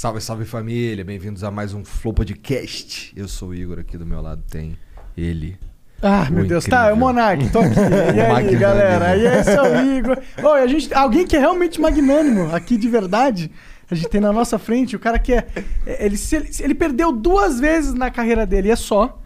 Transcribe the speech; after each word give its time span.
Salve, 0.00 0.18
salve 0.18 0.46
família, 0.46 1.04
bem-vindos 1.04 1.44
a 1.44 1.50
mais 1.50 1.74
um 1.74 1.84
Flow 1.84 2.14
Podcast. 2.14 3.12
Eu 3.14 3.28
sou 3.28 3.50
o 3.50 3.54
Igor, 3.54 3.80
aqui 3.80 3.98
do 3.98 4.06
meu 4.06 4.22
lado 4.22 4.42
tem 4.50 4.74
ele. 5.14 5.58
Ah, 6.00 6.26
meu 6.30 6.46
Deus, 6.46 6.64
tá, 6.64 6.76
é 6.76 6.80
incrível. 6.86 6.96
o 6.96 6.98
Monark, 6.98 7.50
tô 7.50 7.58
aqui. 7.58 7.74
E 8.16 8.18
aí, 8.18 8.32
Magnânimo. 8.32 8.58
galera? 8.58 9.14
E 9.14 9.26
esse 9.26 9.50
é 9.50 9.60
o 9.60 9.98
Igor. 9.98 10.18
E 10.38 10.46
a 10.46 10.66
gente, 10.66 10.94
alguém 10.94 11.26
que 11.26 11.36
é 11.36 11.38
realmente 11.38 11.78
magnânimo 11.78 12.50
aqui 12.50 12.78
de 12.78 12.88
verdade, 12.88 13.50
a 13.90 13.94
gente 13.94 14.08
tem 14.08 14.22
na 14.22 14.32
nossa 14.32 14.58
frente, 14.58 14.96
o 14.96 14.98
cara 14.98 15.18
que 15.18 15.34
é. 15.34 15.46
é, 15.84 16.06
Ele, 16.06 16.16
ele, 16.32 16.50
ele 16.60 16.74
perdeu 16.74 17.12
duas 17.12 17.60
vezes 17.60 17.92
na 17.92 18.10
carreira 18.10 18.46
dele, 18.46 18.70
é 18.70 18.76
só. 18.76 19.19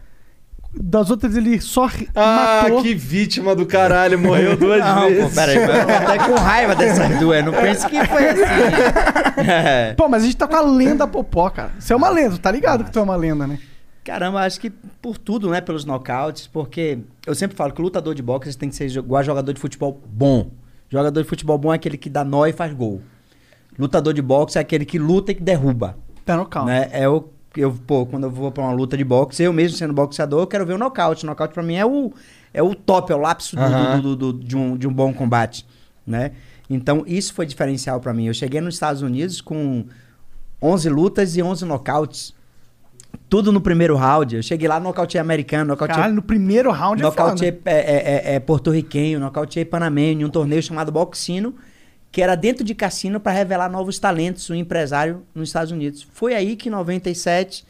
Das 0.77 1.09
outras 1.09 1.35
ele 1.35 1.59
só 1.61 1.85
ri- 1.85 2.09
Ah, 2.15 2.61
matou. 2.63 2.81
que 2.83 2.93
vítima 2.93 3.55
do 3.55 3.65
caralho, 3.65 4.19
morreu 4.19 4.55
duas 4.57 4.79
Não, 4.83 5.01
vezes. 5.07 5.23
pô, 5.23 5.29
peraí, 5.35 5.55
eu 5.57 5.67
tô 5.67 5.91
até 5.93 6.17
com 6.17 6.35
raiva 6.35 6.75
dessas 6.75 7.17
duas. 7.19 7.43
Não 7.45 7.53
pense 7.53 7.87
que 7.87 8.05
foi 8.05 8.29
assim. 8.29 8.41
É. 9.49 9.93
Pô, 9.97 10.07
mas 10.09 10.23
a 10.23 10.25
gente 10.25 10.37
tá 10.37 10.47
com 10.47 10.55
a 10.55 10.61
lenda 10.61 11.07
Popó, 11.07 11.49
cara. 11.49 11.71
Você 11.79 11.93
é 11.93 11.95
uma 11.95 12.09
lenda, 12.09 12.37
tá 12.37 12.51
ligado 12.51 12.83
que 12.83 12.91
tu 12.91 12.99
é 12.99 13.01
uma 13.01 13.15
lenda, 13.15 13.47
né? 13.47 13.57
Caramba, 14.03 14.41
acho 14.41 14.59
que 14.59 14.69
por 15.01 15.17
tudo, 15.17 15.49
né? 15.49 15.61
Pelos 15.61 15.83
nocautes, 15.85 16.45
porque 16.47 16.99
eu 17.25 17.33
sempre 17.33 17.55
falo 17.57 17.73
que 17.73 17.81
lutador 17.81 18.13
de 18.13 18.21
boxe 18.21 18.55
tem 18.57 18.69
que 18.69 18.75
ser 18.75 18.89
igual 18.91 19.19
a 19.19 19.23
jogador 19.23 19.51
de 19.53 19.59
futebol 19.59 19.99
bom. 20.07 20.51
Jogador 20.89 21.23
de 21.23 21.27
futebol 21.27 21.57
bom 21.57 21.71
é 21.73 21.75
aquele 21.75 21.97
que 21.97 22.09
dá 22.09 22.23
nó 22.23 22.45
e 22.45 22.53
faz 22.53 22.71
gol. 22.73 23.01
Lutador 23.79 24.13
de 24.13 24.21
boxe 24.21 24.57
é 24.57 24.61
aquele 24.61 24.85
que 24.85 24.99
luta 24.99 25.31
e 25.31 25.35
que 25.35 25.41
derruba. 25.41 25.97
Tá 26.23 26.37
no 26.37 26.45
calma. 26.45 26.69
Né? 26.71 26.89
É 26.91 27.07
o 27.09 27.25
eu, 27.61 27.71
pô, 27.85 28.05
quando 28.05 28.23
eu 28.25 28.29
vou 28.31 28.51
pra 28.51 28.63
uma 28.63 28.71
luta 28.73 28.95
de 28.97 29.03
boxe, 29.03 29.41
eu 29.43 29.51
mesmo 29.53 29.77
sendo 29.77 29.93
boxeador, 29.93 30.41
eu 30.41 30.47
quero 30.47 30.65
ver 30.65 30.73
o 30.73 30.77
nocaute. 30.77 31.23
O 31.23 31.27
nocaute 31.27 31.53
pra 31.53 31.63
mim 31.63 31.75
é 31.75 31.85
o, 31.85 32.11
é 32.53 32.61
o 32.63 32.73
top, 32.75 33.11
é 33.11 33.15
o 33.15 33.19
lápis 33.19 33.53
do- 33.53 33.59
Aham. 33.59 33.99
do, 34.01 34.15
do- 34.15 34.33
de, 34.33 34.55
um, 34.55 34.77
de 34.77 34.87
um 34.87 34.93
bom 34.93 35.13
combate, 35.13 35.65
né? 36.05 36.31
Então, 36.69 37.03
isso 37.05 37.33
foi 37.33 37.45
diferencial 37.45 37.99
pra 37.99 38.13
mim. 38.13 38.25
Eu 38.27 38.33
cheguei 38.33 38.59
nos 38.61 38.73
Estados 38.75 39.01
Unidos 39.01 39.39
com 39.41 39.85
11 40.61 40.89
lutas 40.89 41.35
e 41.37 41.41
11 41.43 41.63
nocautes. 41.65 42.33
Tudo 43.29 43.51
no 43.51 43.61
primeiro 43.61 43.95
round. 43.95 44.35
Eu 44.35 44.43
cheguei 44.43 44.67
lá, 44.67 44.79
nocauteei 44.79 45.21
americano, 45.21 45.65
nocauteei 45.69 45.95
Caralho, 45.95 46.15
no 46.15 46.21
primeiro 46.21 46.71
round 46.71 47.01
é 47.01 47.05
foda. 47.05 47.21
Nocauteei 47.21 47.61
é, 47.65 47.73
é, 47.73 48.31
é, 48.33 48.35
é 48.35 48.39
porto-riquenho, 48.39 49.19
nocauteei 49.19 49.63
panamenho 49.65 50.21
em 50.21 50.25
um 50.25 50.29
torneio 50.29 50.61
chamado 50.61 50.91
Boxino, 50.91 51.55
que 52.15 52.21
era 52.21 52.33
dentro 52.35 52.63
de 52.63 52.73
cassino 52.73 53.19
para 53.19 53.33
revelar 53.33 53.69
novos 53.69 53.99
talentos, 53.99 54.49
um 54.49 54.55
empresário 54.55 55.23
nos 55.35 55.49
Estados 55.49 55.69
Unidos. 55.73 56.01
Foi 56.13 56.33
aí 56.33 56.55
que 56.55 56.69
em 56.69 56.71
97 56.71 57.65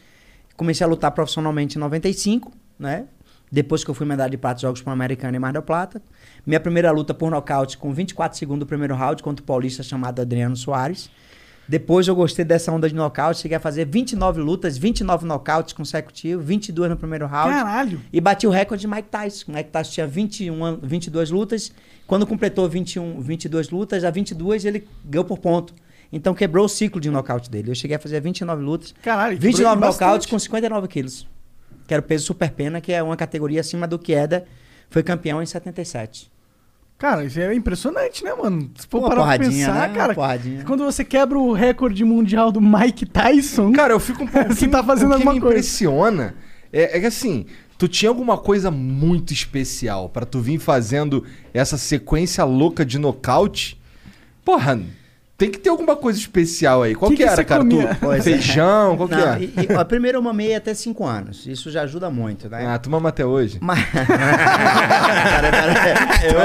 comecei 0.55 0.85
a 0.85 0.87
lutar 0.87 1.09
profissionalmente 1.13 1.77
em 1.77 1.81
95, 1.81 2.51
né? 2.77 3.05
Depois 3.51 3.83
que 3.83 3.89
eu 3.89 3.95
fui 3.95 4.05
medalha 4.05 4.29
de 4.29 4.37
prata 4.37 4.53
dos 4.53 4.61
Jogos 4.61 4.83
Pan-Americanos 4.83 5.35
em 5.35 5.39
Mar 5.39 5.51
del 5.51 5.63
Plata. 5.63 5.99
Minha 6.45 6.59
primeira 6.59 6.91
luta 6.91 7.11
por 7.11 7.31
nocaute 7.31 7.75
com 7.75 7.91
24 7.91 8.37
segundos 8.37 8.59
do 8.59 8.67
primeiro 8.67 8.93
round 8.93 9.23
contra 9.23 9.41
o 9.41 9.45
paulista 9.47 9.81
chamado 9.81 10.21
Adriano 10.21 10.55
Soares. 10.55 11.09
Depois 11.67 12.07
eu 12.07 12.15
gostei 12.15 12.45
dessa 12.45 12.71
onda 12.71 12.87
de 12.87 12.93
nocaute, 12.93 13.39
cheguei 13.41 13.57
a 13.57 13.59
fazer 13.59 13.85
29 13.87 14.39
lutas, 14.39 14.77
29 14.77 15.25
nocautes 15.25 15.73
consecutivos, 15.73 16.45
22 16.45 16.91
no 16.91 16.97
primeiro 16.97 17.25
round. 17.25 17.49
Caralho. 17.51 17.99
E 18.13 18.21
bati 18.21 18.45
o 18.45 18.51
recorde 18.51 18.81
de 18.81 18.87
Mike 18.87 19.09
Tyson. 19.09 19.51
Mike 19.51 19.71
Tyson 19.71 19.91
tinha 19.91 20.05
21, 20.05 20.63
an- 20.63 20.79
22 20.83 21.31
lutas. 21.31 21.71
Quando 22.07 22.25
completou 22.27 22.67
21, 22.69 23.19
22 23.19 23.69
lutas, 23.69 24.03
a 24.03 24.11
22 24.11 24.65
ele 24.65 24.87
ganhou 25.03 25.25
por 25.25 25.39
ponto. 25.39 25.73
Então 26.11 26.33
quebrou 26.33 26.65
o 26.65 26.69
ciclo 26.69 27.01
de 27.01 27.09
nocaute 27.09 27.49
dele. 27.49 27.71
Eu 27.71 27.75
cheguei 27.75 27.97
a 27.97 27.99
fazer 27.99 28.19
29 28.21 28.63
lutas. 28.63 28.93
Caralho, 29.01 29.37
29 29.39 29.75
quebrou 29.75 29.91
nocautes 29.91 30.27
com 30.27 30.37
59 30.37 30.87
quilos. 30.87 31.27
Que 31.87 31.93
era 31.93 32.01
o 32.01 32.03
peso 32.03 32.25
super 32.25 32.51
pena, 32.51 32.79
que 32.79 32.91
é 32.93 33.01
uma 33.01 33.17
categoria 33.17 33.61
acima 33.61 33.87
do 33.87 33.97
que 33.97 34.13
Eda. 34.13 34.45
Foi 34.89 35.01
campeão 35.03 35.41
em 35.41 35.45
77. 35.45 36.31
Cara, 36.97 37.25
isso 37.25 37.39
é 37.39 37.53
impressionante, 37.53 38.23
né, 38.23 38.33
mano? 38.33 38.71
Se 38.77 38.87
for 38.87 38.99
Uma 38.99 39.09
parar 39.09 39.21
pra 39.21 39.37
porradinha, 39.37 39.67
pensar, 39.67 39.89
né? 39.89 39.95
cara. 39.95 40.15
Quando 40.65 40.85
você 40.85 41.03
quebra 41.03 41.37
o 41.37 41.51
recorde 41.51 42.05
mundial 42.05 42.51
do 42.51 42.61
Mike 42.61 43.05
Tyson. 43.05 43.73
Cara, 43.73 43.93
eu 43.93 43.99
fico 43.99 44.23
um 44.23 44.27
pouco. 44.27 44.53
Você 44.53 44.67
tá 44.67 44.81
fazendo 44.81 45.07
o 45.09 45.15
que 45.15 45.15
alguma 45.15 45.33
me 45.33 45.41
coisa. 45.41 45.57
impressiona 45.57 46.35
é, 46.71 46.97
é 46.97 46.99
que 46.99 47.05
assim, 47.05 47.45
tu 47.77 47.87
tinha 47.87 48.09
alguma 48.09 48.37
coisa 48.37 48.71
muito 48.71 49.33
especial 49.33 50.09
pra 50.09 50.25
tu 50.25 50.39
vir 50.39 50.59
fazendo 50.59 51.25
essa 51.53 51.77
sequência 51.77 52.43
louca 52.43 52.85
de 52.85 52.97
nocaute. 52.97 53.79
Porra, 54.43 54.81
tem 55.37 55.51
que 55.51 55.59
ter 55.59 55.69
alguma 55.69 55.95
coisa 55.97 56.17
especial 56.17 56.81
aí. 56.83 56.95
Qual 56.95 57.11
Que 57.11 57.17
que, 57.17 57.23
que 57.23 57.29
era, 57.29 57.43
cara? 57.43 57.63
Tu, 57.65 58.11
é. 58.13 58.21
feijão, 58.21 58.95
qual 58.95 59.09
que 59.09 59.15
era? 59.15 59.37
e, 59.39 59.45
e, 59.45 59.67
ó, 59.75 59.83
primeiro 59.83 60.17
eu 60.17 60.21
mamei 60.21 60.55
até 60.55 60.73
5 60.73 61.05
anos. 61.05 61.45
Isso 61.45 61.69
já 61.69 61.81
ajuda 61.81 62.09
muito, 62.09 62.49
né? 62.49 62.65
Ah, 62.67 62.77
tu 62.79 62.89
mama 62.89 63.09
até 63.09 63.25
hoje. 63.25 63.57
Mas... 63.61 63.79
Cara, 63.95 65.51
cara, 65.51 66.01
eu- 66.23 66.39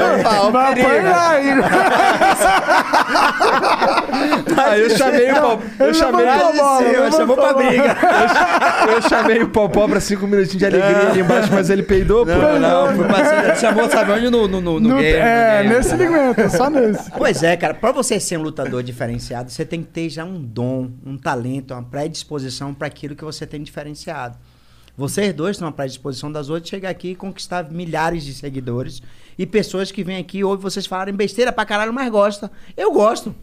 aí. 4.69 4.81
Eu 4.81 4.89
chamei 4.89 5.31
o 5.31 5.35
Popó. 5.35 5.61
Eu 5.79 5.93
chamei, 5.93 6.25
levantou 6.25 7.11
chamou 7.11 7.35
pra 7.37 7.53
briga. 7.53 7.97
eu 8.93 9.01
chamei 9.03 9.41
o 9.43 9.49
Popó 9.49 9.87
pra 9.87 9.99
cinco 9.99 10.27
minutinhos 10.27 10.59
de 10.59 10.65
alegria 10.65 11.09
ali 11.09 11.19
embaixo, 11.21 11.49
mas 11.51 11.69
ele 11.69 11.83
peidou, 11.83 12.25
pô. 12.25 12.31
Não, 12.31 12.59
não, 12.59 12.95
foi 12.95 13.07
passando. 13.07 13.55
Chamou, 13.59 13.89
sabe 13.89 14.11
onde? 14.11 14.29
No, 14.29 14.47
no, 14.47 14.61
no, 14.61 14.79
no 14.79 14.89
game, 14.97 15.03
é, 15.03 15.63
nesse 15.67 15.89
segmento, 15.89 16.49
só 16.49 16.69
nesse. 16.69 17.09
Pois 17.11 17.41
é, 17.43 17.55
cara. 17.57 17.73
Pra 17.73 17.91
você 17.91 18.19
ser 18.19 18.37
um 18.37 18.43
lutador 18.43 18.80
diferenciado, 18.81 19.49
você 19.49 19.65
tem 19.65 19.81
que 19.81 19.89
ter 19.89 20.09
já 20.09 20.25
um 20.25 20.41
dom, 20.41 20.91
um 21.05 21.17
talento, 21.17 21.73
uma 21.73 21.83
predisposição 21.83 22.73
pra 22.73 22.87
aquilo 22.87 23.15
que 23.15 23.23
você 23.23 23.45
tem 23.45 23.61
diferenciado. 23.61 24.37
Vocês 24.97 25.33
dois 25.33 25.57
têm 25.57 25.65
uma 25.65 25.71
predisposição 25.71 26.31
das 26.31 26.49
outras 26.49 26.65
de 26.65 26.69
chegar 26.69 26.89
aqui 26.89 27.09
e 27.09 27.15
conquistar 27.15 27.71
milhares 27.71 28.23
de 28.23 28.33
seguidores 28.33 29.01
e 29.37 29.45
pessoas 29.45 29.91
que 29.91 30.03
vêm 30.03 30.17
aqui 30.17 30.39
e 30.39 30.43
ouvem 30.43 30.61
vocês 30.61 30.85
falarem 30.85 31.13
besteira 31.13 31.51
pra 31.51 31.65
caralho, 31.65 31.93
mas 31.93 32.11
gostam. 32.11 32.49
Eu 32.75 32.91
gosto. 32.91 33.33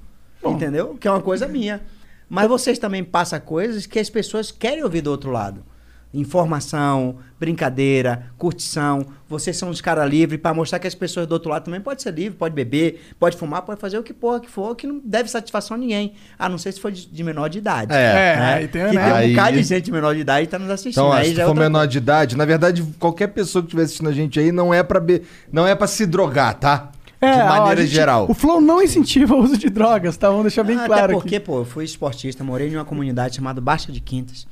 Entendeu? 0.45 0.97
Que 0.97 1.09
é 1.09 1.11
uma 1.11 1.23
coisa 1.23 1.49
minha. 1.49 1.81
Mas 2.29 2.49
vocês 2.49 2.79
também 2.79 3.03
passam 3.03 3.41
coisas 3.41 3.87
que 3.87 3.99
as 3.99 4.11
pessoas 4.11 4.53
querem 4.53 4.85
ouvir 4.85 5.01
do 5.01 5.11
outro 5.11 5.31
lado. 5.31 5.65
Informação, 6.15 7.17
brincadeira, 7.41 8.27
curtição. 8.37 9.05
Vocês 9.29 9.57
são 9.57 9.71
os 9.71 9.81
caras 9.81 10.09
livres 10.09 10.41
pra 10.41 10.55
mostrar 10.55 10.79
que 10.79 10.87
as 10.87 10.95
pessoas 10.95 11.27
do 11.27 11.33
outro 11.33 11.51
lado 11.51 11.65
também 11.65 11.81
podem 11.81 12.03
ser 12.03 12.13
livres, 12.15 12.39
pode 12.39 12.55
beber, 12.55 13.01
pode 13.19 13.37
fumar, 13.37 13.63
pode 13.63 13.81
fazer 13.81 13.99
o 13.99 14.03
que 14.03 14.13
porra 14.15 14.41
que 14.41 14.49
for, 14.49 14.75
que 14.75 14.87
não 14.87 15.01
deve 15.05 15.29
satisfação 15.31 15.77
a 15.77 15.79
ninguém. 15.79 16.13
A 16.39 16.49
não 16.49 16.59
ser 16.59 16.73
se 16.73 16.81
for 16.81 16.91
de, 16.93 17.07
de 17.07 17.25
menor 17.25 17.49
de 17.49 17.59
idade. 17.59 17.93
É. 17.93 17.97
É, 17.97 18.37
né? 18.37 18.55
aí 18.55 18.69
tem, 18.69 18.89
que 18.89 18.95
né? 18.97 19.03
tem 19.05 19.13
um 19.13 19.15
Aí- 19.17 19.31
bocado 19.35 19.57
de 19.57 19.63
gente 19.63 19.91
menor 19.91 20.15
de 20.15 20.21
idade 20.21 20.47
que 20.47 20.51
tá 20.51 20.59
nos 20.59 20.71
assistindo. 20.71 21.03
Então, 21.05 21.13
aí 21.13 21.29
que 21.31 21.31
já 21.31 21.35
se 21.37 21.41
é 21.41 21.45
for 21.45 21.51
outra 21.51 21.65
menor 21.65 21.87
de 21.87 21.99
idade, 21.99 22.37
na 22.37 22.45
verdade, 22.45 22.83
qualquer 22.99 23.29
pessoa 23.29 23.63
que 23.63 23.67
estiver 23.69 23.83
assistindo 23.85 24.09
a 24.09 24.13
gente 24.13 24.39
aí 24.41 24.51
não 24.53 24.73
é 24.73 24.83
pra 24.83 25.01
be... 25.01 25.23
não 25.53 25.67
é 25.67 25.75
para 25.75 25.87
se 25.87 26.07
drogar, 26.07 26.55
tá? 26.55 26.91
É, 27.21 27.33
de 27.33 27.39
ó, 27.39 27.43
a 27.43 27.47
maneira 27.61 27.83
gente- 27.83 27.95
geral. 27.95 28.27
O 28.31 28.35
Flow 28.35 28.61
não 28.61 28.81
incentiva 28.83 29.35
o 29.35 29.43
uso 29.43 29.59
de 29.59 29.69
drogas, 29.69 30.17
tá? 30.17 30.29
Vamos 30.29 30.45
deixar 30.45 30.63
bem 30.63 30.77
Ah, 30.79 30.87
claro 30.87 31.05
Até 31.05 31.13
porque, 31.15 31.37
aqui. 31.37 31.45
pô, 31.45 31.59
eu 31.59 31.65
fui 31.65 31.85
esportista, 31.85 32.45
morei 32.45 32.69
em 32.69 32.77
uma 32.77 32.85
comunidade 32.85 33.35
chamada 33.37 33.61
Baixa 33.61 33.91
de 33.91 34.01
Quintas, 34.01 34.47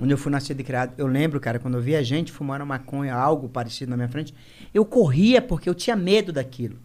onde 0.00 0.12
eu 0.12 0.18
fui 0.18 0.32
nascido 0.32 0.60
e 0.60 0.64
criado. 0.64 0.94
Eu 0.96 1.06
lembro, 1.06 1.38
cara, 1.38 1.58
quando 1.58 1.74
eu 1.74 1.80
via 1.82 2.02
gente 2.02 2.32
fumando 2.32 2.64
maconha, 2.64 3.14
algo 3.14 3.48
parecido 3.48 3.90
na 3.90 3.96
minha 3.96 4.08
frente, 4.08 4.34
eu 4.72 4.84
corria 4.84 5.42
porque 5.42 5.68
eu 5.68 5.74
tinha 5.74 5.94
medo 5.94 6.32
daquilo. 6.32 6.78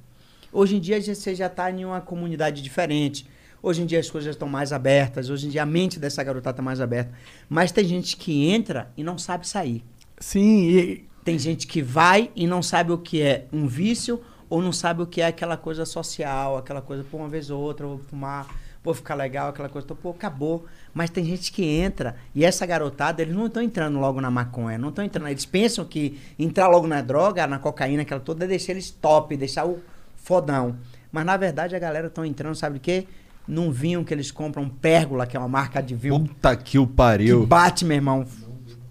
Hoje 0.52 0.76
em 0.76 0.80
dia 0.80 1.02
você 1.02 1.36
já 1.36 1.50
tá 1.50 1.70
em 1.72 1.86
uma 1.86 2.02
comunidade 2.02 2.62
diferente. 2.62 3.28
Hoje 3.62 3.82
em 3.82 3.86
dia 3.86 4.00
as 4.00 4.10
coisas 4.10 4.36
estão 4.36 4.48
mais 4.48 4.72
abertas, 4.72 5.30
hoje 5.30 5.48
em 5.48 5.50
dia 5.50 5.64
a 5.64 5.66
mente 5.66 6.00
dessa 6.00 6.24
garotada 6.24 6.58
tá 6.58 6.62
mais 6.62 6.80
aberta. 6.80 7.12
Mas 7.50 7.72
tem 7.72 7.84
gente 7.84 8.16
que 8.16 8.48
entra 8.48 8.92
e 8.96 9.04
não 9.04 9.18
sabe 9.18 9.48
sair. 9.48 9.84
Sim, 10.20 10.70
e 10.70 11.06
Tem 11.24 11.40
gente 11.40 11.66
que 11.66 11.82
vai 11.82 12.30
e 12.36 12.46
não 12.46 12.62
sabe 12.62 12.92
o 12.92 12.98
que 13.00 13.22
é 13.22 13.48
um 13.52 13.66
vício 13.66 14.22
ou 14.48 14.62
não 14.62 14.72
sabe 14.72 15.02
o 15.02 15.08
que 15.08 15.22
é 15.22 15.26
aquela 15.26 15.58
coisa 15.58 15.84
social, 15.86 16.58
aquela 16.58 16.82
coisa, 16.82 17.04
pô, 17.04 17.18
uma 17.18 17.28
vez 17.28 17.50
ou 17.50 17.60
outra 17.60 17.88
vou 17.88 17.98
fumar, 17.98 18.48
vou 18.86 18.94
ficar 18.94 19.16
legal, 19.16 19.50
aquela 19.50 19.68
coisa, 19.68 19.86
pô, 19.88 20.12
acabou. 20.12 20.66
Mas 20.94 21.10
tem 21.10 21.26
gente 21.26 21.52
que 21.52 21.66
entra 21.66 22.16
e 22.34 22.46
essa 22.46 22.66
garotada, 22.66 23.22
eles 23.22 23.36
não 23.36 23.48
estão 23.48 23.62
entrando 23.62 24.00
logo 24.00 24.22
na 24.22 24.32
maconha, 24.32 24.78
não 24.78 24.90
estão 24.90 25.04
entrando, 25.04 25.28
eles 25.28 25.46
pensam 25.46 25.84
que 25.84 26.18
entrar 26.40 26.68
logo 26.70 26.88
na 26.88 27.02
droga, 27.02 27.46
na 27.48 27.60
cocaína, 27.60 28.04
aquela 28.04 28.22
toda, 28.22 28.46
é 28.46 28.48
deixar 28.48 28.72
eles 28.72 28.90
top, 28.92 29.36
deixar 29.36 29.66
o 29.66 29.80
fodão. 30.16 30.78
Mas 31.12 31.26
na 31.26 31.36
verdade 31.36 31.76
a 31.76 31.80
galera 31.80 32.08
estão 32.08 32.24
entrando, 32.26 32.56
sabe 32.56 32.78
o 32.78 32.80
quê? 32.80 33.08
num 33.48 33.70
vinho 33.70 34.04
que 34.04 34.12
eles 34.12 34.32
compram 34.32 34.68
Pérgola, 34.68 35.28
que 35.28 35.38
é 35.38 35.40
uma 35.40 35.48
marca 35.48 35.80
de 35.80 35.94
vinho 35.94 36.20
Puta 36.20 36.56
que 36.56 36.80
o 36.80 36.88
que 36.88 36.94
pariu. 36.94 37.46
bate, 37.46 37.86
meu 37.86 37.94
irmão. 37.96 38.26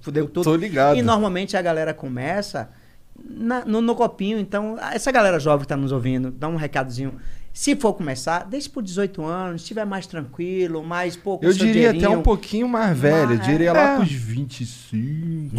Fudeu 0.01 0.29
tudo. 0.29 0.45
Tô 0.45 0.55
ligado. 0.55 0.97
E 0.97 1.03
normalmente 1.03 1.57
a 1.57 1.63
galera 1.63 1.93
começa 1.93 2.71
na- 3.19 3.65
no, 3.65 3.81
no 3.81 3.97
copinho. 3.97 4.39
Então, 4.39 4.77
essa 4.93 5.11
galera 5.11 5.41
jovem 5.41 5.63
que 5.63 5.67
tá 5.67 5.77
nos 5.77 5.91
ouvindo, 5.91 6.31
dá 6.31 6.47
um 6.47 6.55
recadozinho. 6.55 7.15
Se 7.57 7.77
for 7.77 7.95
começar, 7.95 8.41
deixa 8.47 8.69
por 8.69 8.83
18 8.83 9.25
anos, 9.25 9.61
se 9.61 9.67
estiver 9.67 9.87
mais 9.87 10.09
tranquilo, 10.09 10.83
mais 10.83 11.15
pouco. 11.15 11.45
Eu 11.45 11.53
diria 11.53 11.93
até 11.93 12.09
um 12.09 12.21
pouquinho 12.21 12.69
mais 12.69 12.99
velho. 12.99 13.35
Eu 13.35 13.39
diria 13.39 13.73
lá 13.73 13.93
é. 13.95 13.97
pros 13.99 14.11
25. 14.99 15.55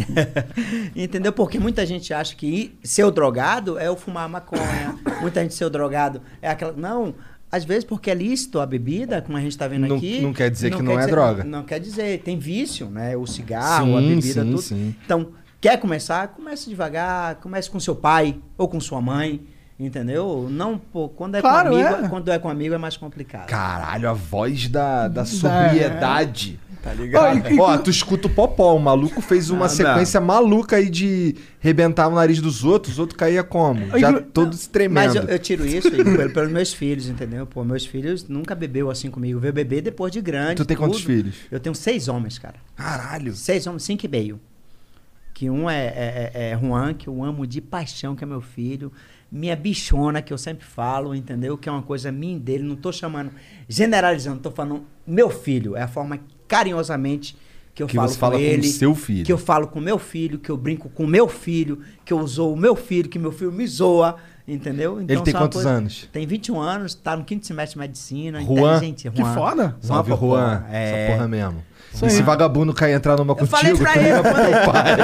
Entendeu? 0.94 1.32
Porque 1.32 1.58
muita 1.58 1.86
gente 1.86 2.12
acha 2.12 2.36
que 2.36 2.76
ser 2.84 3.02
o 3.04 3.10
drogado 3.10 3.78
é 3.78 3.90
o 3.90 3.96
fumar 3.96 4.28
maconha. 4.28 4.94
muita 5.22 5.40
gente 5.40 5.54
ser 5.54 5.64
o 5.64 5.70
drogado 5.70 6.20
é 6.42 6.50
aquela. 6.50 6.72
Não. 6.72 7.14
Às 7.50 7.64
vezes, 7.64 7.84
porque 7.84 8.10
é 8.10 8.14
lícito 8.14 8.60
a 8.60 8.66
bebida, 8.66 9.22
como 9.22 9.38
a 9.38 9.40
gente 9.40 9.56
tá 9.56 9.66
vendo 9.66 9.86
Não- 9.86 9.96
aqui. 9.96 10.20
não 10.20 10.34
quer 10.34 10.50
dizer 10.50 10.74
que 10.74 10.82
não 10.82 11.00
é 11.00 11.06
droga. 11.06 11.44
Não 11.44 11.62
quer 11.62 11.80
dizer. 11.80 12.20
Tem 12.20 12.38
vício, 12.38 12.90
né? 12.90 13.16
O 13.16 13.26
cigarro, 13.26 13.96
a 13.96 14.00
Sim, 14.02 14.08
bebida, 14.16 14.42
sim, 14.42 14.50
tudo. 14.50 14.60
sim. 14.62 14.94
Então, 15.02 15.28
quer 15.62 15.78
começar? 15.80 16.28
Comece 16.28 16.68
devagar. 16.68 17.36
Comece 17.36 17.70
com 17.70 17.80
seu 17.80 17.96
pai 17.96 18.36
ou 18.58 18.68
com 18.68 18.78
sua 18.80 19.00
mãe. 19.00 19.40
Entendeu? 19.78 20.48
Não, 20.50 20.78
pô, 20.78 21.06
quando 21.08 21.34
é 21.34 21.40
Claro, 21.42 21.68
com 21.70 21.76
amigo, 21.76 22.04
é. 22.06 22.08
quando 22.08 22.28
é 22.32 22.38
com 22.38 22.48
amigo 22.48 22.74
é 22.74 22.78
mais 22.78 22.96
complicado. 22.96 23.46
Caralho, 23.46 24.08
a 24.08 24.14
voz 24.14 24.68
da, 24.68 25.06
da 25.06 25.24
sobriedade. 25.26 26.58
Tá 26.82 26.90
Ó, 26.92 26.94
ligado? 27.02 27.60
Ó, 27.60 27.78
tu 27.78 27.90
escuta 27.90 28.28
o 28.28 28.30
Popó, 28.30 28.74
o 28.76 28.78
maluco 28.78 29.20
fez 29.20 29.50
uma 29.50 29.60
Não, 29.66 29.68
sequência 29.68 30.20
maluca 30.20 30.76
aí 30.76 30.88
de 30.88 31.34
rebentar 31.58 32.08
o 32.08 32.14
nariz 32.14 32.40
dos 32.40 32.62
outros, 32.64 32.94
os 32.94 32.98
outros 33.00 33.18
caía 33.18 33.42
como? 33.42 33.98
Já 33.98 34.10
Inclu- 34.12 34.22
todo 34.32 34.54
se 34.54 34.68
tremendo. 34.70 34.94
Mas 34.94 35.14
eu, 35.16 35.22
eu 35.24 35.38
tiro 35.38 35.66
isso 35.66 35.88
Igor, 35.88 36.16
pelo- 36.16 36.32
pelos 36.32 36.50
meus 36.52 36.72
filhos, 36.72 37.08
entendeu? 37.08 37.44
Pô, 37.44 37.64
meus 37.64 37.84
filhos 37.84 38.28
nunca 38.28 38.54
bebeu 38.54 38.88
assim 38.88 39.10
comigo. 39.10 39.40
Veio 39.40 39.52
beber 39.52 39.82
depois 39.82 40.12
de 40.12 40.20
grande. 40.20 40.54
Tu 40.56 40.64
tem 40.64 40.76
quantos 40.76 40.98
tudo. 41.02 41.06
filhos? 41.06 41.34
Eu 41.50 41.58
tenho 41.58 41.74
seis 41.74 42.06
homens, 42.06 42.38
cara. 42.38 42.54
Caralho. 42.76 43.34
Seis 43.34 43.66
homens, 43.66 43.82
cinco 43.82 44.06
e 44.06 44.08
meio. 44.08 44.40
Que 45.34 45.50
um 45.50 45.68
é, 45.68 45.86
é, 45.86 46.30
é- 46.34 46.50
é 46.52 46.58
Juan, 46.58 46.94
que 46.94 47.08
eu 47.08 47.22
amo 47.24 47.46
de 47.46 47.60
paixão, 47.60 48.14
que 48.14 48.22
é 48.22 48.26
meu 48.26 48.40
filho. 48.40 48.92
Minha 49.30 49.56
bichona, 49.56 50.22
que 50.22 50.32
eu 50.32 50.38
sempre 50.38 50.64
falo, 50.64 51.14
entendeu? 51.14 51.58
Que 51.58 51.68
é 51.68 51.72
uma 51.72 51.82
coisa 51.82 52.12
minha 52.12 52.36
e 52.36 52.40
dele. 52.40 52.62
Não 52.62 52.76
tô 52.76 52.92
chamando, 52.92 53.30
generalizando, 53.68 54.38
tô 54.40 54.50
falando 54.50 54.84
meu 55.06 55.28
filho. 55.30 55.76
É 55.76 55.82
a 55.82 55.88
forma 55.88 56.20
carinhosamente 56.46 57.36
que 57.74 57.82
eu 57.82 57.86
Que 57.86 57.96
falo 57.96 58.08
você 58.08 58.18
fala 58.18 58.32
com 58.34 58.38
com 58.38 58.44
ele. 58.44 58.66
seu 58.68 58.94
filho. 58.94 59.24
Que 59.24 59.32
eu 59.32 59.38
falo 59.38 59.66
com 59.66 59.80
meu 59.80 59.98
filho, 59.98 60.38
que 60.38 60.50
eu 60.50 60.56
brinco 60.56 60.88
com 60.88 61.06
meu 61.06 61.28
filho, 61.28 61.80
que 62.04 62.12
eu 62.12 62.26
zoo 62.26 62.52
o 62.54 62.56
meu 62.56 62.74
filho, 62.74 63.08
que 63.08 63.18
meu 63.18 63.30
filho 63.32 63.52
me 63.52 63.66
zoa, 63.66 64.16
entendeu? 64.48 64.98
Ele 65.00 65.20
tem 65.20 65.34
uma 65.34 65.40
quantos 65.42 65.66
anos? 65.66 66.08
Tem 66.10 66.26
21 66.26 66.58
anos, 66.58 66.94
tá 66.94 67.14
no 67.16 67.24
quinto 67.24 67.46
semestre 67.46 67.74
de 67.74 67.80
medicina, 67.80 68.40
Juan? 68.40 68.76
inteligente. 68.76 69.10
Que 69.10 69.24
foda. 69.34 69.76
Salve, 69.80 70.10
Juan 70.10 70.18
Juan. 70.20 70.64
é. 70.70 71.04
Essa 71.08 71.12
porra 71.12 71.28
mesmo. 71.28 71.64
Isso 71.96 72.06
E 72.06 72.10
se 72.10 72.22
vagabundo 72.22 72.74
cair 72.74 72.92
entrar 72.92 73.16
numa 73.16 73.34
Eu 73.38 73.46
falei 73.46 73.74
pra 73.74 73.92
tu 73.92 73.98
ele, 73.98 74.22
pai. 74.66 74.96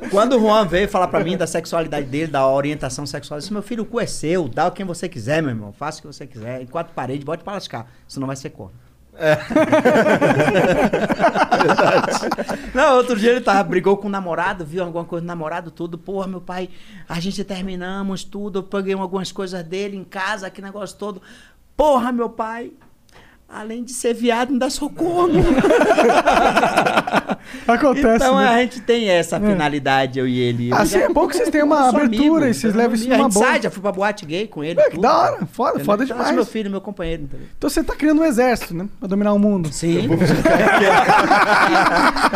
Quando 0.10 0.36
o 0.36 0.40
Juan 0.40 0.66
veio 0.66 0.88
falar 0.88 1.08
pra 1.08 1.22
mim 1.22 1.36
da 1.36 1.46
sexualidade 1.46 2.06
dele, 2.06 2.32
da 2.32 2.46
orientação 2.46 3.04
sexual, 3.06 3.36
eu 3.36 3.40
disse, 3.40 3.52
meu 3.52 3.62
filho, 3.62 3.82
o 3.82 3.86
cu 3.86 4.00
é 4.00 4.06
seu, 4.06 4.48
dá 4.48 4.66
o 4.66 4.72
quem 4.72 4.84
você 4.84 5.08
quiser, 5.08 5.42
meu 5.42 5.50
irmão. 5.50 5.72
Faça 5.72 5.98
o 5.98 6.02
que 6.02 6.08
você 6.08 6.26
quiser. 6.26 6.62
Em 6.62 6.66
quatro 6.66 6.94
paredes, 6.94 7.22
bote 7.22 7.44
pra 7.44 7.52
lascar. 7.52 7.86
Senão 8.08 8.26
vai 8.26 8.36
ser 8.36 8.50
corno. 8.50 8.72
Não, 12.74 12.96
outro 12.96 13.16
dia 13.16 13.32
ele 13.32 13.42
tava, 13.42 13.62
brigou 13.64 13.98
com 13.98 14.08
o 14.08 14.10
namorado, 14.10 14.64
viu 14.64 14.82
alguma 14.82 15.04
coisa 15.04 15.22
do 15.22 15.26
namorado, 15.26 15.70
tudo. 15.70 15.98
Porra, 15.98 16.26
meu 16.26 16.40
pai, 16.40 16.70
a 17.06 17.20
gente 17.20 17.44
terminamos 17.44 18.24
tudo. 18.24 18.60
Eu 18.60 18.62
peguei 18.62 18.94
algumas 18.94 19.30
coisas 19.30 19.62
dele 19.62 19.94
em 19.96 20.04
casa, 20.04 20.48
que 20.48 20.62
negócio 20.62 20.96
todo. 20.96 21.20
Porra, 21.76 22.10
meu 22.10 22.30
pai, 22.30 22.72
além 23.52 23.82
de 23.82 23.92
ser 23.92 24.14
viado, 24.14 24.52
ainda 24.52 24.70
sou 24.70 24.88
corno. 24.90 25.40
Acontece, 27.66 28.16
Então 28.16 28.36
né? 28.36 28.46
a 28.48 28.58
gente 28.60 28.80
tem 28.80 29.08
essa 29.08 29.40
finalidade, 29.40 30.18
eu 30.18 30.26
e 30.28 30.38
ele. 30.38 30.70
Eu 30.70 30.76
Assim 30.76 30.98
já- 31.00 31.04
é 31.06 31.08
bom 31.08 31.26
que 31.26 31.36
vocês 31.36 31.48
tenham 31.50 31.66
uma 31.66 31.88
abertura 31.88 32.48
e 32.48 32.54
vocês 32.54 32.72
eu 32.74 32.78
levam 32.78 32.94
isso 32.94 33.04
numa 33.08 33.16
A 33.16 33.22
gente 33.22 33.32
boa. 33.34 33.46
sai, 33.46 33.62
já 33.62 33.70
fui 33.70 33.82
pra 33.82 33.92
boate 33.92 34.24
gay 34.26 34.46
com 34.46 34.62
ele. 34.62 34.78
É, 34.80 34.84
que 34.84 34.90
tudo. 34.90 35.02
da 35.02 35.16
hora. 35.18 35.46
Foda, 35.52 35.70
Entendeu? 35.70 35.84
foda 35.86 36.04
Então, 36.04 36.16
demais. 36.16 36.34
meu 36.34 36.46
filho, 36.46 36.70
meu 36.70 36.80
companheiro. 36.80 37.22
entendeu? 37.24 37.46
Então 37.56 37.68
você 37.68 37.82
tá 37.82 37.94
criando 37.96 38.20
um 38.20 38.24
exército, 38.24 38.74
né? 38.74 38.88
Pra 38.98 39.08
dominar 39.08 39.32
o 39.32 39.38
mundo. 39.38 39.72
Sim. 39.72 40.08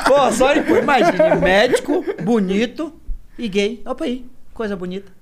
Pô, 0.06 0.32
só 0.32 0.52
imagine, 0.54 1.36
médico, 1.40 2.04
bonito 2.22 2.92
e 3.38 3.48
gay. 3.48 3.82
Opa 3.86 4.04
aí, 4.04 4.24
coisa 4.54 4.74
bonita. 4.76 5.12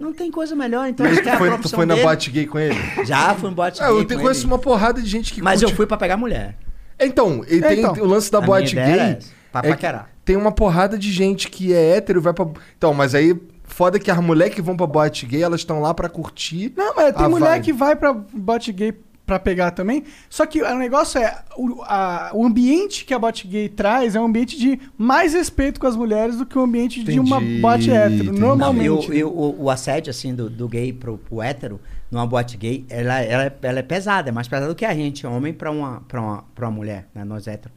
Não 0.00 0.12
tem 0.12 0.30
coisa 0.30 0.54
melhor, 0.54 0.88
então 0.88 1.06
acho 1.06 1.22
que 1.22 1.28
é 1.28 1.36
foi, 1.38 1.58
tu 1.58 1.68
foi 1.70 1.86
na 1.86 1.94
dele. 1.94 2.06
boate 2.06 2.30
gay 2.30 2.46
com 2.46 2.58
ele? 2.58 2.74
Já 3.04 3.34
fui 3.34 3.50
em 3.50 3.54
boate 3.54 3.80
É, 3.82 3.86
gay 3.86 3.94
eu 3.96 4.04
te 4.04 4.14
com 4.16 4.20
conheço 4.22 4.40
ele. 4.40 4.46
uma 4.48 4.58
porrada 4.58 5.00
de 5.00 5.08
gente 5.08 5.32
que 5.32 5.40
Mas 5.40 5.62
eu 5.62 5.68
curte- 5.68 5.76
fui 5.76 5.86
pra 5.86 5.96
pegar 5.96 6.16
mulher. 6.16 6.56
Então, 7.00 7.44
e 7.48 7.60
tem 7.60 7.78
Então. 7.80 7.94
o 7.94 8.06
lance 8.06 8.30
da 8.30 8.38
A 8.38 8.40
boate 8.40 8.74
minha 8.74 8.86
ideia 8.88 9.04
gay. 9.04 9.12
é 9.14 9.18
pra 9.50 9.60
é 9.60 9.62
que 9.62 9.68
paquerar. 9.70 10.10
tem 10.24 10.36
uma 10.36 10.52
porrada 10.52 10.98
de 10.98 11.10
gente 11.10 11.48
que 11.48 11.72
é 11.72 11.96
hétero 11.96 12.18
e 12.20 12.22
vai 12.22 12.32
pra. 12.32 12.46
Então, 12.76 12.92
mas 12.92 13.14
aí, 13.14 13.34
foda 13.64 13.98
que 13.98 14.10
as 14.10 14.18
mulheres 14.18 14.54
que 14.54 14.62
vão 14.62 14.76
pra 14.76 14.86
boate 14.86 15.24
gay, 15.26 15.42
elas 15.42 15.60
estão 15.60 15.80
lá 15.80 15.92
pra 15.94 16.08
curtir. 16.08 16.72
Não, 16.76 16.94
mas 16.94 17.14
tem 17.14 17.24
a 17.24 17.28
mulher 17.28 17.50
vibe. 17.52 17.64
que 17.64 17.72
vai 17.72 17.96
pra 17.96 18.12
bote 18.12 18.72
gay 18.72 18.94
pra 19.26 19.38
pegar 19.38 19.70
também. 19.70 20.04
Só 20.28 20.44
que 20.46 20.62
o 20.62 20.74
negócio 20.78 21.18
é, 21.18 21.42
o, 21.56 21.82
a- 21.82 22.30
o 22.34 22.44
ambiente 22.44 23.04
que 23.04 23.14
a 23.14 23.18
bote 23.18 23.46
gay 23.48 23.68
traz 23.68 24.14
é 24.14 24.20
um 24.20 24.26
ambiente 24.26 24.58
de 24.58 24.78
mais 24.98 25.32
respeito 25.32 25.80
com 25.80 25.86
as 25.86 25.96
mulheres 25.96 26.36
do 26.36 26.44
que 26.46 26.58
o 26.58 26.62
ambiente 26.62 27.02
de 27.02 27.18
uma 27.18 27.38
Entendi, 27.38 27.60
bote 27.60 27.90
hétero, 27.90 28.14
entendi. 28.14 28.30
Não, 28.32 28.48
normalmente. 28.48 29.08
eu- 29.10 29.14
eu- 29.14 29.28
o, 29.30 29.62
o 29.64 29.70
assédio, 29.70 30.10
assim, 30.10 30.34
do, 30.34 30.50
do 30.50 30.68
gay 30.68 30.92
pro, 30.92 31.16
pro 31.18 31.40
hétero, 31.40 31.80
numa 32.10 32.26
boate 32.26 32.56
gay, 32.56 32.84
ela, 32.90 33.20
ela, 33.22 33.44
é- 33.44 33.56
ela 33.62 33.78
é 33.78 33.82
pesada, 33.82 34.28
é 34.28 34.32
mais 34.32 34.46
pesada 34.46 34.68
do 34.68 34.74
que 34.74 34.84
a 34.84 34.94
gente, 34.94 35.26
homem 35.26 35.52
pra 35.54 35.70
uma, 35.70 36.02
pra 36.06 36.20
uma, 36.20 36.44
pra 36.54 36.66
uma 36.68 36.72
mulher, 36.76 37.08
né, 37.14 37.24
nós 37.24 37.46
héteros. 37.46 37.74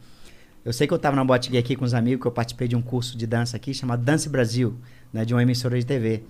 Eu 0.65 0.73
sei 0.73 0.85
que 0.85 0.93
eu 0.93 0.99
tava 0.99 1.15
na 1.15 1.23
boate 1.23 1.49
gay 1.49 1.59
aqui 1.61 1.77
com 1.77 1.85
os 1.85 1.93
amigos, 1.93 2.21
que 2.21 2.27
eu 2.27 2.31
participei 2.31 2.67
de 2.67 2.75
um 2.75 2.81
curso 2.81 3.17
de 3.17 3.25
dança 3.25 3.55
aqui, 3.55 3.73
chamado 3.73 4.03
Dance 4.03 4.27
Brasil, 4.27 4.75
né, 5.13 5.23
de 5.23 5.33
uma 5.33 5.41
emissora 5.41 5.79
de 5.79 5.85
TV. 5.85 6.23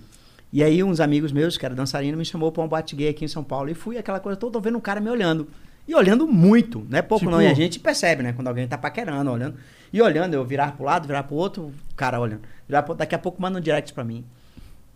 E 0.52 0.62
aí 0.62 0.82
uns 0.82 0.98
amigos 1.00 1.30
meus, 1.32 1.58
que 1.58 1.64
era 1.66 1.74
dançarino, 1.74 2.16
me 2.16 2.24
chamou 2.24 2.50
pra 2.50 2.62
um 2.62 2.68
boate 2.68 2.96
gay 2.96 3.08
aqui 3.08 3.24
em 3.24 3.28
São 3.28 3.44
Paulo, 3.44 3.68
e 3.70 3.74
fui 3.74 3.98
aquela 3.98 4.18
coisa 4.20 4.36
toda, 4.36 4.52
tô 4.54 4.60
vendo 4.60 4.78
um 4.78 4.80
cara 4.80 5.00
me 5.00 5.10
olhando. 5.10 5.48
E 5.86 5.94
olhando 5.94 6.26
muito, 6.26 6.86
não 6.88 6.98
é 6.98 7.02
pouco 7.02 7.20
Tipo- 7.24 7.30
não, 7.30 7.40
e 7.42 7.46
a 7.46 7.54
gente 7.54 7.78
percebe, 7.80 8.22
né, 8.22 8.32
quando 8.32 8.48
alguém 8.48 8.66
tá 8.68 8.76
paquerando, 8.76 9.30
olhando. 9.30 9.56
E 9.92 10.02
olhando, 10.02 10.34
eu 10.34 10.44
virar 10.44 10.72
pro 10.76 10.84
lado, 10.84 11.06
virar 11.06 11.22
pro 11.22 11.34
outro, 11.34 11.64
o 11.64 11.94
cara 11.96 12.20
olhando. 12.20 12.42
Virar 12.66 12.82
pro, 12.82 12.94
daqui 12.94 13.14
a 13.14 13.18
pouco 13.18 13.40
manda 13.40 13.58
um 13.58 13.60
direct 13.60 13.92
pra 13.94 14.04
mim. 14.04 14.24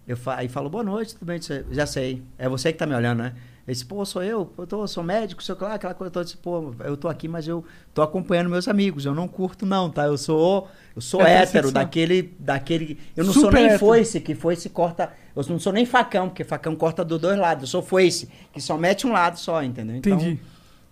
Eu 0.07 0.17
fa 0.17 0.37
aí 0.37 0.49
falo, 0.49 0.69
boa 0.69 0.85
noite, 0.85 1.15
tudo 1.15 1.27
bem? 1.27 1.39
Já 1.71 1.87
sei. 1.87 2.23
É 2.37 2.49
você 2.49 2.73
que 2.73 2.79
tá 2.79 2.85
me 2.87 2.95
olhando, 2.95 3.21
né? 3.23 3.33
Ele 3.67 3.75
disse, 3.75 3.85
pô, 3.85 4.05
sou 4.05 4.25
eu, 4.25 4.53
eu 4.59 4.67
tô, 4.67 4.85
sou 4.89 5.05
médico, 5.05 5.41
sei 5.43 5.55
lá, 5.61 5.75
aquela 5.75 5.95
coisa 5.95 6.11
toda. 6.11 6.23
Eu 6.23 6.25
disse, 6.25 6.37
pô, 6.37 6.75
eu 6.85 6.97
tô 6.97 7.09
aqui, 7.09 7.29
mas 7.29 7.47
eu 7.47 7.65
tô 7.95 8.03
acompanhando 8.03 8.51
meus 8.51 8.67
amigos. 8.67 9.05
Eu 9.07 9.15
não 9.15 9.29
curto, 9.29 9.65
não, 9.65 9.89
tá? 9.89 10.05
Eu 10.07 10.19
sou. 10.19 10.69
Eu 10.97 11.01
sou 11.01 11.23
É 11.23 11.43
hétero, 11.43 11.71
daquele. 11.71 12.35
daquele. 12.41 12.99
Eu 13.17 13.25
não 13.25 13.33
Super 13.33 13.43
sou 13.45 13.53
nem 13.53 13.65
hétero. 13.67 13.79
foice, 13.79 14.21
que 14.21 14.35
foice 14.35 14.69
corta. 14.69 15.13
Eu 15.35 15.45
não 15.49 15.61
sou 15.61 15.73
nem 15.73 15.87
facão, 15.87 16.29
porque 16.29 16.43
facão 16.43 16.75
corta 16.75 17.05
dos 17.05 17.21
dois 17.21 17.39
lados. 17.39 17.63
Eu 17.63 17.69
sou 17.69 17.83
foice, 17.83 18.29
que 18.53 18.61
só 18.61 18.77
mete 18.77 19.07
um 19.07 19.13
lado 19.13 19.39
só, 19.39 19.63
entendeu? 19.63 19.97
Então, 19.97 20.17
Entendi. 20.17 20.41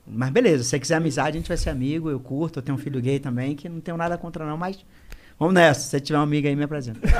Mas 0.06 0.30
beleza, 0.30 0.62
se 0.64 0.70
você 0.70 0.78
quiser 0.80 0.94
amizade, 0.96 1.36
a 1.36 1.40
gente 1.40 1.48
vai 1.48 1.56
ser 1.56 1.70
amigo, 1.70 2.08
eu 2.10 2.18
curto, 2.18 2.58
eu 2.58 2.62
tenho 2.62 2.76
um 2.76 2.80
filho 2.80 3.00
gay 3.00 3.18
também, 3.18 3.54
que 3.54 3.68
não 3.68 3.80
tenho 3.80 3.96
nada 3.96 4.16
contra, 4.16 4.46
não, 4.46 4.56
mas. 4.56 4.78
Vamos 5.40 5.54
nessa. 5.54 5.80
Se 5.80 5.86
você 5.88 6.00
tiver 6.00 6.18
uma 6.18 6.24
amiga 6.24 6.48
aí, 6.50 6.54
me 6.54 6.64
apresenta. 6.64 7.00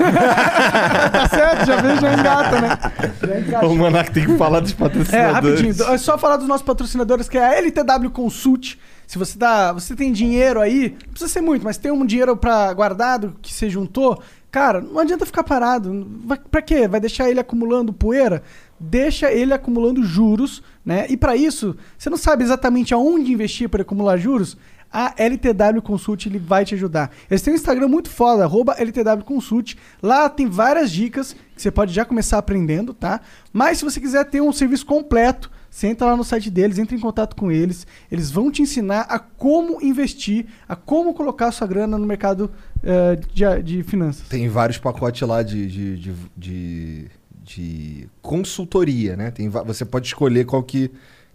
Tá 1.11 1.29
certo, 1.29 1.67
já 1.67 1.81
veio, 1.81 2.01
já 2.01 2.13
engata, 2.13 2.61
né? 2.61 2.79
Já 3.27 3.41
engata. 3.41 3.67
O 3.67 3.75
Monark 3.77 4.11
tem 4.13 4.27
que 4.27 4.37
falar 4.37 4.61
dos 4.61 4.73
É, 4.73 4.75
patrocinadores. 4.75 5.61
rapidinho. 5.61 5.95
É 5.95 5.99
só 5.99 6.19
falar 6.19 6.37
dos 6.37 6.47
nossos 6.47 6.65
patrocinadores, 6.67 7.29
que 7.29 7.39
é 7.39 7.45
a 7.45 7.55
LTW 7.57 8.11
Consult. 8.13 8.77
Se 9.07 9.19
você 9.19 9.39
dá, 9.39 9.73
você 9.73 9.97
tem 9.97 10.13
dinheiro 10.13 10.61
aí, 10.61 10.91
não 11.07 11.13
precisa 11.13 11.33
ser 11.33 11.41
muito, 11.41 11.65
mas 11.65 11.77
tem 11.79 11.91
um 11.91 12.05
dinheiro 12.07 12.37
para 12.37 12.73
guardado 12.75 13.35
que 13.43 13.53
você 13.53 13.69
juntou, 13.69 14.23
cara, 14.51 14.81
não 14.81 15.01
adianta 15.01 15.27
ficar 15.27 15.43
parado. 15.43 16.07
Vai, 16.25 16.39
pra 16.39 16.63
quê? 16.63 16.87
Vai 16.87 17.01
deixar 17.01 17.29
ele 17.29 17.41
acumulando 17.41 17.93
poeira? 17.93 18.43
Deixa 18.79 19.33
ele 19.33 19.53
acumulando 19.53 20.03
juros, 20.05 20.63
né? 20.85 21.07
E 21.09 21.17
para 21.17 21.35
isso, 21.37 21.77
você 21.99 22.09
não 22.09 22.17
sabe 22.19 22.45
exatamente 22.45 22.95
aonde 22.95 23.33
investir 23.33 23.69
para 23.69 23.83
acumular 23.83 24.17
juros? 24.17 24.57
A 24.93 25.15
LTW 25.17 25.81
Consult 25.83 26.27
ele 26.27 26.39
vai 26.39 26.65
te 26.65 26.75
ajudar. 26.75 27.11
Eles 27.31 27.43
têm 27.43 27.53
um 27.53 27.57
Instagram 27.57 27.89
muito 27.89 28.11
foda, 28.11 28.43
arroba 28.45 28.75
LTW 28.75 29.25
Consult. 29.25 29.77
Lá 30.03 30.29
tem 30.29 30.49
várias 30.49 30.91
dicas 30.91 31.33
que 31.55 31.63
você 31.63 31.71
pode 31.71 31.93
já 31.93 32.05
começar 32.05 32.39
aprendendo, 32.39 32.93
tá? 32.93 33.21
Mas 33.53 33.79
se 33.79 33.85
você 33.85 34.01
quiser 34.01 34.25
ter 34.25 34.41
um 34.41 34.53
serviço 34.53 34.85
completo, 34.87 35.51
você 35.71 35.87
entra 35.87 36.09
lá 36.09 36.17
no 36.17 36.25
site 36.25 36.51
deles, 36.51 36.79
entra 36.79 36.97
em 36.97 37.01
contato 37.01 37.37
com 37.37 37.53
eles. 37.53 37.87
Eles 38.11 38.31
vão 38.33 38.51
te 38.51 38.63
ensinar 38.63 39.03
a 39.03 39.21
como 39.21 39.81
investir, 39.81 40.47
a 40.69 40.75
como 40.75 41.15
colocar 41.15 41.53
sua 41.53 41.69
grana 41.69 41.97
no 41.97 42.05
mercado 42.07 42.51
eh, 42.83 43.17
de, 43.33 43.63
de 43.63 43.83
finanças. 43.85 44.27
Tem 44.29 44.49
vários 44.49 44.79
pacotes 44.79 45.23
lá 45.29 45.43
de, 45.45 45.67
de, 45.69 45.97
de, 45.99 46.13
de- 46.37 47.07
de 47.43 48.09
consultoria, 48.23 49.17
né? 49.17 49.31
Tem, 49.31 49.49
você 49.49 49.85
pode 49.85 50.07
escolher 50.07 50.45
qual 50.47 50.63
que, 50.63 50.91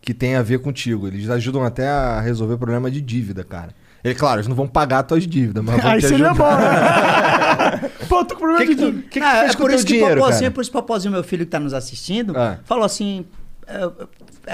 que 0.06 0.14
tem 0.14 0.36
a 0.36 0.42
ver 0.42 0.60
contigo. 0.60 1.08
Eles 1.08 1.30
ajudam 1.30 1.64
até 1.66 1.88
a 1.90 2.22
resolver 2.22 2.56
problema 2.58 2.90
de 2.92 3.02
dívida, 3.02 3.44
cara. 3.44 3.72
É 4.04 4.14
claro, 4.14 4.38
eles 4.38 4.48
não 4.48 4.56
vão 4.56 4.68
pagar 4.68 5.00
as 5.00 5.08
tuas 5.08 5.26
dívidas, 5.28 5.64
mas 5.64 5.82
vão 5.82 5.92
Aí 5.92 6.00
te 6.00 6.08
seria 6.08 6.30
ajudar. 6.30 6.56
bom, 6.56 7.82
né? 7.82 7.90
Pô, 8.08 8.24
tô 8.24 8.36
com 8.36 8.42
problema 8.42 8.60
Que 8.62 8.68
que 8.68 8.76
de 8.76 8.86
dívida. 8.86 9.04
que 9.10 9.20
que 9.20 9.26
Ah, 9.26 9.46
é 9.46 9.48
com 9.48 9.54
o 9.54 9.58
por 9.58 9.72
isso 9.72 9.84
que 9.86 9.94
dinheiro, 9.94 10.16
Popozinho, 10.22 10.42
cara? 10.44 10.52
por 10.54 10.62
isso 10.62 10.70
que 10.70 10.78
Popozinho, 10.78 11.12
meu 11.12 11.24
filho 11.24 11.44
que 11.46 11.52
tá 11.52 11.60
nos 11.60 11.74
assistindo, 11.74 12.38
Ah. 12.38 12.60
falou 12.66 12.86
assim: 12.86 13.26
é, 13.66 13.90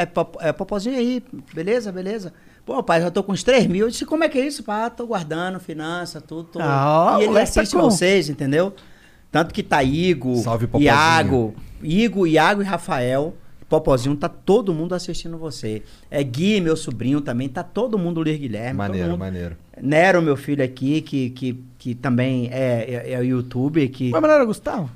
é, 0.04 0.06
pop- 0.06 0.38
é 0.40 0.54
popozinho 0.54 0.98
aí, 0.98 1.22
beleza, 1.54 1.92
beleza. 1.92 2.32
Pô, 2.66 2.82
pai, 2.82 3.02
já 3.02 3.12
tô 3.12 3.22
com 3.24 3.34
uns 3.34 3.44
3 3.44 3.68
mil. 3.68 3.88
Eu 3.88 3.90
disse, 3.92 4.06
como 4.06 4.24
é 4.24 4.30
que 4.30 4.38
é 4.38 4.46
isso? 4.48 4.64
Pá, 4.64 4.90
tô 4.90 5.06
guardando, 5.06 5.60
finança, 5.60 6.22
tudo. 6.22 6.44
Tô... 6.46 6.60
Ah, 6.62 7.16
e 7.18 7.24
ele 7.24 7.28
moleque 7.28 7.52
tá 7.54 7.60
assiste 7.62 7.76
com- 7.76 7.82
vocês, 7.82 8.30
entendeu? 8.30 8.74
Tanto 9.32 9.54
que 9.54 9.64
tá 9.64 9.84
Igo, 9.84 10.38
Salve, 10.38 10.68
Popozinho. 10.68 10.88
Iago, 10.94 11.56
Igo, 11.84 12.26
Iago 12.28 12.62
e 12.62 12.66
Rafael. 12.66 13.36
Popozinho, 13.72 14.18
tá 14.18 14.28
todo 14.28 14.74
mundo 14.74 14.94
assistindo 14.94 15.38
você. 15.38 15.82
É 16.10 16.22
Gui, 16.22 16.60
meu 16.60 16.76
sobrinho 16.76 17.22
também, 17.22 17.48
tá 17.48 17.64
todo 17.64 17.98
mundo, 17.98 18.20
Luiz 18.22 18.38
Guilherme. 18.38 18.72
todo 18.72 18.78
Maneiro, 18.78 19.10
mundo. 19.12 19.20
maneiro. 19.20 19.56
Nero, 19.82 20.22
meu 20.22 20.36
filho 20.36 20.62
aqui, 20.62 21.00
que, 21.00 21.30
que, 21.30 21.64
que 21.78 21.96
também 21.96 22.50
é, 22.52 23.06
é, 23.08 23.14
é 23.14 23.20
o 23.20 23.24
youtuber. 23.24 23.90
Que... 23.90 24.12
Mas 24.12 24.22
não 24.22 24.30
era 24.30 24.44
Gustavo? 24.44 24.90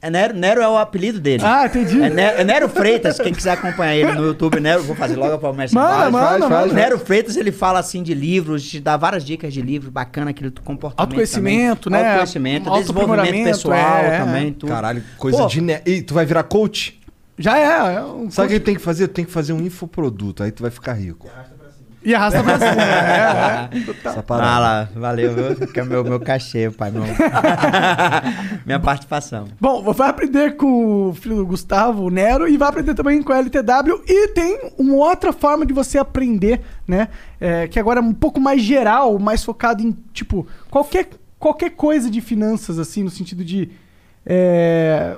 É 0.00 0.08
Nero, 0.08 0.32
Nero 0.34 0.62
é 0.62 0.68
o 0.68 0.78
apelido 0.78 1.20
dele. 1.20 1.42
Ah, 1.44 1.66
entendi. 1.66 2.00
É 2.00 2.08
Nero, 2.08 2.40
é 2.40 2.44
Nero 2.44 2.68
Freitas, 2.70 3.18
quem 3.20 3.34
quiser 3.34 3.50
acompanhar 3.50 3.94
ele 3.94 4.12
no 4.12 4.24
YouTube, 4.28 4.60
Nero, 4.60 4.82
vou 4.82 4.96
fazer 4.96 5.16
logo 5.16 5.34
a 5.34 5.38
promessa. 5.38 5.74
Manda, 5.74 5.88
Faz, 5.96 6.12
manda, 6.12 6.26
faz, 6.26 6.40
manda. 6.40 6.56
faz, 6.56 6.72
O 6.72 6.74
Nero 6.74 6.98
Freitas, 6.98 7.36
ele 7.36 7.52
fala 7.52 7.80
assim 7.80 8.02
de 8.02 8.14
livros, 8.14 8.66
te 8.66 8.80
dá 8.80 8.96
várias 8.96 9.24
dicas 9.26 9.52
de 9.52 9.60
livros 9.60 9.92
bacana, 9.92 10.30
aquele 10.30 10.50
comportamento. 10.50 11.00
Autoconhecimento, 11.00 11.90
também. 11.90 12.00
né? 12.00 12.06
Autoconhecimento, 12.08 12.70
desenvolvimento 12.70 12.88
Autoaprimoramento, 12.88 13.50
pessoal 13.50 13.98
é, 13.98 14.06
é. 14.06 14.18
também, 14.20 14.52
tudo. 14.54 14.70
Caralho, 14.70 15.04
coisa 15.18 15.38
Pô. 15.38 15.46
de... 15.48 15.60
Ne... 15.60 15.82
Ih, 15.84 16.00
tu 16.00 16.14
vai 16.14 16.24
virar 16.24 16.44
coach? 16.44 16.98
Já 17.38 17.58
é. 17.58 17.96
é 17.96 18.04
um 18.04 18.30
Sabe 18.30 18.48
o 18.48 18.58
que 18.58 18.60
tem 18.60 18.74
que 18.74 18.80
fazer? 18.80 19.08
Tem 19.08 19.24
que 19.24 19.30
fazer 19.30 19.52
um 19.52 19.60
infoproduto, 19.60 20.42
aí 20.42 20.50
tu 20.50 20.62
vai 20.62 20.70
ficar 20.70 20.94
rico. 20.94 21.28
E 22.06 22.14
arrasta 22.14 22.40
pra 22.40 22.56
cima. 22.56 22.70
é, 22.80 23.68
é. 23.74 24.08
Essa 24.08 24.20
Ah 24.20 24.22
parada. 24.22 24.60
lá, 24.60 24.88
valeu, 24.94 25.34
viu? 25.34 25.66
Que 25.66 25.80
é 25.80 25.84
meu, 25.84 26.04
meu 26.04 26.20
cachê, 26.20 26.70
pai, 26.70 26.92
meu... 26.92 27.02
minha 28.64 28.78
participação. 28.78 29.48
Bom, 29.60 29.82
vai 29.92 30.08
aprender 30.08 30.54
com 30.54 31.08
o 31.08 31.14
filho 31.14 31.34
do 31.34 31.44
Gustavo, 31.44 32.04
o 32.04 32.10
Nero, 32.10 32.46
e 32.46 32.56
vai 32.56 32.68
aprender 32.68 32.94
também 32.94 33.20
com 33.24 33.32
a 33.32 33.38
LTW. 33.38 34.04
E 34.06 34.28
tem 34.28 34.70
uma 34.78 34.94
outra 34.94 35.32
forma 35.32 35.66
de 35.66 35.72
você 35.72 35.98
aprender, 35.98 36.60
né? 36.86 37.08
É, 37.40 37.66
que 37.66 37.80
agora 37.80 37.98
é 37.98 38.02
um 38.02 38.14
pouco 38.14 38.40
mais 38.40 38.62
geral, 38.62 39.18
mais 39.18 39.42
focado 39.42 39.82
em, 39.82 39.90
tipo, 40.12 40.46
qualquer, 40.70 41.08
qualquer 41.40 41.70
coisa 41.70 42.08
de 42.08 42.20
finanças, 42.20 42.78
assim, 42.78 43.02
no 43.02 43.10
sentido 43.10 43.44
de. 43.44 43.68
é, 44.24 45.16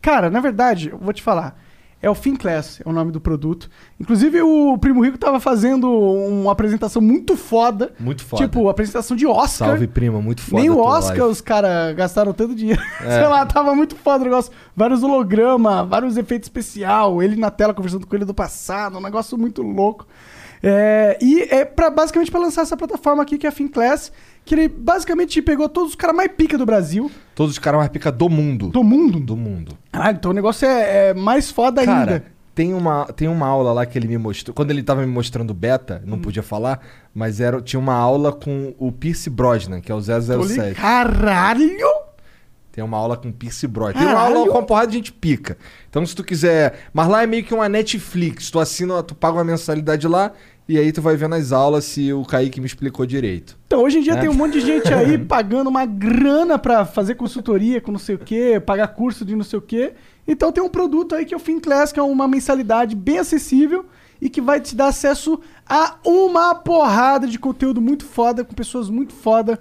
Cara, 0.00 0.30
na 0.30 0.40
verdade, 0.40 0.90
eu 0.90 0.98
vou 0.98 1.12
te 1.12 1.22
falar. 1.22 1.60
É 2.02 2.08
o 2.08 2.14
Finclass, 2.14 2.80
é 2.82 2.88
o 2.88 2.92
nome 2.94 3.12
do 3.12 3.20
produto. 3.20 3.68
Inclusive, 4.00 4.40
o 4.40 4.78
Primo 4.78 5.04
Rico 5.04 5.18
tava 5.18 5.38
fazendo 5.38 5.90
uma 5.90 6.50
apresentação 6.50 7.02
muito 7.02 7.36
foda. 7.36 7.92
Muito 8.00 8.24
foda. 8.24 8.42
Tipo, 8.42 8.70
apresentação 8.70 9.14
de 9.14 9.26
Oscar. 9.26 9.68
Salve, 9.68 9.86
prima, 9.86 10.18
muito 10.22 10.40
foda. 10.40 10.62
Nem 10.62 10.70
o 10.70 10.78
Oscar 10.78 11.18
live. 11.18 11.32
os 11.32 11.42
caras 11.42 11.94
gastaram 11.94 12.32
tanto 12.32 12.54
dinheiro. 12.54 12.80
É. 13.02 13.10
Sei 13.20 13.26
lá, 13.26 13.44
tava 13.44 13.74
muito 13.74 13.96
foda 13.96 14.22
o 14.22 14.24
negócio. 14.24 14.50
Vários 14.74 15.02
hologramas, 15.02 15.86
vários 15.86 16.16
efeitos 16.16 16.46
especial, 16.46 17.22
ele 17.22 17.36
na 17.36 17.50
tela 17.50 17.74
conversando 17.74 18.06
com 18.06 18.16
ele 18.16 18.24
do 18.24 18.32
passado, 18.32 18.96
um 18.96 19.02
negócio 19.02 19.36
muito 19.36 19.60
louco. 19.60 20.06
É, 20.62 21.16
e 21.22 21.40
é 21.50 21.64
pra, 21.64 21.88
basicamente 21.90 22.30
para 22.30 22.40
lançar 22.40 22.62
essa 22.62 22.76
plataforma 22.76 23.22
aqui 23.22 23.38
que 23.38 23.46
é 23.46 23.48
a 23.48 23.52
Finclass, 23.52 24.12
que 24.44 24.54
ele 24.54 24.68
basicamente 24.68 25.40
pegou 25.40 25.68
todos 25.68 25.90
os 25.90 25.94
caras 25.96 26.14
mais 26.14 26.30
pica 26.32 26.58
do 26.58 26.66
Brasil, 26.66 27.10
Todos 27.34 27.52
os 27.52 27.58
caras 27.58 27.78
mais 27.78 27.90
pica 27.90 28.12
do 28.12 28.28
mundo. 28.28 28.68
do 28.68 28.84
mundo. 28.84 29.18
Do 29.20 29.36
mundo. 29.36 29.78
Caralho, 29.90 30.16
então 30.16 30.30
o 30.32 30.34
negócio 30.34 30.66
é, 30.68 31.08
é 31.10 31.14
mais 31.14 31.50
foda 31.50 31.82
Cara, 31.84 32.12
ainda. 32.12 32.24
tem 32.54 32.74
uma, 32.74 33.06
tem 33.06 33.26
uma 33.28 33.46
aula 33.46 33.72
lá 33.72 33.86
que 33.86 33.96
ele 33.98 34.06
me 34.08 34.18
mostrou. 34.18 34.54
Quando 34.54 34.70
ele 34.70 34.82
tava 34.82 35.00
me 35.00 35.06
mostrando 35.06 35.54
beta, 35.54 36.02
Hum. 36.04 36.10
não 36.10 36.18
podia 36.18 36.42
falar, 36.42 36.80
mas 37.14 37.40
era, 37.40 37.62
tinha 37.62 37.80
uma 37.80 37.94
aula 37.94 38.30
com 38.32 38.74
o 38.78 38.92
Pierce 38.92 39.30
Brosnan, 39.30 39.80
que 39.80 39.90
é 39.90 39.94
o 39.94 40.02
Tô 40.02 40.12
ligado. 40.12 40.46
007. 40.48 40.74
Caralho! 40.74 41.78
Tem 42.72 42.84
uma 42.84 42.96
aula 42.96 43.16
com 43.16 43.32
Pierce 43.32 43.66
Brosnan. 43.66 43.98
Tem 44.00 44.08
uma 44.08 44.20
aula 44.20 44.46
com 44.46 44.58
uma 44.58 44.62
porrada 44.66 44.88
de 44.88 44.96
gente 44.98 45.12
pica. 45.12 45.58
Então, 45.88 46.04
se 46.06 46.14
tu 46.14 46.22
quiser. 46.22 46.88
Mas 46.92 47.08
lá 47.08 47.22
é 47.22 47.26
meio 47.26 47.42
que 47.44 47.52
uma 47.52 47.68
Netflix. 47.68 48.50
Tu 48.50 48.58
assina, 48.60 49.02
tu 49.02 49.14
paga 49.14 49.38
uma 49.38 49.44
mensalidade 49.44 50.06
lá 50.06 50.32
e 50.68 50.78
aí 50.78 50.92
tu 50.92 51.02
vai 51.02 51.16
vendo 51.16 51.34
as 51.34 51.50
aulas 51.50 51.84
se 51.84 52.12
o 52.12 52.24
Kaique 52.24 52.60
me 52.60 52.66
explicou 52.66 53.04
direito. 53.04 53.58
Então, 53.66 53.82
hoje 53.82 53.98
em 53.98 54.02
dia 54.02 54.12
É. 54.12 54.20
tem 54.20 54.28
um 54.28 54.34
monte 54.34 54.52
de 54.52 54.60
gente 54.60 54.94
aí 54.94 55.18
pagando 55.26 55.68
uma 55.68 55.84
grana 55.84 56.60
pra 56.60 56.84
fazer 56.84 57.16
consultoria 57.16 57.80
com 57.80 57.90
não 57.90 57.98
sei 57.98 58.14
o 58.14 58.18
quê, 58.18 58.62
pagar 58.64 58.86
curso 58.88 59.24
de 59.24 59.34
não 59.34 59.42
sei 59.42 59.58
o 59.58 59.62
quê. 59.62 59.94
Então 60.28 60.52
tem 60.52 60.62
um 60.62 60.68
produto 60.68 61.16
aí 61.16 61.24
que 61.24 61.34
é 61.34 61.36
o 61.36 61.40
Finclass, 61.40 61.90
que 61.90 61.98
é 61.98 62.02
uma 62.02 62.28
mensalidade 62.28 62.94
bem 62.94 63.18
acessível 63.18 63.84
e 64.20 64.28
que 64.30 64.40
vai 64.40 64.60
te 64.60 64.76
dar 64.76 64.88
acesso 64.88 65.40
a 65.68 65.96
uma 66.06 66.54
porrada 66.54 67.26
de 67.26 67.36
conteúdo 67.36 67.80
muito 67.80 68.04
foda, 68.04 68.44
com 68.44 68.54
pessoas 68.54 68.88
muito 68.88 69.12
foda 69.12 69.58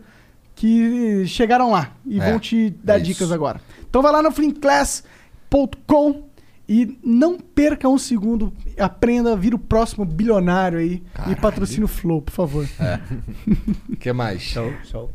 que 0.60 1.26
chegaram 1.26 1.72
lá 1.72 1.92
e 2.06 2.20
É, 2.20 2.30
vão 2.30 2.38
te 2.38 2.70
dar 2.84 2.98
é 2.98 3.00
dicas 3.00 3.28
isso. 3.28 3.34
agora. 3.34 3.62
Então 3.90 4.02
vai 4.02 4.12
lá 4.12 4.22
no 4.22 4.30
finclass.com 4.30 6.24
e 6.68 7.00
não 7.04 7.40
perca 7.40 7.88
um 7.90 7.98
segundo, 7.98 8.54
aprenda, 8.78 9.36
vira 9.36 9.56
o 9.56 9.60
próximo 9.60 10.06
bilionário 10.06 10.78
aí 10.78 11.02
e 11.32 11.36
patrocina 11.36 11.86
o 11.86 11.88
Flow, 11.88 12.22
por 12.22 12.32
favor. 12.34 12.68
O 13.90 13.96
que 13.98 14.12
mais? 14.14 14.42
Show, 14.42 14.72
show. 14.84 15.10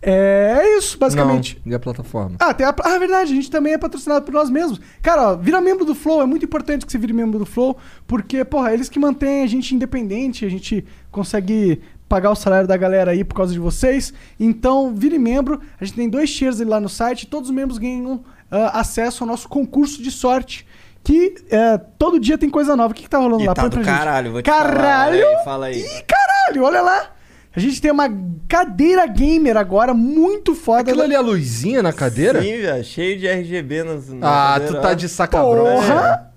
É, 0.00 0.60
é 0.62 0.78
isso, 0.78 0.96
basicamente. 0.98 1.60
Não, 1.64 1.72
e 1.72 1.74
a 1.74 1.80
plataforma? 1.80 2.36
Ah, 2.38 2.54
tem 2.54 2.64
a. 2.64 2.74
Ah, 2.84 2.94
é 2.94 2.98
verdade, 2.98 3.32
a 3.32 3.34
gente 3.34 3.50
também 3.50 3.72
é 3.72 3.78
patrocinado 3.78 4.24
por 4.24 4.32
nós 4.32 4.48
mesmos. 4.48 4.80
Cara, 5.02 5.32
ó, 5.32 5.36
vira 5.36 5.60
membro 5.60 5.84
do 5.84 5.94
Flow, 5.96 6.22
é 6.22 6.26
muito 6.26 6.44
importante 6.44 6.86
que 6.86 6.92
você 6.92 6.98
vire 6.98 7.12
membro 7.12 7.38
do 7.40 7.46
Flow, 7.46 7.76
porque, 8.06 8.44
porra, 8.44 8.72
eles 8.72 8.88
que 8.88 9.00
mantêm 9.00 9.42
a 9.42 9.46
gente 9.48 9.74
independente, 9.74 10.44
a 10.46 10.48
gente 10.48 10.84
consegue 11.10 11.80
pagar 12.08 12.30
o 12.30 12.34
salário 12.36 12.68
da 12.68 12.76
galera 12.76 13.10
aí 13.10 13.24
por 13.24 13.34
causa 13.34 13.52
de 13.52 13.58
vocês. 13.58 14.12
Então, 14.38 14.94
vire 14.94 15.18
membro. 15.18 15.60
A 15.80 15.84
gente 15.84 15.96
tem 15.96 16.08
dois 16.08 16.32
tiers 16.34 16.60
lá 16.60 16.78
no 16.80 16.88
site, 16.88 17.26
todos 17.26 17.50
os 17.50 17.54
membros 17.54 17.78
ganham 17.78 18.24
ah, 18.50 18.80
acesso 18.80 19.24
ao 19.24 19.28
nosso 19.28 19.48
concurso 19.48 20.02
de 20.02 20.10
sorte. 20.10 20.66
Que 21.04 21.36
eh, 21.50 21.78
todo 21.98 22.18
dia 22.18 22.36
tem 22.36 22.50
coisa 22.50 22.74
nova. 22.74 22.90
O 22.92 22.94
que, 22.94 23.04
que 23.04 23.08
tá 23.10 23.18
rolando 23.18 23.42
E 23.42 23.46
lá? 23.46 23.54
tá 23.54 23.62
Põe 23.62 23.70
pra 23.70 23.80
do 23.80 23.84
gente. 23.84 23.96
caralho, 23.96 24.32
vou 24.32 24.42
te 24.42 24.46
caralho! 24.50 25.22
falar. 25.22 25.44
Fala 25.44 25.66
aí. 25.66 25.80
Ih, 25.80 26.02
caralho, 26.04 26.64
olha 26.64 26.82
lá! 26.82 27.10
A 27.54 27.60
gente 27.60 27.80
tem 27.80 27.90
uma 27.92 28.08
cadeira 28.48 29.06
gamer 29.06 29.56
agora, 29.56 29.94
muito 29.94 30.54
foda. 30.54 30.80
Aquilo 30.90 31.02
ali 31.02 31.14
é 31.14 31.16
a 31.16 31.20
luzinha 31.20 31.82
na 31.82 31.92
cadeira? 31.92 32.42
Sim, 32.42 32.60
velho, 32.60 32.84
cheio 32.84 33.18
de 33.18 33.26
RGB 33.28 33.82
nas. 33.84 34.08
na 34.10 34.26
Ah, 34.28 34.52
cadeira, 34.54 34.74
tu 34.74 34.82
tá 34.82 34.88
ó. 34.90 34.94
de 34.94 35.08
sacabrão. 35.08 35.64
Porra! 35.64 36.32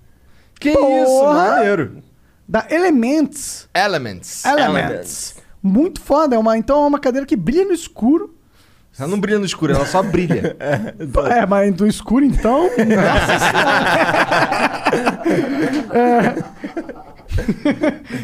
Que 0.59 0.71
Porra! 0.71 1.03
isso, 1.03 1.23
maneiro. 1.25 1.97
Da 2.47 2.65
Elements. 2.69 3.67
Elements. 3.75 4.45
Elements. 4.45 5.35
Muito 5.61 6.01
foda. 6.01 6.35
É 6.35 6.39
uma, 6.39 6.57
então 6.57 6.83
é 6.83 6.87
uma 6.87 6.99
cadeira 6.99 7.25
que 7.25 7.35
brilha 7.35 7.65
no 7.65 7.73
escuro. 7.73 8.35
Ela 8.97 9.07
não 9.07 9.19
brilha 9.19 9.39
no 9.39 9.45
escuro, 9.45 9.73
ela 9.73 9.85
só 9.85 10.01
brilha. 10.03 10.57
É, 11.31 11.45
mas 11.45 11.73
do 11.73 11.87
escuro 11.87 12.25
então. 12.25 12.69
Nossa 12.75 13.39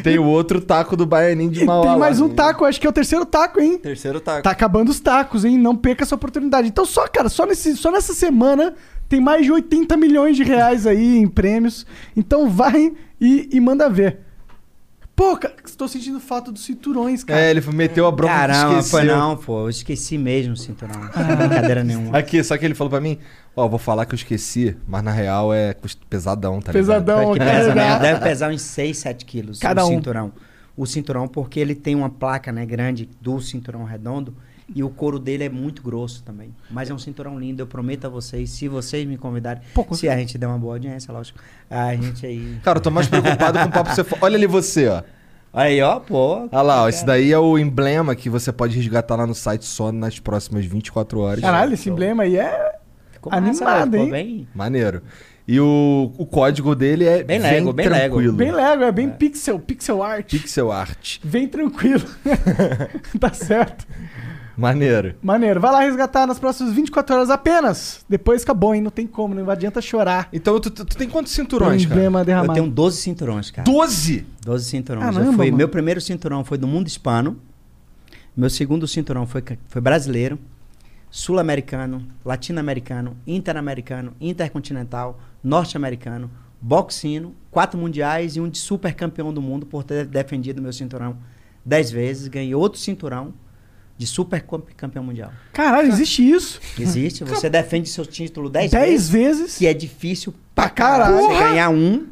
Tem 0.03 0.17
o 0.17 0.25
outro 0.25 0.59
taco 0.59 0.97
do 0.97 1.05
Baianinho 1.05 1.51
de 1.51 1.63
Mauá. 1.65 1.89
tem 1.91 1.99
mais 1.99 2.19
lá. 2.19 2.25
um 2.25 2.29
taco, 2.29 2.65
acho 2.65 2.81
que 2.81 2.87
é 2.87 2.89
o 2.89 2.93
terceiro 2.93 3.25
taco, 3.25 3.59
hein? 3.61 3.77
Terceiro 3.77 4.19
taco. 4.19 4.43
Tá 4.43 4.51
acabando 4.51 4.89
os 4.89 4.99
tacos, 4.99 5.45
hein? 5.45 5.57
Não 5.57 5.75
perca 5.75 6.03
essa 6.03 6.15
oportunidade. 6.15 6.67
Então, 6.67 6.85
só, 6.85 7.07
cara, 7.07 7.29
só, 7.29 7.45
nesse, 7.45 7.75
só 7.77 7.91
nessa 7.91 8.13
semana 8.13 8.73
tem 9.07 9.21
mais 9.21 9.45
de 9.45 9.51
80 9.51 9.95
milhões 9.95 10.35
de 10.35 10.43
reais 10.43 10.85
aí 10.85 11.17
em 11.17 11.27
prêmios. 11.27 11.85
Então 12.17 12.49
vai 12.49 12.91
e, 13.21 13.49
e 13.51 13.59
manda 13.61 13.89
ver. 13.89 14.24
Pô, 15.15 15.37
cara, 15.37 15.55
estou 15.65 15.87
sentindo 15.87 16.19
falta 16.19 16.51
dos 16.51 16.65
cinturões, 16.65 17.23
cara. 17.23 17.39
É, 17.39 17.49
ele 17.49 17.61
meteu 17.71 18.05
a 18.05 18.11
bronca 18.11 18.33
Caramba, 18.33 18.79
esqueceu. 18.79 18.91
foi 18.99 19.03
não, 19.07 19.37
pô. 19.37 19.61
Eu 19.61 19.69
esqueci 19.69 20.17
mesmo 20.17 20.53
o 20.53 20.57
cinturão. 20.57 20.99
Não 20.99 21.37
brincadeira 21.47 21.83
nenhuma. 21.85 22.17
Aqui, 22.17 22.43
só 22.43 22.57
que 22.57 22.65
ele 22.65 22.75
falou 22.75 22.89
pra 22.91 22.99
mim, 22.99 23.17
ó, 23.55 23.65
vou 23.67 23.79
falar 23.79 24.05
que 24.05 24.13
eu 24.13 24.17
esqueci, 24.17 24.75
mas 24.85 25.01
na 25.01 25.11
real 25.11 25.53
é 25.53 25.73
pesadão, 26.09 26.59
tá 26.59 26.73
ligado? 26.73 26.85
Pesadão, 27.05 27.31
Que 27.33 27.39
cara. 27.39 27.51
pesa 27.51 27.75
mesmo, 27.75 27.99
deve 27.99 28.19
pesar 28.19 28.51
uns 28.51 28.61
6, 28.61 28.97
7 28.97 29.25
quilos 29.25 29.59
Cada 29.59 29.85
o 29.85 29.87
um. 29.87 29.91
cinturão. 29.91 30.33
O 30.75 30.85
cinturão, 30.85 31.27
porque 31.29 31.61
ele 31.61 31.73
tem 31.75 31.95
uma 31.95 32.09
placa 32.09 32.51
né, 32.51 32.65
grande 32.65 33.09
do 33.21 33.39
cinturão 33.39 33.85
redondo 33.85 34.35
e 34.73 34.83
o 34.83 34.89
couro 34.89 35.19
dele 35.19 35.43
é 35.43 35.49
muito 35.49 35.81
grosso 35.81 36.23
também. 36.23 36.53
Mas 36.69 36.89
é 36.89 36.93
um 36.93 36.97
cinturão 36.97 37.39
lindo, 37.39 37.61
eu 37.61 37.67
prometo 37.67 38.05
a 38.05 38.09
vocês, 38.09 38.49
se 38.49 38.67
vocês 38.67 39.07
me 39.07 39.17
convidarem, 39.17 39.61
com 39.73 39.93
se 39.93 40.09
a 40.09 40.17
gente 40.17 40.37
der 40.37 40.47
uma 40.47 40.57
boa 40.57 40.75
audiência, 40.75 41.13
lógico, 41.13 41.39
a 41.69 41.95
gente 41.95 42.25
aí... 42.25 42.57
Cara, 42.63 42.79
eu 42.79 42.81
tô 42.81 42.91
mais 42.91 43.07
preocupado 43.07 43.59
com 43.59 43.65
o 43.65 43.71
papo 43.71 43.89
que 43.89 43.95
você 43.95 44.05
Olha 44.21 44.35
ali 44.35 44.47
você, 44.47 44.87
ó. 44.87 45.03
Aí, 45.53 45.81
ó, 45.81 45.99
pô. 46.01 46.49
Olha 46.51 46.61
lá, 46.61 46.83
ó, 46.83 46.89
esse 46.89 47.05
daí 47.05 47.31
é 47.31 47.39
o 47.39 47.57
emblema 47.57 48.13
que 48.13 48.29
você 48.29 48.51
pode 48.51 48.75
resgatar 48.75 49.15
lá 49.15 49.25
no 49.25 49.33
site 49.33 49.63
só 49.63 49.91
nas 49.91 50.19
próximas 50.19 50.65
24 50.65 51.19
horas. 51.19 51.39
Caralho, 51.39 51.73
esse 51.73 51.89
emblema 51.89 52.23
aí 52.23 52.37
é. 52.37 52.75
Ficou 53.11 53.33
animado, 53.33 53.95
hein? 53.95 54.09
Bem, 54.09 54.47
Maneiro. 54.53 55.01
E 55.47 55.59
o, 55.59 56.11
o 56.17 56.25
código 56.25 56.75
dele 56.75 57.05
é 57.05 57.23
Bem 57.23 57.39
Lego, 57.39 57.71
bem 57.71 57.87
Lego. 57.87 58.15
tranquilo. 58.15 58.33
Bem 58.33 58.51
Lego, 58.51 58.83
é 58.83 58.91
bem 58.91 59.09
pixel, 59.09 59.59
pixel 59.59 60.01
art. 60.01 60.31
Pixel 60.31 60.71
art. 60.71 61.19
Vem 61.23 61.47
tranquilo. 61.47 62.03
tá 63.19 63.31
certo. 63.31 63.85
Maneiro. 64.57 65.15
Maneiro. 65.21 65.59
Vai 65.59 65.71
lá 65.71 65.79
resgatar 65.81 66.25
nas 66.25 66.39
próximas 66.39 66.73
24 66.73 67.15
horas 67.15 67.29
apenas. 67.29 68.05
Depois 68.07 68.43
acabou, 68.43 68.73
hein? 68.73 68.81
Não 68.81 68.91
tem 68.91 69.05
como, 69.05 69.35
não 69.35 69.49
adianta 69.49 69.81
chorar. 69.81 70.29
Então, 70.31 70.59
tu, 70.59 70.69
tu- 70.71 70.85
tu 70.85 70.95
tem 70.97 71.09
quantos 71.09 71.33
cinturões, 71.33 71.83
cara? 71.85 71.95
emblema 71.95 72.21
eu 72.21 72.25
derramado. 72.25 72.53
tenho 72.53 72.69
12 72.71 72.97
cinturões, 73.01 73.51
cara. 73.51 73.65
12! 73.69 74.25
12 74.45 74.65
cinturões. 74.65 75.13
Caramba, 75.15 75.33
fui, 75.33 75.51
meu 75.51 75.67
primeiro 75.67 75.99
cinturão 75.99 76.43
foi 76.45 76.57
do 76.57 76.67
mundo 76.67 76.87
hispano. 76.87 77.37
Meu 78.35 78.49
segundo 78.49 78.87
cinturão 78.87 79.25
foi, 79.25 79.43
foi 79.67 79.81
brasileiro, 79.81 80.37
sul-americano, 81.09 82.05
latino-americano, 82.23 83.15
interamericano, 83.25 84.13
intercontinental, 84.19 85.19
norte-americano, 85.43 86.29
boxino, 86.61 87.33
quatro 87.49 87.79
mundiais 87.79 88.35
e 88.35 88.41
um 88.41 88.49
de 88.49 88.57
super 88.57 88.93
campeão 88.93 89.33
do 89.33 89.41
mundo 89.41 89.65
por 89.65 89.83
ter 89.83 90.05
defendido 90.05 90.61
meu 90.61 90.73
cinturão 90.73 91.15
dez 91.65 91.89
vezes. 91.91 92.27
Ganhei 92.27 92.53
outro 92.53 92.79
cinturão 92.79 93.33
de 93.97 94.05
super 94.05 94.41
camp- 94.41 94.69
campeão 94.75 95.03
mundial. 95.03 95.31
Caralho, 95.53 95.87
existe 95.87 96.29
isso? 96.29 96.59
Existe, 96.79 97.23
você 97.23 97.49
defende 97.49 97.87
seu 97.89 98.05
título 98.05 98.49
dez, 98.49 98.71
Dez 98.71 99.09
vezes, 99.09 99.37
vezes? 99.39 99.57
que 99.57 99.67
é 99.67 99.73
difícil 99.73 100.33
pra 100.53 100.69
caralho. 100.69 101.15
você 101.17 101.33
ganhar 101.39 101.69
um, 101.69 102.07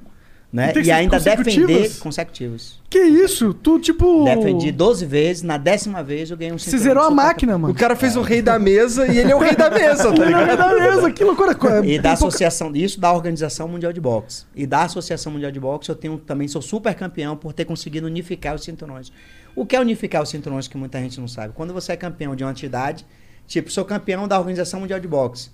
né? 0.52 0.72
E 0.76 0.80
E 0.84 0.92
ainda 0.92 1.20
defender 1.20 1.92
consecutivos. 2.00 2.80
Que 2.90 3.00
isso? 3.02 3.56
Tu, 3.56 3.80
tipo. 3.80 4.24
Defendi 4.24 4.72
12 4.72 5.04
vezes, 5.06 5.42
na 5.42 5.58
décima 5.58 6.04
vez 6.04 6.30
eu 6.30 6.38
ganhei 6.38 6.54
um 6.54 6.60
Você 6.60 6.78
zerou 6.78 7.04
a 7.04 7.10
máquina, 7.10 7.58
mano. 7.58 7.74
O 7.74 7.76
cara 7.76 7.96
fez 7.96 8.16
o 8.16 8.22
rei 8.22 8.40
da 8.40 8.60
mesa 8.60 9.08
e 9.12 9.18
ele 9.18 9.32
é 9.32 9.36
o 9.36 9.40
rei 9.40 9.56
da 9.56 9.70
mesa, 9.72 10.14
tá 10.14 10.24
ligado? 10.26 10.56
da 10.56 10.70
mesa, 10.76 11.12
que 11.12 11.24
loucura. 11.24 11.54
E 11.84 11.98
da 12.00 12.12
associação, 12.14 12.72
isso 12.76 13.00
da 13.00 13.12
Organização 13.12 13.68
Mundial 13.68 13.92
de 13.92 14.00
Boxe. 14.00 14.46
E 14.56 14.68
da 14.68 14.84
Associação 14.84 15.32
Mundial 15.34 15.52
de 15.52 15.60
Boxe, 15.60 15.90
eu 15.90 15.96
tenho 15.96 16.18
também 16.20 16.48
sou 16.48 16.62
super 16.62 16.94
campeão 16.94 17.36
por 17.36 17.52
ter 17.52 17.66
conseguido 17.66 18.06
unificar 18.06 18.54
os 18.54 18.64
cinturões. 18.64 19.12
O 19.56 19.66
que 19.66 19.76
é 19.76 19.80
unificar 19.80 20.22
os 20.22 20.30
cinturões 20.30 20.68
que 20.68 20.78
muita 20.78 21.00
gente 21.00 21.20
não 21.20 21.28
sabe? 21.28 21.54
Quando 21.54 21.74
você 21.74 21.92
é 21.92 21.98
campeão 21.98 22.36
de 22.36 22.44
uma 22.44 22.52
entidade, 22.52 23.06
tipo, 23.48 23.72
sou 23.72 23.86
campeão 23.86 24.28
da 24.28 24.38
Organização 24.40 24.80
Mundial 24.80 25.00
de 25.00 25.08
Boxe. 25.08 25.52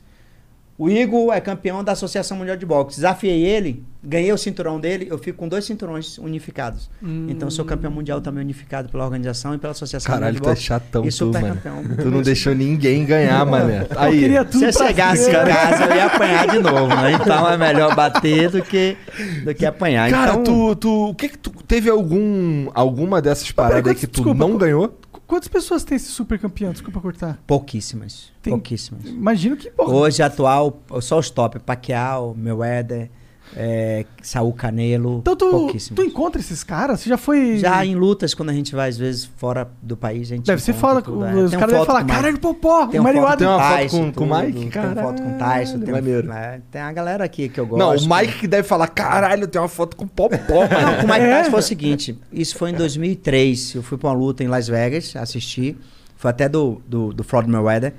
O 0.79 0.89
Igor 0.89 1.33
é 1.33 1.41
campeão 1.41 1.83
da 1.83 1.91
Associação 1.91 2.37
Mundial 2.37 2.55
de 2.55 2.65
Boxe. 2.65 2.95
Desafiei 2.95 3.45
ele, 3.45 3.83
ganhei 4.01 4.31
o 4.31 4.37
cinturão 4.37 4.79
dele, 4.79 5.07
eu 5.11 5.17
fico 5.17 5.37
com 5.37 5.45
dois 5.49 5.65
cinturões 5.65 6.17
unificados. 6.17 6.89
Então 7.27 7.49
sou 7.51 7.65
campeão 7.65 7.91
mundial 7.91 8.21
também 8.21 8.41
unificado 8.41 8.87
pela 8.87 9.03
organização 9.03 9.53
e 9.53 9.57
pela 9.57 9.71
Associação 9.71 10.13
Caralho, 10.13 10.35
Mundial 10.35 10.45
tu 10.45 10.49
é 10.49 10.53
de 10.53 10.55
Boxe. 10.55 10.65
chatão, 10.67 11.01
e 11.03 11.09
tu, 11.09 11.13
super 11.13 11.41
mano. 11.41 11.55
campeão. 11.55 11.83
Tu 11.97 12.09
não 12.09 12.21
deixou 12.21 12.55
ninguém 12.55 13.05
ganhar, 13.05 13.45
mané. 13.45 13.87
Aí. 13.97 14.15
Eu 14.15 14.21
queria 14.21 14.45
tudo 14.45 14.59
Se 14.59 14.65
eu 14.67 14.87
chegasse 14.87 15.23
ser. 15.25 15.31
em 15.31 15.33
casa, 15.33 15.83
eu 15.83 15.95
ia 15.97 16.05
apanhar 16.05 16.47
de 16.47 16.59
novo, 16.59 16.87
né? 16.95 17.11
Então 17.11 17.49
é 17.49 17.57
melhor 17.57 17.93
bater 17.93 18.49
do 18.49 18.61
que, 18.61 18.95
do 19.43 19.53
que 19.53 19.65
apanhar. 19.65 20.09
Cara, 20.09 20.31
então, 20.31 20.43
tu, 20.45 20.75
tu. 20.77 21.09
O 21.09 21.13
que 21.13 21.27
que 21.27 21.37
tu. 21.37 21.51
Teve 21.67 21.89
algum. 21.89 22.69
Alguma 22.73 23.21
dessas 23.21 23.51
paradas 23.51 23.85
aí 23.85 23.95
que 23.95 24.07
tu 24.07 24.21
desculpa, 24.21 24.39
não 24.39 24.57
ganhou? 24.57 24.97
Qu- 25.29 25.35
Quantas 25.35 25.47
pessoas 25.47 25.83
tem 25.83 25.95
esse 25.95 26.07
super 26.11 26.39
campeão? 26.39 26.71
Desculpa 26.71 26.99
cortar. 26.99 27.39
Pouquíssimas. 27.47 28.31
Tem- 28.41 28.51
Pouquíssimas. 28.51 29.05
Imagino 29.05 29.55
que. 29.55 29.69
Porra, 29.69 29.93
Hoje, 29.93 30.21
atual, 30.23 30.81
só 31.01 31.19
os 31.19 31.29
top. 31.29 31.59
Pacquiao, 31.59 32.35
Mayweather, 32.35 33.09
é, 33.55 34.05
Saul 34.21 34.53
Canelo. 34.53 35.19
então 35.21 35.35
tu, 35.35 35.71
tu 35.95 36.03
encontra 36.03 36.39
esses 36.39 36.63
caras? 36.63 36.99
Você 36.99 37.09
já 37.09 37.17
foi. 37.17 37.57
Já 37.57 37.83
em 37.85 37.95
lutas, 37.95 38.33
quando 38.33 38.49
a 38.49 38.53
gente 38.53 38.75
vai, 38.75 38.89
às 38.89 38.97
vezes, 38.97 39.25
fora 39.37 39.67
do 39.81 39.97
país, 39.97 40.31
a 40.31 40.35
gente 40.35 40.45
Deve 40.45 40.61
ser 40.61 40.73
foda. 40.73 41.01
tudo, 41.01 41.25
é. 41.25 41.33
Os 41.33 41.49
Tem 41.51 41.59
caras 41.59 41.73
devem 41.73 41.85
falar: 41.87 42.03
caralho, 42.03 42.39
popó, 42.39 42.87
Tem 42.87 42.99
o 42.99 43.03
uma. 43.03 43.35
Tem 43.37 43.47
uma 43.47 43.59
foto 43.59 43.89
com- 43.89 44.11
com 44.13 44.23
o 44.25 44.39
Mike? 44.39 44.69
Tem 44.69 44.81
uma 44.83 44.95
foto 45.01 45.21
com 45.23 45.35
o 45.35 45.37
Tyson. 45.39 45.79
Tem, 45.79 45.91
maneiro. 45.93 46.31
é, 46.31 46.61
tem 46.71 46.81
a 46.81 46.91
galera 46.91 47.23
aqui 47.23 47.49
que 47.49 47.59
eu 47.59 47.65
gosto. 47.65 47.79
Não, 47.79 47.95
o 47.95 48.17
Mike 48.19 48.39
que 48.39 48.47
deve 48.47 48.67
falar, 48.67 48.87
caralho, 48.87 49.47
tem 49.47 49.59
uma 49.61 49.67
foto 49.67 49.95
com 49.97 50.07
popó, 50.07 50.37
Não, 50.37 50.95
com 51.01 51.05
o 51.05 51.07
Mike 51.07 51.19
É. 51.25 51.37
Tyson 51.39 51.51
foi 51.51 51.59
o 51.59 51.63
seguinte: 51.63 52.19
isso 52.31 52.55
foi 52.55 52.69
em 52.69 52.73
2003. 52.75 53.75
Eu 53.75 53.81
fui 53.83 53.97
pra 53.97 54.09
uma 54.09 54.15
luta 54.15 54.43
em 54.43 54.47
Las 54.47 54.67
Vegas, 54.67 55.15
assisti. 55.15 55.75
Foi 56.15 56.29
até 56.29 56.47
do, 56.49 56.81
do, 56.87 57.13
do 57.13 57.23
Floyd 57.23 57.49
Mayweather. 57.49 57.93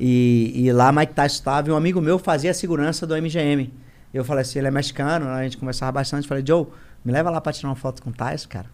E, 0.00 0.52
e 0.54 0.72
lá 0.72 0.92
Mike 0.92 1.12
Tyson 1.12 1.34
estava 1.34 1.68
e 1.68 1.72
um 1.72 1.76
amigo 1.76 2.00
meu 2.00 2.18
fazia 2.18 2.52
a 2.52 2.54
segurança 2.54 3.04
do 3.06 3.14
MGM. 3.16 3.70
Eu 4.12 4.24
falei 4.24 4.42
assim: 4.42 4.58
ele 4.58 4.68
é 4.68 4.70
mexicano, 4.70 5.28
a 5.28 5.42
gente 5.42 5.56
conversava 5.56 5.92
bastante. 5.92 6.26
Falei, 6.26 6.44
Joe, 6.46 6.66
me 7.04 7.12
leva 7.12 7.30
lá 7.30 7.40
pra 7.40 7.52
tirar 7.52 7.68
uma 7.68 7.76
foto 7.76 8.02
com 8.02 8.10
o 8.10 8.12
Tyson, 8.12 8.48
cara. 8.48 8.66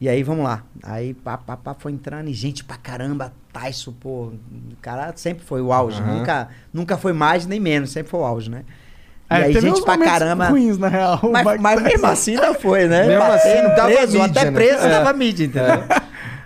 E 0.00 0.08
aí, 0.08 0.22
vamos 0.22 0.44
lá. 0.44 0.62
Aí, 0.84 1.12
pá, 1.12 1.36
pá, 1.36 1.56
pá, 1.56 1.74
foi 1.74 1.90
entrando 1.90 2.28
e 2.28 2.32
gente 2.32 2.62
pra 2.62 2.76
caramba. 2.76 3.32
Tyson, 3.52 3.92
pô, 3.92 4.26
o 4.26 4.76
cara 4.80 5.12
sempre 5.16 5.44
foi 5.44 5.60
o 5.60 5.72
auge. 5.72 6.00
Aham. 6.00 6.14
Nunca, 6.18 6.48
nunca 6.72 6.96
foi 6.96 7.12
mais 7.12 7.46
nem 7.46 7.58
menos, 7.58 7.90
sempre 7.90 8.10
foi 8.10 8.20
o 8.20 8.24
auge, 8.24 8.48
né? 8.48 8.62
E 9.30 9.34
É, 9.34 9.36
aí, 9.44 9.52
teve 9.52 9.68
gente 9.68 9.82
pra 9.84 9.98
caramba. 9.98 10.48
ruins, 10.48 10.78
na 10.78 10.86
real. 10.88 11.20
Mas, 11.30 11.60
mas 11.60 11.82
mesmo 11.82 12.06
assim 12.08 12.34
ainda 12.36 12.54
foi, 12.54 12.86
né? 12.86 13.06
Mesmo 13.08 13.24
assim, 13.24 13.62
dava 13.74 13.88
preso, 13.88 14.12
mídia, 14.18 14.40
até 14.40 14.44
né? 14.44 14.50
preso 14.52 14.86
É. 14.86 14.90
dava 14.90 15.12
mídia, 15.12 15.44
entendeu? 15.46 15.84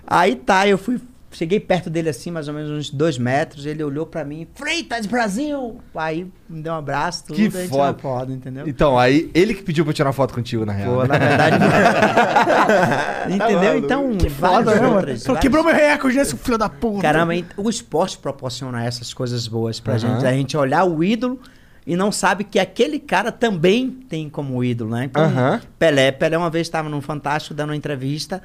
Aí 0.06 0.34
tá, 0.34 0.66
eu 0.66 0.78
fui, 0.78 0.98
cheguei 1.32 1.58
perto 1.58 1.88
dele 1.90 2.08
assim, 2.08 2.30
mais 2.30 2.46
ou 2.48 2.54
menos 2.54 2.70
uns 2.70 2.90
dois 2.90 3.18
metros, 3.18 3.66
ele 3.66 3.82
olhou 3.82 4.06
pra 4.06 4.24
mim, 4.24 4.46
Freitas 4.54 5.06
Brasil! 5.06 5.80
Aí 5.94 6.26
me 6.48 6.60
deu 6.62 6.72
um 6.72 6.76
abraço, 6.76 7.24
tudo, 7.26 7.36
Que 7.36 7.42
a 7.42 7.50
gente 7.50 7.70
tirou 7.70 7.78
foda. 7.86 7.98
foto, 7.98 8.32
entendeu? 8.32 8.68
Então, 8.68 8.98
aí 8.98 9.30
ele 9.34 9.54
que 9.54 9.62
pediu 9.62 9.84
pra 9.84 9.90
eu 9.90 9.94
tirar 9.94 10.12
foto 10.12 10.34
contigo, 10.34 10.64
na 10.66 10.72
real. 10.72 10.94
Pô, 10.94 11.02
né? 11.02 11.08
na 11.08 11.18
verdade. 11.18 11.56
entendeu? 13.34 13.78
Então, 13.78 14.16
Que 14.16 14.28
foda, 14.30 14.50
várias 14.52 14.74
né, 14.74 14.80
mano? 14.82 14.96
outras. 14.96 15.22
Várias- 15.24 15.40
Quebrou 15.42 15.64
meu 15.64 15.74
recorde, 15.74 16.16
né, 16.16 16.24
seu 16.24 16.38
filho 16.38 16.58
da 16.58 16.68
puta? 16.68 17.02
Caramba, 17.02 17.32
o 17.56 17.68
esporte 17.70 18.18
proporciona 18.18 18.84
essas 18.84 19.12
coisas 19.14 19.46
boas 19.48 19.80
pra 19.80 19.94
Aham. 19.94 19.98
gente. 20.00 20.26
A 20.26 20.32
gente 20.32 20.56
olhar 20.56 20.84
o 20.84 21.02
ídolo 21.02 21.40
e 21.86 21.96
não 21.96 22.12
sabe 22.12 22.44
que 22.44 22.58
aquele 22.58 22.98
cara 22.98 23.32
também 23.32 23.90
tem 23.90 24.28
como 24.28 24.62
ídolo, 24.62 24.90
né? 24.90 25.04
Então, 25.06 25.24
Aham. 25.24 25.60
Pelé. 25.78 26.12
Pelé 26.12 26.36
uma 26.38 26.50
vez 26.50 26.66
estava 26.66 26.88
num 26.88 27.00
Fantástico 27.00 27.54
dando 27.54 27.70
uma 27.70 27.76
entrevista 27.76 28.42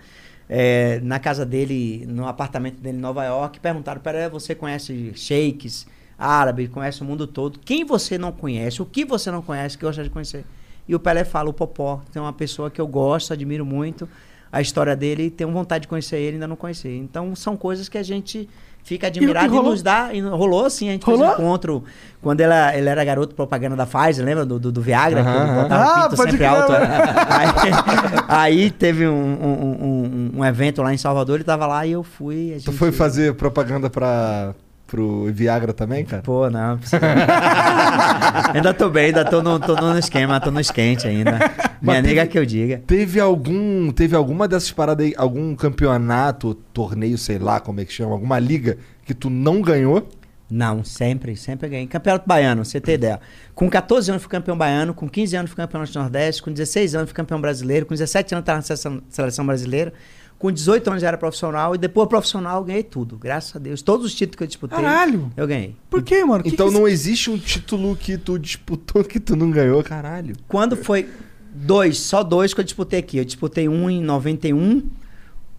é, 0.49 0.99
na 1.01 1.19
casa 1.19 1.45
dele, 1.45 2.05
no 2.07 2.27
apartamento 2.27 2.79
dele 2.79 2.97
em 2.97 3.01
Nova 3.01 3.23
York. 3.25 3.59
Perguntaram, 3.59 4.01
Pelé, 4.01 4.29
você 4.29 4.55
conhece 4.55 5.13
sheiks, 5.15 5.87
árabe, 6.17 6.67
conhece 6.67 7.01
o 7.01 7.05
mundo 7.05 7.27
todo. 7.27 7.59
Quem 7.59 7.85
você 7.85 8.17
não 8.17 8.31
conhece? 8.31 8.81
O 8.81 8.85
que 8.85 9.05
você 9.05 9.31
não 9.31 9.41
conhece 9.41 9.77
que 9.77 9.85
gosta 9.85 10.03
de 10.03 10.09
conhecer? 10.09 10.45
E 10.87 10.95
o 10.95 10.99
Pelé 10.99 11.23
fala, 11.23 11.49
o 11.49 11.53
Popó, 11.53 12.01
tem 12.11 12.21
uma 12.21 12.33
pessoa 12.33 12.71
que 12.71 12.79
eu 12.79 12.87
gosto, 12.87 13.33
admiro 13.33 13.65
muito 13.65 14.07
a 14.51 14.61
história 14.61 14.95
dele 14.95 15.29
tenho 15.29 15.51
vontade 15.51 15.83
de 15.83 15.87
conhecer 15.87 16.17
ele, 16.17 16.35
ainda 16.35 16.47
não 16.47 16.55
conheci. 16.55 16.89
Então 16.89 17.35
são 17.35 17.57
coisas 17.57 17.89
que 17.89 17.97
a 17.97 18.03
gente 18.03 18.49
fica 18.87 19.07
admirado 19.07 19.45
e, 19.47 19.49
rolou? 19.57 19.71
nos 19.71 19.81
dá. 19.83 20.09
E 20.13 20.21
rolou 20.21 20.65
assim, 20.65 20.89
a 20.89 20.91
gente 20.93 21.03
Rolou? 21.05 21.25
fez 21.27 21.31
um 21.39 21.41
encontro 21.43 21.83
quando 22.21 22.41
ela, 22.41 22.75
ele 22.75 22.89
era 22.89 23.03
garoto 23.05 23.35
propaganda 23.35 23.75
da 23.75 23.85
Pfizer, 23.85 24.25
lembra? 24.25 24.45
Do, 24.45 24.57
do, 24.59 24.71
do 24.71 24.81
Viagra, 24.81 25.23
que 25.23 25.61
botava 25.61 25.83
Ah, 25.83 26.05
o 26.05 26.09
pinto 26.09 26.23
sempre 26.23 26.45
alto. 26.45 26.71
mano. 26.71 26.85
aí, 28.27 28.55
aí 28.63 28.71
teve 28.71 29.07
um, 29.07 29.13
um, 29.13 30.31
um- 30.35 30.39
um 30.39 30.45
evento 30.45 30.81
lá 30.81 30.93
em 30.93 30.97
Salvador, 30.97 31.35
ele 31.35 31.43
tava 31.43 31.67
lá 31.67 31.85
e 31.85 31.91
eu 31.91 32.03
fui. 32.03 32.51
a 32.53 32.55
Tu 32.55 32.59
gente- 32.65 32.77
foi 32.77 32.91
fazer 32.91 33.33
propaganda 33.35 33.89
pra, 33.89 34.53
pro 34.87 35.25
Viagra 35.31 35.73
também, 35.73 36.03
cara? 36.05 36.23
Pô, 36.23 36.49
não. 36.49 36.79
ainda 38.53 38.73
tô 38.73 38.89
bem, 38.89 39.07
ainda 39.07 39.25
tô 39.25 39.43
no, 39.43 39.59
tô 39.59 39.75
no 39.75 39.99
esquema, 39.99 40.39
tô 40.39 40.49
no 40.49 40.59
esquente 40.59 41.05
ainda. 41.05 41.37
Minha 41.81 42.01
nega 42.01 42.25
que 42.25 42.39
eu 42.39 42.45
diga. 42.45 42.81
Teve 42.87 43.19
algum. 43.19 43.91
Teve 43.91 44.15
alguma 44.15 44.47
dessas 44.47 44.71
paradas 44.71 45.05
aí, 45.05 45.13
algum 45.17 45.53
campeonato, 45.55 46.55
torneio, 46.73 47.17
sei 47.17 47.37
lá 47.37 47.59
como 47.59 47.81
é 47.81 47.85
que 47.85 47.93
chama, 47.93 48.13
alguma 48.13 48.39
liga 48.39 48.77
que 49.05 49.13
tu 49.13 49.29
não 49.29 49.61
ganhou? 49.61 50.07
Não, 50.49 50.81
sempre, 50.83 51.35
sempre 51.35 51.67
ganhei. 51.67 51.87
Campeonato 51.87 52.25
baiano, 52.25 52.63
você 52.63 52.79
tem 52.79 52.95
ideia. 52.95 53.19
Com 53.53 53.69
14 53.69 54.11
anos 54.11 54.23
fui 54.23 54.31
campeão 54.31 54.57
baiano, 54.57 54.93
com 54.93 55.09
15 55.09 55.35
anos 55.35 55.51
fui 55.51 55.57
campeão 55.57 55.83
do 55.83 55.99
Nordeste, 55.99 56.41
com 56.41 56.51
16 56.51 56.95
anos 56.95 57.09
fui 57.09 57.15
campeão 57.15 57.41
brasileiro, 57.41 57.85
com 57.85 57.93
17 57.93 58.33
anos 58.33 58.43
estava 58.43 58.59
na 58.59 59.01
seleção 59.09 59.45
brasileira, 59.45 59.93
com 60.37 60.51
18 60.51 60.87
anos 60.89 61.01
já 61.01 61.07
era 61.07 61.17
profissional 61.17 61.73
e 61.73 61.77
depois 61.77 62.07
profissional 62.07 62.59
eu 62.59 62.63
ganhei 62.63 62.83
tudo, 62.83 63.17
graças 63.17 63.55
a 63.55 63.59
Deus. 63.59 63.81
Todos 63.81 64.05
os 64.05 64.13
títulos 64.13 64.35
que 64.37 64.43
eu 64.43 64.47
disputei, 64.47 64.77
Caralho. 64.77 65.31
eu 65.35 65.47
ganhei. 65.47 65.75
Por 65.89 66.03
quê, 66.03 66.23
mano? 66.23 66.43
Que 66.43 66.49
então 66.49 66.67
que 66.67 66.73
não 66.73 66.87
existe 66.87 67.29
um 67.29 67.37
título 67.37 67.95
que 67.95 68.17
tu 68.17 68.37
disputou 68.37 69.03
que 69.03 69.19
tu 69.19 69.35
não 69.35 69.49
ganhou, 69.49 69.83
caralho. 69.83 70.35
Quando 70.47 70.75
foi 70.75 71.09
dois, 71.53 71.97
só 71.99 72.23
dois 72.23 72.53
que 72.53 72.59
eu 72.59 72.63
disputei 72.63 72.99
aqui. 72.99 73.17
Eu 73.17 73.25
disputei 73.25 73.67
um 73.67 73.89
em 73.89 74.01
91 74.01 74.83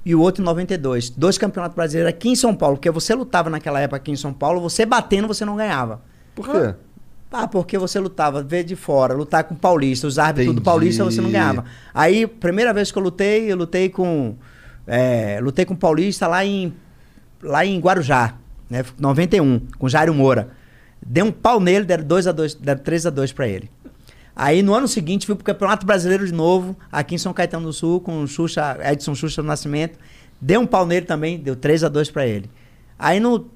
e 0.05 0.15
o 0.15 0.21
outro 0.21 0.43
em 0.43 0.45
92. 0.45 1.11
Dois 1.11 1.37
campeonatos 1.37 1.75
brasileiros 1.75 2.09
aqui 2.11 2.29
em 2.29 2.37
São 2.37 2.55
Paulo, 2.55 2.77
porque 2.77 2.91
você 2.91 3.15
lutava 3.15 3.51
naquela 3.51 3.81
época 3.81 3.97
aqui 3.97 4.11
em 4.13 4.17
São 4.17 4.33
Paulo, 4.33 4.61
você 4.61 4.87
batendo 4.87 5.27
você 5.27 5.45
não 5.45 5.57
ganhava. 5.57 6.01
Por 6.35 6.49
quê? 6.49 6.75
Ah, 7.31 7.47
porque 7.47 7.77
você 7.77 7.99
lutava, 8.01 8.43
ver 8.43 8.65
de 8.65 8.75
fora, 8.75 9.13
lutar 9.13 9.45
com 9.45 9.55
paulista, 9.55 10.07
os 10.07 10.19
árbitros 10.19 10.47
Entendi. 10.47 10.61
do 10.61 10.65
paulista 10.65 11.05
você 11.05 11.21
não 11.21 11.31
ganhava. 11.31 11.65
Aí, 11.93 12.27
primeira 12.27 12.73
vez 12.73 12.91
que 12.91 12.97
eu 12.97 13.03
lutei, 13.03 13.53
eu 13.53 13.57
lutei 13.57 13.91
com. 13.91 14.35
É, 14.89 15.39
lutei 15.41 15.65
com 15.65 15.77
paulista 15.77 16.27
lá 16.27 16.45
em. 16.45 16.75
lá 17.43 17.65
em 17.65 17.79
Guarujá, 17.79 18.35
né? 18.69 18.85
91, 18.99 19.61
com 19.79 19.89
Jairo 19.89 20.15
Moura. 20.15 20.51
Dei 21.05 21.23
um 21.23 21.31
pau 21.31 21.61
nele, 21.61 21.85
deram 21.85 22.05
2x2, 22.05 22.59
deram 22.61 22.83
3x2 22.83 23.33
pra 23.33 23.47
ele. 23.47 23.71
Aí 24.35 24.63
no 24.63 24.75
ano 24.75 24.89
seguinte 24.89 25.27
fui 25.27 25.35
pro 25.35 25.45
Campeonato 25.45 25.85
Brasileiro 25.85 26.27
de 26.27 26.33
novo, 26.33 26.77
aqui 26.91 27.15
em 27.15 27.19
São 27.19 27.33
Caetano 27.33 27.67
do 27.67 27.73
Sul, 27.73 28.01
com 28.01 28.23
o 28.23 28.27
Xuxa, 28.27 28.79
Edson 28.83 29.15
Xuxa 29.15 29.43
do 29.43 29.47
Nascimento. 29.47 29.99
Dei 30.41 30.57
um 30.57 30.67
pau 30.67 30.87
nele 30.87 31.07
também, 31.07 31.39
deu 31.39 31.55
3 31.55 31.85
a 31.85 31.89
2 31.89 32.11
pra 32.11 32.27
ele. 32.27 32.51
Aí 32.99 33.21
no 33.21 33.49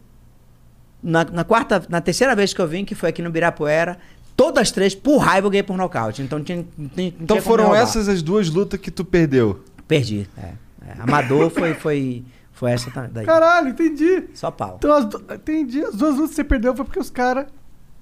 na, 1.02 1.24
na 1.24 1.44
quarta, 1.44 1.82
na 1.88 2.00
terceira 2.00 2.34
vez 2.36 2.54
que 2.54 2.60
eu 2.60 2.68
vim, 2.68 2.84
que 2.84 2.94
foi 2.94 3.08
aqui 3.08 3.20
no 3.20 3.30
Birapuera, 3.30 3.98
todas 4.36 4.62
as 4.62 4.70
três, 4.70 4.94
por 4.94 5.18
raiva, 5.18 5.46
eu 5.46 5.50
ganhei 5.50 5.62
por 5.62 5.76
nocaute. 5.76 6.22
Então 6.22 6.42
tinha, 6.42 6.64
tinha, 6.94 7.12
Então 7.20 7.40
foram 7.40 7.74
essas 7.74 8.08
as 8.08 8.22
duas 8.22 8.48
lutas 8.48 8.78
que 8.78 8.90
tu 8.90 9.04
perdeu. 9.04 9.64
Perdi. 9.88 10.28
É, 10.38 10.52
é. 10.86 11.00
Amador 11.02 11.50
foi, 11.50 11.74
foi, 11.74 12.24
foi 12.52 12.72
essa 12.72 12.90
daí. 13.12 13.24
Caralho, 13.26 13.68
entendi. 13.68 14.24
Só 14.34 14.50
pau. 14.50 14.76
Então, 14.78 14.92
as 14.92 15.04
du- 15.06 15.22
entendi. 15.32 15.82
As 15.84 15.94
duas 15.94 16.14
lutas 16.14 16.30
que 16.30 16.36
você 16.36 16.44
perdeu 16.44 16.74
foi 16.76 16.84
porque 16.84 16.98
os 17.00 17.10
caras. 17.10 17.46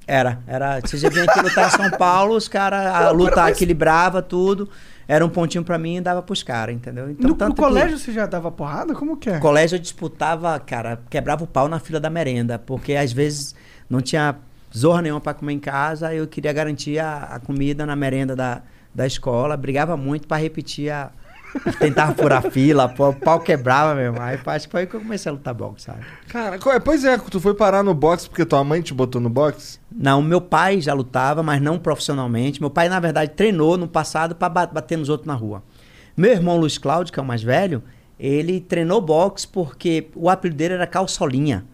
Era, 0.07 0.41
era. 0.47 0.81
Você 0.81 0.97
já 0.97 1.09
vinha 1.09 1.25
aqui 1.25 1.41
lutar 1.41 1.69
em 1.69 1.71
São 1.71 1.91
Paulo, 1.93 2.35
os 2.35 2.49
caras, 2.49 2.87
a 2.87 3.11
luta 3.11 3.49
equilibrava 3.51 4.21
tudo. 4.21 4.69
Era 5.07 5.25
um 5.27 5.29
pontinho 5.29 5.65
pra 5.65 5.77
mim 5.77 5.97
e 5.97 6.01
dava 6.01 6.23
pros 6.23 6.43
caras, 6.43 6.75
entendeu? 6.75 7.11
Então, 7.11 7.31
no, 7.31 7.37
no 7.49 7.55
que- 7.55 7.61
colégio 7.61 7.99
você 7.99 8.13
já 8.13 8.27
dava 8.27 8.51
porrada? 8.51 8.95
Como 8.95 9.17
que 9.17 9.29
é? 9.31 9.35
No 9.35 9.41
colégio 9.41 9.77
eu 9.77 9.81
disputava, 9.81 10.59
cara, 10.61 11.01
quebrava 11.11 11.43
o 11.45 11.47
pau 11.49 11.69
na 11.69 11.79
fila 11.81 11.99
da 11.99 12.09
merenda, 12.09 12.59
porque 12.61 12.95
às 12.95 13.13
vezes 13.13 13.55
não 13.89 14.01
tinha 14.01 14.37
zorra 14.77 15.03
nenhuma 15.03 15.21
pra 15.21 15.35
comer 15.35 15.53
em 15.53 15.59
casa, 15.59 16.15
eu 16.15 16.27
queria 16.29 16.53
garantir 16.53 16.99
a, 17.01 17.25
a 17.25 17.41
comida 17.41 17.85
na 17.85 17.97
merenda 17.97 18.37
da, 18.37 18.63
da 18.95 19.05
escola, 19.05 19.57
brigava 19.57 19.97
muito 19.97 20.29
pra 20.29 20.37
repetir 20.37 20.91
a. 20.93 21.11
Tentava 21.79 22.15
furar 22.15 22.43
fila, 22.51 22.89
pô, 22.89 23.09
o 23.09 23.15
pau 23.15 23.41
quebrava 23.41 23.95
mesmo. 23.95 24.21
Aí 24.21 24.39
acho 24.47 24.67
que 24.67 24.71
foi 24.73 24.81
aí 24.83 24.87
que 24.87 24.95
eu 24.95 25.01
comecei 25.01 25.31
a 25.31 25.33
lutar 25.33 25.53
boxe, 25.55 25.87
sabe? 25.87 26.01
Cara, 26.29 26.57
é? 26.57 26.81
pois 26.81 27.05
é, 27.05 27.19
tu 27.19 27.41
foi 27.41 27.55
parar 27.55 27.83
no 27.83 27.93
boxe 27.95 28.29
porque 28.29 28.45
tua 28.45 28.63
mãe 28.63 28.81
te 28.83 28.95
botou 28.95 29.21
no 29.21 29.29
boxe? 29.29 29.79
Não, 29.91 30.23
meu 30.23 30.41
pai 30.41 30.81
já 30.81 30.93
lutava, 30.93 31.43
mas 31.43 31.61
não 31.61 31.79
profissionalmente. 31.79 32.61
Meu 32.61 32.71
pai, 32.71 32.89
na 32.89 33.01
verdade, 33.01 33.33
treinou 33.33 33.77
no 33.77 33.89
passado 33.89 34.35
pra 34.35 34.49
ba- 34.49 34.67
bater 34.67 34.97
nos 34.97 35.09
outros 35.09 35.27
na 35.27 35.35
rua. 35.35 35.63
Meu 36.17 36.31
irmão 36.33 36.57
Luiz 36.57 36.79
Cláudio, 36.79 37.13
que 37.13 37.19
é 37.19 37.23
o 37.23 37.27
mais 37.27 37.43
velho, 37.43 37.83
ele 38.19 38.61
treinou 38.61 39.01
boxe 39.01 39.47
porque 39.47 40.09
o 40.15 40.29
apelido 40.29 40.57
dele 40.59 40.75
era 40.75 40.87
calçolinha. 40.87 41.65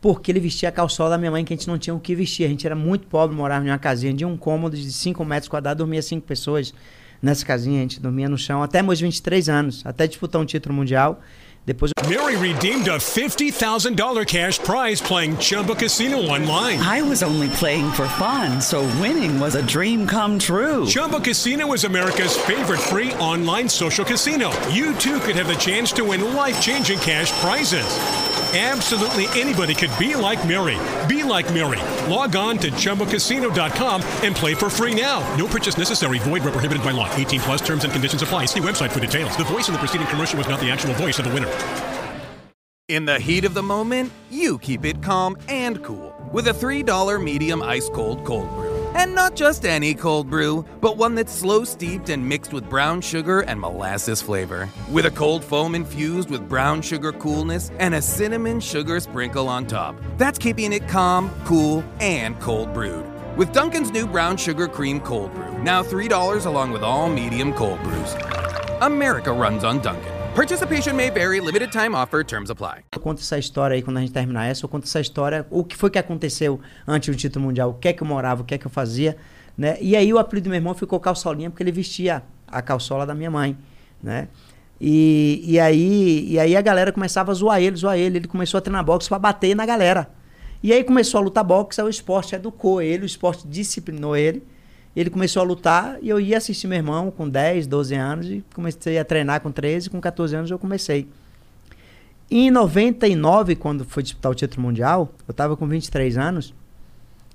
Porque 0.00 0.30
ele 0.30 0.38
vestia 0.38 0.68
a 0.68 0.72
calçola 0.72 1.10
da 1.10 1.18
minha 1.18 1.30
mãe, 1.30 1.44
que 1.44 1.52
a 1.52 1.56
gente 1.56 1.66
não 1.66 1.76
tinha 1.76 1.92
o 1.92 1.98
que 1.98 2.14
vestir. 2.14 2.44
A 2.44 2.48
gente 2.48 2.64
era 2.64 2.76
muito 2.76 3.08
pobre, 3.08 3.34
morava 3.34 3.66
em 3.66 3.70
uma 3.70 3.78
casinha 3.78 4.14
de 4.14 4.24
um 4.24 4.36
cômodo 4.36 4.76
de 4.76 4.92
5 4.92 5.24
metros 5.24 5.48
quadrados, 5.48 5.78
dormia 5.78 6.00
cinco 6.00 6.24
pessoas 6.24 6.72
nessa 7.22 7.44
casinha. 7.44 7.78
A 7.78 7.82
gente 7.82 8.00
dormia 8.00 8.28
no 8.28 8.38
chão 8.38 8.62
até 8.62 8.82
meus 8.82 9.00
23 9.00 9.48
anos, 9.48 9.82
até 9.84 10.06
disputar 10.06 10.40
um 10.40 10.44
título 10.44 10.74
mundial. 10.74 11.20
Depois 11.68 11.92
Mary 12.08 12.34
redeemed 12.36 12.88
a 12.88 12.96
$50,000 12.96 14.26
cash 14.26 14.58
prize 14.58 15.02
playing 15.02 15.36
Chumba 15.36 15.74
Casino 15.74 16.16
online. 16.16 16.78
I 16.80 17.02
was 17.02 17.22
only 17.22 17.50
playing 17.50 17.90
for 17.92 18.08
fun, 18.16 18.62
so 18.62 18.80
winning 19.02 19.38
was 19.38 19.54
a 19.54 19.62
dream 19.62 20.06
come 20.06 20.38
true. 20.38 20.86
Chumba 20.86 21.20
Casino 21.20 21.74
is 21.74 21.84
America's 21.84 22.38
favorite 22.38 22.80
free 22.80 23.12
online 23.20 23.68
social 23.68 24.06
casino. 24.06 24.50
You 24.70 24.94
too 24.94 25.20
could 25.20 25.36
have 25.36 25.48
the 25.48 25.56
chance 25.56 25.92
to 25.92 26.04
win 26.04 26.34
life 26.34 26.58
changing 26.58 27.00
cash 27.00 27.30
prizes. 27.32 27.84
Absolutely 28.54 29.26
anybody 29.38 29.74
could 29.74 29.90
be 29.98 30.14
like 30.14 30.46
Mary. 30.48 30.78
Be 31.06 31.22
like 31.22 31.52
Mary. 31.52 31.80
Log 32.10 32.34
on 32.34 32.56
to 32.58 32.70
chumbacasino.com 32.70 34.02
and 34.24 34.34
play 34.34 34.54
for 34.54 34.70
free 34.70 34.98
now. 34.98 35.20
No 35.36 35.46
purchase 35.46 35.76
necessary. 35.76 36.18
Void 36.20 36.42
where 36.44 36.52
prohibited 36.52 36.82
by 36.82 36.92
law. 36.92 37.14
18 37.14 37.40
plus 37.40 37.60
terms 37.60 37.84
and 37.84 37.92
conditions 37.92 38.22
apply. 38.22 38.46
See 38.46 38.60
website 38.60 38.90
for 38.90 39.00
details. 39.00 39.36
The 39.36 39.44
voice 39.44 39.68
in 39.68 39.74
the 39.74 39.78
preceding 39.78 40.06
commercial 40.06 40.38
was 40.38 40.48
not 40.48 40.60
the 40.60 40.70
actual 40.70 40.94
voice 40.94 41.18
of 41.18 41.26
the 41.26 41.34
winner. 41.34 41.52
In 42.88 43.04
the 43.04 43.18
heat 43.18 43.44
of 43.44 43.52
the 43.52 43.62
moment, 43.62 44.10
you 44.30 44.58
keep 44.60 44.86
it 44.86 45.02
calm 45.02 45.36
and 45.50 45.84
cool 45.84 46.14
with 46.32 46.48
a 46.48 46.52
$3 46.52 47.22
medium 47.22 47.62
ice 47.62 47.90
cold 47.90 48.24
cold 48.24 48.48
brew. 48.48 48.67
And 48.94 49.14
not 49.14 49.34
just 49.36 49.64
any 49.64 49.94
cold 49.94 50.28
brew, 50.30 50.64
but 50.80 50.96
one 50.96 51.14
that's 51.14 51.32
slow 51.32 51.64
steeped 51.64 52.08
and 52.08 52.28
mixed 52.28 52.52
with 52.52 52.68
brown 52.68 53.00
sugar 53.00 53.40
and 53.40 53.60
molasses 53.60 54.20
flavor. 54.22 54.68
With 54.90 55.06
a 55.06 55.10
cold 55.10 55.44
foam 55.44 55.74
infused 55.74 56.30
with 56.30 56.48
brown 56.48 56.82
sugar 56.82 57.12
coolness 57.12 57.70
and 57.78 57.94
a 57.94 58.02
cinnamon 58.02 58.60
sugar 58.60 59.00
sprinkle 59.00 59.48
on 59.48 59.66
top. 59.66 59.96
That's 60.16 60.38
keeping 60.38 60.72
it 60.72 60.88
calm, 60.88 61.30
cool, 61.44 61.84
and 62.00 62.38
cold 62.40 62.72
brewed. 62.72 63.06
With 63.36 63.52
Duncan's 63.52 63.92
new 63.92 64.06
brown 64.06 64.36
sugar 64.36 64.66
cream 64.66 65.00
cold 65.00 65.32
brew, 65.32 65.58
now 65.62 65.82
$3 65.82 66.46
along 66.46 66.72
with 66.72 66.82
all 66.82 67.08
medium 67.08 67.52
cold 67.52 67.80
brews. 67.82 68.14
America 68.80 69.32
runs 69.32 69.62
on 69.64 69.80
Duncan. 69.80 70.17
Participation 70.38 70.94
may 70.94 71.10
vary, 71.10 71.40
limited 71.40 71.72
time 71.72 71.96
offer, 71.96 72.24
terms 72.24 72.48
apply. 72.48 72.84
Eu 72.94 73.00
conto 73.00 73.20
essa 73.20 73.36
história 73.36 73.74
aí 73.74 73.82
quando 73.82 73.96
a 73.96 74.00
gente 74.00 74.12
terminar 74.12 74.46
essa, 74.46 74.64
eu 74.64 74.68
conto 74.68 74.84
essa 74.84 75.00
história, 75.00 75.44
o 75.50 75.64
que 75.64 75.76
foi 75.76 75.90
que 75.90 75.98
aconteceu 75.98 76.60
antes 76.86 77.12
do 77.12 77.18
título 77.18 77.46
mundial, 77.46 77.70
o 77.70 77.74
que 77.74 77.88
é 77.88 77.92
que 77.92 78.04
eu 78.04 78.06
morava, 78.06 78.42
o 78.42 78.44
que 78.44 78.54
é 78.54 78.58
que 78.58 78.64
eu 78.64 78.70
fazia, 78.70 79.16
né? 79.56 79.76
E 79.80 79.96
aí 79.96 80.12
o 80.12 80.16
apelido 80.16 80.44
do 80.44 80.50
meu 80.50 80.58
irmão 80.58 80.74
ficou 80.74 81.00
calçolinha 81.00 81.50
porque 81.50 81.60
ele 81.64 81.72
vestia 81.72 82.22
a 82.46 82.62
calçola 82.62 83.04
da 83.04 83.16
minha 83.16 83.32
mãe, 83.32 83.58
né? 84.00 84.28
E, 84.80 85.42
e, 85.44 85.58
aí, 85.58 86.28
e 86.30 86.38
aí 86.38 86.56
a 86.56 86.60
galera 86.60 86.92
começava 86.92 87.32
a 87.32 87.34
zoar 87.34 87.60
ele, 87.60 87.74
zoar 87.74 87.98
ele, 87.98 88.18
ele 88.18 88.28
começou 88.28 88.58
a 88.58 88.60
treinar 88.60 88.84
boxe 88.84 89.08
pra 89.08 89.18
bater 89.18 89.56
na 89.56 89.66
galera. 89.66 90.08
E 90.62 90.72
aí 90.72 90.84
começou 90.84 91.18
a 91.18 91.24
lutar 91.24 91.42
boxe, 91.42 91.80
aí 91.80 91.86
o 91.88 91.90
esporte 91.90 92.36
educou 92.36 92.80
ele, 92.80 93.02
o 93.02 93.06
esporte 93.06 93.44
disciplinou 93.44 94.16
ele. 94.16 94.46
Ele 94.96 95.10
começou 95.10 95.42
a 95.42 95.44
lutar 95.44 95.98
e 96.02 96.08
eu 96.08 96.18
ia 96.18 96.38
assistir 96.38 96.66
meu 96.66 96.76
irmão 96.76 97.10
com 97.10 97.28
10, 97.28 97.66
12 97.66 97.94
anos 97.94 98.26
e 98.26 98.44
comecei 98.54 98.98
a 98.98 99.04
treinar 99.04 99.40
com 99.40 99.52
13, 99.52 99.90
com 99.90 100.00
14 100.00 100.34
anos 100.34 100.50
eu 100.50 100.58
comecei. 100.58 101.08
Em 102.30 102.50
99, 102.50 103.56
quando 103.56 103.84
foi 103.84 104.02
disputar 104.02 104.30
o 104.30 104.34
título 104.34 104.62
mundial, 104.62 105.14
eu 105.26 105.32
estava 105.32 105.56
com 105.56 105.66
23 105.66 106.18
anos, 106.18 106.54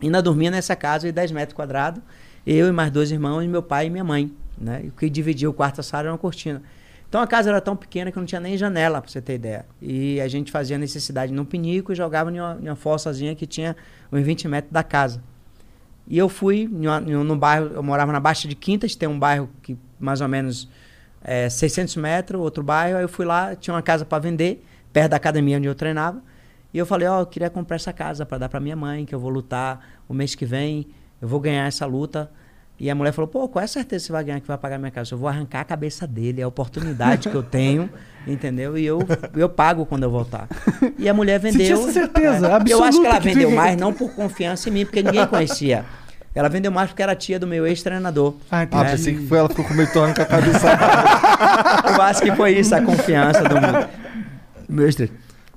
ainda 0.01 0.21
dormia 0.21 0.51
nessa 0.51 0.75
casa 0.75 1.07
de 1.07 1.11
10 1.11 1.31
metros 1.31 1.55
quadrados, 1.55 2.01
eu 2.45 2.67
e 2.67 2.71
mais 2.71 2.91
dois 2.91 3.09
irmãos, 3.09 3.45
meu 3.47 3.63
pai 3.63 3.87
e 3.87 3.89
minha 3.89 4.03
mãe. 4.03 4.31
Né? 4.57 4.81
E 4.85 4.87
o 4.89 4.91
que 4.91 5.09
dividia 5.09 5.49
o 5.49 5.53
quarto 5.53 5.81
e 5.81 5.83
sala 5.83 6.03
era 6.03 6.11
uma 6.11 6.17
cortina. 6.17 6.61
Então 7.09 7.21
a 7.21 7.27
casa 7.27 7.49
era 7.49 7.61
tão 7.61 7.75
pequena 7.75 8.11
que 8.11 8.17
não 8.17 8.25
tinha 8.25 8.41
nem 8.41 8.57
janela, 8.57 9.01
para 9.01 9.09
você 9.09 9.21
ter 9.21 9.35
ideia. 9.35 9.65
E 9.81 10.19
a 10.19 10.27
gente 10.27 10.51
fazia 10.51 10.77
necessidade 10.77 11.31
num 11.31 11.45
pinico 11.45 11.91
e 11.91 11.95
jogava 11.95 12.31
em 12.31 12.39
uma, 12.39 12.59
em 12.59 13.35
que 13.35 13.45
tinha 13.45 13.75
uns 14.11 14.23
20 14.23 14.47
metros 14.47 14.73
da 14.73 14.83
casa. 14.83 15.21
E 16.07 16.17
eu 16.17 16.27
fui 16.27 16.67
no 16.67 17.35
bairro, 17.35 17.67
eu 17.73 17.83
morava 17.83 18.11
na 18.11 18.19
Baixa 18.19 18.47
de 18.47 18.55
Quintas, 18.55 18.95
tem 18.95 19.07
um 19.07 19.17
bairro 19.17 19.49
que 19.61 19.77
mais 19.99 20.19
ou 20.19 20.27
menos 20.27 20.67
é, 21.23 21.49
600 21.49 21.95
metros, 21.95 22.41
outro 22.41 22.61
bairro. 22.61 22.97
Aí 22.97 23.03
eu 23.03 23.09
fui 23.09 23.25
lá, 23.25 23.55
tinha 23.55 23.73
uma 23.73 23.81
casa 23.81 24.03
para 24.03 24.19
vender, 24.19 24.65
perto 24.91 25.11
da 25.11 25.17
academia 25.17 25.57
onde 25.57 25.67
eu 25.67 25.75
treinava. 25.75 26.21
E 26.73 26.77
eu 26.77 26.85
falei: 26.85 27.07
Ó, 27.07 27.17
oh, 27.17 27.21
eu 27.21 27.25
queria 27.25 27.49
comprar 27.49 27.75
essa 27.75 27.93
casa 27.93 28.25
para 28.25 28.37
dar 28.39 28.49
para 28.49 28.59
minha 28.59 28.75
mãe, 28.75 29.05
que 29.05 29.15
eu 29.15 29.19
vou 29.19 29.29
lutar 29.29 30.01
o 30.07 30.13
mês 30.13 30.35
que 30.35 30.45
vem, 30.45 30.87
eu 31.21 31.27
vou 31.27 31.39
ganhar 31.39 31.67
essa 31.67 31.85
luta. 31.85 32.29
E 32.79 32.89
a 32.89 32.95
mulher 32.95 33.11
falou: 33.13 33.27
pô, 33.27 33.47
qual 33.47 33.61
é 33.61 33.65
a 33.65 33.67
certeza 33.67 34.01
que 34.03 34.07
você 34.07 34.11
vai 34.11 34.23
ganhar 34.23 34.39
que 34.41 34.47
vai 34.47 34.57
pagar 34.57 34.77
minha 34.77 34.91
casa? 34.91 35.13
Eu 35.13 35.17
vou 35.17 35.29
arrancar 35.29 35.61
a 35.61 35.63
cabeça 35.63 36.05
dele, 36.07 36.41
é 36.41 36.43
a 36.43 36.47
oportunidade 36.47 37.29
que 37.29 37.35
eu 37.35 37.43
tenho, 37.43 37.89
entendeu? 38.27 38.77
E 38.77 38.85
eu, 38.85 38.99
eu 39.35 39.47
pago 39.47 39.85
quando 39.85 40.03
eu 40.03 40.09
voltar. 40.11 40.47
E 40.97 41.07
a 41.07 41.13
mulher 41.13 41.39
vendeu. 41.39 41.77
Você 41.77 41.81
tinha 41.91 41.93
certeza, 41.93 42.47
é, 42.47 42.73
Eu 42.73 42.83
acho 42.83 42.99
que 42.99 43.05
ela 43.07 43.17
que 43.19 43.25
vendeu 43.29 43.49
ia- 43.51 43.55
mais, 43.55 43.77
não 43.77 43.93
por 43.93 44.11
confiança 44.13 44.69
em 44.69 44.71
mim, 44.73 44.85
porque 44.85 45.01
ninguém 45.03 45.25
conhecia. 45.27 45.85
Ela 46.35 46.49
vendeu 46.49 46.71
mais 46.71 46.89
porque 46.89 47.03
era 47.03 47.15
tia 47.15 47.39
do 47.39 47.45
meu 47.45 47.65
ex-treinador. 47.67 48.33
Ah, 48.49 48.63
entendi. 48.63 48.83
Ah, 48.83 48.89
pensei 48.89 49.15
que 49.15 49.27
foi 49.27 49.37
ela 49.37 49.47
ficou 49.49 49.63
com 49.65 49.73
meio 49.75 49.87
com 49.93 50.03
a 50.03 50.11
cabeça. 50.25 50.67
Eu 51.95 52.01
acho 52.01 52.21
que 52.23 52.31
foi 52.35 52.57
isso, 52.57 52.73
a 52.73 52.81
confiança 52.81 53.43
do 53.43 53.61
meu, 53.61 53.87
meu 54.67 54.85
ex- 54.87 55.11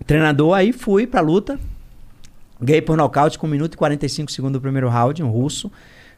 treinador. 0.06 0.52
Aí 0.54 0.72
fui 0.74 1.06
pra 1.06 1.22
luta. 1.22 1.58
Ganhei 2.60 2.82
por 2.82 2.94
nocaute 2.96 3.38
com 3.38 3.46
1 3.46 3.50
minuto 3.50 3.74
e 3.74 3.76
45 3.78 4.30
segundos 4.30 4.54
do 4.54 4.60
primeiro 4.62 4.88
round, 4.90 5.22
um 5.22 5.28
russo. 5.30 5.72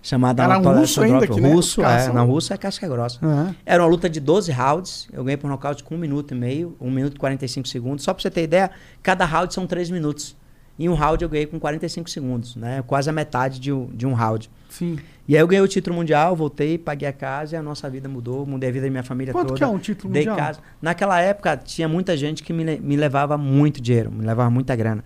Chamado 0.09 0.41
Era 0.41 0.49
um 0.49 0.53
Anatoly 0.55 0.79
russo 0.81 1.03
ainda, 1.03 1.27
que, 1.27 1.39
né, 1.41 1.53
Russo, 1.53 1.83
é, 1.85 2.11
não, 2.13 2.27
russo 2.27 2.53
é 2.53 2.57
casca 2.57 2.89
grossa. 2.89 3.19
Aham. 3.23 3.55
Era 3.67 3.83
uma 3.83 3.89
luta 3.91 4.09
de 4.09 4.21
12 4.21 4.51
rounds. 4.51 5.07
Eu 5.13 5.23
ganhei 5.23 5.37
por 5.37 5.49
nocaute 5.51 5.85
com 5.85 5.97
1 5.97 5.99
minuto 5.99 6.33
e 6.33 6.35
meio, 6.35 6.75
1 6.81 6.91
minuto 6.91 7.17
e 7.17 7.19
45 7.19 7.69
segundos. 7.69 8.05
Só 8.05 8.15
pra 8.15 8.23
você 8.23 8.31
ter 8.31 8.45
ideia, 8.45 8.71
cada 9.03 9.27
round 9.27 9.53
são 9.53 9.67
3 9.67 9.91
minutos. 9.91 10.35
Em 10.79 10.89
um 10.89 10.95
round 10.95 11.23
eu 11.23 11.29
ganhei 11.29 11.45
com 11.45 11.61
45 11.61 12.09
segundos, 12.09 12.57
né? 12.57 12.83
Quase 12.87 13.11
a 13.11 13.13
metade 13.13 13.61
de 13.61 13.71
um, 13.71 13.87
de 13.87 14.07
um 14.07 14.15
round. 14.15 14.49
Sim. 14.71 14.99
E 15.27 15.37
aí 15.37 15.43
eu 15.43 15.47
ganhei 15.47 15.63
o 15.63 15.69
título 15.69 15.95
mundial, 15.97 16.35
voltei, 16.35 16.79
paguei 16.79 17.07
a 17.07 17.13
casa 17.13 17.57
e 17.57 17.59
a 17.59 17.63
nossa 17.63 17.91
vida 17.91 18.09
mudou. 18.09 18.47
Mudei 18.47 18.71
a 18.71 18.73
vida 18.73 18.87
da 18.87 18.91
minha 18.91 19.03
família 19.03 19.35
Quanto 19.35 19.49
toda. 19.49 19.59
que 19.59 19.65
é 19.65 19.67
um 19.67 19.79
título 19.79 20.11
Dei 20.11 20.23
mundial? 20.27 20.37
casa. 20.39 20.61
Naquela 20.81 21.21
época 21.21 21.55
tinha 21.59 21.87
muita 21.87 22.17
gente 22.17 22.43
que 22.43 22.53
me, 22.53 22.79
me 22.79 22.97
levava 22.97 23.37
muito 23.37 23.79
dinheiro, 23.83 24.11
me 24.11 24.25
levava 24.25 24.49
muita 24.49 24.75
grana. 24.75 25.05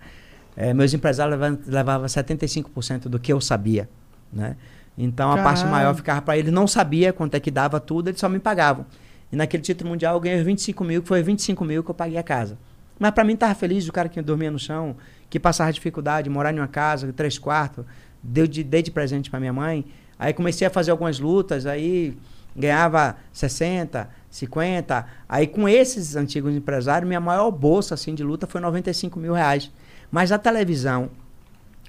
Eh, 0.55 0.73
meus 0.73 0.93
empresários 0.93 1.37
levavam, 1.37 1.59
levavam 1.67 2.07
75% 2.07 3.09
do 3.09 3.19
que 3.19 3.33
eu 3.33 3.41
sabia, 3.41 3.89
né? 4.31 4.55
Então 4.97 5.31
a 5.31 5.41
parte 5.41 5.65
maior 5.65 5.95
ficava 5.95 6.21
para 6.21 6.37
eles, 6.37 6.51
não 6.51 6.67
sabia 6.67 7.11
quanto 7.11 7.35
é 7.35 7.39
que 7.39 7.49
dava 7.49 7.79
tudo, 7.79 8.09
eles 8.09 8.19
só 8.19 8.29
me 8.29 8.39
pagavam. 8.39 8.85
E 9.31 9.35
naquele 9.35 9.63
título 9.63 9.89
mundial 9.89 10.15
eu 10.15 10.19
ganhei 10.19 10.43
25 10.43 10.83
mil, 10.83 11.01
que 11.01 11.07
foi 11.07 11.23
25 11.23 11.65
mil 11.65 11.83
que 11.83 11.89
eu 11.89 11.95
paguei 11.95 12.17
a 12.17 12.23
casa. 12.23 12.57
Mas 12.99 13.11
para 13.11 13.23
mim 13.23 13.35
tava 13.35 13.55
feliz, 13.55 13.87
o 13.87 13.91
cara 13.91 14.07
que 14.07 14.21
dormia 14.21 14.51
no 14.51 14.59
chão, 14.59 14.95
que 15.29 15.39
passava 15.39 15.73
dificuldade, 15.73 16.29
morar 16.29 16.53
em 16.53 16.59
uma 16.59 16.67
casa, 16.67 17.11
três 17.11 17.39
quartos, 17.39 17.83
deu 18.21 18.45
de, 18.45 18.63
dei 18.63 18.83
de 18.83 18.91
presente 18.91 19.31
para 19.31 19.39
minha 19.39 19.51
mãe. 19.51 19.85
Aí 20.19 20.31
comecei 20.31 20.67
a 20.67 20.69
fazer 20.69 20.91
algumas 20.91 21.19
lutas, 21.19 21.65
aí 21.65 22.15
ganhava 22.55 23.17
60, 23.31 24.09
50. 24.29 25.05
Aí 25.27 25.47
com 25.47 25.67
esses 25.67 26.15
antigos 26.15 26.53
empresários, 26.53 27.07
minha 27.07 27.19
maior 27.19 27.49
bolsa 27.49 27.95
assim, 27.95 28.13
de 28.13 28.23
luta 28.23 28.45
foi 28.45 28.61
95 28.61 29.19
mil 29.19 29.33
reais. 29.33 29.71
Mas 30.11 30.31
a 30.31 30.37
televisão, 30.37 31.09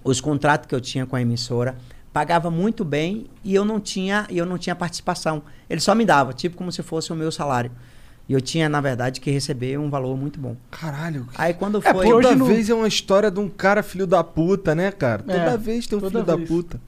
os 0.03 0.21
contratos 0.21 0.67
que 0.67 0.75
eu 0.75 0.81
tinha 0.81 1.05
com 1.05 1.15
a 1.15 1.21
emissora, 1.21 1.77
pagava 2.15 2.49
muito 2.51 2.85
bem 2.85 3.27
e 3.43 3.55
eu 3.55 3.65
não 3.65 3.79
tinha, 3.81 4.25
eu 4.31 4.47
não 4.47 4.57
tinha 4.57 4.75
participação. 4.77 5.43
Ele 5.69 5.81
só 5.81 5.95
me 5.97 6.07
dava, 6.07 6.33
tipo 6.33 6.57
como 6.57 6.71
se 6.73 6.81
fosse 6.83 7.13
o 7.13 7.17
meu 7.17 7.31
salário. 7.33 7.71
E 8.27 8.33
eu 8.33 8.41
tinha, 8.41 8.69
na 8.71 8.81
verdade, 8.81 9.21
que 9.21 9.31
receber 9.31 9.79
um 9.79 9.91
valor 9.91 10.17
muito 10.17 10.39
bom. 10.41 10.57
Caralho. 10.71 11.29
Aí 11.35 11.53
quando 11.53 11.79
É, 11.85 11.93
foi. 11.93 12.07
toda 12.09 12.29
hoje 12.29 12.39
não- 12.39 12.47
vez 12.47 12.71
é 12.71 12.75
uma 12.75 12.89
história 12.89 13.31
de 13.31 13.39
um 13.41 13.49
cara 13.51 13.83
filho 13.83 14.07
da 14.07 14.23
puta, 14.25 14.75
né, 14.75 14.91
cara? 14.93 15.23
Toda 15.23 15.37
É, 15.37 15.57
vez 15.59 15.87
tem 15.87 15.99
um 15.99 16.01
toda 16.01 16.13
filho 16.13 16.25
da 16.25 16.37
vez. 16.37 16.49
puta. 16.49 16.81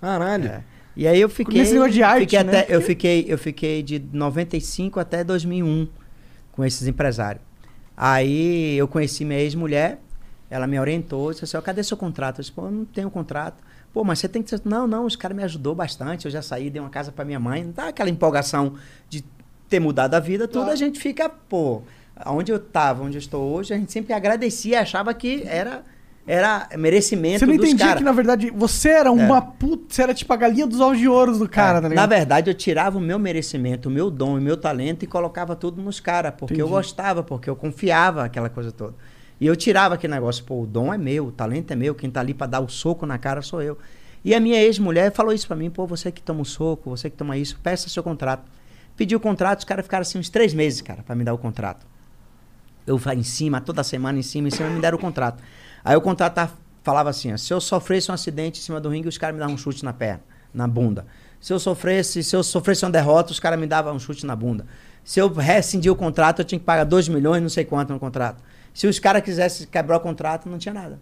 Caralho. 0.00 0.46
É. 0.48 0.62
E 0.94 1.08
aí 1.08 1.20
eu 1.20 1.28
fiquei. 1.28 1.58
Nesse 1.60 1.72
negócio 1.72 1.92
de 1.94 2.02
arte, 2.02 2.20
fiquei 2.20 2.42
né? 2.44 2.60
até, 2.60 2.74
eu, 2.74 2.80
fiquei, 2.80 3.24
eu 3.28 3.36
fiquei 3.38 3.82
de 3.82 3.98
95 4.12 5.00
até 5.00 5.24
2001 5.24 5.88
com 6.52 6.64
esses 6.64 6.86
empresários. 6.86 7.42
Aí 7.96 8.76
eu 8.76 8.86
conheci 8.86 9.24
minha 9.24 9.40
ex-mulher, 9.40 9.98
ela 10.50 10.66
me 10.66 10.78
orientou, 10.78 11.32
disse 11.32 11.44
assim: 11.44 11.60
cadê 11.64 11.82
seu 11.82 11.96
contrato? 11.96 12.38
Eu 12.38 12.42
disse: 12.42 12.52
pô, 12.52 12.66
eu 12.66 12.70
não 12.70 12.84
tenho 12.84 13.10
contrato. 13.10 13.56
Pô, 13.96 14.04
mas 14.04 14.18
você 14.18 14.28
tem 14.28 14.42
que. 14.42 14.54
Não, 14.62 14.86
não, 14.86 15.06
os 15.06 15.16
caras 15.16 15.34
me 15.34 15.42
ajudou 15.42 15.74
bastante. 15.74 16.26
Eu 16.26 16.30
já 16.30 16.42
saí, 16.42 16.68
dei 16.68 16.82
uma 16.82 16.90
casa 16.90 17.10
para 17.10 17.24
minha 17.24 17.40
mãe. 17.40 17.64
Não 17.64 17.72
dá 17.72 17.88
aquela 17.88 18.10
empolgação 18.10 18.74
de 19.08 19.24
ter 19.70 19.80
mudado 19.80 20.12
a 20.12 20.20
vida 20.20 20.46
toda. 20.46 20.70
A 20.70 20.76
gente 20.76 21.00
fica, 21.00 21.30
pô, 21.30 21.80
onde 22.26 22.52
eu 22.52 22.58
tava, 22.58 23.02
onde 23.04 23.16
eu 23.16 23.18
estou 23.18 23.50
hoje, 23.54 23.72
a 23.72 23.78
gente 23.78 23.90
sempre 23.90 24.12
agradecia, 24.12 24.82
achava 24.82 25.14
que 25.14 25.44
era 25.46 25.82
era 26.26 26.68
merecimento 26.76 27.38
Você 27.38 27.46
não 27.46 27.54
entendia 27.54 27.86
caras. 27.86 27.98
que, 28.00 28.04
na 28.04 28.12
verdade, 28.12 28.50
você 28.54 28.90
era 28.90 29.10
uma 29.10 29.40
puta. 29.40 29.94
Você 29.94 30.02
era 30.02 30.12
tipo 30.12 30.30
a 30.30 30.36
galinha 30.36 30.66
dos 30.66 30.78
ovos 30.78 30.98
de 30.98 31.08
ouro 31.08 31.38
do 31.38 31.48
cara, 31.48 31.78
É, 31.78 31.80
tá 31.80 31.82
Na 31.82 31.88
ligado? 31.88 32.08
verdade, 32.10 32.50
eu 32.50 32.54
tirava 32.54 32.98
o 32.98 33.00
meu 33.00 33.18
merecimento, 33.18 33.88
o 33.88 33.92
meu 33.92 34.10
dom, 34.10 34.36
o 34.36 34.40
meu 34.42 34.58
talento 34.58 35.04
e 35.04 35.06
colocava 35.06 35.56
tudo 35.56 35.80
nos 35.80 36.00
caras, 36.00 36.34
porque 36.36 36.54
eu 36.60 36.66
Entendi. 36.66 36.70
gostava, 36.70 37.22
porque 37.22 37.48
eu 37.48 37.56
confiava, 37.56 38.24
aquela 38.26 38.50
coisa 38.50 38.70
toda. 38.70 38.92
E 39.40 39.46
eu 39.46 39.54
tirava 39.54 39.94
aquele 39.94 40.14
negócio, 40.14 40.44
pô, 40.44 40.62
o 40.62 40.66
dom 40.66 40.92
é 40.92 40.98
meu, 40.98 41.26
o 41.26 41.32
talento 41.32 41.70
é 41.70 41.76
meu, 41.76 41.94
quem 41.94 42.10
tá 42.10 42.20
ali 42.20 42.32
pra 42.32 42.46
dar 42.46 42.60
o 42.60 42.68
soco 42.68 43.04
na 43.04 43.18
cara 43.18 43.42
sou 43.42 43.62
eu. 43.62 43.78
E 44.24 44.34
a 44.34 44.40
minha 44.40 44.60
ex-mulher 44.60 45.12
falou 45.12 45.32
isso 45.32 45.46
pra 45.46 45.54
mim, 45.54 45.70
pô, 45.70 45.86
você 45.86 46.10
que 46.10 46.22
toma 46.22 46.40
o 46.40 46.44
soco, 46.44 46.90
você 46.90 47.10
que 47.10 47.16
toma 47.16 47.36
isso, 47.36 47.58
peça 47.62 47.88
seu 47.88 48.02
contrato. 48.02 48.44
Pedi 48.96 49.14
o 49.14 49.20
contrato, 49.20 49.60
os 49.60 49.64
caras 49.64 49.84
ficaram 49.84 50.02
assim 50.02 50.18
uns 50.18 50.30
três 50.30 50.54
meses, 50.54 50.80
cara, 50.80 51.02
pra 51.02 51.14
me 51.14 51.22
dar 51.22 51.34
o 51.34 51.38
contrato. 51.38 51.86
Eu 52.86 52.98
em 53.14 53.22
cima, 53.22 53.60
toda 53.60 53.82
semana 53.82 54.18
em 54.18 54.22
cima, 54.22 54.48
em 54.48 54.50
cima, 54.50 54.70
me 54.70 54.80
deram 54.80 54.96
o 54.96 55.00
contrato. 55.00 55.42
Aí 55.84 55.96
o 55.96 56.00
contrato 56.00 56.50
falava 56.82 57.10
assim: 57.10 57.32
ó, 57.32 57.36
se 57.36 57.52
eu 57.52 57.60
sofresse 57.60 58.10
um 58.10 58.14
acidente 58.14 58.60
em 58.60 58.62
cima 58.62 58.80
do 58.80 58.88
ringue, 58.88 59.08
os 59.08 59.18
caras 59.18 59.34
me 59.34 59.40
davam 59.40 59.54
um 59.54 59.58
chute 59.58 59.84
na 59.84 59.92
perna, 59.92 60.22
na 60.54 60.66
bunda. 60.66 61.04
Se 61.40 61.52
eu 61.52 61.58
sofresse, 61.58 62.22
se 62.22 62.34
eu 62.34 62.42
sofresse 62.42 62.84
uma 62.84 62.90
derrota, 62.90 63.32
os 63.32 63.40
caras 63.40 63.58
me 63.58 63.66
davam 63.66 63.94
um 63.94 63.98
chute 63.98 64.24
na 64.24 64.34
bunda. 64.34 64.66
Se 65.06 65.20
eu 65.20 65.32
rescindir 65.32 65.90
o 65.92 65.94
contrato, 65.94 66.40
eu 66.40 66.44
tinha 66.44 66.58
que 66.58 66.64
pagar 66.64 66.82
2 66.82 67.08
milhões, 67.08 67.40
não 67.40 67.48
sei 67.48 67.64
quanto 67.64 67.92
no 67.92 68.00
contrato. 68.00 68.42
Se 68.74 68.88
os 68.88 68.98
caras 68.98 69.22
quisessem 69.22 69.68
quebrar 69.68 69.98
o 69.98 70.00
contrato, 70.00 70.48
não 70.48 70.58
tinha 70.58 70.74
nada. 70.74 70.98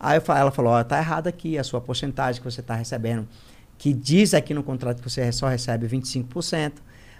Aí 0.00 0.16
eu 0.16 0.20
fa- 0.20 0.36
ela 0.36 0.50
falou: 0.50 0.72
ó, 0.72 0.82
tá 0.82 0.98
errado 0.98 1.28
aqui 1.28 1.56
a 1.56 1.62
sua 1.62 1.80
porcentagem 1.80 2.42
que 2.42 2.50
você 2.50 2.60
está 2.60 2.74
recebendo, 2.74 3.28
que 3.78 3.92
diz 3.92 4.34
aqui 4.34 4.52
no 4.52 4.64
contrato 4.64 5.00
que 5.00 5.08
você 5.08 5.30
só 5.30 5.46
recebe 5.46 5.86
25%. 5.86 6.72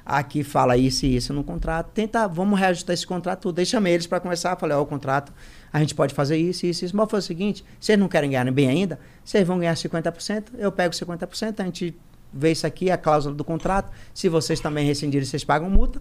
Aqui 0.04 0.42
fala 0.42 0.76
isso 0.76 1.06
e 1.06 1.14
isso 1.16 1.32
no 1.32 1.42
contrato. 1.44 1.90
Tenta, 1.92 2.26
vamos 2.28 2.58
reajustar 2.58 2.94
esse 2.94 3.06
contrato 3.06 3.42
tudo. 3.42 3.60
Aí 3.60 3.66
chamei 3.66 3.94
eles 3.94 4.06
para 4.08 4.18
conversar. 4.18 4.56
Falei: 4.56 4.76
ó, 4.76 4.82
o 4.82 4.86
contrato, 4.86 5.32
a 5.72 5.78
gente 5.78 5.94
pode 5.94 6.12
fazer 6.12 6.36
isso, 6.36 6.66
isso, 6.66 6.84
isso. 6.84 6.96
Mas 6.96 7.08
foi 7.08 7.20
o 7.20 7.22
seguinte: 7.22 7.64
vocês 7.80 7.96
não 7.96 8.08
querem 8.08 8.30
ganhar 8.30 8.50
bem 8.50 8.68
ainda? 8.68 8.98
Vocês 9.24 9.46
vão 9.46 9.60
ganhar 9.60 9.74
50%, 9.74 10.46
eu 10.58 10.72
pego 10.72 10.92
50%, 10.92 11.60
a 11.60 11.64
gente 11.64 11.96
vê 12.32 12.52
isso 12.52 12.66
aqui, 12.66 12.90
a 12.90 12.96
cláusula 12.98 13.34
do 13.34 13.44
contrato. 13.44 13.90
Se 14.14 14.28
vocês 14.28 14.60
também 14.60 14.86
rescindirem, 14.86 15.26
vocês 15.26 15.44
pagam 15.44 15.70
multa. 15.70 16.00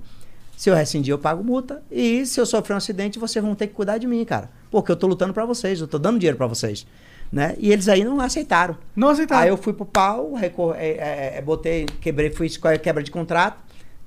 Se 0.57 0.69
eu 0.69 0.75
rescindir, 0.75 1.11
eu 1.11 1.17
pago 1.19 1.43
multa. 1.43 1.83
E 1.91 2.25
se 2.25 2.39
eu 2.39 2.45
sofrer 2.45 2.73
um 2.73 2.77
acidente, 2.77 3.19
vocês 3.19 3.43
vão 3.43 3.53
ter 3.55 3.67
que 3.67 3.73
cuidar 3.73 3.97
de 3.97 4.07
mim, 4.07 4.23
cara. 4.23 4.49
Porque 4.71 4.91
eu 4.91 4.95
tô 4.95 5.05
lutando 5.07 5.33
para 5.33 5.45
vocês, 5.45 5.81
eu 5.81 5.87
tô 5.87 5.99
dando 5.99 6.17
dinheiro 6.17 6.37
para 6.37 6.47
vocês. 6.47 6.87
Né? 7.31 7.55
E 7.57 7.71
eles 7.71 7.89
aí 7.89 8.03
não 8.03 8.21
aceitaram. 8.21 8.77
Não 8.95 9.09
aceitaram. 9.09 9.41
Aí 9.41 9.49
eu 9.49 9.57
fui 9.57 9.73
pro 9.73 9.85
pau, 9.85 10.33
recor- 10.33 10.75
é, 10.77 10.89
é, 10.91 11.33
é, 11.37 11.41
botei, 11.41 11.85
quebrei, 11.99 12.29
fui 12.29 12.47
escolher 12.47 12.79
quebra 12.79 13.03
de 13.03 13.11
contrato. 13.11 13.57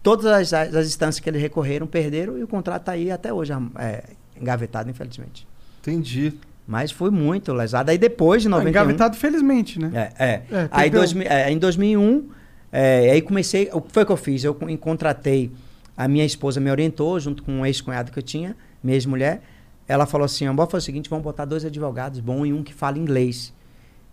Todas 0.03 0.25
as, 0.25 0.53
as, 0.53 0.75
as 0.75 0.87
instâncias 0.87 1.21
que 1.21 1.29
eles 1.29 1.43
recorreram 1.43 1.87
perderam 1.87 2.39
e 2.39 2.43
o 2.43 2.49
contrato 2.49 2.85
tá 2.85 2.93
aí 2.93 3.11
até 3.11 3.33
hoje 3.33 3.53
é, 3.79 4.05
engavetado, 4.41 4.89
infelizmente. 4.89 5.47
Entendi. 5.81 6.33
Mas 6.71 6.91
foi 6.91 7.11
muito 7.11 7.51
lesado. 7.55 7.91
Aí 7.91 7.97
depois 7.97 8.43
de 8.43 8.49
91... 8.51 8.69
Engavetado, 8.69 9.17
felizmente, 9.17 9.81
né? 9.81 9.91
É, 10.19 10.25
é. 10.25 10.33
É, 10.53 10.69
aí 10.71 10.91
dois, 10.91 11.17
é, 11.17 11.51
em 11.51 11.57
2001, 11.57 12.29
é, 12.71 13.11
aí 13.11 13.23
comecei. 13.23 13.71
O 13.73 13.81
que 13.81 13.91
foi 13.91 14.05
que 14.05 14.13
eu 14.13 14.17
fiz? 14.19 14.45
Eu 14.45 14.55
con- 14.55 14.77
contratei. 14.77 15.51
A 15.97 16.07
minha 16.07 16.27
esposa 16.27 16.61
me 16.61 16.71
orientou, 16.71 17.19
junto 17.19 17.43
com 17.43 17.53
um 17.53 17.67
ex-cunhado 17.67 18.13
que 18.13 18.19
eu 18.19 18.23
tinha, 18.23 18.55
minha 18.85 18.95
ex-mulher. 18.95 19.41
Ela 19.89 20.05
falou 20.05 20.27
assim: 20.27 20.45
Bora 20.53 20.69
fazer 20.71 20.83
o 20.83 20.85
seguinte, 20.85 21.09
vamos 21.09 21.25
botar 21.25 21.47
dois 21.47 21.65
advogados 21.65 22.21
bons 22.21 22.45
e 22.47 22.53
um 22.53 22.63
que 22.63 22.75
fala 22.75 22.99
inglês. 22.99 23.55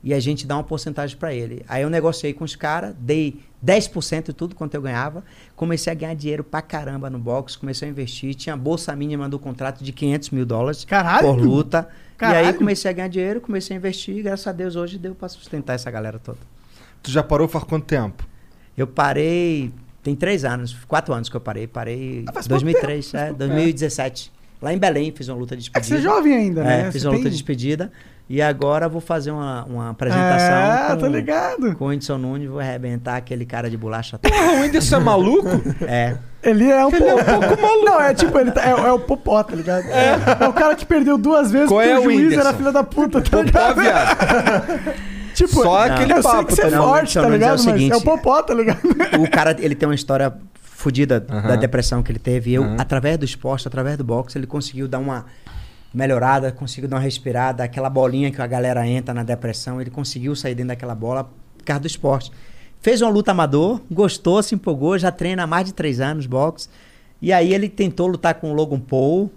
E 0.05 0.13
a 0.13 0.19
gente 0.19 0.45
dá 0.45 0.55
uma 0.55 0.63
porcentagem 0.63 1.17
para 1.17 1.33
ele. 1.33 1.65
Aí 1.67 1.81
eu 1.81 1.89
negociei 1.89 2.31
com 2.31 2.43
os 2.43 2.55
caras, 2.55 2.93
dei 2.99 3.39
10% 3.65 4.25
de 4.27 4.33
tudo 4.33 4.53
quanto 4.53 4.75
eu 4.75 4.81
ganhava. 4.81 5.23
Comecei 5.55 5.91
a 5.91 5.95
ganhar 5.95 6.13
dinheiro 6.13 6.43
pra 6.43 6.61
caramba 6.61 7.09
no 7.09 7.17
box, 7.17 7.55
comecei 7.55 7.87
a 7.87 7.91
investir. 7.91 8.35
Tinha 8.35 8.55
bolsa 8.55 8.95
mínima 8.95 9.27
do 9.27 9.39
contrato 9.39 9.83
de 9.83 9.91
500 9.91 10.29
mil 10.29 10.45
dólares 10.45 10.85
Caralho! 10.85 11.27
por 11.27 11.39
luta. 11.39 11.89
E 12.13 12.17
Caralho! 12.19 12.47
aí 12.49 12.53
comecei 12.53 12.91
a 12.91 12.93
ganhar 12.93 13.07
dinheiro, 13.07 13.41
comecei 13.41 13.75
a 13.75 13.79
investir. 13.79 14.15
E 14.17 14.21
graças 14.21 14.45
a 14.45 14.51
Deus 14.51 14.75
hoje 14.75 14.99
deu 14.99 15.15
para 15.15 15.27
sustentar 15.27 15.73
essa 15.73 15.89
galera 15.89 16.19
toda. 16.19 16.37
Tu 17.01 17.09
já 17.09 17.23
parou 17.23 17.47
faz 17.47 17.63
quanto 17.65 17.85
tempo? 17.85 18.23
Eu 18.77 18.85
parei. 18.85 19.71
Tem 20.03 20.15
três 20.15 20.45
anos, 20.45 20.75
quatro 20.87 21.15
anos 21.15 21.29
que 21.29 21.35
eu 21.35 21.41
parei. 21.41 21.65
Parei 21.65 22.23
Ah, 22.27 22.31
faz 22.33 22.45
em 22.45 22.49
pouco 22.49 22.63
2003, 22.63 23.05
tempo, 23.11 23.17
é, 23.23 23.25
pouco 23.29 23.39
2017. 23.39 24.31
Lá 24.61 24.71
em 24.71 24.77
Belém 24.77 25.11
fiz 25.11 25.27
uma 25.29 25.37
luta 25.37 25.57
de 25.57 25.69
É 25.73 25.73
que 25.73 25.79
despedida. 25.79 26.01
você 26.01 26.07
é 26.07 26.15
jovem 26.15 26.35
ainda, 26.35 26.63
né? 26.63 26.81
É, 26.87 26.91
fiz 26.91 27.01
Você 27.01 27.07
uma 27.07 27.13
luta 27.13 27.23
tem- 27.23 27.31
de 27.31 27.37
despedida. 27.37 27.91
E 28.27 28.41
agora 28.41 28.89
vou 28.89 28.99
fazer 28.99 29.29
uma, 29.29 29.63
uma 29.65 29.89
apresentação. 29.91 30.55
É, 30.55 30.87
com, 30.89 30.97
tô 30.97 31.07
ligado. 31.07 31.75
Com 31.75 31.85
o 31.85 31.87
Whindersson 31.89 32.17
Nunes, 32.17 32.49
vou 32.49 32.59
arrebentar 32.59 33.17
aquele 33.17 33.45
cara 33.45 33.69
de 33.69 33.77
bolacha. 33.77 34.17
todo. 34.17 34.31
Porra, 34.31 34.51
o 34.53 34.61
Whindersson 34.61 34.95
é 34.95 34.99
maluco? 34.99 35.47
é. 35.85 36.17
Ele 36.41 36.69
é 36.71 36.83
um 36.85 36.89
Ele 36.95 37.03
é 37.07 37.13
um 37.13 37.23
pouco. 37.23 37.45
pouco 37.47 37.61
maluco. 37.61 37.85
Não, 37.85 38.01
é 38.01 38.13
tipo, 38.15 38.37
ele 38.39 38.49
tá- 38.51 38.63
é, 38.65 38.71
é 38.71 38.91
o 38.91 38.99
Popó, 38.99 39.43
tá 39.43 39.55
ligado? 39.55 39.85
É. 39.89 40.47
o 40.47 40.53
cara 40.53 40.75
que 40.75 40.85
perdeu 40.85 41.17
duas 41.19 41.51
vezes 41.51 41.67
Qual 41.67 41.79
porque 41.79 41.89
é 41.93 41.97
o 41.97 42.01
o 42.01 42.03
juiz 42.05 42.17
Whindersson? 42.21 42.41
era 42.47 42.53
filha 42.57 42.71
da 42.71 42.83
puta, 42.83 43.21
tá 43.21 43.29
Popó, 43.29 43.41
ligado? 43.43 43.75
viado. 43.81 44.95
Tipo, 45.35 45.49
Só 45.63 45.85
não, 45.85 45.93
aquele 45.95 46.13
eu 46.13 46.23
sei 46.23 46.31
papo, 46.31 46.45
que 46.45 46.55
você 46.55 46.61
tá 46.61 46.67
é 46.67 46.69
ligado? 46.71 46.83
forte, 46.87 47.15
Não, 47.17 47.23
tá 47.23 47.29
mas 47.29 47.33
é 47.33 47.35
o 47.35 47.39
ligado? 47.49 47.57
Mas 47.57 47.67
é 47.67 47.71
seguinte, 47.73 47.95
o 47.97 48.01
Popó, 48.01 48.41
tá 48.41 48.53
ligado? 48.53 48.79
O 49.21 49.29
cara, 49.29 49.53
ele 49.59 49.75
tem 49.75 49.87
uma 49.87 49.93
história 49.93 50.33
fodida 50.61 51.19
da 51.19 51.57
depressão 51.57 52.01
que 52.01 52.09
ele 52.09 52.19
teve. 52.19 52.51
E 52.51 52.53
eu, 52.53 52.63
através 52.79 53.17
do 53.17 53.25
esporte, 53.25 53.67
através 53.67 53.97
do 53.97 54.03
boxe, 54.05 54.37
ele 54.37 54.47
conseguiu 54.47 54.87
dar 54.87 54.99
uma 54.99 55.25
melhorada, 55.95 56.51
conseguiu 56.51 56.89
dar 56.89 56.97
uma 56.97 57.01
respirada. 57.01 57.63
Aquela 57.63 57.89
bolinha 57.89 58.31
que 58.31 58.41
a 58.41 58.47
galera 58.47 58.87
entra 58.87 59.13
na 59.13 59.23
depressão, 59.23 59.79
ele 59.79 59.89
conseguiu 59.89 60.35
sair 60.35 60.53
dentro 60.53 60.69
daquela 60.69 60.93
bola 60.93 61.29
por 61.57 61.63
causa 61.63 61.79
do 61.79 61.87
esporte. 61.87 62.31
Fez 62.81 63.01
uma 63.01 63.09
luta 63.09 63.31
amador, 63.31 63.81
gostou, 63.89 64.43
se 64.43 64.53
empolgou, 64.53 64.97
já 64.97 65.11
treina 65.11 65.43
há 65.43 65.47
mais 65.47 65.65
de 65.65 65.73
três 65.73 65.99
anos 65.99 66.27
boxe. 66.27 66.69
E 67.21 67.33
aí 67.33 67.53
ele 67.53 67.67
tentou 67.69 68.07
lutar 68.07 68.35
com 68.35 68.51
o 68.51 68.53
Logan 68.53 68.79
Paul, 68.79 69.31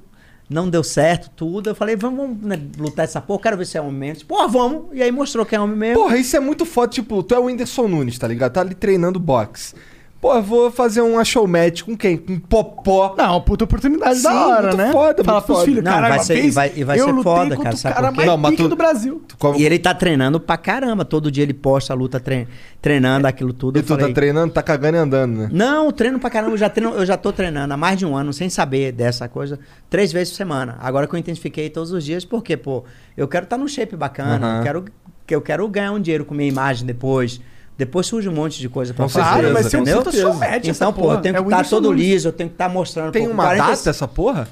não 0.51 0.69
deu 0.69 0.83
certo, 0.83 1.31
tudo. 1.31 1.71
Eu 1.71 1.75
falei, 1.75 1.97
vamos, 1.97 2.37
né, 2.43 2.61
lutar 2.77 3.05
essa 3.05 3.21
porra, 3.21 3.43
quero 3.43 3.57
ver 3.57 3.67
se 3.67 3.79
é 3.79 3.81
homem 3.81 3.95
mesmo. 3.95 4.27
Pô, 4.27 4.49
vamos. 4.49 4.87
E 4.93 5.03
aí 5.03 5.13
mostrou 5.13 5.47
que 5.47 5.55
é 5.55 5.61
homem 5.61 5.77
mesmo. 5.77 6.03
Porra, 6.03 6.17
isso 6.19 6.37
é 6.37 6.41
muito 6.41 6.67
foda. 6.67 6.93
Tipo, 6.93 7.23
tu 7.23 7.35
é 7.35 7.39
o 7.39 7.45
Whindersson 7.45 7.89
Nunes, 7.89 8.19
tá 8.19 8.27
ligado? 8.27 8.53
Tá 8.53 8.61
ali 8.61 8.75
treinando 8.75 9.19
boxe. 9.19 9.75
Pô, 10.21 10.35
eu 10.35 10.43
vou 10.43 10.69
fazer 10.73 11.01
um 11.01 11.25
show 11.25 11.47
match 11.47 11.83
com 11.83 11.97
quem? 11.97 12.17
Com 12.17 12.41
Popó. 12.41 13.15
Não, 13.17 13.41
puta 13.41 13.63
oportunidade 13.63 14.17
Sim, 14.17 14.25
da 14.25 14.47
hora, 14.49 14.63
muito 14.63 14.77
né? 14.77 14.91
foda, 14.91 15.23
Fala 15.23 15.37
muito 15.39 15.47
pros 15.47 15.59
foda. 15.59 15.65
filhos, 15.65 15.85
Não, 15.85 15.93
cara, 15.93 16.09
vai 16.09 16.19
uma 16.19 16.25
ser- 16.25 16.35
vez 16.35 16.55
vai- 16.57 16.73
e 16.75 16.83
vai 16.83 16.99
eu 17.01 17.05
ser 17.15 17.23
foda, 17.23 17.57
cara, 17.57 17.75
o 17.75 17.77
sabe 17.79 17.95
cara 17.95 18.07
por 18.09 18.13
quê? 18.13 18.17
mais 18.17 18.29
Não, 18.29 18.37
mas 18.37 18.51
pica 18.51 18.63
tu- 18.65 18.69
do 18.69 18.75
Brasil. 18.77 19.23
Tu, 19.29 19.37
como- 19.39 19.57
E 19.61 19.65
ele 19.65 19.79
tá 19.79 19.95
treinando 19.95 20.41
pra 20.41 20.57
caramba. 20.57 21.05
Todo 21.05 21.31
dia 21.31 21.45
ele 21.45 21.55
posta 21.55 21.93
a 21.93 21.97
luta 21.97 22.19
tre- 22.19 22.49
treinando 22.83 23.29
aquilo 23.29 23.53
tudo. 23.53 23.77
E 23.77 23.79
Eu 23.79 23.85
tu 23.85 23.89
tá 23.95 23.95
falei, 24.01 24.13
treinando, 24.13 24.53
tá 24.53 24.61
cagando 24.61 24.97
e 24.97 25.01
andando, 25.01 25.37
né? 25.39 25.49
Não, 25.53 25.93
treino 25.93 26.19
pra 26.19 26.31
caramba. 26.31 26.53
Eu 26.53 26.59
já, 26.59 26.69
treino, 26.69 26.95
eu 26.95 27.07
já 27.07 27.17
tô 27.17 27.33
treinando 27.33 27.73
há 27.73 27.77
mais 27.77 27.97
de 27.97 28.05
um 28.05 28.17
ano, 28.17 28.33
sem 28.33 28.51
saber 28.51 28.91
dessa 28.91 29.29
coisa, 29.29 29.57
três 29.89 30.11
vezes 30.11 30.31
por 30.33 30.37
semana. 30.39 30.79
Agora 30.81 31.07
que 31.07 31.15
eu 31.15 31.19
intensifiquei 31.21 31.71
todos 31.71 31.93
os 31.93 32.03
dias, 32.05 32.25
porque, 32.25 32.57
pô, 32.57 32.83
eu 33.17 33.29
quero 33.29 33.45
estar 33.45 33.57
num 33.57 33.69
shape 33.69 33.95
bacana, 33.95 34.45
Aham. 34.45 34.57
eu, 34.59 34.63
quero, 34.65 34.85
que 35.25 35.35
eu 35.37 35.41
quero 35.41 35.69
ganhar 35.69 35.93
um 35.93 36.01
dinheiro 36.01 36.25
com 36.25 36.35
minha 36.35 36.49
imagem 36.49 36.85
depois. 36.85 37.41
Depois 37.79 38.07
surge 38.07 38.29
um 38.29 38.33
monte 38.33 38.59
de 38.59 38.69
coisa 38.69 38.93
pra 38.93 39.05
Com 39.05 39.09
fazer. 39.09 39.25
certeza, 39.25 39.41
Claro, 39.41 39.55
vai 39.55 39.63
ser 39.71 39.77
um 39.77 39.81
entendeu? 39.83 40.01
essa 40.01 40.69
Então, 40.71 40.93
pô, 40.93 41.03
porra. 41.03 41.15
eu 41.15 41.21
tenho 41.21 41.37
É 41.37 41.39
que 41.39 41.45
o 41.45 41.47
estar 41.47 41.57
Whindersson 41.59 41.77
todo 41.77 41.93
liso, 41.93 42.29
eu 42.29 42.33
tenho 42.33 42.51
que 42.51 42.55
estar 42.55 42.69
mostrando. 42.69 43.13
Tem 43.13 43.25
pô, 43.25 43.33
uma 43.33 43.45
40 43.45 43.65
data 43.71 43.91
essa 43.91 44.09
porra? 44.09 44.49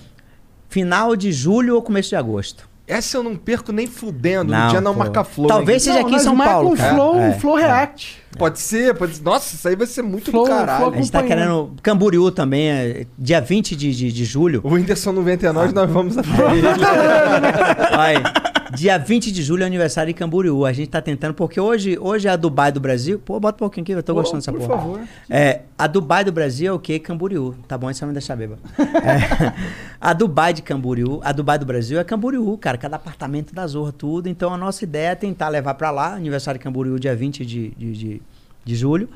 Final 0.68 1.16
de 1.16 1.32
julho 1.32 1.74
ou 1.74 1.82
começo 1.82 2.08
de 2.10 2.16
agosto. 2.16 2.68
Essa 2.88 3.16
eu 3.16 3.24
não 3.24 3.34
perco 3.34 3.72
nem 3.72 3.88
fudendo. 3.88 4.52
no 4.52 4.56
Não, 4.58 4.68
dia 4.68 4.80
não 4.80 4.92
pô. 4.92 5.00
marca 5.00 5.24
flow. 5.24 5.48
Talvez 5.48 5.82
seja 5.82 5.98
aqui 6.00 6.14
em 6.14 6.18
São 6.20 6.36
marca 6.36 6.52
Paulo, 6.52 6.70
Um 6.70 6.76
flow, 6.76 7.16
É, 7.18 7.28
um 7.30 7.40
flow 7.40 7.58
é. 7.58 7.62
react. 7.62 8.22
Pode 8.38 8.60
ser, 8.60 8.94
pode 8.94 9.16
ser. 9.16 9.22
Nossa, 9.24 9.56
isso 9.56 9.66
aí 9.66 9.74
vai 9.74 9.88
ser 9.88 10.02
muito 10.02 10.30
Flow- 10.30 10.44
do 10.44 10.50
caralho. 10.50 10.78
flow- 10.84 10.92
A 10.92 10.96
gente 10.96 11.10
tá 11.10 11.20
querendo. 11.24 11.72
Camboriú 11.82 12.30
também, 12.30 12.68
é 12.70 13.06
dia 13.18 13.40
20 13.40 13.74
de, 13.74 13.92
de, 13.92 14.12
de 14.12 14.24
julho. 14.24 14.60
O 14.62 14.68
Whindersson 14.74 15.10
não 15.10 15.22
vem 15.24 15.34
até 15.34 15.50
nós, 15.50 15.72
nós 15.72 15.90
vamos 15.90 16.14
até 16.18 16.28
ele. 16.52 16.62
Vai. 17.96 18.14
Dia 18.74 18.98
20 18.98 19.30
de 19.30 19.42
julho 19.42 19.62
é 19.62 19.66
aniversário 19.66 20.12
de 20.12 20.18
Camboriú. 20.18 20.64
A 20.64 20.72
gente 20.72 20.88
tá 20.88 21.00
tentando, 21.00 21.34
porque 21.34 21.60
hoje, 21.60 21.98
hoje 21.98 22.26
é 22.26 22.30
a 22.30 22.36
Dubai 22.36 22.72
do 22.72 22.80
Brasil. 22.80 23.18
Pô, 23.18 23.38
bota 23.38 23.56
um 23.56 23.58
pouquinho 23.58 23.82
aqui, 23.82 23.92
eu 23.92 24.02
tô 24.02 24.14
gostando 24.14 24.38
dessa 24.38 24.52
por 24.52 24.60
porra. 24.60 24.78
favor. 24.78 25.00
É, 25.30 25.62
a 25.78 25.86
Dubai 25.86 26.24
do 26.24 26.32
Brasil 26.32 26.72
é 26.72 26.72
o 26.72 26.78
quê? 26.78 26.98
Camboriú. 26.98 27.54
Tá 27.68 27.78
bom, 27.78 27.90
isso 27.90 28.00
vai 28.00 28.08
me 28.08 28.14
deixar 28.14 28.36
bêbado. 28.36 28.60
É, 28.78 29.52
a 30.00 30.12
Dubai 30.12 30.52
de 30.52 30.62
Camboriú, 30.62 31.20
a 31.22 31.32
Dubai 31.32 31.58
do 31.58 31.66
Brasil 31.66 31.98
é 31.98 32.04
Camboriú, 32.04 32.56
cara. 32.58 32.76
Cada 32.78 32.96
apartamento 32.96 33.54
da 33.54 33.66
Zorra, 33.66 33.92
tudo. 33.92 34.28
Então 34.28 34.52
a 34.52 34.56
nossa 34.56 34.84
ideia 34.84 35.08
é 35.10 35.14
tentar 35.14 35.48
levar 35.48 35.74
pra 35.74 35.90
lá, 35.90 36.14
aniversário 36.14 36.58
de 36.58 36.64
Camboriú, 36.64 36.98
dia 36.98 37.14
20 37.14 37.44
de, 37.44 37.70
de, 37.70 37.92
de, 37.92 38.22
de 38.64 38.76
julho. 38.76 39.08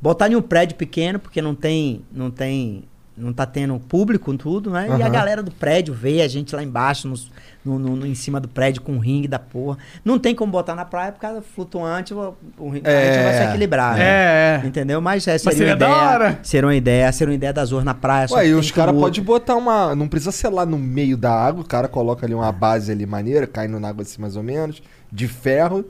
Botar 0.00 0.30
em 0.30 0.36
um 0.36 0.42
prédio 0.42 0.76
pequeno, 0.76 1.18
porque 1.18 1.40
não 1.40 1.54
tem. 1.54 2.02
Não 2.12 2.30
tem. 2.30 2.84
Não 3.16 3.32
tá 3.32 3.46
tendo 3.46 3.78
público 3.78 4.36
tudo, 4.36 4.70
né? 4.70 4.88
E 4.98 5.02
a 5.02 5.08
galera 5.08 5.40
do 5.40 5.50
prédio 5.52 5.94
vê 5.94 6.20
a 6.20 6.26
gente 6.26 6.52
lá 6.54 6.60
embaixo, 6.64 7.06
nos- 7.06 7.30
no, 7.64 7.78
no- 7.78 7.94
no- 7.94 8.06
em 8.06 8.14
cima 8.14 8.40
do 8.40 8.48
prédio, 8.48 8.82
com 8.82 8.96
o 8.96 8.98
ringue 8.98 9.28
da 9.28 9.38
porra. 9.38 9.78
Não 10.04 10.18
tem 10.18 10.34
como 10.34 10.50
botar 10.50 10.74
na 10.74 10.84
praia, 10.84 11.12
por 11.12 11.20
causa 11.20 11.40
flutuante, 11.40 12.12
o, 12.12 12.34
o 12.58 12.68
ringue 12.70 12.88
a 12.88 12.90
gente 12.90 13.18
É. 13.18 13.22
vai 13.22 13.34
se 13.34 13.42
equilibrar. 13.50 13.94
né? 13.96 14.02
É, 14.02 14.60
é. 14.64 14.66
Entendeu? 14.66 15.00
Mas 15.00 15.28
é, 15.28 15.38
seria, 15.38 15.56
seria 15.56 15.72
uma 15.74 15.78
da 15.78 15.88
ideia. 15.88 16.02
hora. 16.02 16.38
Seria 16.42 16.66
uma 16.66 16.74
ideia, 16.74 17.12
seria 17.12 17.30
uma 17.30 17.36
ideia 17.36 17.52
da 17.52 17.64
Zorra 17.64 17.84
na 17.84 17.94
praia. 17.94 18.26
Ué, 18.32 18.48
e 18.48 18.54
os 18.54 18.72
caras 18.72 18.92
podem 18.96 19.22
botar 19.22 19.54
uma. 19.54 19.94
Não 19.94 20.08
precisa 20.08 20.32
ser 20.32 20.48
lá 20.48 20.66
no 20.66 20.76
meio 20.76 21.16
da 21.16 21.32
água, 21.32 21.62
o 21.62 21.66
cara 21.66 21.86
coloca 21.86 22.26
ali 22.26 22.34
uma 22.34 22.50
base 22.50 22.90
ali 22.90 23.06
maneira, 23.06 23.46
caindo 23.46 23.78
na 23.78 23.90
água 23.90 24.02
assim 24.02 24.20
mais 24.20 24.34
ou 24.34 24.42
menos, 24.42 24.82
de 25.12 25.28
ferro. 25.28 25.84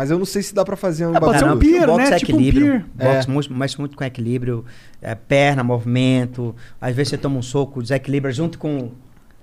Mas 0.00 0.10
eu 0.10 0.18
não 0.18 0.24
sei 0.24 0.42
se 0.42 0.54
dá 0.54 0.64
pra 0.64 0.76
fazer 0.76 1.06
um 1.06 1.14
Ah, 1.14 1.20
pode 1.20 1.38
ser 1.38 1.44
bagulho. 1.44 1.56
um 1.56 1.60
pier, 1.60 1.86
boxe 1.86 2.10
né? 2.10 2.16
é 2.16 2.18
Tipo 2.18 2.32
um 2.32 2.34
equilíbrio. 2.40 2.84
pier. 2.96 3.14
Boxe 3.14 3.30
muito, 3.30 3.52
mexe 3.52 3.78
muito 3.78 3.94
com 3.98 4.02
equilíbrio. 4.02 4.64
é, 5.02 5.14
perna, 5.14 5.62
movimento. 5.62 6.56
Às 6.80 6.96
vezes 6.96 7.10
você 7.10 7.18
toma 7.18 7.38
um 7.38 7.42
soco, 7.42 7.82
desequilibra 7.82 8.32
junto 8.32 8.58
com 8.58 8.92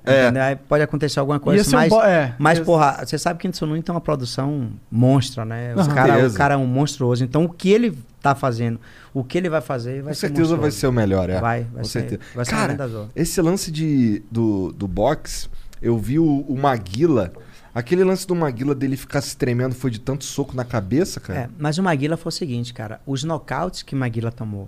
É. 0.03 0.55
Pode 0.55 0.81
acontecer 0.81 1.19
alguma 1.19 1.39
coisa, 1.39 1.67
um 1.69 1.73
mas, 1.79 1.89
bo- 1.89 2.01
é. 2.01 2.33
mas 2.39 2.59
porra, 2.59 3.03
você 3.05 3.19
sabe 3.19 3.37
que 3.39 3.47
o 3.47 3.51
Tsunui 3.51 3.83
tem 3.83 3.93
uma 3.93 4.01
produção 4.01 4.69
monstra, 4.89 5.45
né? 5.45 5.75
Os 5.75 5.85
cara, 5.87 6.25
o 6.27 6.33
cara 6.33 6.53
é 6.55 6.57
um 6.57 6.65
monstruoso. 6.65 7.23
Então 7.23 7.43
o 7.45 7.49
que 7.49 7.69
ele 7.69 7.95
tá 8.19 8.33
fazendo, 8.33 8.79
o 9.13 9.23
que 9.23 9.37
ele 9.37 9.49
vai 9.49 9.61
fazer 9.61 10.01
vai 10.01 10.13
Com 10.13 10.15
ser 10.15 10.27
certeza 10.27 10.55
vai 10.55 10.65
monstruoso. 10.65 10.77
ser 10.79 10.87
o 10.87 10.91
melhor, 10.91 11.29
é. 11.29 11.39
Vai, 11.39 11.63
vai 11.65 11.81
Com 11.81 11.83
ser- 11.83 11.99
certeza. 11.99 12.21
vai 12.33 12.45
ser 12.45 12.51
Cara, 12.51 12.89
esse 13.15 13.39
lance 13.41 13.69
de, 13.71 14.23
do, 14.31 14.71
do 14.73 14.87
boxe, 14.87 15.49
eu 15.81 15.97
vi 15.99 16.17
o, 16.17 16.25
o 16.47 16.57
Maguila. 16.57 17.31
Aquele 17.77 18.03
lance 18.03 18.25
do 18.25 18.33
Maguila 18.35 18.73
dele 18.73 18.97
ficar 18.97 19.21
se 19.21 19.37
tremendo 19.37 19.75
foi 19.75 19.91
de 19.91 19.99
tanto 19.99 20.23
soco 20.25 20.55
na 20.55 20.65
cabeça, 20.65 21.19
cara? 21.19 21.39
É, 21.41 21.49
mas 21.59 21.77
o 21.77 21.83
Maguila 21.83 22.17
foi 22.17 22.29
o 22.29 22.31
seguinte, 22.31 22.73
cara. 22.73 22.99
Os 23.05 23.23
nocautes 23.23 23.83
que 23.83 23.93
Maguila 23.93 24.31
tomou, 24.31 24.67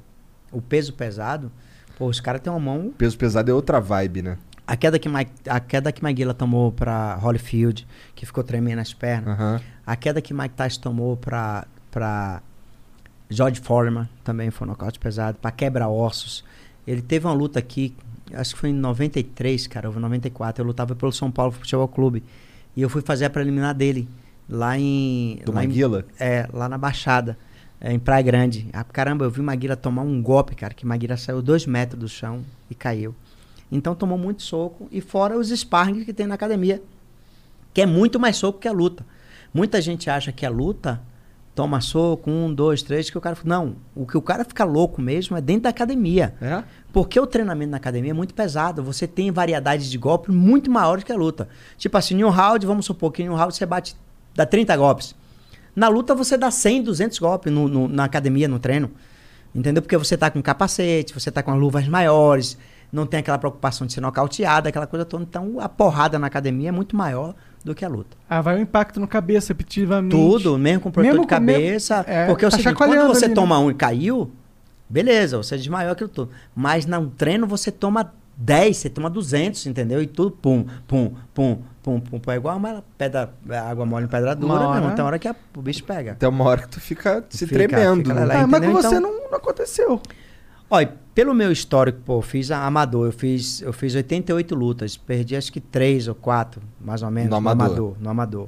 o 0.51 0.61
peso 0.61 0.93
pesado, 0.93 1.51
pô, 1.97 2.05
os 2.07 2.19
caras 2.19 2.39
têm 2.41 2.53
uma 2.53 2.59
mão. 2.59 2.93
Peso 2.97 3.17
pesado 3.17 3.49
é 3.49 3.53
outra 3.53 3.79
vibe, 3.79 4.21
né? 4.21 4.37
A 4.67 4.75
queda 4.77 4.99
que, 4.99 5.09
Ma- 5.09 5.25
a 5.47 5.59
queda 5.59 5.91
que 5.91 6.03
Maguila 6.03 6.33
tomou 6.35 6.71
pra 6.71 7.15
Holyfield, 7.19 7.87
que 8.13 8.25
ficou 8.27 8.43
tremendo 8.43 8.77
as 8.79 8.93
pernas. 8.93 9.33
Aham. 9.39 9.59
A 9.87 9.95
queda 9.95 10.21
que 10.21 10.31
Mike 10.31 10.53
Tyson 10.53 10.79
tomou 10.81 11.17
pra, 11.17 11.65
pra 11.89 12.43
George 13.27 13.59
Foreman, 13.61 14.07
também 14.23 14.51
foi 14.51 14.67
um 14.67 14.69
nocaute 14.69 14.99
pesado, 14.99 15.39
pra 15.41 15.49
quebra-ossos. 15.49 16.43
Ele 16.85 17.01
teve 17.01 17.25
uma 17.25 17.33
luta 17.33 17.57
aqui, 17.57 17.95
acho 18.33 18.53
que 18.53 18.59
foi 18.59 18.69
em 18.69 18.73
93, 18.73 19.65
cara, 19.65 19.89
ou 19.89 19.99
94. 19.99 20.61
Eu 20.61 20.67
lutava 20.67 20.95
pelo 20.95 21.11
São 21.11 21.31
Paulo 21.31 21.51
Futebol 21.51 21.87
Clube. 21.87 22.23
E 22.79 22.81
eu 22.81 22.87
fui 22.87 23.01
fazer 23.01 23.25
a 23.25 23.29
preliminar 23.29 23.75
dele, 23.75 24.07
lá 24.49 24.79
em. 24.79 25.41
Do 25.43 25.51
lá 25.51 25.65
em- 25.65 25.67
Maguila? 25.67 26.05
é, 26.17 26.47
lá 26.53 26.69
na 26.69 26.77
Baixada, 26.77 27.37
é, 27.81 27.91
em 27.91 27.99
Praia 27.99 28.21
Grande. 28.23 28.69
Ah, 28.71 28.85
caramba, 28.85 29.25
eu 29.25 29.29
vi 29.29 29.41
Maguila 29.41 29.75
tomar 29.75 30.03
um 30.03 30.21
golpe, 30.21 30.55
cara, 30.55 30.73
que 30.73 30.85
Maguila 30.85 31.17
saiu 31.17 31.41
dois 31.41 31.65
metros 31.65 31.99
do 31.99 32.07
chão 32.07 32.39
e 32.71 32.73
caiu. 32.73 33.13
Então 33.69 33.93
tomou 33.93 34.17
muito 34.17 34.43
soco, 34.43 34.87
e 34.93 35.01
fora 35.01 35.37
os 35.37 35.49
sparring 35.49 36.05
que 36.05 36.13
tem 36.13 36.25
na 36.25 36.35
academia, 36.35 36.81
que 37.73 37.81
é 37.81 37.85
muito 37.85 38.17
mais 38.17 38.37
soco 38.37 38.59
que 38.59 38.67
a 38.69 38.71
luta. 38.71 39.05
Muita 39.53 39.81
gente 39.81 40.09
acha 40.09 40.31
que 40.31 40.45
a 40.45 40.49
luta 40.49 41.01
toma 41.59 41.81
soco, 41.81 42.31
um, 42.31 42.53
dois, 42.53 42.81
três, 42.81 43.09
que 43.09 43.17
o 43.17 43.21
cara. 43.21 43.35
Não, 43.43 43.75
o 43.93 44.05
que 44.05 44.17
o 44.17 44.21
cara 44.21 44.45
fica 44.45 44.63
louco 44.63 45.01
mesmo 45.01 45.35
é 45.35 45.41
dentro 45.41 45.63
da 45.63 45.69
academia. 45.69 46.33
É? 46.41 46.63
Porque 46.93 47.19
o 47.19 47.27
treinamento 47.27 47.71
na 47.71 47.75
academia 47.75 48.11
é 48.11 48.13
muito 48.13 48.33
pesado. 48.33 48.81
Você 48.81 49.05
tem 49.05 49.29
variedades 49.29 49.91
de 49.91 49.97
golpes 49.97 50.33
muito 50.33 50.71
maiores 50.71 51.03
que 51.03 51.11
a 51.11 51.17
luta. 51.17 51.49
Tipo 51.77 51.97
assim, 51.97 52.15
em 52.17 52.23
um 52.23 52.29
round, 52.29 52.65
vamos 52.65 52.85
supor 52.85 53.11
que 53.11 53.23
em 53.23 53.29
um 53.29 53.35
round 53.35 53.53
você 53.53 53.65
bate, 53.65 53.93
dá 54.33 54.45
30 54.45 54.73
golpes. 54.77 55.13
Na 55.75 55.89
luta 55.89 56.15
você 56.15 56.37
dá 56.37 56.49
100, 56.49 56.81
200 56.83 57.19
golpes 57.19 57.51
no- 57.51 57.67
no- 57.67 57.89
na 57.89 58.05
academia, 58.05 58.47
no 58.47 58.57
treino. 58.57 58.89
Entendeu? 59.53 59.81
Porque 59.83 59.97
você 59.97 60.15
tá 60.15 60.31
com 60.31 60.41
capacete, 60.41 61.13
você 61.13 61.29
tá 61.29 61.43
com 61.43 61.51
as 61.51 61.59
luvas 61.59 61.85
maiores, 61.89 62.57
não 62.91 63.05
tem 63.05 63.19
aquela 63.19 63.37
preocupação 63.37 63.85
de 63.85 63.93
ser 63.93 64.01
nocauteado, 64.01 64.67
aquela 64.69 64.87
coisa 64.87 65.05
toda. 65.05 65.23
Então 65.23 65.59
a 65.59 65.69
porrada 65.69 66.17
na 66.19 66.27
academia 66.27 66.69
é 66.69 66.71
muito 66.71 66.95
maior 66.95 67.33
do 67.63 67.75
que 67.75 67.83
a 67.83 67.89
luta. 67.89 68.15
Ah, 68.29 68.41
vai 68.41 68.55
o 68.55 68.59
impacto 68.59 68.99
no 68.99 69.07
cabeça, 69.07 69.49
repetitivamente. 69.53 70.15
Tudo, 70.15 70.57
mesmo 70.57 70.81
com 70.81 70.91
protetor 70.91 71.13
Mesmo 71.19 71.27
de 71.27 71.35
com- 71.35 71.41
mesmo- 71.41 71.59
cabeça. 71.61 72.05
é, 72.07 72.25
porque 72.25 72.45
é 72.45 72.47
o 72.47 72.51
seguinte, 72.51 72.73
quando 72.75 73.07
você 73.07 73.25
ali, 73.25 73.33
né? 73.33 73.35
toma 73.35 73.59
um 73.59 73.69
e 73.69 73.73
caiu, 73.73 74.31
beleza, 74.89 75.37
você 75.37 75.57
desmaiou 75.57 75.91
aquilo 75.91 76.09
tudo. 76.09 76.31
Mas 76.55 76.85
no 76.85 77.07
treino 77.07 77.45
você 77.45 77.71
toma 77.71 78.13
10, 78.37 78.77
você 78.77 78.89
toma 78.89 79.09
200, 79.09 79.65
entendeu? 79.67 80.01
E 80.01 80.07
tudo 80.07 80.31
pum, 80.31 80.65
pum, 80.87 81.13
pum, 81.33 81.57
pum, 81.83 81.99
pum. 81.99 82.19
pum. 82.19 82.31
É 82.31 82.35
igual 82.35 82.55
uma 82.55 82.81
pedra, 82.97 83.33
água 83.69 83.85
mole 83.85 84.05
em 84.05 84.07
pedra 84.07 84.33
dura, 84.33 84.53
Uma 84.53 84.67
hora. 84.69 84.91
Tem 84.95 85.03
hora 85.03 85.19
que 85.19 85.27
a- 85.27 85.35
o 85.57 85.61
bicho 85.61 85.83
pega. 85.83 86.13
Até 86.13 86.27
uma 86.27 86.45
hora 86.45 86.61
que 86.61 86.69
tu 86.69 86.79
fica 86.79 87.25
se 87.29 87.45
Fica- 87.45 87.67
tremendo. 87.67 87.97
fica 87.97 88.13
né? 88.13 88.23
lá, 88.25 88.33
Ah, 88.41 88.47
mas 88.47 88.59
com 88.61 88.65
entendeu? 88.65 88.81
você 88.81 88.87
Então- 88.95 89.01
não, 89.01 89.29
não 89.31 89.37
aconteceu. 89.37 90.01
Olha, 90.69 90.93
pelo 91.15 91.33
meu 91.33 91.51
histórico, 91.51 91.99
pô, 92.05 92.17
eu 92.19 92.21
fiz 92.21 92.51
amador, 92.51 93.07
eu 93.07 93.11
fiz, 93.11 93.61
eu 93.61 93.73
fiz 93.73 93.95
88 93.95 94.53
lutas, 94.55 94.95
perdi 94.97 95.35
acho 95.35 95.51
que 95.51 95.59
3 95.59 96.07
ou 96.07 96.15
4, 96.15 96.61
mais 96.79 97.01
ou 97.01 97.09
menos, 97.09 97.29
No 97.31 97.41
no, 97.41 97.49
amador. 97.49 97.65
amador. 97.65 97.95
no 97.99 98.09
amador. 98.09 98.47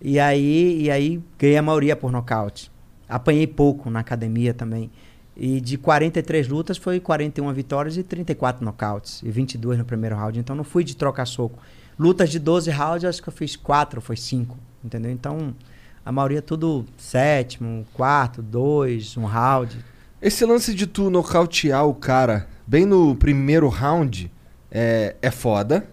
E 0.00 0.18
aí, 0.18 0.82
e 0.82 0.90
aí 0.90 1.22
ganhei 1.38 1.56
a 1.56 1.62
maioria 1.62 1.94
por 1.96 2.10
nocaute. 2.10 2.70
Apanhei 3.08 3.46
pouco 3.46 3.88
na 3.88 4.00
academia 4.00 4.52
também. 4.52 4.90
E 5.36 5.60
de 5.60 5.78
43 5.78 6.48
lutas 6.48 6.76
foi 6.76 7.00
41 7.00 7.52
vitórias 7.52 7.96
e 7.96 8.02
34 8.02 8.64
nocautes. 8.64 9.22
E 9.22 9.30
22 9.30 9.78
no 9.78 9.84
primeiro 9.84 10.14
round. 10.16 10.38
Então 10.38 10.54
não 10.54 10.64
fui 10.64 10.84
de 10.84 10.96
trocar 10.96 11.24
soco. 11.26 11.58
Lutas 11.98 12.30
de 12.30 12.38
12 12.38 12.70
rounds, 12.70 13.04
acho 13.04 13.22
que 13.22 13.28
eu 13.28 13.32
fiz 13.32 13.56
4, 13.56 14.00
foi 14.00 14.16
5. 14.16 14.56
Entendeu? 14.84 15.10
Então, 15.10 15.54
a 16.04 16.12
maioria 16.12 16.42
tudo 16.42 16.84
sétimo, 16.98 17.86
quarto, 17.94 18.42
dois, 18.42 19.16
um 19.16 19.24
round. 19.24 19.76
Esse 20.24 20.46
lance 20.46 20.74
de 20.74 20.86
tu 20.86 21.10
nocautear 21.10 21.86
o 21.86 21.92
cara 21.92 22.48
bem 22.66 22.86
no 22.86 23.14
primeiro 23.14 23.68
round 23.68 24.32
é, 24.70 25.16
é 25.20 25.30
foda. 25.30 25.86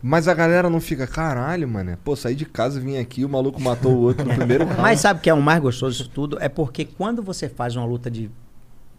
Mas 0.00 0.26
a 0.26 0.32
galera 0.32 0.70
não 0.70 0.80
fica, 0.80 1.06
caralho, 1.06 1.68
mano. 1.68 1.94
Pô, 2.02 2.16
saí 2.16 2.34
de 2.34 2.46
casa, 2.46 2.80
vim 2.80 2.96
aqui, 2.96 3.26
o 3.26 3.28
maluco 3.28 3.60
matou 3.60 3.92
o 3.92 4.00
outro 4.00 4.26
no 4.26 4.34
primeiro 4.34 4.64
round. 4.64 4.80
Mas 4.80 5.00
sabe 5.00 5.20
o 5.20 5.22
que 5.22 5.28
é 5.28 5.34
o 5.34 5.42
mais 5.42 5.60
gostoso 5.60 5.98
disso 5.98 6.08
tudo? 6.08 6.38
É 6.40 6.48
porque 6.48 6.86
quando 6.86 7.22
você 7.22 7.46
faz 7.46 7.76
uma 7.76 7.84
luta 7.84 8.10
de, 8.10 8.30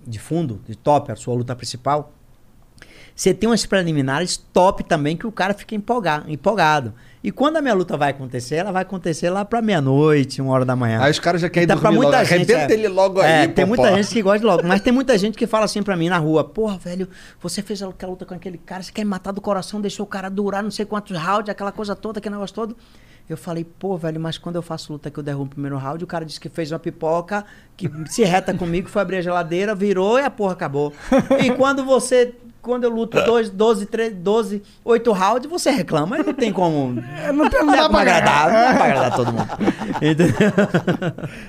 de 0.06 0.20
fundo, 0.20 0.62
de 0.68 0.76
top, 0.76 1.12
a 1.12 1.16
sua 1.16 1.34
luta 1.34 1.56
principal, 1.56 2.14
você 3.16 3.34
tem 3.34 3.50
umas 3.50 3.66
preliminares 3.66 4.38
top 4.38 4.84
também 4.84 5.18
que 5.18 5.26
o 5.26 5.32
cara 5.32 5.56
fica 5.56 5.74
empolgado. 5.74 6.32
empolgado. 6.32 6.94
E 7.26 7.32
quando 7.32 7.58
a 7.58 7.62
minha 7.62 7.74
luta 7.74 7.98
vai 7.98 8.12
acontecer, 8.12 8.56
ela 8.58 8.72
vai 8.72 8.84
acontecer 8.84 9.32
lá 9.32 9.44
pra 9.44 9.60
meia-noite, 9.62 10.40
uma 10.42 10.54
hora 10.54 10.64
da 10.64 10.76
manhã. 10.76 11.00
Aí 11.02 11.10
os 11.10 11.18
caras 11.20 11.42
já 11.42 11.50
querem 11.50 11.64
Então, 11.66 11.78
pra 11.80 11.90
dormir 11.90 12.04
muita 12.04 12.18
logo. 12.20 12.30
gente, 12.30 12.54
Arrebenta 12.54 12.74
é. 12.74 12.78
ele 12.78 12.88
logo 12.88 13.22
É, 13.22 13.42
aí, 13.42 13.48
tem 13.48 13.66
popó. 13.66 13.82
muita 13.82 13.96
gente 13.98 14.14
que 14.14 14.22
gosta 14.22 14.40
de 14.40 14.46
logo. 14.46 14.64
Mas 14.68 14.82
tem 14.82 14.94
muita 14.94 15.18
gente 15.18 15.36
que 15.36 15.48
fala 15.48 15.66
assim 15.66 15.82
pra 15.82 15.98
mim 15.98 16.08
na 16.08 16.20
rua: 16.20 16.44
Porra, 16.44 16.78
velho, 16.78 17.10
você 17.42 17.64
fez 17.64 17.82
aquela 17.82 18.12
luta 18.12 18.26
com 18.26 18.36
aquele 18.36 18.60
cara, 18.60 18.84
você 18.84 18.92
quer 18.92 19.04
me 19.04 19.10
matar 19.10 19.32
do 19.32 19.42
coração, 19.42 19.82
deixou 19.82 20.06
o 20.06 20.08
cara 20.08 20.30
durar 20.30 20.62
não 20.62 20.70
sei 20.70 20.86
quantos 20.86 21.18
rounds, 21.18 21.50
aquela 21.50 21.72
coisa 21.72 21.96
toda, 21.96 22.20
aquele 22.20 22.36
negócio 22.36 22.54
todo. 22.56 22.78
Eu 23.28 23.36
falei, 23.38 23.64
pô, 23.64 23.98
velho, 23.98 24.22
mas 24.22 24.38
quando 24.38 24.58
eu 24.58 24.62
faço 24.62 24.94
luta 24.94 25.10
que 25.10 25.18
eu 25.18 25.24
derrubo 25.24 25.46
o 25.46 25.50
primeiro 25.50 25.78
round, 25.78 26.04
o 26.04 26.06
cara 26.06 26.24
disse 26.24 26.40
que 26.40 26.48
fez 26.48 26.72
uma 26.72 26.78
pipoca, 26.78 27.44
que 27.76 27.90
se 28.06 28.24
reta 28.24 28.54
comigo, 28.54 28.88
foi 28.88 29.02
abrir 29.02 29.18
a 29.18 29.22
geladeira, 29.22 29.74
virou 29.74 30.20
e 30.20 30.22
a 30.22 30.30
porra 30.30 30.54
acabou. 30.54 30.94
E 31.44 31.50
quando 31.56 31.84
você. 31.84 32.36
Quando 32.66 32.84
eu 32.84 32.90
luto 32.90 33.22
12, 33.24 33.52
12, 33.52 33.86
13, 33.86 34.16
12, 34.16 34.64
8 34.84 35.12
rounds, 35.12 35.50
você 35.50 35.70
reclama. 35.70 36.18
Não 36.18 36.34
tem 36.34 36.52
como. 36.52 37.00
É, 37.26 37.32
não, 37.32 37.50
tem, 37.50 37.60
não 37.62 37.68
Não 37.68 37.76
dá 37.76 37.82
dá 37.84 37.90
pra 37.90 38.02
agradar, 38.02 38.46
não 38.48 38.54
dá 38.54 38.74
pra 38.76 38.84
agradar 38.86 39.16
todo 39.16 39.32
mundo. 39.32 39.48
Entendeu? 40.02 40.36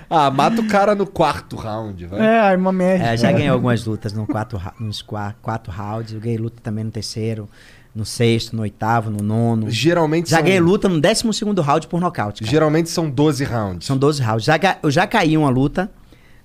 Ah, 0.09 0.31
mata 0.31 0.61
o 0.61 0.66
cara 0.68 0.94
no 0.94 1.07
quarto 1.07 1.57
round, 1.57 2.07
vai. 2.07 2.20
É, 2.20 2.40
aí 2.40 2.57
uma 2.57 2.72
merda. 2.72 3.05
É, 3.07 3.16
já 3.16 3.33
ganhei 3.33 3.48
algumas 3.48 3.85
lutas 3.85 4.12
no 4.12 4.26
quatro, 4.26 4.61
nos 4.79 5.02
qua- 5.02 5.35
quatro 5.42 5.72
rounds. 5.72 6.12
Eu 6.12 6.20
ganhei 6.20 6.38
luta 6.38 6.57
também 6.62 6.85
no 6.85 6.90
terceiro, 6.90 7.48
no 7.94 8.05
sexto, 8.05 8.55
no 8.55 8.62
oitavo, 8.62 9.11
no 9.11 9.22
nono. 9.22 9.70
Geralmente 9.70 10.31
Já 10.31 10.37
são, 10.37 10.44
ganhei 10.44 10.61
luta 10.61 10.88
no 10.88 11.00
décimo 11.00 11.33
segundo 11.33 11.61
round 11.62 11.87
por 11.88 12.00
nocaute. 12.00 12.42
cara. 12.42 12.50
Geralmente 12.50 12.90
são 12.90 13.09
12 13.11 13.44
rounds. 13.44 13.87
São 13.87 13.96
12 13.96 14.22
rounds. 14.22 14.44
Já, 14.44 14.57
ga- 14.57 14.79
eu 14.83 14.90
já 14.90 15.07
caí 15.07 15.37
uma 15.37 15.48
luta 15.50 15.90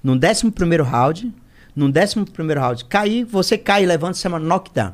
no 0.03 0.17
décimo 0.17 0.51
primeiro 0.51 0.83
round. 0.83 1.31
No 1.75 1.91
décimo 1.91 2.25
primeiro 2.25 2.61
round, 2.61 2.85
caí, 2.85 3.23
você 3.23 3.57
cai 3.57 3.83
e 3.83 3.85
levanta, 3.85 4.13
se 4.15 4.21
chama 4.21 4.39
knockdown. 4.39 4.93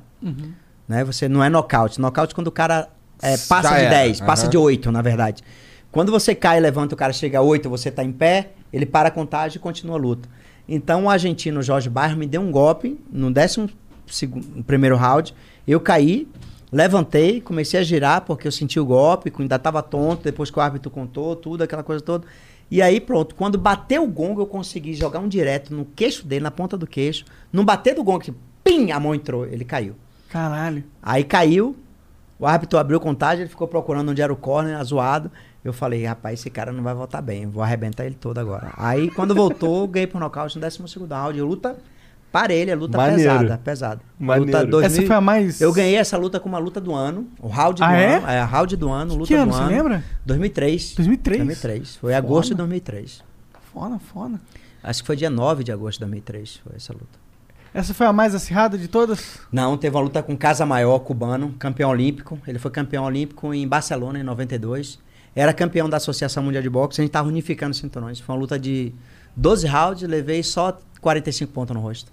Né? 0.88 1.04
Você 1.04 1.28
não 1.28 1.44
é 1.44 1.50
nocaute. 1.50 2.00
Nocaute 2.00 2.34
quando 2.34 2.48
o 2.48 2.52
cara 2.52 2.88
é, 3.22 3.38
passa 3.38 3.70
de 3.70 3.82
era, 3.82 3.90
10, 3.90 4.22
passa 4.22 4.48
de 4.48 4.58
8, 4.58 4.92
na 4.92 5.02
verdade. 5.02 5.44
Quando 5.92 6.12
você 6.12 6.36
cai 6.36 6.58
e 6.58 6.62
levanta, 6.62 6.94
o 6.94 6.98
cara 6.98 7.13
chega 7.13 7.40
a 7.40 7.42
8, 7.42 7.70
você 7.70 7.90
tá 7.90 8.04
em 8.04 8.12
pé, 8.12 8.52
ele 8.72 8.86
para 8.86 9.08
a 9.08 9.12
contagem 9.12 9.58
e 9.58 9.60
continua 9.60 9.96
a 9.96 10.00
luta. 10.00 10.30
Então 10.68 11.06
o 11.06 11.10
argentino 11.10 11.62
Jorge 11.62 11.90
Bairro 11.90 12.18
me 12.18 12.28
deu 12.28 12.42
um 12.42 12.52
golpe 12.52 13.00
no 13.12 13.32
décimo 13.32 13.70
segundo, 14.06 14.63
primeiro 14.63 14.96
round. 14.96 15.34
Eu 15.68 15.80
caí, 15.80 16.28
levantei, 16.72 17.42
comecei 17.42 17.80
a 17.80 17.84
girar 17.84 18.22
porque 18.22 18.48
eu 18.48 18.52
senti 18.52 18.80
o 18.80 18.86
golpe, 18.86 19.34
ainda 19.40 19.58
tava 19.58 19.82
tonto, 19.82 20.24
depois 20.24 20.52
que 20.52 20.60
o 20.60 20.62
árbitro 20.62 20.92
contou, 20.92 21.36
tudo, 21.36 21.63
aquela 21.63 21.84
coisa 21.84 22.04
toda. 22.04 22.28
E 22.69 22.82
aí 22.82 22.99
pronto, 22.99 23.36
quando 23.36 23.58
bateu 23.58 24.03
o 24.03 24.08
gongo, 24.08 24.41
eu 24.41 24.45
consegui 24.45 24.93
jogar 24.93 25.19
um 25.19 25.27
direto 25.27 25.73
no 25.73 25.86
queixo 25.86 26.25
dele, 26.25 26.43
na 26.43 26.51
ponta 26.51 26.77
do 26.77 26.86
queixo. 26.86 27.25
Não 27.51 27.63
bater 27.63 27.95
do 27.95 28.03
gongo, 28.03 28.19
que 28.19 28.34
pim, 28.63 28.91
a 28.91 28.99
mão 28.99 29.15
entrou, 29.15 29.45
ele 29.45 29.63
caiu. 29.63 29.95
Caralho. 30.30 30.84
Aí 31.01 31.23
caiu, 31.23 31.75
o 32.38 32.45
árbitro 32.45 32.77
abriu 32.77 32.99
contagem, 32.99 33.41
ele 33.41 33.49
ficou 33.49 33.67
procurando 33.67 34.10
onde 34.12 34.21
era 34.21 34.32
o 34.32 34.36
corner, 34.36 34.84
zoado. 34.84 35.32
Eu 35.63 35.73
falei, 35.73 36.06
rapaz, 36.06 36.39
esse 36.39 36.49
cara 36.49 36.71
não 36.71 36.84
vai 36.84 36.93
voltar 36.93 37.21
bem, 37.21 37.45
vou 37.45 37.63
arrebentar 37.63 38.06
ele 38.06 38.15
todo 38.15 38.38
agora. 38.38 38.73
Aí 38.77 39.10
quando 39.12 39.34
voltou, 39.34 39.88
ganhei 39.88 40.08
por 40.08 40.19
nocaute 40.19 40.56
no 40.56 40.62
12 40.62 40.80
round. 41.09 41.41
Luta 41.41 41.78
parelha, 42.32 42.75
luta 42.75 42.97
Maneiro. 42.97 43.32
pesada, 43.32 43.57
pesada. 43.63 44.01
Maneiro. 44.19 44.45
Luta 44.51 44.65
2000 44.65 44.86
Essa 44.86 45.07
foi 45.07 45.15
a 45.15 45.21
mais. 45.21 45.61
Eu 45.61 45.73
ganhei 45.73 45.95
essa 45.95 46.17
luta 46.17 46.39
com 46.39 46.47
uma 46.49 46.59
luta 46.59 46.80
do 46.82 46.93
ano, 46.93 47.28
o 47.39 47.47
round 47.47 47.82
Ah, 47.84 47.88
do 47.88 47.93
é? 47.93 48.15
ano. 48.17 48.28
É, 48.28 48.39
a 48.39 48.45
round 48.45 48.75
do 48.75 48.89
ano, 48.89 49.13
luta 49.15 49.28
Que 49.28 49.34
ano, 49.36 49.51
do 49.51 49.57
você 49.57 49.63
ano. 49.63 49.71
lembra? 49.71 50.03
2003. 50.25 50.93
2003? 50.95 51.38
2003. 51.39 51.95
Foi 51.95 52.11
Foda. 52.13 52.17
agosto 52.17 52.49
de 52.49 52.55
2003. 52.55 53.23
Foda, 53.73 53.99
foda. 53.99 54.41
Acho 54.84 55.01
que 55.03 55.07
foi 55.07 55.15
dia 55.15 55.30
9 55.30 55.63
de 55.63 55.71
agosto 55.71 55.95
de 55.99 56.05
2003, 56.05 56.61
foi 56.63 56.75
essa 56.75 56.93
luta. 56.93 57.28
Essa 57.73 57.93
foi 57.93 58.07
a 58.07 58.13
mais 58.13 58.34
acirrada 58.34 58.78
de 58.78 58.88
todas? 58.88 59.39
Não, 59.51 59.78
teve 59.78 59.95
uma 59.95 60.01
luta 60.01 60.23
com 60.23 60.36
Casa 60.36 60.65
Maior, 60.65 60.99
cubano, 60.99 61.53
campeão 61.59 61.89
olímpico. 61.91 62.39
Ele 62.47 62.57
foi 62.57 62.71
campeão 62.71 63.03
olímpico 63.03 63.53
em 63.53 63.67
Barcelona 63.67 64.19
em 64.19 64.23
92. 64.23 64.97
Era 65.36 65.53
campeão 65.53 65.88
da 65.88 65.97
Associação 65.97 66.41
Mundial 66.41 66.63
de 66.63 66.69
Boxe. 66.69 67.01
A 67.01 67.03
gente 67.03 67.11
tava 67.11 67.28
unificando 67.28 67.71
os 67.71 67.78
cinturões. 67.78 68.19
Foi 68.19 68.34
uma 68.34 68.41
luta 68.41 68.57
de 68.57 68.93
12 69.36 69.67
rounds, 69.67 70.07
levei 70.09 70.41
só 70.41 70.75
45 71.01 71.51
pontos 71.51 71.75
no 71.75 71.82
rosto. 71.82 72.11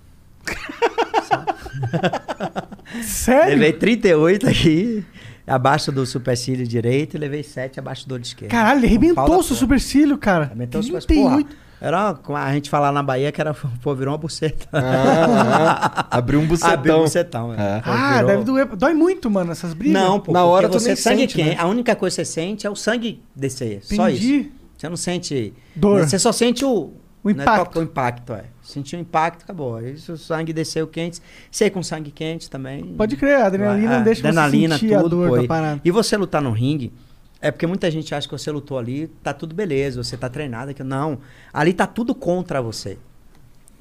Sério? 3.03 3.51
Levei 3.59 3.73
38 3.73 4.49
aqui. 4.49 5.05
abaixo 5.47 5.93
do 5.93 6.07
supercílio 6.07 6.67
direito 6.67 7.17
e 7.17 7.19
levei 7.19 7.43
7 7.43 7.79
abaixo 7.79 8.09
do 8.09 8.15
olho 8.15 8.23
esquerdo. 8.23 8.51
Caralho, 8.51 8.79
ele 8.81 8.87
arrebentou 8.87 9.39
o 9.39 9.43
seu 9.43 9.55
supercílio, 9.57 10.17
cara. 10.17 10.45
Arrebentou 10.47 10.81
o 10.81 10.85
super- 10.85 11.03
38. 11.05 11.47
porra, 11.47 11.65
Era 11.81 12.19
uma- 12.27 12.43
a 12.45 12.53
gente 12.55 12.71
falar 12.71 12.91
na 12.93 13.03
Bahia 13.03 13.31
que 13.31 13.41
era, 13.43 13.53
pô, 13.83 13.95
virou 13.95 14.13
uma 14.13 14.19
buceta. 14.19 14.67
Ah, 14.73 16.07
ah, 16.11 16.17
abriu 16.17 16.41
um 16.41 16.47
bucetão. 16.47 16.73
Abriu 16.73 16.97
um 16.97 17.03
bucetão, 17.03 17.53
é. 17.53 17.57
É. 17.59 17.83
Ah, 17.85 18.13
virou- 18.15 18.27
deve 18.31 18.45
doer. 18.45 18.67
Dói 18.77 18.95
muito, 18.95 19.31
mano, 19.31 19.53
essas 19.53 19.75
brigas. 19.75 20.01
Não, 20.03 20.19
pô, 20.19 20.33
Na 20.33 20.45
hora 20.45 20.67
você 20.69 20.89
nem 20.89 20.97
sangue 20.97 21.21
sente, 21.23 21.35
quente. 21.35 21.49
né? 21.51 21.57
A 21.59 21.67
única 21.67 21.95
coisa 21.95 22.17
que 22.17 22.25
você 22.25 22.33
sente 22.33 22.67
é 22.67 22.71
o 22.71 22.77
sangue 22.77 23.23
descer. 23.37 23.81
Só 23.83 24.09
isso. 24.09 24.25
Entendi. 24.25 24.51
Você 24.79 24.89
não 24.89 24.97
sente 24.97 25.53
Dor. 25.77 26.01
Você 26.09 26.19
só 26.19 26.33
sente 26.33 26.65
o, 26.65 26.93
O 27.25 27.31
impacto. 27.31 27.73
qual- 27.73 27.83
o 27.83 27.89
impacto, 27.89 28.33
é. 28.35 28.45
Sentiu 28.63 28.99
o 28.99 29.03
impacto, 29.03 29.43
acabou. 29.45 29.81
Isso, 29.81 30.13
o 30.13 30.19
sangue 30.19 30.53
desceu 30.53 30.87
quente. 30.87 31.21
Sei 31.51 31.71
com 31.71 31.83
sangue 31.83 32.11
quente 32.11 32.51
também. 32.51 32.85
Pode 32.97 33.17
crer, 33.17 33.37
a 33.41 33.47
adrenalina 33.47 33.95
É, 33.95 33.97
não 33.97 34.05
deixa 34.05 34.21
adrenalina, 34.21 34.75
você 34.77 34.81
sentir 34.81 34.95
tudo, 35.03 35.07
a 35.07 35.09
dor 35.09 35.29
pô. 35.39 35.81
E- 35.85 35.91
você 35.91 36.17
lutar 36.17 36.43
no 36.43 36.51
ringue, 36.51 36.93
é 37.41 37.51
porque 37.51 37.67
muita 37.67 37.91
gente 37.91 38.15
acha 38.15 38.29
que 38.29 38.33
você 38.37 38.51
lutou 38.51 38.79
ali, 38.79 39.09
tá 39.23 39.33
tudo 39.33 39.55
beleza, 39.55 40.03
você 40.03 40.17
tá 40.17 40.29
treinado. 40.29 40.75
Que 40.75 40.83
não, 40.83 41.19
ali 41.53 41.73
tá 41.73 41.87
tudo 41.87 42.15
contra 42.15 42.61
você. 42.61 42.99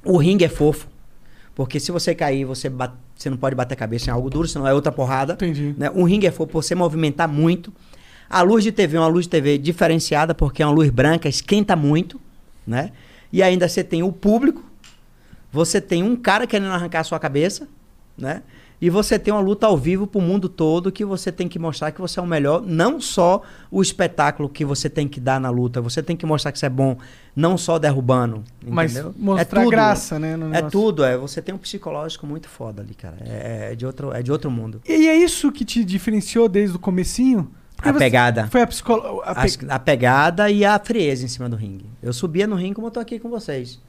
O 0.04 0.16
ringue 0.16 0.44
é 0.44 0.48
fofo. 0.48 0.88
Porque 1.54 1.78
se 1.78 1.92
você 1.92 2.14
cair, 2.14 2.44
você, 2.44 2.68
bate- 2.68 2.94
você 3.14 3.30
não 3.30 3.36
pode 3.36 3.54
bater 3.54 3.74
a 3.74 3.76
cabeça 3.76 4.10
em 4.10 4.12
algo 4.12 4.28
duro, 4.28 4.48
senão 4.48 4.66
é 4.66 4.74
outra 4.74 4.90
porrada. 4.90 5.34
Entendi. 5.34 5.74
Né? 5.78 5.88
Um 5.94 6.02
ringue 6.04 6.26
é 6.26 6.30
fofo, 6.32 6.52
você 6.52 6.74
movimentar 6.74 7.28
muito. 7.28 7.72
A 8.28 8.42
luz 8.42 8.64
de 8.64 8.72
TV 8.72 8.96
é 8.96 9.00
uma 9.00 9.06
luz 9.06 9.26
de 9.26 9.30
TV 9.30 9.56
diferenciada, 9.58 10.34
porque 10.34 10.62
é 10.62 10.66
uma 10.66 10.72
luz 10.74 10.90
branca, 10.90 11.28
esquenta 11.28 11.76
muito, 11.76 12.20
né? 12.66 12.90
E 13.34 13.42
ainda 13.42 13.68
você 13.68 13.82
tem 13.82 14.00
o 14.00 14.12
público, 14.12 14.62
você 15.50 15.80
tem 15.80 16.04
um 16.04 16.14
cara 16.14 16.46
querendo 16.46 16.70
arrancar 16.70 17.00
a 17.00 17.04
sua 17.04 17.18
cabeça, 17.18 17.66
né? 18.16 18.44
E 18.80 18.88
você 18.88 19.18
tem 19.18 19.34
uma 19.34 19.40
luta 19.40 19.66
ao 19.66 19.76
vivo 19.76 20.06
pro 20.06 20.20
mundo 20.20 20.48
todo 20.48 20.92
que 20.92 21.04
você 21.04 21.32
tem 21.32 21.48
que 21.48 21.58
mostrar 21.58 21.90
que 21.90 22.00
você 22.00 22.20
é 22.20 22.22
o 22.22 22.26
melhor, 22.28 22.62
não 22.64 23.00
só 23.00 23.42
o 23.72 23.82
espetáculo 23.82 24.48
que 24.48 24.64
você 24.64 24.88
tem 24.88 25.08
que 25.08 25.18
dar 25.18 25.40
na 25.40 25.50
luta, 25.50 25.80
você 25.80 26.00
tem 26.00 26.16
que 26.16 26.24
mostrar 26.24 26.52
que 26.52 26.60
você 26.60 26.66
é 26.66 26.70
bom, 26.70 26.96
não 27.34 27.58
só 27.58 27.76
derrubando, 27.76 28.44
Mas 28.64 28.92
entendeu? 28.92 29.12
mostrar 29.18 29.62
tudo. 29.62 29.70
graça, 29.70 30.16
né, 30.16 30.36
no 30.36 30.54
É 30.54 30.62
tudo, 30.62 31.02
é. 31.02 31.16
Você 31.16 31.42
tem 31.42 31.52
um 31.52 31.58
psicológico 31.58 32.28
muito 32.28 32.48
foda 32.48 32.82
ali, 32.82 32.94
cara. 32.94 33.16
É, 33.20 33.72
é 33.72 33.74
de 33.74 33.84
outro, 33.84 34.12
é 34.12 34.22
de 34.22 34.30
outro 34.30 34.48
mundo. 34.48 34.80
E 34.86 35.08
é 35.08 35.16
isso 35.16 35.50
que 35.50 35.64
te 35.64 35.84
diferenciou 35.84 36.48
desde 36.48 36.76
o 36.76 36.78
comecinho? 36.78 37.50
A 37.82 37.92
pegada. 37.92 38.46
Foi 38.48 38.62
a 38.62 38.66
psicologia. 38.66 39.22
As- 39.24 39.58
A, 39.68 39.78
pegada 39.78 40.50
e 40.50 40.64
a 40.64 40.78
frieza 40.78 41.24
em 41.24 41.28
cima 41.28 41.48
do 41.48 41.56
ringue. 41.56 41.86
Eu 42.02 42.12
subia 42.12 42.46
no 42.46 42.56
ringue 42.56 42.74
como 42.74 42.86
eu 42.86 42.90
tô 42.90 43.00
aqui 43.00 43.18
com 43.18 43.28
vocês. 43.28 43.80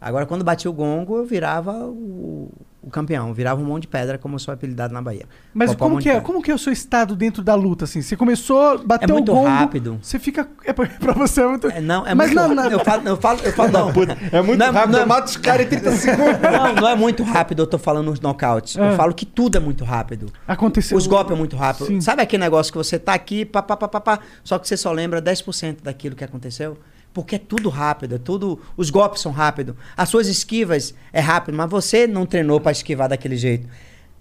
Agora, 0.00 0.26
quando 0.26 0.44
batia 0.44 0.70
o 0.70 0.74
gongo, 0.74 1.16
eu 1.16 1.24
virava 1.24 1.72
o, 1.72 2.50
o 2.86 2.90
campeão. 2.90 3.34
Virava 3.34 3.60
um 3.60 3.64
monte 3.64 3.82
de 3.82 3.88
pedra, 3.88 4.16
como 4.16 4.36
eu 4.36 4.38
sou 4.38 4.54
apelidado 4.54 4.94
na 4.94 5.02
Bahia. 5.02 5.26
Mas 5.52 5.72
Popó 5.72 5.86
como 5.86 5.98
que, 6.00 6.08
é, 6.08 6.12
Pedra. 6.12 6.26
como 6.26 6.40
que 6.40 6.50
é 6.52 6.54
o 6.54 6.58
seu 6.58 6.72
estado 6.72 7.16
dentro 7.16 7.42
da 7.42 7.54
luta, 7.56 7.84
assim? 7.84 8.00
Você 8.00 8.16
começou, 8.16 8.78
bateu 8.78 9.08
É 9.08 9.12
muito 9.12 9.32
o 9.32 9.34
gongo... 9.34 9.48
rápido. 9.48 9.98
Você 10.00 10.18
fica... 10.20 10.48
É 10.64 10.72
pra, 10.72 10.86
pra 11.00 11.12
você 11.12 11.42
é 11.42 11.46
muito... 11.48 11.66
É, 11.68 11.80
não, 11.80 12.06
é 12.06 12.14
Mas 12.14 12.28
muito 12.32 12.40
não, 12.40 12.48
rápido. 12.54 12.64
não- 12.64 12.70
Eu 12.78 12.84
falo, 12.84 13.08
eu 13.08 13.16
falo, 13.16 13.40
eu 13.42 13.52
falo 13.52 13.72
não. 13.72 13.88
É 13.90 14.40
muito 14.40 14.58
Não 14.58 14.66
é- 14.66 14.70
rápido, 14.70 14.92
não 14.92 14.98
é- 15.00 15.02
eu 15.02 15.06
mato 15.06 15.26
os 15.26 15.36
caras 15.36 15.66
em 15.66 15.68
30 15.68 15.90
segundos. 15.96 16.40
Não, 16.40 16.74
não 16.74 16.88
é 16.88 16.94
muito 16.94 17.22
rápido, 17.24 17.62
eu 17.62 17.66
tô 17.66 17.76
falando 17.78 18.06
nos 18.06 18.20
nocautes. 18.20 18.78
Ah. 18.78 18.90
Eu 18.92 18.96
falo 18.96 19.12
que 19.12 19.26
tudo 19.26 19.56
é 19.56 19.60
muito 19.60 19.84
rápido. 19.84 20.32
Aconteceu... 20.46 20.96
Os 20.96 21.06
golpes 21.08 21.32
é 21.32 21.36
muito 21.36 21.56
rápido. 21.56 21.86
Sim. 21.86 22.00
Sabe 22.00 22.22
aquele 22.22 22.42
negócio 22.44 22.70
que 22.72 22.78
você 22.78 22.98
tá 23.00 23.14
aqui, 23.14 23.44
pá, 23.44 23.62
pá, 23.62 23.76
pá, 23.76 23.88
pá, 23.88 24.00
pá, 24.00 24.18
só 24.44 24.58
que 24.60 24.68
você 24.68 24.76
só 24.76 24.92
lembra 24.92 25.20
10% 25.20 25.78
daquilo 25.82 26.14
que 26.14 26.22
aconteceu? 26.24 26.78
Porque 27.16 27.36
é 27.36 27.38
tudo 27.38 27.70
rápido, 27.70 28.16
é 28.16 28.18
tudo. 28.18 28.60
Os 28.76 28.90
golpes 28.90 29.22
são 29.22 29.32
rápidos. 29.32 29.74
As 29.96 30.10
suas 30.10 30.28
esquivas 30.28 30.94
é 31.14 31.18
rápido, 31.18 31.56
mas 31.56 31.70
você 31.70 32.06
não 32.06 32.26
treinou 32.26 32.60
pra 32.60 32.72
esquivar 32.72 33.08
daquele 33.08 33.38
jeito. 33.38 33.66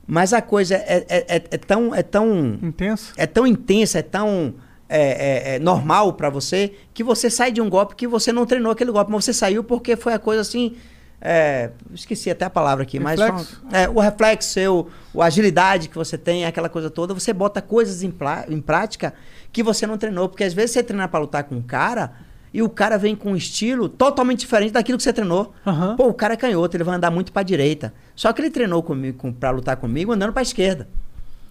Mas 0.08 0.32
a 0.32 0.41
coisa 0.41 0.76
é, 0.76 1.06
é, 1.10 1.26
é, 1.28 1.36
é 1.36 1.58
tão. 1.58 1.93
É 1.93 2.02
tão 2.02 2.58
Intenso? 2.64 3.12
é 3.18 3.28
tão 3.28 3.46
intensa, 3.46 4.00
é 4.00 4.02
tão 4.02 4.54
é, 4.88 5.02
é, 5.02 5.56
é 5.56 5.60
normal 5.60 6.14
pra 6.14 6.30
você, 6.30 6.74
que 6.93 7.04
você 7.04 7.30
sai 7.30 7.52
de 7.52 7.60
um 7.60 7.70
golpe 7.70 7.98
que 7.98 8.08
você 8.08 8.32
não 8.32 8.46
treinou 8.46 8.72
aquele 8.72 8.93
golpe, 8.93 9.12
mas 9.12 9.26
você 9.26 9.34
saiu 9.34 9.62
porque 9.62 9.98
foi 9.98 10.14
a 10.14 10.20
coisa 10.20 10.41
assim. 10.41 10.78
é, 11.20 11.72
esqueci 11.93 12.32
até 12.32 12.46
a 12.46 12.50
palavra 12.50 12.84
aqui, 12.84 12.98
Reflexo? 12.98 13.62
mas 13.66 13.74
é, 13.74 13.89
o 13.89 14.00
reflexo 14.00 14.48
seu, 14.48 14.88
a 15.18 15.26
agilidade 15.26 15.89
que 15.89 15.98
você 15.98 16.18
tem, 16.18 16.46
aquela 16.46 16.70
coisa 16.70 16.89
toda, 16.89 17.14
você 17.14 17.34
bota 17.34 17.62
coisas 17.62 18.04
em, 18.04 18.14
em 18.48 18.62
prática 18.62 19.14
que 19.52 19.62
você 19.62 19.86
não 19.86 19.98
treinou, 19.98 20.30
porque 20.30 20.46
às 20.46 20.54
vezes 20.54 20.72
você 20.72 20.82
treina 20.82 21.10
pra 21.10 21.20
lutar 21.20 21.43
com 21.43 21.56
um 21.56 21.62
cara 21.62 22.24
e 22.56 22.62
o 22.62 22.70
cara 22.70 22.97
vem 22.97 23.18
com 23.18 23.34
um 23.34 23.36
estilo 23.36 23.89
totalmente 23.89 24.39
diferente 24.39 24.72
daquilo 24.72 24.97
que 24.97 25.03
você 25.03 25.12
treinou. 25.12 25.53
Aham. 25.68 25.97
Pô, 25.97 26.08
o 26.08 26.14
cara 26.14 26.36
é 26.36 26.38
canhoto, 26.38 26.78
ele 26.78 26.86
vai 26.86 26.95
andar 26.95 27.12
muito 27.12 27.34
pra 27.34 27.43
direita. 27.43 27.93
Só 28.16 28.32
que 28.32 28.41
ele 28.41 28.49
treinou 28.49 28.82
comigo 28.82 29.18
com, 29.18 29.34
para 29.34 29.49
lutar 29.49 29.76
comigo 29.76 30.14
andando 30.14 30.32
pra 30.32 30.41
esquerda. 30.41 30.88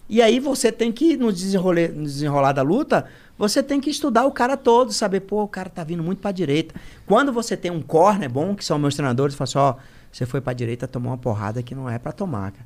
E 0.09 0.19
aí 0.19 0.39
você 0.39 0.71
tem 0.71 0.91
que, 0.91 1.15
no 1.15 1.31
desenrolar, 1.31 1.89
no 1.89 2.05
desenrolar 2.05 2.53
da 2.53 2.63
luta, 2.63 3.05
você 3.37 3.61
tem 3.61 3.79
que 3.79 3.91
estudar 3.91 4.25
o 4.25 4.31
cara 4.31 4.57
todo, 4.57 4.91
saber, 4.91 5.19
pô, 5.19 5.43
o 5.43 5.47
cara 5.47 5.69
tá 5.69 5.83
vindo 5.83 6.01
muito 6.01 6.23
pra 6.23 6.31
direita. 6.31 6.73
Quando 7.05 7.31
você 7.31 7.55
tem 7.55 7.69
um 7.69 7.83
corner 7.83 8.27
bom, 8.27 8.55
que 8.55 8.65
são 8.65 8.79
meus 8.79 8.95
treinadores, 8.95 9.35
falam 9.35 9.43
assim, 9.43 9.59
ó, 9.59 9.75
você 10.11 10.25
foi 10.25 10.41
pra 10.41 10.53
direita, 10.53 10.87
tomou 10.87 11.11
uma 11.11 11.19
porrada 11.19 11.61
que 11.61 11.75
não 11.75 11.87
é 11.87 11.99
pra 11.99 12.11
tomar, 12.11 12.51
cara. 12.51 12.65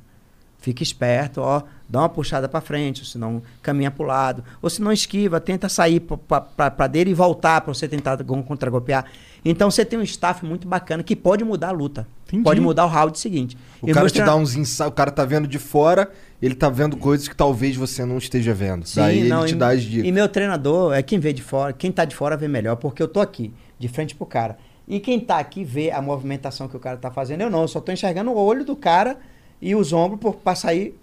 Fica 0.60 0.82
esperto, 0.82 1.40
ó, 1.40 1.62
dá 1.88 2.00
uma 2.00 2.08
puxada 2.08 2.46
pra 2.46 2.60
frente, 2.60 3.00
ou 3.00 3.06
senão 3.06 3.42
caminha 3.62 3.90
pro 3.90 4.04
lado. 4.04 4.44
Ou 4.60 4.68
se 4.68 4.82
não 4.82 4.92
esquiva, 4.92 5.40
tenta 5.40 5.70
sair 5.70 6.00
pra 6.00 6.86
dele 6.86 7.12
e 7.12 7.14
voltar 7.14 7.62
pra 7.62 7.72
você 7.72 7.88
tentar 7.88 8.22
contra-golpear. 8.22 9.06
Então 9.42 9.70
você 9.70 9.86
tem 9.86 9.98
um 9.98 10.02
staff 10.02 10.44
muito 10.44 10.68
bacana 10.68 11.02
que 11.02 11.16
pode 11.16 11.42
mudar 11.44 11.68
a 11.68 11.72
luta. 11.72 12.06
Entendi. 12.28 12.44
Pode 12.44 12.60
mudar 12.60 12.84
o 12.84 12.88
round 12.88 13.18
seguinte. 13.18 13.56
O 13.80 13.88
E 13.88 13.94
cara 13.94 14.10
te 14.10 14.22
dá 14.22 14.36
uns 14.36 14.54
insights, 14.54 14.86
o 14.86 14.92
cara 14.92 15.10
tá 15.10 15.24
vendo 15.24 15.48
de 15.48 15.58
fora, 15.58 16.10
ele 16.42 16.54
tá 16.54 16.68
vendo 16.68 16.96
coisas 16.98 17.26
que 17.26 17.34
talvez 17.34 17.74
você 17.74 18.04
não 18.04 18.18
esteja 18.18 18.52
vendo. 18.52 18.86
Sim, 18.86 19.00
Daí 19.00 19.26
não, 19.26 19.40
ele 19.40 19.48
te 19.48 19.54
e, 19.54 19.58
dá 19.58 19.68
as 19.68 19.82
dicas. 19.82 20.06
E 20.06 20.12
meu 20.12 20.28
treinador 20.28 20.92
é 20.92 21.02
quem 21.02 21.18
vê 21.18 21.32
de 21.32 21.42
fora, 21.42 21.72
quem 21.72 21.90
tá 21.90 22.04
de 22.04 22.14
fora 22.14 22.36
vê 22.36 22.46
melhor, 22.46 22.76
porque 22.76 23.02
eu 23.02 23.08
tô 23.08 23.18
aqui, 23.18 23.50
de 23.78 23.88
frente 23.88 24.14
pro 24.14 24.26
cara. 24.26 24.58
E 24.86 25.00
quem 25.00 25.18
tá 25.18 25.38
aqui 25.38 25.64
vê 25.64 25.90
a 25.90 26.02
movimentação 26.02 26.68
que 26.68 26.76
o 26.76 26.80
cara 26.80 26.98
tá 26.98 27.10
fazendo. 27.10 27.40
Eu 27.40 27.50
não, 27.50 27.62
eu 27.62 27.68
só 27.68 27.80
tô 27.80 27.90
enxergando 27.90 28.30
o 28.30 28.36
olho 28.36 28.64
do 28.64 28.76
cara 28.76 29.16
e 29.60 29.74
os 29.74 29.92
ombros 29.92 30.20
por, 30.20 30.36
pra 30.36 30.54
sair 30.54 30.98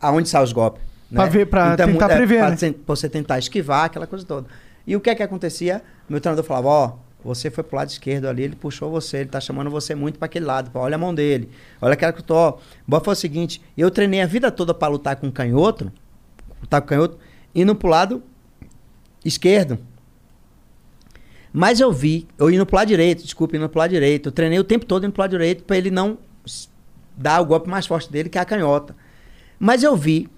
aonde 0.00 0.28
saem 0.28 0.44
os 0.44 0.52
golpes. 0.52 0.82
Pra 1.12 1.26
ver- 1.26 1.46
pra 1.46 1.72
Então, 1.74 1.86
tentar 1.92 2.10
é, 2.10 2.16
prever, 2.16 2.38
pra 2.38 2.50
né? 2.50 2.56
pra 2.56 2.72
você 2.94 3.08
tentar 3.08 3.38
esquivar, 3.38 3.84
aquela 3.86 4.06
coisa 4.06 4.24
toda. 4.24 4.46
E 4.86 4.94
o 4.94 5.00
que 5.00 5.10
é 5.10 5.14
que 5.14 5.22
acontecia? 5.22 5.82
Meu 6.08 6.20
treinador 6.20 6.44
falava, 6.44 6.68
ó, 6.68 6.92
você 7.24 7.50
foi 7.50 7.64
pro 7.64 7.76
lado 7.76 7.88
esquerdo 7.88 8.26
ali, 8.26 8.42
ele 8.42 8.56
puxou 8.56 8.90
você, 8.90 9.18
ele 9.18 9.28
tá 9.28 9.40
chamando 9.40 9.70
você 9.70 9.94
muito 9.94 10.18
para 10.18 10.26
aquele 10.26 10.44
lado, 10.44 10.70
pô, 10.70 10.78
olha 10.80 10.94
a 10.94 10.98
mão 10.98 11.14
dele, 11.14 11.48
olha 11.80 11.94
aquela 11.94 12.12
que 12.12 12.20
eu 12.20 12.24
tô. 12.24 12.58
Bom, 12.86 13.00
foi 13.00 13.12
o 13.12 13.16
seguinte, 13.16 13.60
eu 13.76 13.90
treinei 13.90 14.20
a 14.22 14.26
vida 14.26 14.50
toda 14.50 14.72
para 14.72 14.88
lutar 14.88 15.16
com 15.16 15.30
canhoto, 15.30 15.90
lutar 16.60 16.80
com 16.80 16.86
canhoto, 16.88 17.18
indo 17.54 17.74
pro 17.74 17.88
lado 17.88 18.22
esquerdo. 19.24 19.78
Mas 21.52 21.80
eu 21.80 21.90
vi, 21.90 22.28
eu 22.38 22.50
indo 22.50 22.64
pro 22.66 22.76
lado 22.76 22.88
direito, 22.88 23.22
desculpa, 23.22 23.56
indo 23.56 23.68
pro 23.68 23.78
lado 23.78 23.90
direito, 23.90 24.28
eu 24.28 24.32
treinei 24.32 24.58
o 24.58 24.64
tempo 24.64 24.84
todo 24.84 25.04
indo 25.04 25.12
pro 25.12 25.22
lado 25.22 25.30
direito 25.30 25.64
para 25.64 25.76
ele 25.76 25.90
não 25.90 26.18
dar 27.18 27.40
o 27.40 27.44
golpe 27.46 27.68
mais 27.68 27.86
forte 27.86 28.10
dele, 28.10 28.28
que 28.28 28.38
é 28.38 28.40
a 28.40 28.44
canhota. 28.44 28.94
Mas 29.58 29.82
eu 29.82 29.96
vi 29.96 30.28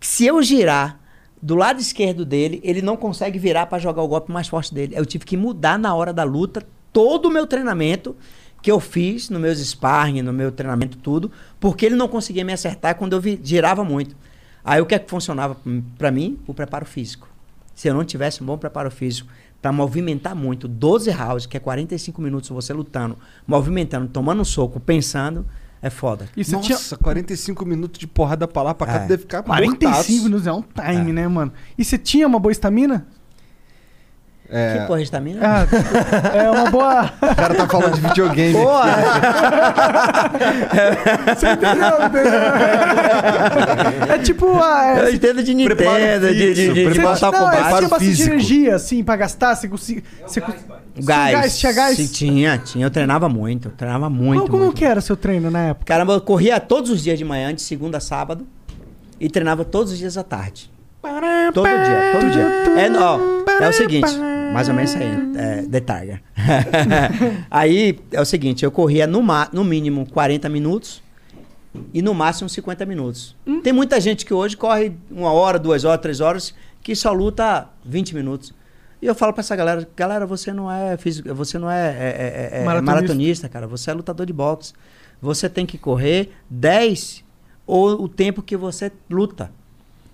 que 0.00 0.06
se 0.06 0.26
eu 0.26 0.42
girar 0.42 0.98
do 1.40 1.54
lado 1.54 1.80
esquerdo 1.80 2.24
dele, 2.24 2.60
ele 2.64 2.82
não 2.82 2.96
consegue 2.96 3.38
virar 3.38 3.66
para 3.66 3.78
jogar 3.78 4.02
o 4.02 4.08
golpe 4.08 4.32
mais 4.32 4.48
forte 4.48 4.74
dele. 4.74 4.94
Eu 4.96 5.06
tive 5.06 5.24
que 5.24 5.36
mudar 5.36 5.78
na 5.78 5.94
hora 5.94 6.12
da 6.12 6.24
luta 6.24 6.66
todo 6.92 7.26
o 7.26 7.30
meu 7.30 7.46
treinamento 7.46 8.16
que 8.62 8.70
eu 8.70 8.80
fiz 8.80 9.28
no 9.28 9.38
meus 9.38 9.58
sparring, 9.58 10.22
no 10.22 10.32
meu 10.32 10.50
treinamento 10.50 10.96
tudo, 10.96 11.30
porque 11.60 11.84
ele 11.84 11.94
não 11.96 12.08
conseguia 12.08 12.44
me 12.44 12.52
acertar 12.52 12.96
quando 12.96 13.12
eu 13.12 13.20
vi- 13.20 13.38
girava 13.42 13.84
muito. 13.84 14.16
Aí 14.64 14.80
o 14.80 14.86
que 14.86 14.94
é 14.94 14.98
que 14.98 15.10
funcionava 15.10 15.56
para 15.98 16.10
mim? 16.10 16.38
O 16.46 16.54
preparo 16.54 16.86
físico. 16.86 17.28
Se 17.74 17.88
eu 17.88 17.94
não 17.94 18.04
tivesse 18.04 18.42
um 18.42 18.46
bom 18.46 18.56
preparo 18.56 18.90
físico 18.90 19.28
para 19.60 19.70
movimentar 19.70 20.34
muito, 20.34 20.66
12 20.66 21.10
rounds, 21.10 21.44
que 21.44 21.56
é 21.58 21.60
45 21.60 22.22
minutos 22.22 22.48
você 22.48 22.72
lutando, 22.72 23.18
movimentando, 23.46 24.08
tomando 24.08 24.40
um 24.40 24.44
soco, 24.44 24.80
pensando, 24.80 25.44
é 25.86 25.90
foda. 25.90 26.28
E 26.36 26.40
Nossa, 26.40 26.60
tinha 26.60 26.76
45 26.78 27.02
45 27.04 27.66
minutos 27.66 27.98
de 27.98 28.06
porrada 28.06 28.48
pra 28.48 28.62
lá, 28.62 28.74
pra 28.74 28.86
cá, 28.86 28.94
É. 28.96 29.06
deve 29.06 29.18
ficar 29.22 29.42
45 29.42 29.84
mortaço. 29.84 30.12
minutos, 30.24 30.46
é 30.46 30.52
um 30.52 30.62
time, 30.62 31.12
né, 31.12 31.28
mano? 31.28 31.52
E 31.78 31.84
você 31.84 31.98
tinha 31.98 32.26
uma 32.26 32.38
boa 32.38 32.52
estamina? 32.52 33.06
É, 34.48 34.78
Que 34.78 34.86
porra 34.86 34.98
de 34.98 35.04
estamina? 35.04 35.40
Ah, 35.42 35.66
é 36.36 36.50
uma 36.50 36.70
boa. 36.70 37.04
o 37.22 37.34
cara 37.34 37.54
tá 37.54 37.66
falando 37.66 37.94
de 37.94 38.00
videogame. 38.02 38.52
Porra! 38.52 38.92
Você 41.34 41.48
entendeu? 41.50 42.06
entendeu? 42.06 42.40
É 44.14 44.18
tipo 44.18 44.58
a. 44.62 44.98
Eu 44.98 45.14
entendo 45.14 45.42
de 45.42 45.64
Preparo 45.64 45.92
Nintendo, 45.98 46.26
de, 46.28 46.54
de, 46.54 46.72
de, 46.74 46.92
de 46.92 47.00
Mortal 47.00 47.32
não, 47.32 47.50
é, 47.50 47.56
Kombat. 47.56 47.62
você 47.64 47.76
tinha 47.78 47.88
bastante 47.88 47.98
físico. 48.10 48.30
energia, 48.34 48.74
assim, 48.76 49.02
pra 49.02 49.16
gastar. 49.16 49.54
Você 49.56 49.66
conseguia. 49.68 50.02
Você, 50.26 50.40
cons- 50.40 50.56
Gás. 50.96 51.32
gás, 51.32 51.58
tinha 51.58 51.72
gás? 51.72 51.96
Sim, 51.96 52.06
tinha, 52.06 52.58
tinha. 52.58 52.86
Eu 52.86 52.90
treinava 52.90 53.28
muito, 53.28 53.68
eu 53.68 53.72
treinava 53.72 54.08
muito. 54.08 54.42
Como, 54.42 54.50
como 54.50 54.64
muito. 54.64 54.76
que 54.76 54.84
era 54.84 55.00
seu 55.00 55.16
treino 55.16 55.50
na 55.50 55.68
época? 55.68 55.86
Caramba, 55.86 56.14
eu 56.14 56.20
corria 56.20 56.60
todos 56.60 56.90
os 56.90 57.02
dias 57.02 57.18
de 57.18 57.24
manhã, 57.24 57.52
de 57.52 57.62
segunda 57.62 57.98
a 57.98 58.00
sábado, 58.00 58.46
e 59.18 59.28
treinava 59.28 59.64
todos 59.64 59.92
os 59.92 59.98
dias 59.98 60.16
à 60.16 60.22
tarde. 60.22 60.70
Todo 61.52 61.68
dia, 61.68 62.12
todo 62.12 62.30
dia. 62.30 62.46
É, 62.80 62.90
ó, 62.98 63.18
é 63.62 63.68
o 63.68 63.72
seguinte, 63.72 64.10
mais 64.52 64.68
ou 64.68 64.74
menos 64.74 64.92
isso 64.92 65.02
aí, 65.02 65.32
é, 65.36 65.62
The 65.62 65.80
Tiger. 65.80 66.22
aí 67.50 67.98
é 68.10 68.20
o 68.20 68.24
seguinte, 68.24 68.64
eu 68.64 68.70
corria 68.70 69.06
no, 69.06 69.22
no 69.52 69.64
mínimo 69.64 70.06
40 70.10 70.48
minutos 70.48 71.02
e 71.92 72.00
no 72.00 72.14
máximo 72.14 72.48
50 72.48 72.86
minutos. 72.86 73.36
Tem 73.62 73.72
muita 73.72 74.00
gente 74.00 74.24
que 74.24 74.32
hoje 74.32 74.56
corre 74.56 74.92
uma 75.10 75.32
hora, 75.32 75.58
duas 75.58 75.84
horas, 75.84 76.00
três 76.00 76.20
horas, 76.20 76.54
que 76.82 76.94
só 76.94 77.12
luta 77.12 77.68
20 77.84 78.14
minutos. 78.14 78.54
E 79.04 79.06
eu 79.06 79.14
falo 79.14 79.34
pra 79.34 79.42
essa 79.42 79.54
galera, 79.54 79.86
galera, 79.94 80.24
você 80.24 80.50
não 80.50 80.72
é 80.72 80.96
físico, 80.96 81.34
você 81.34 81.58
não 81.58 81.70
é, 81.70 81.90
é- 81.90 81.90
é- 81.92 82.58
é- 82.58 82.60
é 82.62 82.64
Maratonista. 82.64 82.94
maratonista, 82.94 83.48
cara, 83.50 83.66
você 83.66 83.90
é 83.90 83.92
lutador 83.92 84.24
de 84.24 84.32
boxe. 84.32 84.72
Você 85.20 85.46
tem 85.46 85.66
que 85.66 85.76
correr 85.76 86.30
10 86.48 87.22
ou 87.66 88.02
o 88.02 88.08
tempo 88.08 88.40
que 88.40 88.56
você 88.56 88.90
luta. 89.10 89.52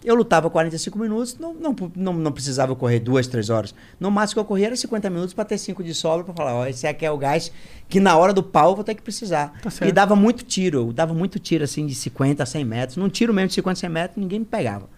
Eu 0.05 0.17
lutava 0.17 0.51
45 0.51 0.99
minutos, 0.99 1.39
não, 1.39 1.55
não, 1.55 1.77
não, 1.95 2.13
não 2.15 2.33
precisava 2.33 2.75
correr 2.75 2.99
duas, 2.99 3.29
três 3.29 3.49
horas. 3.49 3.73
No 4.01 4.11
máximo 4.11 4.35
que 4.35 4.41
eu 4.41 4.45
corria 4.45 4.67
era 4.67 4.75
50 4.77 5.09
minutos 5.09 5.35
para 5.35 5.45
ter 5.45 5.59
5 5.59 5.85
de 5.85 5.95
sobra 5.95 6.25
para 6.25 6.35
falar, 6.35 6.55
ó, 6.57 6.67
esse 6.67 6.85
aqui 6.85 7.07
é 7.07 7.11
o 7.13 7.17
gás 7.17 7.53
que 7.89 8.01
na 8.01 8.17
hora 8.17 8.33
do 8.33 8.43
pau 8.43 8.71
eu 8.71 8.75
vou 8.75 8.83
ter 8.83 8.97
que 8.97 9.03
precisar. 9.03 9.53
Tá 9.63 9.87
e 9.87 9.93
dava 9.93 10.17
muito 10.17 10.43
tiro, 10.43 10.79
eu 10.89 10.93
dava 10.93 11.15
muito 11.15 11.39
tiro 11.39 11.63
assim 11.63 11.87
de 11.87 11.95
50 11.95 12.43
a 12.43 12.47
100 12.47 12.65
metros. 12.65 12.97
Num 12.97 13.09
tiro 13.09 13.33
mesmo 13.33 13.47
de 13.49 13.55
50 13.55 13.79
a 13.79 13.81
100 13.83 13.89
metros, 13.89 14.17
ninguém 14.21 14.41
me 14.41 14.47
pegava. 14.47 14.89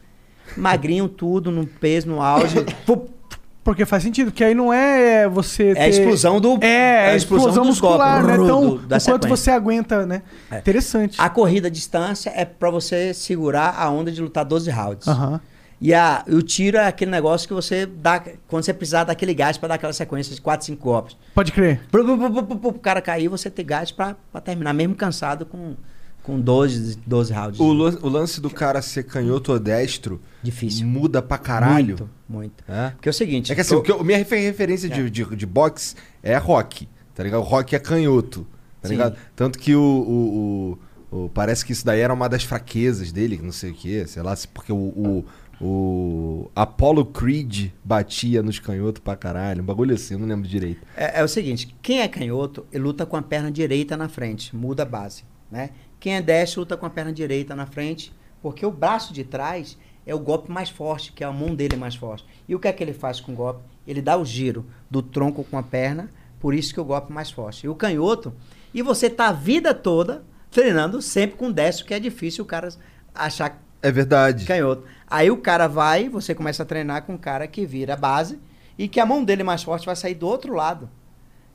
Magrinho 0.56 1.08
tudo, 1.10 1.50
no 1.50 1.66
peso, 1.66 2.08
no 2.08 2.22
auge. 2.22 2.56
Porque 3.64 3.86
faz 3.86 4.02
sentido, 4.02 4.32
porque 4.32 4.42
aí 4.42 4.54
não 4.54 4.72
é 4.72 5.28
você 5.28 5.72
É 5.76 5.84
a 5.84 5.88
explosão 5.88 6.40
do- 6.40 6.58
É, 6.60 6.66
é 6.66 7.06
a 7.06 7.12
a 7.12 7.16
explosão 7.16 7.48
explosão 7.48 7.64
muscular, 7.64 8.20
golpes, 8.22 8.38
né? 8.38 8.44
Então, 8.44 8.60
do- 8.70 8.78
da 8.86 9.00
quanto 9.00 9.28
você 9.28 9.50
aguenta, 9.52 10.04
né? 10.04 10.22
É. 10.50 10.58
Interessante. 10.58 11.16
A 11.20 11.28
corrida 11.30 11.68
à 11.68 11.70
distância 11.70 12.32
é 12.34 12.44
para 12.44 12.70
você 12.70 13.14
segurar 13.14 13.74
a 13.78 13.88
onda 13.88 14.10
de 14.10 14.20
lutar 14.20 14.44
12 14.44 14.68
rounds. 14.70 15.06
Aham. 15.06 15.40
E, 15.80 15.92
a, 15.92 16.24
o 16.28 16.40
tiro 16.42 16.76
é 16.76 16.86
aquele 16.86 17.10
negócio 17.10 17.46
que 17.48 17.54
você 17.54 17.86
dá 17.86 18.22
quando 18.46 18.64
você 18.64 18.72
precisar 18.72 19.02
daquele 19.04 19.34
gás 19.34 19.58
para 19.58 19.70
dar 19.70 19.74
aquela 19.74 19.92
sequência 19.92 20.32
de 20.34 20.40
4, 20.40 20.64
5 20.66 20.80
golpes. 20.82 21.16
Pode 21.34 21.50
crer. 21.50 21.80
Plu, 21.90 22.04
plu, 22.04 22.30
plu, 22.30 22.56
plu, 22.56 22.70
O 22.70 22.74
cara 22.74 23.00
cair, 23.00 23.26
você 23.28 23.50
ter 23.50 23.64
gás 23.64 23.90
pra 23.90 24.14
terminar, 24.44 24.72
mesmo 24.72 24.94
cansado 24.94 25.44
com, 25.44 25.74
com 26.22 26.40
12, 26.40 26.98
12 27.06 27.32
rounds. 27.32 27.60
O, 27.60 27.72
lan- 27.72 27.98
o 28.02 28.08
lance 28.08 28.40
do 28.40 28.48
cara 28.48 28.80
ser 28.80 29.02
canhoto 29.04 29.52
ou 29.52 29.58
destro 29.58 30.20
Difícil. 30.42 30.86
muda 30.86 31.20
pra 31.20 31.36
caralho. 31.38 31.86
Muito, 31.98 32.10
muito. 32.28 32.64
É? 32.68 32.90
Porque 32.90 33.08
é 33.08 33.10
o 33.10 33.12
seguinte. 33.14 33.50
É 33.50 33.54
que 33.54 33.60
assim, 33.60 33.74
eu- 33.74 34.04
minha 34.04 34.18
refer- 34.18 34.40
referência 34.42 34.88
de, 34.88 35.10
de, 35.10 35.24
de 35.36 35.46
boxe 35.46 35.94
é 36.22 36.36
rock, 36.36 36.88
tá 37.14 37.22
ligado? 37.24 37.40
O 37.40 37.44
rock 37.44 37.74
é 37.74 37.78
canhoto, 37.78 38.46
tá 38.80 38.88
Sim. 38.88 38.94
ligado? 38.94 39.16
Tanto 39.34 39.58
que 39.58 39.74
o, 39.74 39.80
o- 39.80 40.78
o- 41.12 41.24
o- 41.24 41.28
Parece 41.30 41.64
que 41.66 41.72
isso 41.72 41.84
daí 41.84 42.00
era 42.00 42.12
uma 42.14 42.28
das 42.28 42.42
fraquezas 42.44 43.10
dele, 43.12 43.36
que 43.36 43.44
não 43.44 43.52
sei 43.52 43.70
o 43.70 43.74
que, 43.74 44.06
sei 44.06 44.22
lá, 44.22 44.34
porque 44.54 44.72
o, 44.72 45.24
o, 45.60 46.50
Apollo 46.54 47.04
Creed 47.06 47.70
batia 47.84 48.42
nos 48.42 48.58
canhotos 48.58 49.02
pra 49.02 49.14
caralho, 49.16 49.62
um 49.62 49.66
bagulho 49.66 49.94
assim, 49.94 50.14
eu 50.14 50.20
não 50.20 50.26
lembro 50.26 50.48
direito. 50.48 50.80
É, 50.96 51.20
é 51.20 51.24
o 51.24 51.28
seguinte, 51.28 51.74
quem 51.82 52.00
é 52.00 52.08
canhoto, 52.08 52.66
ele 52.72 52.82
luta 52.84 53.04
com 53.06 53.16
a 53.16 53.22
perna 53.22 53.50
direita 53.50 53.96
na 53.96 54.08
frente, 54.08 54.54
muda 54.56 54.82
a 54.82 54.86
base, 54.86 55.24
né? 55.50 55.70
Quem 56.02 56.16
é 56.16 56.20
destro 56.20 56.62
luta 56.62 56.76
com 56.76 56.84
a 56.84 56.90
perna 56.90 57.12
direita 57.12 57.54
na 57.54 57.64
frente, 57.64 58.12
porque 58.42 58.66
o 58.66 58.72
braço 58.72 59.12
de 59.12 59.22
trás 59.22 59.78
é 60.04 60.12
o 60.12 60.18
golpe 60.18 60.50
mais 60.50 60.68
forte, 60.68 61.12
que 61.12 61.22
é 61.22 61.26
a 61.28 61.30
mão 61.30 61.54
dele 61.54 61.76
é 61.76 61.78
mais 61.78 61.94
forte. 61.94 62.26
E 62.48 62.56
o 62.56 62.58
que 62.58 62.66
é 62.66 62.72
que 62.72 62.82
ele 62.82 62.92
faz 62.92 63.20
com 63.20 63.30
o 63.30 63.36
golpe? 63.36 63.62
Ele 63.86 64.02
dá 64.02 64.16
o 64.16 64.24
giro 64.24 64.66
do 64.90 65.00
tronco 65.00 65.44
com 65.44 65.56
a 65.56 65.62
perna, 65.62 66.10
por 66.40 66.54
isso 66.54 66.74
que 66.74 66.80
o 66.80 66.84
golpe 66.84 67.12
é 67.12 67.14
mais 67.14 67.30
forte. 67.30 67.66
E 67.66 67.68
o 67.68 67.76
canhoto, 67.76 68.34
e 68.74 68.82
você 68.82 69.08
tá 69.08 69.28
a 69.28 69.32
vida 69.32 69.72
toda 69.72 70.24
treinando 70.50 71.00
sempre 71.00 71.36
com 71.36 71.52
destro, 71.52 71.86
que 71.86 71.94
é 71.94 72.00
difícil 72.00 72.42
o 72.42 72.48
cara 72.48 72.70
achar 73.14 73.62
É 73.80 73.92
verdade. 73.92 74.44
canhoto. 74.44 74.82
Aí 75.06 75.30
o 75.30 75.36
cara 75.36 75.68
vai, 75.68 76.08
você 76.08 76.34
começa 76.34 76.64
a 76.64 76.66
treinar 76.66 77.04
com 77.04 77.12
um 77.12 77.18
cara 77.18 77.46
que 77.46 77.64
vira 77.64 77.94
a 77.94 77.96
base 77.96 78.40
e 78.76 78.88
que 78.88 78.98
a 78.98 79.06
mão 79.06 79.22
dele 79.22 79.44
mais 79.44 79.62
forte 79.62 79.86
vai 79.86 79.94
sair 79.94 80.16
do 80.16 80.26
outro 80.26 80.52
lado. 80.52 80.90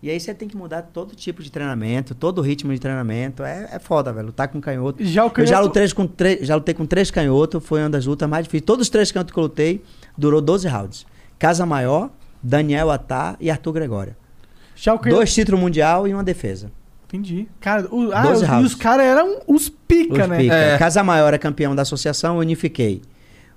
E 0.01 0.11
aí 0.11 0.19
você 0.19 0.31
tem 0.33 0.47
que 0.47 0.55
mudar 0.55 0.83
todo 0.83 1.15
tipo 1.15 1.41
de 1.41 1.51
treinamento, 1.51 2.13
todo 2.13 2.37
o 2.37 2.41
ritmo 2.41 2.71
de 2.71 2.79
treinamento. 2.79 3.43
É, 3.43 3.67
é 3.73 3.79
foda, 3.79 4.13
velho. 4.13 4.27
Lutar 4.27 4.47
com 4.47 4.61
canhoto. 4.61 5.03
Já 5.03 5.25
o 5.25 5.31
Eu 5.35 5.45
já 5.45 5.55
canhoto- 5.55 5.67
lutei 5.67 5.91
com, 5.91 6.05
três, 6.07 6.45
já 6.47 6.55
lutei 6.55 6.73
com 6.75 6.85
três 6.85 7.09
canhotos, 7.09 7.63
foi 7.65 7.81
uma 7.81 7.89
das 7.89 8.05
lutas 8.05 8.29
mais 8.29 8.43
difíceis. 8.45 8.65
Todos 8.65 8.83
os 8.85 8.89
três 8.89 9.11
canhotos 9.11 9.33
que 9.33 9.39
eu 9.39 9.43
lutei 9.43 9.83
durou 10.17 10.39
12 10.39 10.67
rounds. 10.67 11.05
Casa 11.39 11.65
Maior, 11.65 12.11
Daniel 12.43 12.91
Atá 12.91 13.35
e 13.39 13.49
Arthur 13.49 13.73
Gregório. 13.73 14.15
Já 14.75 14.93
o 14.93 14.99
canhoto... 14.99 15.17
Dois 15.17 15.33
títulos 15.33 15.59
mundial 15.59 16.07
e 16.07 16.13
uma 16.13 16.23
defesa. 16.23 16.71
Entendi. 17.07 17.47
Cara, 17.59 17.87
o, 17.89 18.11
ah, 18.13 18.21
12 18.21 18.43
os- 18.45 18.49
e 18.51 18.63
os 18.65 18.75
caras 18.75 19.05
eram 19.05 19.39
os 19.47 19.67
pica, 19.69 20.23
Os 20.23 20.29
né? 20.29 20.37
pica. 20.37 20.53
É. 20.53 20.77
Casa 20.77 21.01
Maior 21.03 21.33
é 21.33 21.37
campeão 21.39 21.73
da 21.75 21.81
associação, 21.81 22.35
eu 22.35 22.41
unifiquei. 22.41 23.01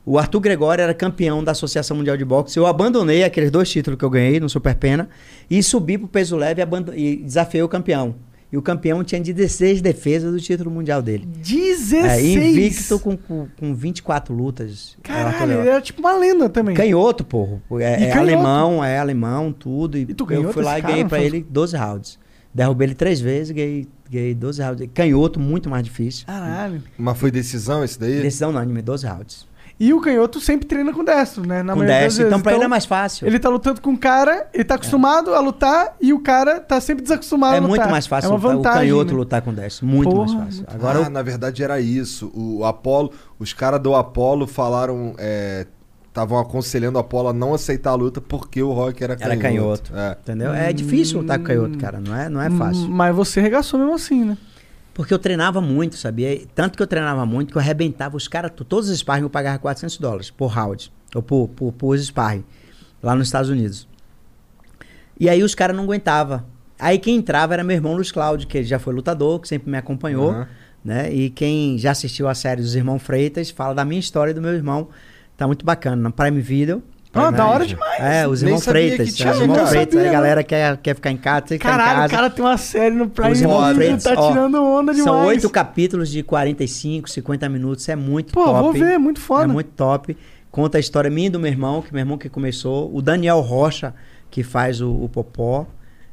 O 0.04 0.18
Arthur 0.18 0.40
Gregório 0.40 0.82
era 0.82 0.94
campeão 0.94 1.44
da 1.44 1.52
Associação 1.52 1.96
Mundial 1.96 2.16
de 2.16 2.24
Boxe. 2.24 2.56
Eu 2.56 2.66
abandonei 2.66 3.22
aqueles 3.22 3.50
dois 3.50 3.68
títulos 3.70 3.98
que 3.98 4.04
eu 4.04 4.10
ganhei 4.10 4.40
no 4.40 4.48
Super 4.48 4.74
Pena 4.74 5.08
e 5.48 5.62
subi 5.62 5.98
pro 5.98 6.08
peso 6.08 6.36
leve 6.36 6.62
e, 6.94 7.12
e 7.12 7.16
desafiei 7.16 7.62
o 7.62 7.68
campeão. 7.68 8.14
E 8.52 8.56
o 8.56 8.62
campeão 8.62 9.04
tinha 9.04 9.20
16 9.20 9.80
defesas 9.80 10.32
do 10.32 10.40
título 10.40 10.70
mundial 10.72 11.00
dele. 11.00 11.24
16! 11.24 12.04
É, 12.04 12.20
invicto 12.20 12.98
com, 12.98 13.16
com, 13.16 13.46
com 13.56 13.74
24 13.74 14.34
lutas. 14.34 14.96
Caralho, 15.04 15.60
ele 15.60 15.68
era 15.68 15.80
tipo 15.80 16.00
uma 16.00 16.16
lenda 16.16 16.48
também. 16.48 16.74
Canhoto, 16.74 17.22
porra. 17.22 17.62
É, 17.78 17.92
é 17.92 17.96
canhoto? 18.08 18.18
alemão, 18.18 18.84
é 18.84 18.98
alemão, 18.98 19.52
tudo. 19.52 19.96
E, 19.96 20.00
E 20.00 20.14
tu 20.14 20.26
ganhou 20.26 20.46
eu 20.46 20.52
fui 20.52 20.64
lá 20.64 20.78
e 20.78 20.82
ganhei 20.82 20.96
cara, 20.96 21.08
pra 21.08 21.18
foi? 21.18 21.26
ele 21.26 21.46
12 21.48 21.76
rounds. 21.76 22.18
Derrubei 22.52 22.88
ele 22.88 22.94
três 22.96 23.20
vezes, 23.20 23.52
ganhei, 23.52 23.86
ganhei 24.10 24.34
12 24.34 24.60
rounds. 24.60 24.88
Canhoto, 24.92 25.38
muito 25.38 25.70
mais 25.70 25.84
difícil. 25.84 26.26
Caralho. 26.26 26.82
Mas 26.98 27.16
foi 27.18 27.30
decisão 27.30 27.84
esse 27.84 28.00
daí? 28.00 28.20
Decisão 28.20 28.50
unânime, 28.50 28.82
12 28.82 29.06
rounds. 29.06 29.46
E 29.80 29.94
o 29.94 30.00
canhoto 30.02 30.38
sempre 30.40 30.66
treina 30.66 30.92
com 30.92 31.02
destro, 31.02 31.46
né? 31.46 31.62
Na 31.62 31.72
com 31.72 31.78
maioria 31.78 32.02
das 32.04 32.14
10. 32.18 32.26
Então 32.28 32.40
pra 32.42 32.52
ele 32.54 32.64
é 32.64 32.68
mais 32.68 32.84
fácil. 32.84 33.26
Ele 33.26 33.38
tá 33.38 33.48
lutando 33.48 33.80
com 33.80 33.90
um 33.90 33.96
cara, 33.96 34.46
ele 34.52 34.62
tá 34.62 34.74
acostumado 34.74 35.34
a 35.34 35.40
lutar 35.40 35.96
e 35.98 36.12
o 36.12 36.20
cara 36.20 36.60
tá 36.60 36.78
sempre 36.82 37.02
desacostumado 37.02 37.54
É 37.54 37.58
a 37.58 37.60
lutar. 37.62 37.78
muito 37.78 37.90
mais 37.90 38.06
fácil 38.06 38.26
é 38.26 38.30
uma 38.30 38.36
lutar- 38.36 38.56
vantagem, 38.56 38.92
o 38.92 38.94
canhoto 38.96 39.12
né? 39.12 39.18
lutar 39.18 39.40
com 39.42 39.54
10. 39.54 39.80
Muito 39.80 40.10
Porra, 40.10 40.18
mais 40.26 40.32
fácil. 40.44 40.56
muito- 40.58 40.74
Agora 40.74 40.98
ah, 40.98 41.06
o- 41.06 41.10
na 41.10 41.22
verdade 41.22 41.62
era 41.64 41.80
isso. 41.80 42.30
O 42.34 42.62
Apolo, 42.64 43.10
os 43.38 43.54
caras 43.54 43.80
do 43.80 43.94
Apolo 43.94 44.46
falaram, 44.46 45.14
estavam 46.08 46.38
aconselhando 46.38 46.96
o 46.96 47.00
Apolo 47.00 47.28
a 47.28 47.32
não 47.32 47.54
aceitar 47.54 47.92
a 47.92 47.94
luta 47.94 48.20
porque 48.20 48.62
o 48.62 48.72
Rock 48.72 49.02
era 49.02 49.16
canhoto. 49.16 49.32
era 49.32 49.40
canhoto. 49.42 49.92
É. 49.96 50.16
Entendeu? 50.22 50.52
É 50.52 50.72
difícil 50.74 51.20
lutar 51.20 51.38
com 51.38 51.44
canhoto, 51.46 51.78
cara. 51.78 52.00
Não 52.00 52.14
é, 52.14 52.28
não 52.28 52.42
é 52.42 52.50
fácil. 52.50 52.82
Hum, 52.84 52.90
Mas 52.90 53.14
você 53.16 53.40
regaçou 53.40 53.80
mesmo 53.80 53.94
assim, 53.94 54.24
né? 54.24 54.36
Porque 54.92 55.14
eu 55.14 55.18
treinava 55.18 55.60
muito, 55.60 55.96
sabia? 55.96 56.40
Tanto 56.54 56.76
que 56.76 56.82
eu 56.82 56.86
treinava 56.86 57.24
muito 57.24 57.52
que 57.52 57.56
eu 57.56 57.60
arrebentava 57.60 58.16
os 58.16 58.28
caras. 58.28 58.50
Todos 58.68 58.88
os 58.88 58.98
sparring 58.98 59.22
eu 59.22 59.30
pagava 59.30 59.58
400 59.58 59.98
dólares 59.98 60.30
por 60.30 60.48
round. 60.48 60.92
Ou 61.14 61.22
por, 61.22 61.48
por, 61.48 61.72
por 61.72 61.98
sparring. 61.98 62.44
Lá 63.02 63.14
nos 63.14 63.28
Estados 63.28 63.48
Unidos. 63.48 63.88
E 65.18 65.28
aí 65.28 65.42
os 65.42 65.54
caras 65.54 65.76
não 65.76 65.84
aguentavam. 65.84 66.44
Aí 66.78 66.98
quem 66.98 67.16
entrava 67.16 67.54
era 67.54 67.62
meu 67.62 67.76
irmão 67.76 67.94
Luiz 67.94 68.10
Cláudio, 68.10 68.48
que 68.48 68.62
já 68.64 68.78
foi 68.78 68.94
lutador, 68.94 69.38
que 69.40 69.48
sempre 69.48 69.70
me 69.70 69.76
acompanhou. 69.76 70.30
Aham. 70.30 70.48
Né? 70.84 71.12
E 71.12 71.30
quem 71.30 71.78
já 71.78 71.90
assistiu 71.90 72.26
a 72.26 72.34
série 72.34 72.62
dos 72.62 72.74
Irmãos 72.74 73.02
Freitas 73.02 73.50
fala 73.50 73.74
da 73.74 73.84
minha 73.84 74.00
história 74.00 74.30
e 74.30 74.34
do 74.34 74.40
meu 74.40 74.54
irmão. 74.54 74.88
Tá 75.36 75.46
muito 75.46 75.64
bacana. 75.64 75.96
Na 75.96 76.10
Prime 76.10 76.40
Video. 76.40 76.82
Ah, 77.12 77.30
né? 77.30 77.36
da 77.38 77.46
hora 77.46 77.66
demais. 77.66 78.00
É, 78.00 78.28
os 78.28 78.42
irmãos 78.42 78.64
Freitas. 78.64 79.14
tinha, 79.14 79.28
é, 79.30 79.32
os 79.32 79.40
irmãos. 79.40 79.68
Freitas. 79.68 79.96
Aí 79.96 80.02
a 80.02 80.06
não. 80.06 80.12
galera 80.12 80.44
quer, 80.44 80.76
quer 80.76 80.94
ficar 80.94 81.10
em 81.10 81.16
casa, 81.16 81.42
tem 81.42 81.58
que 81.58 81.64
ficar 81.64 81.74
em 81.74 81.78
Caralho, 81.78 81.98
o 81.98 82.00
casa. 82.02 82.14
cara 82.14 82.30
tem 82.30 82.44
uma 82.44 82.56
série 82.56 82.94
no 82.94 83.08
Prime 83.10 83.32
Os 83.32 83.40
irmãos 83.40 83.60
Video, 83.68 83.74
Freitas, 83.76 84.02
tá 84.04 84.14
ó, 84.16 84.28
tirando 84.30 84.62
onda 84.62 84.92
demais. 84.94 85.04
São 85.10 85.26
oito 85.26 85.50
capítulos 85.50 86.08
de 86.08 86.22
45, 86.22 87.10
50 87.10 87.48
minutos. 87.48 87.88
É 87.88 87.96
muito 87.96 88.32
Pô, 88.32 88.44
top. 88.44 88.60
vou 88.60 88.72
ver, 88.72 88.98
muito 88.98 89.18
foda. 89.20 89.44
É 89.44 89.46
muito 89.46 89.70
top. 89.72 90.16
Conta 90.52 90.78
a 90.78 90.80
história 90.80 91.10
minha 91.10 91.26
e 91.26 91.30
do 91.30 91.40
meu 91.40 91.50
irmão, 91.50 91.82
que 91.82 91.92
meu 91.92 92.00
irmão 92.00 92.16
que 92.16 92.28
começou. 92.28 92.94
O 92.94 93.02
Daniel 93.02 93.40
Rocha, 93.40 93.92
que 94.30 94.42
faz 94.42 94.80
o, 94.80 94.90
o 94.90 95.08
Popó. 95.08 95.66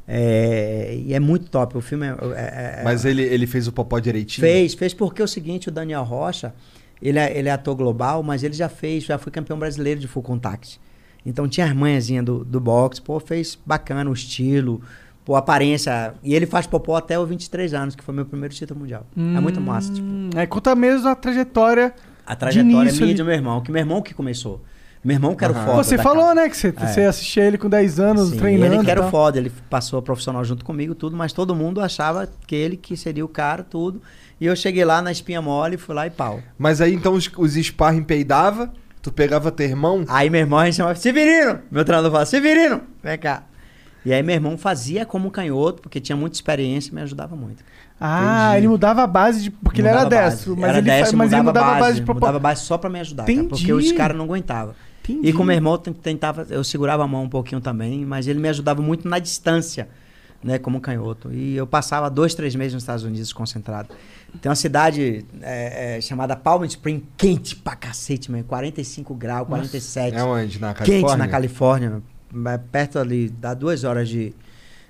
É, 0.08 0.98
e 1.06 1.14
é 1.14 1.20
muito 1.20 1.50
top. 1.50 1.78
O 1.78 1.82
filme 1.82 2.08
é. 2.08 2.10
é- 2.10 2.80
é- 2.80 2.82
Mas 2.84 3.04
ele, 3.04 3.22
ele 3.22 3.46
fez 3.46 3.68
o 3.68 3.72
popó 3.74 4.00
direitinho? 4.00 4.48
Fez, 4.48 4.74
fez 4.74 4.94
porque 4.94 5.22
é 5.22 5.26
o 5.26 5.28
seguinte, 5.28 5.68
o 5.68 5.72
Daniel 5.72 6.04
Rocha, 6.04 6.54
ele 7.02 7.20
é, 7.20 7.38
ele 7.38 7.50
é 7.50 7.52
ator 7.52 7.76
global, 7.76 8.24
mas 8.24 8.42
ele 8.42 8.54
já 8.54 8.70
fez, 8.70 9.04
já 9.04 9.18
foi 9.18 9.32
campeão 9.34 9.60
brasileiro 9.60 10.00
de 10.00 10.08
full 10.08 10.24
contact. 10.24 10.80
Então 11.28 11.48
tinha 11.48 11.66
as 11.68 11.74
manhãzinhas 11.74 12.24
do, 12.24 12.46
do 12.46 12.60
boxe, 12.60 13.02
pô, 13.02 13.20
fez 13.20 13.58
bacana 13.66 14.10
o 14.10 14.14
estilo, 14.14 14.82
pô, 15.26 15.36
a 15.36 15.40
aparência. 15.40 16.14
E 16.24 16.34
ele 16.34 16.46
faz 16.46 16.66
popó 16.66 16.96
até 16.96 17.20
os 17.20 17.28
23 17.28 17.74
anos, 17.74 17.96
que 17.96 18.04
foi 18.04 18.16
meu 18.16 18.26
primeiro 18.26 18.54
título 18.56 18.80
mundial. 18.80 19.06
É 19.16 19.40
muito 19.42 19.60
massa, 19.60 19.94
tipo. 19.94 20.08
Hum, 20.08 20.30
Aí 20.36 20.48
conta 20.48 20.74
mesmo 20.74 21.08
a 21.10 21.16
trajetória. 21.16 21.94
A 22.26 22.36
trajetória 22.36 22.92
minha 22.92 23.02
e 23.02 23.04
ali. 23.04 23.14
do 23.14 23.26
meu 23.26 23.34
irmão, 23.34 23.62
que 23.62 23.72
meu 23.72 23.80
irmão 23.82 24.02
que 24.02 24.14
começou. 24.14 24.62
Meu 25.04 25.16
irmão 25.16 25.36
que 25.36 25.44
era 25.44 25.54
o 25.54 25.56
Aham. 25.56 25.66
foda. 25.66 25.84
Você 25.84 25.98
falou, 25.98 26.24
casa. 26.24 26.36
né, 26.36 26.50
que 26.50 26.58
você, 26.58 26.72
você 26.72 27.02
assistia 27.02 27.44
ele 27.44 27.58
com 27.58 27.70
10 27.70 28.00
anos 28.00 28.30
Sim, 28.30 28.38
treinando. 28.38 28.76
ele 28.76 28.84
que 28.84 28.92
era 28.92 29.06
o 29.06 29.10
foda, 29.10 29.38
ele 29.38 29.52
passou 29.70 30.00
a 30.00 30.02
profissional 30.02 30.44
junto 30.44 30.66
comigo, 30.66 30.96
tudo, 30.96 31.16
mas 31.16 31.32
todo 31.32 31.54
mundo 31.56 31.80
achava 31.82 32.28
que 32.48 32.56
ele 32.56 32.76
que 32.76 32.98
seria 32.98 33.24
o 33.24 33.28
cara, 33.28 33.64
tudo. 33.64 34.02
E 34.40 34.46
eu 34.46 34.56
cheguei 34.56 34.84
lá 34.84 35.02
na 35.02 35.12
espinha 35.12 35.42
mole, 35.42 35.78
fui 35.78 35.94
lá 35.94 36.08
e 36.08 36.10
pau. 36.10 36.42
Mas 36.58 36.82
aí 36.82 36.94
então 36.94 37.14
os, 37.14 37.30
os 37.38 37.54
sparring 37.54 38.04
peidava, 38.04 38.72
tu 39.08 39.14
pegava 39.14 39.50
teu 39.52 39.66
irmão, 39.66 40.04
Aí 40.10 40.30
meu 40.30 40.42
irmão 40.42 40.60
a 40.60 40.66
gente 40.66 40.76
chamava 40.76 40.96
Severino. 40.96 41.60
Meu 41.72 41.86
treinador 41.86 42.12
falava, 42.12 42.26
Severino, 42.30 42.82
vem 43.02 43.18
cá. 43.18 43.44
E 44.06 44.14
aí 44.14 44.22
meu 44.22 44.36
irmão 44.36 44.58
fazia 44.58 45.06
como 45.06 45.32
canhoto, 45.32 45.82
porque 45.82 46.00
tinha 46.02 46.16
muita 46.16 46.36
experiência 46.36 46.92
e 46.92 46.96
me 46.96 47.02
ajudava 47.02 47.36
muito. 47.36 47.64
Ah, 48.00 48.50
Entendi. 48.50 48.58
ele 48.58 48.68
mudava 48.68 49.04
a 49.04 49.08
base 49.08 49.44
de. 49.44 49.50
Porque 49.52 49.82
ele 49.82 49.88
era 49.88 50.04
Mudava 50.04 50.16
a 50.16 50.24
base. 50.26 50.36
destro. 50.36 50.56
Mas 50.58 50.70
Era 50.70 50.78
ele, 50.78 50.86
destro, 50.92 51.18
mas 51.18 51.34
ele 51.34 51.42
mudava 51.42 51.72
a 51.76 51.80
base 51.80 51.96
de 52.00 52.06
propósito. 52.06 52.26
Mudava 52.26 52.38
a 52.38 52.40
base 52.40 52.62
só 52.66 52.78
pra 52.78 52.90
me 52.90 53.00
ajudar, 53.00 53.24
cara, 53.24 53.34
Entendi. 53.34 53.50
porque 53.50 53.74
os 53.74 53.92
caras 53.94 54.16
não 54.18 54.26
aguentavam. 54.26 54.76
E 55.10 55.32
com 55.32 55.44
meu 55.46 55.56
irmão 55.56 55.74
eu 55.74 55.94
tentava, 55.94 56.46
eu 56.50 56.64
segurava 56.66 57.04
a 57.04 57.08
mão 57.08 57.24
um 57.24 57.30
pouquinho 57.30 57.62
também, 57.62 58.06
mas 58.06 58.28
ele 58.28 58.40
me 58.40 58.50
ajudava 58.50 58.82
muito 58.82 59.08
na 59.08 59.20
distância, 59.20 59.88
né, 60.44 60.60
como 60.60 60.82
canhoto. 60.82 61.32
E 61.32 61.56
eu 61.56 61.66
passava 61.66 62.10
dois, 62.10 62.36
três 62.36 62.54
meses 62.56 62.74
nos 62.74 62.84
Estados 62.84 63.06
Unidos 63.06 63.32
concentrado. 63.32 63.88
Tem 64.42 64.50
uma 64.50 64.56
cidade 64.56 65.26
é, 65.42 65.98
é, 65.98 66.02
chamada 66.02 66.36
Palm 66.36 66.64
Spring, 66.66 67.04
quente 67.16 67.56
pra 67.56 67.76
cacete, 67.76 68.32
mano. 68.32 68.44
45 68.44 69.14
graus, 69.16 69.48
47. 69.48 70.16
É 70.16 70.24
onde? 70.24 70.60
Na 70.60 70.74
Quente 70.74 70.90
Califórnia? 70.90 71.18
na 71.18 71.28
Califórnia. 71.28 72.02
Perto 72.72 73.00
ali, 73.00 73.30
dá 73.30 73.54
duas 73.54 73.84
horas 73.84 74.10
de, 74.10 74.34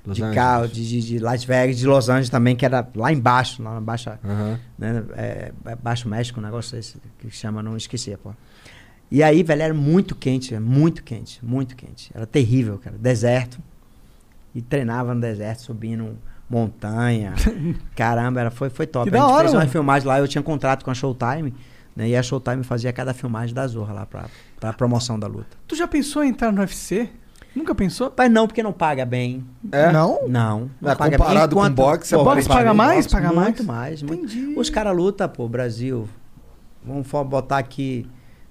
Los 0.05 0.15
de 0.15 0.23
Angeles. 0.23 0.35
carro, 0.35 0.67
de, 0.67 0.87
de, 0.87 1.01
de 1.01 1.19
Las 1.19 1.43
Vegas, 1.43 1.77
de 1.77 1.85
Los 1.85 2.09
Angeles 2.09 2.29
também, 2.29 2.55
que 2.55 2.65
era 2.65 2.87
lá 2.95 3.11
embaixo, 3.11 3.61
lá 3.61 3.73
na 3.73 3.81
baixa, 3.81 4.19
Aham. 4.23 4.59
né, 4.77 5.03
é, 5.15 5.51
é 5.65 5.75
Baixo 5.75 6.07
México, 6.07 6.39
um 6.39 6.43
negócio 6.43 6.75
desse 6.75 6.97
que 7.19 7.29
chama, 7.29 7.61
não 7.61 7.75
esqueci, 7.75 8.15
pô. 8.17 8.33
E 9.11 9.21
aí, 9.23 9.43
velho, 9.43 9.61
era 9.61 9.73
muito 9.73 10.15
quente, 10.15 10.57
muito 10.59 11.03
quente, 11.03 11.43
muito 11.43 11.75
quente. 11.75 12.11
Era 12.13 12.25
terrível, 12.25 12.77
cara. 12.77 12.97
Deserto. 12.97 13.59
E 14.53 14.61
treinava 14.61 15.13
no 15.13 15.21
deserto, 15.21 15.61
subindo 15.61 16.17
montanha. 16.49 17.33
Caramba, 17.95 18.41
era, 18.41 18.51
foi, 18.51 18.69
foi 18.69 18.87
top. 18.87 19.09
Que 19.09 19.15
a 19.15 19.19
da 19.19 19.25
gente 19.25 19.33
hora, 19.33 19.43
fez 19.43 19.53
uma 19.53 19.59
mano. 19.59 19.71
filmagem 19.71 20.07
lá, 20.07 20.19
eu 20.19 20.27
tinha 20.27 20.41
contrato 20.43 20.83
com 20.83 20.91
a 20.91 20.93
Showtime, 20.93 21.53
né? 21.95 22.09
E 22.09 22.15
a 22.15 22.23
Showtime 22.23 22.63
fazia 22.63 22.91
cada 22.93 23.13
filmagem 23.13 23.53
da 23.53 23.65
Zorra 23.67 23.93
lá 23.93 24.05
pra, 24.05 24.25
pra 24.59 24.73
promoção 24.73 25.19
da 25.19 25.27
luta. 25.27 25.57
Tu 25.67 25.75
já 25.75 25.87
pensou 25.87 26.23
em 26.23 26.29
entrar 26.29 26.51
no 26.51 26.59
UFC? 26.61 27.09
Nunca 27.55 27.73
pensou? 27.73 28.13
Mas 28.15 28.31
não, 28.31 28.45
porque 28.45 28.61
não 28.61 28.71
paga 28.71 29.03
bem. 29.03 29.43
É? 29.71 29.91
Não? 29.91 30.27
Não. 30.27 30.69
não 30.79 30.91
É, 30.91 30.95
paga 30.95 31.17
comparado 31.17 31.55
com 31.55 31.61
Enquanto- 31.61 31.75
boxe, 31.75 32.13
é 32.13 32.17
Pô, 32.17 32.23
boxe 32.23 32.47
paga 32.47 32.71
mais? 32.73 33.05
boxe 33.05 33.09
Paga 33.09 33.33
muito 33.33 33.63
mais? 33.63 34.01
mais. 34.01 34.03
muito- 34.03 34.35
Entendi. 34.35 34.59
Os 34.59 34.69
caras 34.69 34.95
lutam, 34.95 35.27
pô, 35.27 35.47
Brasil. 35.47 36.07
Vamos 36.85 37.07
botar 37.27 37.57
aqui. 37.57 38.07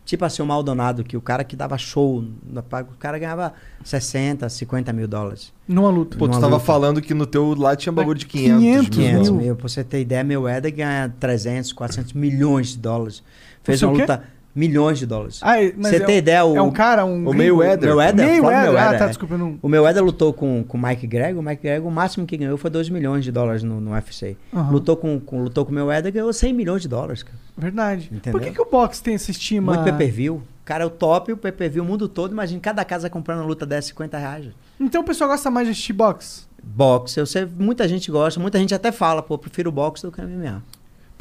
Tipo 0.07 0.25
assim, 0.25 0.41
o 0.41 0.47
Maldonado, 0.47 1.03
que 1.05 1.17
o 1.17 1.21
cara 1.21 1.43
que 1.45 1.55
dava 1.57 1.77
show, 1.77 2.25
na- 2.49 2.61
o 2.63 2.97
cara 2.97 3.19
ganhava 3.19 3.53
60, 3.85 4.49
50 4.49 4.93
mil 4.93 5.09
dólares. 5.09 5.53
Numa 5.67 5.91
luta. 5.91 6.17
Pô, 6.17 6.27
tu 6.27 6.31
Numa 6.31 6.41
tava 6.41 6.55
luta. 6.55 6.65
falando 6.65 7.03
que 7.03 7.13
no 7.13 7.27
teu 7.27 7.55
lá 7.55 7.75
tinha 7.75 7.93
bagulho 7.93 8.17
de 8.19 8.25
500, 8.25 8.61
500 8.61 8.89
mil. 8.89 8.91
500 9.09 9.31
mil. 9.31 9.41
mil. 9.41 9.57
Pra 9.57 9.69
você 9.69 9.83
ter 9.83 10.01
ideia, 10.01 10.23
meu 10.23 10.49
Eder 10.49 10.73
ganha 10.75 11.13
300, 11.19 11.73
400 11.73 12.13
milhões 12.13 12.69
de 12.69 12.79
dólares. 12.79 13.23
Fez 13.65 13.83
uma 13.83 13.93
quê? 13.95 14.01
luta, 14.03 14.23
milhões 14.57 14.99
de 14.99 15.07
dólares. 15.07 15.39
Ah, 15.43 15.63
é- 15.63 15.73
mas 15.77 15.89
Você 15.91 15.97
é 15.97 16.01
tem 16.01 16.15
um- 16.17 16.19
ideia, 16.19 16.45
o- 16.45 16.57
É 16.57 16.63
um 16.63 16.71
cara, 16.73 17.05
um. 17.05 17.29
o? 17.29 17.35
Mayweather. 17.35 17.89
Meu 17.91 18.01
Éder, 18.01 18.27
Mayweather. 18.27 18.43
fora 18.43 18.63
meu 18.73 18.79
Ah, 18.79 18.95
tá, 18.99 19.07
desculpa, 19.07 19.37
não. 19.37 19.59
O 19.63 19.69
meu 19.69 19.87
Éder 19.87 20.03
lutou 20.03 20.33
com 20.33 20.65
com 20.65 20.79
o 20.79 20.83
Mike 20.83 21.07
Gregor. 21.07 21.41
O 21.41 21.47
Mike 21.47 21.63
Gregor, 21.63 21.87
o 21.89 21.91
máximo 21.95 22.27
que 22.27 22.37
ganhou 22.37 22.57
foi 22.57 22.71
2 22.71 22.89
milhões 22.89 23.23
de 23.25 23.31
dólares 23.31 23.63
no, 23.63 23.81
no 23.81 23.93
UFC. 23.93 24.37
Aham. 24.53 24.73
Lutou 24.73 24.97
com, 24.97 25.21
com, 25.21 25.43
lutou 25.43 25.65
com 25.65 25.71
o 25.71 25.75
meu 25.75 25.93
Éder 25.93 26.11
ganhou 26.13 26.33
100 26.33 26.53
milhões 26.53 26.81
de 26.83 26.89
dólares, 26.89 27.23
cara. 27.23 27.37
Verdade. 27.57 28.09
Entendeu? 28.11 28.33
Por 28.33 28.41
que, 28.41 28.51
que 28.55 28.61
o 28.61 28.65
boxe 28.65 29.03
tem 29.03 29.15
essa 29.15 29.31
estima? 29.31 29.75
Muito 29.75 29.85
pay-per-view. 29.85 30.37
O 30.37 30.43
cara 30.65 30.83
é 30.83 30.87
o 30.87 30.91
top, 30.91 31.33
o 31.33 31.37
pay-per-view, 31.37 31.85
o 31.85 31.87
mundo 31.87 32.09
todo. 32.09 32.33
Imagina, 32.33 32.61
cada 32.61 32.85
casa 32.85 33.09
comprando 33.11 33.39
uma 33.41 33.47
luta 33.47 33.65
dessa, 33.67 33.89
50 33.89 34.19
reais. 34.19 34.47
Então 34.81 35.03
o 35.03 35.05
pessoal 35.05 35.31
gosta 35.31 35.51
mais 35.51 35.67
de 35.67 35.73
assistir 35.73 35.93
boxe. 35.93 36.45
Boxe, 36.63 37.21
eu 37.21 37.27
sei, 37.27 37.47
muita 37.59 37.87
gente 37.87 38.11
gosta, 38.11 38.41
muita 38.41 38.59
gente 38.59 38.75
até 38.75 38.91
fala, 38.91 39.23
pô, 39.23 39.35
eu 39.35 39.39
prefiro 39.39 39.71
boxe 39.71 40.03
do 40.03 40.11
que 40.11 40.21
MMA. 40.21 40.61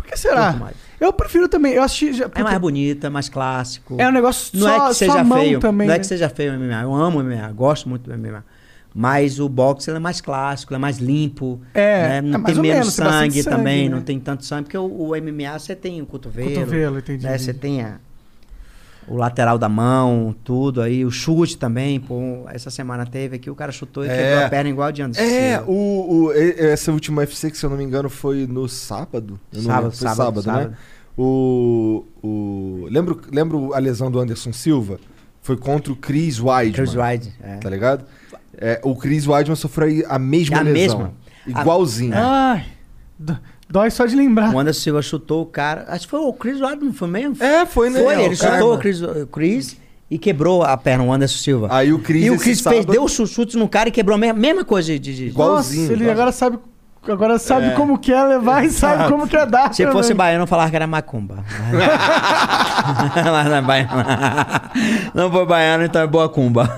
Por 0.06 0.12
que 0.12 0.18
será? 0.18 0.72
Eu 1.00 1.12
prefiro 1.12 1.48
também. 1.50 1.74
Eu 1.74 1.84
assisti. 1.84 2.14
Já, 2.14 2.30
É 2.34 2.44
mais 2.44 2.58
bonita, 2.58 3.10
mais 3.10 3.28
clássico. 3.28 3.96
É 4.00 4.08
um 4.08 4.12
negócio 4.12 4.58
não 4.58 4.68
só, 4.68 4.86
é 4.86 4.88
que 4.90 4.94
seja 4.96 5.26
feio, 5.26 5.60
também. 5.60 5.88
não 5.88 5.94
é 5.94 5.98
né? 5.98 6.00
que 6.02 6.08
seja 6.08 6.30
feio 6.30 6.54
o 6.54 6.60
MMA. 6.60 6.82
Eu 6.84 6.94
amo 6.94 7.20
o 7.20 7.24
MMA, 7.24 7.52
gosto 7.52 7.90
muito 7.90 8.10
do 8.10 8.18
MMA. 8.18 8.44
Mas 8.98 9.42
o 9.42 9.50
boxe 9.50 9.92
é 9.92 10.00
mais 10.00 10.22
clássico, 10.22 10.74
é 10.74 10.78
mais 10.78 11.00
limpo. 11.00 11.60
É, 11.74 12.08
né? 12.08 12.18
é 12.20 12.22
Não 12.22 12.40
mais 12.40 12.54
tem 12.54 12.62
menos 12.62 12.94
sangue, 12.94 13.44
sangue, 13.44 13.44
também, 13.44 13.90
né? 13.90 13.96
não 13.96 14.02
tem 14.02 14.18
tanto 14.22 14.46
sangue, 14.46 14.64
porque 14.64 14.78
o, 14.78 14.86
o 14.86 15.08
MMA 15.10 15.60
você 15.60 15.76
tem 15.76 16.02
o 16.02 16.06
cotovelo. 16.06 16.50
Cotovelo, 16.54 17.00
entendi. 17.00 17.26
né? 17.26 17.38
Você 17.38 17.54
tem 17.54 17.82
a- 17.82 18.00
o 19.08 19.16
lateral 19.18 19.58
da 19.58 19.70
mão, 19.70 20.36
tudo 20.44 20.82
aí, 20.82 21.06
o 21.06 21.12
chute 21.12 21.58
também. 21.58 22.00
Pô, 22.00 22.44
essa 22.50 22.70
semana 22.70 23.06
teve 23.06 23.36
aqui, 23.36 23.50
o 23.50 23.56
cara 23.56 23.72
chutou 23.72 24.04
e 24.06 24.10
É. 24.10 24.16
quebrou 24.18 24.46
a 24.46 24.50
perna 24.50 24.70
igual 24.70 24.92
de 24.92 25.02
Anderson. 25.02 25.22
É, 25.22 25.58
Silva. 25.58 25.72
o, 25.72 26.24
o, 26.26 26.32
essa 26.34 26.92
última 26.92 27.22
UFC, 27.22 27.52
que 27.52 27.58
se 27.58 27.66
eu 27.66 27.70
não 27.70 27.78
me 27.78 27.84
engano, 27.84 28.10
foi 28.10 28.48
no 28.48 28.68
sábado. 28.68 29.40
Sábado, 29.52 29.92
foi 29.92 30.08
sábado, 30.08 30.42
sábado, 30.42 30.48
né? 30.48 30.54
sábado. 30.54 30.78
O, 31.18 32.06
o, 32.22 32.88
lembro, 32.90 33.22
lembro 33.32 33.74
a 33.74 33.80
lesão 33.80 34.12
do 34.12 34.20
Anderson 34.20 34.52
Silva? 34.52 35.00
Foi 35.42 35.56
contra 35.56 35.94
o 35.94 35.96
Chris 35.96 36.40
Weidman. 36.40 36.74
Chris 36.74 36.96
Wide. 36.96 37.34
É. 37.42 37.58
Tá 37.58 37.70
ligado? 37.70 38.06
É, 38.58 38.80
o 38.84 38.96
Chris 38.96 39.28
Weidman 39.28 39.56
sofreu 39.56 40.06
a 40.10 40.18
mesma 40.20 40.58
A 40.58 40.62
lesão. 40.62 40.74
mesma? 40.98 41.14
Igualzinho. 41.48 42.14
Ai, 42.16 42.66
dó- 43.18 43.38
dói 43.70 43.90
só 43.92 44.06
de 44.06 44.16
lembrar. 44.16 44.54
O 44.54 44.60
Anderson 44.60 44.80
Silva 44.82 45.02
chutou 45.02 45.42
o 45.42 45.46
cara. 45.46 45.86
Acho 45.88 46.06
que 46.06 46.12
foi 46.12 46.20
o 46.20 46.34
Chris 46.34 46.60
Weidman, 46.62 46.94
foi 46.94 47.08
mesmo? 47.08 47.36
É, 47.44 47.66
foi, 47.66 47.90
né? 47.90 48.02
Foi, 48.02 48.16
O 48.16 48.20
ele 48.20 48.36
chutou 48.36 48.74
o 48.74 48.78
Chris, 48.78 49.02
o 49.02 49.28
Chris 49.28 49.78
e 50.10 50.18
quebrou 50.18 50.64
a 50.64 50.76
perna, 50.78 51.04
o 51.04 51.12
Anderson 51.14 51.38
Silva. 51.38 51.68
Aí 51.72 51.92
o 51.92 52.00
Chris 52.00 52.26
e 52.26 52.30
o 52.32 52.38
Chris 52.38 52.60
sábado- 52.62 52.86
perdeu 52.86 53.04
o 53.04 53.08
chu- 53.10 53.26
chute 53.28 53.58
no 53.58 53.68
cara 53.68 53.90
e 53.90 53.92
quebrou 53.92 54.16
a 54.16 54.18
mesma, 54.20 54.40
mesma 54.40 54.64
coisa 54.66 54.98
de. 54.98 55.16
de- 55.16 55.26
Igualzinho, 55.28 55.82
Nossa, 55.82 55.94
ele 55.94 56.04
igualzinho. 56.04 56.12
agora 56.12 56.32
sabe, 56.32 56.60
agora 57.08 57.40
sabe 57.40 57.72
como 57.76 57.98
que 57.98 58.12
é 58.14 58.24
levar 58.24 58.64
e 58.66 58.70
sabe 58.70 59.10
como 59.12 59.28
que 59.28 59.36
é 59.36 59.46
dar. 59.46 59.74
Se 59.74 59.84
fosse 59.88 60.10
também. 60.10 60.18
baiano, 60.18 60.44
eu 60.44 60.48
falava 60.48 60.70
que 60.70 60.76
era 60.76 60.88
macumba. 60.88 61.44
Mas 63.16 63.46
não 63.48 63.56
é 63.56 63.62
baiano. 63.62 63.92
Não 65.14 65.32
foi 65.32 65.46
baiano, 65.46 65.84
então 65.86 66.02
é 66.02 66.08
boa 66.08 66.30
cumba. 66.30 66.70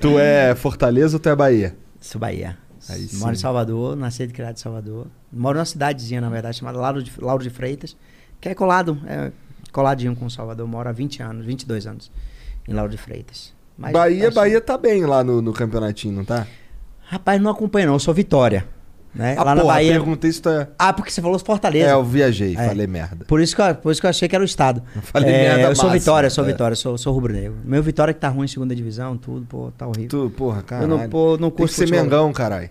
Tu 0.00 0.18
é 0.18 0.54
Fortaleza 0.54 1.16
ou 1.16 1.20
tu 1.20 1.28
é 1.28 1.36
Bahia? 1.36 1.76
Sou 2.00 2.20
Bahia. 2.20 2.56
Aí 2.88 3.08
sim. 3.08 3.16
Moro 3.18 3.32
em 3.32 3.36
Salvador, 3.38 3.96
nasci 3.96 4.22
e 4.24 4.28
criado 4.28 4.56
em 4.56 4.60
Salvador. 4.60 5.06
Moro 5.32 5.56
numa 5.58 5.64
cidadezinha, 5.64 6.20
na 6.20 6.28
verdade, 6.28 6.56
chamada 6.58 6.78
Lauro 6.78 7.02
de, 7.02 7.12
Lauro 7.20 7.42
de 7.42 7.50
Freitas, 7.50 7.96
que 8.40 8.48
é 8.48 8.54
colado, 8.54 8.98
é 9.06 9.32
coladinho 9.72 10.14
com 10.14 10.28
Salvador. 10.28 10.66
Moro 10.66 10.88
há 10.88 10.92
20 10.92 11.22
anos, 11.22 11.46
22 11.46 11.86
anos 11.86 12.10
em 12.68 12.72
Lauro 12.74 12.90
de 12.90 12.98
Freitas. 12.98 13.52
Mas 13.76 13.92
Bahia, 13.92 14.28
acho- 14.28 14.34
Bahia 14.34 14.60
tá 14.60 14.76
bem 14.78 15.04
lá 15.04 15.24
no, 15.24 15.40
no 15.42 15.52
campeonatinho, 15.52 16.14
não 16.14 16.24
tá? 16.24 16.46
Rapaz, 17.06 17.40
não 17.40 17.50
acompanho 17.50 17.86
não, 17.88 17.94
eu 17.94 17.98
sou 17.98 18.14
Vitória. 18.14 18.66
Né? 19.14 19.36
Ah, 19.38 19.44
Lá 19.44 19.54
na 19.54 19.60
porra, 19.62 19.74
Bahia. 19.74 19.92
perguntei 19.92 20.32
se 20.32 20.42
tu 20.42 20.48
é... 20.48 20.66
Ah, 20.76 20.92
porque 20.92 21.08
você 21.10 21.22
falou 21.22 21.38
Fortaleza. 21.38 21.86
É, 21.88 21.92
eu 21.92 22.02
viajei, 22.02 22.56
É. 22.56 22.66
falei 22.68 22.86
merda. 22.86 23.24
Por 23.26 23.40
isso, 23.40 23.54
que 23.54 23.62
eu, 23.62 23.74
por 23.76 23.92
isso 23.92 24.00
que 24.00 24.06
eu 24.06 24.10
achei 24.10 24.28
que 24.28 24.34
era 24.34 24.42
o 24.42 24.44
estado. 24.44 24.82
falei 25.02 25.32
É, 25.32 25.48
merda 25.48 25.62
Eu 25.70 25.76
sou 25.76 25.88
Vitória, 25.90 26.28
sou 26.28 26.42
é. 26.44 26.46
Vitória, 26.48 26.74
sou, 26.74 26.98
sou 26.98 27.12
rubro-negro. 27.12 27.56
Meu 27.64 27.80
Vitória 27.82 28.12
que 28.12 28.18
tá 28.18 28.28
ruim 28.28 28.46
em 28.46 28.48
segunda 28.48 28.74
divisão, 28.74 29.16
tudo, 29.16 29.46
pô, 29.46 29.70
tá 29.78 29.86
horrível. 29.86 30.08
Tu, 30.08 30.30
porra, 30.30 30.62
cara. 30.62 30.82
eu 30.82 30.88
não, 30.88 31.08
pô, 31.08 31.32
não 31.38 31.50
Tem 31.50 31.50
que 31.50 31.56
curto 31.58 31.72
ser. 31.74 31.88
Mengão, 31.88 32.32
caralho. 32.32 32.70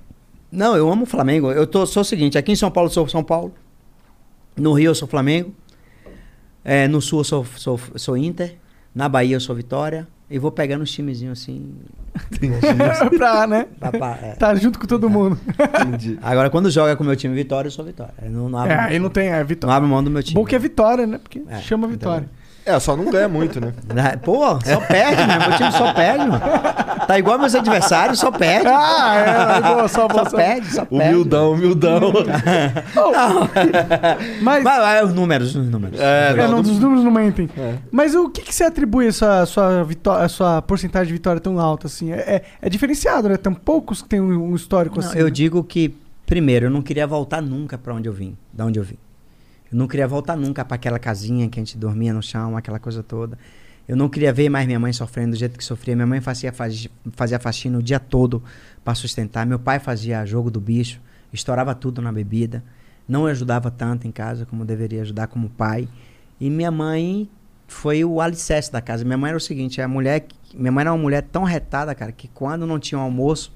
Não, 0.51 0.75
eu 0.75 0.91
amo 0.91 1.03
o 1.03 1.05
Flamengo. 1.05 1.49
Eu 1.51 1.65
tô, 1.65 1.85
sou 1.85 2.01
o 2.01 2.05
seguinte, 2.05 2.37
aqui 2.37 2.51
em 2.51 2.55
São 2.55 2.69
Paulo 2.69 2.89
eu 2.89 2.93
sou 2.93 3.07
São 3.07 3.23
Paulo. 3.23 3.53
No 4.57 4.73
Rio 4.73 4.89
eu 4.91 4.95
sou 4.95 5.07
Flamengo. 5.07 5.53
É, 6.63 6.87
no 6.87 7.01
Sul 7.01 7.21
eu 7.21 7.23
sou, 7.23 7.45
sou, 7.55 7.79
sou 7.95 8.17
Inter. 8.17 8.55
Na 8.93 9.07
Bahia 9.09 9.35
eu 9.35 9.39
sou 9.39 9.55
Vitória. 9.55 10.07
E 10.29 10.39
vou 10.39 10.51
pegando 10.51 10.81
os 10.83 10.91
timezinhos 10.91 11.41
assim. 11.41 11.73
pra, 13.17 13.45
né? 13.47 13.67
pá, 13.79 13.91
pá, 13.91 14.17
é. 14.21 14.31
Tá 14.33 14.55
junto 14.55 14.79
com 14.79 14.85
todo 14.87 15.09
mundo. 15.09 15.37
Entendi. 15.87 16.17
Agora, 16.21 16.49
quando 16.49 16.69
joga 16.71 16.95
com 16.95 17.03
o 17.03 17.05
meu 17.07 17.15
time 17.15 17.35
Vitória, 17.35 17.67
eu 17.67 17.71
sou 17.71 17.83
Vitória. 17.85 18.13
Eu 18.21 18.31
não, 18.31 18.49
não, 18.49 18.65
É, 18.65 18.79
aí 18.79 18.99
não 18.99 19.09
tem, 19.09 19.27
é 19.27 19.39
não 19.39 19.45
vitória. 19.45 19.75
abro 19.75 19.87
mão 19.89 20.03
do 20.03 20.09
meu 20.09 20.23
time. 20.23 20.35
Bom 20.35 20.45
que 20.45 20.55
é 20.55 20.59
vitória, 20.59 21.05
né? 21.05 21.17
Porque 21.21 21.41
É, 21.47 21.57
chama 21.59 21.87
então- 21.87 22.11
vitória. 22.13 22.29
É, 22.65 22.79
só 22.79 22.95
não 22.95 23.11
ganha 23.11 23.27
muito, 23.27 23.59
né? 23.59 23.73
Ah, 23.89 24.17
Pô, 24.23 24.57
só 24.61 24.79
perde, 24.87 25.25
né? 25.27 25.37
Meu 25.47 25.57
time 25.57 25.71
só 25.73 25.93
perde, 25.93 26.25
mano. 26.25 26.41
Tá 27.05 27.19
igual 27.19 27.37
meus 27.37 27.53
adversários, 27.53 28.19
só 28.19 28.31
perde. 28.31 28.67
Ah, 28.67 29.57
é, 29.57 29.61
boa, 29.61 29.87
só, 29.89 30.07
Só 30.09 30.25
só. 30.29 30.37
perde, 30.37 30.67
só 30.73 30.85
perde. 30.85 31.09
Humildão, 31.13 31.51
humildão. 31.53 31.99
Mas, 34.41 34.63
Vai, 34.63 34.79
vai, 34.79 35.03
os 35.03 35.13
números, 35.13 35.55
os 35.55 35.69
números. 35.69 35.99
É, 35.99 36.29
é, 36.31 36.35
não, 36.35 36.43
não, 36.43 36.51
não- 36.53 36.61
dos 36.61 36.79
números 36.79 37.03
não 37.03 37.11
mentem. 37.11 37.49
É. 37.57 37.75
Mas 37.91 38.15
o 38.15 38.29
que, 38.29 38.41
que 38.41 38.53
você 38.53 38.63
atribui 38.63 39.07
essa 39.07 39.45
sua 39.45 39.83
vitória, 39.83 40.25
a 40.25 40.29
sua 40.29 40.61
porcentagem 40.61 41.07
de 41.07 41.13
vitória 41.13 41.41
tão 41.41 41.59
alta 41.59 41.87
assim? 41.87 42.11
É, 42.11 42.15
é, 42.17 42.41
é 42.61 42.69
diferenciado, 42.69 43.29
né? 43.29 43.37
Tem 43.37 43.53
poucos 43.53 44.01
que 44.01 44.09
tem 44.09 44.21
um, 44.21 44.51
um 44.51 44.55
histórico 44.55 44.99
Não, 45.01 45.07
assim. 45.07 45.17
eu 45.19 45.25
né? 45.25 45.31
digo 45.31 45.63
que, 45.63 45.95
primeiro, 46.25 46.67
eu 46.67 46.69
não 46.69 46.81
queria 46.81 47.05
voltar 47.05 47.41
nunca 47.41 47.77
pra 47.77 47.93
onde 47.93 48.07
eu 48.07 48.13
vim, 48.13 48.37
da 48.51 48.65
onde 48.65 48.79
eu 48.79 48.83
vim. 48.83 48.97
Eu 49.73 49.77
não 49.79 49.87
queria 49.87 50.07
voltar 50.07 50.35
nunca 50.37 50.63
pra 50.63 50.75
aquela 50.75 50.99
casinha 50.99 51.49
que 51.49 51.59
a 51.59 51.63
gente 51.63 51.75
dormia 51.77 52.13
no 52.13 52.21
chão, 52.21 52.55
aquela 52.55 52.77
coisa 52.77 53.01
toda. 53.01 53.37
Eu 53.87 53.97
não 53.97 54.07
queria 54.07 54.31
ver 54.31 54.47
mais 54.47 54.67
minha 54.67 54.79
mãe 54.79 54.93
sofrendo 54.93 55.31
do 55.31 55.35
jeito 55.35 55.57
que 55.57 55.63
sofria. 55.65 55.95
Minha 55.95 56.05
mãe 56.05 56.21
fazia, 56.21 56.53
faz- 56.53 56.87
fazia 57.13 57.39
faxina 57.39 57.79
o 57.79 57.81
dia 57.81 57.99
todo 57.99 58.43
pra 58.83 58.93
sustentar. 58.93 59.45
Meu 59.47 59.57
pai 59.57 59.79
fazia 59.79 60.23
jogo 60.27 60.51
do 60.51 60.61
bicho, 60.61 61.01
estourava 61.33 61.73
tudo 61.73 62.01
na 62.03 62.11
bebida. 62.11 62.63
Não 63.07 63.25
ajudava 63.25 63.71
tanto 63.71 64.07
em 64.07 64.11
casa 64.11 64.45
como 64.45 64.63
deveria 64.63 65.01
ajudar 65.01 65.25
como 65.27 65.49
pai. 65.49 65.87
E 66.39 66.51
minha 66.51 66.69
mãe 66.71 67.27
foi 67.67 68.05
o 68.05 68.21
alicerce 68.21 68.71
da 68.71 68.79
casa. 68.79 69.03
Minha 69.03 69.17
mãe 69.17 69.29
era 69.29 69.37
o 69.37 69.41
seguinte, 69.41 69.81
a 69.81 69.87
mulher, 69.87 70.27
minha 70.53 70.71
mãe 70.71 70.83
era 70.83 70.93
uma 70.93 71.01
mulher 71.01 71.23
tão 71.23 71.43
retada, 71.43 71.95
cara, 71.95 72.11
que 72.11 72.27
quando 72.27 72.67
não 72.67 72.77
tinha 72.79 72.99
um 72.99 73.01
almoço, 73.01 73.51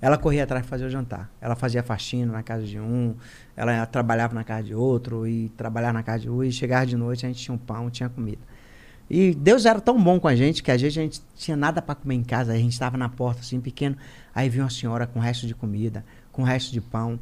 ela 0.00 0.16
corria 0.16 0.44
atrás 0.44 0.62
de 0.62 0.68
fazer 0.68 0.84
o 0.84 0.90
jantar. 0.90 1.30
Ela 1.40 1.56
fazia 1.56 1.82
faxina 1.82 2.32
na 2.32 2.42
casa 2.42 2.64
de 2.64 2.78
um, 2.78 3.14
ela 3.56 3.84
trabalhava 3.86 4.34
na 4.34 4.44
casa 4.44 4.62
de 4.64 4.74
outro, 4.74 5.26
e 5.26 5.48
trabalhava 5.50 5.94
na 5.94 6.02
casa 6.02 6.20
de 6.20 6.30
um, 6.30 6.42
e 6.42 6.52
chegava 6.52 6.86
de 6.86 6.96
noite, 6.96 7.26
a 7.26 7.28
gente 7.28 7.42
tinha 7.42 7.54
um 7.54 7.58
pão, 7.58 7.90
tinha 7.90 8.08
comida. 8.08 8.40
E 9.10 9.34
Deus 9.34 9.64
era 9.64 9.80
tão 9.80 10.00
bom 10.00 10.20
com 10.20 10.28
a 10.28 10.36
gente 10.36 10.62
que 10.62 10.70
às 10.70 10.80
vezes 10.80 10.98
a 10.98 11.00
gente 11.00 11.22
tinha 11.34 11.56
nada 11.56 11.80
para 11.80 11.94
comer 11.94 12.14
em 12.14 12.22
casa, 12.22 12.52
a 12.52 12.56
gente 12.56 12.72
estava 12.72 12.96
na 12.98 13.08
porta 13.08 13.40
assim 13.40 13.60
pequeno, 13.60 13.96
aí 14.34 14.48
vinha 14.48 14.64
uma 14.64 14.70
senhora 14.70 15.06
com 15.06 15.18
resto 15.18 15.46
de 15.46 15.54
comida, 15.54 16.04
com 16.30 16.42
resto 16.42 16.72
de 16.72 16.80
pão. 16.80 17.18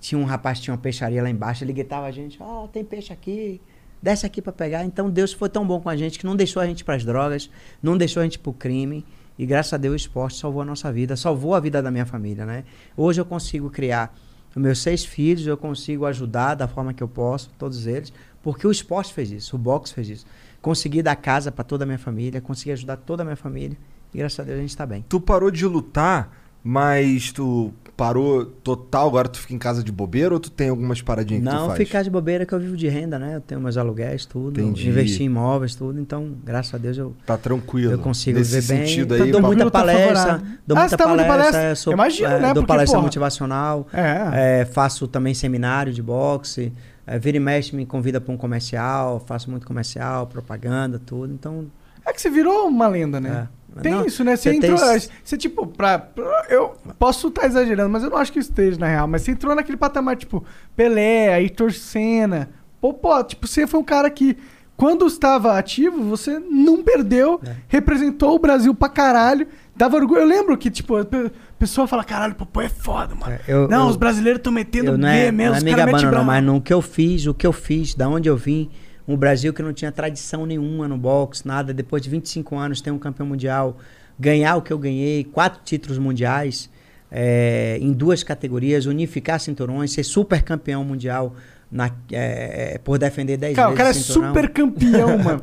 Tinha 0.00 0.18
um 0.18 0.24
rapaz 0.24 0.60
tinha 0.60 0.72
uma 0.72 0.80
peixaria 0.80 1.22
lá 1.22 1.28
embaixo, 1.28 1.64
ele 1.64 1.72
gritava 1.72 2.06
a 2.06 2.10
gente: 2.10 2.38
"Ó, 2.40 2.68
tem 2.68 2.84
peixe 2.84 3.12
aqui, 3.12 3.60
desce 4.00 4.24
aqui 4.24 4.40
para 4.40 4.52
pegar". 4.52 4.84
Então 4.84 5.10
Deus 5.10 5.32
foi 5.32 5.48
tão 5.48 5.66
bom 5.66 5.80
com 5.80 5.88
a 5.88 5.96
gente 5.96 6.18
que 6.18 6.26
não 6.26 6.36
deixou 6.36 6.62
a 6.62 6.66
gente 6.66 6.84
para 6.84 6.94
as 6.94 7.04
drogas, 7.04 7.50
não 7.82 7.96
deixou 7.96 8.20
a 8.20 8.24
gente 8.24 8.38
para 8.38 8.50
o 8.50 8.54
crime. 8.54 9.04
E 9.38 9.44
graças 9.44 9.72
a 9.72 9.76
Deus 9.76 9.92
o 9.92 9.96
esporte 9.96 10.38
salvou 10.38 10.62
a 10.62 10.64
nossa 10.64 10.92
vida, 10.92 11.16
salvou 11.16 11.54
a 11.54 11.60
vida 11.60 11.82
da 11.82 11.90
minha 11.90 12.06
família, 12.06 12.46
né? 12.46 12.64
Hoje 12.96 13.20
eu 13.20 13.24
consigo 13.24 13.68
criar 13.70 14.14
meus 14.56 14.80
seis 14.80 15.04
filhos 15.04 15.46
eu 15.46 15.56
consigo 15.56 16.06
ajudar 16.06 16.54
da 16.54 16.68
forma 16.68 16.94
que 16.94 17.02
eu 17.02 17.08
posso, 17.08 17.50
todos 17.58 17.86
eles, 17.86 18.12
porque 18.42 18.66
o 18.66 18.70
esporte 18.70 19.12
fez 19.12 19.30
isso, 19.30 19.56
o 19.56 19.58
boxe 19.58 19.92
fez 19.92 20.08
isso. 20.08 20.26
Consegui 20.62 21.02
dar 21.02 21.16
casa 21.16 21.50
para 21.50 21.64
toda 21.64 21.84
a 21.84 21.86
minha 21.86 21.98
família, 21.98 22.40
consegui 22.40 22.72
ajudar 22.72 22.96
toda 22.98 23.22
a 23.22 23.24
minha 23.24 23.36
família 23.36 23.76
e 24.12 24.18
graças 24.18 24.38
a 24.38 24.44
Deus 24.44 24.58
a 24.58 24.60
gente 24.60 24.76
tá 24.76 24.86
bem. 24.86 25.04
Tu 25.08 25.20
parou 25.20 25.50
de 25.50 25.66
lutar, 25.66 26.32
mas 26.62 27.32
tu 27.32 27.72
parou 27.96 28.44
total, 28.44 29.06
agora 29.08 29.28
tu 29.28 29.38
fica 29.38 29.54
em 29.54 29.58
casa 29.58 29.82
de 29.82 29.92
bobeira 29.92 30.34
ou 30.34 30.40
tu 30.40 30.50
tem 30.50 30.68
algumas 30.68 31.00
paradinhas 31.00 31.42
que 31.44 31.48
tu 31.48 31.54
Não 31.54 31.66
faz? 31.68 31.78
ficar 31.78 32.02
de 32.02 32.10
bobeira 32.10 32.44
que 32.44 32.52
eu 32.52 32.58
vivo 32.58 32.76
de 32.76 32.88
renda, 32.88 33.18
né? 33.18 33.36
Eu 33.36 33.40
tenho 33.40 33.60
meus 33.60 33.76
aluguéis, 33.76 34.26
tudo, 34.26 34.60
Entendi. 34.60 34.88
investi 34.88 35.22
em 35.22 35.26
imóveis, 35.26 35.74
tudo, 35.74 36.00
então 36.00 36.32
graças 36.44 36.74
a 36.74 36.78
Deus 36.78 36.98
eu 36.98 37.14
Tá 37.24 37.36
tranquilo. 37.36 37.92
Eu 37.92 37.98
consigo 37.98 38.38
Nesse 38.38 38.60
viver 38.60 38.74
bem. 38.78 38.86
sentido 38.86 39.14
Então, 39.14 39.26
aí, 39.26 39.32
dou 39.32 39.40
muita 39.42 39.64
Tá 39.66 39.70
palestra, 39.70 40.42
dou 40.66 40.76
Ah, 40.76 40.80
muita 40.80 40.96
tá 40.96 41.06
muito 41.08 41.22
de 41.22 41.28
palestra, 41.28 41.52
palestra? 41.52 41.74
sou, 41.76 41.92
Imagino, 41.92 42.28
é, 42.28 42.40
né? 42.40 42.46
dou 42.46 42.54
Porque, 42.54 42.66
palestra 42.66 42.96
porra. 42.96 43.06
motivacional, 43.06 43.86
É. 43.92 44.60
é, 44.60 44.64
faço 44.64 45.06
também 45.06 45.32
seminário 45.32 45.92
de 45.92 46.02
boxe, 46.02 46.72
é, 47.06 47.18
vira 47.18 47.36
e 47.36 47.40
mexe 47.40 47.76
me 47.76 47.86
convida 47.86 48.20
para 48.20 48.32
um 48.32 48.36
comercial, 48.36 49.22
faço 49.24 49.50
muito 49.50 49.66
comercial, 49.66 50.26
propaganda, 50.26 50.98
tudo, 51.04 51.32
então... 51.32 51.66
É 52.06 52.12
que 52.12 52.20
você 52.20 52.28
virou 52.28 52.66
uma 52.68 52.86
lenda, 52.86 53.18
né? 53.20 53.48
É. 53.48 53.63
Tem 53.82 53.92
Não, 53.92 54.06
isso, 54.06 54.22
né? 54.24 54.36
Você, 54.36 54.52
você 54.52 54.60
tem 54.60 54.70
entrou. 54.70 54.96
isso. 54.96 55.08
Você, 55.22 55.36
tipo, 55.36 55.66
pra, 55.66 55.98
pra- 55.98 56.46
Eu 56.48 56.74
posso 56.98 57.28
estar 57.28 57.46
exagerando, 57.46 57.90
mas 57.90 58.02
eu 58.02 58.10
não 58.10 58.18
acho 58.18 58.32
que 58.32 58.38
esteja, 58.38 58.78
na 58.78 58.86
real. 58.88 59.06
Mas 59.08 59.22
você 59.22 59.32
entrou 59.32 59.54
naquele 59.54 59.76
patamar, 59.76 60.16
tipo, 60.16 60.44
Pelé, 60.76 61.30
Senna. 61.72 62.50
Pô, 62.80 62.92
pô, 62.92 63.22
tipo, 63.24 63.46
você 63.46 63.66
foi 63.66 63.80
um 63.80 63.84
cara 63.84 64.08
que, 64.10 64.36
quando 64.76 65.06
estava 65.06 65.58
ativo, 65.58 66.02
você 66.02 66.38
não 66.38 66.82
perdeu, 66.82 67.40
É. 67.46 67.52
representou 67.68 68.34
o 68.34 68.38
Brasil 68.38 68.74
pra 68.74 68.88
caralho. 68.88 69.46
Dava 69.76 69.96
orgulho. 69.96 70.20
Eu 70.20 70.26
lembro 70.26 70.56
que, 70.56 70.70
tipo, 70.70 70.96
a 70.96 71.04
pe- 71.04 71.32
pessoa 71.58 71.86
fala, 71.88 72.04
caralho, 72.04 72.34
Popô 72.36 72.60
é 72.60 72.68
foda, 72.68 73.14
mano. 73.14 73.32
É, 73.32 73.40
eu- 73.48 73.66
não, 73.68 73.84
eu- 73.84 73.88
os 73.90 73.96
brasileiros 73.96 74.38
estão 74.38 74.52
metendo 74.52 74.92
não 74.96 75.08
B 75.08 75.16
é, 75.16 75.32
mesmo, 75.32 75.50
não 75.50 75.54
é 75.56 75.58
os 75.58 75.76
caras 75.76 75.92
metem 75.94 76.10
não, 76.10 76.24
mas 76.24 76.44
no 76.44 76.60
que 76.60 76.72
eu 76.72 76.80
fiz, 76.82 77.26
o 77.26 77.34
que 77.34 77.46
eu 77.46 77.52
fiz, 77.52 77.94
da 77.94 78.08
onde 78.08 78.28
eu 78.28 78.36
vim, 78.36 78.70
um 79.06 79.16
Brasil 79.16 79.52
que 79.52 79.62
não 79.62 79.72
tinha 79.72 79.92
tradição 79.92 80.46
nenhuma 80.46 80.88
no 80.88 80.96
boxe, 80.96 81.46
nada, 81.46 81.74
depois 81.74 82.02
de 82.02 82.10
25 82.10 82.56
anos 82.56 82.80
tem 82.80 82.92
um 82.92 82.98
campeão 82.98 83.26
mundial, 83.26 83.78
ganhar 84.18 84.56
o 84.56 84.62
que 84.62 84.72
eu 84.72 84.78
ganhei, 84.78 85.24
quatro 85.24 85.60
títulos 85.64 85.98
mundiais 85.98 86.70
é, 87.10 87.78
em 87.80 87.92
duas 87.92 88.22
categorias, 88.22 88.86
unificar 88.86 89.38
cinturões, 89.38 89.92
ser 89.92 90.02
super 90.02 90.42
campeão 90.42 90.82
mundial 90.84 91.36
na, 91.74 91.86
é, 92.12 92.74
é, 92.74 92.78
por 92.78 92.96
defender 92.98 93.36
10 93.36 93.56
Cara, 93.56 93.68
o 93.68 93.70
vezes 93.72 93.78
cara 93.78 93.90
é 93.90 93.92
cinturão. 93.92 94.28
super 94.28 94.48
campeão, 94.48 95.18
mano. 95.18 95.42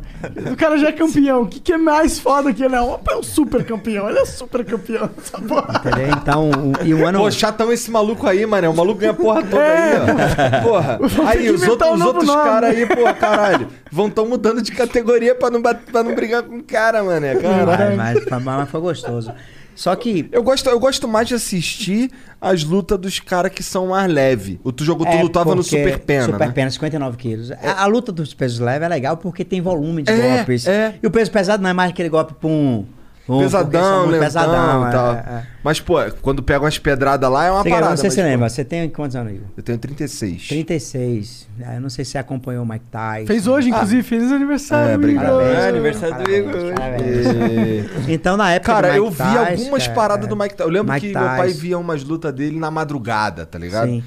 O 0.53 0.55
cara 0.55 0.77
já 0.77 0.87
é 0.87 0.91
campeão. 0.93 1.41
O 1.41 1.45
que, 1.45 1.59
que 1.59 1.73
é 1.73 1.77
mais 1.77 2.17
foda 2.19 2.53
que 2.53 2.63
ele? 2.63 2.73
Não, 2.73 2.97
é 3.05 3.15
um 3.17 3.21
super 3.21 3.65
campeão. 3.65 4.09
Ele 4.09 4.17
é 4.19 4.25
super 4.25 4.63
campeão. 4.63 5.09
Essa 5.17 5.37
porra. 5.41 5.81
Entendeu? 5.85 6.07
Então, 6.17 6.49
o- 6.49 6.85
e 6.85 6.93
o 6.93 7.05
ano... 7.05 7.19
Pô, 7.19 7.29
chatão 7.29 7.69
esse 7.69 7.91
maluco 7.91 8.25
aí, 8.27 8.45
mano. 8.45 8.71
O 8.71 8.75
maluco 8.77 9.01
ganha 9.01 9.11
a 9.11 9.13
porra 9.15 9.43
toda 9.43 9.61
É. 9.61 9.97
aí, 9.97 9.99
ó. 9.99 10.63
Porra. 10.63 10.99
Aí, 11.27 11.49
os 11.51 11.67
outros, 11.67 11.89
um 11.89 11.93
os 11.95 12.01
outros 12.01 12.29
caras 12.33 12.69
aí, 12.75 12.85
pô, 12.85 13.13
caralho, 13.19 13.67
vão 13.91 14.09
tão 14.09 14.25
mudando 14.25 14.61
de 14.61 14.71
categoria 14.71 15.35
pra 15.35 15.49
não, 15.49 15.61
pra 15.61 16.01
não 16.03 16.15
brigar 16.15 16.43
com 16.43 16.57
o 16.59 16.63
cara, 16.63 17.03
mano. 17.03 17.25
É, 17.25 17.35
caralho. 17.35 17.97
mas, 17.97 18.25
mas, 18.29 18.43
mas 18.43 18.69
foi 18.69 18.79
gostoso. 18.79 19.33
Só 19.75 19.95
que 19.95 20.27
Eu 20.31 20.43
gosto, 20.43 20.69
eu 20.69 20.79
gosto 20.79 21.07
mais 21.07 21.27
de 21.27 21.33
assistir 21.35 22.11
as 22.39 22.63
lutas 22.63 22.99
dos 22.99 23.19
caras 23.19 23.51
que 23.51 23.63
são 23.63 23.87
mais 23.87 24.11
leves. 24.11 24.57
O 24.63 24.71
tu 24.71 24.83
jogou, 24.83 25.05
tu 25.05 25.11
É, 25.11 25.21
lutava 25.21 25.55
no 25.55 25.63
Super 25.63 25.99
Pena, 25.99 26.25
Super 26.25 26.39
né? 26.47 26.51
Pena, 26.53 26.69
59 26.71 27.17
quilos. 27.17 27.51
A, 27.51 27.83
a 27.83 27.85
luta 27.85 28.11
dos 28.11 28.33
pesos 28.33 28.59
leves 28.59 28.85
é 28.85 28.89
legal 28.89 29.17
porque 29.17 29.43
tem 29.45 29.61
volume 29.61 30.03
de 30.03 30.11
É, 30.11 30.37
golpes. 30.37 30.67
é. 30.67 30.95
E 31.01 31.07
o 31.07 31.11
peso 31.11 31.31
pesado 31.31 31.61
não 31.63 31.69
é 31.69 31.73
mais 31.73 31.91
aquele 31.91 32.09
golpe 32.09 32.33
pum. 32.33 32.85
Porque 33.25 33.43
Pesadão, 33.43 34.05
lentão 34.07 34.19
pesadão, 34.19 34.83
e 34.85 34.87
é, 34.87 34.91
tal. 34.91 35.13
é, 35.13 35.17
é. 35.17 35.43
Mas, 35.63 35.79
pô, 35.79 35.95
quando 36.21 36.41
pega 36.41 36.61
umas 36.65 36.77
pedradas 36.79 37.29
lá 37.29 37.45
é 37.45 37.51
uma 37.51 37.61
Você- 37.63 37.69
parada. 37.69 37.89
não 37.91 37.97
sei 37.97 38.05
mas, 38.07 38.13
se 38.13 38.21
você 38.21 38.23
lembra, 38.27 38.49
você 38.49 38.65
tem 38.65 38.89
quantos 38.89 39.15
anos, 39.15 39.33
Igor? 39.33 39.47
Eu 39.55 39.63
tenho 39.63 39.77
36. 39.77 40.47
36. 40.47 41.47
É, 41.61 41.75
Eu 41.77 41.81
não 41.81 41.89
sei 41.89 42.03
se 42.03 42.11
você 42.11 42.17
acompanhou 42.17 42.63
o 42.63 42.67
Mike 42.67 42.85
Tyson. 42.91 43.27
Fez 43.27 43.45
hoje, 43.47 43.69
inclusive. 43.69 44.01
Feliz 44.03 44.31
aniversário, 44.31 44.91
É, 44.91 44.95
obrigado. 44.95 45.25
Igor. 45.25 45.41
É, 45.43 45.67
aniversário 45.69 46.15
do 46.15 46.23
Parabéns, 46.23 46.39
Igor 46.49 46.55
hoje. 46.63 46.73
parabéns. 46.73 48.09
Então, 48.09 48.37
na 48.37 48.51
época 48.51 48.73
Cara, 48.73 48.87
do 48.87 48.93
Mike 48.93 49.05
eu 49.05 49.11
vi 49.11 49.17
Tyson, 49.17 49.61
algumas 49.61 49.87
é, 49.87 49.89
paradas 49.89 50.25
é, 50.25 50.29
do 50.29 50.35
Mike 50.35 50.55
Tyson. 50.55 50.69
Eu 50.69 50.73
lembro 50.73 50.93
Mike 50.93 51.07
que 51.07 51.13
meu 51.13 51.23
pai 51.27 51.47
Tyson. 51.47 51.59
via 51.59 51.77
umas 51.77 52.03
lutas 52.03 52.33
dele 52.33 52.59
na 52.59 52.71
madrugada, 52.71 53.45
tá 53.45 53.59
ligado? 53.59 53.87
Sim. 53.87 54.03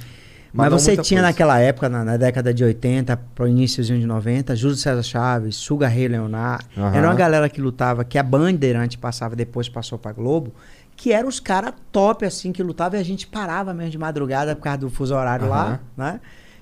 Mas 0.56 0.70
você 0.72 0.96
tinha 0.96 1.20
coisa. 1.20 1.22
naquela 1.22 1.58
época, 1.58 1.88
na, 1.88 2.04
na 2.04 2.16
década 2.16 2.54
de 2.54 2.62
80, 2.62 3.16
pro 3.34 3.48
iníciozinho 3.48 3.98
de 3.98 4.06
90, 4.06 4.54
Júlio 4.54 4.76
César 4.76 5.02
Chaves, 5.02 5.56
Sugar 5.56 5.90
Ray 5.90 6.06
Leonard. 6.08 6.64
Aham. 6.76 6.94
Era 6.96 7.08
uma 7.08 7.14
galera 7.14 7.48
que 7.48 7.60
lutava, 7.60 8.04
que 8.04 8.16
a 8.16 8.22
Bandeirante 8.22 8.96
passava, 8.96 9.34
depois 9.34 9.68
passou 9.68 9.98
pra 9.98 10.12
Globo, 10.12 10.54
que 10.96 11.12
eram 11.12 11.28
os 11.28 11.40
caras 11.40 11.74
top, 11.90 12.24
assim, 12.24 12.52
que 12.52 12.62
lutavam 12.62 12.96
e 12.98 13.02
a 13.02 13.04
gente 13.04 13.26
parava 13.26 13.74
mesmo 13.74 13.90
de 13.90 13.98
madrugada 13.98 14.54
por 14.54 14.62
causa 14.62 14.78
do 14.78 14.90
fuso 14.90 15.14
horário 15.14 15.48
lá, 15.48 15.80
né? 15.96 16.20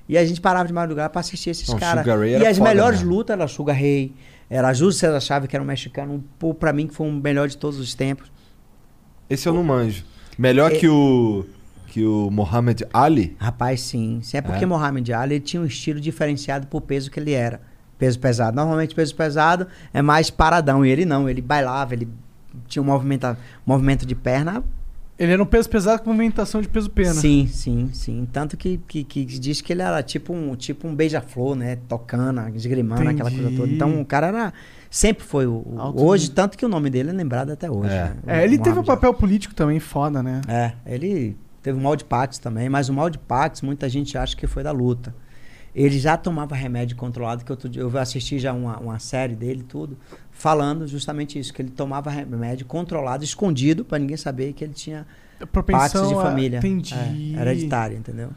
E 0.08 0.16
a 0.16 0.24
gente 0.24 0.40
parava 0.40 0.66
de 0.66 0.72
madrugada 0.72 1.10
pra 1.10 1.20
assistir 1.20 1.50
esses 1.50 1.72
caras. 1.74 2.04
E 2.06 2.46
as 2.46 2.58
melhores 2.58 3.00
mesmo. 3.00 3.14
lutas 3.14 3.34
era 3.38 3.46
Sugar 3.46 3.76
Ray, 3.76 4.14
era 4.48 4.72
Júlio 4.72 4.92
César 4.92 5.20
Chaves, 5.20 5.48
que 5.48 5.54
era 5.54 5.62
um 5.62 5.66
mexicano, 5.66 6.24
pô, 6.38 6.54
pra 6.54 6.72
mim 6.72 6.86
que 6.86 6.94
foi 6.94 7.06
o 7.08 7.12
melhor 7.12 7.46
de 7.46 7.56
todos 7.58 7.78
os 7.78 7.94
tempos. 7.94 8.32
Esse 9.28 9.48
eu 9.48 9.52
não 9.54 9.62
manjo. 9.62 10.04
Melhor 10.38 10.72
É- 10.72 10.76
que 10.76 10.88
o. 10.88 11.44
Que 11.92 12.06
o 12.06 12.30
Muhammad 12.30 12.84
Ali? 12.90 13.36
Rapaz, 13.38 13.82
sim. 13.82 14.20
Sim, 14.22 14.38
é 14.38 14.40
porque 14.40 14.64
É? 14.64 14.66
Mohamed 14.66 15.12
Ali 15.12 15.34
ele 15.34 15.44
tinha 15.44 15.60
um 15.60 15.66
estilo 15.66 16.00
diferenciado 16.00 16.66
pro 16.66 16.80
peso 16.80 17.10
que 17.10 17.20
ele 17.20 17.32
era. 17.32 17.60
Peso 17.98 18.18
pesado. 18.18 18.56
Normalmente 18.56 18.94
peso 18.94 19.14
pesado 19.14 19.66
é 19.92 20.00
mais 20.00 20.30
paradão. 20.30 20.86
E 20.86 20.90
ele 20.90 21.04
não, 21.04 21.28
ele 21.28 21.42
bailava, 21.42 21.92
ele 21.92 22.08
tinha 22.66 22.82
um 22.82 22.86
movimento, 22.86 23.36
movimento 23.66 24.06
de 24.06 24.14
perna. 24.14 24.64
Ele 25.18 25.32
era 25.32 25.42
um 25.42 25.44
peso 25.44 25.68
pesado 25.68 26.02
com 26.02 26.08
movimentação 26.08 26.62
de 26.62 26.68
peso 26.70 26.88
pena. 26.88 27.12
Sim, 27.12 27.46
sim, 27.46 27.90
sim. 27.92 28.26
Tanto 28.32 28.56
que, 28.56 28.80
que, 28.88 29.04
que 29.04 29.26
diz 29.26 29.60
que 29.60 29.74
ele 29.74 29.82
era 29.82 30.02
tipo 30.02 30.32
um, 30.32 30.56
tipo 30.56 30.88
um 30.88 30.94
beija-flor, 30.94 31.54
né? 31.54 31.76
Tocando, 31.86 32.40
esgrimando, 32.56 33.06
aquela 33.06 33.30
coisa 33.30 33.50
toda. 33.54 33.70
Então 33.70 34.00
o 34.00 34.04
cara 34.06 34.28
era. 34.28 34.52
Sempre 34.88 35.24
foi 35.24 35.46
o. 35.46 35.62
hoje, 35.94 36.24
nível. 36.24 36.36
tanto 36.36 36.56
que 36.56 36.64
o 36.64 36.70
nome 36.70 36.88
dele 36.88 37.10
é 37.10 37.12
lembrado 37.12 37.50
até 37.50 37.70
hoje. 37.70 37.92
É. 37.92 38.14
né? 38.24 38.40
É, 38.40 38.44
ele 38.44 38.56
teve 38.56 38.70
um 38.70 38.76
Mohamed 38.76 38.86
papel 38.86 39.12
político 39.12 39.54
também 39.54 39.78
foda, 39.78 40.22
né? 40.22 40.40
é, 40.48 40.72
ele 40.86 41.36
teve 41.62 41.78
o 41.78 41.80
mal 41.80 41.96
de 41.96 42.04
Pax 42.04 42.38
também, 42.38 42.68
mas 42.68 42.88
o 42.88 42.92
mal 42.92 43.08
de 43.08 43.18
Pax 43.18 43.62
muita 43.62 43.88
gente 43.88 44.16
acha 44.18 44.36
que 44.36 44.46
foi 44.46 44.62
da 44.62 44.72
luta. 44.72 45.14
Ele 45.74 45.98
já 45.98 46.18
tomava 46.18 46.54
remédio 46.54 46.96
controlado, 46.96 47.44
que 47.44 47.50
outro 47.50 47.68
dia 47.68 47.80
eu 47.80 47.98
assisti 47.98 48.38
já 48.38 48.52
uma, 48.52 48.78
uma 48.78 48.98
série 48.98 49.34
dele 49.34 49.64
tudo, 49.66 49.96
falando 50.30 50.86
justamente 50.86 51.38
isso, 51.38 51.52
que 51.52 51.62
ele 51.62 51.70
tomava 51.70 52.10
remédio 52.10 52.66
controlado, 52.66 53.24
escondido, 53.24 53.84
pra 53.84 53.98
ninguém 53.98 54.18
saber 54.18 54.52
que 54.52 54.62
ele 54.62 54.74
tinha 54.74 55.06
Pax 55.38 55.50
Propensão 55.50 56.08
de 56.08 56.14
família. 56.14 56.58
Entendi. 56.58 56.94
É, 56.94 57.40
hereditário, 57.40 57.96
entendeu? 57.96 58.30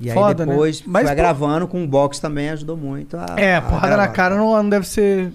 E 0.00 0.10
Foda, 0.10 0.42
aí 0.42 0.48
né? 0.48 0.52
depois 0.52 0.82
Mas, 0.84 1.04
foi 1.04 1.12
agravando 1.12 1.68
com 1.68 1.84
o 1.84 1.86
boxe 1.86 2.20
também, 2.20 2.50
ajudou 2.50 2.76
muito 2.76 3.16
a. 3.16 3.36
É, 3.38 3.56
a 3.56 3.62
porrada 3.62 3.96
na 3.96 4.08
cara 4.08 4.36
não, 4.36 4.50
não 4.50 4.68
deve 4.68 4.86
ser 4.86 5.32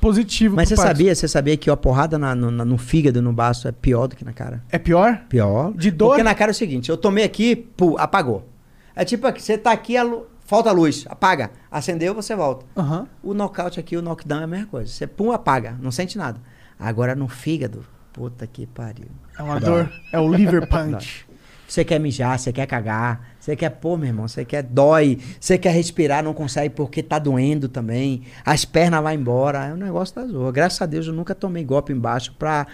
positivo. 0.00 0.56
Mas 0.56 0.68
você 0.68 0.76
sabia, 0.76 1.14
você 1.14 1.28
sabia 1.28 1.56
que 1.56 1.70
a 1.70 1.76
porrada 1.76 2.18
na- 2.18 2.34
no, 2.34 2.50
na- 2.50 2.64
no 2.64 2.78
fígado, 2.78 3.20
no 3.22 3.32
baço, 3.32 3.68
é 3.68 3.72
pior 3.72 4.06
do 4.08 4.16
que 4.16 4.24
na 4.24 4.32
cara? 4.32 4.62
É 4.70 4.78
pior? 4.78 5.22
Pior. 5.28 5.72
De 5.74 5.90
dor? 5.90 6.08
Porque 6.10 6.22
na 6.22 6.34
cara 6.34 6.50
é 6.50 6.52
o 6.52 6.54
seguinte, 6.54 6.88
eu 6.90 6.96
tomei 6.96 7.24
aqui, 7.24 7.54
pô, 7.56 7.96
apagou. 7.98 8.48
É 8.96 9.04
tipo 9.04 9.26
aqui, 9.26 9.42
você 9.42 9.56
tá 9.58 9.70
aqui, 9.72 9.96
a 9.96 10.02
lu- 10.02 10.26
falta 10.44 10.68
a 10.70 10.72
luz, 10.72 11.04
apaga. 11.08 11.50
Acendeu, 11.70 12.14
você 12.14 12.34
volta. 12.34 12.66
Aham. 12.76 13.06
O 13.22 13.32
nocaute 13.34 13.78
aqui, 13.78 13.96
o 13.96 14.02
knockdown 14.02 14.40
é 14.40 14.44
a 14.44 14.46
mesma 14.46 14.66
coisa. 14.66 14.90
Você 14.90 15.06
pum, 15.06 15.30
apaga, 15.32 15.76
não 15.80 15.90
sente 15.90 16.18
nada. 16.18 16.40
Agora 16.78 17.14
no 17.14 17.28
fígado, 17.28 17.84
puta 18.12 18.46
que 18.46 18.66
pariu. 18.66 19.06
É 19.38 19.42
uma 19.42 19.60
dor. 19.60 19.90
É 20.12 20.18
o 20.18 20.32
liver 20.32 20.66
punch. 20.68 21.26
Você 21.68 21.84
quer 21.84 22.00
mijar, 22.00 22.36
você 22.38 22.52
quer 22.52 22.66
cagar, 22.66 23.29
você 23.40 23.56
quer, 23.56 23.70
pô, 23.70 23.96
meu 23.96 24.08
irmão, 24.08 24.28
você 24.28 24.44
quer 24.44 24.62
dói, 24.62 25.18
você 25.40 25.56
quer 25.56 25.70
respirar, 25.70 26.22
não 26.22 26.34
consegue 26.34 26.70
porque 26.74 27.02
tá 27.02 27.18
doendo 27.18 27.68
também, 27.68 28.22
as 28.44 28.64
pernas 28.66 29.02
vão 29.02 29.12
embora, 29.12 29.66
é 29.66 29.72
um 29.72 29.76
negócio 29.78 30.14
da 30.14 30.26
zorra. 30.26 30.52
Graças 30.52 30.80
a 30.82 30.86
Deus 30.86 31.06
eu 31.06 31.12
nunca 31.14 31.34
tomei 31.34 31.64
golpe 31.64 31.92
embaixo 31.92 32.34
pra, 32.38 32.66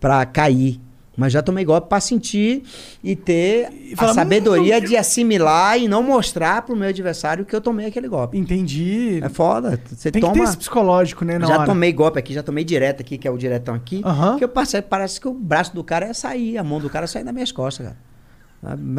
pra 0.00 0.24
cair. 0.24 0.80
Mas 1.16 1.32
já 1.32 1.40
tomei 1.40 1.64
golpe 1.64 1.88
pra 1.88 2.00
sentir 2.00 2.64
e 3.02 3.14
ter 3.14 3.68
E 3.72 3.92
a 3.92 3.96
falar, 3.96 4.14
sabedoria 4.14 4.78
"Hum, 4.78 4.80
de 4.80 4.96
assimilar 4.96 5.78
e 5.78 5.86
não 5.86 6.02
mostrar 6.02 6.62
pro 6.62 6.74
meu 6.74 6.88
adversário 6.88 7.44
que 7.44 7.54
eu 7.54 7.60
tomei 7.60 7.86
aquele 7.86 8.08
golpe. 8.08 8.36
Entendi. 8.36 9.20
É 9.22 9.28
foda. 9.28 9.80
Você 9.94 10.10
Tem 10.10 10.20
que 10.20 10.26
ter 10.26 10.32
toma. 10.32 10.42
esse 10.44 10.56
psicológico, 10.56 11.24
né? 11.24 11.38
Já 11.38 11.58
hora. 11.58 11.66
tomei 11.66 11.92
golpe 11.92 12.18
aqui, 12.18 12.34
já 12.34 12.42
tomei 12.42 12.64
direto 12.64 13.00
aqui, 13.00 13.16
que 13.16 13.28
é 13.28 13.30
o 13.30 13.38
diretão 13.38 13.76
aqui. 13.76 14.02
Aham. 14.04 14.38
Que 14.38 14.42
eu 14.42 14.48
passei, 14.48 14.82
parece 14.82 15.20
que 15.20 15.28
o 15.28 15.34
braço 15.34 15.72
do 15.72 15.84
cara 15.84 16.06
ia 16.08 16.14
sair, 16.14 16.58
a 16.58 16.64
mão 16.64 16.80
do 16.80 16.90
cara 16.90 17.04
ia 17.04 17.08
sair 17.08 17.22
das 17.22 17.32
minhas 17.32 17.52
costas, 17.52 17.86
cara. 17.86 17.96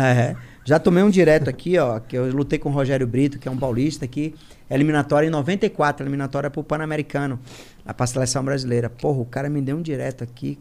É. 0.02 0.36
Já 0.66 0.80
tomei 0.80 1.04
um 1.04 1.10
direto 1.12 1.48
aqui, 1.50 1.78
ó, 1.78 2.00
que 2.00 2.18
eu 2.18 2.30
lutei 2.36 2.58
com 2.60 2.70
o 2.70 2.72
Rogério 2.72 3.06
Brito, 3.08 3.38
que 3.40 3.48
é 3.48 3.52
um 3.52 3.56
paulista 3.58 4.04
aqui, 4.04 4.34
eliminatória 4.70 5.28
em 5.28 5.30
94, 5.30 6.04
eliminatória 6.04 6.50
pro 6.50 6.64
Pan-Americano, 6.64 7.40
lá 7.86 7.94
pra 7.94 8.08
seleção 8.08 8.44
brasileira. 8.44 8.90
Porra, 8.90 9.20
o 9.22 9.26
cara 9.26 9.48
me 9.48 9.62
deu 9.62 9.78
um 9.78 9.82
direto 9.82 10.24
aqui, 10.24 10.58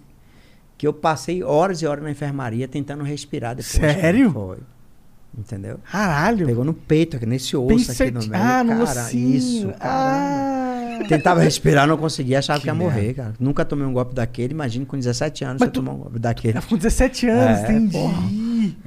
que 0.77 0.87
eu 0.87 0.93
passei 0.93 1.43
horas 1.43 1.81
e 1.81 1.87
horas 1.87 2.05
na 2.05 2.11
enfermaria 2.11 2.69
tentando 2.69 3.03
respirar 3.03 3.55
depois. 3.57 3.67
Sério? 3.73 4.31
Foi. 4.31 4.59
Entendeu? 5.37 5.81
Caralho. 5.91 6.47
Pegou 6.47 6.65
no 6.65 6.75
peito, 6.75 7.17
aqui, 7.17 7.27
nesse 7.27 7.57
osso 7.57 7.91
aqui 7.91 8.11
no 8.11 8.21
meio. 8.21 8.35
Ah, 8.41 8.63
no 8.63 8.85
cara. 8.87 9.11
Isso. 9.13 9.73
Ah. 9.81 10.99
Tentava 11.09 11.41
respirar, 11.41 11.87
não 11.89 11.97
conseguia, 11.97 12.39
achava 12.39 12.59
que, 12.61 12.65
Que 12.65 12.69
ia 12.69 12.75
morrer, 12.75 13.15
cara. 13.15 13.35
Nunca 13.41 13.65
tomei 13.65 13.85
um 13.87 13.93
golpe 13.93 14.15
daquele, 14.15 14.53
imagine 14.53 14.87
com 14.87 14.97
17 14.97 15.45
anos 15.45 15.61
Mas 15.61 15.69
você 15.69 15.73
tu- 15.73 15.81
tomar 15.81 15.93
um 15.93 15.99
golpe 15.99 16.19
daquele. 16.19 16.61
Com 16.63 16.77
17 16.77 17.27
anos, 17.29 17.59
É, 17.61 17.63
entendi. 17.73 17.93
porra. 17.93 18.23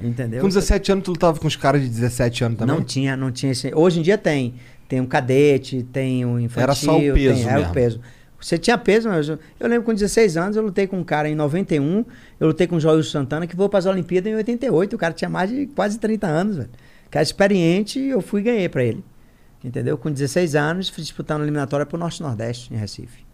Entendeu? 0.00 0.40
Com 0.40 0.48
17 0.48 0.92
anos, 0.92 1.04
tu 1.04 1.10
lutava 1.12 1.38
com 1.38 1.46
os 1.46 1.56
caras 1.56 1.82
de 1.82 1.88
17 1.88 2.44
anos 2.44 2.58
também? 2.58 2.76
Não 2.76 2.84
tinha, 2.84 3.16
não 3.16 3.30
tinha 3.30 3.52
esse. 3.52 3.72
Hoje 3.74 4.00
em 4.00 4.02
dia 4.02 4.16
tem. 4.16 4.54
Tem 4.88 5.00
um 5.00 5.06
cadete, 5.06 5.82
tem 5.92 6.24
um 6.24 6.40
infantil. 6.40 6.62
Era 6.62 6.74
só 6.74 6.96
o 6.96 7.00
peso 7.00 7.34
tem, 7.34 7.44
Era 7.44 7.56
mesmo. 7.58 7.70
o 7.70 7.74
peso. 7.74 8.00
Você 8.40 8.56
tinha 8.56 8.78
peso, 8.78 9.08
mas 9.08 9.28
eu, 9.28 9.38
eu 9.58 9.68
lembro 9.68 9.84
com 9.84 9.92
16 9.92 10.36
anos, 10.36 10.56
eu 10.56 10.62
lutei 10.62 10.86
com 10.86 10.98
um 10.98 11.04
cara 11.04 11.28
em 11.28 11.34
91, 11.34 12.04
eu 12.38 12.46
lutei 12.46 12.66
com 12.66 12.76
o 12.76 12.80
Joel 12.80 13.02
Santana, 13.02 13.46
que 13.46 13.56
voou 13.56 13.68
para 13.68 13.80
as 13.80 13.86
Olimpíadas 13.86 14.32
em 14.32 14.36
88. 14.36 14.94
O 14.94 14.98
cara 14.98 15.12
tinha 15.12 15.28
mais 15.28 15.50
de 15.50 15.66
quase 15.66 15.98
30 15.98 16.26
anos, 16.26 16.56
velho. 16.56 16.70
Cara 17.10 17.22
experiente, 17.22 17.98
eu 17.98 18.20
fui 18.20 18.40
e 18.40 18.44
ganhei 18.44 18.68
para 18.68 18.84
ele. 18.84 19.04
Entendeu? 19.62 19.98
Com 19.98 20.10
16 20.10 20.54
anos, 20.54 20.88
fui 20.88 21.02
disputando 21.02 21.42
eliminatória 21.42 21.84
pro 21.84 21.98
Norte 21.98 22.20
e 22.20 22.22
Nordeste, 22.22 22.72
em 22.72 22.76
Recife. 22.76 23.27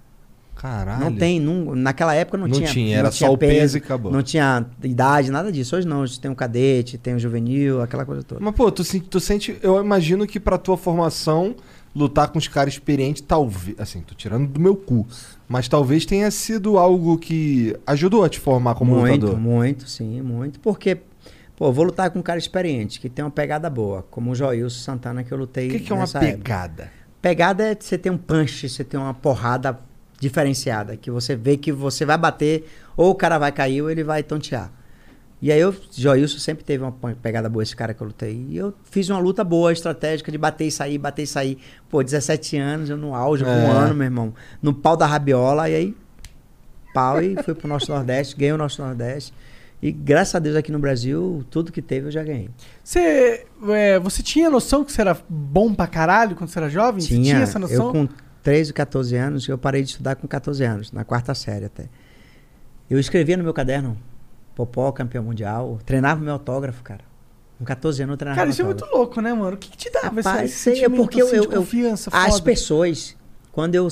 Caralho. 0.64 0.98
Não 0.98 1.14
tem, 1.14 1.38
não, 1.38 1.74
naquela 1.74 2.14
época 2.14 2.38
não, 2.38 2.46
Não 2.48 2.54
tinha. 2.56 2.68
tinha, 2.68 2.96
era 2.96 3.10
só 3.10 3.30
o 3.30 3.36
peso 3.36 3.76
e 3.76 3.78
acabou. 3.78 4.10
Não 4.10 4.22
tinha 4.22 4.64
idade, 4.82 5.30
nada 5.30 5.52
disso. 5.52 5.76
Hoje 5.76 5.86
não, 5.86 6.00
hoje 6.00 6.18
tem 6.18 6.30
um 6.30 6.34
cadete, 6.34 6.96
tem 6.96 7.14
um 7.14 7.18
juvenil, 7.18 7.82
aquela 7.82 8.06
coisa 8.06 8.22
toda. 8.22 8.40
Mas, 8.42 8.54
pô, 8.54 8.72
tu, 8.72 8.82
tu 9.02 9.20
sente. 9.20 9.58
Eu 9.62 9.78
imagino 9.78 10.26
que 10.26 10.40
pra 10.40 10.56
tua 10.56 10.78
formação, 10.78 11.54
lutar 11.94 12.28
com 12.28 12.38
os 12.38 12.48
caras 12.48 12.72
experientes, 12.72 13.20
talvez. 13.20 13.78
Assim, 13.78 14.00
tô 14.00 14.14
tirando 14.14 14.48
do 14.48 14.58
meu 14.58 14.74
cu. 14.74 15.06
Mas 15.46 15.68
talvez 15.68 16.06
tenha 16.06 16.30
sido 16.30 16.78
algo 16.78 17.18
que 17.18 17.76
ajudou 17.86 18.24
a 18.24 18.28
te 18.30 18.40
formar 18.40 18.74
como 18.74 18.94
muito, 18.96 19.26
lutador. 19.26 19.38
muito, 19.38 19.86
sim, 19.86 20.22
muito. 20.22 20.58
Porque, 20.60 20.96
pô, 21.54 21.70
vou 21.70 21.84
lutar 21.84 22.08
com 22.10 22.20
um 22.20 22.22
cara 22.22 22.38
experiente, 22.38 22.98
que 22.98 23.10
tem 23.10 23.22
uma 23.22 23.30
pegada 23.30 23.68
boa, 23.68 24.02
como 24.10 24.30
o 24.30 24.34
Joilson 24.34 24.78
Santana 24.82 25.22
que 25.22 25.30
eu 25.30 25.36
lutei 25.36 25.68
O 25.68 25.72
que, 25.72 25.80
que 25.80 25.92
é 25.92 25.94
uma 25.94 26.00
nessa 26.00 26.20
época. 26.20 26.38
pegada? 26.38 26.90
Pegada 27.20 27.64
é 27.64 27.76
você 27.78 27.98
ter 27.98 28.08
um 28.08 28.16
punch, 28.16 28.66
você 28.66 28.82
ter 28.82 28.96
uma 28.96 29.12
porrada 29.12 29.78
diferenciada, 30.24 30.96
que 30.96 31.10
você 31.10 31.36
vê 31.36 31.56
que 31.56 31.70
você 31.70 32.04
vai 32.04 32.16
bater, 32.18 32.64
ou 32.96 33.10
o 33.10 33.14
cara 33.14 33.38
vai 33.38 33.52
cair 33.52 33.82
ou 33.82 33.90
ele 33.90 34.02
vai 34.02 34.22
tontear. 34.22 34.70
E 35.42 35.52
aí 35.52 35.60
eu, 35.60 35.74
Joilson 35.92 36.38
sempre 36.38 36.64
teve 36.64 36.82
uma 36.82 36.92
pe- 36.92 37.14
pegada 37.20 37.50
boa, 37.50 37.62
esse 37.62 37.76
cara 37.76 37.92
que 37.92 38.00
eu 38.02 38.06
lutei. 38.06 38.46
E 38.48 38.56
eu 38.56 38.72
fiz 38.84 39.10
uma 39.10 39.18
luta 39.18 39.44
boa, 39.44 39.70
estratégica, 39.72 40.32
de 40.32 40.38
bater 40.38 40.66
e 40.66 40.70
sair, 40.70 40.96
bater 40.96 41.24
e 41.24 41.26
sair. 41.26 41.58
Pô, 41.90 42.02
17 42.02 42.56
anos, 42.56 42.88
eu 42.88 42.96
no 42.96 43.14
auge, 43.14 43.44
É. 43.44 43.46
um 43.46 43.70
ano, 43.70 43.94
meu 43.94 44.04
irmão. 44.06 44.32
No 44.62 44.72
pau 44.72 44.96
da 44.96 45.04
rabiola, 45.06 45.68
e 45.68 45.74
aí, 45.74 45.96
pau, 46.94 47.20
e 47.22 47.36
fui 47.42 47.54
pro 47.54 47.68
Norte 47.68 47.90
Nordeste, 47.90 48.34
ganhei 48.36 48.52
o 48.54 48.56
Norte 48.56 48.80
Nordeste. 48.80 49.34
E 49.82 49.92
graças 49.92 50.34
a 50.34 50.38
Deus 50.38 50.56
aqui 50.56 50.72
no 50.72 50.78
Brasil, 50.78 51.44
tudo 51.50 51.70
que 51.70 51.82
teve 51.82 52.06
eu 52.06 52.10
já 52.10 52.22
ganhei. 52.22 52.48
Você, 52.82 53.44
é, 53.68 53.98
você 53.98 54.22
tinha 54.22 54.48
noção 54.48 54.82
que 54.82 54.90
você 54.90 55.02
era 55.02 55.14
bom 55.28 55.74
pra 55.74 55.86
caralho 55.86 56.34
quando 56.36 56.48
você 56.48 56.58
era 56.58 56.70
jovem? 56.70 57.02
Você 57.02 57.08
tinha 57.08 57.36
essa 57.40 57.58
noção? 57.58 57.86
Eu 57.88 57.92
com 57.92 58.08
13, 58.44 58.72
14 58.74 59.16
anos, 59.16 59.48
eu 59.48 59.56
parei 59.58 59.82
de 59.82 59.88
estudar 59.88 60.14
com 60.16 60.28
14 60.28 60.62
anos, 60.62 60.92
na 60.92 61.02
quarta 61.02 61.34
série 61.34 61.64
até. 61.64 61.86
Eu 62.88 63.00
escrevia 63.00 63.36
no 63.38 63.42
meu 63.42 63.54
caderno, 63.54 63.96
Popó, 64.54 64.92
campeão 64.92 65.24
mundial, 65.24 65.80
treinava 65.84 66.20
meu 66.20 66.34
autógrafo, 66.34 66.82
cara. 66.82 67.00
Com 67.58 67.64
14 67.64 68.02
anos 68.02 68.12
eu 68.12 68.16
treinava 68.18 68.38
Cara, 68.40 68.50
isso 68.50 68.60
é 68.60 68.64
muito 68.64 68.84
louco, 68.84 69.20
né, 69.22 69.32
mano? 69.32 69.54
O 69.54 69.58
que, 69.58 69.70
que 69.70 69.76
te 69.78 69.90
dava 69.90 70.20
esse- 70.20 70.28
Rapaz, 70.28 70.50
esse 70.50 70.58
sei, 70.60 70.84
é 70.84 70.88
porque 70.90 71.22
eu, 71.22 71.26
assim, 71.26 71.36
eu, 71.36 71.44
eu- 71.44 71.66
as 72.12 72.40
pessoas, 72.40 73.16
quando 73.50 73.74
eu 73.76 73.88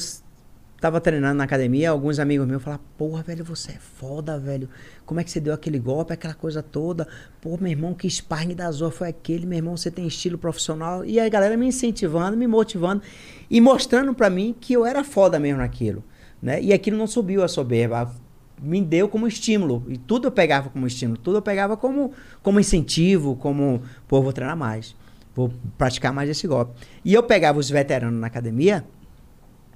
tava 0.82 1.00
treinando 1.00 1.34
na 1.36 1.44
academia, 1.44 1.90
alguns 1.90 2.18
amigos 2.18 2.44
meus 2.44 2.60
falavam, 2.60 2.84
porra, 2.98 3.22
velho, 3.22 3.44
você 3.44 3.70
é 3.70 3.78
foda, 3.78 4.36
velho. 4.36 4.68
Como 5.06 5.20
é 5.20 5.24
que 5.24 5.30
você 5.30 5.38
deu 5.38 5.54
aquele 5.54 5.78
golpe, 5.78 6.12
aquela 6.12 6.34
coisa 6.34 6.60
toda? 6.60 7.06
Pô, 7.40 7.56
meu 7.56 7.70
irmão, 7.70 7.94
que 7.94 8.10
sparring 8.10 8.56
da 8.56 8.68
Zorra 8.72 8.90
foi 8.90 9.08
aquele, 9.08 9.46
meu 9.46 9.58
irmão, 9.58 9.76
você 9.76 9.92
tem 9.92 10.04
estilo 10.08 10.36
profissional. 10.36 11.04
E 11.04 11.20
a 11.20 11.28
galera 11.28 11.56
me 11.56 11.66
incentivando, 11.66 12.36
me 12.36 12.48
motivando 12.48 13.00
e 13.48 13.60
mostrando 13.60 14.12
pra 14.12 14.28
mim 14.28 14.56
que 14.60 14.72
eu 14.72 14.84
era 14.84 15.04
foda 15.04 15.38
mesmo 15.38 15.58
naquilo, 15.58 16.02
né? 16.42 16.60
E 16.60 16.72
aquilo 16.72 16.98
não 16.98 17.06
subiu 17.06 17.44
a 17.44 17.48
soberba, 17.48 18.12
me 18.60 18.82
deu 18.82 19.08
como 19.08 19.28
estímulo. 19.28 19.84
E 19.88 19.96
tudo 19.96 20.26
eu 20.26 20.32
pegava 20.32 20.68
como 20.68 20.84
estímulo, 20.84 21.16
tudo 21.16 21.38
eu 21.38 21.42
pegava 21.42 21.76
como, 21.76 22.10
como 22.42 22.58
incentivo, 22.58 23.36
como, 23.36 23.82
pô, 24.08 24.20
vou 24.20 24.32
treinar 24.32 24.56
mais, 24.56 24.96
vou 25.32 25.52
praticar 25.78 26.12
mais 26.12 26.28
esse 26.28 26.44
golpe. 26.48 26.72
E 27.04 27.14
eu 27.14 27.22
pegava 27.22 27.60
os 27.60 27.70
veteranos 27.70 28.18
na 28.20 28.26
academia 28.26 28.84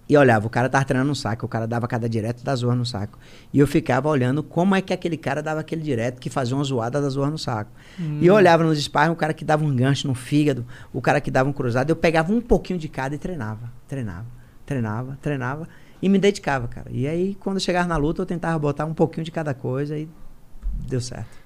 e 0.09 0.17
olhava, 0.17 0.47
o 0.47 0.51
cara 0.51 0.69
tava 0.69 0.85
treinando 0.85 1.09
no 1.09 1.15
saco, 1.17 1.47
o 1.47 1.49
cara 1.49 1.67
dava 1.67 1.89
cada 1.89 2.09
direto 2.09 2.45
da 2.45 2.55
zorra 2.55 2.77
no 2.77 2.87
saco. 2.87 3.19
E 3.53 3.59
eu 3.59 3.67
ficava 3.67 4.09
olhando 4.09 4.43
como 4.43 4.75
é 4.75 4.81
que 4.81 4.93
aquele 4.93 5.17
cara 5.17 5.43
dava 5.43 5.61
aquele 5.61 5.83
direto 5.83 6.21
que 6.21 6.31
fazia 6.31 6.55
uma 6.57 6.63
zoada 6.63 7.01
da 7.03 7.09
zorra 7.09 7.31
no 7.31 7.39
saco. 7.39 7.71
E 7.99 8.27
eu 8.27 8.35
olhava 8.35 8.63
nos 8.63 8.79
sparring, 8.81 9.11
o 9.13 9.17
cara 9.17 9.35
que 9.35 9.45
dava 9.45 9.65
um 9.65 9.75
gancho 9.75 10.07
no 10.07 10.15
fígado, 10.15 10.65
o 10.93 11.01
cara 11.03 11.21
que 11.21 11.31
dava 11.31 11.49
um 11.49 11.53
cruzado, 11.53 11.91
eu 11.91 11.97
pegava 11.97 12.33
um 12.33 12.41
pouquinho 12.41 12.79
de 12.79 12.89
cada 12.89 13.15
e 13.15 13.19
treinava, 13.19 13.71
treinava, 13.89 14.27
treinava, 14.65 15.19
treinava 15.21 15.69
e 16.01 16.09
me 16.09 16.19
dedicava, 16.19 16.69
cara. 16.69 16.87
E 16.91 17.07
aí, 17.09 17.35
quando 17.41 17.57
eu 17.57 17.61
chegava 17.61 17.89
na 17.89 17.97
luta, 17.97 18.23
eu 18.23 18.27
tentava 18.27 18.57
botar 18.59 18.85
um 18.85 18.95
pouquinho 18.95 19.25
de 19.25 19.31
cada 19.33 19.55
coisa 19.55 19.99
e 19.99 20.09
deu 20.89 21.01
certo. 21.01 21.45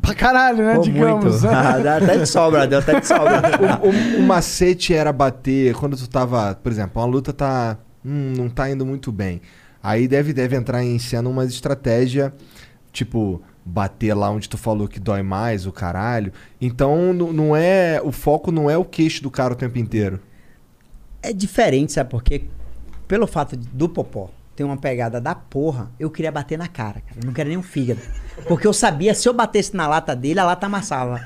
Pra 0.00 0.14
caralho, 0.14 0.64
né? 0.64 0.74
Pô, 0.76 0.80
digamos. 0.82 1.42
muito. 1.42 1.46
Ah, 1.54 1.96
até 1.98 2.16
de 2.18 2.26
sobra, 2.26 2.66
deu 2.66 2.78
até 2.78 2.98
de 2.98 3.06
sobra. 3.06 3.42
O, 3.82 3.86
o- 3.88 4.20
o 4.20 4.22
macete 4.26 4.94
era 4.94 5.12
bater 5.12 5.74
quando 5.74 5.96
tu 5.96 6.08
tava, 6.08 6.54
por 6.54 6.70
exemplo, 6.72 7.00
uma 7.00 7.06
luta 7.08 7.32
tá. 7.32 7.76
Hum, 8.04 8.34
não 8.36 8.48
tá 8.48 8.70
indo 8.70 8.84
muito 8.84 9.10
bem. 9.10 9.40
Aí 9.82 10.06
deve, 10.06 10.32
deve 10.32 10.56
entrar 10.56 10.84
em 10.84 10.98
cena 10.98 11.28
uma 11.28 11.44
estratégia, 11.44 12.32
tipo, 12.92 13.42
bater 13.64 14.14
lá 14.14 14.30
onde 14.30 14.48
tu 14.48 14.56
falou 14.56 14.86
que 14.86 15.00
dói 15.00 15.22
mais, 15.22 15.66
o 15.66 15.72
caralho. 15.72 16.32
Então 16.60 17.12
não, 17.12 17.56
é. 17.56 18.00
O 18.02 18.12
foco 18.12 18.52
não 18.52 18.70
é 18.70 18.76
o 18.76 18.84
queixo 18.84 19.22
do 19.22 19.30
cara 19.30 19.54
o 19.54 19.56
tempo 19.56 19.78
inteiro. 19.78 20.20
É 21.22 21.32
diferente, 21.32 21.92
sabe 21.92 22.10
por 22.10 22.22
quê? 22.22 22.44
Pelo 23.06 23.26
fato 23.26 23.56
do 23.56 23.88
Popó 23.88 24.30
ter 24.54 24.64
uma 24.64 24.76
pegada 24.76 25.20
da 25.20 25.34
porra, 25.34 25.90
eu 25.98 26.10
queria 26.10 26.30
bater 26.30 26.58
na 26.58 26.68
cara, 26.68 27.00
cara. 27.00 27.20
Eu 27.20 27.26
não 27.26 27.32
queria 27.32 27.50
nem 27.50 27.58
um 27.58 27.62
fígado. 27.62 28.00
Porque 28.46 28.66
eu 28.66 28.72
sabia, 28.72 29.14
se 29.14 29.28
eu 29.28 29.32
batesse 29.32 29.74
na 29.74 29.88
lata 29.88 30.14
dele, 30.14 30.40
a 30.40 30.44
lata 30.44 30.66
amassava. 30.66 31.20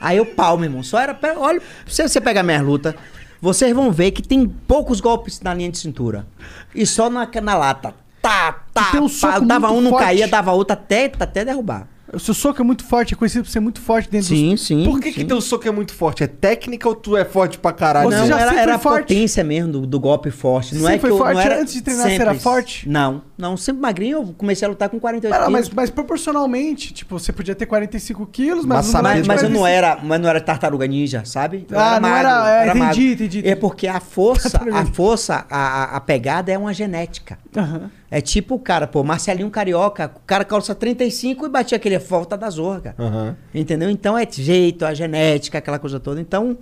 Aí 0.00 0.16
eu 0.16 0.24
pau, 0.24 0.56
meu 0.56 0.64
irmão. 0.66 0.82
Só 0.82 0.98
era. 0.98 1.18
Olha, 1.36 1.60
se 1.86 2.02
você 2.02 2.20
pegar 2.20 2.42
minhas 2.42 2.62
lutas, 2.62 2.94
vocês 3.40 3.74
vão 3.74 3.90
ver 3.90 4.10
que 4.10 4.22
tem 4.22 4.46
poucos 4.46 5.00
golpes 5.00 5.40
na 5.40 5.54
linha 5.54 5.70
de 5.70 5.78
cintura. 5.78 6.26
E 6.74 6.84
só 6.84 7.08
na, 7.08 7.28
na 7.42 7.56
lata. 7.56 7.94
Tá, 8.20 8.64
tá, 8.72 8.90
tem 8.92 9.00
um 9.00 9.08
pá. 9.08 9.38
dava 9.38 9.72
um, 9.72 9.80
não 9.80 9.90
forte. 9.90 10.04
caía, 10.04 10.28
dava 10.28 10.52
outro 10.52 10.74
até, 10.74 11.10
até 11.18 11.44
derrubar. 11.44 11.88
O 12.12 12.18
seu 12.18 12.34
soco 12.34 12.60
é 12.60 12.64
muito 12.64 12.84
forte, 12.84 13.14
é 13.14 13.16
conhecido 13.16 13.44
por 13.44 13.50
ser 13.50 13.60
muito 13.60 13.80
forte 13.80 14.10
dentro 14.10 14.26
Sim, 14.28 14.56
sim. 14.56 14.84
Por 14.84 14.98
que, 15.00 15.12
que 15.12 15.20
sim. 15.20 15.26
teu 15.26 15.40
soco 15.40 15.68
é 15.68 15.70
muito 15.70 15.94
forte? 15.94 16.24
É 16.24 16.26
técnica 16.26 16.88
ou 16.88 16.94
tu 16.94 17.16
é 17.16 17.24
forte 17.24 17.56
pra 17.58 17.72
caralho? 17.72 18.10
Você 18.10 18.16
não, 18.18 18.26
já 18.26 18.34
era, 18.40 18.44
sempre 18.48 18.62
era 18.62 18.74
a 18.74 18.78
potência 18.80 19.44
mesmo 19.44 19.70
do, 19.72 19.86
do 19.86 20.00
golpe 20.00 20.30
forte. 20.30 20.74
Não 20.74 20.80
Sempre 20.82 20.94
é 20.94 20.98
que 20.98 21.00
foi 21.02 21.10
eu, 21.12 21.18
forte? 21.18 21.34
não 21.34 21.40
era 21.40 21.60
Antes 21.60 21.74
de 21.74 21.82
treinar, 21.82 22.08
você 22.08 22.14
era 22.20 22.34
forte? 22.34 22.88
Não, 22.88 23.22
não. 23.38 23.56
Sempre 23.56 23.82
magrinho, 23.82 24.18
eu 24.18 24.34
comecei 24.36 24.66
a 24.66 24.68
lutar 24.68 24.88
com 24.88 24.98
48 24.98 25.32
Não, 25.32 25.46
quilos. 25.46 25.68
mas, 25.68 25.70
mas 25.70 25.90
proporcionalmente, 25.90 26.92
tipo, 26.92 27.18
você 27.18 27.32
podia 27.32 27.54
ter 27.54 27.66
45 27.66 28.26
quilos, 28.26 28.64
mas, 28.64 28.86
Mas 28.86 28.92
não 28.92 29.00
era 29.00 29.08
Mas, 29.18 29.26
mas 29.28 29.42
eu 29.42 29.50
não 29.50 29.60
45. 29.60 29.66
era, 29.66 29.98
mas 30.02 30.20
não 30.20 30.28
era 30.28 30.40
tartaruga 30.40 30.86
ninja, 30.86 31.22
sabe? 31.24 31.66
Eu 31.70 31.78
Ah, 31.78 32.00
não 32.00 32.08
era- 32.08 32.50
é, 32.64 32.64
entendi, 32.66 32.78
magro. 32.78 33.02
entendi, 33.02 33.38
É 33.38 33.40
entendi. 33.40 33.56
porque 33.56 33.86
a 33.86 34.00
força, 34.00 34.60
a 34.72 34.84
força, 34.86 35.46
a, 35.48 35.56
a- 35.58 35.96
a 35.96 36.00
pegada 36.00 36.50
é 36.50 36.58
uma 36.58 36.74
genética. 36.74 37.38
Aham. 37.56 37.90
É 38.10 38.20
tipo 38.20 38.56
o 38.56 38.58
cara, 38.58 38.88
pô, 38.88 39.04
Marcelinho 39.04 39.48
Carioca, 39.50 40.10
o 40.16 40.20
cara 40.26 40.44
calça 40.44 40.74
35 40.74 41.46
e 41.46 41.48
batia 41.48 41.76
aquele 41.76 41.98
volta 41.98 42.36
da 42.36 42.50
zorra, 42.50 42.80
cara. 42.80 42.96
Aham. 42.98 43.36
Entendeu? 43.54 43.88
Então 43.88 44.18
é 44.18 44.26
jeito, 44.28 44.84
a 44.84 44.92
genética, 44.92 45.58
aquela 45.58 45.78
coisa 45.78 46.00
toda. 46.00 46.20
Então, 46.20 46.58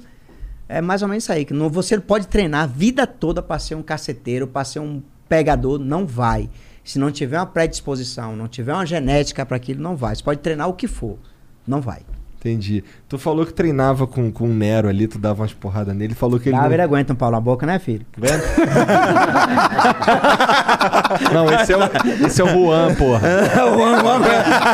é 0.69 0.83
mais 0.83 1.01
ou 1.01 1.09
menos 1.09 1.25
isso 1.25 1.33
aí. 1.33 1.47
Que 1.47 1.55
não, 1.55 1.71
você 1.71 1.99
pode 1.99 2.29
treinar 2.29 2.65
a 2.65 2.67
vida 2.67 3.07
toda 3.07 3.41
pra 3.41 3.59
ser 3.59 3.77
um 3.77 3.83
caceteiro, 3.83 4.47
pra 4.47 4.63
ser 4.63 4.81
um 4.81 5.03
pegador, 5.27 5.79
não 5.79 6.07
vai. 6.07 6.51
Se 6.85 6.99
não 6.99 7.11
tiver 7.11 7.39
uma 7.39 7.47
predisposição, 7.47 8.37
não 8.37 8.47
tiver 8.47 8.75
uma 8.75 8.85
genética 8.85 9.45
pra 9.47 9.57
aquilo, 9.57 9.83
não 9.83 9.97
vai. 9.97 10.15
Você 10.15 10.23
pode 10.23 10.41
treinar 10.41 10.69
o 10.69 10.75
que 10.75 10.87
for, 10.87 11.19
não 11.67 11.81
vai. 11.81 12.03
Entendi. 12.39 12.85
Tu 13.09 13.19
falou 13.19 13.45
que 13.45 13.53
treinava 13.53 14.07
com, 14.07 14.31
com 14.31 14.45
o 14.45 14.55
Nero 14.55 14.89
ali, 14.89 15.09
tu 15.09 15.19
dava 15.19 15.43
umas 15.43 15.53
porradas 15.53 15.95
nele, 15.95 16.15
falou 16.15 16.39
que 16.39 16.49
ele. 16.49 16.57
Dá 16.57 16.63
não- 16.65 16.73
ele 16.73 16.83
aguenta 16.83 17.13
um 17.13 17.17
pau 17.17 17.33
na 17.33 17.41
boca, 17.41 17.67
né, 17.67 17.81
filho? 17.81 18.07
Não, 21.33 21.51
esse 21.53 21.73
é 21.73 21.77
o, 21.77 21.81
esse 22.27 22.41
é 22.41 22.45
o 22.45 22.49
Juan, 22.49 22.95
porra. 22.95 23.29
o 23.67 23.75
Juan, 23.77 24.01
Juan, 24.01 24.21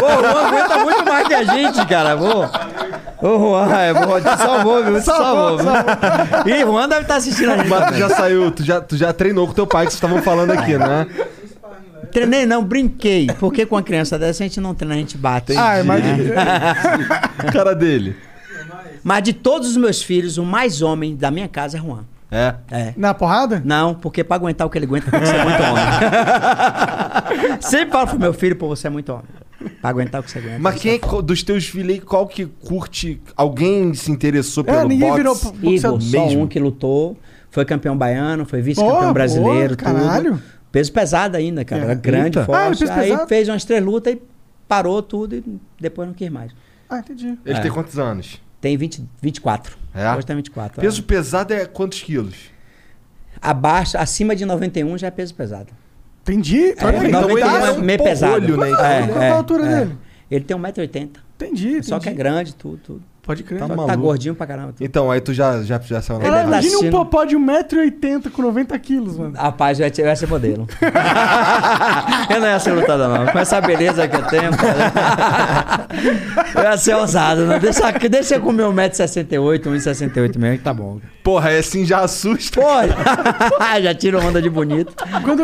Pô, 0.01 0.07
o 0.07 0.21
Juan 0.23 0.47
aguenta 0.47 0.79
muito 0.79 1.05
mais 1.05 1.29
que 1.29 1.35
a 1.35 1.45
gente, 1.45 1.87
cara. 1.87 2.17
Pô. 2.17 3.27
Ô, 3.27 3.39
Juan, 3.39 3.73
é, 3.73 3.95
te 3.95 4.37
salvou, 4.43 4.85
viu? 4.85 4.95
Te 4.99 5.05
salvou, 5.05 5.59
viu? 5.59 6.55
Ih, 6.55 6.61
Juan 6.63 6.89
deve 6.89 7.03
estar 7.03 7.17
assistindo 7.17 7.53
a 7.53 7.57
gente. 7.57 7.69
Mas 7.69 7.87
tu 7.93 7.95
já 7.95 8.09
saiu, 8.11 8.51
tu 8.51 8.63
já, 8.63 8.81
tu 8.81 8.97
já 8.97 9.13
treinou 9.13 9.47
com 9.47 9.55
teu 9.55 9.67
pai, 9.67 9.87
que 9.87 9.93
vocês 9.93 10.03
estavam 10.03 10.23
falando 10.23 10.51
aqui, 10.51 10.77
né? 10.77 11.07
Treinei 12.15 12.47
não, 12.47 12.65
brinquei. 12.65 13.27
Porque 13.39 13.67
com 13.67 13.77
a 13.77 13.83
criança 13.83 14.19
dessa 14.19 14.43
a 14.43 14.47
gente 14.47 14.61
não 14.61 14.73
treina, 14.75 14.95
a 14.95 14.99
gente 14.99 15.19
bate. 15.19 15.55
Ah, 15.57 15.81
imagina. 15.81 16.33
Cara 17.53 17.75
dele. 17.75 18.17
Mas 19.03 19.23
de 19.25 19.33
todos 19.35 19.69
os 19.71 19.77
meus 19.77 20.03
filhos, 20.03 20.39
o 20.39 20.45
mais 20.45 20.81
homem 20.81 21.15
da 21.15 21.31
minha 21.31 21.49
casa 21.49 21.77
é 21.77 21.81
Juan. 21.81 22.05
É. 22.31 22.55
É. 22.71 22.95
Na 22.97 23.13
porrada? 23.15 23.61
Não, 23.65 23.95
porque 23.95 24.25
pra 24.25 24.37
aguentar 24.37 24.67
o 24.67 24.71
que 24.71 24.79
ele 24.79 24.87
aguenta 24.87 25.11
tem 25.11 25.21
que 25.21 25.27
ser 25.27 25.45
muito 25.45 25.63
homem. 25.63 25.85
Sempre 27.61 27.93
falo 27.93 28.07
pro 28.09 28.19
meu 28.19 28.33
filho, 28.33 28.57
pô, 28.57 28.69
você 28.69 28.87
é 28.87 28.91
muito 28.91 29.13
homem. 29.13 29.25
Pra 29.81 29.91
aguentar 29.91 30.21
o 30.21 30.25
que 30.25 30.31
você 30.31 30.39
aguenta. 30.39 30.59
Mas 30.59 30.81
quem 30.81 30.93
é 30.93 30.95
é 30.97 30.99
que- 30.99 31.23
dos 31.23 31.43
teus 31.43 31.67
filhos 31.67 31.91
aí, 31.95 32.01
qual 32.01 32.27
que 32.27 32.47
curte? 32.47 33.21
Alguém 33.37 33.95
se 33.95 34.11
interessou 34.11 34.65
pelo 34.65 34.79
É, 34.79 34.85
ninguém 34.85 35.09
boxe? 35.09 35.17
virou 35.17 35.35
boxeador 35.35 35.73
Igor, 35.73 36.01
só 36.01 36.25
mesmo? 36.27 36.43
um 36.43 36.47
que 36.47 36.59
lutou, 36.59 37.17
foi 37.51 37.65
campeão 37.65 37.97
baiano, 37.97 38.45
foi 38.45 38.61
vice-campeão 38.61 39.13
brasileiro, 39.13 39.77
pô, 39.77 39.85
caralho. 39.85 40.41
Peso 40.75 40.93
pesado 40.93 41.37
ainda, 41.37 41.65
cara. 41.65 41.83
É, 41.83 41.85
Era 41.85 41.95
grande, 41.95 42.39
eita. 42.39 42.43
Ah, 42.43 42.45
forte. 42.47 42.79
fez 42.79 42.91
Aí 42.91 43.11
pesado? 43.11 43.29
fez 43.29 43.49
umas 43.49 43.65
três 43.65 43.81
lutas 43.85 44.13
e 44.13 44.21
parou 44.67 45.01
tudo 45.01 45.37
e 45.37 45.45
depois 45.81 46.09
não 46.09 46.13
quis 46.15 46.29
mais. 46.29 46.51
Ah, 46.91 46.99
entendi. 46.99 47.39
Ele 47.47 47.59
É. 47.59 47.61
tem 47.61 47.71
quantos 47.71 47.97
anos? 47.97 48.43
Tem 48.61 48.77
20, 48.77 49.05
24. 49.23 49.77
É? 49.95 50.13
Hoje 50.17 50.27
tem 50.27 50.35
24. 50.35 50.81
Peso 50.81 51.01
é. 51.01 51.05
pesado 51.05 51.55
é 51.55 51.65
quantos 51.65 52.03
quilos? 52.03 52.51
Abaixo, 53.41 53.97
acima 53.97 54.35
de 54.35 54.45
91 54.45 54.99
já 54.99 55.07
é 55.07 55.11
peso 55.13 55.33
pesado. 55.35 55.69
Entendi. 56.23 56.75
É, 56.77 56.85
Olha 56.85 57.07
então 57.09 57.21
91 57.21 57.39
ele 57.39 57.43
é 57.65 57.69
é 57.69 57.73
um 57.73 57.81
meio 57.81 58.03
pesado. 58.03 58.33
porrolho, 58.33 58.57
né? 58.57 58.71
Então, 58.71 58.85
É, 58.85 59.07
Qual 59.07 59.23
é, 59.23 59.31
a 59.31 59.35
altura 59.35 59.67
é. 59.67 59.79
dele? 59.85 59.99
Ele 60.29 60.45
tem 60.45 60.57
1,80m. 60.57 61.11
Entendi, 61.37 61.83
Só 61.85 62.01
que 62.01 62.09
é 62.09 62.13
entendi. 62.13 62.17
grande, 62.17 62.55
tudo, 62.57 62.79
tudo. 62.79 63.03
Pode 63.25 63.43
crer. 63.43 63.59
Tá 63.59 63.69
tá 63.69 63.97
gordinho 63.97 64.35
pra 64.35 64.47
caramba. 64.47 64.73
tudo. 64.75 64.85
Então, 64.85 65.11
aí 65.11 65.21
tu 65.21 65.33
já, 65.33 65.63
já, 65.63 65.79
já 65.79 66.03
saiu 66.03 66.19
na 66.19 66.29
da 66.29 66.43
imagina 66.43 66.79
um 66.79 66.91
popó 66.91 67.25
de 67.25 67.37
1,80m 67.37 68.31
com 68.31 68.43
90 68.43 68.79
quilos, 68.79 69.17
mano. 69.17 69.35
Rapaz, 69.35 69.81
eu 69.81 69.87
ia, 69.87 69.93
eu 69.97 70.07
ia 70.07 70.17
ser 70.17 70.29
modelo. 70.29 70.67
eu 72.31 72.41
não 72.41 72.47
ia 72.47 72.59
ser 72.59 72.73
lutador, 72.73 73.09
não. 73.09 73.27
Com 73.27 73.39
essa 73.39 73.61
beleza 73.63 74.07
que 74.07 74.15
eu 74.15 74.23
tenho, 74.27 74.51
cara. 74.55 75.89
eu 76.55 76.63
ia 76.63 76.77
ser 76.77 76.95
ousado, 76.95 77.47
não. 77.47 77.59
Deixa, 77.59 77.91
deixa 77.93 78.35
eu 78.35 78.43
com 78.43 78.53
meu 78.53 78.71
1,68m, 78.73 79.61
1,68m 79.61 80.39
mesmo, 80.39 80.59
que 80.59 80.65
tá 80.65 80.75
bom. 80.75 81.01
Porra, 81.25 81.49
aí 81.49 81.59
assim 81.59 81.85
já 81.87 82.01
assusta. 82.01 82.61
Pô, 82.61 82.67
já 83.83 83.95
tiro 83.95 84.21
onda 84.25 84.41
de 84.43 84.51
bonito. 84.51 84.95
Quando, 85.25 85.43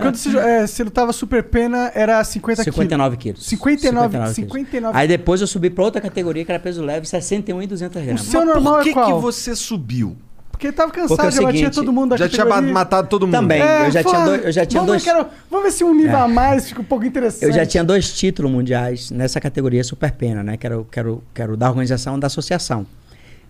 quando 0.00 0.16
você, 0.16 0.36
é, 0.38 0.66
você 0.66 0.82
lutava 0.82 1.12
super 1.12 1.42
pena, 1.44 1.92
era 1.94 2.24
50 2.24 2.62
quilos. 2.64 2.74
59 2.74 3.16
quilos. 3.18 3.44
59, 3.46 4.06
59 4.08 4.34
59. 4.34 4.98
Aí 4.98 5.06
depois 5.06 5.42
eu 5.42 5.46
subi 5.46 5.68
pra 5.70 5.84
outra 5.84 6.00
categoria 6.00 6.42
que 6.44 6.50
era 6.50 6.58
peso 6.58 6.82
leve, 6.82 7.06
61 7.06 7.62
e 7.62 7.66
200 7.66 8.00
O 8.00 8.04
gramas. 8.04 8.22
seu 8.22 8.44
normal 8.46 8.72
Por 8.76 8.80
é 8.80 8.84
que, 8.84 8.92
qual? 8.94 9.06
que 9.16 9.22
você 9.22 9.54
subiu? 9.54 10.16
Porque 10.50 10.72
tava 10.72 10.88
Porque 10.88 11.00
é 11.00 11.08
cansado, 11.08 11.28
o 11.28 11.30
já 11.30 11.42
batia 11.42 11.58
seguinte, 11.60 11.74
todo 11.74 11.92
mundo 11.92 12.10
da 12.10 12.16
Já 12.18 12.28
tinha 12.28 12.44
categoria. 12.46 12.72
matado 12.74 13.08
todo 13.08 13.26
mundo. 13.26 13.34
Também. 13.34 13.62
É, 13.62 13.86
eu 13.86 13.90
já 13.90 14.02
tinha 14.04 14.24
dois- 14.24 14.44
eu 14.44 14.52
já 14.52 14.66
tinha 14.66 14.80
vamos, 14.82 14.92
dois- 14.92 15.04
quero- 15.04 15.26
vamos 15.50 15.64
ver 15.66 15.70
se 15.72 15.84
um 15.84 15.94
nível 15.94 16.16
É. 16.18 16.20
a 16.22 16.28
mais 16.28 16.68
fica 16.68 16.80
um 16.82 16.84
pouco 16.84 17.04
interessante. 17.06 17.44
Eu 17.44 17.52
já 17.52 17.64
tinha 17.64 17.82
dois 17.84 18.12
títulos 18.12 18.50
mundiais 18.50 19.10
nessa 19.10 19.40
categoria 19.40 19.82
super 19.84 20.12
pena, 20.12 20.42
né? 20.42 20.56
Que 20.58 20.66
era, 20.66 20.78
o- 20.80 20.84
que 20.84 20.98
era, 20.98 21.10
o- 21.12 21.22
que 21.34 21.40
era 21.42 21.52
o 21.52 21.56
da 21.56 21.68
organização 21.68 22.16
e 22.16 22.20
da 22.20 22.26
associação. 22.26 22.86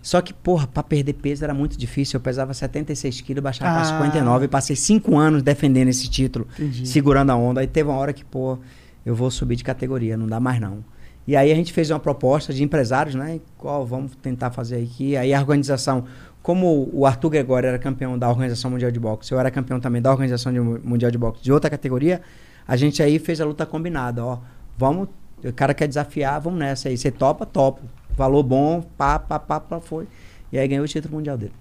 Só 0.01 0.19
que, 0.21 0.33
porra, 0.33 0.65
pra 0.67 0.81
perder 0.81 1.13
peso 1.13 1.43
era 1.43 1.53
muito 1.53 1.77
difícil. 1.77 2.17
Eu 2.17 2.21
pesava 2.21 2.53
76 2.53 3.21
quilos, 3.21 3.43
baixava 3.43 3.71
Ah. 3.71 3.75
pra 3.75 3.85
59 3.85 4.45
e 4.45 4.47
passei 4.47 4.75
cinco 4.75 5.15
anos 5.17 5.43
defendendo 5.43 5.89
esse 5.89 6.09
título, 6.09 6.47
Entendi. 6.53 6.87
segurando 6.87 7.29
a 7.31 7.35
onda. 7.35 7.61
Aí 7.61 7.67
teve 7.67 7.89
uma 7.89 7.97
hora 7.97 8.11
que, 8.11 8.25
pô, 8.25 8.57
eu 9.05 9.13
vou 9.15 9.29
subir 9.29 9.55
de 9.55 9.63
categoria, 9.63 10.17
não 10.17 10.25
dá 10.27 10.39
mais 10.39 10.59
não. 10.59 10.83
E 11.27 11.35
aí 11.35 11.51
a 11.51 11.55
gente 11.55 11.71
fez 11.71 11.91
uma 11.91 11.99
proposta 11.99 12.51
de 12.51 12.63
empresários, 12.63 13.13
né? 13.13 13.39
Qual 13.57 13.85
vamos 13.85 14.15
tentar 14.15 14.49
fazer 14.49 14.77
aqui. 14.83 15.15
Aí 15.15 15.33
a 15.35 15.39
organização, 15.39 16.05
como 16.41 16.89
o 16.91 17.05
Arthur 17.05 17.29
Gregório 17.29 17.67
era 17.67 17.77
campeão 17.77 18.17
da 18.17 18.27
Organização 18.27 18.71
Mundial 18.71 18.89
de 18.89 18.99
Boxe, 18.99 19.31
eu 19.31 19.39
era 19.39 19.51
campeão 19.51 19.79
também 19.79 20.01
da 20.01 20.09
Organização 20.11 20.51
de- 20.51 20.59
Mundial 20.59 21.11
de 21.11 21.17
Boxe 21.19 21.43
de 21.43 21.51
outra 21.51 21.69
categoria, 21.69 22.21
a 22.67 22.75
gente 22.75 23.03
aí 23.03 23.19
fez 23.19 23.39
a 23.39 23.45
luta 23.45 23.67
combinada, 23.67 24.25
ó. 24.25 24.39
Vamos, 24.75 25.09
o 25.43 25.53
cara 25.53 25.75
quer 25.75 25.87
desafiar, 25.87 26.41
vamos 26.41 26.57
nessa 26.59 26.89
aí. 26.89 26.97
Você 26.97 27.11
topa, 27.11 27.45
topo. 27.45 27.81
Valor 28.17 28.43
bom, 28.43 28.81
pá, 28.97 29.17
pá, 29.19 29.39
pá, 29.39 29.59
pá, 29.59 29.79
foi. 29.79 30.07
E 30.51 30.57
aí 30.59 30.67
ganhou 30.67 30.83
o 30.83 30.87
título 30.87 31.15
mundial 31.15 31.37
dele. 31.37 31.53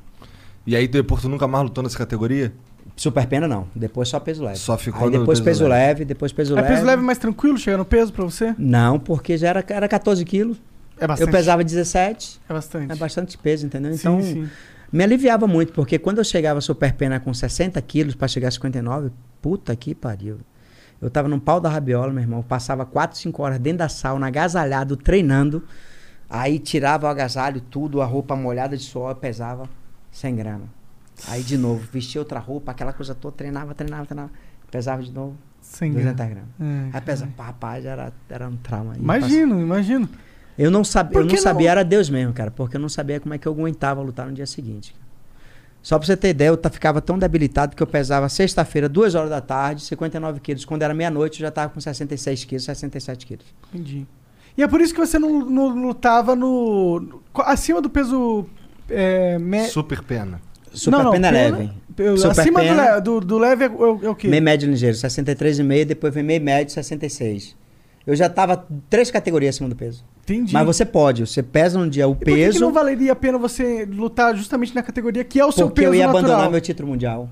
E 0.66 0.74
aí 0.76 0.86
depois 0.88 1.22
tu 1.22 1.28
nunca 1.28 1.46
mais 1.48 1.64
lutou 1.64 1.82
nessa 1.82 1.96
categoria? 1.98 2.52
Super 2.96 3.26
pena 3.26 3.48
não, 3.48 3.66
depois 3.74 4.08
só 4.08 4.20
peso 4.20 4.44
leve. 4.44 4.56
Só 4.58 4.76
ficou 4.76 5.04
aí 5.06 5.10
depois 5.10 5.40
peso 5.40 5.60
peso, 5.60 5.68
leve. 5.70 5.84
leve. 5.86 6.04
depois 6.04 6.32
peso 6.32 6.52
É 6.52 6.60
leve. 6.60 6.74
peso 6.74 6.84
leve 6.86 7.02
mais 7.02 7.18
tranquilo, 7.18 7.56
chegar 7.56 7.78
no 7.78 7.84
peso 7.84 8.12
pra 8.12 8.24
você? 8.24 8.54
Não, 8.58 8.98
porque 8.98 9.38
já 9.38 9.48
era, 9.48 9.64
era 9.68 9.88
14 9.88 10.22
quilos. 10.24 10.60
É 10.98 11.06
bastante. 11.06 11.28
Eu 11.28 11.32
pesava 11.32 11.64
17. 11.64 12.40
É 12.48 12.52
bastante. 12.52 12.92
É 12.92 12.94
bastante 12.96 13.38
peso, 13.38 13.64
entendeu? 13.64 13.92
Sim, 13.94 13.98
Então, 13.98 14.22
sim. 14.22 14.48
me 14.92 15.02
aliviava 15.02 15.46
muito, 15.46 15.72
porque 15.72 15.98
quando 15.98 16.18
eu 16.18 16.24
chegava 16.24 16.60
super 16.60 16.92
pena 16.92 17.18
com 17.18 17.32
60 17.32 17.80
quilos 17.80 18.14
pra 18.14 18.28
chegar 18.28 18.48
a 18.48 18.50
59, 18.50 19.10
puta 19.40 19.74
que 19.74 19.94
pariu. 19.94 20.38
Eu 21.00 21.08
tava 21.08 21.26
no 21.26 21.40
pau 21.40 21.58
da 21.58 21.70
rabiola, 21.70 22.12
meu 22.12 22.22
irmão. 22.22 22.42
Passava 22.42 22.84
4, 22.84 23.16
5 23.18 23.42
horas 23.42 23.58
dentro 23.58 23.78
da 23.78 23.88
sauna, 23.88 24.26
agasalhado, 24.26 24.94
treinando. 24.94 25.62
Aí 26.30 26.60
tirava 26.60 27.06
o 27.06 27.10
agasalho, 27.10 27.60
tudo, 27.60 28.00
a 28.00 28.06
roupa 28.06 28.36
molhada 28.36 28.76
de 28.76 28.84
suor, 28.84 29.16
pesava 29.16 29.68
100 30.12 30.36
gramas. 30.36 30.68
Aí 31.26 31.42
de 31.42 31.58
novo, 31.58 31.84
vestia 31.92 32.20
outra 32.20 32.38
roupa, 32.38 32.70
aquela 32.70 32.92
coisa 32.92 33.14
toda, 33.14 33.36
treinava, 33.36 33.74
treinava, 33.74 34.06
treinava. 34.06 34.30
Pesava 34.70 35.02
de 35.02 35.10
novo, 35.10 35.36
Sem 35.60 35.90
200 35.92 36.14
graça. 36.16 36.30
gramas. 36.30 36.50
É, 36.60 36.96
Aí 36.96 37.00
pesava, 37.00 37.32
rapaz, 37.36 37.84
era, 37.84 38.12
era 38.28 38.48
um 38.48 38.56
trauma. 38.56 38.96
Imagino, 38.96 39.60
imagino. 39.60 40.08
Eu 40.56 40.70
não, 40.70 40.84
sab... 40.84 41.12
Eu 41.12 41.26
que 41.26 41.34
não 41.34 41.42
sabia, 41.42 41.66
não? 41.66 41.72
era 41.72 41.84
Deus 41.84 42.08
mesmo, 42.08 42.32
cara, 42.32 42.50
porque 42.50 42.76
eu 42.76 42.80
não 42.80 42.88
sabia 42.88 43.18
como 43.18 43.34
é 43.34 43.38
que 43.38 43.48
eu 43.48 43.52
aguentava 43.52 44.00
lutar 44.00 44.26
no 44.26 44.32
dia 44.32 44.46
seguinte. 44.46 44.94
Só 45.82 45.98
pra 45.98 46.06
você 46.06 46.16
ter 46.16 46.28
ideia, 46.28 46.48
eu 46.50 46.60
ficava 46.70 47.00
tão 47.00 47.18
debilitado 47.18 47.74
que 47.74 47.82
eu 47.82 47.86
pesava 47.86 48.28
sexta-feira, 48.28 48.88
duas 48.88 49.14
horas 49.14 49.30
da 49.30 49.40
tarde, 49.40 49.82
59 49.82 50.38
quilos. 50.40 50.64
Quando 50.64 50.82
era 50.82 50.92
meia-noite, 50.92 51.40
eu 51.40 51.46
já 51.46 51.50
tava 51.50 51.72
com 51.72 51.80
66 51.80 52.44
quilos, 52.44 52.64
67 52.64 53.26
quilos. 53.26 53.46
Entendi. 53.72 54.06
E 54.56 54.62
é 54.62 54.68
por 54.68 54.80
isso 54.80 54.92
que 54.92 55.00
você 55.00 55.18
não, 55.18 55.40
não 55.44 55.68
lutava 55.68 56.34
no, 56.36 57.00
no- 57.00 57.22
acima 57.38 57.80
do 57.80 57.88
peso 57.88 58.44
é, 58.88 59.38
me- 59.38 59.64
Super 59.68 60.02
pena. 60.02 60.40
Super 60.72 60.96
Não, 60.98 61.04
não, 61.04 61.10
pena 61.12 61.32
pena- 61.32 61.56
leve. 61.58 61.70
eu- 61.98 62.16
Super 62.16 62.40
acima 62.40 62.60
do, 62.60 62.66
pena. 62.66 63.00
do, 63.00 63.20
do 63.20 63.38
leve 63.38 63.64
é, 63.64 63.68
o- 63.68 64.00
é 64.04 64.08
o 64.08 64.14
quê? 64.14 64.28
Meio 64.28 64.42
médio 64.42 64.68
ligeiro, 64.70 64.96
63,5, 64.96 65.84
depois 65.84 66.12
vem 66.14 66.22
meio 66.22 66.40
médio, 66.40 66.72
66. 66.74 67.56
Eu 68.06 68.14
já 68.16 68.28
tava 68.28 68.66
três 68.88 69.10
categorias 69.10 69.54
acima 69.56 69.68
do 69.68 69.76
peso. 69.76 70.04
Entendi. 70.22 70.52
Mas 70.52 70.64
você 70.66 70.84
pode, 70.84 71.26
você 71.26 71.42
pesa 71.42 71.78
um 71.78 71.88
dia 71.88 72.06
o 72.08 72.12
E 72.12 72.14
por 72.16 72.24
que, 72.24 72.34
peso, 72.34 72.58
que 72.58 72.64
não 72.64 72.72
valeria 72.72 73.12
a 73.12 73.16
pena 73.16 73.36
você 73.38 73.84
lutar 73.84 74.34
justamente 74.36 74.74
na 74.74 74.82
categoria 74.82 75.24
que 75.24 75.38
é 75.40 75.44
o 75.44 75.50
seu 75.52 75.66
porque 75.68 75.82
peso 75.82 75.92
eu 75.92 75.98
ia 75.98 76.06
natural? 76.06 76.24
abandonar 76.24 76.50
meu 76.50 76.60
título 76.60 76.88
mundial. 76.88 77.28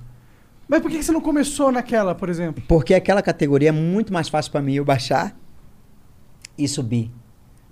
Mas 0.69 0.81
por 0.83 0.91
que, 0.91 0.99
que 0.99 1.05
você 1.05 1.12
não 1.12 1.21
começou 1.21 1.73
naquela, 1.73 2.14
por 2.14 2.29
exemplo? 2.29 2.62
Porque 2.69 2.93
aquela 2.93 3.23
categoria 3.23 3.71
é 3.71 3.73
muito 3.73 4.12
mais 4.12 4.29
fácil 4.29 4.51
para 4.53 4.61
mim 4.61 4.75
eu 4.75 4.85
baixar 4.85 5.35
e 6.59 6.67
subir. 6.67 7.11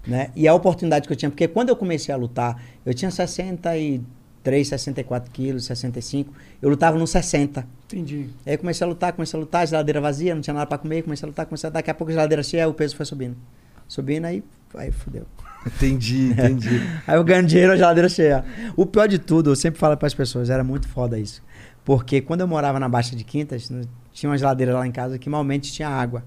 Né? 0.06 0.30
E 0.36 0.46
a 0.46 0.54
oportunidade 0.54 1.06
que 1.06 1.12
eu 1.12 1.16
tinha, 1.16 1.30
porque 1.30 1.48
quando 1.48 1.70
eu 1.70 1.76
comecei 1.76 2.14
a 2.14 2.16
lutar, 2.16 2.62
eu 2.84 2.94
tinha 2.94 3.10
63, 3.10 4.68
64 4.68 5.30
quilos, 5.32 5.64
65, 5.64 6.32
eu 6.62 6.70
lutava 6.70 6.96
no 6.96 7.06
60. 7.06 7.66
Entendi. 7.86 8.30
Aí 8.46 8.54
eu 8.54 8.58
comecei 8.58 8.84
a 8.84 8.88
lutar, 8.88 9.12
comecei 9.12 9.36
a 9.36 9.40
lutar, 9.40 9.66
geladeira 9.66 10.00
vazia, 10.00 10.34
não 10.34 10.42
tinha 10.42 10.54
nada 10.54 10.66
para 10.66 10.78
comer, 10.78 11.02
comecei 11.02 11.26
a 11.26 11.28
lutar, 11.28 11.46
comecei 11.46 11.68
a 11.68 11.70
daqui 11.70 11.90
a 11.90 11.94
pouco 11.94 12.10
a 12.10 12.14
geladeira 12.14 12.42
cheia, 12.42 12.68
o 12.68 12.74
peso 12.74 12.94
foi 12.94 13.04
subindo. 13.04 13.36
Subindo, 13.88 14.26
aí, 14.26 14.44
aí 14.76 14.92
fudeu. 14.92 15.26
Entendi, 15.66 16.30
entendi. 16.30 16.80
Aí 17.04 17.16
eu 17.16 17.24
ganho 17.24 17.44
dinheiro, 17.44 17.72
a 17.72 17.76
geladeira 17.76 18.08
cheia. 18.08 18.44
O 18.76 18.86
pior 18.86 19.08
de 19.08 19.18
tudo, 19.18 19.50
eu 19.50 19.56
sempre 19.56 19.80
falo 19.80 19.96
para 19.96 20.06
as 20.06 20.14
pessoas, 20.14 20.50
era 20.50 20.62
muito 20.62 20.86
foda 20.88 21.18
isso. 21.18 21.42
Porque 21.84 22.20
quando 22.20 22.42
eu 22.42 22.48
morava 22.48 22.78
na 22.78 22.88
Baixa 22.88 23.16
de 23.16 23.24
Quintas, 23.24 23.70
tinha 24.12 24.30
uma 24.30 24.38
geladeira 24.38 24.74
lá 24.74 24.86
em 24.86 24.92
casa 24.92 25.18
que 25.18 25.28
malmente 25.28 25.72
tinha 25.72 25.88
água. 25.88 26.24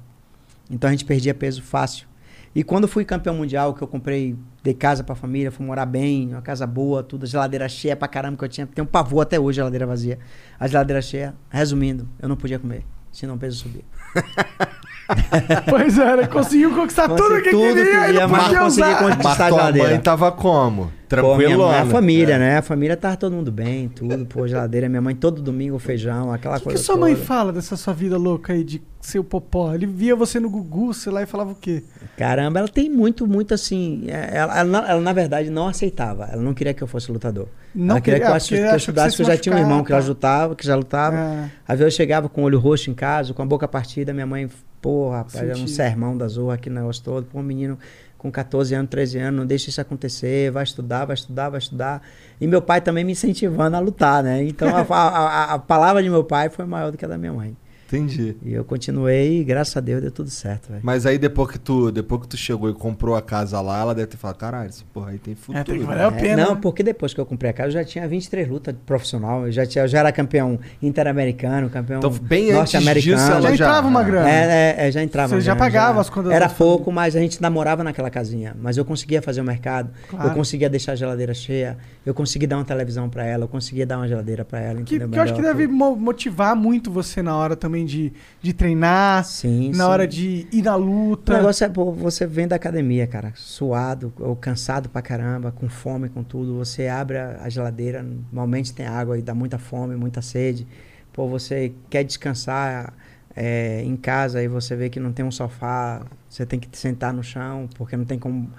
Então 0.70 0.90
a 0.90 0.92
gente 0.92 1.06
perdia 1.06 1.34
peso 1.34 1.62
fácil. 1.62 2.09
E 2.56 2.64
quando 2.64 2.88
fui 2.88 3.06
campeão 3.06 3.36
mundial, 3.36 3.74
que 3.74 3.82
eu 3.82 3.88
comprei, 3.88 4.36
dei 4.64 4.74
casa 4.74 5.04
pra 5.04 5.16
família, 5.16 5.52
fui 5.52 5.66
morar 5.66 5.86
bem, 5.86 6.30
uma 6.30 6.42
casa 6.42 6.66
boa, 6.66 7.04
tudo, 7.04 7.26
geladeira 7.26 7.70
cheia 7.70 7.96
pra 7.96 8.08
caramba 8.08 8.38
que 8.38 8.44
eu 8.44 8.50
tinha. 8.50 8.68
Tem 8.68 8.84
um 8.84 8.88
pavor 8.88 9.22
até 9.22 9.40
hoje, 9.40 9.58
geladeira 9.58 9.86
vazia. 9.86 10.18
A 10.60 10.68
geladeira 10.68 11.02
cheia, 11.02 11.36
resumindo, 11.50 12.08
eu 12.20 12.28
não 12.28 12.36
podia 12.36 12.58
comer, 12.58 12.84
senão 13.12 13.36
o 13.36 13.38
peso 13.38 13.58
subia. 13.58 13.84
Pois 15.70 15.98
é, 15.98 16.14
ele 16.14 16.28
conseguiu 16.28 16.74
conquistar 16.76 17.08
tudo 17.10 17.22
Consegui 17.22 17.42
que 17.44 17.50
tudo 17.52 17.62
queria 17.64 17.84
que 18.06 18.12
e 18.12 18.14
ia, 18.16 18.22
não 18.22 18.30
mas 18.30 18.44
podia 18.44 18.66
usar. 18.66 19.00
conquistar. 19.00 19.24
Mas 19.24 19.40
a 19.42 19.48
tua 19.48 19.58
geladeira. 19.58 19.90
mãe 19.90 20.00
tava 20.00 20.32
como? 20.32 20.92
Tranquilo, 21.10 21.68
mãe, 21.68 21.80
a 21.80 21.86
família, 21.88 22.34
É. 22.36 22.38
né? 22.40 22.58
A 22.58 22.62
família 22.62 22.96
tava 22.96 23.18
todo 23.18 23.34
mundo 23.34 23.52
bem, 23.52 23.90
tudo, 23.90 24.24
pô, 24.28 24.48
geladeira, 24.48 24.88
minha 24.88 25.02
mãe 25.02 25.16
todo 25.16 25.42
domingo 25.42 25.80
feijão, 25.80 26.32
aquela 26.32 26.58
O 26.58 26.60
que, 26.60 26.66
coisa 26.66 26.78
que 26.80 26.86
sua 26.86 26.96
mãe 26.96 27.16
toda. 27.16 27.26
fala 27.26 27.52
dessa 27.52 27.76
sua 27.76 27.96
vida 27.96 28.16
louca 28.16 28.54
aí 28.54 28.64
de 28.64 28.80
ser 29.02 29.18
o 29.18 29.24
popó? 29.24 29.74
Ele 29.74 29.88
via 29.88 30.16
você 30.16 30.40
no 30.40 30.48
Gugu, 30.52 30.94
sei 30.94 31.12
lá, 31.12 31.24
e 31.24 31.26
falava 31.26 31.52
o 31.52 31.56
quê? 31.56 31.84
Caramba, 32.16 32.60
ela 32.60 32.68
tem 32.68 32.92
muito, 32.92 33.26
muito 33.26 33.56
assim. 33.56 34.04
é, 34.08 34.38
Ela, 34.38 34.60
ela, 34.60 34.64
na- 34.70 34.88
ela, 34.92 35.02
na 35.02 35.12
verdade, 35.14 35.50
não 35.50 35.68
aceitava. 35.68 36.26
Ela 36.32 36.44
não 36.44 36.54
queria 36.54 36.76
que 36.76 36.84
eu 36.84 36.88
fosse 36.88 37.12
lutador. 37.12 37.48
Não 37.74 37.96
ela 37.96 38.02
queria 38.02 38.20
queria- 38.20 38.20
que 38.20 38.36
eu, 38.38 38.40
porque 38.40 38.56
que 38.56 38.62
eu 38.64 38.70
que 38.70 38.76
estudasse, 38.78 39.10
você 39.18 39.24
que 39.24 39.32
eu 39.32 39.36
já 39.36 39.42
tinha 39.42 39.56
um 39.56 39.58
irmão 39.60 39.78
machucar, 39.80 39.86
que 39.88 39.92
já 39.94 40.02
tá. 40.04 40.08
lutava, 40.10 40.56
que 40.56 40.68
já 40.68 40.76
lutava. 40.76 41.16
É. 41.18 41.50
Às 41.68 41.80
vezes 41.80 41.94
eu 41.94 41.98
chegava 41.98 42.30
com 42.30 42.42
o 42.42 42.46
olho 42.46 42.60
roxo 42.60 42.92
em 42.92 42.94
casa, 42.94 43.34
com 43.34 43.42
a 43.42 43.46
boca 43.48 43.68
partida, 43.68 44.14
minha 44.14 44.28
mãe, 44.28 44.48
pô, 44.82 45.10
rapaz, 45.12 45.36
era 45.52 45.58
um 45.60 45.68
sermão 45.68 46.18
da 46.18 46.28
zorra, 46.28 46.56
aquele 46.56 46.76
negócio 46.76 47.04
todo. 47.04 47.26
Pô, 47.26 47.40
um 47.40 47.44
menino 47.44 47.78
com 48.18 48.30
14 48.32 48.76
anos, 48.76 48.90
13 48.90 49.18
anos, 49.20 49.40
não 49.40 49.46
deixa 49.46 49.70
isso 49.70 49.80
acontecer, 49.80 50.52
vai 50.52 50.64
estudar, 50.64 51.06
vai 51.06 51.14
estudar, 51.14 51.50
vai 51.50 51.60
estudar. 51.60 52.02
E 52.40 52.46
meu 52.48 52.62
pai 52.62 52.82
também 52.82 53.04
me 53.06 53.14
incentivando 53.14 53.76
a 53.78 53.80
lutar, 53.80 54.22
né? 54.24 54.44
Então 54.44 54.68
a- 54.76 54.82
a- 54.90 55.54
a 55.54 55.60
palavra 55.60 56.04
de 56.04 56.10
meu 56.10 56.24
pai 56.24 56.50
foi 56.50 56.66
maior 56.66 56.92
do 56.92 56.98
que 56.98 57.06
a 57.06 57.08
da 57.08 57.18
minha 57.18 57.32
mãe. 57.34 57.56
Entendi. 57.92 58.36
E 58.44 58.54
eu 58.54 58.64
continuei 58.64 59.40
e 59.40 59.44
graças 59.44 59.76
a 59.76 59.80
Deus 59.80 60.02
deu 60.02 60.12
tudo 60.12 60.30
certo, 60.30 60.70
velho. 60.70 60.82
Mas 60.84 61.06
aí 61.06 61.18
depois 61.18 61.50
que 61.52 61.58
tu, 61.60 61.92
depois 61.92 62.22
que 62.22 62.28
tu 62.28 62.38
chegou 62.38 62.70
e 62.70 62.74
comprou 62.74 63.16
a 63.16 63.22
casa 63.22 63.60
lá, 63.62 63.80
ela 63.82 63.96
deve 63.96 64.08
ter 64.08 64.18
falado, 64.18 64.38
caralho, 64.38 64.70
essa 64.70 64.84
porra 64.94 65.10
aí 65.12 65.18
tem 65.18 65.34
futuro. 65.36 65.58
É, 65.60 65.64
tem 65.64 65.76
que 65.76 65.82
né?" 65.82 65.86
valer 65.88 66.04
a 66.04 66.08
É, 66.18 66.22
pena. 66.22 66.46
não, 66.46 66.56
né? 66.56 66.60
porque 66.62 66.84
depois 66.84 67.14
que 67.14 67.20
eu 67.20 67.26
comprei 67.26 67.50
a 67.50 67.54
casa, 67.54 67.70
eu 67.70 67.74
já 67.74 67.84
tinha 67.84 68.08
23 68.08 68.48
lutas 68.48 68.76
profissional. 68.86 69.46
Eu 69.48 69.52
já, 69.52 69.66
tinha, 69.66 69.84
eu 69.84 69.88
já 69.88 70.00
era 70.00 70.12
campeão 70.12 70.60
interamericano, 70.82 71.70
campeão 71.70 71.98
Então, 72.00 72.12
bem 72.12 72.52
antes 72.52 72.72
disso, 72.72 72.84
norte-americano. 72.84 73.42
Já 73.42 73.42
já- 73.42 73.54
entrava 73.54 73.88
uma 73.88 74.04
grana. 74.04 74.30
É, 74.30 74.76
é, 74.78 74.88
é, 74.88 74.92
já 74.92 75.02
entrava. 75.04 75.30
Você 75.36 75.42
já 75.42 75.54
grana, 75.56 75.66
pagava 75.72 76.02
as 76.02 76.10
contas 76.10 76.32
Era 76.32 76.48
da 76.48 76.54
pouco, 76.54 76.92
mas 76.92 77.16
a 77.16 77.20
gente 77.20 77.42
namorava 77.42 77.84
naquela 77.84 78.10
casinha. 78.10 78.56
Mas 78.62 78.78
eu 78.78 78.86
conseguia 78.86 79.22
fazer 79.22 79.42
o 79.42 79.44
mercado, 79.44 79.90
Claro. 80.10 80.30
eu 80.30 80.34
conseguia 80.36 80.70
deixar 80.70 80.92
a 80.94 80.96
geladeira 80.96 81.34
cheia, 81.34 81.78
eu 82.06 82.14
conseguia 82.14 82.48
dar 82.48 82.58
uma 82.58 82.66
televisão 82.66 83.10
pra 83.10 83.26
ela, 83.26 83.46
eu 83.46 83.48
conseguia 83.48 83.86
dar 83.86 83.98
uma 83.98 84.08
geladeira 84.08 84.44
pra 84.46 84.60
ela. 84.60 84.82
Que, 84.82 84.96
entendeu? 84.96 85.10
que 85.10 85.18
eu 85.18 85.24
acho 85.24 85.34
que 85.34 85.42
deve 85.42 85.68
motivar 85.68 86.56
muito 86.56 86.92
você 86.92 87.22
na 87.22 87.36
hora 87.36 87.56
também 87.56 87.79
também 87.80 87.86
de, 87.86 88.14
de 88.42 88.54
treinar, 88.54 89.24
Sim, 89.24 89.70
na 89.70 89.76
sim. 89.86 89.90
hora 89.90 90.08
de 90.08 90.48
ir 90.52 90.62
na 90.62 90.76
O 90.76 90.80
luta. 90.80 91.38
negócio 91.38 91.64
é, 91.66 91.70
pô, 91.70 91.92
você 91.92 92.26
vem 92.26 92.48
da 92.48 92.56
academia, 92.56 93.08
cara, 93.08 93.32
suado 93.36 94.12
ou 94.20 94.36
cansado 94.36 94.90
pra 94.90 95.02
caramba, 95.02 95.52
com 95.52 95.70
fome, 95.70 96.10
com 96.10 96.24
tudo. 96.24 96.58
Você 96.58 96.88
abre 96.88 97.18
a, 97.18 97.48
geladeira, 97.50 98.04
normalmente 98.04 98.74
tem 98.74 98.86
água 98.86 99.18
e 99.18 99.22
dá 99.22 99.34
muita 99.34 99.58
fome, 99.58 99.96
muita 99.96 100.22
sede. 100.22 100.68
Pô, 101.14 101.28
você 101.28 101.74
quer 101.90 102.04
descansar 102.04 102.94
é, 103.36 103.82
em 103.84 103.96
casa 103.96 104.42
e 104.44 104.48
você 104.48 104.76
vê 104.76 104.90
que 104.90 105.00
não 105.00 105.12
tem 105.12 105.26
um 105.26 105.32
sofá, 105.32 106.02
você 106.30 106.46
tem 106.46 106.60
que 106.60 106.68
sentar 106.78 107.14
no 107.14 107.24
chão, 107.24 107.68
porque 107.76 107.96
não 107.96 108.06
tem 108.06 108.20
como 108.20 108.50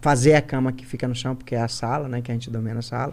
fazer 0.00 0.34
a 0.34 0.42
cama 0.42 0.72
que 0.72 0.84
fica 0.86 1.06
no 1.08 1.14
chão, 1.14 1.34
porque 1.34 1.54
é 1.54 1.60
a 1.60 1.68
sala, 1.68 2.08
né, 2.08 2.20
que 2.20 2.30
a 2.30 2.34
gente 2.34 2.50
domina 2.50 2.78
a 2.78 2.82
sala. 2.82 3.12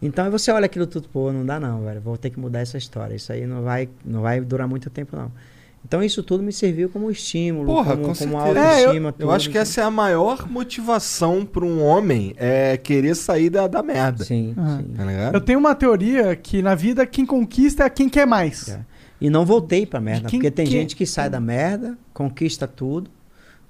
Então 0.00 0.24
aí 0.26 0.30
você 0.30 0.50
olha 0.50 0.66
aquilo 0.66 0.86
tudo, 0.86 1.08
pô, 1.08 1.32
não 1.32 1.44
dá 1.44 1.58
não, 1.58 1.82
velho, 1.84 2.00
vou 2.00 2.16
ter 2.16 2.30
que 2.30 2.38
mudar 2.38 2.60
essa 2.60 2.76
história. 2.76 3.14
Isso 3.14 3.32
aí 3.32 3.46
não 3.46 3.62
vai, 3.62 3.88
não 4.04 4.20
vai 4.22 4.40
durar 4.40 4.68
muito 4.68 4.90
tempo, 4.90 5.16
não. 5.16 5.30
Então 5.84 6.02
isso 6.02 6.20
tudo 6.22 6.42
me 6.42 6.52
serviu 6.52 6.88
como 6.90 7.08
estímulo, 7.10 7.66
Porra, 7.66 7.96
como, 7.96 8.08
com 8.08 8.14
como 8.14 8.36
autoestima. 8.38 9.08
Eu 9.10 9.12
tudo. 9.12 9.30
acho 9.30 9.48
que 9.50 9.56
essa 9.56 9.80
é 9.80 9.84
a 9.84 9.90
maior 9.90 10.48
motivação 10.50 11.46
pra 11.46 11.64
um 11.64 11.80
homem 11.82 12.34
é 12.36 12.76
querer 12.76 13.14
sair 13.14 13.48
da, 13.50 13.66
da 13.68 13.82
merda. 13.84 14.24
Sim, 14.24 14.52
Ah. 14.56 14.78
sim. 14.82 14.92
Tá? 14.94 15.30
Eu 15.32 15.40
tenho 15.40 15.58
uma 15.60 15.74
teoria 15.76 16.34
que 16.34 16.60
na 16.60 16.74
vida 16.74 17.06
quem 17.06 17.24
conquista 17.24 17.84
é 17.84 17.90
quem 17.90 18.08
quer 18.08 18.26
mais. 18.26 18.68
É. 18.68 18.80
E 19.20 19.30
não 19.30 19.46
voltei 19.46 19.86
pra 19.86 20.00
merda, 20.00 20.28
quem 20.28 20.40
porque 20.40 20.50
tem 20.50 20.66
que- 20.66 20.72
gente 20.72 20.94
que 20.96 21.06
sai 21.06 21.30
da 21.30 21.40
merda, 21.40 21.96
conquista 22.12 22.66
tudo, 22.66 23.08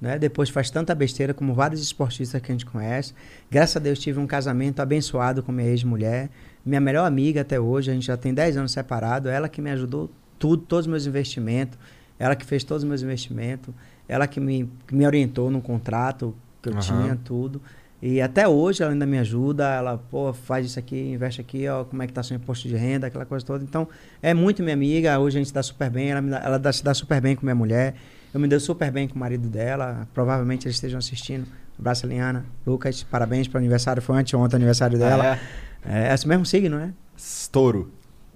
né? 0.00 0.18
Depois 0.18 0.48
faz 0.50 0.70
tanta 0.70 0.94
besteira 0.94 1.32
como 1.32 1.54
vários 1.54 1.80
esportistas 1.82 2.40
que 2.40 2.52
a 2.52 2.54
gente 2.54 2.66
conhece. 2.66 3.14
Graças 3.50 3.76
a 3.76 3.80
Deus 3.80 3.98
tive 3.98 4.18
um 4.18 4.26
casamento 4.26 4.80
abençoado 4.80 5.42
com 5.42 5.52
minha 5.52 5.68
ex-mulher, 5.68 6.28
minha 6.64 6.80
melhor 6.80 7.06
amiga 7.06 7.40
até 7.42 7.58
hoje, 7.58 7.90
a 7.90 7.94
gente 7.94 8.06
já 8.06 8.16
tem 8.16 8.34
10 8.34 8.56
anos 8.56 8.72
separado, 8.72 9.28
ela 9.28 9.48
que 9.48 9.60
me 9.62 9.70
ajudou 9.70 10.10
tudo, 10.38 10.62
todos 10.64 10.86
os 10.86 10.90
meus 10.90 11.06
investimentos, 11.06 11.78
ela 12.18 12.34
que 12.36 12.44
fez 12.44 12.62
todos 12.64 12.82
os 12.82 12.88
meus 12.88 13.02
investimentos, 13.02 13.72
ela 14.08 14.26
que 14.26 14.38
me, 14.40 14.68
que 14.86 14.94
me 14.94 15.06
orientou 15.06 15.50
no 15.50 15.60
contrato 15.60 16.34
que 16.62 16.68
eu 16.68 16.72
Aham. 16.74 16.80
tinha, 16.82 17.18
tudo. 17.24 17.60
E 18.02 18.20
até 18.20 18.46
hoje 18.46 18.82
ela 18.82 18.92
ainda 18.92 19.06
me 19.06 19.18
ajuda, 19.18 19.68
ela, 19.74 19.96
pô, 20.10 20.32
faz 20.32 20.66
isso 20.66 20.78
aqui, 20.78 20.96
investe 21.12 21.40
aqui, 21.40 21.66
ó, 21.66 21.82
como 21.84 22.02
é 22.02 22.06
que 22.06 22.12
tá 22.12 22.22
seu 22.22 22.36
imposto 22.36 22.68
de 22.68 22.76
renda, 22.76 23.06
aquela 23.06 23.24
coisa 23.24 23.44
toda. 23.44 23.64
Então, 23.64 23.88
é 24.22 24.34
muito 24.34 24.62
minha 24.62 24.74
amiga, 24.74 25.18
hoje 25.18 25.38
a 25.38 25.42
gente 25.42 25.52
dá 25.52 25.62
super 25.62 25.88
bem, 25.88 26.10
ela, 26.10 26.20
dá, 26.20 26.38
ela 26.44 26.58
dá- 26.58 26.72
se 26.72 26.84
dá 26.84 26.92
super 26.92 27.20
bem 27.22 27.34
com 27.34 27.44
minha 27.46 27.54
mulher, 27.54 27.94
eu 28.36 28.40
me 28.40 28.46
dou 28.46 28.60
super 28.60 28.90
bem 28.90 29.08
com 29.08 29.16
o 29.16 29.18
marido 29.18 29.48
dela, 29.48 30.06
provavelmente 30.12 30.66
eles 30.66 30.76
estejam 30.76 30.98
assistindo. 30.98 31.46
Abraço, 31.78 32.06
Liana. 32.06 32.44
Lucas, 32.66 33.02
parabéns 33.02 33.48
pro 33.48 33.56
aniversário, 33.58 34.02
foi 34.02 34.18
anteontem 34.18 34.56
o 34.56 34.58
aniversário 34.58 34.98
dela. 34.98 35.38
Ah, 35.82 35.88
é? 35.90 36.08
é 36.10 36.14
esse 36.14 36.28
mesmo 36.28 36.44
signo, 36.44 36.76
né? 36.76 36.92
Estouro. 37.16 37.90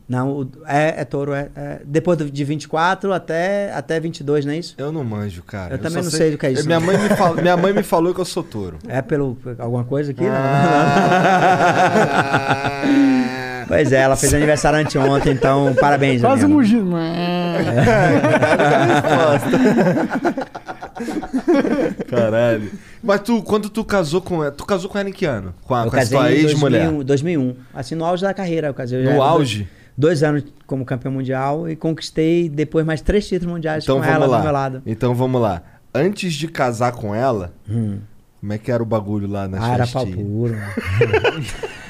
Não, 0.09 0.31
o- 0.41 0.51
é, 0.67 1.03
é 1.03 1.05
touro, 1.05 1.35
é, 1.35 1.51
é. 1.55 1.83
Depois 1.85 2.17
de 2.33 2.45
24 2.45 3.13
até, 3.13 3.71
até 3.75 4.01
22, 4.01 4.47
não 4.47 4.55
é 4.55 4.57
isso? 4.57 4.75
Eu 4.79 4.91
não 4.91 5.05
manjo, 5.05 5.43
cara. 5.43 5.75
Eu 5.75 5.79
também 5.79 6.03
só 6.03 6.11
não 6.11 6.11
sei 6.11 6.31
do 6.31 6.39
que 6.39 6.47
é 6.47 6.53
isso, 6.53 6.65
Minha 6.67 6.81
mãe, 6.81 6.97
me 6.97 7.09
fal- 7.11 7.35
minha 7.37 7.57
mãe 7.59 7.75
me 7.75 7.83
falou 7.83 8.15
que 8.15 8.21
eu 8.21 8.25
sou 8.25 8.43
touro. 8.43 8.79
É 8.89 9.03
pelo 9.03 9.37
alguma 9.59 9.85
coisa 9.85 10.13
aqui? 10.13 10.23
né? 10.23 10.31
Pois 13.71 13.93
é, 13.93 13.99
ela 14.01 14.17
fez 14.17 14.35
aniversário 14.35 14.81
anteontem, 14.81 15.33
então 15.33 15.73
parabéns. 15.81 16.21
Quase 16.21 16.45
um 16.45 16.49
mugido. 16.49 16.91
Caralho. 22.09 22.73
Mas 23.01 23.21
tu, 23.21 23.41
quando 23.45 23.71
tu 23.71 23.85
casou 23.85 24.21
com 24.21 24.43
ela, 24.43 24.51
tu 24.51 24.67
casou 24.67 24.91
com 24.91 24.99
ela 24.99 25.09
em 25.09 25.13
que 25.13 25.25
ano? 25.25 25.55
Com 25.63 25.73
a, 25.77 25.85
Eu 25.85 25.91
com 25.93 26.05
tua 26.05 26.33
em 26.33 26.35
ex-mulher? 26.35 26.91
2001, 26.91 27.05
2001. 27.05 27.55
Assim, 27.73 27.95
no 27.95 28.05
auge 28.05 28.23
da 28.25 28.35
carreira 28.35 28.67
eu 28.67 28.75
casei. 28.75 29.07
Eu 29.07 29.15
No 29.15 29.23
auge? 29.23 29.69
Dois, 29.97 30.21
dois 30.21 30.23
anos 30.25 30.45
como 30.67 30.85
campeão 30.85 31.13
mundial 31.13 31.69
e 31.69 31.77
conquistei 31.77 32.49
depois 32.49 32.85
mais 32.85 33.01
três 33.01 33.29
títulos 33.29 33.55
mundiais 33.55 33.85
Então 33.85 33.99
com 33.99 34.03
vamos 34.03 34.17
ela 34.17 34.27
lá. 34.27 34.39
do 34.39 34.43
meu 34.43 34.53
lado. 34.53 34.83
Então 34.85 35.15
vamos 35.15 35.41
lá. 35.41 35.63
Antes 35.95 36.35
de 36.35 36.49
casar 36.49 36.91
com 36.91 37.15
ela, 37.15 37.53
como 37.69 38.53
é 38.53 38.59
que 38.59 38.73
era 38.73 38.83
o 38.83 38.87
bagulho 38.87 39.29
lá 39.29 39.47
na 39.47 39.59
Hum. 39.59 39.61
Ah, 39.63 39.77
festinha? 39.87 40.03
Era 40.03 40.17
pau 40.17 40.25
puro. 40.25 40.57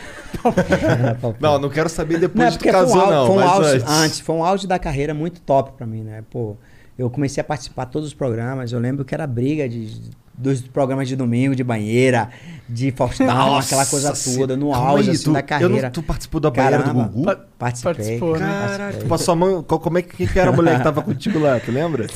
Não, 1.41 1.59
não 1.59 1.69
quero 1.69 1.89
saber 1.89 2.19
depois 2.19 2.39
Não, 2.39 2.47
é 2.55 2.59
que 2.59 2.59
tu 2.59 2.69
um 2.69 2.73
casou, 2.73 3.01
auge, 3.01 3.13
não. 3.13 3.27
foi 3.27 3.37
um 3.37 3.49
auge- 3.49 3.71
antes. 3.77 3.89
antes, 3.91 4.21
foi 4.21 4.35
um 4.37 4.45
auge 4.45 4.67
da 4.67 4.79
carreira 4.79 5.15
muito 5.15 5.41
top 5.41 5.73
pra 5.77 5.87
mim, 5.87 6.03
né? 6.03 6.23
Pô, 6.31 6.57
eu 6.99 7.09
comecei 7.11 7.41
a 7.41 7.45
participar 7.45 7.87
de 7.87 7.93
todos 7.93 8.09
os 8.09 8.15
programas. 8.15 8.73
Eu 8.73 8.79
lembro 8.81 9.05
que 9.05 9.15
era 9.15 9.27
briga 9.27 9.69
de, 9.69 10.01
dos 10.41 10.61
programas 10.63 11.07
de 11.07 11.15
domingo, 11.15 11.55
de 11.55 11.63
banheira, 11.63 12.31
de 12.69 12.91
Faustão, 12.93 13.27
Nossa, 13.27 13.67
aquela 13.67 13.85
coisa 13.87 14.15
se- 14.15 14.39
toda, 14.39 14.57
no 14.57 14.73
auge 14.75 15.11
aí, 15.11 15.15
assim, 15.17 15.25
tu- 15.25 15.33
da 15.33 15.41
eu 15.41 15.45
carreira. 15.45 15.83
não- 15.83 15.91
tu 15.91 16.03
participou 16.03 16.41
da 16.41 16.51
banheira 16.51 16.83
do 16.83 16.95
Gugu? 16.95 17.25
Pa- 17.25 17.37
Participei. 17.59 17.95
Participou, 17.95 18.33
né? 18.33 18.39
Caralho, 18.39 18.69
Participei. 18.69 19.01
tu 19.01 19.09
passou 19.09 19.33
a 19.33 19.37
mão. 19.37 19.63
qual- 19.63 19.81
Como 19.81 19.99
é 19.99 20.03
que, 20.03 20.27
que 20.27 20.39
era 20.39 20.51
a 20.51 20.53
mulher 20.53 20.79
que 20.79 20.85
tava 20.85 21.03
contigo 21.03 21.39
lá? 21.39 21.61
Tu 21.61 21.71
lembra? 21.71 22.07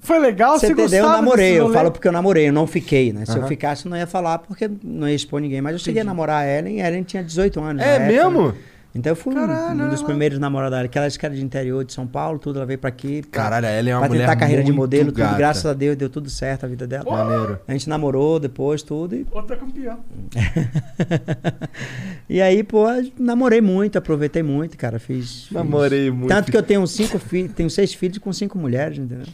Foi 0.00 0.18
legal, 0.18 0.58
você, 0.58 0.66
Você 0.66 0.72
entendeu? 0.72 1.04
Eu 1.04 1.08
namorei, 1.10 1.58
eu 1.58 1.64
rolê? 1.64 1.74
falo 1.76 1.90
porque 1.92 2.08
eu 2.08 2.12
namorei, 2.12 2.48
eu 2.48 2.52
não 2.52 2.66
fiquei, 2.66 3.12
né? 3.12 3.24
Se 3.24 3.32
eu 3.32 3.38
Aham. 3.40 3.46
ficasse, 3.48 3.86
eu 3.86 3.90
não 3.90 3.96
ia 3.96 4.06
falar 4.06 4.38
porque 4.38 4.68
não 4.82 5.08
ia 5.08 5.14
expor 5.14 5.40
ninguém. 5.40 5.60
Mas 5.60 5.72
eu 5.74 5.78
cheguei 5.78 6.02
a 6.02 6.04
namorar 6.04 6.42
a 6.44 6.48
Ellen, 6.48 6.82
a 6.82 6.88
Ellen 6.88 7.02
tinha 7.04 7.22
18 7.22 7.60
anos. 7.60 7.82
É 7.82 7.96
época, 7.96 8.06
mesmo? 8.12 8.48
né? 8.48 8.54
Então 8.94 9.10
eu 9.10 9.16
fui 9.16 9.32
um- 9.34 9.36
Caralho, 9.36 9.84
um 9.86 9.88
dos 9.88 9.98
ela- 9.98 10.06
primeiros 10.08 10.38
namorados 10.38 10.76
dela, 10.78 10.86
que 10.88 10.96
ela 10.96 11.08
era 11.24 11.34
de 11.34 11.44
interior 11.44 11.84
de 11.84 11.92
São 11.92 12.06
Paulo, 12.06 12.38
tudo, 12.38 12.60
ela 12.60 12.66
veio 12.66 12.78
pra 12.78 12.88
aqui. 12.88 13.22
pra- 13.22 13.42
Caralho, 13.42 13.66
ela 13.66 13.90
é 13.90 13.92
uma 13.92 14.00
pra 14.02 14.08
mulher 14.08 14.20
tentar 14.26 14.36
carreira 14.36 14.62
de 14.62 14.72
modelo, 14.72 15.06
tudo. 15.10 15.18
gata. 15.18 15.36
Graças 15.36 15.66
a 15.66 15.72
Deus 15.72 15.96
deu 15.96 16.08
tudo 16.08 16.30
certo 16.30 16.64
a 16.64 16.68
vida 16.68 16.86
dela. 16.86 17.04
Maneiro. 17.10 17.58
A 17.66 17.72
gente 17.72 17.88
namorou 17.88 18.38
depois, 18.38 18.82
tudo. 18.82 19.16
E, 19.16 19.26
Outra 19.32 19.56
campeã. 19.56 19.96
e 22.30 22.40
aí, 22.40 22.62
pô, 22.62 22.84
namorei 23.18 23.60
muito, 23.60 23.98
aproveitei 23.98 24.42
muito, 24.44 24.76
cara. 24.76 24.98
Fiz. 25.00 25.44
fiz- 25.46 25.50
Namorei 25.52 26.10
muito. 26.12 26.28
Tanto 26.28 26.50
que 26.52 26.56
eu 26.56 26.62
tenho 26.62 26.86
cinco 26.86 27.18
filhos, 27.18 27.52
tenho 27.52 27.68
seis 27.70 27.92
filhos 27.94 28.18
com 28.18 28.32
cinco 28.32 28.56
mulheres, 28.58 28.96
entendeu? 28.98 29.26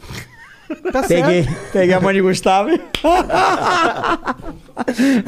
Tá 0.93 1.03
Peguei, 1.03 1.43
certo. 1.43 1.73
peguei 1.73 1.95
a 1.95 2.01
mãe 2.01 2.15
de 2.15 2.21
Gustavo. 2.23 2.71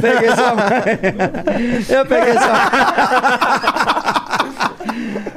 peguei 0.00 0.30
sua 0.36 0.54
mãe. 0.54 0.84
Eu 1.88 2.06
peguei 2.06 2.32
sua 2.34 4.21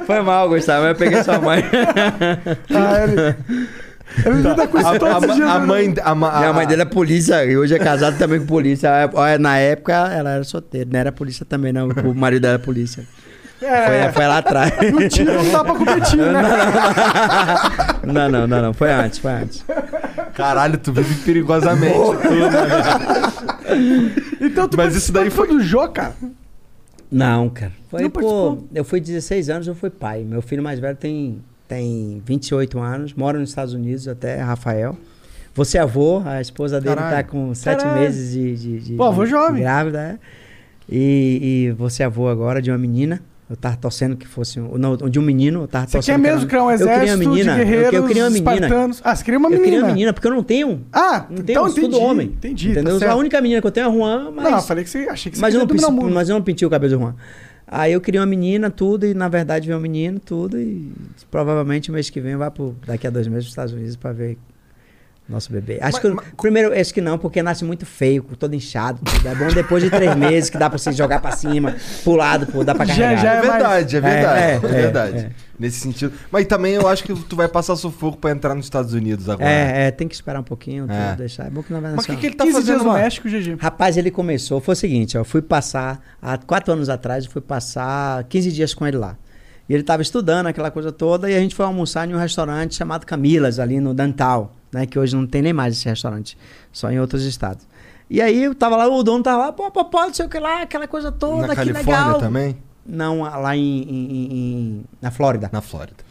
Foi 0.06 0.20
mal, 0.22 0.48
Gustavo, 0.48 0.86
eu 0.86 0.94
peguei 0.94 1.22
sua 1.22 1.38
mãe. 1.40 1.64
Ah, 2.74 3.04
ele... 3.04 3.36
Ele 4.24 4.36
lida 4.36 4.66
com 4.68 4.78
isso 4.78 4.86
A, 4.88 4.98
todos 4.98 5.14
a- 5.14 5.18
os 5.28 5.34
dias. 5.34 5.48
a 5.50 5.58
né? 5.58 5.66
mãe. 5.66 5.94
A, 6.02 6.14
Minha 6.14 6.48
a- 6.48 6.52
mãe 6.52 6.66
dele 6.66 6.82
é 6.82 6.84
polícia 6.86 7.44
e 7.44 7.56
hoje 7.56 7.74
é 7.74 7.78
casado 7.78 8.16
também 8.16 8.38
com 8.40 8.46
polícia. 8.46 8.88
Olha, 9.12 9.36
Na 9.38 9.58
época 9.58 9.92
ela 9.92 10.30
era 10.30 10.44
solteira, 10.44 10.88
não 10.90 10.98
era 11.00 11.12
polícia 11.12 11.44
também, 11.44 11.72
não. 11.72 11.88
O 11.88 12.14
marido 12.14 12.42
dela 12.42 12.54
era 12.54 12.62
polícia. 12.62 13.04
É, 13.60 14.04
Foi, 14.04 14.12
foi 14.12 14.26
lá 14.26 14.38
atrás. 14.38 14.72
o 14.94 15.08
tiro 15.08 15.32
não 15.34 15.50
dá 15.50 15.64
pra 15.64 15.74
competir, 15.74 16.16
né? 16.18 16.42
Não, 18.04 18.28
não, 18.30 18.46
não, 18.46 18.62
não. 18.62 18.74
Foi 18.74 18.92
antes, 18.92 19.18
foi 19.18 19.32
antes. 19.32 19.64
Caralho, 20.34 20.78
tu 20.78 20.92
vive 20.92 21.14
perigosamente. 21.24 21.94
tudo, 21.94 22.18
né? 22.22 23.32
Então 24.40 24.68
tu 24.68 24.76
Mas 24.76 24.94
isso 24.94 25.10
daí 25.12 25.24
participou 25.30 25.58
do 25.58 25.62
jogo, 25.64 25.88
cara. 25.92 26.12
Não, 27.10 27.48
cara. 27.48 27.72
Foi, 27.88 28.02
Não 28.02 28.10
pô, 28.10 28.58
eu 28.74 28.84
fui 28.84 29.00
16 29.00 29.48
anos, 29.50 29.66
eu 29.66 29.74
fui 29.74 29.90
pai. 29.90 30.24
Meu 30.24 30.42
filho 30.42 30.62
mais 30.62 30.78
velho 30.80 30.96
tem, 30.96 31.38
tem 31.68 32.20
28 32.24 32.78
anos, 32.78 33.14
mora 33.14 33.38
nos 33.38 33.50
Estados 33.50 33.74
Unidos 33.74 34.08
até, 34.08 34.40
Rafael. 34.40 34.96
Você 35.54 35.78
é 35.78 35.80
avô, 35.80 36.20
a 36.24 36.40
esposa 36.40 36.80
dele 36.80 36.96
Caralho. 36.96 37.16
tá 37.16 37.22
com 37.22 37.54
7 37.54 37.78
Caralho. 37.78 38.00
meses 38.00 38.32
de, 38.32 38.56
de, 38.56 38.80
de- 38.80 38.94
Pô, 38.96 39.04
avô 39.04 39.24
jovem. 39.24 39.62
grávida, 39.62 40.02
é. 40.02 40.18
E, 40.88 41.68
e 41.68 41.72
você 41.72 42.02
é 42.02 42.06
avô 42.06 42.28
agora 42.28 42.60
de 42.60 42.70
uma 42.70 42.78
menina. 42.78 43.20
Eu 43.48 43.54
tava 43.56 43.76
torcendo 43.76 44.16
que 44.16 44.26
fosse 44.26 44.58
um, 44.58 44.76
não, 44.76 44.96
de 44.96 45.20
um 45.20 45.22
menino, 45.22 45.62
eu 45.62 45.68
tava 45.68 45.86
Você 45.86 45.92
torcendo 45.92 46.16
quer 46.16 46.20
que 46.22 46.26
era 46.26 46.34
mesmo 46.36 46.48
criar 46.50 46.64
um 46.64 46.70
eu 46.72 46.78
queria 46.78 46.94
exército 46.96 47.28
menina, 47.30 47.44
de 47.54 47.60
eu- 47.60 47.64
guerreiros 47.64 47.92
eu, 47.94 48.06
queria 48.08 48.22
uma 48.24 48.30
menina. 48.30 48.54
espartanos? 48.66 49.00
Ah, 49.04 49.14
você 49.14 49.24
queria 49.24 49.38
uma 49.38 49.46
Eu 49.46 49.50
menina. 49.50 49.64
queria 49.64 49.80
uma 49.84 49.88
menina, 49.92 50.12
porque 50.12 50.26
eu 50.26 50.32
não 50.32 50.42
tenho. 50.42 50.80
Ah, 50.92 51.26
Não 51.30 51.36
tenho 51.44 51.44
então 51.50 51.68
entendi. 51.68 51.96
homem. 51.96 52.26
Entendi, 52.26 52.70
Entendeu? 52.72 52.98
tá 52.98 53.12
a 53.12 53.14
única 53.14 53.40
menina 53.40 53.60
que 53.60 53.66
eu 53.66 53.70
tenho 53.70 53.86
é 53.86 53.88
a 53.88 53.92
Juan, 53.92 54.32
mas. 54.34 54.44
Não, 54.50 54.56
eu 54.56 54.62
falei 54.62 54.82
que 54.82 54.90
você... 54.90 55.08
Achei 55.08 55.30
que 55.30 55.38
você 55.38 55.42
Mas 55.42 55.54
eu, 55.54 55.60
não 55.60 55.92
mundo. 55.92 56.12
mas 56.12 56.28
eu 56.28 56.34
não 56.34 56.42
pintei 56.42 56.66
o 56.66 56.70
cabelo 56.70 56.92
do 56.92 57.00
Juan. 57.00 57.14
Aí 57.68 57.92
eu 57.92 58.00
queria 58.00 58.20
uma 58.20 58.26
menina, 58.26 58.68
tudo, 58.68 59.06
e 59.06 59.14
na 59.14 59.28
verdade 59.28 59.66
veio 59.68 59.78
um 59.78 59.82
menino, 59.82 60.18
tudo, 60.18 60.58
e 60.58 60.90
provavelmente 61.30 61.90
o 61.90 61.92
mês 61.92 62.10
que 62.10 62.20
vem 62.20 62.34
vai 62.36 62.50
pro, 62.50 62.74
daqui 62.84 63.06
a 63.06 63.10
dois 63.10 63.26
meses 63.28 63.44
para 63.44 63.46
os 63.46 63.52
Estados 63.52 63.72
Unidos 63.74 63.96
para 63.96 64.12
ver 64.12 64.38
nosso 65.28 65.50
bebê. 65.52 65.78
Acho 65.80 65.92
Mas- 65.94 65.98
que 65.98 66.06
eu- 66.06 66.14
mas- 66.14 66.24
primeiro, 66.40 66.72
acho 66.78 66.94
que 66.94 67.00
não, 67.00 67.18
porque 67.18 67.42
nasce 67.42 67.64
muito 67.64 67.84
feio, 67.84 68.22
todo 68.38 68.54
inchado. 68.54 69.00
tudo. 69.04 69.28
É 69.28 69.34
bom 69.34 69.48
depois 69.48 69.82
de 69.82 69.90
três 69.90 70.14
meses 70.14 70.48
que 70.50 70.56
dá 70.58 70.68
para 70.70 70.78
você 70.78 70.92
jogar 70.92 71.20
para 71.20 71.32
cima, 71.36 71.74
pro 72.04 72.14
lado, 72.14 72.46
pô, 72.46 72.62
dá 72.62 72.74
para 72.74 72.84
Já- 72.86 72.94
carregar. 72.94 73.22
já 73.22 73.32
É 73.34 73.40
verdade, 73.40 73.96
é 73.96 74.00
verdade. 74.00 74.40
É, 74.40 74.50
É, 74.50 74.54
é, 74.54 74.58
verdade. 74.58 75.18
é. 75.18 75.30
Nesse 75.58 75.80
sentido. 75.80 76.12
Mas 76.30 76.44
também 76.46 76.74
eu 76.74 76.86
acho 76.86 77.02
que 77.02 77.14
tu 77.24 77.34
vai 77.34 77.48
passar 77.48 77.74
sufoco 77.76 78.18
pra 78.18 78.30
entrar 78.30 78.54
nos 78.54 78.66
Estados 78.66 78.92
Unidos 78.92 79.28
agora. 79.28 79.48
É, 79.50 79.86
é, 79.86 79.90
tem 79.90 80.06
que 80.06 80.14
esperar 80.14 80.38
um 80.40 80.44
pouquinho, 80.44 80.86
É. 80.90 81.16
deixar. 81.16 81.46
É 81.46 81.50
bom 81.50 81.62
que 81.62 81.72
não 81.72 81.80
vai 81.80 81.92
Mas 81.94 82.04
o 82.04 82.08
que, 82.08 82.16
que 82.16 82.26
ele 82.26 82.34
tá 82.34 82.44
15 82.44 82.62
dias 82.62 82.76
fazendo 82.78 82.86
no? 82.88 82.92
México, 82.94 83.26
GG. 83.28 83.56
Rapaz, 83.58 83.96
ele 83.96 84.10
começou, 84.10 84.60
foi 84.60 84.74
o 84.74 84.76
seguinte, 84.76 85.16
ó, 85.16 85.20
eu 85.22 85.24
fui 85.24 85.40
passar, 85.40 86.00
há 86.20 86.36
quatro 86.36 86.72
anos 86.74 86.88
atrás, 86.90 87.24
eu 87.24 87.30
fui 87.30 87.40
passar 87.40 88.22
15 88.24 88.52
dias 88.52 88.74
com 88.74 88.86
ele 88.86 88.98
lá. 88.98 89.16
E 89.68 89.72
ele 89.72 89.80
estava 89.80 90.02
estudando 90.02 90.46
aquela 90.46 90.70
coisa 90.70 90.92
toda, 90.92 91.28
e 91.30 91.34
a 91.34 91.40
gente 91.40 91.54
foi 91.54 91.64
almoçar 91.66 92.08
em 92.08 92.14
um 92.14 92.18
restaurante 92.18 92.74
chamado 92.74 93.04
Camilas, 93.06 93.58
ali 93.58 93.80
no 93.80 93.92
Dantal, 93.94 94.54
né? 94.72 94.86
Que 94.86 94.98
hoje 94.98 95.14
não 95.16 95.26
tem 95.26 95.42
nem 95.42 95.52
mais 95.52 95.74
esse 95.76 95.88
restaurante, 95.88 96.36
só 96.72 96.90
em 96.90 96.98
outros 97.00 97.24
estados. 97.24 97.66
E 98.08 98.20
aí 98.20 98.44
eu 98.44 98.54
tava 98.54 98.76
lá, 98.76 98.86
o 98.88 99.02
dono 99.02 99.22
tava 99.22 99.46
lá, 99.46 99.52
pô, 99.52 99.70
pô, 99.70 100.00
não 100.00 100.14
sei 100.14 100.26
o 100.26 100.28
que 100.28 100.38
lá, 100.38 100.62
aquela 100.62 100.86
coisa 100.86 101.10
toda, 101.10 101.42
Na 101.42 101.48
que 101.48 101.56
Califórnia 101.56 102.04
legal. 102.04 102.18
também? 102.20 102.56
Não, 102.86 103.22
lá 103.22 103.56
em, 103.56 103.82
em- 103.82 104.32
em- 104.32 104.84
na 105.02 105.10
Flórida. 105.10 105.50
Na 105.52 105.60
Flórida. 105.60 106.04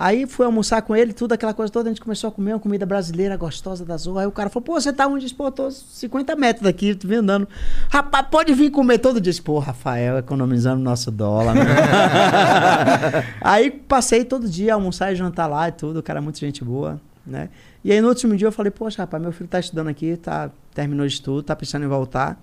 Aí 0.00 0.26
fui 0.26 0.46
almoçar 0.46 0.80
com 0.82 0.94
ele, 0.94 1.12
tudo 1.12 1.32
aquela 1.32 1.52
coisa 1.52 1.72
toda, 1.72 1.88
a 1.88 1.92
gente 1.92 2.00
começou 2.00 2.28
a 2.28 2.30
comer 2.30 2.52
uma 2.52 2.60
comida 2.60 2.86
brasileira 2.86 3.36
gostosa 3.36 3.84
da 3.84 3.96
Zorra. 3.96 4.20
Aí 4.20 4.26
o 4.28 4.30
cara 4.30 4.48
falou, 4.48 4.62
pô, 4.64 4.80
você 4.80 4.92
tá 4.92 5.06
onde? 5.08 5.16
Eu 5.16 5.20
disse, 5.22 5.34
Pô, 5.34 5.50
tô 5.50 5.68
50 5.72 6.36
metros 6.36 6.62
daqui, 6.62 6.94
tu 6.94 7.08
vem 7.08 7.18
andando. 7.18 7.48
Rapaz, 7.90 8.26
pode 8.30 8.54
vir 8.54 8.70
comer 8.70 8.98
todo 8.98 9.14
dia. 9.20 9.30
Eu 9.30 9.32
disse, 9.32 9.42
Pô, 9.42 9.58
Rafael, 9.58 10.18
economizando 10.18 10.80
nosso 10.80 11.10
dólar. 11.10 11.52
né? 11.54 11.64
aí 13.40 13.70
passei 13.70 14.24
todo 14.24 14.48
dia 14.48 14.72
a 14.72 14.74
almoçar 14.76 15.12
e 15.12 15.16
jantar 15.16 15.46
lá 15.48 15.68
e 15.68 15.72
tudo, 15.72 15.98
o 15.98 16.02
cara 16.02 16.18
é 16.18 16.22
muito 16.22 16.38
gente 16.38 16.62
boa, 16.62 17.00
né? 17.26 17.48
E 17.84 17.92
aí 17.92 18.00
no 18.00 18.08
último 18.08 18.36
dia 18.36 18.48
eu 18.48 18.52
falei, 18.52 18.70
poxa, 18.70 19.02
rapaz, 19.02 19.22
meu 19.22 19.32
filho 19.32 19.48
tá 19.48 19.60
estudando 19.60 19.88
aqui, 19.88 20.16
tá, 20.16 20.50
terminou 20.74 21.06
de 21.06 21.12
estudo, 21.12 21.42
tá 21.42 21.54
pensando 21.54 21.84
em 21.84 21.88
voltar. 21.88 22.40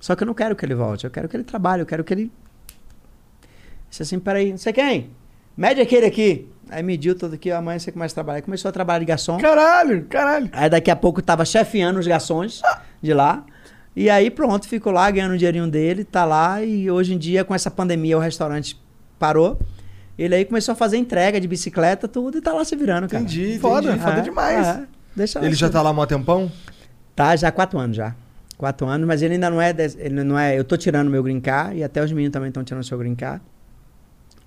Só 0.00 0.16
que 0.16 0.22
eu 0.22 0.26
não 0.26 0.34
quero 0.34 0.56
que 0.56 0.64
ele 0.64 0.74
volte, 0.74 1.04
eu 1.04 1.10
quero 1.10 1.28
que 1.28 1.36
ele 1.36 1.44
trabalhe, 1.44 1.82
eu 1.82 1.86
quero 1.86 2.02
que 2.02 2.12
ele 2.12 2.32
Disse 3.92 4.04
assim, 4.04 4.18
peraí, 4.18 4.50
não 4.50 4.56
sei 4.56 4.72
quem? 4.72 5.10
Mede 5.54 5.78
aquele 5.78 6.06
aqui. 6.06 6.48
Aí 6.70 6.82
mediu 6.82 7.14
tudo 7.14 7.34
aqui, 7.34 7.50
amanhã 7.50 7.78
você 7.78 7.92
começa 7.92 8.14
a 8.14 8.16
trabalhar. 8.16 8.36
Aí 8.36 8.42
começou 8.42 8.70
a 8.70 8.72
trabalhar 8.72 9.00
de 9.00 9.04
garçom. 9.04 9.36
Caralho, 9.36 10.06
caralho. 10.06 10.48
Aí 10.50 10.70
daqui 10.70 10.90
a 10.90 10.96
pouco 10.96 11.20
tava 11.20 11.44
chefiando 11.44 12.00
os 12.00 12.06
garçons 12.06 12.62
de 13.02 13.12
lá. 13.12 13.44
E 13.94 14.08
aí 14.08 14.30
pronto, 14.30 14.66
ficou 14.66 14.94
lá 14.94 15.10
ganhando 15.10 15.34
o 15.34 15.36
dinheirinho 15.36 15.68
dele, 15.68 16.04
tá 16.04 16.24
lá. 16.24 16.62
E 16.62 16.90
hoje 16.90 17.12
em 17.12 17.18
dia, 17.18 17.44
com 17.44 17.54
essa 17.54 17.70
pandemia, 17.70 18.16
o 18.16 18.20
restaurante 18.20 18.80
parou. 19.18 19.60
Ele 20.18 20.34
aí 20.34 20.44
começou 20.44 20.72
a 20.72 20.76
fazer 20.76 20.96
entrega 20.98 21.40
de 21.40 21.48
bicicleta, 21.48 22.06
tudo, 22.06 22.38
e 22.38 22.40
tá 22.40 22.52
lá 22.52 22.64
se 22.64 22.76
virando, 22.76 23.08
cara. 23.08 23.22
Entendi, 23.22 23.58
Foda, 23.58 23.88
entendi. 23.88 24.04
foda 24.04 24.18
É, 24.18 24.20
demais. 24.20 24.66
é. 24.66 24.84
Deixa 25.16 25.44
Ele 25.44 25.54
já 25.54 25.68
tá 25.68 25.82
lá 25.82 25.90
há 25.90 25.92
mó 25.92 26.06
tempão? 26.06 26.50
Tá, 27.14 27.34
já 27.36 27.48
há 27.48 27.52
quatro 27.52 27.78
anos 27.78 27.96
já. 27.96 28.14
Quatro 28.56 28.86
anos, 28.86 29.06
mas 29.06 29.22
ele 29.22 29.34
ainda 29.34 29.50
não 29.50 29.60
é. 29.60 29.74
Ele 29.98 30.22
não 30.22 30.38
é. 30.38 30.58
Eu 30.58 30.64
tô 30.64 30.76
tirando 30.76 31.10
meu 31.10 31.22
green 31.22 31.40
card 31.40 31.78
e 31.78 31.84
até 31.84 32.02
os 32.02 32.12
meninos 32.12 32.32
também 32.32 32.48
estão 32.48 32.62
tirando 32.62 32.84
seu 32.84 32.96
green 32.96 33.14
card. 33.14 33.42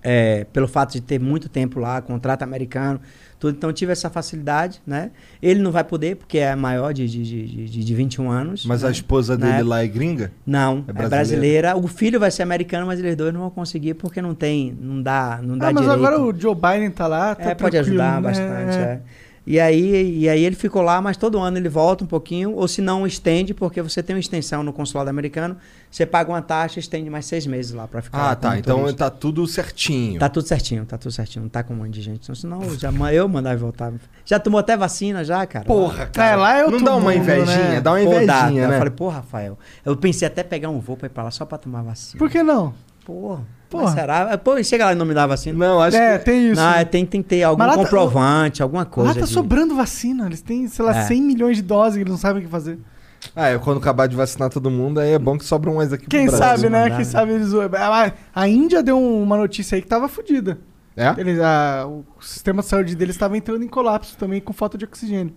É, 0.01 0.45
pelo 0.53 0.67
fato 0.67 0.93
de 0.93 1.01
ter 1.01 1.19
muito 1.19 1.49
tempo 1.49 1.79
lá, 1.79 1.99
contrato 2.01 2.43
americano, 2.43 3.01
tudo. 3.39 3.55
Então 3.55 3.69
eu 3.69 3.73
tive 3.73 3.91
essa 3.91 4.09
facilidade, 4.09 4.81
né? 4.85 5.11
Ele 5.41 5.59
não 5.61 5.71
vai 5.71 5.83
poder, 5.83 6.15
porque 6.15 6.37
é 6.37 6.55
maior 6.55 6.93
de, 6.93 7.07
de, 7.07 7.23
de, 7.23 7.67
de, 7.67 7.83
de 7.83 7.95
21 7.95 8.29
anos. 8.31 8.65
Mas 8.65 8.81
né? 8.83 8.89
a 8.89 8.91
esposa 8.91 9.37
dele 9.37 9.51
época- 9.51 9.67
lá 9.69 9.83
é 9.83 9.87
gringa? 9.87 10.31
Não, 10.45 10.83
É 10.87 10.91
é 10.91 10.93
brasileira? 10.93 11.09
brasileira. 11.09 11.77
O 11.77 11.87
filho 11.87 12.19
vai 12.19 12.31
ser 12.31 12.43
americano, 12.43 12.85
mas 12.85 12.99
eles 12.99 13.15
dois 13.15 13.33
não 13.33 13.41
vão 13.41 13.49
conseguir 13.49 13.93
porque 13.95 14.21
não 14.21 14.33
tem, 14.33 14.77
não 14.79 15.01
dá, 15.01 15.39
não 15.43 15.57
dá 15.57 15.67
Ah, 15.69 15.73
mas 15.73 15.83
direito. 15.83 16.05
agora 16.05 16.21
o 16.21 16.33
Joe 16.39 16.55
Biden 16.55 16.91
tá 16.91 17.07
lá, 17.07 17.35
tá 17.35 17.51
É, 17.51 17.55
pode 17.55 17.77
ajudar 17.77 18.15
né? 18.15 18.21
bastante, 18.21 18.77
É. 18.77 18.99
é. 19.47 19.49
E 19.51 19.59
aí, 19.59 20.17
e 20.19 20.29
aí 20.29 20.43
ele 20.43 20.55
ficou 20.55 20.81
lá, 20.81 21.01
mas 21.01 21.17
todo 21.17 21.39
ano 21.39 21.57
ele 21.57 21.69
volta 21.69 22.03
um 22.03 22.07
pouquinho, 22.07 22.53
ou 22.55 22.67
se 22.67 22.81
não 22.81 23.05
estende, 23.05 23.53
porque 23.53 23.81
você 23.81 24.01
tem 24.01 24.15
uma 24.15 24.19
extensão 24.19 24.63
no 24.63 24.73
consulado 24.73 25.09
americano, 25.09 25.55
você 25.89 26.05
paga 26.05 26.31
uma 26.31 26.41
taxa 26.41 26.79
e 26.79 26.81
estende 26.81 27.09
mais 27.09 27.25
seis 27.25 27.45
meses 27.47 27.71
lá 27.71 27.87
pra 27.87 28.01
ficar. 28.01 28.31
Ah, 28.31 28.35
tá. 28.35 28.57
Então 28.57 28.79
turista. 28.79 28.97
tá 28.97 29.09
tudo 29.09 29.47
certinho. 29.47 30.19
Tá 30.19 30.27
tudo 30.29 30.47
certinho, 30.47 30.85
tá 30.85 30.97
tudo 30.97 31.11
certinho, 31.11 31.43
não 31.43 31.49
tá 31.49 31.63
com 31.63 31.73
um 31.73 31.77
monte 31.77 31.91
de 31.91 32.01
gente. 32.01 32.23
Então, 32.23 32.35
senão 32.35 32.61
eu 32.63 32.77
já, 32.77 32.91
eu 33.13 33.27
mandava 33.29 33.55
voltar. 33.57 33.93
Já 34.25 34.39
tomou 34.39 34.59
até 34.59 34.75
vacina 34.75 35.23
já, 35.23 35.45
cara? 35.45 35.65
Porra, 35.65 36.07
cara. 36.07 36.31
É, 36.31 36.35
lá 36.35 36.57
é 36.59 36.67
Não 36.67 36.81
dá 36.81 36.95
uma 36.95 37.11
mundo, 37.11 37.13
invejinha? 37.21 37.69
né? 37.69 37.81
Dá 37.81 37.91
uma 37.93 37.99
Pô, 38.03 38.11
dá, 38.11 38.21
invejinha, 38.23 38.63
Eu 38.63 38.69
né? 38.69 38.77
falei, 38.77 38.93
pô, 38.93 39.09
Rafael, 39.09 39.57
eu 39.85 39.95
pensei 39.95 40.27
até 40.27 40.43
pegar 40.43 40.69
um 40.69 40.79
voo 40.79 40.97
pra 40.97 41.05
ir 41.05 41.09
pra 41.09 41.23
lá 41.23 41.31
só 41.31 41.45
pra 41.45 41.57
tomar 41.57 41.81
vacina. 41.83 42.17
Por 42.19 42.29
que 42.29 42.41
não? 42.43 42.73
Porra, 43.05 43.43
Porra. 43.69 43.83
mas 43.83 43.93
será? 43.93 44.37
Pô, 44.37 44.61
chega 44.63 44.85
lá 44.85 44.91
e 44.93 44.95
não 44.95 45.05
me 45.05 45.13
dá 45.13 45.25
vacina. 45.27 45.57
Não, 45.57 45.79
acho 45.81 45.95
é, 45.95 46.17
que... 46.17 46.25
tem 46.25 46.51
isso. 46.51 46.59
Não, 46.61 46.71
é, 46.73 46.83
tem, 46.83 47.05
tem 47.05 47.21
que 47.21 47.29
ter 47.29 47.43
algum 47.43 47.61
lá 47.63 47.69
tá- 47.69 47.75
comprovante, 47.77 48.63
alguma 48.63 48.83
coisa. 48.85 49.09
Lá 49.11 49.15
tá 49.19 49.25
de- 49.25 49.31
sobrando 49.31 49.75
vacina. 49.75 50.25
Eles 50.25 50.41
têm, 50.41 50.67
sei 50.67 50.83
lá, 50.83 50.97
É. 50.97 51.03
100 51.03 51.21
milhões 51.21 51.55
de 51.57 51.63
doses 51.63 51.93
que 51.95 52.01
eles 52.01 52.11
não 52.11 52.17
sabem 52.17 52.41
o 52.41 52.45
que 52.45 52.51
fazer. 52.51 52.79
Ah, 53.35 53.47
é, 53.49 53.57
quando 53.57 53.77
acabar 53.77 54.07
de 54.07 54.15
vacinar 54.15 54.49
todo 54.49 54.69
mundo, 54.69 54.99
aí 54.99 55.11
é 55.13 55.19
bom 55.19 55.37
que 55.37 55.45
sobram 55.45 55.75
mais 55.75 55.91
aqui 55.93 56.05
Quem 56.07 56.27
pro 56.27 56.37
Brasil. 56.37 56.57
sabe, 56.57 56.69
né? 56.69 56.79
mandar, 56.83 56.89
Quem 56.89 56.97
né? 56.99 57.03
sabe 57.05 57.31
eles. 57.33 57.53
A, 57.53 58.13
a 58.35 58.47
Índia 58.47 58.83
deu 58.83 58.99
uma 58.99 59.37
notícia 59.37 59.75
aí 59.75 59.81
que 59.81 59.87
tava 59.87 60.07
fodida. 60.07 60.59
É? 60.97 61.13
Eles, 61.17 61.39
a- 61.39 61.85
o 61.87 62.03
sistema 62.21 62.61
de 62.61 62.67
saúde 62.67 62.95
deles 62.95 63.15
estava 63.15 63.37
entrando 63.37 63.63
em 63.63 63.67
colapso 63.67 64.17
também 64.17 64.39
com 64.41 64.53
falta 64.53 64.77
de 64.77 64.85
oxigênio. 64.85 65.33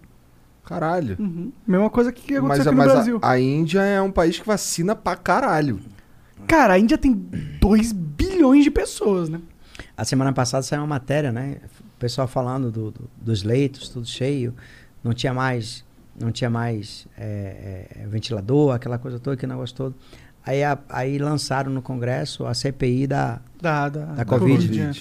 Caralho. 0.64 1.16
Uhum. 1.18 1.50
Mesma 1.66 1.88
coisa 1.90 2.12
que 2.12 2.36
aconteceu 2.36 2.42
Mas, 2.46 2.60
aqui 2.66 2.70
no 2.70 2.76
mas 2.76 2.92
Brasil. 2.92 3.18
a, 3.22 3.30
a 3.30 3.40
Índia 3.40 3.80
é 3.80 4.00
um 4.02 4.10
país 4.10 4.38
que 4.38 4.46
vacina 4.46 4.94
pra 4.94 5.16
caralho. 5.16 5.80
Cara, 6.46 6.74
a 6.74 6.78
Índia 6.78 6.96
tem 6.98 7.12
2 7.60 7.92
bilhões 7.92 8.64
de 8.64 8.70
pessoas, 8.70 9.28
né? 9.28 9.40
A 9.96 10.04
semana 10.04 10.32
passada 10.32 10.62
saiu 10.62 10.80
uma 10.82 10.86
matéria, 10.86 11.30
né? 11.32 11.56
O 11.96 11.98
pessoal 11.98 12.26
falando 12.28 12.70
do- 12.70 12.90
do- 12.90 13.10
dos 13.20 13.42
leitos, 13.42 13.88
tudo 13.88 14.06
cheio. 14.06 14.54
Não 15.02 15.12
tinha 15.12 15.34
mais, 15.34 15.84
não 16.18 16.30
tinha 16.32 16.48
mais 16.50 17.06
é, 17.16 17.86
é, 18.02 18.06
ventilador, 18.06 18.74
aquela 18.74 18.98
coisa 18.98 19.18
toda, 19.18 19.34
aquele 19.34 19.52
negócio 19.52 19.74
todo. 19.76 19.94
Aí, 20.46 20.62
a- 20.64 20.78
aí 20.88 21.18
lançaram 21.18 21.70
no 21.70 21.82
Congresso 21.82 22.46
a 22.46 22.54
CPI 22.54 23.06
da 23.06 23.40
Da, 23.60 23.88
da, 23.88 24.04
Da 24.14 24.24
Covid. 24.24 24.80
é. 24.80 24.92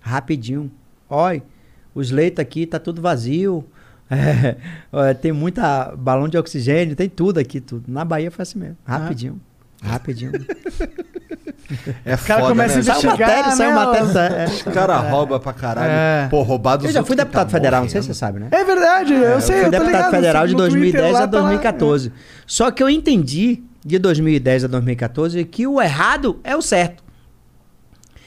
rapidinho. 0.00 0.70
Olha, 1.08 1.42
os 1.94 2.10
leitos 2.10 2.40
aqui 2.40 2.66
tá 2.66 2.78
tudo 2.78 3.00
vazio. 3.00 3.64
É, 4.10 4.56
olha, 4.92 5.14
tem 5.14 5.32
muita 5.32 5.96
balão 5.96 6.28
de 6.28 6.36
oxigênio, 6.36 6.94
tem 6.94 7.08
tudo 7.08 7.38
aqui, 7.40 7.58
tudo. 7.58 7.90
Na 7.90 8.04
Bahia 8.04 8.30
foi 8.30 8.42
assim 8.42 8.58
mesmo. 8.58 8.76
Rapidinho. 8.84 9.40
Rapidinho. 9.84 10.32
É 12.04 12.14
cara 12.16 12.40
foda, 12.40 12.48
começa 12.50 12.74
né? 12.74 12.80
a 12.80 12.82
Saiu 12.84 12.98
investigar, 12.98 13.28
matéria, 13.28 13.56
saiu 13.56 13.70
né, 13.70 13.74
matéria. 13.74 14.36
é. 14.36 14.44
Os 14.44 14.62
caras 14.62 15.10
roubam 15.10 15.40
pra 15.40 15.52
caralho. 15.54 15.90
É. 15.90 16.28
Pô, 16.28 16.42
roubar 16.42 16.76
dos 16.76 16.86
Eu 16.86 16.92
já 16.92 17.02
fui 17.04 17.16
deputado 17.16 17.46
tá 17.46 17.50
federal, 17.50 17.82
não 17.82 17.88
sei 17.88 18.02
se 18.02 18.08
morrendo. 18.08 18.14
você 18.14 18.18
sabe, 18.20 18.38
né? 18.38 18.48
É 18.50 18.64
verdade, 18.64 19.14
eu 19.14 19.40
sei, 19.40 19.56
Eu 19.56 19.58
eu 19.58 19.62
fui 19.62 19.64
tô 19.64 19.70
deputado 19.70 19.86
ligado. 19.96 20.10
federal 20.10 20.46
de 20.46 20.52
no 20.52 20.58
Twitter 20.68 21.00
2010 21.00 21.12
lá 21.14 21.18
a 21.18 21.26
tá 21.28 21.36
lá, 21.38 21.42
2014. 21.48 22.12
Só 22.46 22.70
que 22.70 22.82
eu 22.82 22.90
entendi 22.90 23.62
de 23.84 23.98
2010 23.98 24.64
a 24.64 24.66
2014 24.68 25.42
que 25.46 25.66
o 25.66 25.80
errado 25.80 26.38
é 26.44 26.54
o 26.54 26.60
certo. 26.60 27.02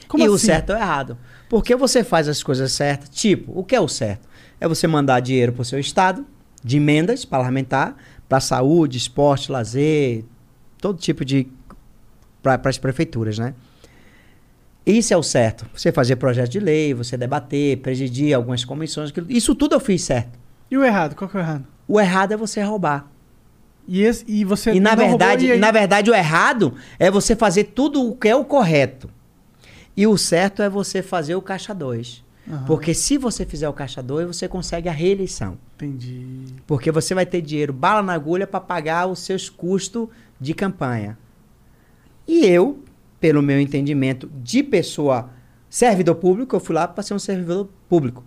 Como 0.08 0.24
e 0.24 0.30
o 0.30 0.34
assim? 0.34 0.48
certo 0.48 0.72
é 0.72 0.76
o 0.76 0.80
errado. 0.80 1.18
Porque 1.48 1.76
você 1.76 2.04
faz 2.04 2.28
as 2.28 2.42
coisas 2.42 2.72
certas. 2.72 3.08
Tipo, 3.10 3.52
o 3.58 3.64
que 3.64 3.76
é 3.76 3.80
o 3.80 3.88
certo? 3.88 4.28
É 4.60 4.68
você 4.68 4.88
mandar 4.88 5.20
dinheiro 5.20 5.54
para 5.54 5.62
o 5.62 5.66
seu 5.66 5.80
estado, 5.80 6.26
de 6.64 6.78
emendas 6.78 7.24
parlamentar, 7.24 7.96
para 8.28 8.40
saúde, 8.40 8.98
esporte, 8.98 9.52
lazer, 9.52 10.26
todo 10.80 10.98
tipo 11.00 11.24
de. 11.26 11.48
para 12.42 12.62
as 12.70 12.78
prefeituras, 12.78 13.38
né? 13.38 13.54
Isso 14.86 15.14
é 15.14 15.18
o 15.18 15.24
certo. 15.24 15.66
Você 15.76 15.92
fazer 15.92 16.16
projeto 16.16 16.50
de 16.50 16.60
lei, 16.60 16.94
você 16.94 17.18
debater, 17.18 17.78
presidir 17.78 18.34
algumas 18.34 18.64
comissões. 18.64 19.10
aquilo- 19.10 19.28
Isso 19.30 19.54
tudo 19.54 19.76
eu 19.76 19.80
fiz 19.80 20.02
certo. 20.04 20.40
E 20.72 20.78
o 20.78 20.84
errado? 20.84 21.16
Qual 21.16 21.30
que 21.30 21.36
é 21.36 21.40
o 21.40 21.44
errado? 21.44 21.66
O 21.88 22.00
errado 22.00 22.32
é 22.32 22.38
você 22.38 22.62
roubar. 22.62 23.06
E, 23.88 24.02
esse, 24.02 24.24
e 24.28 24.44
você 24.46 24.72
E 24.74 24.80
na 24.80 24.96
não 24.96 25.04
roubou, 25.04 25.18
verdade, 25.20 25.46
e 25.48 25.58
na 25.58 25.72
verdade, 25.72 26.10
o 26.12 26.14
errado 26.14 26.74
é 27.00 27.10
você 27.12 27.36
fazer 27.36 27.66
tudo 27.66 28.02
o 28.10 28.16
que 28.16 28.28
é 28.28 28.36
o 28.36 28.44
correto. 28.46 29.10
E 29.96 30.06
o 30.08 30.18
certo 30.18 30.62
é 30.62 30.70
você 30.70 31.02
fazer 31.02 31.36
o 31.36 31.42
caixa 31.42 31.74
2. 31.74 32.24
Aham. 32.50 32.64
Porque 32.66 32.94
se 32.94 33.18
você 33.18 33.46
fizer 33.46 33.68
o 33.68 33.74
caixa 33.74 34.02
2, 34.02 34.28
você 34.28 34.48
consegue 34.48 34.88
a 34.88 34.92
reeleição. 34.92 35.58
Entendi. 35.76 36.46
Porque 36.66 36.92
você 36.92 37.14
vai 37.14 37.26
ter 37.26 37.42
dinheiro 37.42 37.74
bala 37.74 38.02
na 38.02 38.14
agulha 38.14 38.48
para 38.48 38.60
pagar 38.62 39.08
os 39.08 39.20
seus 39.20 39.50
custos 39.50 40.08
de 40.40 40.54
campanha. 40.54 41.18
E 42.28 42.46
eu, 42.46 42.84
pelo 43.20 43.42
meu 43.42 43.60
entendimento 43.60 44.30
de 44.42 44.62
pessoa 44.62 45.30
servidor 45.70 46.16
público, 46.16 46.56
eu 46.56 46.60
fui 46.60 46.76
lá 46.76 46.88
para 46.88 47.04
ser 47.04 47.14
um 47.14 47.20
servidor 47.20 47.70
público. 47.90 48.24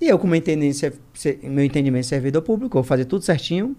E 0.00 0.08
eu, 0.08 0.18
com 0.18 0.26
meu 0.26 0.36
entendimento, 0.36 2.00
de 2.00 2.06
servidor 2.06 2.42
público, 2.42 2.74
vou 2.74 2.82
fazer 2.82 3.04
tudo 3.04 3.24
certinho, 3.24 3.76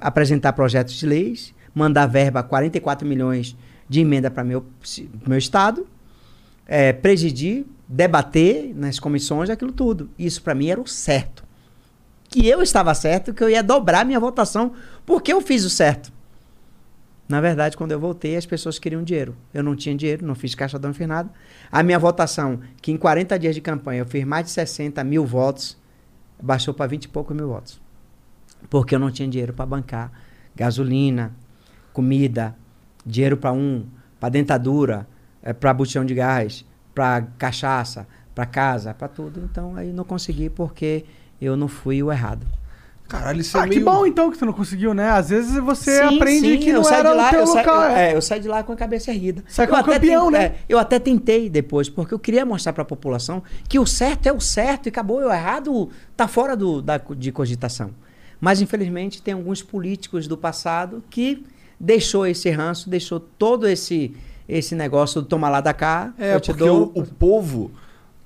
apresentar 0.00 0.52
projetos 0.54 0.94
de 0.94 1.06
leis, 1.06 1.54
mandar 1.74 2.06
verba 2.06 2.42
44 2.42 3.06
milhões 3.06 3.56
de 3.88 4.00
emenda 4.00 4.30
para 4.30 4.42
meu, 4.42 4.66
meu 5.26 5.38
estado, 5.38 5.86
é, 6.66 6.92
presidir, 6.92 7.64
debater 7.86 8.74
nas 8.74 8.98
comissões, 8.98 9.48
aquilo 9.48 9.70
tudo. 9.70 10.10
Isso 10.18 10.42
para 10.42 10.54
mim 10.54 10.68
era 10.68 10.80
o 10.80 10.86
certo. 10.86 11.44
Que 12.28 12.46
eu 12.48 12.60
estava 12.60 12.92
certo, 12.94 13.32
que 13.32 13.44
eu 13.44 13.48
ia 13.48 13.62
dobrar 13.62 14.04
minha 14.04 14.18
votação, 14.18 14.72
porque 15.04 15.32
eu 15.32 15.40
fiz 15.40 15.64
o 15.64 15.70
certo. 15.70 16.12
Na 17.28 17.40
verdade, 17.40 17.76
quando 17.76 17.92
eu 17.92 17.98
voltei, 17.98 18.36
as 18.36 18.46
pessoas 18.46 18.78
queriam 18.78 19.02
dinheiro. 19.02 19.36
Eu 19.52 19.62
não 19.62 19.74
tinha 19.74 19.94
dinheiro, 19.94 20.24
não 20.24 20.34
fiz 20.34 20.54
caixa 20.54 20.78
não 20.78 20.94
fiz 20.94 21.08
nada. 21.08 21.28
A 21.72 21.82
minha 21.82 21.98
votação, 21.98 22.60
que 22.80 22.92
em 22.92 22.96
40 22.96 23.38
dias 23.38 23.54
de 23.54 23.60
campanha 23.60 24.00
eu 24.00 24.06
fiz 24.06 24.24
mais 24.24 24.46
de 24.46 24.52
60 24.52 25.02
mil 25.02 25.26
votos, 25.26 25.76
baixou 26.40 26.72
para 26.72 26.86
20 26.86 27.04
e 27.04 27.08
poucos 27.08 27.36
mil 27.36 27.48
votos. 27.48 27.80
Porque 28.70 28.94
eu 28.94 28.98
não 28.98 29.10
tinha 29.10 29.28
dinheiro 29.28 29.52
para 29.52 29.66
bancar 29.66 30.12
gasolina, 30.54 31.32
comida, 31.92 32.56
dinheiro 33.04 33.36
para 33.36 33.52
um, 33.52 33.86
para 34.18 34.30
dentadura, 34.30 35.06
para 35.60 35.74
botão 35.74 36.04
de 36.04 36.14
gás, 36.14 36.64
para 36.94 37.22
cachaça, 37.38 38.06
para 38.34 38.46
casa, 38.46 38.94
para 38.94 39.08
tudo. 39.08 39.40
Então 39.50 39.76
aí 39.76 39.92
não 39.92 40.04
consegui 40.04 40.48
porque 40.48 41.04
eu 41.40 41.56
não 41.56 41.68
fui 41.68 42.02
o 42.02 42.10
errado. 42.10 42.46
Caralho, 43.08 43.40
isso 43.40 43.56
é 43.56 43.60
Ah, 43.60 43.66
meio... 43.66 43.78
que 43.80 43.84
bom 43.84 44.04
então 44.04 44.30
que 44.32 44.38
tu 44.38 44.44
não 44.44 44.52
conseguiu, 44.52 44.92
né? 44.92 45.10
Às 45.10 45.28
vezes 45.30 45.56
você 45.62 45.98
Sim, 45.98 46.16
aprende 46.16 46.40
sim, 46.54 46.58
que 46.58 46.70
eu 46.70 46.82
não 46.82 46.90
era 46.90 47.10
de 47.10 47.16
lá, 47.16 47.26
o 47.28 47.30
teu 47.30 47.40
eu 47.40 47.46
local. 47.46 47.74
eu- 47.82 47.82
é. 47.96 48.10
é, 48.12 48.16
eu 48.16 48.20
saí 48.22 48.40
de 48.40 48.48
lá 48.48 48.62
com 48.64 48.72
a 48.72 48.76
cabeça 48.76 49.12
erguida. 49.12 49.44
Sai 49.48 49.66
como 49.66 49.78
até 49.80 49.92
campeão, 49.94 50.24
ten- 50.24 50.38
né? 50.38 50.44
é, 50.46 50.54
eu 50.68 50.78
até 50.78 50.98
tentei 50.98 51.48
depois, 51.48 51.88
porque 51.88 52.12
eu 52.12 52.18
queria 52.18 52.44
mostrar 52.44 52.72
para 52.72 52.82
a 52.82 52.86
população 52.86 53.42
que 53.68 53.78
o 53.78 53.86
certo 53.86 54.26
é 54.26 54.32
o 54.32 54.40
certo 54.40 54.86
e 54.86 54.88
acabou, 54.88 55.18
o 55.18 55.32
errado 55.32 55.88
tá 56.16 56.26
fora 56.26 56.56
do, 56.56 56.82
da, 56.82 56.98
de 56.98 57.30
cogitação. 57.30 57.90
Mas 58.40 58.60
infelizmente 58.60 59.22
tem 59.22 59.34
alguns 59.34 59.62
políticos 59.62 60.26
do 60.26 60.36
passado 60.36 61.02
que 61.08 61.44
deixou 61.78 62.26
esse 62.26 62.50
ranço, 62.50 62.90
deixou 62.90 63.20
todo 63.20 63.68
esse 63.68 64.14
esse 64.48 64.74
negócio 64.76 65.20
do 65.22 65.26
tomar 65.26 65.48
lá 65.50 65.60
da 65.60 65.74
cá, 65.74 66.12
É, 66.18 66.34
eu 66.36 66.40
te 66.40 66.52
porque 66.52 66.64
dou. 66.64 66.92
o, 66.94 67.00
o 67.00 67.04
povo 67.06 67.70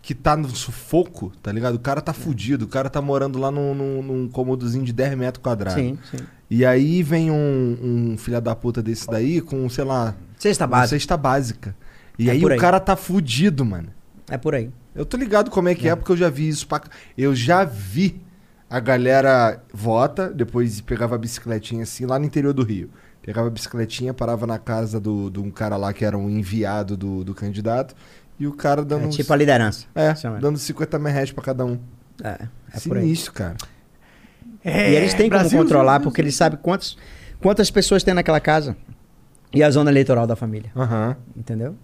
que 0.02 0.14
tá 0.14 0.36
no 0.36 0.48
sufoco, 0.48 1.30
tá 1.42 1.52
ligado? 1.52 1.74
O 1.74 1.78
cara 1.78 2.00
tá 2.00 2.12
fudido, 2.12 2.64
o 2.64 2.68
cara 2.68 2.88
tá 2.88 3.02
morando 3.02 3.38
lá 3.38 3.50
num, 3.50 3.74
num, 3.74 4.02
num 4.02 4.28
cômodozinho 4.28 4.84
de 4.84 4.92
10 4.92 5.16
metros 5.16 5.42
quadrados. 5.42 5.80
Sim, 5.82 5.98
sim. 6.10 6.16
E 6.50 6.64
aí 6.64 7.02
vem 7.02 7.30
um, 7.30 7.78
um 8.12 8.16
filho 8.18 8.40
da 8.40 8.56
puta 8.56 8.82
desse 8.82 9.06
daí 9.06 9.40
com, 9.40 9.68
sei 9.68 9.84
lá, 9.84 10.14
Cesta 10.38 10.66
básica. 10.66 10.98
cesta 10.98 11.16
básica. 11.16 11.76
E 12.18 12.28
É 12.28 12.32
aí 12.32 12.40
por 12.40 12.50
o 12.50 12.54
aí. 12.54 12.58
cara 12.60 12.80
tá 12.80 12.96
fudido, 12.96 13.64
mano. 13.64 13.88
É 14.28 14.36
por 14.38 14.54
aí. 14.54 14.70
Eu 14.94 15.04
tô 15.04 15.16
ligado 15.16 15.50
como 15.50 15.68
é 15.68 15.74
que 15.74 15.88
é, 15.88 15.94
porque 15.94 16.10
eu 16.12 16.16
já 16.16 16.28
vi 16.28 16.48
isso 16.48 16.66
pra... 16.66 16.82
Eu 17.16 17.34
já 17.36 17.62
vi 17.64 18.20
a 18.68 18.80
galera 18.80 19.62
vota, 19.72 20.28
depois 20.28 20.80
pegava 20.80 21.14
a 21.14 21.18
bicicletinha 21.18 21.82
assim, 21.82 22.06
lá 22.06 22.18
no 22.18 22.24
interior 22.24 22.52
do 22.52 22.62
Rio. 22.64 22.90
Pegava 23.22 23.48
a 23.48 23.50
bicicletinha, 23.50 24.14
parava 24.14 24.46
na 24.46 24.58
casa 24.58 24.98
do- 24.98 25.30
de 25.30 25.38
um 25.38 25.50
cara 25.50 25.76
lá 25.76 25.92
que 25.92 26.04
era 26.04 26.16
um 26.16 26.28
enviado 26.30 26.96
do, 26.96 27.22
do 27.22 27.34
candidato, 27.34 27.94
e 28.40 28.46
o 28.46 28.52
cara 28.52 28.84
dando... 28.84 29.04
É 29.04 29.06
uns- 29.08 29.14
tipo 29.16 29.32
a 29.32 29.36
liderança. 29.36 29.86
É, 29.94 30.14
Chama. 30.14 30.38
dando 30.40 30.58
50 30.58 30.98
mil 30.98 31.12
reais 31.12 31.30
pra 31.30 31.44
cada 31.44 31.64
um. 31.64 31.78
É, 32.24 32.46
é 32.74 32.80
por 32.86 32.96
aí. 32.96 33.04
Sinistro, 33.04 33.32
cara. 33.34 33.56
É, 34.64 34.90
E 34.92 34.96
eles 34.96 35.14
têm 35.14 35.28
como 35.28 35.40
Brasil, 35.40 35.58
controlar, 35.58 35.84
Brasil, 35.92 36.04
porque 36.04 36.20
eles 36.20 36.34
sabem 36.34 36.58
quantos, 36.60 36.98
quantas 37.40 37.70
pessoas 37.70 38.02
tem 38.02 38.12
naquela 38.14 38.40
casa. 38.40 38.76
E 39.52 39.62
a 39.62 39.70
zona 39.70 39.90
eleitoral 39.90 40.26
da 40.26 40.36
família. 40.36 40.70
Aham. 40.76 41.16
Entendeu? 41.36 41.76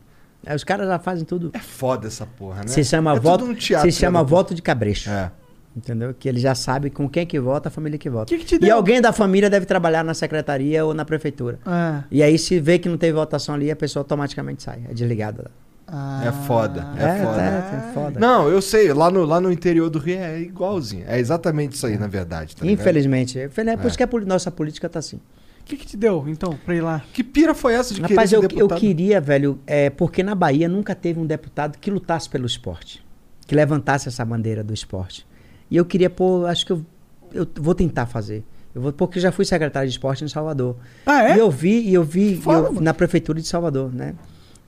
Aí 0.47 0.55
os 0.55 0.63
caras 0.65 0.87
já 0.87 0.99
fazem 0.99 1.25
tudo. 1.25 1.51
É 1.53 1.59
foda 1.59 2.07
essa 2.07 2.25
porra, 2.27 2.61
né? 2.63 2.69
Se 2.69 2.85
chama, 2.85 3.13
é 3.13 3.15
tudo 3.15 3.23
voto, 3.25 3.45
um 3.47 3.55
teatro, 3.55 3.91
se 3.91 3.99
chama 3.99 4.21
né? 4.21 4.25
voto 4.29 4.55
de 4.55 4.63
cabrecho. 4.63 5.11
É. 5.11 5.31
Entendeu? 5.77 6.15
Que 6.19 6.29
ele 6.29 6.39
já 6.41 6.55
sabe 6.55 6.89
com 6.89 7.07
quem 7.09 7.27
que 7.27 7.39
vota, 7.41 7.69
a 7.69 7.71
família 7.73 7.99
que 7.99 8.09
vota. 8.09 8.27
Que 8.27 8.39
que 8.43 8.59
te 8.59 8.65
e 8.65 8.71
alguém 8.71 9.01
da 9.01 9.13
família 9.13 9.51
deve 9.51 9.67
trabalhar 9.67 10.03
na 10.05 10.15
secretaria 10.15 10.85
ou 10.87 10.95
na 10.95 11.05
prefeitura. 11.05 11.59
Ah, 11.67 12.05
E 12.11 12.23
aí, 12.23 12.39
se 12.39 12.59
vê 12.61 12.79
que 12.79 12.89
não 12.89 12.97
teve 12.97 13.13
votação 13.13 13.55
ali, 13.55 13.71
a 13.71 13.77
pessoa 13.77 14.01
automaticamente 14.03 14.63
sai. 14.63 14.85
É 14.89 14.95
desligada. 14.95 15.51
Ah. 15.87 16.23
É 16.27 16.33
foda, 16.47 16.87
é, 16.97 17.25
foda. 17.25 17.43
É, 17.43 17.77
é 17.91 17.93
foda. 17.93 18.21
Não, 18.21 18.49
eu 18.49 18.61
sei, 18.61 18.93
lá 18.93 19.11
no, 19.11 19.25
lá 19.25 19.41
no 19.41 19.51
interior 19.53 19.89
do 19.89 19.99
Rio 19.99 20.19
é 20.19 20.41
igualzinho. 20.41 21.05
É 21.07 21.19
exatamente 21.19 21.75
isso 21.77 21.87
aí, 21.87 21.97
na 21.97 22.07
verdade. 22.07 22.57
Tá? 22.57 22.67
Infelizmente. 22.67 23.39
É 23.39 23.49
por 23.49 23.61
É. 23.85 23.87
isso 23.87 23.97
que 23.97 24.03
a 24.03 24.09
nossa 24.27 24.51
política 24.51 24.89
tá 24.89 24.99
assim. 24.99 25.17
O 25.17 25.65
que, 25.65 25.77
que 25.77 25.87
te 25.87 25.97
deu, 25.97 26.25
então, 26.29 26.57
pra 26.65 26.75
ir 26.77 26.81
lá? 26.81 27.03
Que 27.13 27.25
pira 27.25 27.53
foi 27.53 27.75
essa 27.75 27.93
de 27.93 28.01
Rapaz, 28.01 28.31
querer 28.31 28.53
eu, 28.53 28.59
eu 28.61 28.69
queria, 28.69 29.21
velho, 29.21 29.59
é, 29.67 29.91
porque 29.91 30.23
na 30.23 30.35
Bahia 30.35 30.69
nunca 30.69 30.95
teve 30.95 31.19
um 31.19 31.27
deputado 31.27 31.77
que 31.79 31.91
lutasse 31.91 32.29
pelo 32.29 32.47
esporte, 32.47 33.05
que 33.47 33.53
levantasse 33.55 34.07
essa 34.07 34.25
bandeira 34.25 34.63
do 34.63 34.73
esporte. 34.73 35.27
E 35.69 35.77
eu 35.77 35.85
queria, 35.85 36.09
pô, 36.09 36.47
acho 36.47 36.65
que 36.65 36.71
eu, 36.73 36.85
eu 37.35 37.49
vou 37.61 37.75
tentar 37.75 38.07
fazer. 38.07 38.45
Eu 38.73 38.81
vou, 38.81 38.93
porque 38.93 39.19
eu 39.19 39.23
já 39.23 39.33
fui 39.33 39.45
secretário 39.45 39.89
de 39.89 39.95
esporte 39.95 40.23
em 40.23 40.29
Salvador. 40.29 40.77
Ah, 41.05 41.31
é? 41.31 41.35
E 41.37 41.39
eu 41.41 41.51
vi, 41.51 41.81
e 41.81 41.95
eu 41.95 42.05
vi 42.05 42.35
e 42.35 42.43
eu- 42.49 42.81
na 42.81 42.95
prefeitura 42.95 43.41
de 43.41 43.49
Salvador, 43.49 43.93
né? 43.93 44.15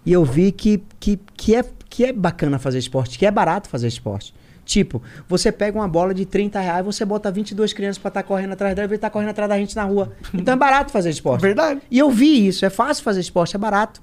E 0.09 0.12
eu 0.14 0.24
vi 0.24 0.51
que, 0.51 0.82
que, 0.98 1.20
que, 1.36 1.55
é, 1.55 1.62
que 1.86 2.02
é 2.06 2.14
bacana 2.14 2.59
fazer 2.59 2.78
esporte, 2.78 3.18
que 3.18 3.26
é 3.26 3.30
barato 3.30 3.68
fazer 3.68 3.89
esporte. 3.89 4.35
Tipo, 4.64 5.02
você 5.28 5.52
pega 5.52 5.78
uma 5.78 5.86
bola 5.86 6.14
de 6.14 6.24
30 6.24 6.59
reais, 6.59 6.82
você 6.82 7.05
bota 7.05 7.30
22 7.30 7.74
crianças 7.74 7.98
pra 7.98 8.09
estar 8.09 8.22
correndo 8.22 8.55
atrás 8.55 8.74
dela 8.74 8.90
e 8.90 8.94
estar 8.94 9.10
correndo 9.10 9.28
atrás 9.28 9.51
da 9.51 9.59
gente 9.59 9.76
na 9.76 9.85
rua. 9.85 10.10
Então 10.32 10.55
é 10.55 10.56
barato 10.56 10.90
fazer 10.90 11.10
esporte. 11.10 11.43
Verdade. 11.43 11.82
E 11.90 11.98
eu 11.98 12.10
vi 12.10 12.47
isso, 12.47 12.64
é 12.64 12.70
fácil 12.70 13.05
fazer 13.05 13.20
esporte, 13.20 13.55
é 13.55 13.59
barato. 13.59 14.01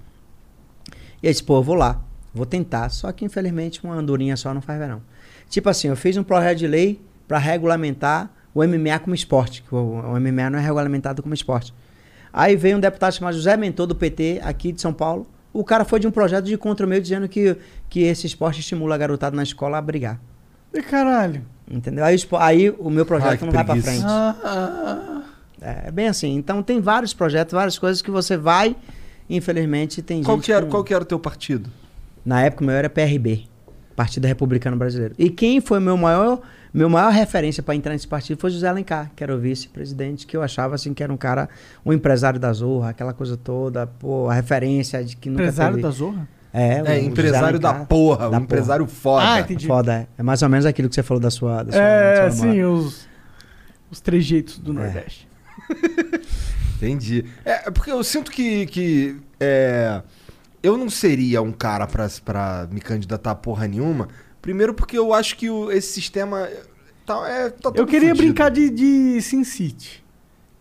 E 1.23 1.27
aí, 1.27 1.33
disse, 1.33 1.43
pô, 1.43 1.57
eu 1.57 1.63
vou 1.63 1.73
lá, 1.73 1.99
vou 2.31 2.45
tentar. 2.45 2.89
Só 2.89 3.11
que, 3.11 3.25
infelizmente, 3.25 3.83
uma 3.83 3.95
andorinha 3.95 4.37
só 4.37 4.53
não 4.53 4.61
faz 4.61 4.77
verão. 4.77 5.01
Tipo 5.49 5.71
assim, 5.71 5.87
eu 5.87 5.95
fiz 5.95 6.15
um 6.17 6.23
projeto 6.23 6.59
de 6.59 6.67
lei 6.67 7.01
para 7.27 7.39
regulamentar 7.39 8.29
o 8.53 8.63
MMA 8.63 8.99
como 8.99 9.15
esporte, 9.15 9.63
que 9.63 9.73
o, 9.73 9.77
o 9.77 10.19
MMA 10.19 10.51
não 10.51 10.59
é 10.59 10.61
regulamentado 10.61 11.23
como 11.23 11.33
esporte. 11.33 11.73
Aí 12.31 12.55
veio 12.55 12.77
um 12.77 12.79
deputado 12.79 13.11
chamado 13.13 13.33
José 13.33 13.57
Mentor, 13.57 13.87
do 13.87 13.95
PT, 13.95 14.39
aqui 14.43 14.71
de 14.71 14.79
São 14.79 14.93
Paulo. 14.93 15.25
O 15.57 15.63
cara 15.63 15.85
foi 15.85 16.01
de 16.01 16.05
um 16.07 16.11
projeto 16.11 16.43
de 16.45 16.57
contra 16.57 16.85
o 16.85 16.89
meu 16.89 16.99
dizendo 16.99 17.29
que, 17.29 17.55
que 17.89 18.01
esse 18.01 18.27
esporte 18.27 18.59
estimula 18.59 18.95
a 18.95 18.97
garotada 18.97 19.35
na 19.35 19.43
escola 19.43 19.77
a 19.77 19.81
brigar. 19.81 20.19
E 20.73 20.81
caralho. 20.81 21.43
Entendeu? 21.71 22.03
Aí, 22.03 22.17
aí 22.39 22.69
o 22.71 22.89
meu 22.89 23.05
projeto 23.05 23.39
Ai, 23.41 23.45
não 23.45 23.51
vai 23.53 23.63
pra 23.63 23.75
frente. 23.77 24.03
Ah, 24.05 24.35
ah, 24.43 25.21
É, 25.61 25.87
é 25.87 25.91
bem 25.91 26.07
assim. 26.09 26.35
Então 26.35 26.61
tem 26.61 26.81
vários 26.81 27.13
projetos, 27.13 27.53
várias 27.53 27.79
coisas 27.79 28.01
que 28.01 28.11
você 28.11 28.35
vai, 28.35 28.75
infelizmente 29.29 30.01
tem 30.01 30.21
Qual 30.21 30.35
gente 30.37 30.45
que, 30.47 30.51
era, 30.51 30.65
com- 30.65 30.71
qual 30.71 30.83
que 30.83 30.93
era 30.93 31.03
o 31.03 31.07
teu 31.07 31.19
partido? 31.19 31.69
Na 32.25 32.41
época 32.41 32.63
o 32.63 32.67
meu 32.67 32.75
era 32.75 32.89
PRB, 32.89 33.43
Partido 33.95 34.25
Republicano 34.27 34.75
Brasileiro. 34.75 35.15
E 35.17 35.29
quem 35.29 35.61
foi 35.61 35.79
meu 35.79 35.95
maior, 35.95 36.41
meu 36.77 36.89
maior 36.89 37.11
referência 37.11 37.63
para 37.63 37.75
entrar 37.75 37.93
nesse 37.93 38.07
partido 38.07 38.39
foi 38.39 38.49
José 38.51 38.67
Alencar, 38.67 39.11
que 39.15 39.23
era 39.23 39.33
o 39.35 39.39
vice-presidente, 39.39 40.27
que 40.27 40.35
eu 40.35 40.41
achava 40.43 40.75
assim 40.75 40.93
que 40.93 41.01
era 41.03 41.11
um 41.13 41.17
cara, 41.17 41.47
um 41.85 41.93
empresário 41.93 42.39
da 42.39 42.51
Zorra, 42.53 42.89
aquela 42.89 43.13
coisa 43.13 43.37
toda, 43.37 43.87
pô, 43.87 44.29
a 44.29 44.33
referência 44.33 45.03
de 45.03 45.15
que 45.15 45.29
nunca 45.29 45.43
empresário 45.43 45.75
teve... 45.75 45.83
da 45.87 45.89
Zorra? 45.91 46.27
É, 46.53 46.81
o 46.81 46.85
É, 46.85 46.95
José 46.95 47.01
empresário 47.01 47.59
da 47.59 47.69
Alencar. 47.69 47.87
porra, 47.87 48.29
Da 48.29 48.37
um 48.37 48.41
empresário 48.41 48.87
foda. 48.87 49.33
Ah, 49.33 49.39
entendi. 49.41 49.67
Foda, 49.67 49.93
é. 49.93 50.07
É 50.17 50.23
mais 50.23 50.41
ou 50.41 50.49
menos 50.49 50.65
aquilo 50.65 50.87
que 50.89 50.95
você 50.95 51.03
falou 51.03 51.19
da 51.21 51.29
sua, 51.29 51.63
da 51.63 51.71
sua, 51.71 51.81
É, 51.81 52.25
da 52.25 52.31
sua 52.31 52.51
sim, 52.51 52.63
os, 52.63 53.07
os 53.91 53.99
trejeitos 53.99 54.57
do 54.59 54.71
É. 54.71 54.75
Nordeste. 54.75 55.27
Entendi. 56.77 57.25
É, 57.43 57.67
é 57.67 57.71
porque 57.71 57.91
eu 57.91 58.03
sinto 58.03 58.31
que, 58.31 58.65
que 58.67 59.17
é, 59.39 60.01
eu 60.61 60.77
não 60.77 60.89
seria 60.89 61.41
um 61.41 61.51
cara 61.51 61.87
pra, 61.87 62.07
pra 62.23 62.67
me 62.71 62.79
candidatar 62.81 63.31
a 63.31 63.35
porra 63.35 63.67
nenhuma. 63.67 64.07
Primeiro 64.45 64.73
porque 64.75 64.95
eu 64.97 65.11
acho 65.13 65.35
que 65.35 65.49
o- 65.49 65.71
esse 65.71 65.91
sistema 65.91 66.47
tá, 67.05 67.27
é, 67.27 67.49
tá 67.49 67.71
Eu 67.73 67.85
queria 67.85 68.09
fudido. 68.09 68.17
brincar 68.27 68.49
de, 68.49 68.69
de 68.69 69.19
Sin 69.21 69.43
City. 69.43 70.05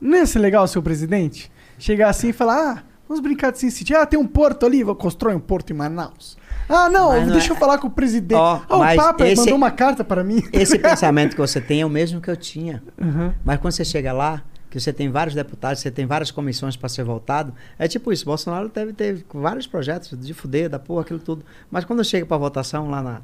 Não 0.01 0.16
ia 0.19 0.27
ser 0.27 0.39
legal 0.39 0.66
ser 0.66 0.78
o 0.78 0.82
presidente? 0.82 1.52
Chegar 1.78 2.09
assim 2.09 2.31
e 2.31 2.32
falar, 2.32 2.78
ah, 2.78 2.82
vamos 3.06 3.23
brincar 3.23 3.52
de 3.52 3.59
Sin 3.59 3.69
City. 3.70 3.94
Ah, 3.94 4.06
tem 4.06 4.19
um 4.19 4.27
porto 4.27 4.65
ali, 4.65 4.82
vou 4.82 4.94
construir 4.97 5.35
um 5.35 5.40
porto 5.40 5.70
em 5.70 5.77
Manaus. 5.77 6.36
Ah, 6.66 6.89
não, 6.89 7.11
Mas 7.11 7.27
não 7.27 7.32
deixa 7.32 7.52
é- 7.52 7.55
eu 7.55 7.56
falar 7.61 7.77
com 7.77 7.89
o 7.89 7.90
presidente. 7.90 8.39
Ó, 8.39 8.61
ah, 8.66 8.77
o 8.77 8.78
mas 8.78 8.97
Papa 8.97 9.28
esse- 9.28 9.36
mandou 9.43 9.55
uma 9.56 9.70
carta 9.70 10.02
para 10.02 10.24
mim. 10.24 10.43
Esse 10.51 10.78
pensamento 10.81 11.32
que 11.35 11.40
você 11.40 11.61
tem 11.61 11.82
é 11.82 11.86
o 11.86 11.90
mesmo 11.90 12.23
que 12.23 12.31
eu 12.31 12.36
tinha. 12.39 12.82
Uhum. 12.98 13.32
Mas 13.44 13.61
quando 13.61 13.73
você 13.74 13.85
chega 13.85 14.11
lá, 14.15 14.43
que 14.70 14.81
você 14.81 14.90
tem 14.93 15.11
vários 15.11 15.35
deputados, 15.36 15.81
você 15.82 15.90
tem 15.90 16.06
várias 16.06 16.31
comissões 16.31 16.74
para 16.74 16.89
ser 16.89 17.05
votado, 17.05 17.55
é 17.78 17.86
tipo 17.86 18.11
isso. 18.12 18.24
Bolsonaro 18.24 18.69
deve 18.70 18.93
ter 18.94 19.24
vários 19.32 19.66
projetos 19.66 20.19
de 20.19 20.32
fuder, 20.35 20.69
da 20.70 20.78
porra, 20.78 21.02
aquilo 21.02 21.19
tudo. 21.20 21.44
Mas 21.70 21.85
quando 21.85 22.02
chega 22.02 22.24
para 22.24 22.36
votação 22.39 22.89
lá 22.89 23.02
na. 23.02 23.20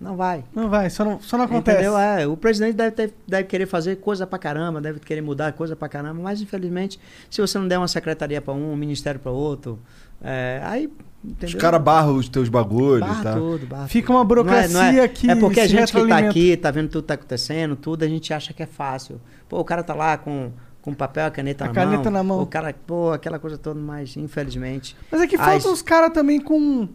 Não 0.00 0.16
vai. 0.16 0.42
Não 0.54 0.70
vai, 0.70 0.88
só 0.88 1.04
não, 1.04 1.20
só 1.20 1.36
não 1.36 1.44
acontece. 1.44 1.76
Entendeu? 1.78 1.98
É, 1.98 2.26
o 2.26 2.34
presidente 2.36 2.74
deve, 2.74 2.90
ter- 2.92 3.14
deve 3.28 3.44
querer 3.44 3.66
fazer 3.66 3.96
coisa 3.96 4.26
pra 4.26 4.38
caramba, 4.38 4.80
deve 4.80 4.98
querer 5.00 5.20
mudar 5.20 5.52
coisa 5.52 5.76
pra 5.76 5.88
caramba, 5.90 6.22
mas 6.22 6.40
infelizmente, 6.40 6.98
se 7.28 7.40
você 7.40 7.58
não 7.58 7.68
der 7.68 7.76
uma 7.76 7.86
secretaria 7.88 8.40
pra 8.40 8.54
um, 8.54 8.72
um 8.72 8.76
ministério 8.76 9.20
pra 9.20 9.30
outro, 9.30 9.78
é, 10.22 10.60
aí. 10.64 10.90
Os 11.22 11.30
Entendeu? 11.32 11.58
caras 11.58 11.82
barram 11.82 12.16
os 12.16 12.30
teus 12.30 12.48
bagulhos 12.48 13.00
Barra 13.06 13.22
tal. 13.22 13.34
tudo, 13.38 13.66
barra 13.66 13.86
Fica 13.88 14.10
uma 14.10 14.24
burocracia 14.24 14.68
não 14.72 14.82
é, 14.82 14.92
não 14.92 15.02
é, 15.02 15.08
que 15.08 15.30
É 15.30 15.34
porque 15.36 15.60
a 15.60 15.66
gente 15.66 15.92
que 15.92 16.08
tá 16.08 16.16
aqui, 16.16 16.56
tá 16.56 16.70
vendo 16.70 16.88
tudo 16.88 17.02
que 17.02 17.08
tá 17.08 17.12
acontecendo, 17.14 17.76
tudo, 17.76 18.02
a 18.02 18.08
gente 18.08 18.32
acha 18.32 18.54
que 18.54 18.62
é 18.62 18.66
fácil. 18.66 19.20
Pô, 19.46 19.60
o 19.60 19.64
cara 19.64 19.82
tá 19.82 19.92
lá 19.92 20.16
com, 20.16 20.50
com 20.80 20.94
papel 20.94 21.26
e 21.28 21.30
caneta 21.30 21.64
A 21.64 21.68
na 21.68 21.74
caneta 21.74 22.04
mão. 22.04 22.12
na 22.12 22.22
mão. 22.22 22.40
O 22.40 22.46
cara, 22.46 22.74
pô, 22.86 23.12
aquela 23.12 23.38
coisa 23.38 23.58
toda, 23.58 23.78
mas 23.78 24.16
infelizmente. 24.16 24.96
Mas 25.12 25.20
é 25.20 25.26
que 25.26 25.36
faltam 25.36 25.70
os 25.74 25.82
caras 25.82 26.10
também 26.14 26.40
com. 26.40 26.88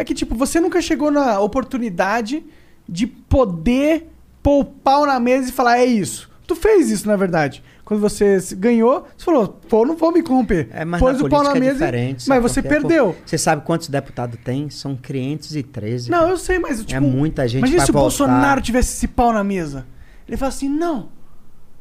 É 0.00 0.04
que, 0.04 0.14
tipo, 0.14 0.34
você 0.34 0.58
nunca 0.58 0.80
chegou 0.80 1.10
na 1.10 1.38
oportunidade 1.40 2.42
de 2.88 3.06
poder 3.06 4.08
pôr 4.42 4.60
o 4.60 4.64
pau 4.64 5.04
na 5.04 5.20
mesa 5.20 5.50
e 5.50 5.52
falar, 5.52 5.76
é 5.78 5.84
isso. 5.84 6.30
Tu 6.46 6.56
fez 6.56 6.90
isso, 6.90 7.06
na 7.06 7.16
verdade. 7.16 7.62
Quando 7.84 8.00
você 8.00 8.38
ganhou, 8.56 9.06
você 9.14 9.24
falou, 9.26 9.46
pô, 9.68 9.84
não 9.84 9.96
vou 9.96 10.10
me 10.10 10.22
corromper. 10.22 10.68
É, 10.72 10.86
mas 10.86 11.00
Pôs 11.00 11.20
o 11.20 11.28
pau 11.28 11.42
na 11.44 11.50
é 11.54 11.60
mesa. 11.60 11.72
e- 11.72 11.74
diferente. 11.74 12.28
mas 12.28 12.38
sabe 12.38 12.40
você 12.40 12.62
perdeu. 12.62 13.14
Você 13.26 13.36
sabe 13.36 13.62
quantos 13.62 13.88
deputados 13.88 14.38
tem? 14.42 14.70
São 14.70 14.96
513. 14.96 16.10
Não, 16.10 16.30
eu 16.30 16.38
sei, 16.38 16.58
mas 16.58 16.78
tipo. 16.82 16.94
É 16.94 17.00
muita 17.00 17.46
gente 17.46 17.58
Imagina 17.60 17.84
se 17.84 17.90
o. 17.90 17.92
Bolsonaro 17.92 18.62
tivesse 18.62 18.94
esse 18.94 19.06
pau 19.06 19.34
na 19.34 19.44
mesa. 19.44 19.86
Ele 20.26 20.38
fala 20.38 20.48
assim: 20.48 20.68
não, 20.70 21.10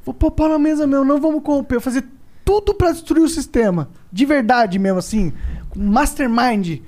vou 0.04 0.14
pôr 0.14 0.28
o 0.28 0.32
pau 0.32 0.50
na 0.50 0.60
mesa 0.60 0.86
meu, 0.86 1.06
não 1.06 1.22
vamos 1.22 1.42
corromper, 1.42 1.78
vou 1.78 1.84
fazer 1.84 2.04
tudo 2.44 2.74
pra 2.74 2.92
destruir 2.92 3.24
o 3.24 3.30
sistema. 3.30 3.90
De 4.12 4.26
verdade 4.26 4.78
mesmo, 4.78 5.00
assim. 5.00 5.32
Mastermind. 5.76 6.82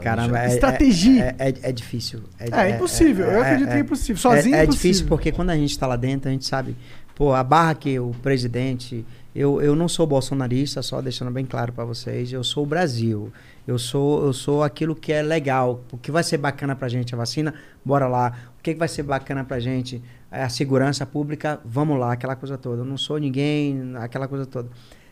Caramba, 0.00 0.44
é, 0.44 0.46
Estratégia. 0.48 1.36
É, 1.38 1.48
é, 1.48 1.54
é 1.62 1.72
difícil. 1.72 2.22
É, 2.38 2.70
impossível. 2.70 3.26
Eu 3.26 3.42
acredito 3.42 3.68
que 3.68 3.74
é 3.74 3.80
impossível. 3.80 4.16
Sozinho 4.16 4.54
é, 4.54 4.58
é 4.58 4.60
é 4.60 4.64
impossível. 4.64 4.90
difícil 4.90 5.06
porque 5.08 5.32
quando 5.32 5.50
a 5.50 5.56
gente 5.56 5.70
está 5.70 5.86
lá 5.86 5.96
dentro, 5.96 6.28
a 6.28 6.32
gente 6.32 6.46
sabe, 6.46 6.76
pô, 7.14 7.34
a 7.34 7.42
barra 7.42 7.74
que 7.74 7.98
o 7.98 8.10
presidente. 8.22 9.04
Eu, 9.34 9.62
eu 9.62 9.76
não 9.76 9.86
sou 9.88 10.04
bolsonarista, 10.06 10.82
só 10.82 11.00
deixando 11.00 11.30
bem 11.30 11.44
claro 11.44 11.72
para 11.72 11.84
vocês. 11.84 12.32
Eu 12.32 12.42
sou 12.42 12.64
o 12.64 12.66
Brasil. 12.66 13.32
Eu 13.66 13.78
sou, 13.78 14.24
eu 14.24 14.32
sou 14.32 14.64
aquilo 14.64 14.96
que 14.96 15.12
é 15.12 15.22
legal. 15.22 15.84
O 15.92 15.98
que 15.98 16.10
vai 16.10 16.24
ser 16.24 16.38
bacana 16.38 16.74
pra 16.74 16.88
gente 16.88 17.14
a 17.14 17.18
vacina? 17.18 17.54
Bora 17.84 18.08
lá. 18.08 18.32
O 18.58 18.62
que, 18.62 18.72
que 18.72 18.78
vai 18.78 18.88
ser 18.88 19.02
bacana 19.02 19.44
pra 19.44 19.60
gente? 19.60 20.02
É 20.30 20.42
A 20.42 20.48
segurança 20.48 21.06
pública? 21.06 21.60
Vamos 21.64 21.98
lá, 21.98 22.12
aquela 22.12 22.34
coisa 22.34 22.58
toda. 22.58 22.82
Eu 22.82 22.84
não 22.84 22.96
sou 22.96 23.18
ninguém, 23.18 23.94
aquela 23.96 24.26
coisa 24.26 24.44
toda. 24.44 24.68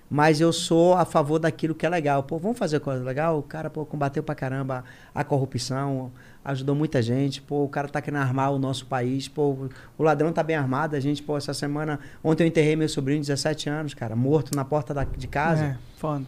Mas 0.08 0.40
eu 0.40 0.52
sou 0.52 0.94
a 0.94 1.04
favor 1.04 1.38
daquilo 1.38 1.74
que 1.74 1.84
é 1.84 1.88
legal. 1.88 2.22
Pô, 2.22 2.38
vamos 2.38 2.58
fazer 2.58 2.78
coisa 2.78 3.02
legal? 3.02 3.38
O 3.38 3.42
cara, 3.42 3.68
pô, 3.68 3.84
combateu 3.84 4.22
pra 4.22 4.34
caramba 4.36 4.84
a 5.12 5.24
corrupção, 5.24 6.12
ajudou 6.44 6.76
muita 6.76 7.02
gente. 7.02 7.42
Pô, 7.42 7.64
o 7.64 7.68
cara 7.68 7.88
tá 7.88 8.00
querendo 8.00 8.20
armar 8.20 8.52
o 8.52 8.58
nosso 8.58 8.86
país. 8.86 9.26
Pô, 9.26 9.68
o 9.98 10.02
ladrão 10.02 10.32
tá 10.32 10.44
bem 10.44 10.54
armado. 10.54 10.94
A 10.94 11.00
gente, 11.00 11.22
pô, 11.22 11.36
essa 11.36 11.52
semana. 11.52 11.98
Ontem 12.22 12.44
eu 12.44 12.48
enterrei 12.48 12.76
meu 12.76 12.88
sobrinho 12.88 13.20
de 13.20 13.26
17 13.26 13.68
anos, 13.68 13.94
cara, 13.94 14.14
morto 14.14 14.54
na 14.54 14.64
porta 14.64 14.94
da, 14.94 15.02
de 15.02 15.26
casa. 15.26 15.64
É, 15.64 15.76
foda. 15.98 16.24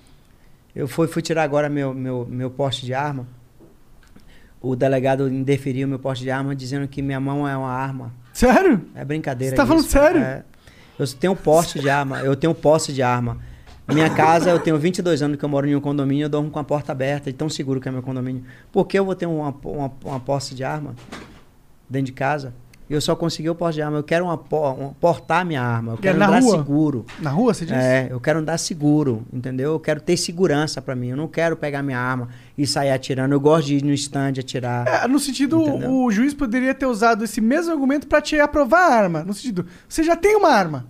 Eu 0.75 0.89
fui, 0.89 1.07
fui 1.07 1.23
tirar 1.23 1.45
agora 1.45 1.69
meu, 1.69 1.95
meu, 1.95 2.27
meu 2.29 2.51
poste 2.51 2.85
de 2.85 2.95
arma. 2.95 3.27
o 4.61 4.75
delegado 4.75 5.29
indeferiu 5.29 5.87
meu 5.87 6.01
porte 6.01 6.23
de 6.23 6.31
arma 6.33 6.55
dizendo 6.55 6.89
que 6.89 7.01
minha 7.01 7.21
mão 7.21 7.47
é 7.47 7.57
uma 7.57 7.71
arma. 7.71 8.13
Sério? 8.33 8.85
É 8.95 9.05
brincadeira. 9.05 9.55
Você 9.55 9.63
tá 9.63 9.67
falando 9.67 9.85
sério? 9.85 10.21
É. 10.21 10.45
Eu 10.99 11.07
tenho 11.07 11.37
porte 11.37 11.79
de 11.79 11.89
arma, 11.89 12.21
eu 12.23 12.35
tenho 12.35 12.53
posse 12.53 12.93
de 12.93 13.03
arma. 13.03 13.39
Minha 13.89 14.11
casa, 14.11 14.51
eu 14.51 14.59
tenho 14.61 14.77
22 14.79 15.23
anos 15.23 15.39
que 15.39 15.45
eu 15.45 15.49
moro 15.49 15.67
em 15.67 15.75
um 15.75 15.81
condomínio, 15.81 16.25
eu 16.27 16.29
dormo 16.29 16.51
com 16.51 16.59
a 16.59 16.65
porta 16.65 16.93
aberta, 16.93 17.31
e 17.31 17.33
tão 17.33 17.49
seguro 17.49 17.81
que 17.81 17.89
é 17.89 17.93
meu 17.93 18.03
condomínio. 18.03 18.45
Por 18.71 18.87
que 18.87 18.99
eu 18.99 19.05
vou 19.05 19.15
ter 19.15 19.27
uma, 19.27 19.55
uma, 19.65 19.93
uma 20.05 20.21
posse 20.21 20.55
de 20.55 20.63
arma 20.63 20.95
dentro 21.89 22.07
de 22.07 22.13
casa? 22.13 22.53
Eu 22.91 23.03
só 23.03 23.15
consegui 23.15 23.51
o 23.51 23.55
posse 23.55 23.75
de 23.75 23.83
arma. 23.83 23.99
Eu 23.99 24.03
quero 24.03 24.25
uma, 24.25 24.35
uma- 24.51 24.95
portar 24.99 25.45
minha 25.45 25.61
arma. 25.61 25.93
Eu 25.93 25.99
É 25.99 26.01
quero 26.01 26.19
na 26.19 26.27
andar 26.29 26.41
rua? 26.41 26.57
seguro. 26.57 27.07
Na 27.21 27.29
rua, 27.31 27.53
você 27.53 27.67
disse? 27.67 27.77
É, 27.79 28.09
eu 28.11 28.19
quero 28.19 28.39
andar 28.39 28.57
seguro, 28.57 29.27
entendeu? 29.31 29.73
Eu 29.73 29.81
quero 29.81 30.01
ter 30.01 30.17
segurança 30.17 30.81
pra 30.81 30.95
mim. 30.97 31.09
Eu 31.09 31.17
não 31.17 31.29
quero 31.29 31.55
pegar 31.55 31.83
minha 31.83 31.99
arma 31.99 32.29
e 32.57 32.67
sair 32.67 32.91
atirando. 32.91 33.35
Eu 33.35 33.41
gosto 33.41 33.67
de 33.67 33.77
ir 33.77 33.85
no 33.85 33.93
stand 33.93 34.33
atirar. 34.41 34.87
É, 34.87 35.07
no 35.07 35.19
sentido, 35.19 35.61
Entendeu? 35.61 35.91
o 35.93 36.11
juiz 36.11 36.33
poderia 36.33 36.75
ter 36.75 36.87
usado 36.87 37.25
esse 37.25 37.43
mesmo 37.43 37.73
argumento 37.73 38.07
pra 38.07 38.23
te 38.23 38.41
aprovar 38.41 38.91
a 38.91 38.95
arma. 38.95 39.23
No 39.23 39.35
sentido, 39.35 39.67
você 39.87 40.03
já 40.03 40.17
tem 40.17 40.35
uma 40.37 40.49
arma. 40.49 40.87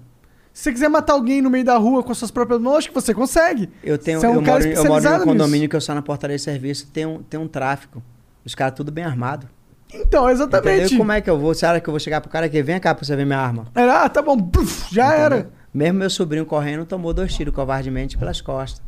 Se 0.58 0.64
você 0.64 0.72
quiser 0.72 0.88
matar 0.88 1.12
alguém 1.12 1.40
no 1.40 1.48
meio 1.48 1.64
da 1.64 1.76
rua 1.76 2.02
com 2.02 2.10
as 2.10 2.18
suas 2.18 2.32
próprias 2.32 2.60
mãos, 2.60 2.78
acho 2.78 2.88
que 2.88 2.94
você 2.94 3.14
consegue. 3.14 3.70
Eu 3.80 3.96
tenho, 3.96 4.18
Você 4.18 4.26
é 4.26 4.28
um 4.28 4.34
eu, 4.34 4.42
moro, 4.42 4.64
eu 4.64 4.84
moro 4.86 5.04
em 5.04 5.06
um 5.06 5.12
nisso. 5.12 5.24
condomínio 5.24 5.68
que 5.68 5.76
eu 5.76 5.80
saio 5.80 5.94
na 5.94 6.02
portaria 6.02 6.34
de 6.34 6.42
serviço, 6.42 6.88
tem 6.88 7.06
um, 7.06 7.22
tem 7.22 7.38
um 7.38 7.46
tráfico. 7.46 8.02
Os 8.44 8.56
caras 8.56 8.74
tudo 8.74 8.90
bem 8.90 9.04
armado. 9.04 9.48
Então, 9.94 10.28
exatamente. 10.28 10.80
Entendeu? 10.80 10.98
Como 10.98 11.12
é 11.12 11.20
que 11.20 11.30
eu 11.30 11.38
vou? 11.38 11.52
Acha 11.52 11.80
que 11.80 11.88
eu 11.88 11.92
vou 11.92 12.00
chegar 12.00 12.20
pro 12.20 12.28
cara 12.28 12.46
aqui? 12.46 12.60
Vem 12.60 12.80
cá 12.80 12.92
pra 12.92 13.04
você 13.06 13.14
ver 13.14 13.24
minha 13.24 13.38
arma. 13.38 13.68
Era, 13.72 14.02
ah, 14.02 14.08
tá 14.08 14.20
bom, 14.20 14.36
Puf, 14.36 14.92
já 14.92 15.14
era. 15.14 15.48
Mesmo 15.72 16.00
meu 16.00 16.10
sobrinho 16.10 16.44
correndo 16.44 16.84
tomou 16.84 17.14
dois 17.14 17.32
tiros 17.32 17.54
covardemente 17.54 18.18
pelas 18.18 18.40
costas. 18.40 18.82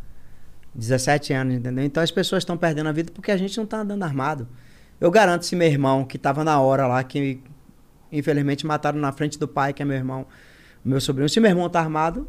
17 0.74 1.32
anos, 1.32 1.54
entendeu? 1.54 1.84
Então 1.84 2.02
as 2.02 2.10
pessoas 2.10 2.40
estão 2.40 2.56
perdendo 2.56 2.88
a 2.88 2.92
vida 2.92 3.12
porque 3.14 3.30
a 3.30 3.36
gente 3.36 3.56
não 3.56 3.64
tá 3.64 3.76
andando 3.76 4.02
armado. 4.02 4.48
Eu 5.00 5.08
garanto 5.08 5.46
se 5.46 5.54
meu 5.54 5.68
irmão, 5.68 6.04
que 6.04 6.18
tava 6.18 6.42
na 6.42 6.60
hora 6.60 6.88
lá, 6.88 7.04
que 7.04 7.40
infelizmente 8.10 8.66
mataram 8.66 8.98
na 8.98 9.12
frente 9.12 9.38
do 9.38 9.46
pai, 9.46 9.72
que 9.72 9.82
é 9.82 9.84
meu 9.84 9.96
irmão, 9.96 10.26
meu 10.84 11.00
sobrinho, 11.00 11.28
se 11.28 11.40
meu 11.40 11.50
irmão 11.50 11.68
tá 11.68 11.80
armado, 11.80 12.26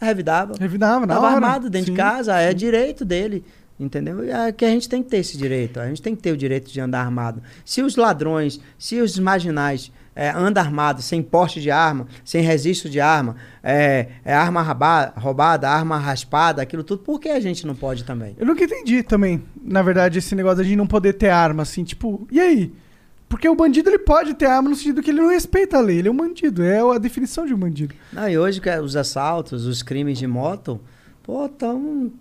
revidava. 0.00 0.54
Revidava, 0.58 1.06
na 1.06 1.14
Tava 1.14 1.26
hora. 1.26 1.34
armado 1.36 1.70
dentro 1.70 1.86
Sim. 1.86 1.92
de 1.92 1.98
casa, 1.98 2.38
é 2.38 2.52
direito 2.52 3.04
dele. 3.04 3.44
Entendeu? 3.78 4.24
E 4.24 4.30
é 4.30 4.52
que 4.52 4.64
a 4.64 4.68
gente 4.68 4.88
tem 4.88 5.02
que 5.02 5.10
ter 5.10 5.16
esse 5.16 5.36
direito. 5.36 5.80
A 5.80 5.88
gente 5.88 6.00
tem 6.00 6.14
que 6.14 6.22
ter 6.22 6.30
o 6.30 6.36
direito 6.36 6.70
de 6.70 6.80
andar 6.80 7.00
armado. 7.00 7.42
Se 7.64 7.82
os 7.82 7.96
ladrões, 7.96 8.60
se 8.78 9.00
os 9.00 9.18
marginais 9.18 9.90
é, 10.14 10.30
andam 10.30 10.62
armados, 10.62 11.04
sem 11.04 11.20
porte 11.22 11.60
de 11.60 11.72
arma, 11.72 12.06
sem 12.24 12.40
registro 12.40 12.88
de 12.88 13.00
arma, 13.00 13.34
é, 13.62 14.06
é 14.24 14.32
arma 14.32 14.62
roubada, 15.16 15.68
arma 15.68 15.98
raspada, 15.98 16.62
aquilo 16.62 16.84
tudo, 16.84 17.02
por 17.02 17.18
que 17.18 17.28
a 17.28 17.40
gente 17.40 17.66
não 17.66 17.74
pode 17.74 18.04
também? 18.04 18.36
Eu 18.38 18.46
nunca 18.46 18.62
entendi 18.62 19.02
também, 19.02 19.42
na 19.60 19.82
verdade, 19.82 20.18
esse 20.18 20.36
negócio 20.36 20.64
de 20.64 20.76
não 20.76 20.86
poder 20.86 21.14
ter 21.14 21.30
arma, 21.30 21.64
assim, 21.64 21.82
tipo, 21.82 22.28
e 22.30 22.40
aí? 22.40 22.72
Porque 23.34 23.48
o 23.48 23.54
bandido 23.56 23.90
ele 23.90 23.98
pode 23.98 24.32
ter 24.34 24.46
arma 24.46 24.68
no 24.68 24.76
sentido 24.76 25.02
que 25.02 25.10
ele 25.10 25.20
não 25.20 25.28
respeita 25.28 25.76
a 25.78 25.80
lei, 25.80 25.98
ele 25.98 26.06
é 26.06 26.10
um 26.10 26.16
bandido, 26.16 26.62
é 26.62 26.78
a 26.78 26.98
definição 26.98 27.44
de 27.44 27.52
um 27.52 27.56
bandido. 27.58 27.92
Não, 28.12 28.28
e 28.28 28.38
hoje 28.38 28.60
é 28.64 28.80
os 28.80 28.94
assaltos, 28.94 29.66
os 29.66 29.82
crimes 29.82 30.18
de 30.18 30.26
moto, 30.28 30.80
pô, 31.20 31.48
tão. 31.48 32.12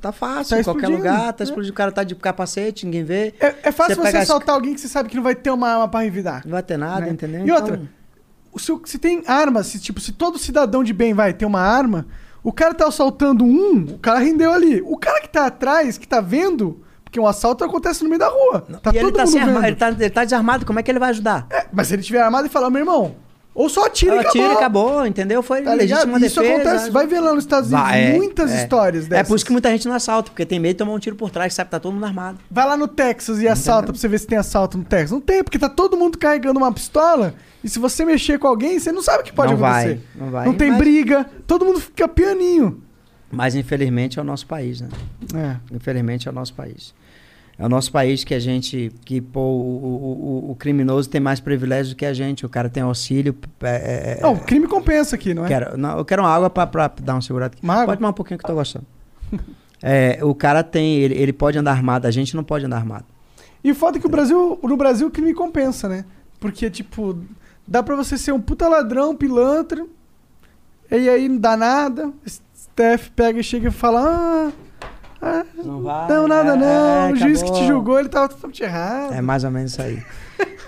Tá 0.00 0.10
fácil, 0.10 0.56
Tá 0.56 0.60
em 0.60 0.64
qualquer 0.64 0.88
lugar, 0.88 1.34
tá 1.34 1.42
é. 1.42 1.44
explodindo, 1.44 1.72
o 1.72 1.76
cara 1.76 1.92
tá 1.92 2.02
de 2.02 2.14
capacete, 2.14 2.86
ninguém 2.86 3.04
vê. 3.04 3.34
É, 3.38 3.54
é 3.64 3.72
fácil 3.72 3.96
você, 3.96 4.08
as- 4.08 4.22
assaltar 4.22 4.54
alguém 4.54 4.72
que 4.74 4.80
você 4.80 4.88
sabe 4.88 5.10
que 5.10 5.16
não 5.16 5.22
vai 5.22 5.34
ter 5.34 5.50
uma 5.50 5.68
arma 5.68 5.86
pra 5.86 6.00
revidar. 6.00 6.40
Não 6.46 6.52
vai 6.52 6.62
ter 6.62 6.78
nada, 6.78 7.02
né? 7.04 7.10
entendeu? 7.12 7.46
E 7.46 7.52
outra, 7.52 7.74
Então- 7.74 7.88
o 8.52 8.58
seu- 8.58 8.80
se 8.86 8.98
tem 8.98 9.22
arma, 9.26 9.62
se, 9.62 9.78
tipo, 9.78 10.00
se 10.00 10.12
todo 10.12 10.38
cidadão 10.38 10.82
de 10.82 10.94
bem 10.94 11.12
vai 11.12 11.34
ter 11.34 11.44
uma 11.44 11.60
arma, 11.60 12.06
o 12.42 12.50
cara 12.52 12.72
tá 12.72 12.86
assaltando 12.88 13.44
um, 13.44 13.82
o 13.94 13.98
cara 13.98 14.18
rendeu 14.18 14.50
ali. 14.50 14.80
O 14.80 14.96
cara 14.96 15.20
que 15.20 15.28
tá 15.28 15.44
atrás, 15.44 15.98
que 15.98 16.08
tá 16.08 16.22
vendo, 16.22 16.80
porque 17.12 17.20
um 17.20 17.26
assalto 17.26 17.62
acontece 17.62 18.02
no 18.02 18.08
meio 18.08 18.18
da 18.18 18.28
rua. 18.28 18.64
Tá 18.82 18.90
e 18.90 18.96
ele 18.96 19.04
todo 19.04 19.16
tá, 19.16 19.24
mundo 19.24 19.30
sem 19.32 19.40
arma, 19.42 19.52
vendo. 19.60 19.66
ele, 19.66 19.76
tá, 19.76 19.88
ele 19.90 20.08
tá 20.10 20.24
desarmado, 20.24 20.64
como 20.64 20.78
é 20.78 20.82
que 20.82 20.90
ele 20.90 20.98
vai 20.98 21.10
ajudar? 21.10 21.46
É, 21.50 21.66
mas 21.70 21.88
se 21.88 21.94
ele 21.94 22.02
tiver 22.02 22.22
armado 22.22 22.46
e 22.46 22.50
falar, 22.50 22.70
meu 22.70 22.80
irmão, 22.80 23.14
ou 23.54 23.68
só 23.68 23.84
atira 23.84 24.14
e 24.14 24.18
acabou. 24.20 24.32
tira 24.32 24.48
e 24.54 24.56
acabou, 24.56 25.06
entendeu? 25.06 25.42
Foi 25.42 25.60
Tá 25.60 25.74
legítima? 25.74 26.18
Isso 26.24 26.40
defesa. 26.40 26.54
acontece, 26.62 26.90
vai 26.90 27.06
ver 27.06 27.20
lá 27.20 27.34
nos 27.34 27.44
Estados 27.44 27.70
Unidos 27.70 27.86
Vai, 27.86 28.02
é, 28.02 28.12
muitas 28.16 28.50
é. 28.50 28.62
histórias 28.62 29.04
É 29.04 29.08
dessas. 29.10 29.28
por 29.28 29.36
isso 29.36 29.44
que 29.44 29.52
muita 29.52 29.68
gente 29.68 29.86
não 29.86 29.94
assalta, 29.94 30.30
porque 30.30 30.46
tem 30.46 30.58
medo 30.58 30.72
de 30.72 30.78
tomar 30.78 30.92
um 30.94 30.98
tiro 30.98 31.14
por 31.16 31.28
trás, 31.30 31.52
sabe 31.52 31.66
que 31.68 31.72
tá 31.72 31.78
todo 31.78 31.92
mundo 31.92 32.06
armado. 32.06 32.38
Vai 32.50 32.66
lá 32.66 32.78
no 32.78 32.88
Texas 32.88 33.42
e 33.42 33.46
assalta 33.46 33.88
pra 33.92 34.00
você 34.00 34.08
ver 34.08 34.18
se 34.20 34.26
tem 34.26 34.38
assalto 34.38 34.78
no 34.78 34.84
Texas. 34.84 35.10
Não 35.10 35.20
tem, 35.20 35.44
porque 35.44 35.58
tá 35.58 35.68
todo 35.68 35.98
mundo 35.98 36.16
carregando 36.16 36.58
uma 36.58 36.72
pistola. 36.72 37.34
E 37.62 37.68
se 37.68 37.78
você 37.78 38.06
mexer 38.06 38.38
com 38.38 38.48
alguém, 38.48 38.78
você 38.80 38.90
não 38.90 39.02
sabe 39.02 39.20
o 39.20 39.22
que 39.22 39.32
pode 39.34 39.52
Não 39.54 39.62
acontecer. 39.62 40.00
vai, 40.14 40.24
não 40.24 40.30
vai. 40.30 40.52
tem 40.54 40.68
Mas- 40.70 40.78
briga, 40.78 41.26
todo 41.46 41.66
mundo 41.66 41.78
fica 41.78 42.08
pianinho. 42.08 42.82
Mas 43.32 43.54
infelizmente 43.54 44.18
é 44.18 44.22
o 44.22 44.24
nosso 44.24 44.46
país, 44.46 44.80
né? 44.80 44.88
É. 45.34 45.74
Infelizmente 45.74 46.28
é 46.28 46.30
o 46.30 46.34
nosso 46.34 46.52
país. 46.54 46.94
É 47.58 47.64
o 47.66 47.68
nosso 47.68 47.90
país 47.92 48.24
que 48.24 48.34
a 48.34 48.38
gente, 48.40 48.92
que 49.04 49.20
pô, 49.20 49.40
o, 49.40 50.46
o, 50.48 50.50
o- 50.52 50.56
criminoso 50.56 51.08
tem 51.08 51.20
mais 51.20 51.38
privilégios 51.40 51.90
do 51.94 51.96
que 51.96 52.04
a 52.06 52.12
gente. 52.14 52.44
O 52.46 52.48
cara 52.48 52.68
tem 52.68 52.82
auxílio. 52.82 53.34
É, 53.62 54.18
é, 54.18 54.22
Não, 54.22 54.34
o 54.34 54.40
crime 54.40 54.66
compensa 54.66 55.14
aqui, 55.16 55.32
não 55.34 55.44
é? 55.44 55.48
Quero, 55.48 55.76
não, 55.78 55.98
eu 55.98 56.04
quero 56.04 56.22
uma 56.22 56.30
água 56.30 56.48
pra, 56.50 56.66
pra 56.66 56.88
dar 57.02 57.14
uma 57.14 57.22
segurada 57.22 57.54
aqui. 57.54 57.62
Uma? 57.64 57.84
Pode 57.86 57.98
tomar 57.98 58.10
um 58.10 58.14
pouquinho 58.14 58.38
que 58.38 58.44
eu 58.44 58.48
tô 58.48 58.54
gostando. 58.54 58.86
É, 59.84 60.20
o 60.24 60.32
cara 60.32 60.62
tem, 60.62 60.98
ele, 60.98 61.14
ele 61.14 61.32
pode 61.32 61.58
andar 61.58 61.72
armado, 61.72 62.06
a 62.06 62.10
gente 62.12 62.36
não 62.36 62.44
pode 62.44 62.64
andar 62.64 62.76
armado. 62.76 63.04
E 63.64 63.72
o 63.72 63.74
foda 63.74 63.98
é 63.98 64.00
que 64.00 64.06
o 64.06 64.08
Brasil, 64.08 64.56
no 64.62 64.76
Brasil 64.76 65.08
o 65.08 65.10
crime 65.10 65.34
compensa, 65.34 65.88
né? 65.88 66.04
Porque, 66.38 66.70
tipo, 66.70 67.18
dá 67.66 67.82
pra 67.82 67.96
você 67.96 68.16
ser 68.16 68.30
um 68.30 68.40
puta 68.40 68.68
ladrão, 68.68 69.16
pilantra, 69.16 69.84
e 70.88 71.08
aí 71.08 71.28
não 71.28 71.36
dá 71.36 71.56
nada. 71.56 72.12
Steph 72.72 73.10
pega 73.14 73.38
e 73.38 73.44
chega 73.44 73.68
e 73.68 73.70
fala: 73.70 74.00
Ah, 74.00 74.52
ah, 75.20 75.44
Não 75.62 75.82
vai. 75.82 76.08
não, 76.08 76.26
nada 76.26 76.54
é, 76.54 76.56
não. 76.56 77.08
é, 77.08 77.12
o 77.12 77.16
juiz 77.16 77.42
que 77.42 77.52
te 77.52 77.66
julgou, 77.66 78.00
ele 78.00 78.08
tava 78.08 78.28
totalmente 78.28 78.62
errado. 78.62 79.12
É 79.14 79.20
mais 79.20 79.44
ou 79.44 79.50
menos 79.50 79.72
isso 79.72 79.82
aí. 79.82 80.02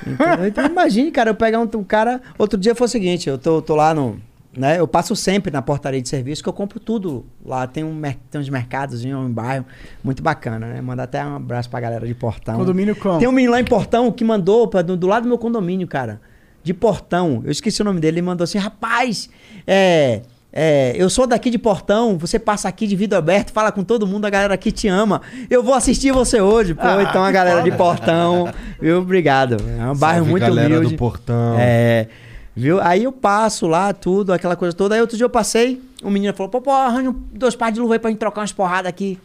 Entendeu? 0.06 0.46
Então 0.46 0.66
imagine, 0.66 1.10
cara, 1.10 1.30
eu 1.30 1.34
pegar 1.34 1.58
um, 1.58 1.68
um 1.74 1.82
cara. 1.82 2.20
Outro 2.38 2.58
dia 2.58 2.74
foi 2.74 2.86
o 2.86 2.88
seguinte, 2.90 3.28
eu 3.28 3.38
tô, 3.38 3.60
tô 3.60 3.74
lá 3.74 3.92
no. 3.94 4.18
Né, 4.56 4.78
eu 4.78 4.86
passo 4.86 5.16
sempre 5.16 5.50
na 5.50 5.60
portaria 5.60 6.00
de 6.00 6.08
serviço 6.08 6.40
que 6.40 6.48
eu 6.48 6.52
compro 6.52 6.78
tudo 6.78 7.26
lá. 7.44 7.66
Tem, 7.66 7.82
um, 7.82 8.00
tem 8.30 8.40
uns 8.40 8.48
mercados 8.48 9.04
em 9.04 9.12
um 9.12 9.28
bairro 9.28 9.66
muito 10.00 10.22
bacana, 10.22 10.64
né? 10.68 10.80
Mandar 10.80 11.02
até 11.04 11.26
um 11.26 11.34
abraço 11.34 11.68
pra 11.68 11.80
galera 11.80 12.06
de 12.06 12.14
Portão. 12.14 12.56
Condomínio 12.58 12.94
como? 12.94 13.18
Tem 13.18 13.26
um 13.26 13.32
menino 13.32 13.50
lá 13.52 13.60
em 13.60 13.64
Portão 13.64 14.12
que 14.12 14.22
mandou 14.22 14.68
pra, 14.68 14.80
do, 14.80 14.96
do 14.96 15.08
lado 15.08 15.24
do 15.24 15.28
meu 15.28 15.38
condomínio, 15.38 15.88
cara. 15.88 16.20
De 16.62 16.72
Portão. 16.72 17.42
Eu 17.44 17.50
esqueci 17.50 17.82
o 17.82 17.84
nome 17.84 17.98
dele. 17.98 18.18
Ele 18.18 18.26
mandou 18.26 18.44
assim: 18.44 18.58
rapaz, 18.58 19.28
é. 19.66 20.22
É, 20.56 20.92
eu 20.96 21.10
sou 21.10 21.26
daqui 21.26 21.50
de 21.50 21.58
Portão, 21.58 22.16
você 22.16 22.38
passa 22.38 22.68
aqui 22.68 22.86
de 22.86 22.94
vidro 22.94 23.18
aberto, 23.18 23.50
fala 23.52 23.72
com 23.72 23.82
todo 23.82 24.06
mundo, 24.06 24.24
a 24.24 24.30
galera 24.30 24.54
aqui 24.54 24.70
te 24.70 24.86
ama. 24.86 25.20
Eu 25.50 25.64
vou 25.64 25.74
assistir 25.74 26.12
você 26.12 26.40
hoje. 26.40 26.74
Pô, 26.74 26.82
Ah, 26.84 27.02
então 27.02 27.24
a 27.24 27.32
galera 27.32 27.60
de 27.60 27.72
Portão, 27.72 28.48
viu? 28.80 28.98
Obrigado. 29.00 29.56
É 29.78 29.90
um 29.90 29.96
bairro 29.96 30.18
Salve, 30.18 30.30
muito 30.30 30.46
galera 30.46 30.68
humilde. 30.76 30.94
do 30.94 30.98
Portão. 30.98 31.56
É, 31.58 32.06
viu? 32.54 32.80
Aí 32.80 33.02
eu 33.02 33.10
passo 33.10 33.66
lá, 33.66 33.92
tudo, 33.92 34.32
aquela 34.32 34.54
coisa 34.54 34.76
toda. 34.76 34.94
Aí 34.94 35.00
outro 35.00 35.16
dia 35.16 35.24
eu 35.24 35.30
passei, 35.30 35.82
um 36.04 36.10
menino 36.10 36.32
falou: 36.32 36.48
pô, 36.50 36.60
pô, 36.60 36.70
arranja 36.70 37.12
dois 37.32 37.56
pares 37.56 37.74
de 37.74 37.80
luva 37.80 37.94
aí 37.94 37.98
pra 37.98 38.10
gente 38.10 38.20
trocar 38.20 38.42
umas 38.42 38.52
porradas 38.52 38.88
aqui. 38.88 39.18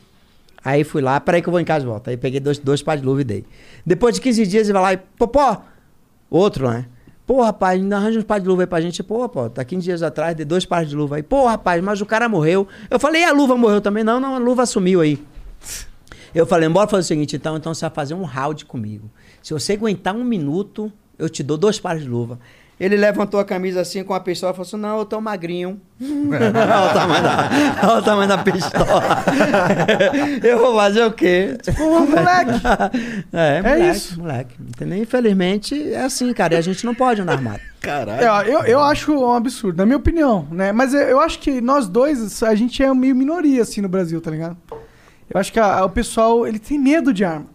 Aí 0.66 0.84
fui 0.84 1.02
lá, 1.02 1.20
peraí 1.20 1.42
que 1.44 1.48
eu 1.48 1.52
vou 1.52 1.60
em 1.62 1.66
casa 1.66 1.86
e 1.86 1.88
volto. 1.88 2.10
Aí 2.10 2.18
peguei 2.18 2.40
dois, 2.40 2.58
dois 2.58 2.82
pares 2.82 3.02
de 3.02 3.08
luva 3.08 3.22
e 3.22 3.24
dei. 3.24 3.46
Depois 3.86 4.16
de 4.16 4.20
15 4.22 4.48
dias 4.48 4.64
ele 4.68 4.74
vai 4.74 4.82
lá 4.82 4.94
e, 4.94 4.98
pô, 4.98 5.28
pô, 5.28 5.58
outro, 6.30 6.70
né? 6.70 6.86
Pô, 7.30 7.44
rapaz, 7.44 7.80
ainda 7.80 7.96
arranja 7.96 8.18
uns 8.18 8.26
pares 8.26 8.42
de 8.42 8.50
luva 8.50 8.64
aí 8.64 8.66
pra 8.66 8.82
gente. 8.82 9.04
Pô, 9.04 9.30
pô, 9.30 9.48
tá 9.52 9.64
15 9.64 9.84
dias 9.84 10.02
atrás, 10.02 10.36
dei 10.36 10.44
dois 10.44 10.66
pares 10.66 10.90
de 10.90 10.96
luva 10.96 11.18
aí. 11.18 11.22
Pô, 11.22 11.46
rapaz, 11.46 11.80
mas 11.80 12.02
o 12.02 12.06
cara 12.08 12.28
morreu. 12.28 12.68
Eu 12.90 13.00
falei, 13.00 13.22
e 13.22 13.24
a 13.24 13.32
luva 13.32 13.56
morreu 13.56 13.80
também? 13.80 14.04
Não, 14.04 14.20
não, 14.20 14.34
a 14.34 14.40
luva 14.40 14.66
sumiu 14.66 15.00
aí. 15.00 15.24
Eu 16.34 16.48
falei, 16.48 16.68
bora 16.70 16.88
fazer 16.88 17.02
o 17.02 17.08
seguinte, 17.08 17.36
então, 17.36 17.56
então 17.56 17.72
você 17.72 17.82
vai 17.82 17.92
fazer 17.92 18.16
um 18.16 18.24
round 18.24 18.66
comigo. 18.66 19.12
Se 19.44 19.54
você 19.54 19.74
aguentar 19.74 20.16
um 20.16 20.24
minuto, 20.24 20.92
eu 21.20 21.30
te 21.30 21.44
dou 21.44 21.56
dois 21.56 21.80
pares 21.80 22.02
de 22.02 22.10
luva. 22.10 22.40
Ele 22.80 22.96
levantou 22.96 23.40
a 23.42 23.44
camisa 23.44 23.82
assim 23.82 24.04
com 24.06 24.14
a 24.14 24.20
pistola 24.22 24.54
e 24.54 24.56
falou 24.56 24.66
assim: 24.66 24.78
Não, 24.78 25.00
eu 25.00 25.06
tô 25.06 25.20
magrinho. 25.20 25.82
olha, 26.00 26.90
o 26.90 26.94
tamanho 26.94 27.24
da, 27.24 27.50
olha 27.84 28.00
o 28.00 28.02
tamanho 28.02 28.28
da 28.30 28.38
pistola. 28.38 29.04
eu 30.42 30.58
vou 30.60 30.76
fazer 30.76 31.04
o 31.04 31.12
quê? 31.12 31.58
Tipo, 31.62 31.84
moleque. 32.00 32.52
É, 33.34 33.62
moleque, 33.62 33.98
isso. 33.98 34.20
moleque. 34.20 34.56
Entendeu? 34.62 34.98
Infelizmente 34.98 35.94
é 35.94 36.04
assim, 36.04 36.32
cara. 36.34 36.54
E 36.54 36.58
a 36.58 36.62
gente 36.62 36.86
não 36.86 36.96
pode 36.96 37.22
andar 37.22 37.34
armado. 37.34 37.60
Caralho. 37.82 38.22
É, 38.24 38.54
eu, 38.54 38.60
eu 38.62 38.80
acho 38.80 39.12
um 39.14 39.34
absurdo, 39.34 39.78
na 39.78 39.86
minha 39.86 39.98
opinião, 39.98 40.48
né? 40.50 40.72
Mas 40.72 40.94
eu, 40.94 41.02
eu 41.02 41.20
acho 41.20 41.40
que 41.40 41.60
nós 41.60 41.88
dois, 41.88 42.42
a 42.44 42.56
gente 42.56 42.82
é 42.82 42.94
meio 42.94 43.16
minoria, 43.16 43.62
assim, 43.62 43.82
no 43.82 43.90
Brasil, 43.90 44.22
tá 44.22 44.32
ligado? 44.32 44.56
Eu 45.30 45.40
acho 45.40 45.52
que 45.52 45.60
a- 45.60 45.84
o 45.84 45.90
pessoal, 45.90 46.48
ele 46.48 46.60
tem 46.60 46.80
medo 46.80 47.14
de 47.14 47.26
arma. 47.26 47.46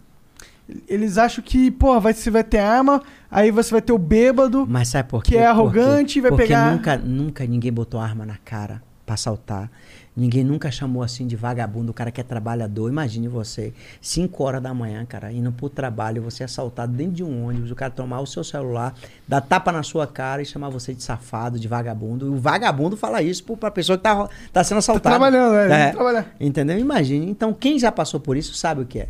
Eles 0.89 1.19
acham 1.19 1.45
que, 1.45 1.71
pô, 1.71 2.01
vai, 2.01 2.15
você 2.15 2.31
vai 2.31 2.43
ter 2.43 2.59
arma, 2.59 3.03
aí 3.35 3.51
você 3.51 3.71
vai 3.73 3.83
ter 3.83 3.93
o 3.93 3.99
bêbado. 3.99 4.67
Mas 4.69 4.89
sabe 4.89 5.09
por 5.09 5.23
quê? 5.23 5.33
Que 5.33 5.37
é 5.39 5.47
arrogante 5.47 6.19
e 6.19 6.23
vai 6.23 6.31
Porque 6.31 6.45
pegar- 6.45 6.73
nunca, 6.73 6.97
nunca 6.97 7.47
ninguém 7.47 7.73
botou 7.73 8.01
arma 8.01 8.25
na 8.25 8.37
cara 8.45 8.83
pra 9.05 9.15
assaltar. 9.15 9.71
Ninguém 10.17 10.45
nunca 10.45 10.71
chamou 10.71 11.03
assim 11.03 11.27
de 11.27 11.35
vagabundo, 11.35 11.91
o 11.91 11.95
cara 11.95 12.09
que 12.13 12.21
é 12.21 12.25
trabalhador. 12.25 12.89
Imagine 12.89 13.27
você, 13.27 13.75
5 14.01 14.45
horas 14.45 14.63
da 14.63 14.73
manhã, 14.73 15.05
cara, 15.05 15.33
indo 15.33 15.51
pro 15.51 15.69
trabalho, 15.69 16.23
você 16.23 16.45
assaltado 16.45 16.93
dentro 16.93 17.15
de 17.15 17.25
um 17.25 17.49
ônibus, 17.49 17.73
o 17.73 17.75
cara 17.75 17.91
tomar 17.91 18.21
o 18.21 18.27
seu 18.27 18.45
celular, 18.45 18.95
dar 19.27 19.41
tapa 19.41 19.73
na 19.73 19.83
sua 19.83 20.07
cara 20.07 20.41
e 20.41 20.47
chamar 20.47 20.69
você 20.69 20.95
de 20.95 21.03
safado, 21.03 21.59
de 21.59 21.67
vagabundo. 21.67 22.27
E 22.27 22.29
o 22.31 22.37
vagabundo 22.37 22.97
fala 22.97 23.21
isso 23.23 23.43
pra 23.57 23.73
pessoa 23.73 23.99
que 23.99 24.05
tá, 24.05 24.29
tá 24.53 24.63
sendo 24.63 24.79
assaltada. 24.79 25.17
trabalhando, 25.19 25.53
né? 25.69 25.89
É. 25.89 25.91
Trabalhando. 25.91 26.27
Entendeu? 26.39 26.79
Imagine. 26.79 27.29
Então, 27.29 27.53
quem 27.53 27.77
já 27.77 27.91
passou 27.91 28.21
por 28.21 28.37
isso 28.37 28.55
sabe 28.55 28.83
o 28.83 28.87
que 28.87 29.01
é. 29.01 29.09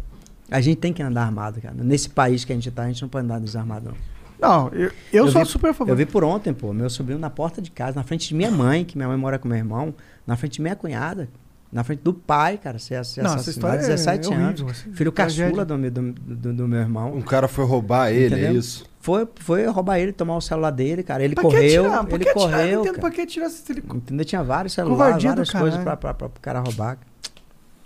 A 0.50 0.62
gente 0.62 0.78
tem 0.78 0.92
que 0.94 1.02
andar 1.02 1.24
armado, 1.24 1.60
cara. 1.60 1.74
Nesse 1.76 2.08
país 2.08 2.46
que 2.46 2.52
a 2.52 2.54
gente 2.56 2.70
tá, 2.70 2.84
a 2.84 2.86
gente 2.86 3.02
não 3.02 3.10
pode 3.10 3.26
andar 3.26 3.38
desarmado, 3.40 3.90
não. 3.90 4.13
Não, 4.40 4.68
eu, 4.68 4.90
eu, 5.12 5.28
sou 5.30 5.42
vi, 5.42 5.48
super 5.48 5.70
a 5.70 5.74
favor. 5.74 5.90
Eu 5.92 5.96
vi 5.96 6.04
por 6.06 6.24
ontem, 6.24 6.52
pô, 6.52 6.72
meu 6.72 6.90
sobrinho 6.90 7.18
na 7.18 7.30
porta 7.30 7.62
de 7.62 7.70
casa, 7.70 7.96
na 7.96 8.02
frente 8.02 8.28
de 8.28 8.34
minha 8.34 8.50
mãe, 8.50 8.84
que 8.84 8.96
minha 8.96 9.08
mãe 9.08 9.16
mora 9.16 9.38
com 9.38 9.48
meu 9.48 9.56
irmão, 9.56 9.94
na 10.26 10.36
frente 10.36 10.54
de 10.54 10.62
minha 10.62 10.76
cunhada, 10.76 11.28
na 11.72 11.82
frente 11.82 12.00
do 12.02 12.12
pai, 12.12 12.58
cara, 12.58 12.78
ser, 12.78 12.94
essa 12.94 13.20
assassinado 13.22 13.50
história 13.50 13.80
há 13.80 13.84
é 13.84 13.88
17 13.88 14.28
horrível, 14.28 14.44
anos. 14.46 14.62
assim, 14.70 14.92
Filho 14.92 15.10
tragédia. 15.12 15.44
caçula 15.46 15.64
do, 15.64 15.78
meu- 15.78 15.90
do, 15.90 16.12
do, 16.12 16.52
do 16.52 16.68
meu 16.68 16.80
irmão. 16.80 17.14
Um 17.14 17.22
cara 17.22 17.48
foi 17.48 17.64
roubar 17.64 18.10
ele, 18.12 18.34
é 18.34 18.38
Entendeu? 18.38 18.58
isso? 18.60 18.84
Foi, 19.00 19.28
foi 19.36 19.66
roubar 19.66 19.98
ele, 19.98 20.12
tomar 20.12 20.36
o 20.36 20.40
celular 20.40 20.70
dele, 20.70 21.02
cara. 21.02 21.22
Ele 21.24 21.34
Pra 21.34 21.42
correu, 21.44 21.84
atirar? 21.86 22.04
Pra 22.06 22.14
ele? 22.16 22.28
Eu 22.28 22.32
correu. 22.34 22.50
não 22.58 22.64
entendo 22.80 22.84
cara. 22.86 23.00
pra 23.00 23.10
que 23.10 23.20
atirar 23.20 23.50
se 23.50 23.70
ele... 23.72 23.82
Entendeu? 23.94 24.24
Tinha 24.24 24.42
vários 24.42 24.72
celulares, 24.72 25.22
várias 25.22 25.50
coisas 25.50 25.82
pra, 25.82 25.96
pra, 25.96 26.14
pra, 26.14 26.28
pro 26.28 26.40
cara 26.40 26.60
roubar. 26.60 26.96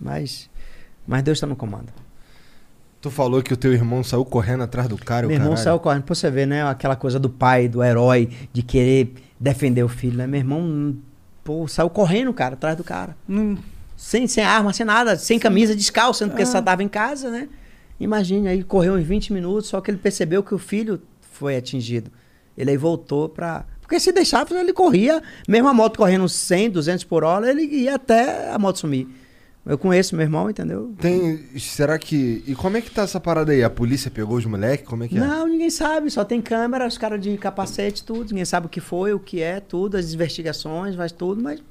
Mas, 0.01 0.49
mas 1.07 1.23
Deus 1.23 1.41
tá 1.41 1.47
no 1.47 1.57
comando. 1.57 1.89
Tu 3.01 3.11
falou 3.11 3.43
que 3.43 3.53
o 3.53 3.57
teu 3.57 3.73
irmão 3.73 4.03
saiu 4.03 4.25
correndo 4.25 4.65
atrás 4.65 4.89
do 4.89 4.97
cara, 4.97 5.27
o 5.27 5.29
Meu 5.29 5.37
irmão 5.37 5.51
caralho. 5.51 5.65
saiu 5.65 5.79
correndo. 5.79 6.03
Pra 6.03 6.15
você 6.15 6.31
ver, 6.31 6.47
né? 6.47 6.65
Aquela 6.69 6.97
coisa 6.97 7.19
do 7.19 7.31
pai, 7.31 7.69
do 7.69 7.83
herói, 7.83 8.29
de 8.53 8.63
querer 8.63 9.15
defender 9.39 9.85
o 9.85 9.89
filho, 9.89 10.17
né? 10.19 10.27
Meu 10.27 10.39
irmão, 10.41 10.61
hum, 10.61 10.97
pô, 11.45 11.69
saiu 11.69 11.89
correndo, 11.89 12.33
cara, 12.35 12.55
atrás 12.55 12.77
do 12.77 12.83
cara. 12.83 13.17
Não- 13.27 13.57
Sem, 13.97 14.27
sem 14.29 14.45
arma, 14.45 14.73
sem 14.73 14.87
nada, 14.87 15.17
sem 15.17 15.39
camisa, 15.41 15.75
descalço, 15.75 16.21
sendo 16.21 16.35
que 16.35 16.43
ele 16.43 16.47
só 16.47 16.63
tava 16.63 16.83
em 16.85 16.89
casa, 16.89 17.31
né? 17.31 17.49
Imagine, 17.99 18.47
aí 18.47 18.63
correu 18.63 18.95
uns 18.95 19.05
20 19.05 19.33
minutos, 19.33 19.69
só 19.69 19.81
que 19.81 19.91
ele 19.91 19.99
percebeu 19.99 20.41
que 20.43 20.55
o 20.55 20.59
filho 20.59 21.01
foi 21.33 21.57
atingido. 21.57 22.11
Ele 22.57 22.71
aí 22.71 22.77
voltou 22.77 23.29
pra. 23.29 23.65
Porque 23.81 23.99
se 23.99 24.13
deixava, 24.13 24.55
ele 24.57 24.73
corria, 24.73 25.21
mesmo 25.49 25.67
a 25.69 25.75
moto 25.75 25.97
correndo 25.99 26.29
100, 26.29 26.71
200 26.71 27.05
por 27.05 27.25
hora, 27.25 27.51
ele 27.51 27.63
ia 27.65 27.95
até 27.97 28.53
a 28.53 28.59
moto 28.59 28.79
sumir. 28.79 29.09
Eu 29.69 29.77
conheço 29.77 30.17
meu 30.17 30.25
irmão, 30.25 30.49
entendeu? 30.49 30.95
Tem. 30.99 31.45
Será 31.59 31.99
que. 31.99 32.43
E 32.47 32.55
como 32.55 32.79
é 32.79 32.81
que 32.81 32.91
tá 32.91 33.03
essa 33.03 33.21
parada 33.21 33.53
aí? 33.53 33.63
A 33.63 33.69
polícia 33.69 34.11
pegou 34.11 34.39
os 34.39 34.47
moleques? 34.47 34.89
Como 34.89 35.05
é 35.05 35.09
que 35.09 35.19
é? 35.19 35.21
Não, 35.21 35.47
ninguém 35.47 35.69
sabe, 35.69 36.11
só 36.11 36.25
tem 36.25 36.41
câmera, 36.41 36.87
os 36.87 36.97
caras 36.97 37.21
de 37.21 37.37
capacete, 37.37 38.03
tudo. 38.03 38.31
Ninguém 38.31 38.47
sabe 38.47 38.65
o 38.65 38.71
que 38.71 38.81
foi, 38.81 39.13
o 39.13 39.21
que 39.21 39.43
é, 39.43 39.61
tudo, 39.61 39.99
as 39.99 40.15
investigações, 40.15 40.97
faz 40.97 41.13
tudo, 41.13 41.43
mas. 41.43 41.63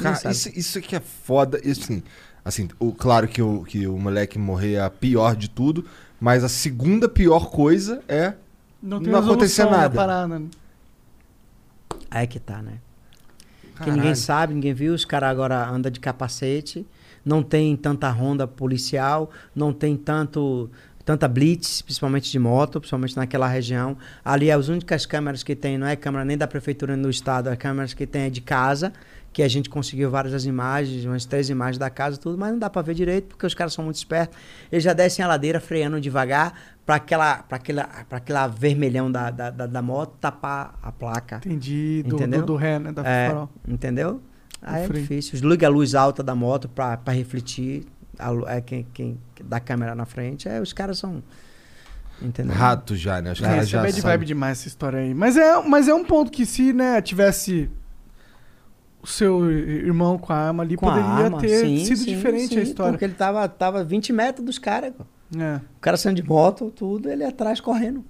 Cara, 0.00 0.30
isso, 0.30 0.48
isso 0.54 0.78
aqui 0.78 0.96
é 0.96 1.00
foda. 1.00 1.60
Isso, 1.62 1.82
assim, 1.82 2.02
assim 2.42 2.68
o, 2.78 2.90
claro 2.92 3.28
que 3.28 3.42
o, 3.42 3.62
que 3.64 3.86
o 3.86 3.98
moleque 3.98 4.38
morrer 4.38 4.74
é 4.74 4.80
a 4.80 4.88
pior 4.88 5.36
de 5.36 5.50
tudo, 5.50 5.84
mas 6.18 6.42
a 6.42 6.48
segunda 6.48 7.10
pior 7.10 7.50
coisa 7.50 8.02
é. 8.08 8.32
Não 8.82 9.02
tem 9.02 9.12
Não 9.12 9.18
acontecer 9.18 9.64
na 9.64 9.70
nada. 9.70 9.94
Parada. 9.94 10.38
né? 10.38 10.46
Aí 12.10 12.24
é 12.24 12.26
que 12.26 12.40
tá, 12.40 12.62
né? 12.62 12.78
Porque 13.76 13.90
Caralho. 13.90 14.00
ninguém 14.00 14.14
sabe, 14.14 14.54
ninguém 14.54 14.72
viu, 14.72 14.94
os 14.94 15.04
caras 15.04 15.28
agora 15.28 15.68
andam 15.68 15.92
de 15.92 16.00
capacete, 16.00 16.86
não 17.22 17.42
tem 17.42 17.76
tanta 17.76 18.08
ronda 18.08 18.46
policial, 18.46 19.30
não 19.54 19.70
tem 19.70 19.94
tanto 19.96 20.70
tanta 21.04 21.28
blitz, 21.28 21.82
principalmente 21.82 22.32
de 22.32 22.38
moto, 22.38 22.80
principalmente 22.80 23.16
naquela 23.16 23.46
região. 23.46 23.96
Ali 24.24 24.50
as 24.50 24.68
únicas 24.68 25.06
câmeras 25.06 25.44
que 25.44 25.54
tem, 25.54 25.78
não 25.78 25.86
é 25.86 25.94
câmera 25.94 26.24
nem 26.24 26.36
da 26.36 26.48
prefeitura 26.48 26.94
nem 26.94 27.02
do 27.02 27.10
estado, 27.10 27.46
as 27.48 27.56
câmeras 27.56 27.94
que 27.94 28.06
tem 28.06 28.22
é 28.22 28.30
de 28.30 28.40
casa, 28.40 28.92
que 29.36 29.42
a 29.42 29.48
gente 29.48 29.68
conseguiu 29.68 30.08
várias 30.10 30.32
das 30.32 30.46
imagens, 30.46 31.04
umas 31.04 31.26
três 31.26 31.50
imagens 31.50 31.76
da 31.76 31.90
casa, 31.90 32.16
tudo, 32.16 32.38
mas 32.38 32.52
não 32.52 32.58
dá 32.58 32.70
pra 32.70 32.80
ver 32.80 32.94
direito 32.94 33.26
porque 33.26 33.44
os 33.44 33.52
caras 33.52 33.74
são 33.74 33.84
muito 33.84 33.96
espertos. 33.96 34.34
Eles 34.72 34.82
já 34.82 34.94
descem 34.94 35.22
a 35.22 35.28
ladeira 35.28 35.60
freando 35.60 36.00
devagar 36.00 36.54
para 36.86 36.94
aquela 36.94 37.42
para 37.42 37.58
aquela 37.58 37.84
para 38.08 38.16
aquela 38.16 38.46
vermelhão 38.46 39.12
da, 39.12 39.30
da, 39.30 39.50
da, 39.50 39.66
da 39.66 39.82
moto 39.82 40.16
tapar 40.18 40.78
a 40.82 40.90
placa. 40.90 41.36
Entendi. 41.44 42.02
Do, 42.06 42.16
Entendeu? 42.16 42.40
do, 42.40 42.46
do 42.46 42.56
ré, 42.56 42.78
né? 42.78 42.92
Da 42.92 43.02
É, 43.06 43.28
farol. 43.28 43.50
entendeu? 43.68 44.22
Aí 44.62 44.84
é 44.84 44.88
difícil. 44.88 45.38
Liga 45.46 45.66
a 45.66 45.70
luz 45.70 45.94
alta 45.94 46.22
da 46.22 46.34
moto 46.34 46.66
pra, 46.66 46.96
pra 46.96 47.12
refletir 47.12 47.84
a, 48.18 48.30
é, 48.56 48.62
quem, 48.62 48.86
quem 48.94 49.20
da 49.44 49.60
câmera 49.60 49.94
na 49.94 50.06
frente. 50.06 50.48
É, 50.48 50.62
os 50.62 50.72
caras 50.72 50.96
são. 50.96 51.22
Entendeu? 52.22 52.54
Rato 52.56 52.96
já, 52.96 53.20
né? 53.20 53.32
Os 53.32 53.40
É, 53.42 53.44
caras 53.44 53.68
já 53.68 53.80
é 53.80 53.82
bad 53.82 54.00
vibe 54.00 54.24
demais 54.24 54.60
essa 54.60 54.68
história 54.68 54.98
aí. 55.00 55.12
Mas 55.12 55.36
é, 55.36 55.60
mas 55.62 55.88
é 55.88 55.94
um 55.94 56.04
ponto 56.06 56.30
que 56.32 56.46
se, 56.46 56.72
né, 56.72 57.02
tivesse 57.02 57.68
seu 59.06 59.50
irmão 59.50 60.18
com 60.18 60.32
a 60.32 60.36
arma 60.36 60.62
ali, 60.62 60.76
Com 60.76 60.86
poderia 60.86 61.08
arma, 61.08 61.38
ter 61.40 61.60
sim, 61.60 61.84
sido 61.84 61.96
sim, 61.98 62.04
diferente 62.06 62.54
sim, 62.54 62.60
a 62.60 62.62
história. 62.62 62.92
Porque 62.92 63.04
ele 63.04 63.14
tava, 63.14 63.48
tava 63.48 63.82
20 63.84 64.12
metros 64.12 64.44
dos 64.44 64.58
caras. 64.58 64.92
É. 65.36 65.56
O 65.76 65.80
cara 65.80 65.96
saindo 65.96 66.20
de 66.22 66.28
moto, 66.28 66.70
tudo, 66.74 67.08
ele 67.10 67.24
atrás 67.24 67.60
correndo. 67.60 68.04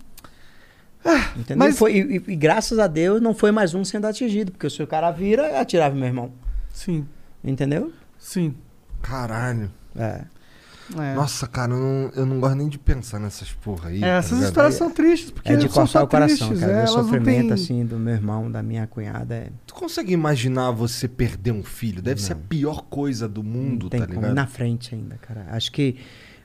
Entendeu? 1.37 1.57
mas- 1.59 1.75
E 1.75 1.79
foi- 1.79 1.93
e, 1.95 2.17
e- 2.17 2.33
e 2.33 2.37
graças 2.37 2.79
a 2.79 2.87
Deus 2.87 3.21
não 3.21 3.33
foi 3.35 3.53
mais 3.53 3.75
um 3.75 3.85
sendo 3.85 4.07
atingido, 4.07 4.51
porque 4.51 4.69
se 4.69 4.83
o 4.83 4.87
cara 4.87 5.11
vira, 5.13 5.61
atirava 5.61 5.95
meu 5.95 6.07
irmão. 6.07 6.33
Sim, 6.73 7.07
Entendeu? 7.45 7.93
sim. 8.19 8.55
Caralho. 9.03 9.71
É. 9.95 10.23
É. 10.97 11.15
Nossa, 11.15 11.47
cara, 11.49 11.73
eu 11.73 11.79
não, 11.79 12.11
eu 12.15 12.27
não 12.27 12.39
gosto 12.39 12.55
nem 12.55 12.69
de 12.69 12.79
pensar 12.79 13.19
nessas 13.19 13.53
porra 13.53 13.89
aí. 13.89 13.99
É, 13.99 14.01
tá 14.03 14.07
essas 14.19 14.33
ligado? 14.33 14.49
histórias 14.49 14.75
são 14.75 14.91
tristes, 14.91 15.31
porque 15.33 15.51
É 15.51 15.57
de 15.57 15.63
são 15.73 15.87
só 15.87 16.01
cortar 16.01 16.05
o 16.05 16.09
coração, 16.09 16.49
tristes, 16.49 16.61
cara. 16.61 16.73
é, 16.73 16.77
o 16.77 16.79
elas 16.79 16.95
não 16.95 17.03
sofrimento, 17.05 17.41
têm- 17.47 17.53
assim, 17.53 17.85
do 17.85 17.99
meu 17.99 18.15
irmão, 18.15 18.51
da 18.51 18.63
minha 18.63 18.87
cunhada. 18.87 19.35
É... 19.35 19.51
Tu 19.67 19.75
consegue 19.75 20.13
imaginar 20.13 20.71
você 20.71 21.09
perder 21.09 21.51
um 21.53 21.65
filho? 21.65 22.01
Deve 22.01 22.23
ser 22.23 22.35
a 22.35 22.37
Não. 22.37 22.43
pior 22.43 22.83
coisa 22.85 23.29
do 23.29 23.43
mundo, 23.43 23.85
Não 23.85 23.91
tem 23.91 24.01
tá 24.01 24.07
como. 24.07 24.21
ligado? 24.21 24.35
Na 24.35 24.47
frente 24.47 24.95
ainda, 24.95 25.17
cara. 25.17 25.47
Acho 25.51 25.73
que 25.73 25.97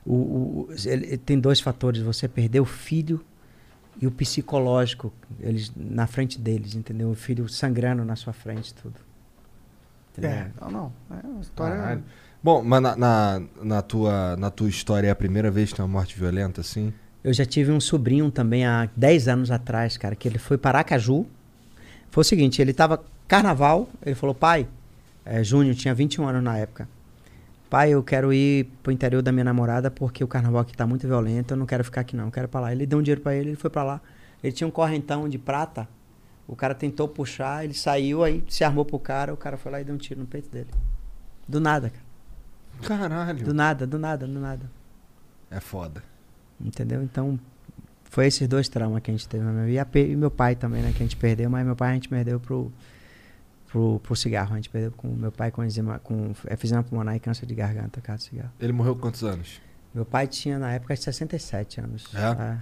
o, 0.04 0.14
o- 0.14 0.68
ele- 0.84 1.06
ele 1.06 1.18
tem 1.18 1.38
dois 1.38 1.60
fatores. 1.60 2.02
Você 2.02 2.26
perder 2.26 2.58
o 2.60 2.64
filho 2.64 3.24
e 4.00 4.06
o 4.06 4.10
psicológico 4.10 5.12
eles 5.38 5.70
na 5.76 6.06
frente 6.08 6.40
deles, 6.40 6.74
entendeu? 6.74 7.10
O 7.10 7.14
filho 7.14 7.48
sangrando 7.48 8.04
na 8.04 8.16
sua 8.16 8.32
frente, 8.32 8.74
tudo. 8.74 8.96
Entendeu? 10.12 10.30
É, 10.30 10.50
não, 10.60 10.70
não. 10.70 10.92
É 11.22 11.26
uma 11.26 11.40
história. 11.40 11.76
Caralho. 11.76 12.04
Bom, 12.42 12.60
mas 12.60 12.82
na, 12.82 12.96
na, 12.96 13.42
na 13.62 13.82
tua, 13.82 14.36
na 14.36 14.50
tua 14.50 14.68
história 14.68 15.06
é 15.06 15.10
a 15.10 15.14
primeira 15.14 15.48
vez 15.48 15.70
que 15.70 15.76
tem 15.76 15.84
uma 15.84 15.92
morte 15.92 16.18
violenta, 16.18 16.60
assim? 16.60 16.92
Eu 17.22 17.32
já 17.32 17.46
tive 17.46 17.70
um 17.70 17.78
sobrinho 17.78 18.32
também 18.32 18.66
há 18.66 18.88
10 18.96 19.28
anos 19.28 19.50
atrás, 19.52 19.96
cara, 19.96 20.16
que 20.16 20.26
ele 20.26 20.38
foi 20.38 20.58
para 20.58 20.78
Aracaju. 20.78 21.24
Foi 22.10 22.22
o 22.22 22.24
seguinte, 22.24 22.60
ele 22.60 22.72
tava 22.72 23.00
carnaval, 23.28 23.88
ele 24.04 24.16
falou, 24.16 24.34
pai, 24.34 24.66
é, 25.24 25.44
Júnior 25.44 25.76
tinha 25.76 25.94
21 25.94 26.26
anos 26.26 26.42
na 26.42 26.58
época. 26.58 26.88
Pai, 27.70 27.90
eu 27.90 28.02
quero 28.02 28.32
ir 28.32 28.66
pro 28.82 28.90
interior 28.92 29.22
da 29.22 29.30
minha 29.30 29.44
namorada 29.44 29.88
porque 29.88 30.24
o 30.24 30.26
carnaval 30.26 30.62
aqui 30.62 30.76
tá 30.76 30.84
muito 30.84 31.06
violento, 31.06 31.54
eu 31.54 31.56
não 31.56 31.64
quero 31.64 31.84
ficar 31.84 32.00
aqui 32.00 32.16
não, 32.16 32.24
eu 32.24 32.32
quero 32.32 32.48
pra 32.48 32.60
lá. 32.60 32.72
Ele 32.72 32.84
deu 32.86 32.98
um 32.98 33.02
dinheiro 33.02 33.20
pra 33.20 33.36
ele, 33.36 33.50
ele 33.50 33.56
foi 33.56 33.70
pra 33.70 33.84
lá. 33.84 34.00
Ele 34.42 34.52
tinha 34.52 34.66
um 34.66 34.70
correntão 34.70 35.28
de 35.28 35.38
prata, 35.38 35.88
o 36.48 36.56
cara 36.56 36.74
tentou 36.74 37.06
puxar, 37.06 37.64
ele 37.64 37.72
saiu, 37.72 38.24
aí 38.24 38.42
se 38.48 38.64
armou 38.64 38.84
pro 38.84 38.98
cara, 38.98 39.32
o 39.32 39.36
cara 39.36 39.56
foi 39.56 39.70
lá 39.70 39.80
e 39.80 39.84
deu 39.84 39.94
um 39.94 39.98
tiro 39.98 40.18
no 40.18 40.26
peito 40.26 40.50
dele. 40.50 40.68
Do 41.48 41.60
nada, 41.60 41.88
cara. 41.88 42.11
Caralho. 42.82 43.44
Do 43.44 43.54
nada, 43.54 43.86
do 43.86 43.98
nada, 43.98 44.26
do 44.26 44.40
nada. 44.40 44.70
É 45.50 45.60
foda. 45.60 46.02
Entendeu? 46.60 47.02
Então, 47.02 47.38
foi 48.04 48.26
esses 48.26 48.46
dois 48.46 48.68
traumas 48.68 49.02
que 49.02 49.10
a 49.10 49.14
gente 49.14 49.28
teve 49.28 49.44
na 49.44 49.52
minha 49.52 49.66
vida. 49.66 49.88
E, 49.98 50.12
e 50.12 50.16
meu 50.16 50.30
pai 50.30 50.54
também, 50.54 50.82
né? 50.82 50.90
Que 50.92 51.02
a 51.02 51.06
gente 51.06 51.16
perdeu, 51.16 51.48
mas 51.50 51.64
meu 51.64 51.74
pai 51.76 51.90
a 51.90 51.94
gente 51.94 52.08
perdeu 52.08 52.38
pro, 52.40 52.72
pro, 53.70 54.00
pro 54.02 54.16
cigarro. 54.16 54.52
A 54.52 54.56
gente 54.56 54.68
perdeu 54.70 54.92
com 54.92 55.08
meu 55.08 55.32
pai 55.32 55.50
com 55.50 55.64
enzima, 55.64 55.98
com 55.98 56.32
efizema 56.50 56.82
pulmonar 56.82 57.16
e 57.16 57.20
câncer 57.20 57.46
de 57.46 57.54
garganta, 57.54 58.00
do 58.00 58.22
cigarro. 58.22 58.50
Ele 58.60 58.72
morreu 58.72 58.94
com 58.94 59.00
quantos 59.02 59.24
anos? 59.24 59.60
Meu 59.94 60.04
pai 60.04 60.26
tinha, 60.26 60.58
na 60.58 60.72
época, 60.72 60.94
67 60.96 61.80
anos. 61.80 62.06
É? 62.14 62.18
Ah, 62.24 62.58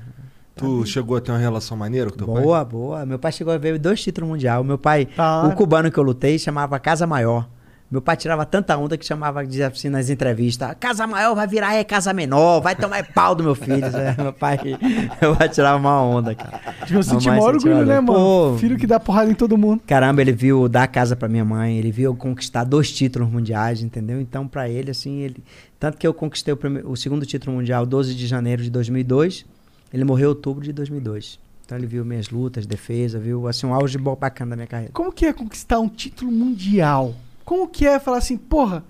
Tu 0.57 0.85
chegou 0.85 1.17
a 1.17 1.21
ter 1.21 1.31
uma 1.31 1.39
relação 1.39 1.77
maneira 1.77 2.11
com 2.11 2.17
teu 2.17 2.27
pai? 2.27 2.43
boa, 2.43 2.65
boa. 2.65 3.07
Meu 3.07 3.19
pai 3.19 3.33
chegou 3.33 3.53
a 3.53 3.57
ver 3.59 3.79
dois 3.79 4.03
títulos 4.03 4.29
mundial. 4.29 4.63
Meu 4.65 4.77
pai, 4.77 5.07
Tá. 5.07 5.47
o 5.47 5.55
cubano 5.55 5.91
que 5.91 5.99
eu 5.99 6.03
lutei, 6.03 6.39
chamava 6.39 6.79
Casa 6.79 7.07
Maior. 7.07 7.49
Meu 7.91 8.01
pai 8.01 8.17
tirava 8.17 8.47
tanta 8.47 8.77
onda 8.79 8.97
que 8.97 9.05
chamava, 9.05 9.45
dizia 9.45 9.67
assim 9.67 9.89
nas 9.89 10.09
entrevistas, 10.11 10.77
Casa 10.79 11.09
Maior 11.09 11.35
vai 11.35 11.45
virar 11.49 11.75
é 11.75 11.83
Casa 11.83 12.13
Menor, 12.13 12.61
vai 12.61 12.77
tomar 12.77 13.05
pau 13.13 13.35
do 13.35 13.43
meu 13.43 13.55
filho. 13.57 13.81
É, 13.91 14.15
meu 14.23 14.33
pai, 14.33 14.59
meu 15.21 15.35
pai 15.35 15.49
tirava 15.49 15.77
uma 15.77 16.01
onda, 16.01 16.33
cara. 16.35 16.61
Tipo, 16.87 17.01
eu 17.01 17.03
senti 17.03 17.27
Mamãe 17.27 17.41
maior 17.41 17.55
orgulho, 17.57 17.85
né, 17.87 18.01
mano? 18.01 18.53
Pô, 18.53 18.57
Filho 18.59 18.79
que 18.79 18.87
dá 18.87 19.01
porrada 19.01 19.29
em 19.29 19.35
todo 19.35 19.59
mundo. 19.59 19.83
Caramba, 19.85 20.21
ele 20.21 20.31
viu 20.31 20.69
dar 20.69 20.87
casa 20.87 21.17
pra 21.17 21.29
minha 21.29 21.45
mãe, 21.45 21.79
ele 21.79 21.91
viu 21.91 22.05
eu 22.13 22.15
conquistar 22.17 22.63
dois 22.63 22.93
títulos 22.93 23.29
mundiais, 23.29 23.83
entendeu? 23.83 24.21
Então, 24.21 24.47
pra 24.47 24.69
ele, 24.69 24.93
assim, 24.93 25.19
ele. 25.23 25.43
Tanto 25.79 25.99
que 25.99 26.07
eu 26.07 26.15
conquistei 26.15 26.55
o, 26.55 26.57
prime- 26.57 26.83
o 26.85 26.95
segundo 26.95 27.27
título 27.27 27.57
mundial 27.57 27.85
12 27.85 28.15
de 28.15 28.27
janeiro 28.29 28.63
de 28.63 28.71
2002, 28.71 29.45
ele 29.93 30.05
morreu 30.05 30.27
em 30.27 30.29
outubro 30.29 30.63
de 30.63 30.73
2002. 30.73 31.41
Então, 31.67 31.77
ele 31.77 31.87
viu 31.89 32.05
minhas 32.05 32.29
lutas, 32.31 32.67
defesa, 32.67 33.19
viu, 33.19 33.49
assim, 33.49 33.67
um 33.67 33.75
auge 33.75 33.99
bacana 33.99 34.51
da 34.51 34.57
minha 34.57 34.67
carreira. 34.69 34.93
Como 34.93 35.11
que 35.13 35.27
é 35.27 35.33
conquistar 35.33 35.81
um 35.81 35.89
título 35.89 36.31
mundial? 36.31 37.15
Como 37.45 37.69
que 37.69 37.87
é 37.87 37.99
falar 37.99 38.19
assim, 38.19 38.37
porra, 38.37 38.85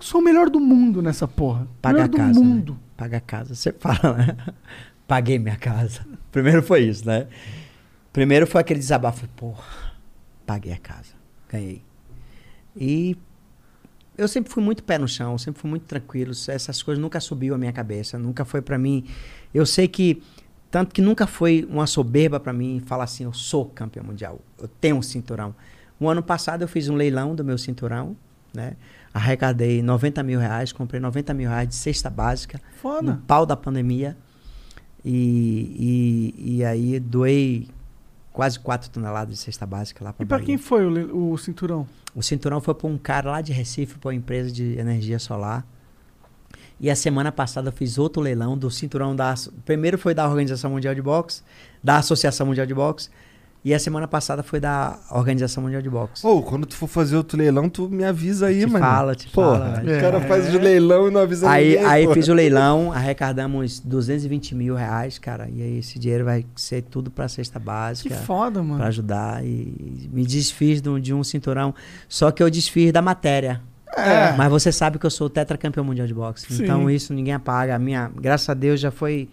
sou 0.00 0.20
o 0.20 0.24
melhor 0.24 0.50
do 0.50 0.60
mundo 0.60 1.00
nessa 1.00 1.26
porra. 1.26 1.66
Paga 1.80 1.94
melhor 1.94 2.04
a 2.04 2.08
do 2.08 2.16
casa. 2.16 2.40
mundo. 2.40 2.72
Né? 2.72 2.78
Paga 2.96 3.16
a 3.16 3.20
casa. 3.20 3.54
Você 3.54 3.72
fala, 3.72 4.14
né? 4.14 4.36
Paguei 5.06 5.38
minha 5.38 5.56
casa. 5.56 6.06
Primeiro 6.30 6.62
foi 6.62 6.82
isso, 6.82 7.06
né? 7.06 7.26
Primeiro 8.12 8.46
foi 8.46 8.60
aquele 8.60 8.80
desabafo. 8.80 9.26
Porra, 9.28 9.64
paguei 10.44 10.72
a 10.72 10.78
casa. 10.78 11.14
Ganhei. 11.48 11.82
E 12.76 13.16
eu 14.18 14.28
sempre 14.28 14.52
fui 14.52 14.62
muito 14.62 14.82
pé 14.82 14.98
no 14.98 15.08
chão, 15.08 15.38
sempre 15.38 15.60
fui 15.60 15.70
muito 15.70 15.84
tranquilo. 15.84 16.32
Essas 16.32 16.82
coisas 16.82 17.00
nunca 17.00 17.20
subiu 17.20 17.54
a 17.54 17.58
minha 17.58 17.72
cabeça, 17.72 18.18
nunca 18.18 18.44
foi 18.44 18.60
pra 18.60 18.76
mim. 18.76 19.06
Eu 19.54 19.64
sei 19.64 19.88
que 19.88 20.22
tanto 20.70 20.94
que 20.94 21.00
nunca 21.00 21.26
foi 21.26 21.66
uma 21.70 21.86
soberba 21.86 22.38
pra 22.38 22.52
mim 22.52 22.82
falar 22.84 23.04
assim, 23.04 23.24
eu 23.24 23.32
sou 23.32 23.64
campeão 23.64 24.04
mundial, 24.04 24.40
eu 24.58 24.68
tenho 24.68 24.96
um 24.96 25.02
cinturão. 25.02 25.54
O 26.00 26.08
ano 26.08 26.22
passado 26.22 26.62
eu 26.62 26.68
fiz 26.68 26.88
um 26.88 26.94
leilão 26.94 27.34
do 27.34 27.44
meu 27.44 27.58
cinturão 27.58 28.16
né? 28.52 28.76
Arrecadei 29.12 29.82
90 29.82 30.22
mil 30.22 30.38
reais, 30.38 30.72
comprei 30.72 31.00
90 31.00 31.34
mil 31.34 31.48
reais 31.48 31.68
de 31.68 31.74
cesta 31.74 32.10
básica 32.10 32.58
no 32.58 32.78
Foda. 32.80 33.22
pau 33.26 33.46
da 33.46 33.56
pandemia. 33.56 34.16
E, 35.04 36.34
e, 36.36 36.56
e 36.56 36.64
aí 36.64 36.98
doei 37.00 37.68
quase 38.32 38.58
4 38.58 38.90
toneladas 38.90 39.34
de 39.34 39.40
cesta 39.40 39.64
básica 39.64 40.04
lá 40.04 40.12
para 40.12 40.24
E 40.24 40.26
pra 40.26 40.40
quem 40.40 40.58
foi 40.58 40.86
o, 40.86 41.32
o 41.32 41.38
cinturão? 41.38 41.86
o 42.14 42.22
cinturão 42.22 42.60
foi 42.60 42.74
para 42.74 42.88
um 42.88 42.98
cara 42.98 43.30
lá 43.30 43.40
de 43.40 43.52
Recife, 43.52 43.98
para 43.98 44.08
uma 44.08 44.14
empresa 44.14 44.50
de 44.50 44.78
energia 44.78 45.18
solar. 45.18 45.66
E 46.80 46.90
a 46.90 46.96
semana 46.96 47.32
passada 47.32 47.68
eu 47.68 47.72
fiz 47.72 47.98
outro 47.98 48.22
leilão 48.22 48.56
do 48.56 48.70
cinturão 48.70 49.14
da. 49.14 49.34
Primeiro 49.64 49.98
foi 49.98 50.14
da 50.14 50.28
Organização 50.28 50.70
Mundial 50.70 50.94
de 50.94 51.02
Boxe, 51.02 51.42
da 51.82 51.96
Associação 51.96 52.46
Mundial 52.46 52.66
de 52.66 52.74
Boxe. 52.74 53.10
E 53.68 53.74
a 53.74 53.78
semana 53.78 54.08
passada 54.08 54.42
foi 54.42 54.58
da 54.60 54.98
Organização 55.10 55.62
Mundial 55.62 55.82
de 55.82 55.90
Boxe. 55.90 56.26
Ô, 56.26 56.40
quando 56.42 56.64
tu 56.66 56.74
for 56.74 56.86
fazer 56.86 57.16
outro 57.18 57.36
leilão, 57.36 57.68
tu 57.68 57.86
me 57.90 58.02
avisa 58.02 58.46
aí, 58.46 58.60
Te 58.60 58.66
mano. 58.66 58.82
fala, 58.82 59.14
te 59.14 59.28
Porra, 59.28 59.58
fala. 59.58 59.82
o 59.82 60.00
cara 60.00 60.20
faz 60.22 60.54
o 60.54 60.58
leilão 60.58 61.08
e 61.08 61.10
não 61.10 61.20
avisa 61.20 61.50
Aí, 61.50 61.72
ninguém. 61.72 61.84
aí 61.86 62.02
porra. 62.04 62.14
fiz 62.14 62.28
o 62.28 62.32
leilão, 62.32 62.90
arrecadamos 62.96 63.78
220 63.80 64.54
mil 64.54 64.74
reais, 64.74 65.18
cara. 65.18 65.50
E 65.52 65.60
aí 65.60 65.78
esse 65.80 65.98
dinheiro 65.98 66.24
vai 66.24 66.46
ser 66.56 66.80
tudo 66.80 67.10
pra 67.10 67.28
cesta 67.28 67.58
Que 67.60 67.66
básica. 67.66 68.14
foda, 68.14 68.62
mano. 68.62 68.78
Pra 68.78 68.86
ajudar. 68.86 69.44
E 69.44 70.08
me 70.10 70.24
desfiz 70.24 70.80
de 70.80 70.88
um, 70.88 70.98
de 70.98 71.12
um 71.12 71.22
cinturão. 71.22 71.74
Só 72.08 72.30
que 72.30 72.42
eu 72.42 72.48
desfiz 72.48 72.90
da 72.90 73.02
matéria. 73.02 73.60
É. 73.94 74.32
Mas 74.34 74.48
você 74.50 74.72
sabe 74.72 74.98
que 74.98 75.04
eu 75.04 75.10
sou 75.10 75.28
tetracampeão 75.28 75.84
mundial 75.84 76.06
de 76.06 76.14
boxe. 76.14 76.46
Sim. 76.54 76.62
Então 76.64 76.88
isso 76.90 77.12
ninguém 77.12 77.34
apaga. 77.34 77.74
A 77.74 77.78
minha, 77.78 78.10
graças 78.18 78.48
a 78.48 78.54
Deus, 78.54 78.80
já 78.80 78.90
foi. 78.90 79.28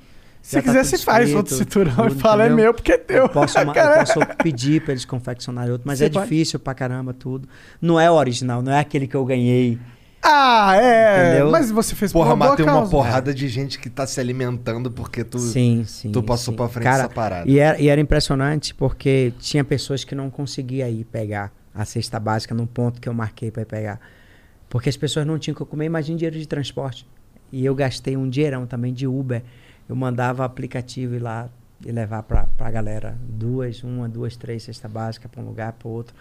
Se 0.45 0.57
tá 0.57 0.61
quiser, 0.61 0.85
você 0.85 0.97
faz 0.99 1.23
escrito, 1.23 1.37
outro 1.37 1.55
cinturão 1.55 2.05
e 2.05 2.09
tudo, 2.09 2.19
fala, 2.19 2.43
é 2.43 2.45
entendeu? 2.45 2.65
meu, 2.65 2.73
porque 2.75 2.91
é 2.91 2.97
teu. 2.99 3.23
Eu 3.23 3.29
posso, 3.29 3.57
eu 3.57 3.65
posso 3.65 4.19
pedir 4.43 4.79
pra 4.79 4.91
eles 4.91 5.03
confeccionarem 5.03 5.71
outro, 5.71 5.87
mas 5.87 5.97
Você 5.97 6.05
é 6.05 6.09
pode. 6.11 6.25
difícil 6.25 6.59
pra 6.59 6.75
caramba 6.75 7.15
tudo. 7.15 7.49
Não 7.81 7.99
é 7.99 8.11
o 8.11 8.13
original, 8.13 8.61
não 8.61 8.71
é 8.71 8.79
aquele 8.79 9.07
que 9.07 9.15
eu 9.15 9.25
ganhei. 9.25 9.79
Ah, 10.21 10.75
é. 10.79 11.29
Entendeu? 11.29 11.49
Mas 11.49 11.71
você 11.71 11.95
fez 11.95 12.13
Porra, 12.13 12.29
por 12.29 12.35
uma 12.35 12.55
tem 12.55 12.63
uma 12.63 12.87
porrada 12.87 13.33
de 13.33 13.47
gente 13.47 13.79
que 13.79 13.89
tá 13.89 14.05
se 14.05 14.19
alimentando 14.19 14.91
porque 14.91 15.23
tu, 15.23 15.39
sim, 15.39 15.83
sim. 15.83 16.11
tu 16.11 16.21
passou 16.21 16.51
sim. 16.51 16.57
pra 16.57 16.69
frente 16.69 16.83
Cara, 16.83 17.03
essa 17.05 17.09
parada. 17.09 17.49
E 17.49 17.57
era, 17.57 17.81
e 17.81 17.89
era 17.89 17.99
impressionante 17.99 18.75
porque 18.75 19.33
tinha 19.39 19.63
pessoas 19.63 20.03
que 20.03 20.13
não 20.13 20.29
conseguiam 20.29 20.87
ir 20.87 21.05
pegar 21.05 21.51
a 21.73 21.83
cesta 21.85 22.19
básica 22.19 22.53
no 22.53 22.67
ponto 22.67 23.01
que 23.01 23.09
eu 23.09 23.13
marquei 23.15 23.49
pra 23.49 23.63
ir 23.63 23.65
pegar. 23.65 23.99
Porque 24.69 24.89
as 24.89 24.97
pessoas 24.97 25.25
não 25.25 25.39
tinham 25.39 25.55
o 25.55 25.57
que 25.57 25.65
comer, 25.65 25.85
imagina 25.85 26.19
dinheiro 26.19 26.37
de 26.37 26.47
transporte. 26.47 27.07
E 27.51 27.65
eu 27.65 27.73
gastei 27.73 28.15
um 28.15 28.29
dinheirão 28.29 28.67
também 28.67 28.93
de 28.93 29.07
Uber. 29.07 29.41
Eu 29.87 29.95
mandava 29.95 30.43
aplicativo 30.45 31.15
ir 31.15 31.19
lá 31.19 31.49
e 31.85 31.91
levar 31.91 32.23
pra, 32.23 32.47
pra 32.57 32.71
galera 32.71 33.17
duas, 33.21 33.83
uma, 33.83 34.07
duas, 34.09 34.35
três 34.35 34.63
cesta 34.63 34.87
básica 34.87 35.27
pra 35.29 35.41
um 35.41 35.45
lugar, 35.45 35.73
pro 35.73 35.89
outro. 35.89 36.15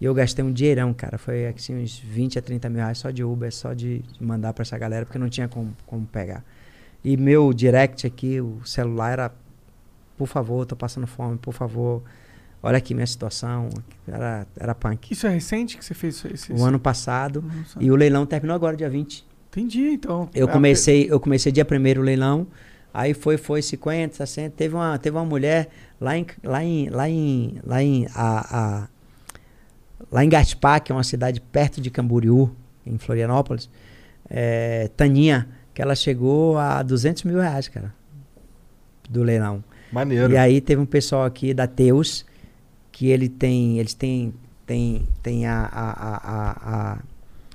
E 0.00 0.04
eu 0.04 0.14
gastei 0.14 0.42
um 0.42 0.50
dinheirão, 0.52 0.94
cara. 0.94 1.18
Foi 1.18 1.46
assim, 1.46 1.74
uns 1.82 1.98
20 1.98 2.38
a 2.38 2.42
30 2.42 2.68
mil 2.70 2.78
reais 2.78 2.96
só 2.98 3.10
de 3.10 3.22
Uber, 3.22 3.52
só 3.52 3.74
de 3.74 4.02
mandar 4.18 4.52
pra 4.54 4.62
essa 4.62 4.78
galera, 4.78 5.04
porque 5.04 5.18
não 5.18 5.28
tinha 5.28 5.46
como, 5.48 5.76
como 5.86 6.06
pegar. 6.06 6.42
E 7.04 7.16
meu 7.16 7.52
direct 7.52 8.06
aqui, 8.06 8.40
o 8.40 8.60
celular 8.64 9.12
era, 9.12 9.32
por 10.16 10.26
favor, 10.26 10.64
tô 10.64 10.74
passando 10.76 11.06
fome, 11.06 11.36
por 11.36 11.52
favor, 11.52 12.02
olha 12.62 12.78
aqui 12.78 12.94
minha 12.94 13.06
situação. 13.06 13.68
Era, 14.08 14.46
era 14.58 14.74
punk. 14.74 15.12
Isso 15.12 15.26
é 15.26 15.30
recente 15.30 15.76
que 15.76 15.84
você 15.84 15.92
fez 15.92 16.24
isso? 16.32 16.54
O 16.54 16.64
ano 16.64 16.78
passado. 16.78 17.42
Nossa. 17.42 17.82
E 17.82 17.90
o 17.90 17.96
leilão 17.96 18.24
terminou 18.24 18.54
agora, 18.54 18.74
dia 18.74 18.88
20. 18.88 19.26
Entendi, 19.50 19.90
então. 19.90 20.30
Eu 20.34 20.48
É, 20.48 20.50
comecei, 20.52 21.08
eu 21.10 21.20
comecei 21.20 21.52
dia 21.52 21.64
primeiro 21.64 22.00
o 22.00 22.04
leilão, 22.04 22.46
aí 22.92 23.14
foi, 23.14 23.36
foi 23.36 23.62
50, 23.62 24.14
60. 24.16 24.54
Teve 24.56 24.74
uma, 24.74 24.98
teve 24.98 25.16
uma 25.16 25.24
mulher 25.24 25.68
lá 26.00 26.16
em, 26.16 26.26
lá 26.42 26.64
em, 26.64 26.88
lá 26.90 27.08
em, 27.08 27.54
lá 27.64 27.82
em, 27.82 28.06
a, 28.14 28.58
a- 28.84 28.88
lá 30.10 30.24
em 30.24 30.28
Gaspar, 30.28 30.82
que 30.82 30.90
é 30.90 30.94
uma 30.94 31.04
cidade 31.04 31.40
perto 31.40 31.80
de 31.80 31.90
Camboriú, 31.90 32.50
em 32.86 32.98
Florianópolis, 32.98 33.68
é, 34.28 34.88
Taninha, 34.96 35.48
que 35.74 35.80
ela 35.82 35.94
chegou 35.94 36.58
a 36.58 36.82
200 36.82 37.24
mil 37.24 37.38
reais, 37.38 37.68
cara, 37.68 37.92
do 39.08 39.22
leilão. 39.22 39.62
Maneiro. 39.92 40.32
E 40.32 40.36
aí 40.36 40.60
teve 40.60 40.80
um 40.80 40.86
pessoal 40.86 41.24
aqui 41.24 41.52
da 41.52 41.66
Teus, 41.66 42.24
que 42.92 43.08
ele 43.08 43.28
tem, 43.28 43.78
eles 43.78 43.94
têm, 43.94 44.32
tem, 44.66 45.06
tem 45.22 45.46
a, 45.46 45.60
a, 45.72 45.90
a, 45.90 46.92
a- 46.92 46.98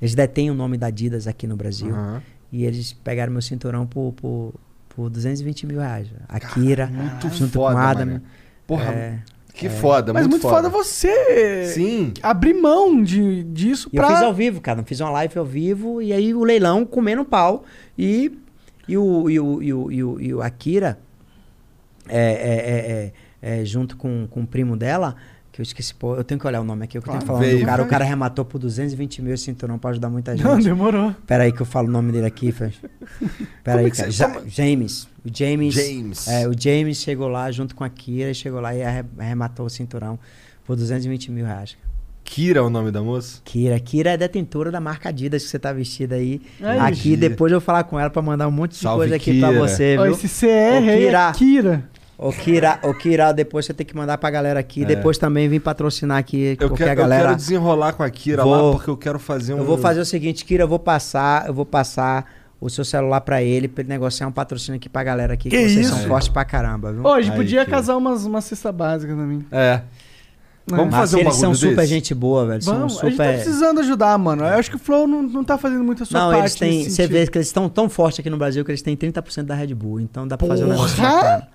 eles 0.01 0.13
detêm 0.13 0.51
o 0.51 0.53
nome 0.53 0.77
da 0.77 0.87
Adidas 0.87 1.27
aqui 1.27 1.47
no 1.47 1.55
Brasil. 1.55 1.89
Aham. 1.93 2.21
E 2.51 2.63
eles 2.65 2.93
pegaram 2.93 3.31
meu 3.33 3.41
cinturão 3.41 3.85
por, 3.87 4.13
por, 4.13 4.53
por 4.95 5.09
220 5.09 5.67
mil 5.67 5.79
reais. 5.79 6.07
A 6.27 6.39
Kira, 6.39 6.87
muito 6.87 7.29
junto 7.29 7.51
foda, 7.51 7.73
com 7.75 7.79
Adam. 7.81 8.05
mané. 8.05 8.21
Porra, 8.65 8.91
É, 8.93 9.19
que 9.53 9.69
foda, 9.69 10.11
Mas 10.13 10.27
muito 10.27 10.41
foda 10.41 10.67
você 10.69 11.65
Sim. 11.73 12.13
abrir 12.21 12.53
mão 12.53 13.01
de, 13.01 13.43
disso 13.43 13.89
E 13.91 13.95
eu 13.95 14.03
pra... 14.03 14.13
fiz 14.13 14.23
ao 14.23 14.33
vivo, 14.33 14.59
cara. 14.59 14.83
Fiz 14.83 14.99
uma 14.99 15.09
live 15.11 15.37
ao 15.37 15.45
vivo 15.45 16.01
e 16.01 16.11
aí 16.11 16.33
o 16.33 16.43
leilão 16.43 16.85
comendo 16.85 17.23
pau. 17.23 17.63
E, 17.97 18.37
e, 18.87 18.97
o, 18.97 19.29
e, 19.29 19.39
o, 19.39 19.61
e, 19.63 19.73
o, 19.73 19.91
e, 19.91 20.03
o, 20.03 20.21
e 20.21 20.33
o 20.33 20.41
Akira, 20.41 20.99
é, 22.07 22.19
é, 22.19 23.51
é, 23.51 23.51
é, 23.57 23.61
é, 23.61 23.65
junto 23.65 23.95
com, 23.95 24.27
com 24.29 24.41
o 24.41 24.47
primo 24.47 24.75
dela, 24.75 25.15
que 25.55 25.61
eu 25.61 25.63
esqueci, 25.63 25.95
pô, 25.95 26.15
eu 26.17 26.23
tenho 26.23 26.37
que 26.37 26.45
olhar 26.45 26.59
o 26.59 26.65
nome 26.65 26.83
aqui, 26.83 26.97
eu 26.97 27.01
tenho 27.01 27.17
que 27.17 27.25
falar 27.25 27.39
o 27.39 27.41
Veio, 27.41 27.59
do 27.59 27.65
cara. 27.65 27.81
O 27.81 27.85
vai. 27.85 27.89
cara 27.89 28.03
arrematou 28.03 28.43
por 28.43 28.59
220 28.59 29.21
mil 29.21 29.33
esse 29.33 29.45
cinturão 29.45 29.79
pra 29.79 29.91
ajudar 29.91 30.09
muita 30.09 30.35
Não, 30.35 30.55
gente. 30.55 30.65
demorou. 30.65 31.15
Pera 31.25 31.43
aí 31.45 31.51
que 31.53 31.61
eu 31.61 31.65
falo 31.65 31.87
o 31.87 31.91
nome 31.91 32.11
dele 32.11 32.25
aqui, 32.25 32.51
Fê. 32.51 32.71
Pera 33.63 33.79
aí, 33.79 33.89
que 33.89 33.95
cara. 33.97 34.11
você- 34.11 34.17
Ja- 34.17 34.41
James. 34.47 35.07
O 35.23 35.29
James. 35.33 35.73
James. 35.73 36.27
É, 36.27 36.45
o 36.47 36.51
James 36.59 36.97
chegou 36.97 37.29
lá 37.29 37.49
junto 37.51 37.73
com 37.73 37.83
a 37.85 37.89
Kira, 37.89 38.33
chegou 38.33 38.59
lá 38.59 38.75
e 38.75 38.83
arre- 38.83 39.05
arrematou 39.17 39.65
o 39.65 39.69
cinturão 39.69 40.19
por 40.65 40.75
220 40.75 41.31
mil 41.31 41.45
reais. 41.45 41.77
Kira 42.23 42.59
é 42.59 42.61
o 42.61 42.69
nome 42.71 42.91
da 42.91 43.01
moça? 43.03 43.39
Kira. 43.45 43.79
Kira 43.79 44.09
é 44.11 44.17
detentora 44.17 44.71
da 44.71 44.81
marca 44.81 45.09
Adidas 45.09 45.43
que 45.43 45.49
você 45.49 45.59
tá 45.59 45.71
vestida 45.71 46.15
aí. 46.15 46.41
Aí, 46.59 46.79
aqui, 46.79 47.01
Kira. 47.01 47.17
depois 47.29 47.51
eu 47.51 47.59
vou 47.59 47.65
falar 47.65 47.83
com 47.83 47.99
ela 47.99 48.09
pra 48.09 48.21
mandar 48.21 48.47
um 48.47 48.51
monte 48.51 48.71
de 48.71 48.77
Salve, 48.77 49.01
coisa 49.01 49.15
aqui 49.15 49.39
pra 49.39 49.49
Kira. 49.49 49.59
você, 49.61 49.95
Ó, 49.97 50.03
viu? 50.03 50.11
esse 50.13 50.27
CR 50.27 50.89
aí 50.89 51.05
é 51.07 51.31
Kira. 51.33 51.83
Kira. 52.17 52.27
Ô, 52.27 52.31
Kira, 52.31 52.79
ô, 52.83 52.93
Kira, 52.93 53.31
depois 53.33 53.65
você 53.65 53.73
tem 53.73 53.85
que 53.85 53.95
mandar 53.95 54.17
pra 54.17 54.29
galera 54.29 54.59
aqui. 54.59 54.85
Depois 54.85 55.17
também 55.17 55.47
vim 55.49 55.59
patrocinar 55.59 56.17
aqui, 56.17 56.47
É. 56.47 56.51
Eu 56.63 56.69
porque 56.69 56.83
quero, 56.83 56.91
a 56.91 56.95
galera... 56.95 57.21
eu 57.23 57.27
quero 57.27 57.37
desenrolar 57.37 57.93
com 57.93 58.03
a 58.03 58.09
Kira 58.09 58.43
Vou- 58.43 58.55
lá, 58.67 58.71
porque 58.73 58.89
eu 58.89 58.97
quero 58.97 59.19
fazer 59.19 59.53
um. 59.53 59.57
Eu 59.59 59.65
vou 59.65 59.77
fazer 59.77 59.99
o 59.99 60.05
seguinte, 60.05 60.45
Kira, 60.45 60.63
eu 60.63 60.67
vou 60.67 60.79
passar, 60.79 61.47
eu 61.47 61.53
vou 61.53 61.65
passar 61.65 62.25
o 62.61 62.69
seu 62.69 62.85
celular 62.85 63.21
pra 63.21 63.43
ele, 63.43 63.67
pra 63.67 63.81
ele 63.81 63.89
negociar 63.89 64.27
um 64.27 64.31
patrocínio 64.31 64.77
aqui 64.77 64.87
pra 64.89 65.03
galera 65.03 65.33
aqui, 65.33 65.49
que, 65.49 65.57
Que 65.57 65.69
vocês 65.69 65.87
isso? 65.87 65.95
são 65.95 66.07
fortes 66.07 66.29
pra 66.29 66.45
caramba, 66.45 66.91
viu? 66.93 67.05
Hoje 67.05 67.29
Aí, 67.29 67.35
podia 67.35 67.65
Kira. 67.65 67.75
casar 67.77 67.97
umas, 67.97 68.25
uma 68.25 68.41
cesta 68.41 68.71
básica 68.71 69.13
também. 69.13 69.45
É. 69.51 69.81
Vamos 70.67 70.85
Mas 70.87 70.95
fazer 70.95 71.17
um 71.17 71.19
eles 71.19 71.35
são 71.35 71.53
super 71.53 71.75
desse? 71.75 71.87
gente 71.89 72.15
boa, 72.15 72.43
velho. 72.47 72.63
Vamos, 72.63 72.93
são 72.93 73.05
a 73.05 73.09
gente 73.09 73.17
tá 73.17 73.23
super... 73.25 73.35
precisando 73.43 73.79
ajudar, 73.81 74.17
mano. 74.17 74.41
Eu 74.43 74.57
acho 74.57 74.67
que 74.71 74.77
o 74.77 74.79
Flow 74.79 75.05
não, 75.05 75.21
não 75.21 75.43
tá 75.43 75.59
fazendo 75.59 75.83
muito 75.83 76.01
a 76.01 76.05
sua 76.07 76.19
Não, 76.19 76.29
parte 76.31 76.41
eles 76.41 76.55
têm. 76.55 76.83
Você 76.85 76.89
sentido. 76.89 77.11
vê 77.11 77.27
que 77.27 77.37
eles 77.37 77.47
estão 77.47 77.69
tão 77.69 77.87
fortes 77.87 78.19
aqui 78.21 78.31
no 78.31 78.37
Brasil 78.37 78.65
que 78.65 78.71
eles 78.71 78.81
têm 78.81 78.97
30% 78.97 79.43
da 79.43 79.53
Red 79.53 79.75
Bull. 79.75 79.99
Então 79.99 80.27
dá 80.27 80.35
pra 80.35 80.47
fazer 80.47 80.63
um 80.65 80.69
negócio 80.69 80.95
Porra! 80.95 81.11
bacana. 81.13 81.47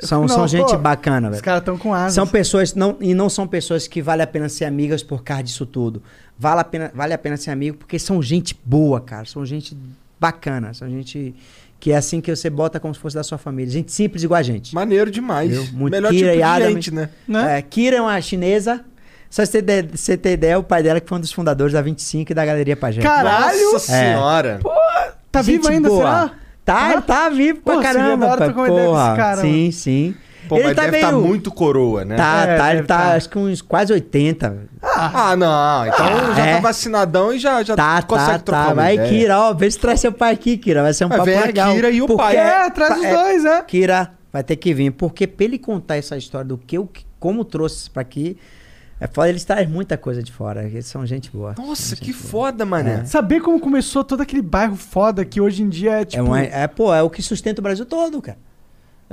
São, 0.00 0.22
Não, 0.22 0.28
são 0.28 0.46
gente 0.48 0.70
pô, 0.72 0.78
bacana, 0.78 1.28
Os 1.28 1.32
velho. 1.34 1.44
caras 1.44 1.60
estão 1.60 1.78
com 1.78 1.94
asas. 1.94 2.14
São 2.14 2.26
pessoas, 2.26 2.74
não, 2.74 2.96
e 3.00 3.14
não 3.14 3.28
são 3.30 3.46
pessoas 3.46 3.86
que 3.88 4.02
vale 4.02 4.22
a 4.22 4.26
pena 4.26 4.48
ser 4.48 4.64
amigas 4.66 5.02
por 5.02 5.22
causa 5.22 5.42
disso 5.44 5.64
tudo. 5.64 6.02
Vale 6.38 6.60
a 6.60 6.64
pena, 6.64 6.90
vale 6.94 7.14
a 7.14 7.18
pena 7.18 7.36
ser 7.36 7.50
amigo 7.50 7.78
porque 7.78 7.98
são 7.98 8.22
gente 8.22 8.54
boa, 8.64 9.00
cara. 9.00 9.24
São 9.24 9.44
gente 9.46 9.76
bacana. 10.20 10.74
São 10.74 10.88
gente 10.90 11.34
que 11.80 11.92
é 11.92 11.96
assim 11.96 12.20
que 12.20 12.34
você 12.34 12.50
bota 12.50 12.78
como 12.80 12.94
se 12.94 13.00
fosse 13.00 13.16
da 13.16 13.22
sua 13.22 13.38
família. 13.38 13.70
Gente 13.72 13.90
simples 13.92 14.22
igual 14.22 14.38
a 14.38 14.42
gente. 14.42 14.74
Maneiro 14.74 15.10
demais. 15.10 15.50
Viu? 15.50 15.66
Muito 15.72 15.92
Melhor 15.92 16.10
Kira 16.10 16.26
tipo 16.32 16.36
de 16.36 16.42
Adam. 16.42 16.70
gente, 16.72 16.90
né? 16.94 17.08
Né? 17.26 17.58
É, 17.58 17.62
Kira 17.62 17.96
é 17.96 18.00
uma 18.00 18.20
chinesa. 18.20 18.84
Só 19.30 19.44
você 19.44 19.60
ter, 19.62 19.86
você 19.86 20.16
ter 20.16 20.32
ideia, 20.32 20.58
o 20.58 20.62
pai 20.62 20.82
dela 20.82 21.00
que 21.00 21.08
foi 21.08 21.18
um 21.18 21.20
dos 21.20 21.32
fundadores 21.32 21.72
da 21.72 21.82
25 21.82 22.32
e 22.32 22.34
da 22.34 22.44
Galeria 22.46 22.76
Pajé. 22.76 23.02
Caralho! 23.02 23.72
Nossa 23.72 23.92
senhora. 23.92 24.60
Tá 25.32 25.42
Gente 25.42 25.56
vivo 25.56 25.68
ainda, 25.68 25.88
boa. 25.88 26.00
será? 26.04 26.34
Tá, 26.66 26.92
ele 26.92 27.02
tá 27.02 27.28
vivo 27.30 27.60
pra 27.62 27.76
Pô, 27.76 27.80
caramba, 27.80 28.26
pai. 28.26 28.36
trocar 28.36 28.60
uma 28.60 28.68
ideia 28.68 28.86
com 28.88 28.92
esse 28.92 29.02
Porra, 29.04 29.16
cara, 29.16 29.40
sim, 29.40 29.60
mano. 29.60 29.72
sim. 29.72 30.14
Pô, 30.48 30.56
ele 30.56 30.64
mas 30.66 30.76
tá 30.76 30.82
deve 30.82 30.92
meio... 30.92 31.04
estar 31.06 31.16
muito 31.16 31.50
coroa, 31.50 32.04
né? 32.04 32.16
Tá, 32.16 32.44
É, 32.46 32.56
tá, 32.56 32.72
ele 32.74 32.82
tá, 32.84 32.98
tá. 32.98 33.14
acho 33.14 33.28
que 33.28 33.38
uns 33.38 33.62
quase 33.62 33.92
80. 33.92 34.50
velho. 34.50 34.68
Ah, 34.82 35.34
não. 35.36 35.86
Então 35.86 36.34
já 36.36 36.46
é. 36.46 36.54
tá 36.56 36.60
vacinadão 36.60 37.32
e 37.32 37.38
já, 37.38 37.62
já 37.64 37.74
Tá, 37.74 38.02
consegue 38.02 38.30
tá, 38.32 38.38
trocar 38.40 38.62
tá. 38.62 38.68
uma 38.68 38.74
Vai, 38.74 38.94
ideia. 38.94 39.08
Kira, 39.08 39.40
ó, 39.40 39.54
vê 39.54 39.70
se 39.70 39.78
traz 39.78 40.00
seu 40.00 40.12
pai 40.12 40.32
aqui, 40.34 40.56
Kira. 40.56 40.82
Vai 40.82 40.92
ser 40.92 41.04
um 41.04 41.08
Mas 41.08 41.18
papo 41.18 41.30
vem 41.30 41.38
a 41.38 41.46
legal. 41.46 41.74
Kira 41.74 41.90
e 41.90 42.02
o 42.02 42.06
Porque- 42.06 42.22
pai. 42.22 42.36
É, 42.36 42.70
traz 42.70 42.96
os 42.98 43.04
é, 43.04 43.14
dois, 43.14 43.44
é. 43.44 43.62
Kira 43.62 44.10
vai 44.32 44.42
ter 44.44 44.56
que 44.56 44.74
vir, 44.74 44.90
porque 44.92 45.26
pra 45.26 45.44
ele 45.46 45.58
contar 45.58 45.96
essa 45.96 46.16
história 46.16 46.46
do 46.46 46.58
que 46.58 46.76
eu, 46.76 46.88
como 47.18 47.44
trouxe 47.44 47.76
isso 47.76 47.90
pra 47.90 48.02
aqui, 48.02 48.36
é 48.98 49.06
foda, 49.06 49.28
eles 49.28 49.44
trazem 49.44 49.68
muita 49.68 49.96
coisa 49.98 50.22
de 50.22 50.32
fora. 50.32 50.64
Eles 50.64 50.86
são 50.86 51.04
gente 51.06 51.30
boa. 51.30 51.54
Nossa, 51.58 51.94
São 51.94 51.98
que 51.98 52.06
gente 52.12 52.16
boa. 52.22 52.30
foda, 52.30 52.64
mané. 52.64 53.04
Saber 53.04 53.40
como 53.40 53.60
começou 53.60 54.02
todo 54.02 54.20
aquele 54.22 54.42
bairro 54.42 54.74
foda 54.76 55.24
que 55.24 55.40
hoje 55.40 55.62
em 55.62 55.68
dia 55.68 56.00
é 56.00 56.04
tipo. 56.04 56.22
É, 56.22 56.26
uma- 56.26 56.40
é, 56.40 56.66
pô, 56.66 56.94
é 56.94 57.02
o 57.02 57.10
que 57.10 57.20
sustenta 57.22 57.60
o 57.60 57.62
Brasil 57.62 57.84
todo, 57.84 58.20
cara. 58.22 58.38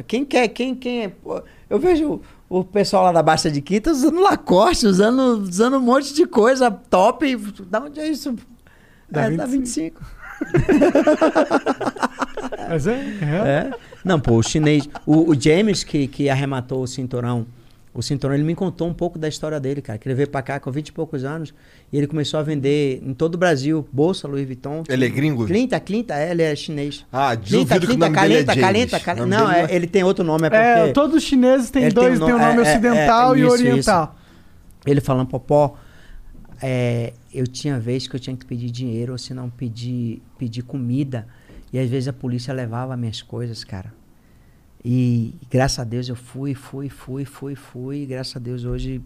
Quem 0.07 0.25
quer, 0.25 0.47
quem, 0.47 0.73
quem 0.73 1.03
é. 1.03 1.07
pô, 1.09 1.43
eu 1.69 1.77
vejo 1.79 2.19
o 2.49 2.63
pessoal 2.63 3.03
lá 3.03 3.11
da 3.11 3.21
Baixa 3.21 3.51
de 3.51 3.61
Quinta 3.61 3.91
usando 3.91 4.19
Lacoste, 4.21 4.87
usando, 4.87 5.19
usando 5.43 5.77
um 5.77 5.81
monte 5.81 6.13
de 6.13 6.25
coisa 6.25 6.71
top. 6.71 7.35
Da 7.69 7.79
onde 7.81 7.99
é 7.99 8.07
isso? 8.07 8.35
Da 9.09 9.23
é, 9.23 9.31
da 9.31 9.45
25. 9.45 10.01
Mas 12.69 12.87
é, 12.87 12.93
é. 12.93 13.35
É. 13.35 13.71
Não, 14.03 14.19
pô, 14.19 14.35
o 14.37 14.43
chinês. 14.43 14.87
O, 15.05 15.31
o 15.31 15.39
James, 15.39 15.83
que, 15.83 16.07
que 16.07 16.29
arrematou 16.29 16.81
o 16.81 16.87
cinturão 16.87 17.45
O 17.93 18.01
cinturão, 18.01 18.33
ele 18.33 18.43
me 18.43 18.55
contou 18.55 18.87
um 18.87 18.93
pouco 18.93 19.19
da 19.19 19.27
história 19.27 19.59
dele, 19.59 19.79
cara. 19.79 19.99
Que 19.99 20.07
ele 20.07 20.15
veio 20.15 20.27
pra 20.27 20.41
cá 20.41 20.59
com 20.59 20.71
20 20.71 20.87
e 20.87 20.91
poucos 20.91 21.23
anos 21.23 21.53
e 21.91 21.97
ele 21.97 22.07
começou 22.07 22.39
a 22.39 22.43
vender 22.43 22.99
em 23.05 23.13
todo 23.13 23.35
o 23.35 23.37
Brasil 23.37 23.87
bolsa 23.91 24.27
Louis 24.27 24.45
Vuitton. 24.47 24.83
Ele 24.89 25.05
é 25.05 25.09
gringo? 25.09 25.45
Clinta, 25.45 25.79
Clinta, 25.79 26.15
é, 26.15 26.31
ele 26.31 26.41
é 26.41 26.55
chinês. 26.55 27.05
Ah, 27.11 27.37
Clinta, 27.37 27.79
dele 27.79 27.93
é 27.93 28.09
calenta, 28.09 28.55
calenta, 28.55 28.99
calenta. 28.99 29.25
Não, 29.27 29.47
dele 29.47 29.71
é, 29.71 29.75
ele 29.75 29.85
tem 29.85 30.03
outro 30.03 30.23
nome, 30.23 30.47
é 30.47 30.49
porque... 30.49 30.89
É, 30.89 30.91
todos 30.91 31.15
os 31.17 31.23
chineses 31.23 31.69
têm 31.69 31.83
tem 31.83 31.91
dois, 31.91 32.19
um 32.19 32.25
tem 32.25 32.33
o 32.33 32.37
no- 32.39 32.43
nome 32.43 32.63
é, 32.63 32.65
é, 32.65 32.71
ocidental 32.71 33.35
é, 33.35 33.37
e 33.37 33.41
isso, 33.43 33.51
oriental. 33.51 34.15
Ele 34.87 34.99
falando, 34.99 35.27
Popó, 35.27 35.75
é, 36.61 37.13
eu 37.31 37.45
tinha 37.45 37.79
vez 37.79 38.07
que 38.07 38.15
eu 38.15 38.19
tinha 38.19 38.35
que 38.35 38.45
pedir 38.45 38.71
dinheiro, 38.71 39.11
ou 39.11 39.17
se 39.17 39.33
não 39.35 39.49
pedir, 39.49 40.21
pedir 40.39 40.63
comida. 40.63 41.27
E 41.71 41.77
às 41.79 41.89
vezes 41.89 42.07
a 42.07 42.13
polícia 42.13 42.53
levava 42.53 42.97
minhas 42.97 43.21
coisas, 43.21 43.63
cara. 43.63 43.93
E 44.83 45.33
graças 45.49 45.79
a 45.79 45.83
Deus 45.83 46.09
eu 46.09 46.15
fui, 46.15 46.53
fui, 46.53 46.89
fui, 46.89 47.25
fui, 47.25 47.55
fui. 47.55 47.97
E 48.03 48.05
graças 48.05 48.35
a 48.35 48.39
Deus 48.39 48.65
hoje 48.65 49.01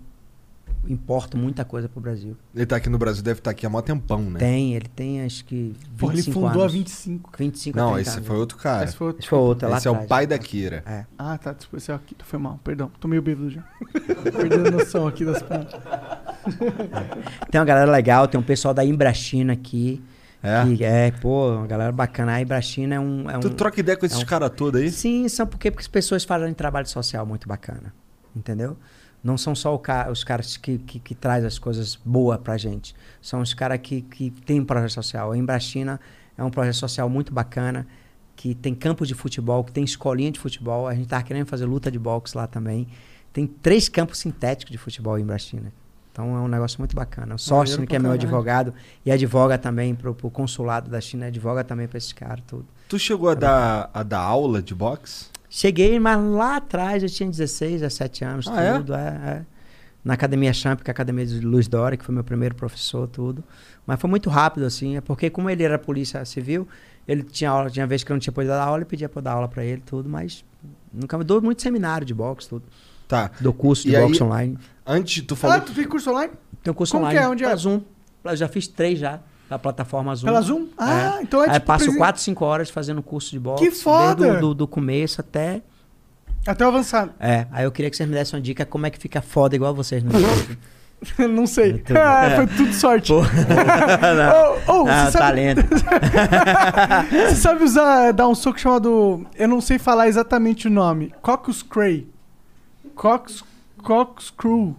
importo 0.87 1.37
muita 1.37 1.65
coisa 1.65 1.89
pro 1.89 1.99
Brasil. 1.99 2.35
Ele 2.55 2.65
tá 2.65 2.77
aqui 2.77 2.89
no 2.89 2.97
Brasil, 2.97 3.23
deve 3.23 3.39
estar 3.39 3.51
aqui 3.51 3.65
há 3.65 3.69
mó 3.69 3.81
tempão, 3.81 4.21
né? 4.21 4.39
Tem, 4.39 4.73
ele 4.73 4.87
tem 4.87 5.23
acho 5.23 5.43
que 5.45 5.75
25 5.95 5.97
Pô, 5.97 6.11
ele 6.11 6.23
fundou 6.23 6.49
anos. 6.49 6.63
há 6.63 6.67
25. 6.67 7.31
25 7.37 7.77
Não, 7.77 7.99
esse 7.99 8.11
casa. 8.11 8.21
foi 8.21 8.37
outro 8.37 8.57
cara. 8.57 8.85
Esse 8.85 8.95
foi 8.95 9.07
outro. 9.07 9.21
Esse 9.21 9.29
foi 9.29 9.39
outro, 9.39 9.69
lá 9.69 9.77
Esse 9.77 9.87
é 9.87 9.91
o 9.91 10.07
pai 10.07 10.25
da 10.25 10.37
Kira. 10.37 10.83
É. 10.85 11.05
Ah, 11.17 11.37
tá. 11.37 11.53
Desculpa, 11.53 11.77
esse 11.77 11.91
é 11.91 11.95
aqui. 11.95 12.15
Foi 12.23 12.39
mal, 12.39 12.59
perdão. 12.63 12.91
Tô 12.99 13.07
meio 13.07 13.21
bêbado 13.21 13.49
já. 13.49 13.63
Perdendo 14.31 14.67
a 14.67 14.71
noção 14.71 15.07
aqui 15.07 15.25
das 15.25 15.41
paradas. 15.41 15.73
Tem 17.51 17.59
uma 17.59 17.65
galera 17.65 17.91
legal, 17.91 18.27
tem 18.27 18.39
um 18.39 18.43
pessoal 18.43 18.73
da 18.73 18.83
Imbrachina 18.85 19.53
aqui. 19.53 20.01
É? 20.43 20.63
Que 20.75 20.83
é, 20.83 21.11
pô, 21.11 21.51
uma 21.55 21.67
galera 21.67 21.91
bacana. 21.91 22.33
A 22.33 22.41
Imbrachina 22.41 22.95
é 22.95 22.99
um. 22.99 23.29
É 23.29 23.39
Tu 23.39 23.47
um 23.47 23.53
troca 23.53 23.79
ideia 23.79 23.97
com 23.97 24.05
esses 24.05 24.17
é 24.19 24.21
um- 24.21 24.25
caras 24.25 24.51
todos 24.55 24.79
aí? 24.79 24.91
Sim, 24.91 25.27
são 25.27 25.47
porque, 25.47 25.71
porque 25.71 25.81
as 25.83 25.87
pessoas 25.87 26.23
fazem 26.23 26.53
trabalho 26.53 26.87
social 26.87 27.25
muito 27.25 27.47
bacana. 27.47 27.93
Entendeu? 28.35 28.77
Não 29.23 29.35
são 29.37 29.55
só 29.55 29.75
ca- 29.79 30.09
os 30.11 30.23
caras 30.23 30.55
que, 30.57 30.77
que, 30.77 30.99
que 30.99 31.15
trazem 31.15 31.47
as 31.47 31.57
coisas 31.57 31.95
boas 32.05 32.37
pra 32.39 32.55
gente. 32.55 32.95
São 33.19 33.41
os 33.41 33.53
caras 33.53 33.79
que, 33.81 34.01
que 34.03 34.29
têm 34.29 34.59
um 34.61 34.65
projeto 34.65 34.91
social. 34.91 35.31
A 35.31 35.37
Embrachina 35.37 35.99
é 36.37 36.43
um 36.43 36.51
projeto 36.51 36.75
social 36.75 37.09
muito 37.09 37.33
bacana, 37.33 37.87
que 38.35 38.53
tem 38.53 38.75
campos 38.75 39.07
de 39.07 39.15
futebol, 39.15 39.63
que 39.63 39.71
tem 39.71 39.83
escolinha 39.83 40.31
de 40.31 40.39
futebol. 40.39 40.87
A 40.87 40.93
gente 40.93 41.07
tá 41.07 41.21
querendo 41.23 41.47
fazer 41.47 41.65
luta 41.65 41.89
de 41.89 41.97
boxe 41.97 42.37
lá 42.37 42.45
também. 42.45 42.87
Tem 43.33 43.47
três 43.47 43.89
campos 43.89 44.19
sintéticos 44.19 44.71
de 44.71 44.77
futebol 44.77 45.17
em 45.17 45.23
Embrachina. 45.23 45.73
Então 46.17 46.35
é 46.35 46.39
um 46.39 46.47
negócio 46.47 46.79
muito 46.79 46.95
bacana. 46.95 47.35
O 47.35 47.37
Sócio, 47.37 47.73
Maneiro 47.73 47.87
que 47.91 47.95
é 47.95 47.99
meu 47.99 48.11
advogado, 48.11 48.73
e 49.05 49.11
advoga 49.11 49.55
também 49.55 49.93
pro, 49.93 50.15
pro 50.15 50.31
consulado 50.31 50.89
da 50.89 50.99
China, 50.99 51.27
advoga 51.27 51.63
também 51.63 51.87
pra 51.87 51.99
esses 51.99 52.11
caras, 52.11 52.43
tudo. 52.47 52.65
Tu 52.89 52.97
chegou 52.97 53.29
a 53.29 53.35
dar, 53.35 53.91
a 53.93 54.01
dar 54.01 54.21
aula 54.21 54.59
de 54.59 54.73
boxe? 54.73 55.27
Cheguei, 55.47 55.99
mas 55.99 56.19
lá 56.19 56.55
atrás 56.55 57.03
eu 57.03 57.09
tinha 57.09 57.29
16, 57.29 57.81
17 57.81 58.25
anos, 58.25 58.47
Ah, 58.47 58.63
é? 58.63 58.77
tudo. 58.79 58.95
É? 58.95 59.07
é. 59.07 59.45
Na 60.03 60.15
Academia 60.15 60.51
Champ, 60.53 60.81
que 60.81 60.89
é 60.89 60.91
a 60.91 60.93
Academia 60.93 61.23
de 61.23 61.39
Luiz 61.39 61.67
Dória, 61.67 61.95
que 61.95 62.03
foi 62.03 62.15
meu 62.15 62.23
primeiro 62.23 62.55
professor, 62.55 63.07
tudo. 63.07 63.43
Mas 63.85 64.01
foi 64.01 64.09
muito 64.09 64.27
rápido, 64.27 64.65
assim, 64.65 64.97
é 64.97 65.01
porque 65.01 65.29
como 65.29 65.51
ele 65.51 65.61
era 65.61 65.77
polícia 65.77 66.25
civil, 66.25 66.67
ele 67.07 67.21
tinha 67.21 67.51
aula, 67.51 67.69
tinha 67.69 67.85
vez 67.85 68.03
que 68.03 68.11
eu 68.11 68.15
não 68.15 68.19
tinha 68.19 68.33
podido 68.33 68.49
dar 68.49 68.63
aula, 68.63 68.79
ele 68.79 68.85
pedia 68.85 69.11
eu 69.13 69.21
dar 69.21 69.33
aula 69.33 69.47
pra 69.47 69.63
ele, 69.63 69.83
tudo, 69.85 70.09
mas 70.09 70.43
nunca 70.91 71.15
me 71.15 71.23
dou 71.23 71.39
muito 71.43 71.61
seminário 71.61 72.07
de 72.07 72.13
boxe, 72.15 72.49
tudo. 72.49 72.63
Tá. 73.07 73.31
Dou 73.39 73.53
curso 73.53 73.83
de 73.83 73.91
E 73.93 73.95
aí- 73.95 74.05
boxe 74.05 74.21
online. 74.23 74.57
Antes, 74.85 75.23
tu 75.25 75.33
Ah, 75.33 75.37
falou. 75.37 75.61
tu 75.61 75.73
tem 75.73 75.85
curso 75.85 76.09
online? 76.11 76.33
Tem 76.63 76.71
um 76.71 76.75
curso 76.75 76.91
Como 76.93 77.05
que 77.05 77.11
online. 77.13 77.25
é? 77.25 77.29
Onde 77.29 77.43
é? 77.45 77.55
Zoom. 77.55 77.81
Eu 78.23 78.35
já 78.35 78.47
fiz 78.47 78.67
três 78.67 78.99
já, 78.99 79.19
da 79.49 79.57
plataforma 79.57 80.13
Zoom. 80.15 80.25
Pela 80.25 80.41
Zoom? 80.41 80.67
Ah, 80.77 81.19
então 81.21 81.41
é 81.43 81.47
Aí 81.47 81.53
tipo 81.53 81.65
passo 81.65 81.85
presen- 81.85 81.97
4, 81.99 82.21
5 82.21 82.43
horas 82.45 82.69
fazendo 82.69 83.01
curso 83.01 83.31
de 83.31 83.39
boxe. 83.39 83.63
Que 83.63 83.71
foda! 83.71 84.15
Desde 84.23 84.37
o 84.37 84.41
do, 84.41 84.53
do 84.53 84.67
começo 84.67 85.21
até 85.21 85.61
Até 86.45 86.65
o 86.65 86.67
avançado. 86.69 87.11
É, 87.19 87.47
aí 87.51 87.63
eu 87.65 87.71
queria 87.71 87.89
que 87.89 87.95
vocês 87.97 88.07
me 88.07 88.15
dessem 88.15 88.37
uma 88.37 88.41
dica 88.41 88.65
como 88.65 88.85
é 88.85 88.89
que 88.89 88.97
fica 88.99 89.21
foda 89.21 89.55
igual 89.55 89.73
vocês 89.73 90.01
no 90.03 90.11
YouTube. 90.17 90.57
não 91.29 91.45
sei. 91.47 91.73
Muito 91.73 91.97
Ah, 91.97 92.29
bom. 92.29 92.35
Foi 92.37 92.47
tudo 92.47 92.73
sorte. 92.73 93.11
Pô. 93.13 93.19
Ô, 94.71 94.83
ô, 94.83 94.87
ah, 94.87 95.05
você, 95.05 95.11
sabe, 95.11 95.17
talento. 95.17 95.61
você 97.11 97.35
sabe 97.35 97.63
usar, 97.63 98.11
dar 98.13 98.27
um 98.27 98.35
soco 98.35 98.59
chamado. 98.59 99.25
Eu 99.35 99.47
não 99.47 99.61
sei 99.61 99.77
falar 99.77 100.07
exatamente 100.07 100.67
o 100.67 100.71
nome. 100.71 101.13
Corkscrew. 101.21 102.07
Cox, 102.97 103.43
corkscrew. 103.83 104.75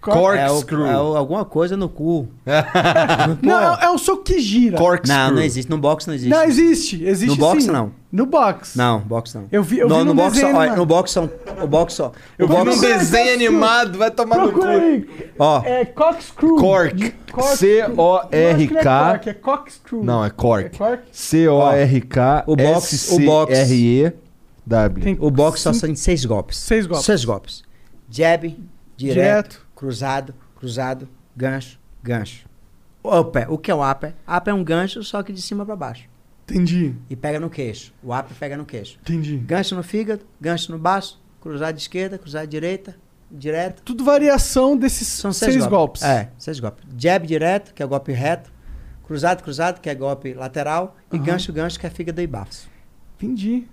Cor- 0.00 0.36
É, 0.36 0.46
o- 0.48 0.54
Corkscrew. 0.54 0.86
é 0.86 0.96
o- 1.00 1.16
alguma 1.16 1.44
coisa 1.44 1.76
no 1.76 1.88
cu. 1.88 2.28
Não, 3.42 3.74
é, 3.74 3.84
é 3.86 3.90
um 3.90 3.98
soco 3.98 4.22
que 4.22 4.38
gira. 4.38 4.78
Corkscrew. 4.78 5.12
Não, 5.16 5.32
não 5.32 5.42
existe. 5.42 5.68
No 5.68 5.78
boxe 5.78 6.06
não 6.06 6.14
existe. 6.14 6.30
Não, 6.30 6.44
existe. 6.44 7.04
Existe 7.04 7.30
No 7.30 7.36
boxe, 7.36 7.62
sim. 7.62 7.72
não. 7.72 7.90
No 8.12 8.24
boxe. 8.24 8.78
Não, 8.78 9.00
boxe 9.00 9.36
não. 9.36 9.46
Eu 9.50 9.62
vi, 9.64 9.80
eu 9.80 9.88
no, 9.88 9.98
vi 9.98 10.04
no 10.04 10.14
boxe, 10.14 10.30
desenho, 10.36 10.54
ó, 10.54 10.58
mano. 10.60 10.76
no 10.76 10.86
boxe 10.86 11.12
são, 11.12 11.28
o 11.60 11.66
boxe 11.66 11.96
só. 11.96 12.12
Eu 12.38 12.46
o 12.46 12.48
vi 12.48 12.56
num 12.64 12.80
desenho 12.80 13.34
animado, 13.34 13.98
vai 13.98 14.10
tomar 14.12 14.36
no 14.38 14.44
Procura 14.52 14.74
cu. 14.78 14.84
aí. 14.84 15.08
ó, 15.38 15.62
É 15.64 15.84
corkscrew. 15.84 16.56
Cork. 16.56 17.14
Cork. 17.32 17.56
C-O-R-K. 17.56 17.94
Não, 18.04 18.54
acho 18.54 18.66
que 18.68 18.74
não 18.74 18.80
é 18.80 18.84
cork, 19.10 19.28
é 19.28 19.34
corkscrew. 19.34 20.04
Não, 20.04 20.24
é 20.24 20.26
É 20.28 20.30
Cork. 20.30 20.78
cork. 20.78 21.02
C-O-R-K. 21.12 22.44
Ó, 22.46 22.52
o 22.52 22.56
boxe- 22.56 23.14
o 23.14 23.18
Tem 25.00 25.16
o 25.20 25.30
boxe 25.30 25.62
só 25.62 25.72
cinco- 25.72 25.86
são 25.86 25.96
seis 25.96 26.24
golpes. 26.24 26.56
Seis 26.58 26.86
golpes. 26.86 27.06
Seis 27.06 27.24
golpes. 27.24 27.62
Jab, 28.10 28.48
direto, 28.96 29.14
Direto. 29.14 29.66
cruzado, 29.74 30.34
cruzado, 30.56 31.08
gancho, 31.36 31.78
gancho. 32.02 32.46
O 33.02 33.16
upper, 33.20 33.52
o 33.52 33.58
que 33.58 33.70
é 33.70 33.74
o 33.74 33.88
upper? 33.88 34.14
Upper 34.26 34.52
é 34.52 34.54
um 34.56 34.64
gancho, 34.64 35.02
só 35.04 35.22
que 35.22 35.32
de 35.32 35.40
cima 35.40 35.64
pra 35.64 35.76
baixo. 35.76 36.08
Entendi, 36.48 36.94
E 37.10 37.16
pega 37.16 37.40
no 37.40 37.50
queixo. 37.50 37.92
O 38.02 38.14
upper 38.16 38.36
pega 38.38 38.56
no 38.56 38.64
queixo. 38.64 38.98
entendi. 39.02 39.36
Gancho 39.38 39.74
no 39.74 39.82
fígado, 39.82 40.24
gancho 40.40 40.70
no 40.72 40.78
baço, 40.78 41.20
cruzado 41.40 41.74
de 41.74 41.82
esquerda, 41.82 42.18
cruzado 42.18 42.44
de 42.44 42.50
direita, 42.50 42.96
direto. 43.30 43.82
Tudo 43.82 44.04
variação 44.04 44.76
desses 44.76 45.06
São 45.08 45.32
seis, 45.32 45.54
seis, 45.54 45.66
golpes. 45.66 46.02
É, 46.02 46.30
seis 46.38 46.58
golpes. 46.60 46.84
Jab 46.96 47.26
direto, 47.26 47.74
que 47.74 47.82
é 47.82 47.86
o 47.86 47.88
golpe 47.88 48.12
reto. 48.12 48.52
Cruzado, 49.04 49.42
cruzado, 49.42 49.80
que 49.80 49.88
é 49.90 49.94
golpe 49.94 50.34
lateral. 50.34 50.96
E 51.12 51.16
Aham. 51.16 51.24
gancho, 51.24 51.52
gancho, 51.52 51.78
que 51.78 51.86
é 51.86 51.90
fígado 51.90 52.20
e 52.20 52.26
bafos. 52.26 52.68
Entendi. 53.16 53.66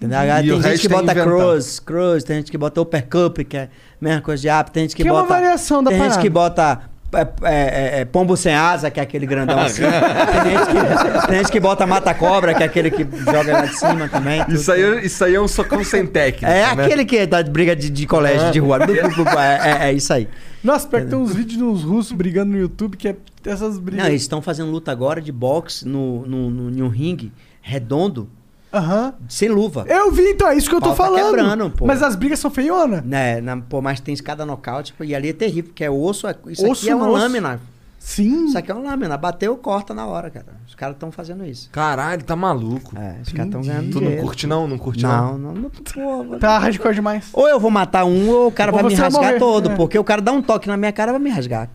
Entendeu? 0.00 0.18
Tem 0.60 0.62
gente 0.72 0.80
que 0.80 0.86
é 0.86 0.90
bota 0.90 1.14
cross, 1.14 1.80
cross, 1.80 2.24
tem 2.24 2.36
gente 2.36 2.50
que 2.50 2.58
bota 2.58 2.80
uppercut, 2.80 3.44
que 3.44 3.56
é 3.56 3.62
a 3.62 3.68
mesma 4.00 4.20
coisa 4.20 4.42
de 4.42 4.48
up, 4.48 4.70
tem 4.70 4.84
gente 4.84 4.94
que, 4.94 5.02
Que 5.02 5.08
é 5.08 5.12
uma 5.12 5.22
bota. 5.22 5.34
variação 5.34 5.82
da 5.82 5.90
tem 5.90 5.98
gente 5.98 6.08
parada. 6.08 6.22
que 6.22 6.30
bota 6.30 6.80
é, 7.14 7.20
é, 7.20 7.28
é, 7.44 8.00
é, 8.00 8.04
pombo 8.04 8.36
sem 8.36 8.54
asa, 8.54 8.90
que 8.90 8.98
é 8.98 9.02
aquele 9.02 9.26
grandão 9.26 9.58
assim. 9.58 9.82
tem, 10.42 10.58
gente 10.58 10.66
que, 10.66 11.26
tem 11.28 11.38
gente 11.38 11.52
que 11.52 11.60
bota 11.60 11.86
mata-cobra, 11.86 12.52
que 12.52 12.62
é 12.62 12.66
aquele 12.66 12.90
que 12.90 13.06
joga 13.24 13.52
lá 13.52 13.66
de 13.66 13.78
cima 13.78 14.08
também. 14.08 14.44
tudo. 14.44 14.54
Isso 14.54 14.72
aí, 14.72 15.06
isso 15.06 15.24
aí 15.24 15.34
é 15.34 15.40
um 15.40 15.48
socão 15.48 15.82
sem 15.84 16.06
técnica. 16.06 16.48
É 16.48 16.74
né? 16.74 16.84
aquele 16.84 17.04
que 17.04 17.24
dá 17.24 17.42
briga 17.42 17.74
de, 17.76 17.88
de 17.88 18.06
colégio, 18.06 18.50
de 18.50 18.58
rua. 18.58 18.78
é, 18.82 19.86
é, 19.86 19.88
é 19.88 19.92
isso 19.92 20.12
aí. 20.12 20.28
Nossa, 20.62 20.86
pior 20.88 21.02
que 21.02 21.08
tem 21.08 21.18
uns 21.18 21.34
vídeos 21.34 21.58
dos 21.58 21.82
russos 21.84 22.12
brigando 22.12 22.52
no 22.52 22.58
YouTube 22.58 22.96
que 22.96 23.08
é 23.08 23.16
essas 23.44 23.78
brigas. 23.78 24.04
Não, 24.04 24.10
eles 24.10 24.22
estão 24.22 24.42
fazendo 24.42 24.70
luta 24.70 24.90
agora 24.90 25.20
de 25.20 25.30
boxe 25.30 25.86
no, 25.86 26.26
no, 26.26 26.50
no, 26.50 26.84
um 26.84 26.88
ringue 26.88 27.32
redondo, 27.62 28.28
Aham. 28.76 29.14
sem 29.28 29.48
luva. 29.48 29.84
Eu 29.88 30.10
vi, 30.12 30.22
então, 30.30 30.48
é 30.48 30.56
isso 30.56 30.68
que 30.68 30.74
eu 30.76 30.80
tô 30.80 30.94
Pau 30.94 30.96
tá 30.96 31.04
falando. 31.04 31.34
quebrando, 31.36 31.70
pô. 31.70 31.86
Mas 31.86 32.02
as 32.02 32.14
brigas 32.16 32.38
são 32.38 32.50
feionas. 32.50 33.02
Né, 33.04 33.40
na, 33.40 33.56
pô, 33.56 33.80
mas 33.82 34.00
tem 34.00 34.14
cada 34.16 34.44
nocaute, 34.46 34.92
pô, 34.92 35.04
e 35.04 35.14
ali 35.14 35.28
é 35.30 35.32
terrível, 35.32 35.64
porque 35.70 35.84
é 35.84 35.90
osso, 35.90 36.26
é- 36.26 36.34
isso 36.48 36.66
Osso 36.70 36.82
aqui 36.82 36.90
é 36.90 36.94
uma 36.94 37.06
no 37.06 37.12
osso. 37.12 37.22
lâmina. 37.22 37.60
Sim. 37.98 38.44
Isso 38.46 38.56
aqui 38.56 38.70
é 38.70 38.74
uma 38.74 38.88
lâmina, 38.88 39.16
bateu, 39.16 39.56
corta 39.56 39.92
na 39.92 40.06
hora, 40.06 40.30
cara. 40.30 40.46
Os 40.68 40.76
caras 40.76 40.94
estão 40.94 41.10
fazendo 41.10 41.44
isso. 41.44 41.68
Caralho, 41.72 42.22
tá 42.22 42.36
maluco. 42.36 42.96
É, 42.96 43.16
os 43.20 43.32
caras 43.32 43.46
estão 43.46 43.62
ganhando 43.62 43.90
Tu 43.90 43.94
não 43.94 44.00
dinheiro. 44.02 44.22
curte 44.22 44.46
não? 44.46 44.68
Não 44.68 44.78
curte 44.78 45.02
não? 45.02 45.32
Não, 45.32 45.38
não, 45.38 45.52
não, 45.62 45.70
pô, 45.70 46.22
mano. 46.22 46.38
Tá 46.38 46.56
hardcore 46.58 46.94
demais. 46.94 47.28
Ou 47.32 47.48
eu 47.48 47.58
vou 47.58 47.70
matar 47.70 48.04
um, 48.04 48.28
ou 48.30 48.46
o 48.46 48.52
cara 48.52 48.70
Ou 48.70 48.76
vai 48.76 48.84
me 48.84 48.90
você 48.90 48.96
vai 48.96 49.04
rasgar 49.06 49.24
morrer, 49.24 49.38
todo, 49.40 49.70
é. 49.70 49.74
porque 49.74 49.98
o 49.98 50.04
cara 50.04 50.22
dá 50.22 50.30
um 50.30 50.40
toque 50.40 50.68
na 50.68 50.76
minha 50.76 50.92
cara 50.92 51.10
vai 51.10 51.20
me 51.20 51.30
rasgar. 51.30 51.68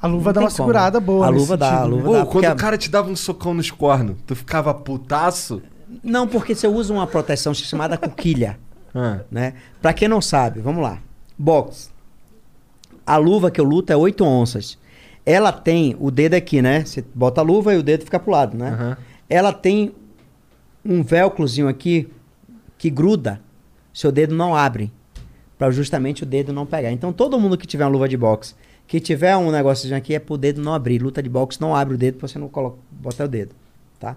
A 0.00 0.06
luva 0.06 0.26
Não 0.28 0.32
dá 0.34 0.40
tem 0.40 0.42
uma 0.42 0.50
como. 0.50 0.56
segurada 0.56 1.00
boa. 1.00 1.26
A 1.26 1.30
nesse 1.30 1.40
luva 1.40 1.56
dá, 1.56 1.66
sentido, 1.70 1.82
a 1.82 1.86
luva 1.86 2.02
né? 2.02 2.08
Ô, 2.08 2.12
dá. 2.12 2.18
quando 2.20 2.30
porque 2.32 2.46
o 2.46 2.52
a- 2.52 2.54
cara 2.54 2.78
te 2.78 2.88
dava 2.90 3.10
um 3.10 3.16
socão 3.16 3.52
nos 3.54 3.70
cornos, 3.70 4.16
tu 4.24 4.36
ficava 4.36 4.72
putaço? 4.72 5.60
Não, 6.02 6.26
porque 6.26 6.54
você 6.54 6.66
usa 6.66 6.92
uma 6.92 7.06
proteção 7.06 7.52
chamada 7.54 7.96
coquilha. 7.96 8.58
Ah. 8.94 9.20
né? 9.30 9.52
Pra 9.82 9.92
quem 9.92 10.08
não 10.08 10.22
sabe, 10.22 10.60
vamos 10.60 10.82
lá. 10.82 10.98
Box. 11.36 11.90
A 13.04 13.16
luva 13.18 13.50
que 13.50 13.60
eu 13.60 13.64
luto 13.64 13.92
é 13.92 13.96
8 13.96 14.24
onças. 14.24 14.78
Ela 15.24 15.52
tem 15.52 15.94
o 16.00 16.10
dedo 16.10 16.34
aqui, 16.34 16.62
né? 16.62 16.84
Você 16.84 17.04
bota 17.14 17.40
a 17.40 17.44
luva 17.44 17.74
e 17.74 17.78
o 17.78 17.82
dedo 17.82 18.04
fica 18.04 18.18
pro 18.18 18.32
lado, 18.32 18.56
né? 18.56 18.70
Aham. 18.70 18.96
Ela 19.28 19.52
tem 19.52 19.92
um 20.84 21.02
velcrozinho 21.02 21.68
aqui 21.68 22.08
que 22.78 22.88
gruda. 22.88 23.40
Seu 23.92 24.10
dedo 24.10 24.34
não 24.34 24.54
abre. 24.54 24.92
Pra 25.58 25.70
justamente 25.70 26.22
o 26.22 26.26
dedo 26.26 26.52
não 26.52 26.64
pegar. 26.64 26.90
Então 26.92 27.12
todo 27.12 27.38
mundo 27.38 27.58
que 27.58 27.66
tiver 27.66 27.84
uma 27.84 27.90
luva 27.90 28.08
de 28.08 28.16
boxe, 28.16 28.54
que 28.86 29.00
tiver 29.00 29.36
um 29.36 29.50
negócio 29.50 29.94
aqui 29.94 30.14
é 30.14 30.18
pro 30.18 30.38
dedo 30.38 30.62
não 30.62 30.72
abrir. 30.72 31.02
Luta 31.02 31.22
de 31.22 31.28
boxe 31.28 31.60
não 31.60 31.74
abre 31.74 31.94
o 31.94 31.98
dedo 31.98 32.18
pra 32.18 32.28
você 32.28 32.38
não 32.38 32.48
coloca, 32.48 32.78
botar 32.90 33.24
o 33.24 33.28
dedo, 33.28 33.54
tá? 33.98 34.16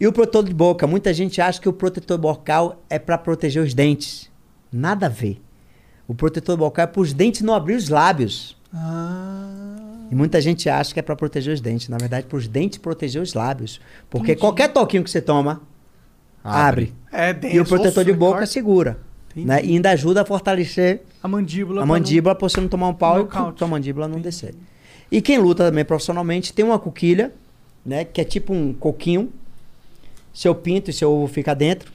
E 0.00 0.06
o 0.06 0.12
protetor 0.12 0.44
de 0.44 0.54
boca, 0.54 0.86
muita 0.86 1.12
gente 1.12 1.40
acha 1.40 1.60
que 1.60 1.68
o 1.68 1.72
protetor 1.72 2.18
bocal 2.18 2.82
é 2.88 2.98
para 2.98 3.18
proteger 3.18 3.62
os 3.62 3.74
dentes. 3.74 4.30
Nada 4.72 5.06
a 5.06 5.08
ver. 5.08 5.40
O 6.06 6.14
protetor 6.14 6.56
bocal 6.56 6.84
é 6.84 6.86
para 6.86 7.00
os 7.00 7.12
dentes 7.12 7.42
não 7.42 7.54
abrir 7.54 7.74
os 7.74 7.88
lábios. 7.88 8.56
E 10.10 10.14
muita 10.14 10.40
gente 10.40 10.68
acha 10.68 10.94
que 10.94 11.00
é 11.00 11.02
para 11.02 11.16
proteger 11.16 11.52
os 11.52 11.60
dentes. 11.60 11.88
Na 11.88 11.98
verdade, 11.98 12.26
para 12.26 12.36
os 12.38 12.46
dentes 12.46 12.78
proteger 12.78 13.20
os 13.20 13.34
lábios. 13.34 13.80
Porque 14.08 14.36
qualquer 14.36 14.72
toquinho 14.72 15.02
que 15.02 15.10
você 15.10 15.20
toma, 15.20 15.60
abre. 16.42 16.94
É 17.12 17.32
denso. 17.32 17.56
E 17.56 17.60
o 17.60 17.64
protetor 17.64 18.04
de 18.04 18.12
boca 18.12 18.38
corte. 18.38 18.52
segura. 18.52 18.98
Né? 19.34 19.64
E 19.64 19.74
ainda 19.74 19.90
ajuda 19.90 20.22
a 20.22 20.24
fortalecer 20.24 21.02
A 21.22 21.28
mandíbula. 21.28 21.80
a 21.80 21.82
pra 21.82 21.86
mandíbula 21.86 22.34
pra 22.34 22.48
você 22.48 22.60
não 22.60 22.68
tomar 22.68 22.88
um 22.88 22.94
pau 22.94 23.20
e 23.22 23.52
tua 23.52 23.68
mandíbula 23.68 24.08
não 24.08 24.20
descer. 24.20 24.54
E 25.10 25.20
quem 25.20 25.38
luta 25.38 25.64
também 25.64 25.84
profissionalmente 25.84 26.52
tem 26.52 26.64
uma 26.64 26.78
coquilha, 26.78 27.32
né? 27.84 28.04
Que 28.04 28.20
é 28.20 28.24
tipo 28.24 28.52
um 28.52 28.72
coquinho. 28.72 29.32
Seu 30.38 30.54
pinto 30.54 30.88
e 30.88 30.92
seu 30.92 31.10
ovo 31.10 31.26
fica 31.26 31.52
dentro 31.52 31.90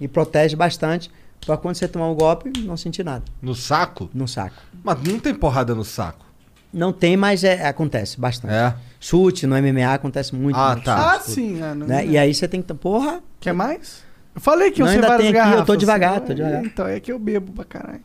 e 0.00 0.08
protege 0.08 0.56
bastante 0.56 1.10
pra 1.44 1.54
quando 1.58 1.74
você 1.74 1.86
tomar 1.86 2.08
um 2.08 2.14
golpe 2.14 2.50
não 2.60 2.78
sentir 2.78 3.04
nada 3.04 3.22
No 3.42 3.54
saco? 3.54 4.08
no 4.14 4.26
saco. 4.26 4.56
Mas 4.82 5.02
não 5.02 5.18
tem 5.18 5.34
porrada 5.34 5.74
no 5.74 5.84
saco. 5.84 6.24
Não 6.72 6.94
tem, 6.94 7.14
mas 7.14 7.44
é- 7.44 7.68
acontece 7.68 8.18
bastante. 8.18 8.54
É. 8.54 8.74
Chute 8.98 9.46
no 9.46 9.54
MMA 9.54 9.92
acontece 9.92 10.34
muito. 10.34 10.56
Ah, 10.58 10.70
muito 10.72 10.84
tá. 10.86 11.12
Ah, 11.16 11.20
sim. 11.20 11.62
É, 11.62 11.74
não- 11.74 11.86
né? 11.86 12.06
E 12.06 12.16
aí 12.16 12.32
você 12.34 12.48
tem 12.48 12.62
que. 12.62 12.72
Porra, 12.72 13.20
Quer 13.38 13.52
mais? 13.52 14.02
Eu 14.34 14.40
falei 14.40 14.70
que 14.70 14.80
eu 14.80 14.86
Não, 14.86 14.90
sei 14.92 14.96
ainda 15.02 15.08
várias 15.08 15.30
tem 15.30 15.38
aqui, 15.38 15.48
eu 15.50 15.50
tô 15.50 15.56
garrafas. 15.56 15.78
devagar, 15.78 16.20
tô 16.22 16.32
Ah, 16.32 16.34
devagar. 16.34 16.64
Então, 16.64 16.86
é 16.88 16.98
que 17.00 17.12
eu 17.12 17.18
bebo 17.18 17.52
pra 17.52 17.64
caralho. 17.66 18.00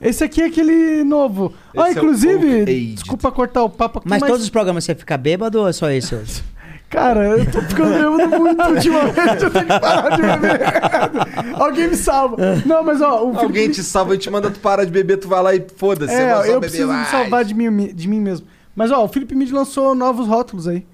Esse 0.00 0.24
aqui 0.24 0.40
é 0.40 0.46
aquele 0.46 1.04
novo. 1.04 1.52
Esse 1.74 1.84
Ah, 1.84 1.88
é 1.88 1.90
o 1.90 1.92
inclusive, 1.98 2.62
Aged. 2.62 2.94
desculpa 2.94 3.30
cortar 3.30 3.62
o 3.62 3.68
papo 3.68 3.98
aqui, 3.98 4.08
mas, 4.08 4.20
mas, 4.22 4.30
todos 4.30 4.42
os 4.44 4.50
programas 4.50 4.84
você 4.84 4.94
fica 4.94 5.18
bêbado 5.18 5.60
ou 5.60 5.68
é 5.68 5.72
só 5.74 5.90
esse 5.90 6.14
hoje? 6.14 6.42
cara, 6.90 7.24
eu 7.38 7.50
tô 7.50 7.60
ficando 7.62 7.94
bêbado 7.94 8.38
muito 8.40 8.62
ultimamente, 8.62 9.42
eu 9.44 9.50
tenho 9.50 9.66
que 9.66 9.80
parar 9.80 10.10
de 10.16 10.22
beber. 10.22 10.60
Alguém 11.60 11.88
me 11.88 11.96
salva. 11.96 12.36
Não, 12.66 12.82
mas 12.82 13.00
ó, 13.00 13.24
o 13.24 13.36
Alguém 13.38 13.62
Felipe- 13.64 13.74
te 13.74 13.82
salva 13.82 14.14
e 14.14 14.18
te 14.18 14.30
manda 14.30 14.50
tu 14.50 14.58
parar 14.60 14.84
de 14.84 14.90
beber, 14.90 15.16
tu 15.18 15.28
vai 15.28 15.42
lá 15.42 15.54
e 15.54 15.66
foda-se. 15.76 16.12
É, 16.14 16.32
eu 16.32 16.42
beber 16.42 16.60
preciso 16.60 16.86
me 16.88 16.92
mais. 16.94 17.08
salvar 17.08 17.44
de 17.44 17.54
mim, 17.54 17.94
de 17.94 18.08
mim 18.08 18.20
mesmo. 18.20 18.46
Mas 18.74 18.90
ó, 18.90 19.04
o 19.04 19.08
Felipe 19.08 19.34
Mid 19.34 19.50
lançou 19.50 19.94
novos 19.94 20.26
rótulos 20.28 20.68
aí. 20.68 20.86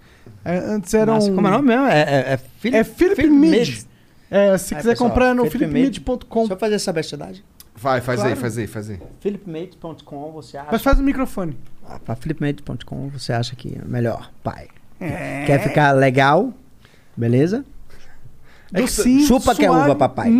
É, 0.45 0.57
antes 0.59 0.93
eram. 0.95 1.15
Nossa, 1.15 1.33
como 1.33 1.47
é 1.47 1.51
o 1.51 1.53
nome 1.55 1.69
mesmo? 1.69 1.87
É, 1.87 2.01
é, 2.01 2.33
é 2.35 2.37
Philip, 2.59 2.79
É 2.79 2.85
Philip 2.85 3.17
Philip 3.17 3.35
Mid. 3.35 3.85
É, 4.31 4.57
se 4.59 4.75
Aí, 4.75 4.81
quiser 4.81 4.93
pessoal, 4.93 5.11
comprar 5.11 5.27
é 5.31 5.35
no 5.35 5.45
Philip 5.51 5.71
philipmid.com. 5.71 6.41
Deixa 6.41 6.55
eu 6.55 6.59
fazer 6.59 6.75
essa 6.75 6.93
bestidade. 6.93 7.45
Vai, 7.77 8.01
faz 8.01 8.21
aí, 8.21 8.27
Claro. 8.27 8.41
faz 8.41 8.59
aí, 8.59 8.67
faz 8.67 8.91
aí. 8.91 8.99
philipmade.com, 9.21 10.33
você 10.33 10.57
acha? 10.57 10.69
Mas 10.73 10.83
faz 10.83 10.99
o 10.99 11.03
microfone. 11.03 11.57
Ah, 11.89 11.99
Pra 11.99 12.15
philipmade.com, 12.17 13.09
você 13.11 13.33
acha 13.33 13.55
que 13.57 13.77
é 13.77 13.87
melhor, 13.87 14.31
pai. 14.43 14.69
É. 15.05 15.45
Quer 15.47 15.63
ficar 15.63 15.93
legal? 15.93 16.53
Beleza? 17.17 17.65
Docinho, 18.73 19.27
Chupa 19.27 19.55
que 19.55 19.65
é 19.65 19.69
suave. 19.69 19.85
uva, 19.85 19.95
papai. 19.95 20.31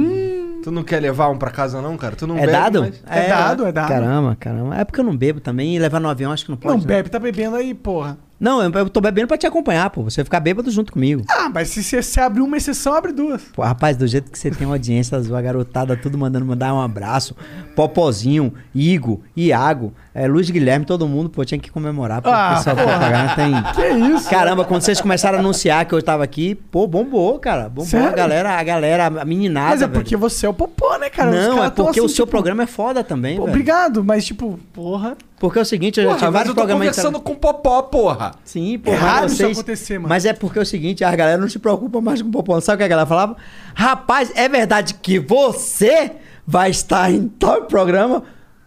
Tu 0.63 0.71
não 0.71 0.83
quer 0.83 0.99
levar 1.01 1.29
um 1.29 1.37
pra 1.37 1.51
casa 1.51 1.81
não, 1.83 1.97
cara? 1.97 2.17
Tu 2.17 2.27
não 2.27 2.37
é 2.37 2.41
bebe, 2.41 2.53
dado? 2.53 2.81
mas- 2.81 3.03
É 3.07 3.29
dado, 3.29 3.67
é 3.67 3.71
dado. 3.73 3.89
Caramba, 3.89 4.37
caramba. 4.41 4.77
É 4.77 4.85
porque 4.85 4.99
eu 4.99 5.05
não 5.05 5.15
bebo 5.17 5.39
também 5.39 5.77
e 5.77 5.79
levar 5.79 6.01
no 6.01 6.09
avião 6.09 6.33
acho 6.33 6.45
que 6.47 6.51
não 6.51 6.57
pode. 6.57 6.75
Não, 6.75 6.81
né? 6.81 6.87
bebe, 6.87 7.11
tá 7.11 7.19
bebendo 7.19 7.55
aí, 7.57 7.75
porra. 7.75 8.17
Não, 8.41 8.63
eu, 8.63 8.71
eu 8.73 8.91
tô 8.91 9.01
bebendo 9.01 9.29
pra 9.29 9.37
te 9.39 9.47
acompanhar, 9.47 9.89
pô. 9.91 10.03
Você 10.03 10.25
ficar 10.25 10.41
bêbado 10.41 10.71
junto 10.71 10.91
comigo. 10.93 11.23
Ah, 11.31 11.51
mas 11.53 11.69
se 11.69 11.83
você 11.85 12.03
se 12.03 12.19
abrir 12.19 12.41
uma 12.41 12.57
exceção, 12.57 12.95
abre 12.95 13.13
duas. 13.13 13.43
Pô, 13.55 13.63
rapaz, 13.63 13.97
do 13.97 14.07
jeito 14.07 14.31
que 14.31 14.39
você 14.39 14.51
tem 14.51 14.67
uma 14.67 14.75
audiência, 14.75 15.17
a 15.21 15.41
garotada 15.43 15.97
tudo 15.97 16.19
mandando 16.19 16.45
mandar 16.47 16.75
um 16.75 16.81
abraço. 16.81 17.37
Popozinho, 17.77 18.53
Igo, 18.75 19.23
Iago, 19.37 19.93
é, 20.15 20.29
Luiz 20.29 20.49
Guilherme, 20.49 20.87
todo 20.87 21.09
mundo, 21.09 21.29
pô, 21.29 21.45
tinha 21.45 21.59
que 21.59 21.71
comemorar. 21.71 22.23
Pô, 22.23 22.31
Ah, 22.31 22.53
o 22.53 22.57
pessoal 22.59 22.77
do 22.77 22.83
porra. 22.83 22.99
programa 22.99 23.35
tem. 23.35 23.53
Que 23.75 24.15
isso? 24.15 24.31
Caramba, 24.31 24.65
quando 24.65 24.83
vocês 24.83 25.01
começaram 25.01 25.39
a 25.39 25.41
anunciar 25.41 25.85
que 25.87 25.93
eu 25.93 26.01
tava 26.01 26.23
aqui, 26.23 26.55
pô, 26.55 26.87
bombou, 26.87 27.39
cara. 27.41 27.65
Bombou 27.69 27.85
Sério? 27.87 28.07
a 28.09 28.13
galera, 28.13 28.51
a 28.53 28.63
galera, 28.63 29.07
a 29.07 29.25
meninada. 29.25 29.71
Mas 29.71 29.83
é 29.83 29.87
velho. 29.87 29.93
porque 30.01 30.17
você 30.17 30.47
é 30.47 30.49
o 30.49 30.55
popô, 30.55 30.97
né, 30.99 31.11
cara? 31.11 31.31
Não, 31.33 31.57
caras 31.57 31.67
é 31.67 31.71
porque 31.75 31.99
assim, 31.99 32.07
o 32.07 32.09
seu 32.09 32.25
tipo, 32.27 32.31
programa 32.31 32.63
é 32.63 32.67
foda 32.67 33.03
também, 33.03 33.37
pô. 33.37 33.45
Obrigado, 33.45 34.05
mas 34.05 34.25
tipo, 34.25 34.59
porra. 34.73 35.17
Porque 35.41 35.59
é 35.59 35.63
o 35.63 35.65
seguinte, 35.65 35.99
eu 35.99 36.05
já 36.05 36.11
Porra, 36.11 36.19
tive 36.21 36.27
mas 36.31 36.33
vários 36.35 36.49
eu 36.51 36.55
tô 36.55 36.61
programas. 36.61 36.87
conversando 36.97 37.21
com 37.21 37.33
o 37.33 37.37
Popó, 37.37 37.83
porra. 37.83 38.31
Sim, 38.45 38.79
pô, 38.79 38.93
É 38.93 38.95
raro 38.95 39.27
isso 39.27 39.37
vocês... 39.37 39.59
acontecer, 39.59 39.99
mano. 39.99 40.09
Mas 40.09 40.25
é 40.25 40.33
porque 40.33 40.59
é 40.59 40.63
o 40.63 40.67
seguinte, 40.67 41.03
a 41.05 41.15
galera 41.15 41.37
não 41.39 41.49
se 41.49 41.59
preocupa 41.59 42.01
mais 42.01 42.23
com 42.23 42.29
o 42.29 42.31
Popó. 42.33 42.59
Sabe 42.61 42.77
o 42.77 42.79
que 42.79 42.85
a 42.85 42.89
galera 42.89 43.07
falava? 43.07 43.37
Rapaz, 43.75 44.33
é 44.37 44.49
verdade 44.49 44.95
que 44.95 45.19
você 45.19 46.13
vai 46.47 46.71
estar 46.71 47.11
em 47.11 47.27
tal 47.29 47.63
programa? 47.63 48.23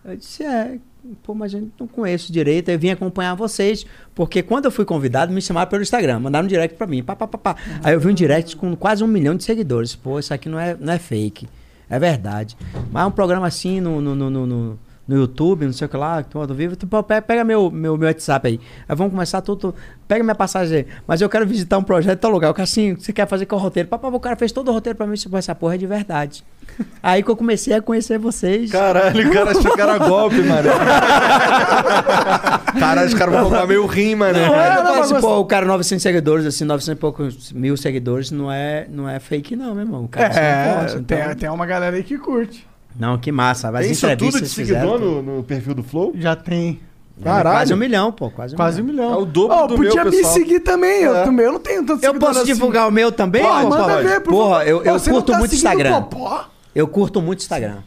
Eu 0.06 0.18
disse, 0.18 0.44
é, 0.44 0.78
pô, 1.24 1.34
mas 1.34 1.54
eu 1.54 1.68
não 1.80 1.88
conheço 1.88 2.32
direito. 2.32 2.70
Eu 2.70 2.80
vim 2.80 2.90
acompanhar 2.90 3.36
vocês, 3.36 3.86
porque 4.16 4.42
quando 4.42 4.66
eu 4.66 4.72
fui 4.72 4.86
convidado, 4.86 5.34
me 5.34 5.42
chamaram 5.42 5.70
pelo 5.70 5.82
Instagram, 5.82 6.20
mandaram 6.20 6.46
um 6.46 6.50
direct 6.50 6.78
pra 6.78 6.88
mim, 6.88 7.04
pá, 7.04 7.16
pá, 7.16 7.28
pá, 7.28 7.38
pá. 7.38 7.56
Aí 7.84 7.94
eu 7.94 8.00
vi 8.00 8.08
um 8.08 8.14
direct 8.14 8.56
com 8.56 8.76
quase 8.76 9.04
um 9.04 9.08
milhão 9.08 9.36
de 9.36 9.44
seguidores. 9.44 9.96
Pô, 9.96 10.20
isso 10.20 10.34
aqui 10.34 10.50
não 10.50 10.60
é, 10.60 10.76
não 10.80 10.94
é 10.94 11.00
fake, 11.00 11.48
é 11.90 12.00
verdade. 12.00 12.58
Mas 12.92 13.04
é 13.04 13.06
um 13.06 13.12
programa 13.12 13.48
assim 13.48 13.80
no, 13.80 14.02
no, 14.02 14.16
no, 14.16 14.46
no, 14.46 14.80
no- 15.08 15.18
YouTube, 15.18 15.66
não 15.66 15.74
sei 15.74 15.86
o 15.86 15.90
que 15.90 15.98
lá, 15.98 16.24
que 16.24 16.30
todo 16.30 16.54
vivo. 16.54 16.76
Tipo, 16.76 17.02
pega, 17.04 17.44
meu, 17.44 17.70
meu, 17.72 17.98
meu 17.98 18.08
WhatsApp 18.08 18.48
aí. 18.48 18.60
Aí 18.88 18.96
vamos 18.96 19.12
começar 19.14 19.42
tudo. 19.42 19.74
Pega 20.08 20.24
minha 20.24 20.36
passagem 20.36 20.78
aí. 20.80 20.88
Mas 21.06 21.22
eu 21.22 21.30
quero 21.30 21.46
visitar 21.46 21.78
um 21.78 21.84
projeto 21.84 22.18
em 22.18 22.22
tal 22.22 22.32
lugar. 22.32 22.52
O 22.52 22.54
cara 22.54 22.64
assim, 22.64 22.96
você 22.96 23.12
quer 23.12 23.28
fazer 23.28 23.46
qual 23.46 23.60
roteiro? 23.60 23.90
Papá, 23.90 24.08
o 24.08 24.20
cara 24.20 24.36
fez 24.36 24.52
todo 24.52 24.70
o 24.70 24.72
roteiro 24.72 24.98
pra 24.98 25.08
mim. 25.08 25.16
Tipo, 25.16 25.36
essa 25.38 25.54
porra 25.56 25.76
é 25.76 25.78
de 25.78 25.88
verdade. 25.88 26.44
aí 27.04 27.24
que 27.24 27.30
eu 27.30 27.36
comecei 27.36 27.74
a 27.74 27.82
conhecer 27.82 28.18
vocês. 28.20 28.72
Caralho, 28.72 29.30
o 29.30 29.34
cara 29.34 29.52
achou 29.52 29.74
que 29.74 29.82
era 29.82 29.98
golpe, 29.98 30.42
mano. 30.42 30.70
Caralho, 32.80 33.08
os 33.08 33.14
caras 33.14 33.34
vão 33.34 33.44
colocar 33.46 33.68
meio 33.68 33.86
rim, 33.86 34.16
mano. 34.16 34.38
Não, 34.40 34.56
É, 34.56 34.68
é, 34.68 34.76
não, 34.76 34.84
não, 34.84 34.92
mas 34.92 35.00
assim, 35.06 35.14
você- 35.16 35.22
pô, 35.22 35.40
o 35.40 35.46
cara 35.46 35.66
900 35.66 36.02
seguidores, 36.04 36.46
assim, 36.46 36.66
900 36.66 36.98
e 36.98 37.00
poucos 37.00 37.52
mil 37.52 37.76
seguidores, 37.78 38.32
não 38.32 38.52
é, 38.52 38.88
não 38.90 39.08
é 39.10 39.20
fake 39.20 39.56
não, 39.56 39.74
meu 39.74 39.84
irmão. 39.84 40.04
O 40.06 40.08
cara 40.08 40.34
só 40.34 40.40
É, 40.40 40.74
forte, 40.74 40.98
então- 40.98 41.18
tem, 41.18 41.36
tem 41.36 41.50
uma 41.50 41.66
galera 41.66 41.96
aí 41.96 42.04
que 42.04 42.18
curte. 42.18 42.68
Não, 43.00 43.18
que 43.18 43.32
massa. 43.32 43.70
As 43.70 43.82
Tem 43.84 43.92
isso 43.92 44.08
tudo 44.18 44.42
de 44.42 44.50
seguidor 44.50 45.00
no, 45.00 45.22
no 45.22 45.44
perfil 45.44 45.74
do 45.76 45.84
Flow? 45.84 46.14
Já 46.18 46.36
tem. 46.36 46.80
Caralho. 47.24 47.56
Quase 47.58 47.74
um 47.74 47.78
milhão, 47.78 48.12
pô. 48.12 48.30
Quase 48.30 48.54
um 48.54 48.58
Quase 48.58 48.82
um 48.82 48.86
milhão. 48.86 49.06
milhão. 49.08 49.20
É 49.20 49.24
o 49.24 49.26
dobro 49.26 49.56
Ó, 49.58 49.68
do 49.68 49.76
podia 49.76 49.96
meu, 49.96 50.06
me 50.06 50.12
pessoal. 50.12 50.34
seguir 50.34 50.60
também. 50.60 51.02
Eu, 51.04 51.16
É. 51.16 51.24
também, 51.24 51.46
eu 51.46 51.52
não 51.52 51.60
tenho 51.60 51.84
tanto 51.86 52.04
Eu 52.04 52.14
posso 52.16 52.40
assim. 52.40 52.54
divulgar 52.54 52.88
o 52.88 52.92
meu 52.92 53.12
também? 53.12 53.42
Pô, 53.42 53.50
ô, 53.50 53.64
manda 53.70 53.78
Pavão? 53.86 54.04
ver, 54.04 54.22
por 54.22 54.32
Porra, 54.32 54.64
eu, 54.66 54.84
eu 54.84 54.94
você 55.00 55.10
não 55.10 55.16
curto 55.18 55.32
tá 55.32 55.40
muito 55.40 55.56
Instagram. 55.56 55.98
o 55.98 56.04
Popó? 56.04 56.46
Eu 56.76 56.88
curto 56.88 57.22
muito 57.22 57.40
Instagram. 57.40 57.78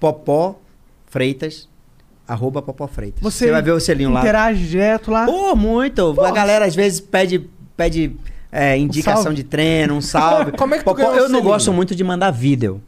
Popó 0.00 0.58
Freitas, 1.06 1.68
arroba 2.26 2.62
Popó 2.62 2.86
Freitas. 2.86 3.20
Você, 3.22 3.50
vai 3.50 3.60
ver 3.62 3.72
o 3.72 3.80
selinho 3.80 4.10
lá. 4.10 4.20
interage 4.20 4.66
direto 4.68 5.10
lá. 5.10 5.26
Pô, 5.26 5.54
muito. 5.54 6.18
A 6.22 6.30
galera 6.30 6.64
às 6.64 6.74
vezes 6.74 6.98
pede, 7.00 7.48
pede 7.76 8.16
é, 8.50 8.76
indicação 8.78 9.24
salve. 9.24 9.36
de 9.36 9.44
treino, 9.44 9.94
um 9.94 10.00
salve. 10.00 10.52
Como 10.56 10.74
é 10.74 10.78
que 10.78 10.84
Popó, 10.84 11.00
Eu 11.02 11.14
não 11.22 11.26
selinho? 11.26 11.42
gosto 11.42 11.72
muito 11.74 11.94
de 11.94 12.02
mandar 12.04 12.30
vídeo. 12.30 12.80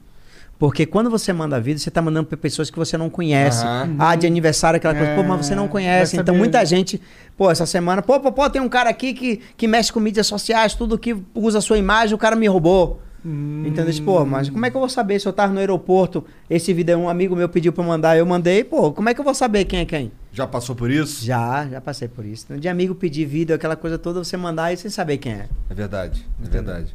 Porque 0.61 0.85
quando 0.85 1.09
você 1.09 1.33
manda 1.33 1.59
vídeo, 1.59 1.81
você 1.81 1.91
tá 1.91 2.03
mandando 2.03 2.27
pra 2.27 2.37
pessoas 2.37 2.69
que 2.69 2.77
você 2.79 2.99
não 2.99 3.09
conhece. 3.09 3.65
Aham. 3.65 3.97
Ah, 3.99 4.15
de 4.15 4.27
aniversário, 4.27 4.77
aquela 4.77 4.95
coisa. 4.95 5.15
Pô, 5.15 5.23
mas 5.23 5.47
você 5.47 5.55
não 5.55 5.65
É, 5.65 5.69
conhece. 5.69 6.19
Então 6.19 6.35
muita 6.35 6.63
gente... 6.67 7.01
Pô, 7.35 7.51
essa 7.51 7.65
semana... 7.65 8.03
Pô, 8.03 8.21
pô, 8.21 8.31
pô, 8.31 8.51
tem 8.51 8.61
um 8.61 8.69
cara 8.69 8.91
aqui 8.91 9.15
que, 9.15 9.41
que 9.57 9.67
mexe 9.67 9.91
com 9.91 9.99
mídias 9.99 10.27
sociais, 10.27 10.75
tudo 10.75 10.99
que 10.99 11.17
usa 11.35 11.59
a 11.59 11.61
sua 11.63 11.79
imagem, 11.79 12.15
o 12.15 12.19
cara 12.19 12.37
me 12.37 12.47
roubou. 12.47 13.01
Hum. 13.25 13.63
Entendeu? 13.67 14.05
Pô, 14.05 14.23
mas 14.27 14.51
como 14.51 14.67
é 14.67 14.71
que 14.71 14.77
eu 14.77 14.81
vou 14.81 14.89
saber 14.91 15.19
se 15.19 15.27
eu 15.27 15.33
tava 15.33 15.51
no 15.51 15.61
aeroporto, 15.61 16.27
esse 16.49 16.75
vídeo 16.75 16.99
um 16.99 17.09
amigo 17.09 17.35
meu 17.35 17.49
pediu 17.49 17.73
eu 17.75 17.85
mandar, 17.85 18.19
eu 18.19 18.27
mandei, 18.27 18.63
pô, 18.63 18.93
como 18.93 19.09
é 19.09 19.15
que 19.15 19.21
eu 19.21 19.25
vou 19.25 19.35
saber 19.35 19.65
quem 19.65 19.81
é 19.81 19.85
quem? 19.87 20.13
Já 20.31 20.47
passou 20.47 20.77
por 20.77 20.91
isso? 20.91 21.25
Já, 21.25 21.67
já 21.69 21.81
passei 21.81 22.07
por 22.07 22.25
isso. 22.27 22.47
De 22.59 22.69
amigo 22.69 22.95
pedir 22.95 23.25
vídeo, 23.25 23.55
aquela 23.55 23.77
coisa 23.77 23.99
toda, 23.99 24.23
você 24.23 24.37
mandar 24.37 24.75
e 24.75 24.77
sem 24.77 24.91
saber 24.91 25.17
quem 25.17 25.33
é. 25.33 25.49
É 25.71 25.75
verdade, 25.75 26.27
é 26.45 26.49
verdade. 26.49 26.95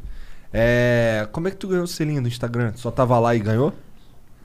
É, 0.58 1.28
como 1.32 1.48
é 1.48 1.50
que 1.50 1.58
tu 1.58 1.68
ganhou 1.68 1.84
o 1.84 1.86
selinho 1.86 2.22
do 2.22 2.28
Instagram? 2.28 2.72
Tu 2.72 2.80
só 2.80 2.90
tava 2.90 3.18
lá 3.18 3.34
e 3.34 3.38
ganhou? 3.38 3.74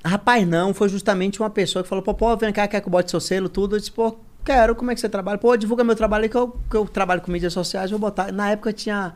Rapaz, 0.04 0.46
não, 0.46 0.74
foi 0.74 0.90
justamente 0.90 1.40
uma 1.40 1.50
pessoa 1.50 1.84
que 1.84 1.88
falou, 1.90 2.04
pô, 2.04 2.14
pô, 2.14 2.36
vem 2.36 2.52
cá, 2.52 2.68
quer 2.68 2.82
que 2.82 2.88
eu 2.88 2.92
bote 2.92 3.10
seu 3.10 3.22
selo, 3.22 3.48
tudo. 3.48 3.76
Eu 3.76 3.80
disse, 3.80 3.92
pô, 3.92 4.18
quero, 4.44 4.76
como 4.76 4.92
é 4.92 4.96
que 4.96 5.00
você 5.00 5.08
trabalha? 5.08 5.38
Pô, 5.38 5.56
divulga 5.56 5.86
meu 5.86 5.96
trabalho 5.96 6.24
aí 6.24 6.30
que 6.30 6.36
eu, 6.36 6.50
que 6.70 6.76
eu 6.76 6.86
trabalho 6.86 7.22
com 7.22 7.32
mídias 7.32 7.54
sociais, 7.54 7.92
vou 7.92 8.00
botar. 8.00 8.30
Na 8.32 8.50
época 8.50 8.72
eu 8.72 8.74
tinha, 8.74 9.14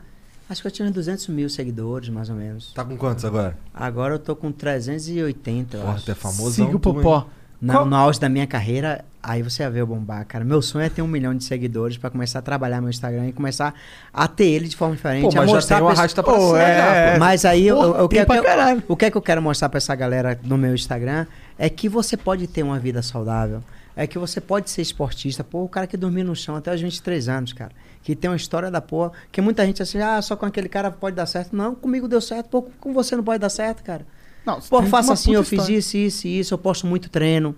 acho 0.49 0.61
que 0.61 0.67
eu 0.67 0.71
tinha 0.71 0.87
uns 0.87 0.93
200 0.93 1.27
mil 1.27 1.49
seguidores, 1.49 2.07
mais 2.07 2.29
ou 2.29 2.35
menos. 2.37 2.71
Tá 2.73 2.85
com 2.85 2.95
quantos 2.95 3.25
agora? 3.25 3.57
Agora 3.73 4.13
eu 4.13 4.19
tô 4.19 4.33
com 4.35 4.51
380, 4.51 5.75
eu 5.75 5.81
Porra, 5.81 5.93
acho. 5.95 6.05
tu 6.05 6.11
é 6.11 6.15
famosão. 6.15 6.65
Siga 6.65 6.77
o 6.77 6.79
tu, 6.79 6.89
hein? 6.91 7.25
Na- 7.65 7.85
No 7.85 7.95
auge 7.95 8.19
da 8.19 8.29
minha 8.29 8.45
carreira, 8.47 9.03
aí 9.23 9.41
você 9.41 9.63
ia 9.63 9.69
ver 9.69 9.81
eu 9.81 9.87
bombar, 9.87 10.25
cara. 10.25 10.43
Meu 10.45 10.61
sonho 10.61 10.85
é 10.85 10.89
ter 10.89 11.01
um 11.01 11.07
milhão 11.07 11.33
de 11.35 11.43
seguidores 11.43 11.97
pra 11.97 12.09
começar 12.09 12.39
a 12.39 12.41
trabalhar 12.41 12.79
meu 12.81 12.89
Instagram 12.89 13.27
e 13.27 13.33
começar 13.33 13.73
a 14.13 14.27
ter 14.27 14.45
ele 14.45 14.67
de 14.67 14.75
forma 14.75 14.95
diferente. 14.95 15.23
Pô, 15.23 15.31
mas 15.35 15.49
já 15.51 15.61
tem 15.61 15.77
uma 15.77 15.91
pra- 15.91 15.99
arrasta 15.99 16.23
pra 16.23 16.33
Pô, 16.33 16.39
cima 16.47 16.61
é. 16.61 17.13
pô. 17.13 17.19
Mas 17.19 17.45
aí 17.45 17.69
Porra, 17.69 17.85
eu, 17.85 17.95
eu 17.95 18.09
pra 18.09 18.35
eu- 18.71 18.83
o 18.87 18.95
que 18.95 19.05
é 19.05 19.11
que 19.11 19.17
eu 19.17 19.21
quero 19.21 19.41
mostrar 19.41 19.69
pra 19.69 19.77
essa 19.77 19.95
galera 19.95 20.39
no 20.43 20.57
meu 20.57 20.73
Instagram 20.75 21.25
é 21.57 21.69
que 21.69 21.89
você 21.89 22.15
pode 22.15 22.47
ter 22.47 22.63
uma 22.63 22.77
vida 22.79 23.01
saudável. 23.01 23.63
É 23.97 24.05
que 24.05 24.19
você 24.19 24.41
pode 24.41 24.69
ser 24.69 24.81
esportista. 24.81 25.41
Pô, 25.41 25.63
o 25.63 25.69
cara 25.69 25.87
que 25.87 25.95
dormiu 25.95 26.25
no 26.25 26.35
chão 26.35 26.57
até 26.57 26.73
os 26.75 26.81
23 26.81 27.29
anos, 27.29 27.53
cara. 27.53 27.71
Que 28.03 28.13
tem 28.13 28.29
uma 28.29 28.35
história 28.35 28.69
da 28.69 28.81
porra. 28.81 29.13
Que 29.31 29.39
muita 29.41 29.65
gente 29.65 29.81
assim, 29.81 29.99
ah, 30.01 30.21
só 30.21 30.35
com 30.35 30.45
aquele 30.45 30.67
cara 30.67 30.91
pode 30.91 31.15
dar 31.15 31.25
certo. 31.25 31.55
Não, 31.55 31.73
comigo 31.73 32.05
deu 32.07 32.19
certo. 32.19 32.47
Pô, 32.49 32.61
com 32.79 32.93
você 32.93 33.15
não 33.15 33.23
pode 33.23 33.39
dar 33.39 33.47
certo, 33.49 33.81
cara. 33.83 34.05
Não, 34.45 34.61
você 34.61 34.69
Pô, 34.69 34.79
uma 34.79 34.99
assim, 34.99 35.33
eu 35.33 35.43
fiz 35.43 35.59
história. 35.59 35.77
isso, 35.77 35.97
isso 35.97 36.27
e 36.27 36.39
isso. 36.39 36.53
Eu 36.53 36.57
posto 36.57 36.85
muito 36.85 37.09
treino. 37.09 37.55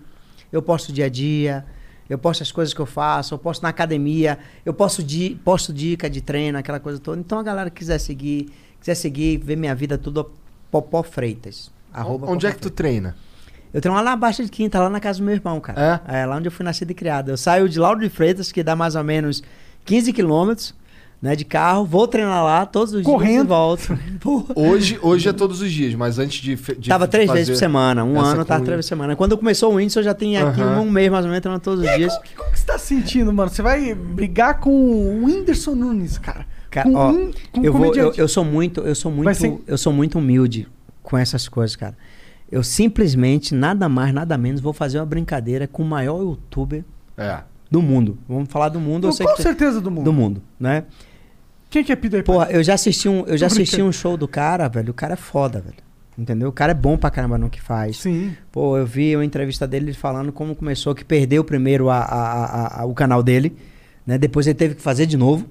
Eu 0.51 0.61
posto 0.61 0.93
dia 0.93 1.05
a 1.05 1.09
dia. 1.09 1.65
Eu 2.09 2.17
posto 2.17 2.41
as 2.41 2.51
coisas 2.51 2.73
que 2.73 2.79
eu 2.79 2.85
faço. 2.85 3.33
Eu 3.33 3.37
posto 3.37 3.61
na 3.61 3.69
academia. 3.69 4.39
Eu 4.65 4.73
posto, 4.73 5.03
di 5.03 5.37
posto 5.43 5.73
dica 5.73 6.09
de 6.09 6.21
treino, 6.21 6.57
aquela 6.57 6.79
coisa 6.79 6.99
toda. 6.99 7.19
Então 7.19 7.39
a 7.39 7.43
galera 7.43 7.69
que 7.69 7.77
quiser 7.77 7.99
seguir, 7.99 8.51
quiser 8.79 8.95
seguir, 8.95 9.37
ver 9.37 9.57
minha 9.57 9.75
vida 9.75 9.97
tudo, 9.97 10.31
Popó 10.71 11.03
Freitas. 11.03 11.69
Arroba 11.93 12.27
Onde 12.29 12.45
é 12.45 12.49
Popó 12.49 12.59
que 12.59 12.69
tu 12.69 12.69
treina? 12.69 13.15
eu 13.73 13.81
treino 13.81 13.97
lá 13.97 14.03
na 14.03 14.15
Baixa 14.15 14.43
de 14.43 14.49
Quinta, 14.49 14.79
lá 14.79 14.89
na 14.89 14.99
casa 14.99 15.19
do 15.19 15.25
meu 15.25 15.33
irmão, 15.33 15.59
cara. 15.59 16.01
É? 16.07 16.25
lá 16.25 16.37
onde 16.37 16.47
eu 16.47 16.51
fui 16.51 16.63
nascido 16.63 16.91
e 16.91 16.93
criado. 16.93 17.29
Eu 17.29 17.37
saio 17.37 17.67
de 17.67 17.77
Lauro 17.77 17.99
de 17.99 18.09
Freitas, 18.09 18.51
que 18.51 18.63
dá 18.63 18.75
mais 18.75 18.95
ou 18.95 19.03
menos 19.03 19.43
15 19.85 20.13
quilômetros, 20.13 20.73
né, 21.21 21.35
de 21.35 21.43
carro, 21.45 21.83
vou 21.85 22.07
treinar 22.07 22.43
lá 22.43 22.65
todos 22.65 22.93
os 22.93 23.01
dias 23.01 23.05
Correndo. 23.11 23.45
e 23.45 23.47
volto. 23.47 23.97
Hoje, 24.55 24.99
hoje 25.01 25.29
é 25.29 25.33
todos 25.33 25.61
os 25.61 25.71
dias, 25.71 25.95
mas 25.95 26.19
antes 26.19 26.41
de. 26.41 26.55
de 26.55 26.89
Tava 26.89 27.07
três 27.07 27.27
fazer 27.27 27.39
vezes 27.39 27.53
por 27.55 27.57
semana. 27.59 28.03
Um 28.03 28.19
ano 28.19 28.43
tava 28.45 28.63
três 28.63 28.75
vezes 28.77 28.85
por 28.89 28.95
semana. 28.95 29.15
Quando 29.15 29.37
começou 29.37 29.71
o 29.71 29.75
Whindersson, 29.75 29.99
eu 29.99 30.03
já 30.03 30.13
tinha 30.13 30.47
aqui 30.49 30.61
um 30.61 30.89
mês 30.91 31.09
mais 31.11 31.23
ou 31.25 31.29
menos 31.31 31.41
treinando 31.41 31.63
todos 31.63 31.83
os 31.83 31.95
dias. 31.95 32.13
Como, 32.13 32.23
que- 32.25 32.35
como 32.35 32.51
que 32.51 32.59
você 32.59 32.65
tá 32.65 32.77
sentindo, 32.77 33.31
mano? 33.33 33.49
Você 33.49 33.61
vai 33.61 33.95
brigar 33.95 34.59
com 34.59 34.69
o 34.71 35.25
Whindersson 35.25 35.75
Nunes, 35.75 36.17
cara. 36.17 36.45
Cara, 36.69 36.89
com 36.89 36.95
ó, 36.95 37.09
um, 37.11 37.31
com 37.51 37.63
eu, 37.63 37.71
vou, 37.71 37.85
eu, 37.85 37.89
comediante. 37.91 38.19
eu 38.19 38.27
sou 38.27 38.43
muito, 38.43 38.81
eu 38.81 38.93
sou 38.95 39.11
muito, 39.11 39.33
ser- 39.33 39.57
eu 39.65 39.77
sou 39.77 39.93
muito 39.93 40.19
humilde 40.19 40.67
com 41.01 41.17
essas 41.17 41.47
coisas, 41.47 41.75
cara. 41.75 41.97
Eu 42.51 42.61
simplesmente, 42.63 43.55
nada 43.55 43.87
mais, 43.89 44.13
nada 44.13 44.37
menos, 44.37 44.61
vou 44.61 44.73
fazer 44.73 44.99
uma 44.99 45.05
brincadeira 45.05 45.67
com 45.67 45.83
o 45.83 45.85
maior 45.85 46.19
youtuber 46.21 46.83
É. 47.17 47.39
do 47.71 47.81
mundo. 47.81 48.17
Vamos 48.27 48.49
falar 48.49 48.69
do 48.69 48.79
mundo, 48.79 49.07
eu 49.07 49.11
sei 49.13 49.25
com 49.25 49.33
que 49.35 49.41
certeza 49.41 49.79
do 49.81 49.89
mundo. 49.89 50.03
do 50.05 50.13
mundo, 50.13 50.41
né? 50.59 50.83
Quem 51.77 51.83
que 51.83 51.91
é 51.91 51.95
Peter 51.95 52.23
Porra, 52.23 52.49
eu 52.49 52.63
já 52.63 52.73
assisti 52.73 53.07
um, 53.07 53.23
eu 53.27 53.37
já 53.37 53.45
assisti 53.47 53.81
um 53.83 53.91
show 53.91 54.17
do 54.17 54.27
cara, 54.27 54.67
velho. 54.67 54.89
O 54.89 54.93
cara 54.93 55.13
é 55.13 55.17
foda, 55.17 55.61
velho. 55.61 55.75
Entendeu? 56.17 56.49
O 56.49 56.51
cara 56.51 56.71
é 56.71 56.75
bom 56.75 56.97
pra 56.97 57.11
caramba 57.11 57.37
no 57.37 57.49
que 57.51 57.61
faz. 57.61 57.97
Sim. 57.97 58.35
Pô, 58.51 58.75
eu 58.77 58.85
vi 58.87 59.15
uma 59.15 59.23
entrevista 59.23 59.67
dele 59.67 59.93
falando 59.93 60.31
como 60.31 60.55
começou, 60.55 60.95
que 60.95 61.05
perdeu 61.05 61.43
primeiro 61.43 61.89
a, 61.91 61.99
a- 61.99 62.45
a- 62.45 62.81
a- 62.81 62.85
o 62.85 62.93
canal 62.95 63.21
dele, 63.21 63.55
né? 64.05 64.17
Depois 64.17 64.47
ele 64.47 64.55
teve 64.55 64.73
que 64.73 64.81
fazer 64.81 65.05
de 65.05 65.15
novo 65.15 65.47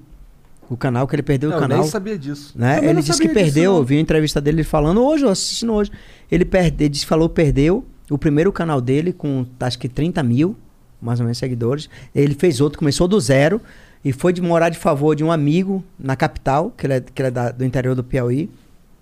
o 0.69 0.75
canal, 0.75 1.07
que 1.07 1.15
ele 1.15 1.23
perdeu 1.23 1.49
Eu 1.51 1.55
o 1.57 1.59
canal. 1.61 1.79
nem 1.79 1.87
sabia 1.87 2.17
disso. 2.17 2.51
né? 2.57 2.79
Ele 2.79 2.91
não 2.93 2.99
disse 3.01 3.21
que 3.21 3.27
disso, 3.29 3.33
perdeu, 3.39 3.71
não. 3.71 3.77
eu 3.79 3.83
vi 3.85 3.95
uma 3.95 4.01
entrevista 4.01 4.41
dele 4.41 4.61
falando 4.65 5.01
hoje, 5.01 5.23
eu 5.23 5.29
assistindo 5.29 5.71
hoje. 5.71 5.89
Ele, 6.29 6.43
perde, 6.43 6.83
ele 6.83 6.89
disse 6.89 7.05
que 7.05 7.09
falou 7.09 7.29
perdeu 7.29 7.85
o 8.11 8.17
primeiro 8.17 8.51
canal 8.51 8.81
dele 8.81 9.13
com 9.13 9.45
acho 9.61 9.79
que 9.79 9.87
30 9.87 10.21
mil, 10.23 10.57
mais 11.01 11.21
ou 11.21 11.23
menos, 11.25 11.37
seguidores. 11.37 11.89
Ele 12.13 12.33
fez 12.33 12.59
outro, 12.59 12.77
começou 12.77 13.07
do 13.07 13.17
zero 13.21 13.61
e 14.07 14.11
foi 14.13 14.31
de 14.31 14.41
morar 14.41 14.69
de 14.69 14.77
favor 14.77 15.15
de 15.15 15.23
um 15.23 15.31
amigo 15.31 15.83
na 15.99 16.15
capital, 16.15 16.71
que 16.77 16.85
ele 16.85 16.93
é, 16.93 17.01
que 17.01 17.21
ele 17.21 17.27
é 17.27 17.31
da- 17.31 17.51
do 17.51 17.65
interior 17.65 17.95
do 17.95 18.03
Piauí. 18.03 18.49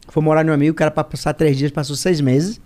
Foi 0.08 0.22
morar 0.24 0.44
de 0.44 0.50
um 0.50 0.54
amigo, 0.54 0.72
o 0.72 0.76
cara 0.76 0.90
para 0.92 1.04
passar 1.04 1.34
três 1.34 1.58
dias, 1.58 1.72
passou 1.72 1.96
seis 1.96 2.20
meses. 2.22 2.60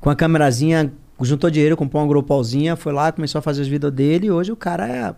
Com 0.00 0.10
a 0.10 0.14
câmerazinha, 0.16 0.92
juntou 1.20 1.50
dinheiro, 1.50 1.76
comprou 1.76 2.02
uma 2.02 2.12
GoProzinha, 2.12 2.76
foi 2.76 2.92
lá, 2.92 3.10
começou 3.10 3.38
a 3.40 3.42
fazer 3.42 3.62
os 3.62 3.68
vídeos 3.68 3.92
dele 3.92 4.26
e 4.26 4.30
hoje 4.30 4.52
o 4.52 4.56
cara 4.56 4.88
é 4.88 5.14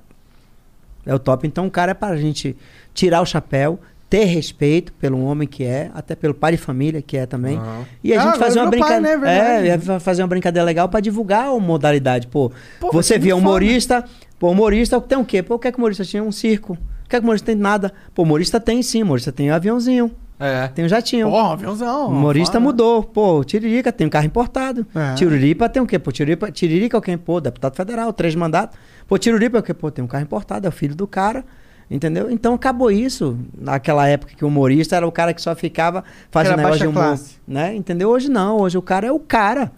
é 1.06 1.14
o 1.14 1.18
top. 1.18 1.46
Então 1.46 1.66
o 1.66 1.70
cara 1.70 1.92
é 1.92 1.94
pra 1.94 2.14
gente 2.16 2.54
tirar 2.92 3.22
o 3.22 3.26
chapéu, 3.26 3.80
ter 4.08 4.24
respeito 4.24 4.92
pelo 4.94 5.22
homem 5.22 5.46
que 5.48 5.64
é, 5.64 5.90
até 5.94 6.14
pelo 6.14 6.34
pai 6.34 6.52
de 6.52 6.58
família 6.58 7.00
que 7.00 7.16
é 7.16 7.24
também. 7.26 7.56
Aham. 7.56 7.84
E 8.04 8.12
a 8.12 8.20
Ah, 8.20 8.24
gente 8.26 8.38
fazer 8.38 8.58
agora 8.60 8.64
uma 8.64 8.70
brincadeira. 8.70 9.18
né? 9.18 9.68
É, 9.68 9.76
vai 9.78 10.00
fazer 10.00 10.22
uma 10.22 10.28
brincadeira 10.28 10.64
legal 10.64 10.88
pra 10.88 11.00
divulgar 11.00 11.46
a 11.48 11.58
modalidade. 11.58 12.26
Pô, 12.26 12.48
vai 12.80 12.90
você 12.92 13.14
ser 13.14 13.20
via 13.20 13.34
humorista, 13.36 14.04
pô, 14.40 14.50
humorista 14.50 15.00
tem 15.00 15.16
o 15.16 15.24
quê? 15.24 15.40
Pô, 15.42 15.54
o 15.54 15.58
que 15.60 15.68
é 15.68 15.70
que 15.72 15.78
humorista 15.78 16.04
tinha? 16.04 16.20
Um 16.24 16.32
circo. 16.32 16.72
O 17.04 17.08
que 17.08 17.14
é 17.14 17.20
que 17.20 17.24
humorista 17.24 17.46
tem? 17.46 17.54
Nada. 17.54 17.92
Pô, 18.12 18.22
humorista 18.24 18.58
tem 18.58 18.82
sim, 18.82 19.02
humorista 19.04 19.30
tem 19.30 19.50
um 19.52 19.54
aviãozinho, 19.54 20.10
É. 20.38 20.66
tem 20.68 20.84
um 20.84 20.88
jatinho. 20.88 21.28
Porra, 21.30 21.52
aviãozão. 21.52 22.06
O 22.06 22.10
humorista 22.10 22.54
foda. 22.54 22.64
mudou. 22.64 23.02
Pô, 23.04 23.38
o 23.40 23.44
Tiririca 23.44 23.92
tem 23.92 24.06
um 24.06 24.10
carro 24.10 24.26
importado. 24.26 24.84
É. 24.94 25.14
Tiriripa 25.14 25.68
tem 25.68 25.80
o 25.82 25.86
quê? 25.86 25.98
Pô, 25.98 26.10
Tiriripa, 26.10 26.50
Tiririca 26.50 26.96
é 26.96 26.98
o 26.98 27.02
quê? 27.02 27.16
Pô, 27.16 27.40
deputado 27.40 27.76
federal, 27.76 28.12
três 28.12 28.34
mandatos. 28.34 28.76
Pô, 29.06 29.18
Tiriripa 29.18 29.58
é 29.58 29.60
o 29.60 29.62
quê? 29.62 29.74
Pô, 29.74 29.90
tem 29.90 30.04
um 30.04 30.08
carro 30.08 30.22
importado, 30.24 30.66
é 30.66 30.68
o 30.68 30.72
filho 30.72 30.94
do 30.96 31.06
cara. 31.06 31.44
Entendeu? 31.90 32.30
Então 32.30 32.54
acabou 32.54 32.88
isso. 32.92 33.36
Naquela 33.60 34.06
época 34.06 34.32
que 34.36 34.44
o 34.44 34.48
humorista 34.48 34.94
era 34.94 35.04
o 35.04 35.10
cara 35.10 35.34
que 35.34 35.42
só 35.42 35.56
ficava 35.56 36.04
fazendo 36.30 36.58
negócio 36.58 36.78
de 36.78 36.86
humor. 36.86 37.02
classe. 37.02 37.34
Né? 37.48 37.74
Entendeu? 37.74 38.10
Hoje 38.10 38.30
não. 38.30 38.58
Hoje 38.58 38.78
o 38.78 38.82
cara 38.82 39.08
é 39.08 39.10
o 39.12 39.18
cara. 39.18 39.72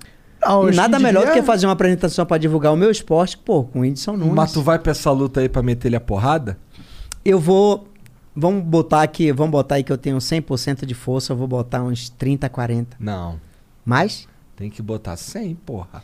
Não, 0.44 0.69
e 0.69 0.74
nada 0.74 0.98
melhor 0.98 1.23
dia- 1.24 1.32
do 1.32 1.35
que 1.35 1.43
fazer 1.43 1.66
uma 1.66 1.73
apresentação 1.73 2.24
pra 2.27 2.39
divulgar 2.39 2.73
o 2.73 2.77
meu 2.77 2.90
esporte, 2.90 3.36
pô, 3.39 3.64
com 3.64 3.78
o 3.78 3.82
Whindersson 3.82 4.16
Nunes. 4.16 4.35
Mas 4.35 4.52
tu 4.52 4.60
vai 4.62 4.78
pra 4.78 4.90
essa 4.93 5.10
luta 5.10 5.40
aí 5.40 5.48
pra 5.48 5.62
meter 5.62 5.89
ele 5.89 5.97
a 5.97 6.01
porrada? 6.01 6.59
Eu 7.24 7.39
vou. 7.39 7.89
Vamos 8.35 8.64
botar 8.64 9.02
aqui, 9.02 9.31
vamos 9.31 9.52
botar 9.52 9.74
aí 9.74 9.82
que 9.85 9.93
eu 9.93 9.98
tenho 9.98 10.16
100% 10.19 10.86
de 10.86 10.94
força, 10.94 11.32
eu 11.32 11.36
vou 11.36 11.47
botar 11.47 11.82
uns 11.82 12.09
30, 12.09 12.48
40. 12.48 12.97
Não. 12.98 13.39
Mais? 13.85 14.27
Tem 14.56 14.70
que 14.70 14.81
botar 14.81 15.16
100, 15.16 15.55
porra. 15.55 16.02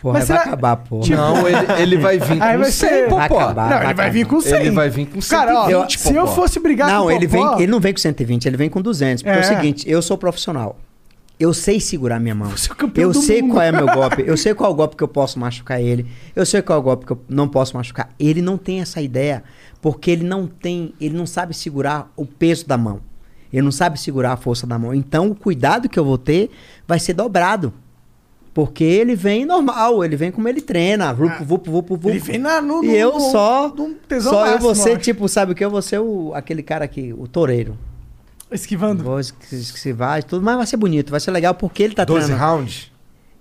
Porra, 0.00 0.20
Mas 0.20 0.28
vai 0.28 0.36
será- 0.38 0.46
acabar, 0.48 0.76
porra. 0.76 1.02
Tipo- 1.02 1.16
Não, 1.16 1.48
ele, 1.48 1.82
ele 1.82 1.98
vai 1.98 2.18
vir 2.20 2.28
com 2.38 2.58
vai 2.58 2.64
100, 2.70 2.88
ser- 2.88 3.08
pô, 3.08 3.18
acabar. 3.18 3.70
Não, 3.70 3.82
ele 3.82 3.94
vai 3.94 4.10
vir 4.10 4.26
com 4.26 4.40
100. 4.40 4.54
Ele 4.60 4.70
vai 4.70 4.88
vir 4.88 5.06
com 5.06 5.20
120, 5.20 5.28
Cara, 5.28 5.80
ó, 5.80 5.88
se 5.88 6.14
eu 6.14 6.26
fosse 6.28 6.60
brigar 6.60 6.88
Não, 6.88 7.02
com 7.02 7.06
o 7.08 7.10
ele, 7.10 7.26
vem, 7.26 7.42
Popó, 7.42 7.56
ele 7.58 7.66
não 7.66 7.80
vem 7.80 7.92
com 7.92 7.98
120, 7.98 8.46
ele 8.46 8.56
vem 8.56 8.70
com 8.70 8.80
200. 8.80 9.24
Porque 9.24 9.36
é, 9.36 9.40
É. 9.40 9.44
o 9.44 9.44
seguinte, 9.44 9.90
eu 9.90 10.00
sou 10.00 10.16
profissional. 10.16 10.78
Eu 11.38 11.54
sei 11.54 11.78
segurar 11.78 12.18
minha 12.18 12.34
mão. 12.34 12.50
É 12.50 13.00
Eu 13.02 13.14
sei 13.14 13.40
mundo. 13.42 13.52
qual 13.54 13.62
é 13.62 13.70
meu 13.70 13.86
golpe. 13.94 14.24
Eu 14.26 14.36
sei 14.36 14.54
qual 14.54 14.70
é 14.70 14.72
o 14.72 14.76
golpe 14.76 14.96
que 14.96 15.04
eu 15.04 15.08
posso 15.08 15.38
machucar 15.38 15.80
ele. 15.80 16.04
Eu 16.34 16.44
sei 16.44 16.60
qual 16.62 16.78
é 16.78 16.80
o 16.80 16.82
golpe 16.84 17.06
que 17.06 17.12
eu 17.12 17.20
não 17.28 17.46
posso 17.48 17.76
machucar. 17.76 18.10
Ele 18.18 18.42
não 18.42 18.58
tem 18.58 18.80
essa 18.80 19.00
ideia 19.00 19.44
porque 19.80 20.10
ele 20.10 20.24
não 20.24 20.46
tem, 20.48 20.92
ele 21.00 21.16
não 21.16 21.26
sabe 21.26 21.54
segurar 21.54 22.10
o 22.16 22.26
peso 22.26 22.66
da 22.66 22.76
mão. 22.76 23.00
Ele 23.52 23.62
não 23.62 23.70
sabe 23.72 23.98
segurar 24.00 24.32
a 24.32 24.36
força 24.36 24.66
da 24.66 24.78
mão. 24.78 24.92
Então 24.92 25.30
o 25.30 25.34
cuidado 25.34 25.88
que 25.88 25.98
eu 25.98 26.04
vou 26.04 26.18
ter 26.18 26.50
vai 26.88 26.98
ser 26.98 27.12
dobrado. 27.14 27.72
Porque 28.52 28.82
ele 28.82 29.14
vem 29.14 29.44
normal, 29.46 30.04
ele 30.04 30.16
vem 30.16 30.32
como 30.32 30.48
ele 30.48 30.60
treina, 30.60 31.12
vup, 31.12 31.30
vup, 31.44 31.68
vup, 31.70 31.88
vup. 31.90 32.06
Ah. 32.06 32.10
Ele 32.10 32.18
vem 32.18 32.38
na, 32.38 32.60
no, 32.60 32.82
E 32.82 32.88
no- 32.88 32.92
eu 32.92 33.12
no- 33.14 33.20
só, 33.30 33.72
só 34.20 34.46
eu 34.46 34.50
máximo, 34.50 34.58
vou 34.60 34.74
ser, 34.74 34.92
acho. 34.94 34.98
tipo, 35.02 35.28
sabe 35.28 35.52
o 35.52 35.54
que? 35.54 35.64
Eu 35.64 35.70
vou 35.70 35.80
ser 35.80 36.00
o, 36.00 36.32
aquele 36.34 36.62
cara 36.64 36.84
aqui, 36.84 37.14
o 37.16 37.28
toureiro. 37.28 37.78
Esquivando. 38.50 39.02
Vou 39.04 39.20
es- 39.20 39.34
esquivar 39.52 40.18
e 40.20 40.22
tudo, 40.22 40.42
mas 40.44 40.56
vai 40.56 40.66
ser 40.66 40.76
bonito, 40.76 41.10
vai 41.10 41.20
ser 41.20 41.30
legal 41.30 41.54
porque 41.54 41.82
ele 41.82 41.94
tá 41.94 42.04
12 42.04 42.26
treinando. 42.26 42.50
rounds? 42.52 42.90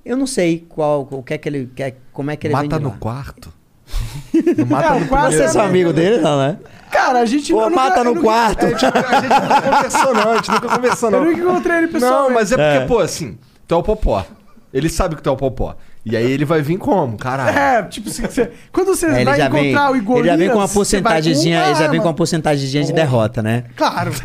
Eu 0.06 0.16
não 0.18 0.28
sei 0.28 0.66
qual, 0.70 1.08
o 1.12 1.22
que 1.24 1.34
é 1.34 1.38
que 1.38 1.48
ele 1.50 1.70
quer, 1.76 1.98
como 2.14 2.32
é 2.32 2.36
que 2.36 2.48
ele 2.48 2.54
vem 2.56 2.64
Mata 2.64 2.80
no 2.80 2.90
lá. 2.90 2.96
quarto. 3.00 3.54
Não 4.58 4.66
mata 4.66 4.88
É, 4.96 5.00
no 5.00 5.06
o 5.06 5.08
quarto 5.08 5.32
Você 5.34 5.44
é 5.44 5.48
seu 5.48 5.62
amigo 5.62 5.94
dele, 5.94 6.18
não, 6.18 6.38
né? 6.38 6.58
Cara, 6.92 7.20
a 7.20 7.26
gente 7.26 7.54
Pô, 7.54 7.62
eu 7.62 7.70
nunca- 7.70 7.82
mata 7.84 8.00
eu 8.00 8.04
no 8.04 8.10
nunca- 8.16 8.24
quarto. 8.24 8.66
A 8.66 8.70
gente, 8.70 8.86
a 8.86 8.90
gente 9.22 9.34
nunca 9.34 9.62
conversou, 9.62 10.14
não. 10.14 10.30
A 10.32 10.36
gente 10.36 10.52
nunca 10.52 10.70
conversou, 10.76 11.10
Eu 11.12 11.20
não. 11.20 11.26
nunca 11.32 11.42
encontrei 11.42 11.78
ele 11.78 11.88
pessoalmente. 11.88 12.28
Não, 12.28 12.34
mas 12.34 12.52
é 12.52 12.56
porque, 12.56 12.84
É. 12.84 12.86
pô, 12.86 13.00
assim, 13.00 13.38
tu 13.66 13.76
é 13.76 13.78
o 13.78 13.84
Popó. 13.84 14.26
Ele 14.74 14.90
sabe 14.90 15.16
que 15.16 15.22
tu 15.22 15.30
é 15.30 15.32
o 15.32 15.38
Popó. 15.38 15.76
E 16.10 16.16
aí 16.16 16.32
ele 16.32 16.46
vai 16.46 16.62
vir 16.62 16.78
como? 16.78 17.18
Caralho. 17.18 17.58
É, 17.58 17.84
tipo, 17.84 18.10
se 18.10 18.22
você, 18.22 18.52
quando 18.72 18.88
você 18.88 19.06
É, 19.08 19.16
ele, 19.18 19.26
vai 19.26 19.38
já 19.38 19.50
vem, 19.50 19.72
encontrar 19.72 19.92
o 19.92 19.96
Igor 19.96 20.18
ele 20.20 20.28
já 20.28 20.36
vem 20.36 20.50
com 20.50 20.56
uma 20.58 20.68
porcentagemzinha, 20.68 21.60
com 21.62 21.66
ele 21.66 21.74
já 21.76 21.80
vem 21.82 21.88
arma. 21.90 22.02
com 22.02 22.08
uma 22.08 22.14
porcentagemzinha 22.14 22.84
de 22.84 22.94
derrota, 22.94 23.42
né? 23.44 23.66
Claro. 23.76 24.12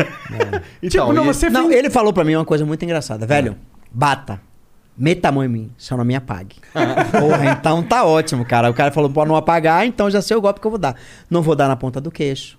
Então, 0.82 1.06
tipo, 1.06 1.12
não, 1.12 1.24
e- 1.24 1.26
você 1.26 1.48
Não, 1.50 1.68
vem- 1.68 1.78
ele 1.78 1.90
falou 1.90 2.12
pra 2.12 2.24
mim 2.24 2.34
uma 2.36 2.44
coisa 2.44 2.64
muito 2.64 2.84
engraçada. 2.84 3.26
Velho, 3.26 3.56
bata. 3.92 4.40
Meta 4.96 5.28
a 5.28 5.32
mão 5.32 5.42
em 5.42 5.48
mim, 5.48 5.70
só 5.78 5.96
não 5.96 6.04
me 6.04 6.14
apague. 6.14 6.56
Porra, 7.18 7.46
então 7.59 7.82
tá 7.82 8.04
ótimo, 8.04 8.44
cara. 8.44 8.68
O 8.70 8.74
cara 8.74 8.90
falou, 8.92 9.09
pode 9.09 9.28
não 9.28 9.36
apagar, 9.36 9.86
então 9.86 10.10
já 10.10 10.20
sei 10.20 10.36
o 10.36 10.40
golpe 10.40 10.60
que 10.60 10.66
eu 10.66 10.70
vou 10.70 10.78
dar. 10.78 10.94
Não 11.30 11.40
vou 11.40 11.56
dar 11.56 11.66
na 11.68 11.76
ponta 11.76 12.00
do 12.00 12.10
queixo. 12.10 12.59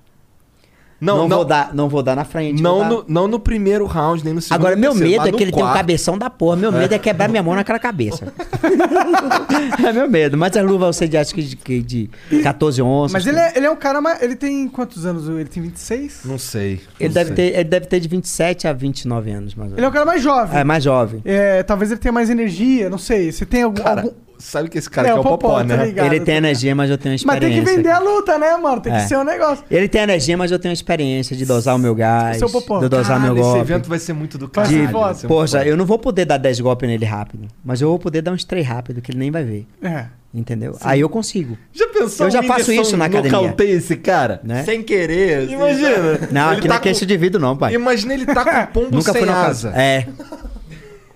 Não, 1.04 1.18
Não, 1.18 1.28
não, 1.28 1.36
vou 1.38 1.46
dar, 1.46 1.74
não 1.74 1.90
vou 1.90 2.02
dar 2.02 2.16
na 2.16 2.24
frente. 2.24 2.62
não, 2.64 2.88
no, 2.88 3.06
não 3.08 3.28
no 3.28 3.38
primeiro 3.40 3.86
round, 3.86 4.24
nem 4.24 4.34
no 4.34 4.42
segundo. 4.42 4.56
Agora, 4.62 4.76
meu 4.76 4.96
medo 4.96 5.18
mas 5.18 5.28
é 5.28 5.32
que 5.32 5.44
ele 5.44 5.52
tem 5.52 5.62
um 5.62 5.66
quarto. 5.66 5.78
cabeção 5.78 6.18
da 6.18 6.30
porra. 6.30 6.56
Meu 6.56 6.72
medo 6.72 6.94
é 6.94 6.98
quebrar 6.98 7.28
minha 7.28 7.44
mão 7.44 7.56
naquela 7.56 7.78
cabeça. 7.78 8.32
é 9.86 9.92
meu 9.92 10.10
medo. 10.10 10.38
Mas 10.38 10.56
a 10.56 10.62
luva 10.62 10.92
você 10.92 11.08
de, 11.08 11.18
acho 11.18 11.34
que 11.36 11.42
de, 11.42 11.82
de 12.30 12.42
14 12.42 12.82
onças. 12.82 13.12
Mas 13.12 13.28
ele 13.28 13.38
é, 13.38 13.54
ele 13.58 13.66
é 13.66 13.72
um 13.72 13.76
cara 13.76 14.00
mais. 14.00 14.22
Ele 14.22 14.36
tem 14.36 14.68
quantos 14.70 15.06
anos? 15.06 15.28
Ele 15.28 15.46
tem 15.46 15.62
26? 15.62 16.22
Não 16.26 16.38
sei. 16.38 16.82
Ele 17.00 17.10
não 17.10 17.14
deve, 17.14 17.36
sei. 17.36 17.52
ter, 17.52 17.60
ele 17.60 17.70
deve 17.70 17.86
ter 17.88 18.00
de 18.00 18.08
27 18.08 18.68
a 18.68 18.74
29 18.74 19.32
anos, 19.32 19.56
mais 19.56 19.72
ou 19.72 19.78
Ele 19.78 19.86
é 19.86 19.90
um 19.90 19.92
cara 19.92 20.06
mais 20.06 20.22
jovem. 20.24 20.60
É, 20.60 20.64
mais 20.64 20.84
jovem. 20.84 21.22
É, 21.26 21.64
talvez 21.64 21.92
ele 21.92 22.00
tenha 22.00 22.12
mais 22.12 22.30
energia, 22.30 22.90
não 22.90 22.98
sei. 22.98 23.32
Você 23.32 23.46
tem 23.46 23.64
algum. 23.64 23.82
Cara, 23.82 24.02
algum- 24.02 24.14
sabe 24.44 24.70
que 24.70 24.78
esse 24.78 24.90
cara 24.90 25.08
É, 25.08 25.12
aqui 25.12 25.18
é 25.18 25.22
o 25.22 25.24
o 25.24 25.24
Popó, 25.30 25.48
Popó, 25.48 25.58
tá 25.60 25.64
né? 25.78 25.86
ligado? 25.86 26.06
Ele 26.06 26.20
tem 26.20 26.36
energia, 26.36 26.76
mas 26.76 26.90
eu 26.90 26.98
tenho 26.98 27.14
Mas 27.14 27.22
experiência. 27.22 27.56
tem 27.56 27.64
que 27.66 27.76
vender 27.78 27.90
a 27.90 28.00
luta, 28.00 28.38
né, 28.38 28.56
mano? 28.58 28.82
Tem 28.82 28.92
que 28.94 29.00
É. 29.00 29.08
ser 29.08 29.18
um 29.18 29.24
negócio. 29.24 29.64
Ele 29.70 29.88
tem 29.88 30.02
energia, 30.02 30.38
mas 30.38 30.52
eu 30.52 30.60
tenho 30.60 30.74
experiência 30.74 31.36
de 31.36 31.46
dosar 31.46 31.76
o 31.76 31.80
meu 31.80 31.96
gás, 31.96 32.38
Seu 32.38 32.50
Popó. 32.50 32.80
de 32.80 32.90
dosar 32.90 33.18
Caralho, 33.20 33.34
meu 33.34 33.36
esse 33.36 33.44
golpe. 33.44 33.60
evento 33.72 33.90
vai 33.90 34.00
ser 34.00 34.14
muito 34.14 34.38
do 34.38 34.48
caralho. 34.48 34.88
De, 34.88 35.28
poxa, 35.28 35.64
eu 35.66 35.76
não 35.78 35.86
vou 35.86 35.98
poder 36.00 36.26
dar 36.26 36.38
10 36.38 36.60
golpes 36.60 36.88
nele 36.90 37.06
rápido, 37.06 37.48
mas 37.64 37.82
eu 37.82 37.90
vou 37.90 38.00
poder 38.00 38.22
dar 38.22 38.32
uns 38.32 38.44
3 38.44 38.66
rápido, 38.66 39.02
que 39.02 39.12
ele 39.12 39.20
nem 39.20 39.32
vai 39.32 39.44
ver. 39.44 39.66
É. 39.82 40.06
Entendeu? 40.36 40.76
Aí 40.82 41.00
eu 41.00 41.08
consigo. 41.10 41.56
Já 41.72 41.88
pensou 41.90 42.26
Eu 42.26 42.32
já 42.32 42.40
o 42.40 42.44
faço 42.44 42.72
isso 42.72 42.98
na 42.98 43.06
academia. 43.06 43.32
nocauteia 43.40 43.74
esse 43.76 43.96
cara? 43.96 44.42
Né? 44.44 44.64
Sem 44.64 44.82
querer. 44.82 45.44
assim, 45.44 45.54
Imagina. 45.54 46.20
Não, 46.32 46.48
ele 46.48 46.58
aqui 46.58 46.68
tá 46.68 46.74
não 46.74 46.76
é 46.76 46.80
queixo 46.80 47.06
de 47.06 47.16
vidro, 47.18 47.40
não, 47.40 47.56
pai. 47.56 47.76
Imagina 47.76 48.16
ele 48.16 48.26
tá 48.26 48.44
com 48.44 48.74
pombo 48.74 48.96
Nunca 48.98 49.12
sem 49.12 49.22
foi 49.22 49.26
na 49.32 49.42
asa. 49.46 49.70
casa. 49.70 49.80
É. 49.80 50.08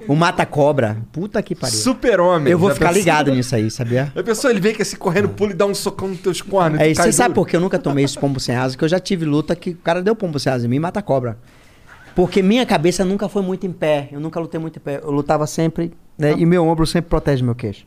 O 0.07 0.15
mata-cobra. 0.15 0.97
Puta 1.11 1.41
que 1.41 1.53
pariu. 1.53 1.75
Super-homem. 1.77 2.51
Eu 2.51 2.57
vou 2.57 2.69
ficar 2.71 2.87
pensou? 2.87 2.99
ligado 2.99 3.31
nisso 3.31 3.55
aí, 3.55 3.69
sabia? 3.69 4.11
A 4.15 4.23
pessoa, 4.23 4.51
ele 4.51 4.59
vem 4.59 4.73
com 4.73 4.81
esse 4.81 4.95
correndo, 4.95 5.29
pula 5.29 5.51
e 5.51 5.53
dá 5.53 5.65
um 5.65 5.75
socão 5.75 6.07
nos 6.07 6.19
teus 6.19 6.41
cornos. 6.41 6.79
É, 6.79 6.89
e 6.89 6.95
você 6.95 7.11
sabe 7.11 7.35
por 7.35 7.47
que 7.47 7.55
eu 7.55 7.59
nunca 7.59 7.77
tomei 7.77 8.05
esse 8.05 8.17
pombo 8.17 8.39
sem 8.39 8.55
asa? 8.55 8.77
Que 8.77 8.83
eu 8.83 8.89
já 8.89 8.99
tive 8.99 9.25
luta 9.25 9.55
que 9.55 9.71
o 9.71 9.77
cara 9.77 10.01
deu 10.01 10.15
pombo 10.15 10.39
sem 10.39 10.51
asa 10.51 10.65
em 10.65 10.69
mim 10.69 10.77
e 10.77 10.79
mata 10.79 11.01
cobra. 11.01 11.37
Porque 12.15 12.41
minha 12.41 12.65
cabeça 12.65 13.05
nunca 13.05 13.29
foi 13.29 13.41
muito 13.43 13.67
em 13.67 13.71
pé. 13.71 14.09
Eu 14.11 14.19
nunca 14.19 14.39
lutei 14.39 14.59
muito 14.59 14.77
em 14.77 14.81
pé. 14.81 15.01
Eu 15.03 15.11
lutava 15.11 15.45
sempre, 15.45 15.93
né? 16.17 16.33
E 16.37 16.45
meu 16.45 16.65
ombro 16.65 16.87
sempre 16.87 17.09
protege 17.09 17.43
meu 17.43 17.53
queixo. 17.53 17.85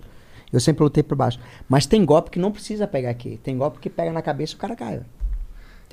Eu 0.52 0.60
sempre 0.60 0.82
lutei 0.82 1.02
por 1.02 1.16
baixo. 1.16 1.38
Mas 1.68 1.86
tem 1.86 2.04
golpe 2.04 2.30
que 2.30 2.38
não 2.38 2.52
precisa 2.52 2.86
pegar 2.86 3.10
aqui. 3.10 3.40
Tem 3.42 3.56
golpe 3.56 3.78
que 3.80 3.90
pega 3.90 4.12
na 4.12 4.22
cabeça 4.22 4.52
e 4.52 4.56
o 4.56 4.58
cara 4.58 4.76
cai. 4.76 5.00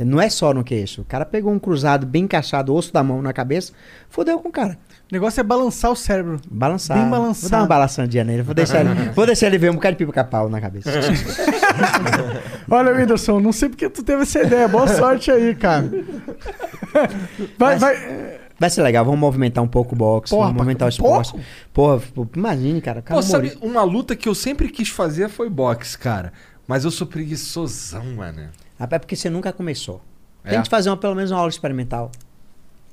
Não 0.06 0.22
é 0.22 0.30
só 0.30 0.54
no 0.54 0.64
queixo. 0.64 1.02
O 1.02 1.06
cara 1.06 1.26
pegou 1.26 1.52
um 1.52 1.60
cruzado 1.60 2.06
bem 2.06 2.24
encaixado, 2.24 2.74
osso 2.74 2.94
da 2.94 3.02
mão 3.04 3.22
na 3.22 3.34
cabeça, 3.34 3.74
fodeu 4.10 4.40
com 4.40 4.50
o 4.50 4.52
cara. 4.52 4.78
O 5.10 5.14
negócio 5.14 5.40
é 5.40 5.44
balançar 5.44 5.90
o 5.92 5.96
cérebro. 5.96 6.40
Balançar. 6.52 6.98
Bem 6.98 7.10
Vou 7.10 7.20
balançado. 7.20 7.50
dar 7.52 7.58
uma 7.62 7.68
balançadinha 7.68 8.24
nele. 8.24 8.44
Vou 8.44 8.54
deixar 8.54 8.82
ele, 8.86 9.10
vou 9.12 9.26
deixar 9.26 9.48
ele 9.48 9.58
ver 9.58 9.72
um 9.72 9.76
bocado 9.76 9.96
de 9.98 10.06
pipa 10.06 10.24
pau 10.24 10.50
na 10.50 10.60
cabeça. 10.62 10.90
Olha, 12.70 12.94
Whindersson, 12.94 13.40
não 13.40 13.52
sei 13.52 13.70
porque 13.70 13.90
tu 13.90 14.04
teve 14.04 14.24
essa 14.24 14.42
ideia. 14.42 14.68
Boa 14.68 14.88
sorte 14.88 15.32
aí, 15.32 15.56
cara. 15.56 15.90
Vai, 17.58 17.76
Mas- 17.76 17.82
vai. 17.82 18.38
Vai 18.60 18.72
ser 18.72 18.82
legal, 18.82 19.06
vamos 19.06 19.20
movimentar 19.20 19.64
um 19.64 19.68
pouco 19.68 19.94
o 19.94 19.98
boxe, 19.98 20.32
Porra, 20.32 20.46
vamos 20.48 20.58
movimentar 20.58 20.90
o 20.90 20.92
pra- 20.92 21.04
pouco? 21.04 21.22
esporte. 21.22 21.46
Porra, 21.72 22.02
pô, 22.16 22.28
imagine, 22.36 22.82
cara. 22.82 23.04
cara 23.04 23.16
Pô, 23.20 23.22
sabe, 23.22 23.56
uma 23.62 23.84
luta 23.84 24.16
que 24.16 24.28
eu 24.28 24.34
sempre 24.34 24.70
quis 24.70 24.90
fazer 24.90 25.30
foi 25.30 25.48
boxe, 25.48 25.96
cara. 25.96 26.34
Mas 26.68 26.84
eu 26.84 26.90
sou 26.90 27.06
preguiçosão, 27.06 28.04
mano. 28.16 28.50
É 28.80 29.00
porque 29.00 29.16
você 29.16 29.30
nunca 29.30 29.52
começou. 29.52 30.02
É. 30.44 30.52
Tente 30.52 30.70
fazer 30.70 30.90
uma, 30.90 30.98
pelo 30.98 31.16
menos 31.16 31.32
uma 31.32 31.40
aula 31.40 31.50
experimental. 31.50 32.10
Fala 32.10 32.24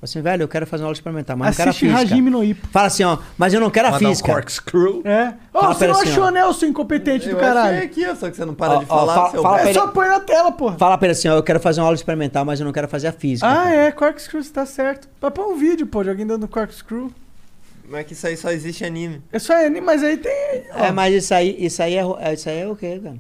Assim, 0.02 0.20
velho, 0.20 0.43
eu 0.43 0.48
quero 0.48 0.66
fazer 0.66 0.82
uma 0.82 0.89
aula 0.89 0.94
experimental, 0.94 1.35
mas 1.36 1.48
Assiste 1.59 1.65
não 1.66 1.73
quero 1.73 1.94
a 1.97 1.98
física. 2.01 2.15
Hajime 2.15 2.31
no. 2.31 2.55
Fala 2.70 2.86
assim, 2.89 3.05
ó, 3.05 3.19
mas 3.39 3.55
eu 3.55 3.61
não 3.61 3.70
quero 3.70 3.89
a 3.89 3.90
Mandar 3.93 4.06
um 4.06 4.09
física. 4.11 4.32
corkscrew. 4.32 5.02
É. 5.05 5.35
Ô, 5.52 5.61
Fala 5.61 5.74
você 5.74 5.85
pra 5.85 5.94
não 5.94 6.01
assim, 6.01 6.11
achou, 6.11 6.24
ó. 6.24 6.31
né, 6.31 6.52
seu 6.52 6.69
incompetente 6.69 7.24
do 7.27 7.31
Eu 7.32 7.39
achei 7.39 7.48
caralho? 7.48 7.82
aqui, 7.85 8.06
ó, 8.06 8.15
só 8.15 8.28
que 8.31 8.36
você 8.36 8.44
não 8.44 8.55
para 8.55 8.74
Ó, 8.74 8.78
de 8.81 8.85
ó, 8.85 8.89
falar, 8.89 9.15
fala- 9.15 9.31
seu 9.31 9.43
fala. 9.43 9.61
É 9.61 9.62
pra 9.62 9.73
só 9.73 9.86
pôr 9.89 10.06
na 10.06 10.20
tela, 10.20 10.52
porra. 10.52 10.77
Fala 10.77 10.98
pra 10.98 11.06
ele 11.06 11.12
assim, 11.12 11.28
ó, 11.28 11.36
eu 11.36 11.43
quero 11.43 11.59
fazer 11.61 11.81
uma 11.81 11.86
aula 11.86 11.94
experimental, 11.94 12.44
mas 12.44 12.61
eu 12.61 12.66
não 12.66 12.73
quero 12.73 12.86
fazer 12.89 13.06
a 13.09 13.12
física. 13.12 13.48
Ah, 13.48 13.55
cara. 13.65 13.74
é, 13.74 13.93
corkscrew, 13.93 14.44
tá 14.52 14.66
certo. 14.66 15.09
Vai 15.20 15.31
pôr 15.31 15.47
um 15.47 15.56
vídeo, 15.56 15.86
pô, 15.86 16.02
de 16.02 16.11
alguém 16.11 16.27
dando 16.27 16.47
corkscrew. 16.48 17.11
Mas 17.89 18.01
é 18.01 18.05
que 18.05 18.12
isso 18.15 18.27
aí 18.27 18.36
só 18.36 18.51
existe 18.51 18.85
anime. 18.85 19.23
É 19.32 19.39
só 19.39 19.55
anime, 19.55 19.81
mas 19.81 20.02
aí 20.02 20.16
tem. 20.19 20.65
ó. 20.74 20.85
É, 20.85 20.93
mas 20.93 21.15
isso 21.15 21.32
aí, 21.32 21.56
isso 21.59 21.82
aí 21.82 21.94
é, 21.97 22.02
é- 22.20 22.35
isso 22.35 22.48
aí 22.48 22.59
é 22.61 22.66
o 22.69 22.77
quê, 22.77 23.01
cara? 23.02 23.16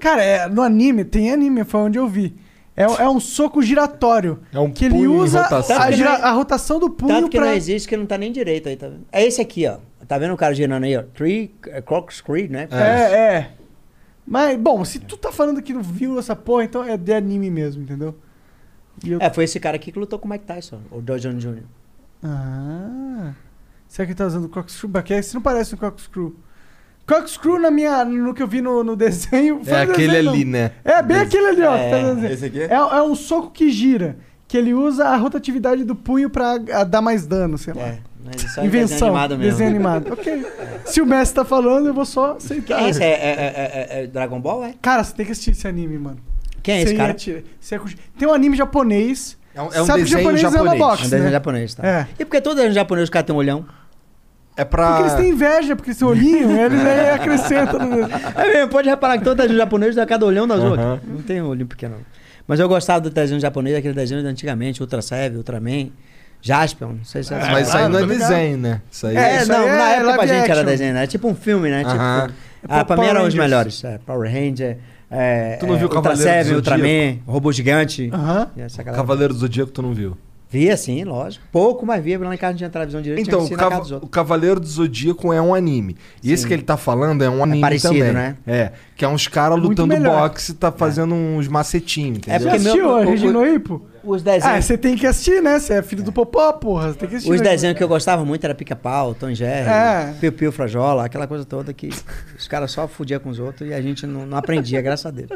Cara, 0.00 0.22
é, 0.22 0.48
no 0.48 0.62
anime, 0.62 1.04
tem 1.04 1.32
anime, 1.32 1.64
foi 1.64 1.80
onde 1.80 1.98
eu 1.98 2.08
vi. 2.08 2.34
É, 2.76 2.84
é 2.84 3.08
um 3.08 3.18
soco 3.18 3.60
giratório. 3.60 4.40
É 4.52 4.58
um 4.60 4.70
que 4.70 4.84
ele 4.84 4.94
punho 4.94 5.14
em 5.14 5.18
usa 5.18 5.42
rotação. 5.42 5.76
a, 5.76 5.78
Tanto 5.80 5.90
que 5.90 5.96
gira- 5.96 6.10
não 6.10 6.16
é- 6.18 6.22
a 6.22 6.30
rotação 6.30 6.78
do 6.78 6.88
punho 6.90 7.12
Tanto 7.14 7.28
que 7.28 7.36
pra... 7.36 7.46
não 7.48 7.52
existe 7.54 7.88
que 7.88 7.96
não 7.96 8.06
tá 8.06 8.16
nem 8.16 8.30
direito 8.30 8.68
aí, 8.68 8.76
tá 8.76 8.86
vendo? 8.88 9.04
É 9.10 9.24
esse 9.26 9.40
aqui, 9.40 9.66
ó. 9.66 9.78
Tá 10.06 10.16
vendo 10.16 10.32
o 10.32 10.36
cara 10.36 10.54
girando 10.54 10.84
aí, 10.84 10.96
ó? 10.96 11.02
Tree, 11.02 11.52
é, 11.66 11.80
corkscrew, 11.82 12.48
né? 12.48 12.68
É, 12.70 13.14
é. 13.36 13.50
Mas, 14.24 14.56
bom, 14.58 14.84
se 14.84 15.00
tu 15.00 15.16
tá 15.16 15.32
falando 15.32 15.60
que 15.60 15.72
não 15.72 15.82
viu 15.82 16.18
essa 16.18 16.36
porra, 16.36 16.64
então 16.64 16.84
é 16.84 16.96
de 16.96 17.12
anime 17.12 17.50
mesmo, 17.50 17.82
entendeu? 17.82 18.14
E 19.04 19.10
eu- 19.10 19.18
É, 19.20 19.28
foi 19.28 19.44
esse 19.44 19.58
cara 19.58 19.74
aqui 19.76 19.90
que 19.90 19.98
lutou 19.98 20.18
com 20.18 20.28
o 20.28 20.30
Mike 20.30 20.44
Tyson, 20.44 20.80
o 20.90 21.00
Dojon 21.00 21.32
Jr. 21.36 21.62
Ah. 22.22 23.32
Será 23.88 24.06
que 24.06 24.12
ele 24.12 24.18
tá 24.18 24.26
usando 24.26 24.48
corkscrew? 24.48 24.90
Porque 24.90 25.14
esse 25.14 25.34
não 25.34 25.40
parece 25.42 25.74
um 25.74 25.78
corkscrew. 25.78 26.36
Corkscrew 27.08 27.58
na 27.58 27.70
minha, 27.70 28.04
no 28.04 28.34
que 28.34 28.42
eu 28.42 28.46
vi 28.46 28.60
no, 28.60 28.84
no 28.84 28.94
desenho... 28.94 29.60
foi 29.64 29.72
É 29.72 29.86
no 29.86 29.92
aquele 29.92 30.08
desenho, 30.12 30.30
ali, 30.30 30.44
não. 30.44 30.52
né? 30.52 30.70
É, 30.84 31.02
bem 31.02 31.16
aquele 31.16 31.46
ali, 31.46 31.62
ó. 31.62 31.74
É, 31.74 31.90
tá 31.90 31.98
dizendo. 32.14 32.32
Esse 32.32 32.44
aqui? 32.44 32.60
É, 32.62 32.74
é 32.74 33.02
um 33.02 33.14
soco 33.14 33.50
que 33.50 33.70
gira. 33.70 34.16
Que 34.46 34.56
ele 34.56 34.72
usa 34.74 35.04
a 35.08 35.16
rotatividade 35.16 35.84
do 35.84 35.94
punho 35.94 36.30
pra 36.30 36.56
dar 36.58 37.00
mais 37.02 37.26
dano, 37.26 37.58
sei 37.58 37.74
lá. 37.74 37.82
É, 37.82 37.98
mas 38.24 38.36
isso 38.36 38.44
é 38.60 38.62
desenho 38.62 38.66
Invenção. 38.66 39.08
animado 39.08 39.30
mesmo. 39.38 39.50
Desenho 39.52 39.70
animado. 39.70 40.12
Ok. 40.12 40.46
Se 40.86 41.00
o 41.02 41.06
mestre 41.06 41.36
tá 41.36 41.44
falando, 41.44 41.86
eu 41.86 41.94
vou 41.94 42.04
só 42.06 42.28
Quem 42.34 42.36
aceitar. 42.36 42.82
é 42.82 42.88
esse? 42.90 43.02
É, 43.02 43.06
é- 43.06 43.10
é- 43.10 43.98
é- 44.00 44.02
é 44.04 44.06
Dragon 44.06 44.40
Ball, 44.40 44.64
é? 44.64 44.74
Cara, 44.80 45.02
você 45.04 45.14
tem 45.14 45.26
que 45.26 45.32
assistir 45.32 45.50
esse 45.50 45.66
anime, 45.68 45.98
mano. 45.98 46.18
Quem 46.62 46.76
é 46.76 46.82
esse 46.82 46.94
cara? 46.94 47.12
curtir. 47.14 47.44
Tem 48.18 48.26
um 48.28 48.32
anime 48.32 48.56
japonês. 48.56 49.36
É 49.54 49.62
um, 49.62 49.66
é 49.72 49.82
um 49.82 49.86
Sabe 49.86 49.98
que 50.04 50.04
desenho 50.10 50.22
japonês 50.22 50.40
japonês. 50.40 50.78
boxe. 50.78 51.02
É 51.02 51.06
um 51.06 51.10
desenho 51.10 51.24
né? 51.24 51.30
japonês, 51.30 51.74
tá? 51.74 51.86
É. 51.86 52.06
E 52.18 52.24
por 52.24 52.30
que 52.32 52.40
todo 52.40 52.56
desenho 52.56 52.74
japonês 52.74 53.04
os 53.04 53.10
caras 53.10 53.26
têm 53.26 53.34
um 53.34 53.38
olhão? 53.38 53.66
É 54.58 54.64
pra... 54.64 54.86
Porque 54.88 55.02
eles 55.04 55.14
têm 55.14 55.30
inveja, 55.30 55.76
porque 55.76 55.92
esse 55.92 56.04
olhinho, 56.04 56.50
eles 56.60 56.80
aí 56.84 57.10
acrescentam. 57.10 57.78
no- 57.78 58.02
É 58.36 58.52
mesmo, 58.54 58.68
pode 58.70 58.88
reparar 58.88 59.16
que 59.18 59.24
todo 59.24 59.36
desenho 59.36 59.56
japonês 59.56 59.94
dá 59.94 60.04
cada 60.04 60.26
olhão 60.26 60.46
das 60.46 60.60
outras. 60.60 61.00
Não 61.06 61.22
tem 61.22 61.40
um 61.40 61.46
olhinho 61.46 61.66
pequeno. 61.66 61.94
não. 61.96 62.04
Mas 62.46 62.58
eu 62.60 62.68
gostava 62.68 63.00
do 63.00 63.10
desenho 63.10 63.40
japonês, 63.40 63.76
aquele 63.76 63.94
desenho 63.94 64.20
de 64.22 64.26
antigamente, 64.26 64.80
Ultra 64.82 65.00
Seven, 65.02 65.36
Ultraman, 65.38 65.90
Jaspion, 66.40 66.88
não 66.94 67.04
sei 67.04 67.22
se 67.22 67.34
é. 67.34 67.38
Mas 67.50 67.68
isso 67.68 67.76
aí 67.76 67.88
não 67.88 67.98
é 67.98 68.06
desenho, 68.06 68.56
né? 68.58 68.80
Isso 68.90 69.06
aí 69.06 69.16
É, 69.16 69.20
É, 69.20 69.36
isso 69.42 69.52
não, 69.52 69.60
aí 69.60 69.68
é 69.68 69.76
na 69.76 69.88
época 69.90 70.14
pra 70.14 70.26
gente 70.26 70.50
era 70.50 70.64
desenho, 70.64 70.94
né? 70.94 71.04
É 71.04 71.06
tipo 71.06 71.28
um 71.28 71.34
filme, 71.34 71.68
né? 71.70 71.84
Tipo, 71.84 71.96
ah, 72.68 72.84
pra 72.84 72.96
mim 72.96 73.06
eram 73.06 73.26
os 73.26 73.34
melhores. 73.34 73.84
É, 73.84 73.98
Power 73.98 74.32
Ranger, 74.32 74.78
é, 75.10 75.56
Tu 75.56 75.66
não 75.66 75.74
é, 75.74 75.78
viu 75.78 75.86
Ultra 75.88 76.02
Cavaleiro 76.02 76.30
Seven? 76.30 76.54
Ultraman, 76.56 77.18
Robô 77.26 77.52
Gigante. 77.52 78.08
Galera. 78.08 78.96
Cavaleiro 78.96 79.34
do 79.34 79.40
Zodíaco 79.40 79.70
tu 79.70 79.82
não 79.82 79.92
viu. 79.92 80.16
Via 80.50 80.76
sim, 80.78 81.04
lógico. 81.04 81.44
Pouco, 81.52 81.84
mas 81.84 82.02
via, 82.02 82.16
porque 82.16 82.28
lá 82.28 82.34
em 82.34 82.38
casa 82.38 82.52
não 82.52 82.56
tinha 82.58 82.70
televisão 82.70 83.02
direito, 83.02 83.26
Então, 83.28 83.40
o, 83.40 83.42
dos 83.42 83.90
o. 83.92 84.06
Cavaleiro 84.06 84.58
do 84.58 84.66
Zodíaco 84.66 85.30
é 85.30 85.42
um 85.42 85.54
anime. 85.54 85.94
E 86.22 86.32
esse 86.32 86.46
que 86.46 86.54
ele 86.54 86.62
tá 86.62 86.76
falando 86.78 87.22
é 87.22 87.28
um 87.28 87.42
anime 87.44 87.60
parecido, 87.60 87.92
também. 87.94 88.12
né? 88.12 88.36
É, 88.46 88.72
que 88.96 89.04
é 89.04 89.08
uns 89.08 89.28
caras 89.28 89.58
Muito 89.58 89.68
lutando 89.82 89.88
melhor. 89.88 90.28
boxe 90.30 90.52
e 90.52 90.54
tá 90.54 90.72
fazendo 90.72 91.14
uns 91.14 91.46
macetinhos, 91.48 92.20
É 92.26 92.36
entendeu? 92.36 92.40
Você 92.40 92.44
porque 92.46 92.56
assistiu 92.56 92.84
meu- 92.84 92.96
a 92.96 93.04
Regina? 93.04 93.38
Os 94.04 94.22
Ah, 94.22 94.24
desenhos, 94.24 94.64
você 94.64 94.78
tem 94.78 94.96
que 94.96 95.06
assistir, 95.06 95.42
né? 95.42 95.58
Você 95.58 95.74
é 95.74 95.82
filho 95.82 96.02
do 96.02 96.10
Popó, 96.12 96.50
porra. 96.52 96.92
Você 96.92 96.98
tem 96.98 97.08
que 97.10 97.16
assistir. 97.16 97.30
os 97.34 97.40
né? 97.42 97.50
desenhos 97.50 97.76
que 97.76 97.82
eu 97.84 97.88
gostava 97.88 98.24
muito 98.24 98.42
era 98.42 98.54
Pica-Pau, 98.54 99.12
Tom 99.12 99.34
Jerry, 99.34 99.68
É. 99.68 100.14
Piu 100.18 100.32
Piu 100.32 100.50
Frajola, 100.50 101.04
aquela 101.04 101.26
coisa 101.26 101.44
toda 101.44 101.74
que 101.74 101.90
os 102.38 102.48
caras 102.48 102.70
só 102.70 102.88
fudiam 102.88 103.20
com 103.20 103.28
os 103.28 103.38
outros 103.38 103.68
e 103.68 103.74
a 103.74 103.82
gente 103.82 104.06
não, 104.06 104.24
não 104.24 104.38
aprendia, 104.38 104.80
graças 104.80 105.04
a 105.04 105.10
Deus. 105.10 105.28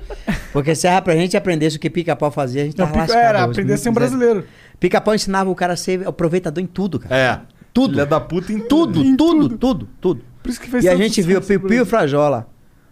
Porque 0.55 0.74
se 0.74 0.86
pra 1.02 1.14
gente 1.14 1.36
aprendesse 1.36 1.76
o 1.76 1.80
que 1.80 1.90
Pica-Pau 1.90 2.30
fazia, 2.30 2.62
a 2.62 2.64
gente 2.64 2.78
Não, 2.78 2.86
tava 2.86 3.01
pica- 3.01 3.12
lascado 3.14 3.28
era, 3.28 3.39
hoje. 3.40 3.51
aprender 3.51 3.74
a 3.74 3.76
ser 3.76 3.89
um 3.90 3.93
Não 3.93 4.01
quiser. 4.01 4.44
Pica-Pau 4.82 5.14
ensinava 5.14 5.48
o 5.48 5.54
cara 5.54 5.74
a 5.74 5.76
ser 5.76 6.06
aproveitador 6.06 6.62
em 6.62 6.66
tudo, 6.66 6.98
cara. 6.98 7.16
É. 7.16 7.40
Tudo. 7.72 7.92
Filha 7.94 8.04
da 8.04 8.20
puta 8.20 8.52
em 8.52 8.59
Tudo, 8.59 9.00
Em 9.02 9.16
tudo, 9.16 9.48
tudo. 9.48 9.59
tudo, 9.59 9.88
tudo. 10.00 10.22
Por 10.42 10.50
isso 10.50 10.60
que 10.60 10.68
fez 10.68 10.84
E 10.84 10.88
a 10.88 10.96
gente 10.96 11.22
viu 11.22 11.38
o 11.38 11.42
sucesso 11.42 11.52
no 11.54 11.60
Piu 11.60 11.68
Piu 11.68 11.76
e 11.76 11.78
Brasil. 11.78 11.86
Frajola. 11.86 12.46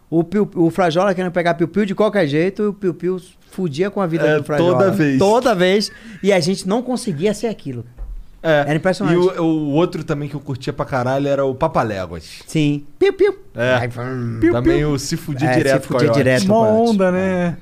O, 0.09 0.25
Piu, 0.25 0.49
o 0.55 0.71
Frajola 0.71 1.13
querendo 1.15 1.33
pegar 1.33 1.55
Piu 1.55 1.69
Piu 1.69 1.85
de 1.85 1.95
qualquer 1.95 2.27
jeito, 2.27 2.63
e 2.63 2.67
o 2.67 2.73
Piu 2.73 2.95
Piu 2.95 3.21
fudia 3.51 3.91
com 3.91 4.01
a 4.01 4.07
vida 4.07 4.25
É, 4.27 4.37
do 4.39 4.45
Frajola. 4.45 4.73
toda 4.79 4.91
vez. 4.93 5.19
Toda 5.19 5.55
vez. 5.55 5.93
E 6.23 6.33
a 6.33 6.41
gente 6.41 6.67
não 6.67 6.81
conseguia 6.81 7.35
ser 7.35 7.49
aquilo. 7.49 7.85
É. 8.43 8.61
Era 8.61 8.75
impressionante. 8.77 9.17
E 9.17 9.19
o, 9.41 9.43
o 9.43 9.73
outro 9.73 10.03
também 10.03 10.29
que 10.29 10.35
eu 10.35 10.41
curtia 10.41 10.73
pra 10.73 10.87
caralho 10.87 11.29
era 11.29 11.45
o 11.45 11.55
Papaléguas. 11.55 12.41
Sim. 12.47 12.85
Piu 12.99 13.13
Piu. 13.13 13.37
É. 13.55 13.87
Piu, 14.41 14.53
também 14.53 14.79
piu. 14.79 14.93
o 14.93 14.99
se 14.99 15.17
fudir 15.17 15.49
É, 15.49 15.57
direto 15.57 15.83
se 15.83 15.89
com 15.89 15.97
a 15.97 16.01
fudia 16.01 16.15
direto. 16.15 16.45
Uma 16.47 16.69
onda, 16.69 17.11
né? 17.13 17.57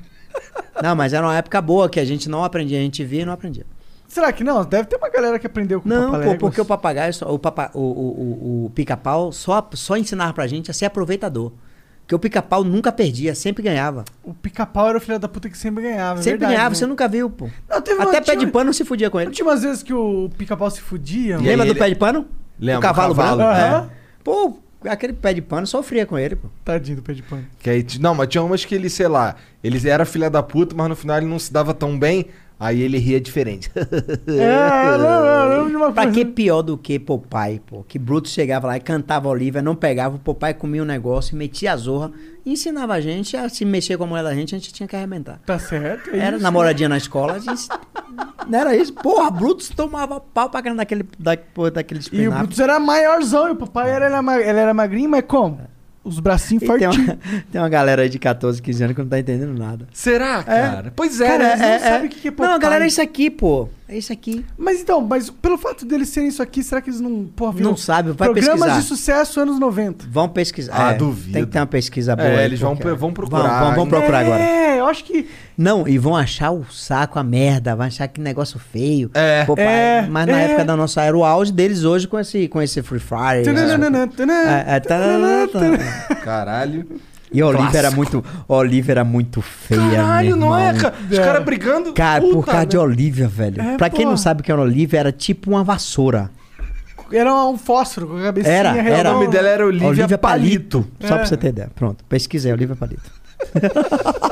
Não, 0.81 0.95
mas 0.95 1.11
era 1.13 1.25
uma 1.25 1.35
época 1.35 1.59
boa 1.61 1.89
que 1.89 1.99
a 1.99 2.05
gente 2.05 2.29
não 2.29 2.43
aprendia. 2.43 2.77
A 2.77 2.81
gente 2.81 3.03
via 3.03 3.23
e 3.23 3.25
não 3.25 3.33
aprendia. 3.33 3.65
Será 4.09 4.33
que 4.33 4.43
não? 4.43 4.65
Deve 4.65 4.87
ter 4.89 4.97
uma 4.97 5.07
galera 5.09 5.39
que 5.39 5.47
aprendeu 5.47 5.79
com 5.79 5.87
Não, 5.87 5.97
pô, 6.07 6.11
Papaléguas. 6.11 6.37
porque 6.39 6.59
o 6.61 6.65
papagaio, 6.65 7.13
só- 7.13 7.31
o, 7.33 7.39
papa, 7.39 7.69
o, 7.73 7.79
o, 7.79 7.83
o, 7.83 8.65
o 8.65 8.69
pica-pau 8.71 9.31
só, 9.31 9.65
só 9.73 9.95
ensinava 9.95 10.33
pra 10.33 10.47
gente 10.47 10.69
a 10.69 10.73
ser 10.73 10.85
aproveitador. 10.85 11.51
Porque 12.01 12.15
o 12.15 12.19
pica-pau 12.19 12.63
nunca 12.63 12.91
perdia, 12.91 13.35
sempre 13.35 13.61
ganhava. 13.61 14.03
O 14.23 14.33
pica-pau 14.33 14.89
era 14.89 14.97
o 14.97 15.01
filho 15.01 15.19
da 15.19 15.27
puta 15.29 15.47
que 15.47 15.55
sempre 15.55 15.83
ganhava. 15.83 16.19
é 16.19 16.23
sempre 16.23 16.39
verdade, 16.39 16.53
ganhava, 16.53 16.69
né? 16.71 16.75
você 16.75 16.85
nunca 16.87 17.07
viu, 17.07 17.29
pô. 17.29 17.47
Não, 17.69 17.81
teve 17.83 18.01
Até 18.01 18.17
uma- 18.17 18.21
pé 18.25 18.35
de 18.35 18.47
pano 18.47 18.73
se 18.73 18.83
fudia 18.83 19.11
com 19.11 19.17
Não 19.19 19.25
ele. 19.25 19.31
tinha 19.31 19.45
umas 19.45 19.61
vezes 19.61 19.83
que 19.83 19.93
o 19.93 20.27
pica-pau 20.35 20.71
se 20.71 20.81
fudia? 20.81 21.37
Aí 21.37 21.43
Lembra 21.43 21.65
do 21.67 21.71
ele- 21.73 21.79
pé 21.79 21.87
de 21.89 21.95
pano? 21.95 22.25
Lembra, 22.59 22.79
o 22.79 22.81
cavalo, 22.81 23.13
o 23.13 23.15
cavalo, 23.15 23.37
branco? 23.37 23.91
É. 23.93 23.95
Pô, 24.23 24.57
aquele 24.85 25.13
pé 25.13 25.35
de 25.35 25.41
pano 25.43 25.67
sofria 25.67 26.07
com 26.07 26.17
ele, 26.17 26.35
pô. 26.35 26.47
Tadinho 26.65 26.97
do 26.97 27.03
pé 27.03 27.13
de 27.13 27.21
pano. 27.21 27.45
Que 27.59 27.69
aí, 27.69 27.85
não, 27.99 28.15
mas 28.15 28.27
tinha 28.27 28.41
umas 28.43 28.65
que 28.65 28.73
ele, 28.73 28.89
sei 28.89 29.07
lá, 29.07 29.35
ele 29.63 29.87
era 29.87 30.03
filha 30.03 30.31
da 30.31 30.41
puta, 30.41 30.75
mas 30.75 30.89
no 30.89 30.95
final 30.95 31.17
ele 31.17 31.27
não 31.27 31.37
se 31.37 31.53
dava 31.53 31.75
tão 31.75 31.97
bem, 31.97 32.25
aí 32.59 32.81
ele 32.81 32.97
ria 32.97 33.19
diferente. 33.21 33.71
É, 34.27 34.97
não, 34.97 35.93
Pra 35.93 36.11
que 36.11 36.25
pior 36.25 36.61
do 36.61 36.77
que 36.77 36.99
Popeye, 36.99 37.59
pô? 37.59 37.83
Que 37.83 37.97
Bruto 37.97 38.27
chegava 38.27 38.67
lá 38.67 38.77
e 38.77 38.79
cantava 38.79 39.29
Olivia, 39.29 39.61
não 39.61 39.75
pegava, 39.75 40.17
o 40.17 40.19
Popeye 40.19 40.53
comia 40.53 40.83
um 40.83 40.85
negócio, 40.85 41.35
metia 41.35 41.73
a 41.73 41.77
zorra 41.77 42.11
ensinava 42.51 42.93
a 42.93 43.01
gente 43.01 43.35
a 43.37 43.47
se 43.49 43.63
mexer 43.65 43.97
com 43.97 44.03
a 44.03 44.07
mulher 44.07 44.23
da 44.23 44.33
gente, 44.33 44.55
a 44.55 44.57
gente 44.57 44.73
tinha 44.73 44.87
que 44.87 44.95
arrebentar. 44.95 45.39
Tá 45.45 45.59
certo. 45.59 46.09
é 46.09 46.19
Era 46.19 46.35
isso. 46.35 46.43
namoradinha 46.43 46.89
na 46.89 46.97
escola, 46.97 47.33
a 47.33 47.39
gente... 47.39 47.67
não 48.47 48.59
era 48.59 48.75
isso. 48.75 48.93
Porra, 48.93 49.29
Brutus 49.29 49.69
tomava 49.69 50.19
pau 50.19 50.49
pra 50.49 50.61
caramba 50.61 50.81
daquele, 50.81 51.05
da, 51.17 51.37
daquele 51.71 52.01
E 52.11 52.27
o. 52.27 52.31
Brutus 52.31 52.59
era 52.59 52.79
maiorzão 52.79 53.49
e 53.49 53.51
o 53.51 53.55
papai 53.55 53.89
era, 53.89 54.07
era 54.41 54.73
magrinho, 54.73 55.09
mas 55.09 55.23
como? 55.27 55.59
Os 56.03 56.19
bracinhos 56.19 56.63
E 56.63 56.67
tem, 56.67 56.87
uma, 56.87 57.17
tem 57.51 57.61
uma 57.61 57.69
galera 57.69 58.01
aí 58.03 58.09
de 58.09 58.17
14, 58.19 58.61
15 58.61 58.83
anos 58.83 58.95
que 58.95 59.01
não 59.01 59.09
tá 59.09 59.19
entendendo 59.19 59.57
nada. 59.57 59.87
Será, 59.93 60.43
cara? 60.43 60.93
Pois 60.95 61.19
é, 61.19 61.27
Cara, 61.27 61.47
eles 61.49 61.59
não 61.59 61.79
sabem 61.79 62.07
o 62.07 62.09
que 62.09 62.27
é 62.27 62.31
Não, 62.31 62.37
Popeye. 62.37 62.59
galera, 62.59 62.83
é 62.85 62.87
isso 62.87 63.01
aqui, 63.01 63.29
pô. 63.29 63.69
É 63.91 63.97
isso 63.97 64.13
aqui. 64.13 64.45
Mas 64.55 64.79
então, 64.81 65.01
mas 65.01 65.31
pelo 65.31 65.57
fato 65.57 65.83
deles 65.83 66.09
serem 66.09 66.29
isso 66.29 66.43
aqui, 66.43 66.61
será 66.63 66.79
que 66.79 66.91
eles 66.91 67.01
não, 67.01 67.25
porra, 67.25 67.53
viram 67.53 67.71
Não 67.71 67.77
sabe, 67.77 68.11
vai 68.11 68.27
Programas 68.29 68.59
pesquisar. 68.59 68.79
de 68.81 68.85
sucesso 68.85 69.39
anos 69.39 69.59
90. 69.59 70.05
Vão 70.07 70.29
pesquisar. 70.29 70.73
Ah, 70.75 70.91
É, 70.91 70.93
duvido. 70.93 71.33
Tem 71.33 71.43
que 71.45 71.49
ter 71.51 71.57
uma 71.59 71.65
pesquisa 71.65 72.15
boa. 72.15 72.27
É, 72.27 72.37
aí, 72.37 72.45
eles 72.45 72.59
vão 72.59 72.75
vão 72.75 73.11
procurar, 73.11 73.49
Vão, 73.49 73.65
vão, 73.65 73.75
vão 73.75 73.83
hein? 73.85 73.89
procurar 73.89 74.19
agora. 74.19 74.43
É, 74.43 74.79
eu 74.79 74.85
acho 74.85 75.03
que. 75.03 75.27
Não, 75.57 75.87
e 75.87 75.97
vão 75.97 76.15
achar 76.15 76.51
o 76.51 76.63
saco, 76.71 77.17
a 77.17 77.23
merda, 77.23 77.75
vão 77.75 77.87
achar 77.87 78.07
que 78.07 78.21
negócio 78.21 78.59
feio. 78.59 79.09
É. 79.13 79.43
Pô, 79.45 79.55
pai, 79.55 79.65
É, 79.65 80.07
mas 80.07 80.27
na 80.27 80.39
é. 80.39 80.45
época 80.45 80.65
da 80.65 80.75
nossa 80.77 81.01
era 81.01 81.17
o 81.17 81.25
auge 81.25 81.51
deles 81.51 81.83
hoje 81.83 82.07
com 82.07 82.19
esse, 82.19 82.47
com 82.47 82.61
esse 82.61 82.83
Free 82.83 82.99
Fire. 82.99 83.43
Tanana, 83.43 84.07
É, 84.67 84.75
é. 86.11 86.15
Caralho. 86.15 86.87
E 87.31 87.41
a 87.41 87.47
Olivia 87.47 87.77
era 87.79 87.91
muito. 87.91 88.23
a 88.47 88.53
Olivia 88.53 88.91
era 88.93 89.03
muito 89.03 89.41
feia. 89.41 89.79
Caralho, 89.91 90.27
meu 90.29 90.37
não 90.37 90.57
é, 90.57 90.73
cara? 90.73 90.93
Os 91.11 91.17
É. 91.17 91.23
caras 91.23 91.43
brigando. 91.45 91.93
Cara, 91.93 92.21
por 92.21 92.33
Puta, 92.33 92.51
causa 92.51 92.65
de 92.65 92.77
né? 92.77 92.83
Olivia, 92.83 93.27
velho. 93.27 93.61
É, 93.61 93.77
pra 93.77 93.89
quem 93.89 94.05
não 94.05 94.17
sabe 94.17 94.41
o 94.41 94.43
que 94.43 94.51
era 94.51 94.61
Olivia, 94.61 94.99
era 94.99 95.11
tipo 95.11 95.51
uma 95.51 95.63
vassoura. 95.63 96.29
Era 97.11 97.33
um 97.45 97.57
fósforo 97.57 98.07
com 98.07 98.17
a 98.17 98.21
cabecinha 98.23 98.53
Era, 98.53 98.77
era. 98.77 99.09
O 99.09 99.13
nome 99.13 99.27
dela 99.29 99.47
era 99.47 99.65
Olivia, 99.65 99.87
Olivia 99.87 100.17
Palito. 100.17 100.81
Palito. 100.81 101.07
Só 101.07 101.15
É. 101.15 101.17
pra 101.17 101.25
você 101.27 101.37
ter 101.37 101.47
ideia. 101.49 101.71
Pronto, 101.75 102.03
pesquisei, 102.05 102.51
Olivia 102.51 102.75
Palito. 102.75 103.11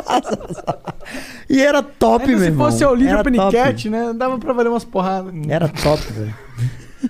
E 1.49 1.61
era 1.61 1.81
top, 1.81 2.25
Ainda 2.25 2.35
meu 2.35 2.39
se 2.39 2.45
irmão. 2.51 2.65
fosse 2.69 2.83
a 2.83 2.89
Olivia 2.89 3.13
Era 3.13 3.23
Panicat, 3.23 3.89
né? 3.89 4.11
Dava 4.13 4.37
pra 4.37 4.51
valer 4.53 4.67
umas 4.69 4.83
porradas. 4.83 5.33
Era 5.47 5.67
top, 5.69 6.03
velho. 6.11 6.35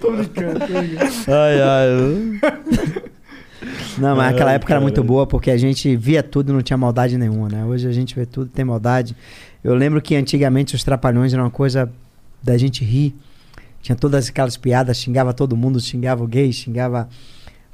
Tô 0.00 0.10
brincando, 0.12 0.60
tô 0.60 0.66
brincando. 0.66 1.12
Ai, 1.28 1.60
ai. 1.60 2.40
Não, 3.98 4.16
mas 4.16 4.32
aquela 4.34 4.52
época 4.52 4.72
era 4.72 4.80
muito 4.80 5.02
boa 5.04 5.26
porque 5.26 5.50
a 5.50 5.56
gente 5.56 5.94
via 5.96 6.22
tudo 6.22 6.50
e 6.50 6.54
não 6.54 6.62
tinha 6.62 6.76
maldade 6.76 7.16
nenhuma, 7.18 7.48
né? 7.48 7.64
Hoje 7.64 7.86
a 7.88 7.92
gente 7.92 8.14
vê 8.14 8.24
tudo 8.26 8.46
e 8.46 8.50
tem 8.50 8.64
maldade. 8.64 9.16
Eu 9.62 9.74
lembro 9.74 10.00
que 10.00 10.14
antigamente 10.16 10.74
os 10.74 10.82
trapalhões 10.82 11.32
eram 11.34 11.44
uma 11.44 11.50
coisa 11.50 11.90
da 12.42 12.56
gente 12.56 12.84
rir. 12.84 13.14
Tinha 13.82 13.96
todas 13.96 14.28
aquelas 14.28 14.56
piadas, 14.56 14.96
xingava 14.98 15.32
todo 15.32 15.56
mundo, 15.56 15.80
xingava 15.80 16.22
o 16.22 16.26
gay, 16.26 16.52
xingava 16.52 17.08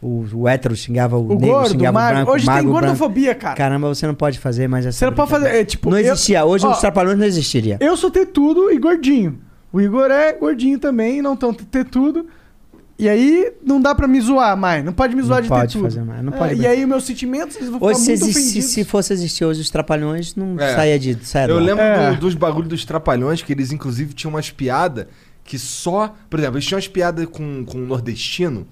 o, 0.00 0.24
o 0.34 0.48
hétero, 0.48 0.74
xingava 0.76 1.16
o, 1.16 1.24
O 1.26 1.28
negro, 1.30 1.46
gordo, 1.48 1.66
o 1.66 1.70
xingava 1.70 1.98
o 1.98 2.08
branco, 2.10 2.30
Hoje 2.32 2.44
o 2.44 2.46
magro, 2.46 2.62
tem 2.62 2.70
o 2.70 2.72
branco. 2.74 2.86
gordofobia, 2.86 3.34
cara. 3.34 3.54
Caramba, 3.56 3.88
você 3.88 4.06
não 4.06 4.14
pode 4.14 4.38
fazer 4.38 4.68
mais 4.68 4.86
essa 4.86 4.98
Você 4.98 5.06
não 5.06 5.12
pode 5.12 5.30
fazer. 5.30 5.48
É, 5.48 5.64
tipo, 5.64 5.90
Não 5.90 5.98
eu- 5.98 6.12
existia. 6.12 6.44
Hoje 6.44 6.66
Ó, 6.66 6.70
os 6.72 6.78
trapalhões 6.78 7.18
não 7.18 7.24
existiria. 7.26 7.76
Eu 7.80 7.96
sou 7.96 8.10
tetudo 8.10 8.70
e 8.70 8.78
gordinho. 8.78 9.38
O 9.72 9.80
Igor 9.80 10.10
é 10.10 10.32
gordinho 10.32 10.78
também, 10.78 11.20
não 11.20 11.36
tão 11.36 11.52
tetudo. 11.52 12.26
E 12.98 13.08
aí 13.10 13.52
não 13.62 13.78
dá 13.80 13.94
pra 13.94 14.08
me 14.08 14.18
zoar 14.20 14.56
mais. 14.56 14.82
Não 14.84 14.92
pode 14.92 15.14
me 15.14 15.20
zoar 15.22 15.38
Não 15.40 15.42
de 15.42 15.48
pode 15.50 15.66
tetudo. 15.72 15.84
fazer 15.84 16.02
mais, 16.02 16.22
não 16.24 16.32
É, 16.32 16.36
pode 16.38 16.54
e 16.54 16.66
aí 16.66 16.82
os 16.82 16.88
meus 16.88 17.04
sentimentos 17.04 17.54
eles 17.56 17.68
vão 17.68 17.78
Hoje, 17.82 18.00
ficar 18.00 18.16
se, 18.16 18.22
muito 18.24 18.62
se 18.68 18.84
fosse 18.84 19.12
existir 19.12 19.44
hoje 19.44 19.60
os 19.60 19.68
trapalhões, 19.68 20.34
não 20.34 20.58
É. 20.58 20.74
saia 20.74 20.98
de 20.98 21.18
saia 21.26 21.46
Eu 21.48 21.56
ar. 21.58 21.62
lembro 21.62 21.82
É. 21.82 22.12
do- 22.12 22.20
dos 22.20 22.34
bagulhos 22.34 22.68
dos 22.70 22.84
trapalhões, 22.86 23.42
que 23.42 23.52
eles 23.52 23.70
inclusive 23.70 24.14
tinham 24.14 24.32
umas 24.32 24.50
piadas 24.50 25.06
que 25.44 25.58
só. 25.58 26.14
Por 26.30 26.38
exemplo, 26.40 26.56
eles 26.56 26.64
tinham 26.66 26.76
umas 26.78 26.88
piadas 26.88 27.26
com, 27.26 27.64
com 27.66 27.78
o 27.78 27.86
nordestino 27.86 28.66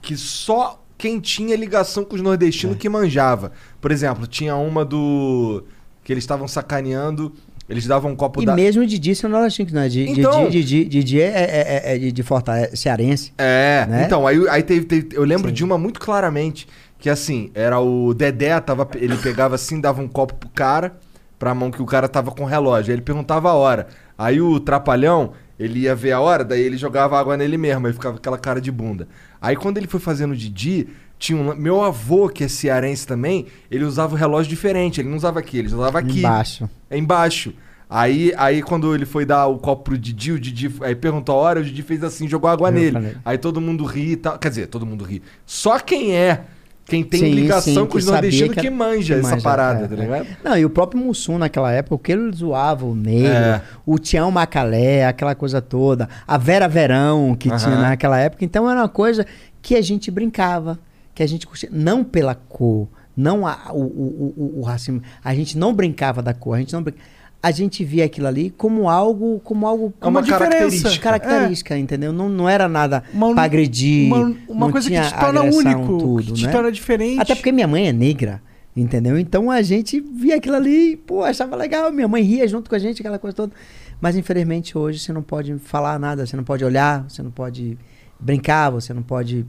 que 0.00 0.16
só 0.16 0.82
quem 0.96 1.20
tinha 1.20 1.54
ligação 1.54 2.04
com 2.04 2.16
os 2.16 2.22
nordestinos 2.22 2.74
É. 2.76 2.78
que 2.78 2.88
manjava. 2.88 3.52
Por 3.82 3.90
exemplo, 3.92 4.26
tinha 4.26 4.56
uma 4.56 4.82
do. 4.84 5.62
que 6.02 6.12
eles 6.14 6.24
estavam 6.24 6.48
sacaneando. 6.48 7.34
Eles 7.68 7.86
davam 7.86 8.12
um 8.12 8.16
copo 8.16 8.42
E 8.42 8.46
da. 8.46 8.54
mesmo 8.54 8.82
o 8.82 8.86
Didi, 8.86 9.14
você 9.14 9.28
não 9.28 9.38
acha 9.40 9.64
que 9.64 9.74
não 9.74 9.82
é? 9.82 9.88
Didi, 9.88 10.20
Então- 10.20 10.48
Didi, 10.48 10.64
Didi, 10.64 10.88
Didi 10.88 11.20
é, 11.20 11.26
é, 11.26 11.82
é- 11.90 11.94
é 11.94 11.98
de, 11.98 12.10
de 12.12 12.22
Fortaleza, 12.22 12.74
cearense. 12.74 13.32
É, 13.36 13.86
né? 13.88 14.04
então, 14.06 14.26
aí, 14.26 14.38
aí 14.48 14.62
teve, 14.62 14.86
teve- 14.86 15.08
Eu 15.14 15.24
lembro 15.24 15.48
Sim. 15.48 15.54
de 15.54 15.64
uma 15.64 15.76
muito 15.76 16.00
claramente. 16.00 16.66
Que 16.98 17.08
assim, 17.08 17.50
era 17.54 17.78
o 17.78 18.12
Dedé, 18.12 18.58
tava, 18.60 18.88
ele 18.96 19.16
pegava 19.18 19.54
assim, 19.54 19.80
dava 19.80 20.02
um 20.02 20.08
copo 20.08 20.34
pro 20.34 20.48
cara, 20.48 20.96
pra 21.38 21.54
mão 21.54 21.70
que 21.70 21.80
o 21.80 21.86
cara 21.86 22.08
tava 22.08 22.32
com 22.32 22.44
relógio. 22.44 22.90
Aí 22.90 22.96
ele 22.96 23.02
perguntava 23.02 23.50
a 23.50 23.54
hora. 23.54 23.86
Aí 24.16 24.40
o 24.40 24.58
Trapalhão, 24.58 25.32
ele 25.60 25.80
ia 25.80 25.94
ver 25.94 26.10
a 26.12 26.20
hora, 26.20 26.42
daí 26.44 26.60
ele 26.60 26.76
jogava 26.76 27.16
água 27.20 27.36
nele 27.36 27.56
mesmo, 27.56 27.86
aí 27.86 27.92
ficava 27.92 28.16
aquela 28.16 28.36
cara 28.36 28.60
de 28.60 28.72
bunda. 28.72 29.06
Aí 29.40 29.54
quando 29.54 29.76
ele 29.78 29.86
foi 29.86 30.00
fazendo 30.00 30.32
o 30.32 30.36
Didi, 30.36 30.88
tinha 31.18 31.40
um. 31.40 31.54
Meu 31.54 31.82
avô, 31.82 32.28
que 32.28 32.44
é 32.44 32.48
cearense 32.48 33.06
também, 33.06 33.46
ele 33.70 33.84
usava 33.84 34.14
o 34.14 34.16
relógio 34.18 34.48
diferente. 34.48 35.00
Ele 35.00 35.08
não 35.08 35.16
usava 35.16 35.38
aqui, 35.38 35.58
ele 35.58 35.68
usava 35.68 35.98
aqui. 35.98 36.20
Embaixo. 36.20 36.70
É 36.88 36.96
embaixo. 36.96 37.52
Aí, 37.90 38.34
aí 38.36 38.62
quando 38.62 38.94
ele 38.94 39.06
foi 39.06 39.24
dar 39.24 39.46
o 39.46 39.58
copo 39.58 39.84
pro 39.84 39.98
Didi, 39.98 40.32
o 40.32 40.38
Didi 40.38 40.70
aí 40.82 40.94
perguntou 40.94 41.34
a 41.34 41.38
hora, 41.38 41.60
o 41.60 41.64
Didi 41.64 41.82
fez 41.82 42.04
assim, 42.04 42.28
jogou 42.28 42.50
água 42.50 42.68
Jogou 42.68 42.82
nele. 42.82 42.98
nele. 42.98 43.16
Aí 43.24 43.38
todo 43.38 43.60
mundo 43.60 43.84
ri 43.84 44.12
e 44.12 44.16
tal. 44.16 44.38
Quer 44.38 44.50
dizer, 44.50 44.66
todo 44.66 44.84
mundo 44.84 45.04
ri. 45.04 45.22
Só 45.46 45.78
quem 45.78 46.14
é, 46.14 46.42
quem 46.84 47.02
tem 47.02 47.20
Sim, 47.20 47.30
ligação 47.32 47.84
sim, 47.84 47.86
com 47.86 47.96
os 47.96 48.04
nordestinos 48.04 48.54
que 48.54 48.60
que, 48.60 48.70
manja 48.70 49.14
que 49.14 49.20
essa 49.20 49.30
manja, 49.30 49.42
parada, 49.42 49.84
é, 49.84 49.88
tá 49.88 49.94
é. 49.94 49.98
ligado? 50.00 50.26
Não, 50.44 50.56
e 50.58 50.64
o 50.66 50.70
próprio 50.70 51.02
Mussum 51.02 51.38
naquela 51.38 51.72
época, 51.72 51.94
o 51.94 51.98
que 51.98 52.12
ele 52.12 52.30
zoava, 52.34 52.84
o 52.84 52.94
negro, 52.94 53.30
É. 53.30 53.62
o 53.86 53.98
Tião 53.98 54.30
Macalé, 54.30 55.06
aquela 55.06 55.34
coisa 55.34 55.60
toda, 55.62 56.08
a 56.26 56.36
Vera 56.36 56.68
Verão 56.68 57.34
que 57.38 57.50
tinha 57.56 57.76
naquela 57.76 58.18
época. 58.18 58.44
Então 58.44 58.70
era 58.70 58.80
uma 58.80 58.88
coisa 58.88 59.26
que 59.62 59.76
a 59.76 59.82
gente 59.82 60.10
brincava, 60.10 60.78
que 61.18 61.22
a 61.24 61.26
gente 61.26 61.48
curtia, 61.48 61.68
não 61.72 62.04
pela 62.04 62.32
cor, 62.36 62.86
não 63.16 63.44
a- 63.44 63.72
o, 63.72 63.80
o, 63.82 64.34
o, 64.36 64.58
o 64.60 64.62
racismo. 64.62 65.02
A 65.24 65.34
gente 65.34 65.58
não 65.58 65.74
brincava 65.74 66.22
da 66.22 66.32
cor, 66.32 66.54
a 66.54 66.58
gente 66.60 66.72
não 66.72 66.80
brincava. 66.80 67.04
A 67.42 67.50
gente 67.50 67.84
via 67.84 68.04
aquilo 68.04 68.28
ali 68.28 68.50
como 68.50 68.88
algo, 68.88 69.40
como 69.42 69.66
algo, 69.66 69.92
É 70.00 70.06
uma 70.06 70.22
diferença. 70.22 70.48
característica. 70.58 71.02
característica, 71.02 71.76
entendeu? 71.76 72.12
Não, 72.12 72.28
não 72.28 72.48
era 72.48 72.68
nada 72.68 73.02
Uma- 73.12 73.34
pra 73.34 73.42
agredir. 73.42 74.06
Uma, 74.12 74.36
uma 74.48 74.66
não 74.66 74.70
coisa 74.72 74.88
que 74.88 75.00
te 75.00 75.14
torna 75.18 75.42
único, 75.42 75.98
tudo, 75.98 76.22
que 76.26 76.32
te 76.34 76.46
né? 76.46 76.52
torna 76.52 76.70
diferente. 76.70 77.20
Até 77.20 77.34
porque 77.34 77.50
minha 77.50 77.66
mãe 77.66 77.88
é 77.88 77.92
negra, 77.92 78.40
entendeu? 78.76 79.18
Então 79.18 79.50
a 79.50 79.60
gente 79.60 79.98
via 80.00 80.36
aquilo 80.36 80.54
ali, 80.54 80.96
pô, 80.98 81.24
achava 81.24 81.56
legal, 81.56 81.90
minha 81.90 82.06
mãe 82.06 82.22
ria 82.22 82.46
junto 82.46 82.70
com 82.70 82.76
a 82.76 82.78
gente, 82.78 83.02
aquela 83.02 83.18
coisa 83.18 83.34
toda. 83.34 83.52
Mas 84.00 84.14
infelizmente 84.16 84.78
hoje 84.78 85.00
você 85.00 85.12
não 85.12 85.22
pode 85.22 85.58
falar 85.58 85.98
nada, 85.98 86.24
você 86.24 86.36
não 86.36 86.44
pode 86.44 86.64
olhar, 86.64 87.04
você 87.08 87.22
não 87.24 87.30
pode 87.32 87.76
brincar, 88.20 88.70
você 88.70 88.94
não 88.94 89.02
pode 89.02 89.44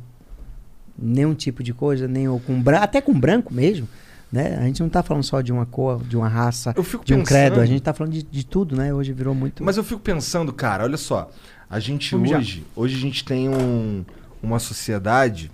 nenhum 1.02 1.34
tipo 1.34 1.64
de 1.64 1.74
coisa, 1.74 2.08
nem 2.08 2.28
com 2.40 2.62
branco, 2.62 2.84
até 2.84 3.02
com 3.02 3.18
branco 3.18 3.54
mesmo, 3.54 3.88
né? 4.32 4.58
A 4.58 4.64
gente 4.64 4.82
não 4.82 4.90
tá 4.90 5.02
falando 5.02 5.24
só 5.24 5.42
de 5.42 5.52
uma 5.52 5.66
cor, 5.66 6.04
de 6.04 6.16
uma 6.16 6.28
raça, 6.28 6.74
de 7.04 7.14
um 7.14 7.24
credo, 7.24 7.60
a 7.60 7.66
gente 7.66 7.82
tá 7.82 7.94
falando 7.94 8.14
de, 8.14 8.24
de 8.24 8.46
tudo, 8.46 8.76
né? 8.76 8.94
Hoje 8.94 9.12
virou 9.14 9.34
muito 9.34 9.64
Mas 9.64 9.78
eu 9.78 9.84
fico 9.84 10.00
pensando, 10.00 10.54
cara, 10.54 10.84
olha 10.84 10.98
só. 10.98 11.32
A 11.70 11.80
gente 11.80 12.12
Vamos 12.12 12.30
já. 12.30 12.38
hoje, 12.38 12.66
hoje 12.76 12.96
a 12.96 13.00
gente 13.00 13.24
tem 13.24 13.48
um, 13.48 14.04
uma 14.42 14.60
sociedade. 14.60 15.52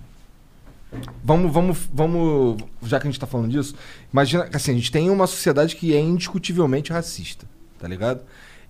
Vamos, 1.22 1.52
vamos, 1.52 1.78
vamos. 1.92 2.62
Já 2.82 2.98
que 2.98 3.06
a 3.06 3.10
gente 3.10 3.20
tá 3.20 3.26
falando 3.26 3.50
disso, 3.50 3.74
imagina 4.10 4.46
que 4.48 4.56
assim, 4.56 4.72
a 4.72 4.74
gente 4.74 4.90
tem 4.90 5.10
uma 5.10 5.26
sociedade 5.26 5.76
que 5.76 5.94
é 5.94 6.00
indiscutivelmente 6.00 6.92
racista, 6.92 7.46
tá 7.78 7.86
ligado? 7.86 8.22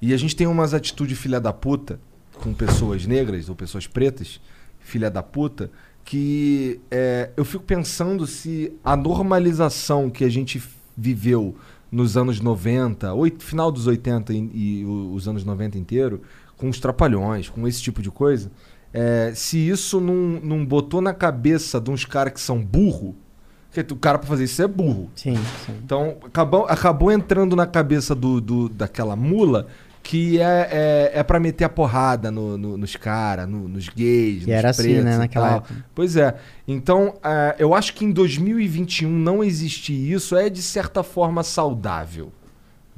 E 0.03 0.13
a 0.13 0.17
gente 0.17 0.35
tem 0.35 0.47
umas 0.47 0.75
atitudes 0.75 1.19
filha 1.19 1.41
da 1.41 1.53
puta 1.53 2.01
com 2.35 2.53
pessoas 2.53 3.07
negras 3.07 3.49
ou 3.49 3.55
pessoas 3.55 3.87
pretas, 3.87 4.41
filha 4.81 5.11
da 5.11 5.23
puta, 5.23 5.71
que 6.07 6.81
é, 6.91 7.31
eu 7.37 7.45
fico 7.45 7.65
pensando 7.65 8.27
se 8.29 8.73
a 8.85 8.97
normalização 8.97 10.09
que 10.09 10.25
a 10.25 10.29
gente 10.29 10.63
viveu 10.97 11.55
nos 11.91 12.17
anos 12.17 12.41
90, 12.41 13.13
oit- 13.13 13.43
final 13.45 13.71
dos 13.73 13.87
80 13.89 14.33
e, 14.33 14.37
e 14.55 14.85
os 14.85 15.27
anos 15.29 15.45
90 15.45 15.77
inteiro, 15.77 16.23
com 16.57 16.69
os 16.69 16.79
trapalhões, 16.81 17.49
com 17.49 17.67
esse 17.67 17.83
tipo 17.83 18.01
de 18.01 18.11
coisa, 18.11 18.51
é, 18.95 19.33
se 19.35 19.59
isso 19.59 20.01
não, 20.01 20.15
não 20.41 20.65
botou 20.65 21.01
na 21.01 21.13
cabeça 21.13 21.81
de 21.81 21.91
uns 21.91 22.05
caras 22.05 22.33
que 22.33 22.41
são 22.41 22.63
burro, 22.65 23.15
porque 23.75 23.93
o 23.93 23.97
cara 23.97 24.17
pra 24.19 24.27
fazer 24.29 24.45
isso 24.45 24.63
é 24.63 24.67
burro. 24.69 25.11
Sim, 25.15 25.37
sim. 25.67 25.73
Então, 25.85 26.17
acabou, 26.25 26.65
acabou 26.67 27.13
entrando 27.13 27.55
na 27.57 27.67
cabeça 27.67 28.15
do, 28.15 28.41
do- 28.41 28.69
daquela 28.71 29.15
mula 29.17 29.67
que 30.07 30.41
é, 30.41 30.69
é, 31.15 31.19
é 31.19 31.23
para 31.25 31.41
meter 31.41 31.65
a 31.65 31.69
porrada 31.69 32.31
no- 32.31 32.57
no- 32.57 32.77
nos 32.79 32.95
caras, 32.95 33.49
nos 33.49 33.89
gays, 33.89 34.45
E 34.45 34.47
nos 34.47 34.49
era 34.49 34.71
assim, 34.71 34.83
pretos 34.85 35.05
né, 35.05 35.15
e 35.15 35.19
naquela 35.19 35.49
tal. 35.49 35.57
época. 35.59 35.75
Pois 35.95 36.17
é. 36.17 36.35
Então, 36.69 37.15
é, 37.25 37.57
eu 37.59 37.75
acho 37.75 37.93
que 37.95 38.05
em 38.05 38.13
2021 38.13 39.11
não 39.11 39.43
existir 39.43 40.13
isso 40.13 40.37
é 40.37 40.49
de 40.49 40.63
certa 40.63 41.03
forma 41.03 41.43
saudável. 41.43 42.31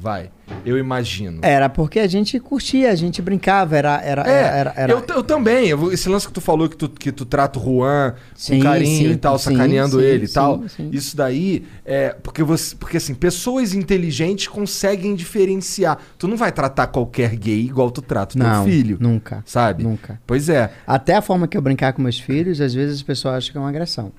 Vai, 0.00 0.30
eu 0.64 0.78
imagino. 0.78 1.40
Era 1.42 1.68
porque 1.68 1.98
a 1.98 2.06
gente 2.06 2.38
curtia, 2.38 2.92
a 2.92 2.94
gente 2.94 3.20
brincava, 3.20 3.76
era 3.76 4.00
era 4.00 4.30
É, 4.30 4.58
era, 4.60 4.72
era, 4.76 4.92
Eu, 4.92 5.04
eu 5.08 5.24
também. 5.24 5.70
Esse 5.92 6.08
lance 6.08 6.24
que 6.24 6.32
tu 6.32 6.40
falou 6.40 6.68
que 6.68 6.76
tu, 6.76 6.88
que 6.88 7.10
tu 7.10 7.24
trata 7.24 7.58
o 7.58 7.62
Juan 7.64 8.14
Sim, 8.32 8.58
com 8.58 8.62
carinho 8.62 9.08
sim, 9.08 9.14
e 9.14 9.16
tal, 9.16 9.36
sim, 9.36 9.50
sacaneando 9.50 10.00
ele 10.00 10.26
e 10.26 10.28
tal. 10.28 10.62
Isso 10.92 11.16
daí 11.16 11.66
é 11.84 12.10
porque 12.10 12.44
você, 12.44 12.76
porque 12.76 12.98
assim, 12.98 13.12
pessoas 13.12 13.74
inteligentes 13.74 14.46
conseguem 14.46 15.16
diferenciar. 15.16 15.98
Tu 16.16 16.28
não 16.28 16.36
vai 16.36 16.52
tratar 16.52 16.86
qualquer 16.86 17.34
gay 17.34 17.58
igual 17.58 17.90
tu 17.90 18.00
trata 18.00 18.36
o 18.36 18.38
não, 18.38 18.62
teu 18.62 18.72
filho, 18.72 18.98
nunca, 19.00 19.42
sabe? 19.44 19.82
nunca. 19.82 20.20
Pois 20.24 20.48
é. 20.48 20.70
Até 20.86 21.16
a 21.16 21.22
forma 21.22 21.48
que 21.48 21.56
eu 21.56 21.62
brincar 21.62 21.92
com 21.92 22.02
meus 22.02 22.20
filhos, 22.20 22.60
às 22.60 22.72
vezes 22.72 22.98
as 22.98 23.02
pessoas 23.02 23.34
acham 23.34 23.50
que 23.50 23.58
é 23.58 23.60
uma 23.60 23.68
agressão. 23.68 24.12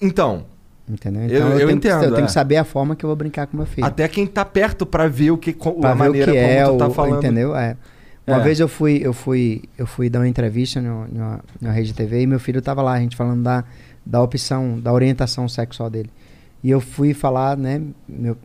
Então, 0.00 0.46
Entendeu? 0.90 1.22
Eu- 1.22 1.28
Então 1.28 1.46
eu, 1.48 1.52
eu 1.52 1.58
tenho, 1.66 1.70
entendo, 1.76 2.00
que, 2.00 2.06
eu 2.06 2.10
tenho 2.12 2.22
é. 2.24 2.26
que 2.26 2.32
saber 2.32 2.56
a 2.56 2.64
forma 2.64 2.96
que 2.96 3.04
eu 3.04 3.08
vou 3.08 3.16
brincar 3.16 3.46
com 3.46 3.56
meu 3.56 3.66
filho. 3.66 3.86
até 3.86 4.08
quem 4.08 4.26
tá 4.26 4.44
perto 4.44 4.84
pra 4.84 5.06
ver 5.08 5.30
o 5.30 5.38
que 5.38 5.52
pra 5.52 5.92
a 5.92 5.94
maneira 5.94 6.32
que 6.32 6.38
é, 6.38 6.64
como 6.64 6.76
tu 6.76 6.78
tá 6.78 6.88
o- 6.88 6.90
falando. 6.94 7.18
entendeu? 7.18 7.54
É. 7.54 7.76
Uma 8.26 8.38
É. 8.38 8.40
vez 8.42 8.60
eu 8.60 8.68
fui, 8.68 9.00
eu 9.02 9.12
fui, 9.12 9.62
eu 9.78 9.86
fui 9.86 10.08
dar 10.10 10.20
uma 10.20 10.28
entrevista 10.28 10.80
no- 10.80 11.06
numa, 11.08 11.40
numa 11.60 11.72
rede 11.72 11.92
TV 11.94 12.22
e 12.22 12.26
meu 12.26 12.38
filho 12.40 12.60
tava 12.62 12.82
lá, 12.82 12.92
a 12.94 12.98
gente 13.00 13.16
falando 13.16 13.42
da, 13.42 13.64
da 14.04 14.22
opção, 14.22 14.78
da 14.80 14.92
orientação 14.92 15.48
sexual 15.48 15.88
dele. 15.90 16.10
E 16.62 16.70
eu 16.70 16.80
fui 16.80 17.14
falar, 17.14 17.56
né, 17.56 17.80
meu, 18.08 18.36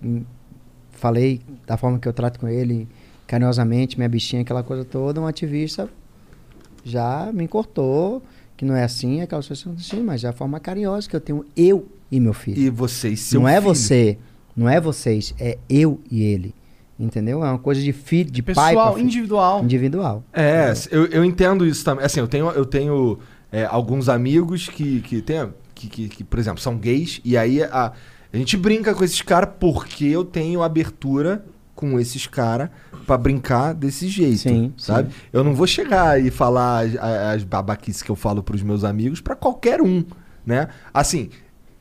falei 0.92 1.42
da 1.68 1.78
forma 1.78 2.00
que 2.00 2.08
eu 2.08 2.14
trato 2.14 2.40
com 2.40 2.48
ele, 2.48 2.88
carinhosamente, 3.28 3.98
minha 3.98 4.08
bichinha, 4.10 4.42
aquela 4.42 4.64
coisa 4.64 4.86
toda, 4.86 5.20
um 5.20 5.28
ativista 5.28 5.90
já 6.84 7.32
me 7.34 7.48
cortou, 7.48 8.22
que 8.56 8.64
não 8.64 8.76
é 8.76 8.84
assim, 8.84 9.22
aquela 9.22 9.42
coisa 9.44 9.70
assim, 9.78 10.02
mas 10.04 10.24
é 10.24 10.30
a 10.30 10.34
forma 10.34 10.60
carinhosa 10.60 11.10
que 11.10 11.16
eu 11.16 11.20
tenho 11.22 11.46
eu 11.58 11.86
e 12.16 12.20
meu 12.20 12.34
filho. 12.34 12.58
E 12.58 12.70
vocês, 12.70 13.20
seu 13.22 13.42
não 13.42 13.48
é 13.48 13.56
filho. 13.56 13.64
você, 13.64 14.18
não 14.56 14.70
é 14.70 14.80
vocês, 14.80 15.34
é 15.40 15.58
eu 15.70 16.00
e 16.10 16.24
ele. 16.24 16.54
Entendeu? 16.98 17.44
É 17.44 17.50
uma 17.50 17.60
coisa 17.60 17.82
de 17.82 17.92
filho, 17.92 18.32
de 18.32 18.42
pai 18.42 18.54
pra 18.54 18.84
Pessoal, 18.84 19.00
individual. 19.00 19.64
individual. 19.64 20.24
É, 20.32 20.74
eu, 20.90 21.06
eu 21.08 21.26
entendo 21.26 21.66
isso 21.66 21.84
também. 21.84 22.06
Assim, 22.06 22.22
eu 22.22 22.28
tenho, 22.28 22.50
eu 22.52 22.66
tenho 22.66 23.20
é, 23.52 23.66
alguns 23.66 24.08
amigos 24.08 24.70
que, 24.70 25.02
que, 25.02 25.22
tem, 25.22 25.54
que, 25.74 25.88
que, 25.88 26.08
que, 26.08 26.24
por 26.24 26.40
exemplo, 26.40 26.62
são 26.62 26.78
gays, 26.78 27.20
e 27.26 27.38
aí 27.38 27.62
a, 27.64 27.92
a 28.32 28.38
gente 28.38 28.56
brinca 28.56 28.96
com 28.96 29.04
esses 29.04 29.22
caras 29.22 29.50
porque 29.60 30.06
eu 30.06 30.24
tenho 30.24 30.64
abertura 30.64 31.44
com 31.76 32.00
esses 32.00 32.26
caras 32.26 32.70
pra 33.06 33.18
brincar 33.18 33.74
desse 33.74 34.08
jeito, 34.08 34.40
Sim, 34.40 34.74
sabe? 34.78 35.10
Eu 35.34 35.44
não 35.44 35.54
vou 35.54 35.68
chegar 35.68 36.20
e 36.22 36.32
falar 36.32 36.86
as, 36.86 36.96
as 37.36 37.44
babaquices 37.44 38.02
que 38.02 38.10
eu 38.10 38.16
falo 38.16 38.42
pros 38.42 38.64
meus 38.64 38.86
amigos 38.86 39.20
pra 39.20 39.36
qualquer 39.36 39.82
um, 39.82 40.04
né? 40.46 40.70
Assim, 40.94 41.30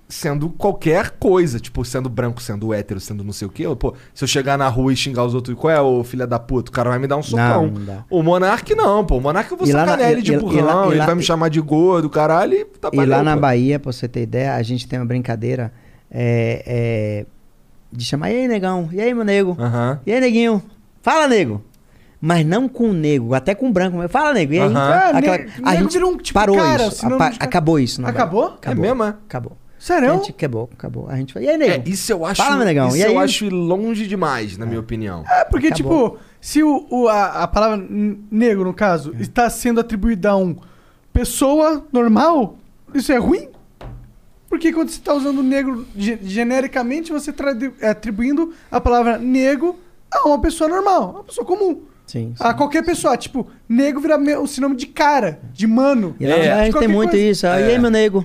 sendo 0.09 0.49
qualquer 0.51 1.11
coisa. 1.13 1.59
Tipo, 1.59 1.85
sendo 1.85 2.09
branco, 2.09 2.41
sendo 2.43 2.73
hétero, 2.75 3.01
sendo 3.01 3.25
não 3.25 3.33
sei 3.33 3.49
o 3.49 3.51
quê. 3.51 3.65
Pô, 3.79 3.95
se 4.15 4.23
eu 4.25 4.29
chegar 4.29 4.57
na 4.59 4.69
rua 4.69 4.93
e 4.93 4.97
xingar 4.97 5.25
os 5.25 5.35
outros, 5.35 5.57
qual 5.59 5.71
é, 5.73 5.81
ô 5.81 6.05
filha 6.05 6.27
da 6.27 6.39
puta? 6.39 6.71
O 6.71 6.73
cara 6.73 6.91
vai 6.91 6.99
me 6.99 7.07
dar 7.07 7.17
um 7.17 7.23
socão. 7.23 7.67
não 7.69 7.85
dá. 7.85 8.05
O 8.11 8.23
Monark 8.23 8.75
não, 8.75 9.05
pô. 9.05 9.17
O 9.17 9.21
Monark 9.21 9.51
eu 9.51 9.57
vou 9.59 9.67
sacanear 9.67 10.11
ele 10.11 10.23
de 10.23 10.33
e- 10.35 10.39
burrão, 10.39 10.59
e 10.59 10.63
lá- 10.63 10.87
ele 10.89 10.99
lá- 10.99 11.07
vai 11.07 11.15
me 11.15 11.23
chamar 11.23 11.49
de 11.49 11.61
gordo, 11.61 12.09
caralho, 12.11 12.55
e 12.55 12.65
tá 12.65 12.91
E 12.93 12.97
lá 12.97 13.05
valeu, 13.07 13.25
na 13.25 13.35
pô. 13.35 13.41
Bahia, 13.41 13.79
pra 13.79 13.93
você 13.93 14.07
ter 14.09 14.23
ideia, 14.23 14.55
a 14.55 14.63
gente 14.63 14.87
tem 14.87 14.99
uma 14.99 15.07
brincadeira 15.07 15.73
é, 16.11 16.63
é, 16.67 17.27
de 17.93 18.05
chamar, 18.05 18.31
e 18.31 18.37
aí, 18.37 18.49
negão? 18.49 18.89
E 18.93 19.01
aí, 19.01 19.13
meu 19.15 19.25
nego? 19.25 19.57
Aham. 19.59 20.01
E 20.07 20.13
aí, 20.13 20.21
neguinho? 20.21 20.63
Fala, 21.03 21.27
nego! 21.29 21.63
Mas 22.21 22.47
não 22.47 22.69
com 22.69 22.89
o 22.89 22.93
nego, 22.95 23.35
até 23.35 23.55
com 23.55 23.69
o 23.69 23.73
branco. 23.73 23.99
Fala, 24.09 24.33
nego. 24.33 24.55
E 24.55 24.59
aí? 24.61 24.73
Ah, 24.75 25.11
Aquela- 25.15 25.39
ne- 25.39 25.47
a 25.63 25.75
gente 25.77 25.93
virou 25.93 26.11
um 26.13 26.17
tipo 26.17 26.39
parou 26.39 26.57
cara, 26.57 26.87
isso. 26.87 26.97
sinônimo 26.97 27.19
cara. 27.19 27.35
acabou 27.39 27.79
isso. 27.79 28.01
Bahia. 28.01 28.15
Acabou? 28.15 28.57
É 28.63 28.75
mesmo, 28.75 29.05
é? 29.05 29.09
Acabou. 29.09 29.57
Sério? 29.85 30.13
A 30.13 30.15
gente 30.17 30.31
acabou, 30.31 30.71
acabou. 30.73 31.09
A 31.11 31.17
gente 31.17 31.35
foi, 31.35 31.45
e 31.45 31.49
aí, 31.51 31.59
nego? 31.59 31.73
É, 31.87 31.91
isso 31.91 32.11
eu 32.11 32.25
acho. 32.25 32.43
Fala, 32.43 32.57
meu 32.57 32.65
negão, 32.65 32.89
Isso 32.89 32.97
e 32.97 33.03
eu 33.03 33.11
aí? 33.19 33.25
acho 33.25 33.45
ir 33.45 33.51
longe 33.51 34.07
demais, 34.07 34.57
na 34.57 34.65
minha 34.65 34.81
opinião. 34.81 35.23
É, 35.31 35.45
porque, 35.45 35.67
Acabou. 35.67 36.11
tipo, 36.13 36.23
se 36.41 36.63
o, 36.63 36.87
o- 36.89 37.07
a, 37.09 37.43
a 37.43 37.47
palavra 37.47 37.77
n- 37.77 38.19
negro, 38.31 38.65
no 38.65 38.73
caso, 38.73 39.15
está 39.21 39.51
sendo 39.51 39.81
atribuída 39.81 40.31
a 40.31 40.37
um 40.39 40.57
pessoa 41.13 41.85
normal, 41.93 42.57
isso 42.95 43.13
é 43.13 43.19
ruim? 43.19 43.49
Porque 44.49 44.73
quando 44.73 44.89
você 44.89 44.99
está 44.99 45.13
usando 45.13 45.43
negro 45.43 45.87
ge- 45.97 46.19
genericamente, 46.23 47.13
você 47.13 47.29
está 47.31 47.45
atribuindo 47.91 48.55
a 48.71 48.81
palavra 48.81 49.19
negro 49.19 49.77
a 50.11 50.27
uma 50.27 50.39
pessoa 50.41 50.69
normal, 50.71 51.11
uma 51.11 51.25
pessoa 51.25 51.47
comum. 51.47 51.83
Sim. 52.07 52.35
sim. 52.37 52.45
A 52.45 52.55
qualquer 52.55 52.85
pessoa. 52.85 53.17
Tipo, 53.17 53.47
negro 53.69 54.01
vira 54.01 54.17
me- 54.17 54.37
o 54.37 54.47
sinônimo 54.47 54.79
de 54.79 54.87
cara, 54.87 55.41
de 55.53 55.67
mano. 55.67 56.15
E 56.21 56.27
lá 56.27 56.35
É. 56.37 56.53
a 56.53 56.65
gente 56.65 56.73
qualquer 56.73 56.87
tem 56.87 56.95
muito 56.97 57.11
coisa. 57.11 57.27
isso. 57.27 57.47
E 57.47 57.49
aí, 57.51 57.79
meu 57.79 57.91
nego? 57.91 58.25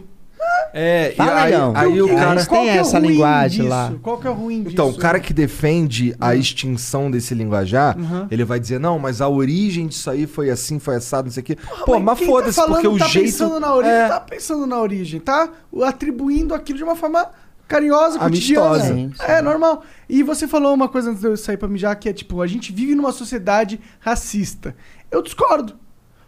É, 0.73 1.13
Fala, 1.17 1.31
e 1.31 1.33
aí, 1.43 1.51
negão. 1.51 1.73
aí 1.75 2.01
o 2.01 2.07
cara. 2.15 2.31
Eles 2.33 2.47
têm 2.47 2.69
é 2.69 2.77
essa 2.77 2.99
ruim 2.99 3.07
linguagem 3.09 3.57
disso? 3.61 3.69
lá. 3.69 3.93
Qual 4.01 4.17
que 4.19 4.27
é 4.27 4.29
o 4.29 4.33
ruim 4.33 4.59
disso? 4.63 4.73
Então, 4.73 4.89
o 4.89 4.97
cara 4.97 5.19
que 5.19 5.33
defende 5.33 6.15
a 6.19 6.35
extinção 6.35 7.09
desse 7.09 7.33
linguajar, 7.33 7.97
Uhum. 7.97 8.27
ele 8.29 8.43
vai 8.45 8.59
dizer, 8.59 8.79
não, 8.79 8.99
mas 8.99 9.19
a 9.21 9.27
origem 9.27 9.87
disso 9.87 10.09
aí 10.09 10.27
foi 10.27 10.49
assim, 10.49 10.77
foi 10.79 10.95
assado, 10.95 11.25
não 11.25 11.31
sei 11.33 11.41
o 11.41 11.45
quê. 11.45 11.57
Pô, 11.85 11.93
Mas 11.95 12.03
mas 12.03 12.17
quem 12.19 12.27
foda-se, 12.27 12.55
tá 12.57 12.67
porque 12.67 12.87
o 12.87 12.97
tá 12.97 13.07
jeito. 13.07 13.25
Pensando 13.25 13.59
na 13.59 13.73
origem, 13.73 13.95
é, 13.95 14.07
Tá 14.07 14.19
pensando 14.19 14.67
na 14.67 14.79
origem, 14.79 15.19
tá 15.19 15.49
atribuindo 15.83 16.53
aquilo 16.53 16.77
de 16.77 16.83
uma 16.83 16.95
forma 16.95 17.27
carinhosa, 17.67 18.17
cotidiana. 18.19 18.79
Sim. 18.83 19.11
É, 19.19 19.41
normal. 19.41 19.83
E 20.07 20.23
você 20.23 20.47
falou 20.47 20.73
uma 20.73 20.87
coisa 20.87 21.09
antes 21.09 21.21
de 21.21 21.27
eu 21.27 21.35
sair 21.37 21.57
pra 21.57 21.67
mijar, 21.67 21.95
que 21.97 22.09
é 22.09 22.13
tipo, 22.13 22.41
a 22.41 22.47
gente 22.47 22.71
vive 22.71 22.95
numa 22.95 23.11
sociedade 23.11 23.79
racista. 23.99 24.75
Eu 25.11 25.21
discordo. 25.21 25.73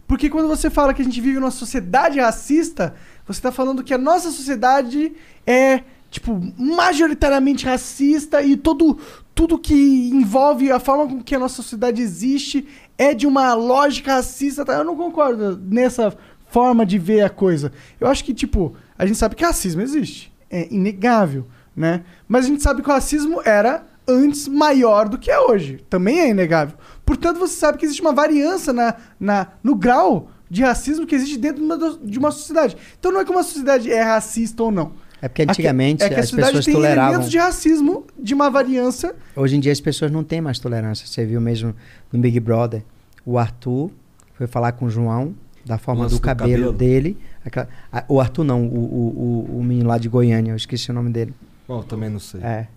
Porque 0.08 0.30
quando 0.30 0.48
você 0.48 0.70
fala 0.70 0.94
que 0.94 1.02
a 1.02 1.06
gente 1.06 1.22
vive 1.22 1.40
numa 1.40 1.52
sociedade 1.52 2.20
racista, 2.20 2.94
você 3.34 3.42
tá 3.42 3.52
falando 3.52 3.84
que 3.84 3.94
a 3.94 3.98
nossa 3.98 4.32
sociedade 4.32 5.14
é, 5.46 5.84
tipo, 6.10 6.40
majoritariamente 6.58 7.66
racista 7.66 8.42
e 8.42 8.58
todo, 8.58 8.98
tudo 9.34 9.58
que 9.58 10.10
envolve 10.10 10.72
a 10.72 10.80
forma 10.80 11.08
com 11.08 11.24
que 11.24 11.36
a 11.36 11.40
nossa 11.40 11.56
sociedade 11.56 12.02
existe 12.02 12.68
é 12.98 13.14
de 13.14 13.26
uma 13.26 13.54
lógica 13.54 14.16
racista. 14.16 14.66
tá? 14.66 14.74
Eu 14.74 14.84
não 14.84 14.96
concordo 14.96 15.58
nessa 15.58 16.16
forma 16.48 16.86
de 16.86 17.00
ver 17.00 17.22
a 17.22 17.30
coisa. 17.30 17.72
Eu 18.00 18.08
acho 18.08 18.24
que, 18.24 18.34
tipo, 18.34 18.76
a 18.98 19.06
gente 19.06 19.18
sabe 19.18 19.36
que 19.36 19.44
racismo 19.44 19.82
existe. 19.82 20.32
É 20.50 20.68
inegável, 20.70 21.48
né? 21.76 22.04
Mas 22.28 22.46
a 22.46 22.48
gente 22.50 22.62
sabe 22.62 22.82
que 22.82 22.90
o 22.90 22.94
racismo 22.94 23.42
era 23.46 23.86
antes 24.08 24.48
maior 24.48 25.08
do 25.08 25.18
que 25.18 25.32
é 25.32 25.40
hoje. 25.40 25.84
Também 25.90 26.20
é 26.20 26.30
inegável. 26.30 26.78
Portanto, 27.06 27.40
você 27.40 27.56
sabe 27.56 27.78
que 27.78 27.86
existe 27.86 28.02
uma 28.02 28.12
variância 28.12 28.74
na, 28.74 28.96
na, 29.20 29.48
no 29.64 29.76
grau 29.76 30.30
de 30.52 30.62
racismo 30.62 31.08
que 31.08 31.16
existe 31.16 31.38
dentro 31.38 31.58
de 31.60 31.64
uma, 31.66 31.98
de 32.04 32.20
uma 32.20 32.30
sociedade. 32.30 32.76
Então 33.00 33.12
não 33.12 33.22
é 33.22 33.26
que 33.26 33.32
uma 33.32 33.42
sociedade 33.42 33.90
é 33.92 34.02
racista 34.04 34.62
ou 34.62 34.70
não. 34.70 34.92
É 35.22 35.28
porque 35.30 35.44
antigamente 35.44 36.04
é 36.04 36.10
que 36.10 36.16
a 36.16 36.20
as 36.20 36.30
pessoas 36.32 36.66
tem 36.66 36.74
toleravam. 36.74 37.06
elementos 37.12 37.32
de 37.32 37.38
racismo 37.38 38.06
de 38.20 38.34
uma 38.34 38.50
variância. 38.50 39.16
Hoje 39.36 39.56
em 39.56 39.60
dia 39.60 39.72
as 39.72 39.80
pessoas 39.80 40.12
não 40.12 40.24
têm 40.24 40.42
mais 40.42 40.60
tolerância. 40.60 41.08
Você 41.08 41.26
viu 41.26 41.40
mesmo 41.40 41.74
no 42.12 42.20
Big 42.20 42.40
Brother. 42.40 42.84
O 43.26 43.38
Arthur 43.38 43.92
foi 44.34 44.46
falar 44.48 44.74
com 44.74 44.86
o 44.86 44.90
João 44.90 45.34
da 45.66 45.78
forma 45.78 46.02
Lance 46.04 46.16
do 46.16 46.20
do 46.20 46.24
cabelo, 46.24 46.52
cabelo. 46.52 46.74
dele. 46.74 47.18
Aquela- 47.46 47.68
a- 47.94 48.04
o 48.10 48.20
Arthur 48.20 48.44
não, 48.44 48.66
o, 48.66 48.78
o, 48.78 49.54
o, 49.56 49.60
o 49.60 49.64
menino 49.64 49.88
lá 49.88 49.98
de 50.00 50.10
Goiânia, 50.10 50.52
eu 50.52 50.56
esqueci 50.58 50.90
o 50.92 50.94
nome 50.94 51.12
dele. 51.12 51.34
Bom, 51.68 51.82
também 51.84 52.10
não 52.10 52.20
sei. 52.20 52.42
É. 52.42 52.68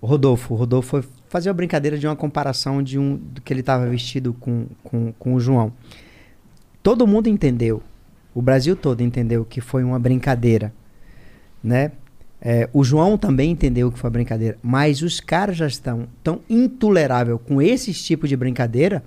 O 0.00 0.06
Rodolfo. 0.06 0.54
O 0.54 0.56
Rodolfo 0.56 0.88
foi 0.88 1.04
fazer 1.28 1.48
uma 1.48 1.54
brincadeira 1.54 1.98
de 1.98 2.06
uma 2.06 2.14
comparação 2.14 2.80
de 2.82 2.96
um 2.98 3.16
do 3.16 3.40
que 3.40 3.52
ele 3.52 3.60
estava 3.60 3.86
vestido 3.86 4.32
com, 4.34 4.66
com, 4.84 5.12
com 5.18 5.34
o 5.34 5.40
João. 5.40 5.72
Todo 6.86 7.04
mundo 7.04 7.26
entendeu. 7.26 7.82
O 8.32 8.40
Brasil 8.40 8.76
todo 8.76 9.00
entendeu 9.00 9.44
que 9.44 9.60
foi 9.60 9.82
uma 9.82 9.98
brincadeira, 9.98 10.72
né? 11.60 11.90
É, 12.40 12.70
o 12.72 12.84
João 12.84 13.18
também 13.18 13.50
entendeu 13.50 13.90
que 13.90 13.98
foi 13.98 14.06
uma 14.06 14.12
brincadeira, 14.12 14.56
mas 14.62 15.02
os 15.02 15.18
caras 15.18 15.56
já 15.56 15.66
estão 15.66 16.06
tão 16.22 16.38
intolerável 16.48 17.40
com 17.40 17.60
esse 17.60 17.92
tipo 17.92 18.28
de 18.28 18.36
brincadeira 18.36 19.02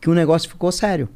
que 0.00 0.08
o 0.08 0.14
negócio 0.14 0.48
ficou 0.48 0.70
sério, 0.70 1.08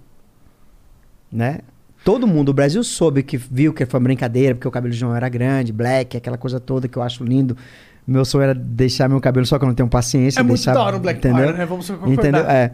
né? 1.30 1.60
Todo 2.04 2.26
mundo, 2.26 2.48
o 2.48 2.52
Brasil 2.52 2.82
soube 2.82 3.22
que 3.22 3.36
viu 3.36 3.72
que 3.72 3.86
foi 3.86 4.00
uma 4.00 4.04
brincadeira, 4.04 4.56
porque 4.56 4.66
o 4.66 4.72
cabelo 4.72 4.92
do 4.92 4.96
João 4.96 5.14
era 5.14 5.28
grande, 5.28 5.72
black, 5.72 6.16
aquela 6.16 6.36
coisa 6.36 6.58
toda 6.58 6.88
que 6.88 6.98
eu 6.98 7.02
acho 7.04 7.22
lindo. 7.22 7.56
Meu 8.04 8.24
sonho 8.24 8.42
era 8.42 8.54
deixar 8.56 9.08
meu 9.08 9.20
cabelo, 9.20 9.46
só 9.46 9.56
que 9.56 9.64
eu 9.64 9.68
não 9.68 9.74
tenho 9.74 9.88
paciência. 9.88 10.40
É 10.40 10.42
muito 10.42 10.56
deixar, 10.56 10.74
da 10.74 10.82
hora 10.82 10.96
o 10.96 10.98
Black 10.98 11.20
entendeu? 11.20 11.44
Power, 11.44 11.56
né? 11.56 11.64
Vamos 11.64 11.88
concordar. 11.88 12.12
Entendeu? 12.12 12.40
É. 12.40 12.72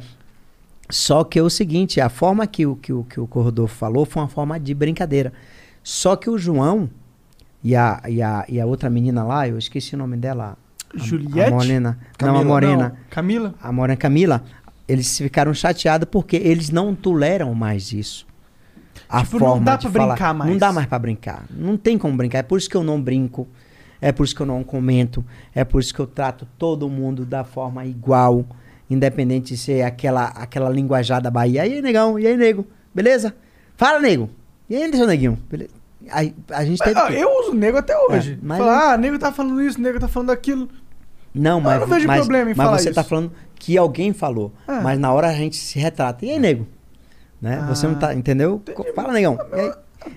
Só 0.90 1.24
que 1.24 1.39
é 1.39 1.43
o 1.43 1.48
seguinte, 1.51 2.01
a 2.01 2.09
forma 2.09 2.47
que 2.47 2.66
o, 2.66 2.77
que 2.77 2.93
o, 2.93 3.05
que 3.05 3.19
o 3.19 3.24
Rodolfo 3.24 3.74
falou 3.74 4.05
foi 4.05 4.23
uma 4.23 4.28
forma 4.28 4.61
de 4.61 4.74
brincadeira. 4.74 5.32
Só 5.82 6.15
que 6.16 6.28
o 6.28 6.36
João 6.39 6.90
e 7.62 7.74
a, 7.74 8.02
e 8.09 8.20
a, 8.23 8.44
e 8.48 8.61
a 8.61 8.66
outra 8.66 8.90
menina 8.90 9.23
lá, 9.24 9.48
eu 9.48 9.56
esqueci 9.59 9.94
o 9.94 9.98
nome 9.98 10.16
dela. 10.16 10.56
a- 10.94 10.98
Juliette? 10.98 11.51
A 11.52 11.55
morena. 11.55 11.98
Não, 12.01 12.16
Camila. 12.28 12.40
a 12.40 12.44
morena. 12.44 12.89
Não, 12.90 12.97
Camila? 13.11 13.55
A 13.62 13.73
morena 13.73 13.97
Camila. 13.97 14.44
Eles 14.86 15.16
ficaram 15.16 15.55
chateados 15.55 16.06
porque 16.11 16.36
eles 16.36 16.69
não 16.70 16.94
toleram 16.94 17.55
mais 17.55 17.90
isso. 17.93 18.27
A 19.09 19.23
Tipo, 19.24 19.39
não 19.39 19.47
forma 19.47 19.65
dá 19.65 19.77
de 19.77 19.89
pra 19.89 19.93
falar. 20.02 20.06
brincar 20.15 20.35
mais. 20.35 20.51
Não 20.51 20.59
dá 20.59 20.73
mais 20.73 20.86
pra 20.86 20.98
brincar. 20.98 21.44
Não 21.51 21.77
tem 21.78 21.97
como 21.97 22.16
brincar. 22.16 22.39
É 22.39 22.43
por 22.43 22.59
isso 22.59 22.69
que 22.69 22.77
eu 22.77 22.85
não 22.85 23.01
brinco. 23.01 23.48
É 24.01 24.12
por 24.12 24.24
isso 24.24 24.35
que 24.36 24.43
eu 24.43 24.47
não 24.47 24.62
comento. 24.62 25.24
É 25.55 25.65
por 25.65 25.81
isso 25.81 25.93
que 25.94 26.01
eu 26.01 26.06
trato 26.06 26.47
todo 26.59 26.89
mundo 26.90 27.24
da 27.24 27.43
forma 27.44 27.85
igual. 27.86 28.44
Independente 28.89 29.55
de 29.55 29.56
ser 29.56 29.82
aquela, 29.82 30.27
aquela 30.27 30.69
linguajada 30.69 31.31
Bahia. 31.31 31.66
E 31.66 31.74
aí, 31.74 31.82
negão? 31.82 32.19
E 32.19 32.27
aí, 32.27 32.36
nego? 32.36 32.66
Beleza? 32.94 33.35
Fala, 33.77 33.98
nego. 34.01 34.28
E 34.69 34.77
aí, 34.77 34.94
seu 34.94 35.06
neguinho? 35.06 35.39
Beleza? 35.51 35.70
Aí, 36.11 36.35
a 36.51 36.65
gente 36.65 36.78
teve 36.82 36.98
Ah, 37.01 37.06
que- 37.06 37.15
eu 37.15 37.28
uso 37.40 37.55
nego 37.55 37.78
até 37.78 37.97
hoje. 37.98 38.32
É, 38.35 38.39
mas 38.43 38.59
Falar, 38.59 38.93
ah, 38.93 38.97
nego 38.98 39.19
tá 39.19 39.32
falando 39.32 39.62
isso, 39.62 39.81
nego 39.81 39.98
tá 39.98 40.06
falando 40.06 40.31
aquilo. 40.31 40.69
Não, 41.35 41.61
mas, 41.61 41.81
não 41.81 41.86
vejo 41.86 42.06
mas, 42.06 42.19
problema 42.20 42.51
em 42.51 42.55
mas 42.55 42.65
falar 42.66 42.78
você 42.78 42.93
tá 42.93 43.01
isso. 43.01 43.11
falando 43.11 43.32
que 43.56 43.77
alguém 43.78 44.12
falou. 44.12 44.52
Ah. 44.69 44.81
Mas 44.82 44.98
na 44.98 45.12
hora 45.12 45.28
a 45.28 45.32
gente 45.32 45.56
se 45.56 45.78
retrata. 45.78 46.24
E 46.27 46.31
aí, 46.31 46.39
nego? 46.39 46.66
Né? 47.40 47.65
Você 47.69 47.86
não 47.86 47.94
tá, 47.94 48.15
entendeu? 48.15 48.62
Fala, 48.94 49.12
negão. 49.12 49.39
E 49.55 49.61
aí? 49.61 49.73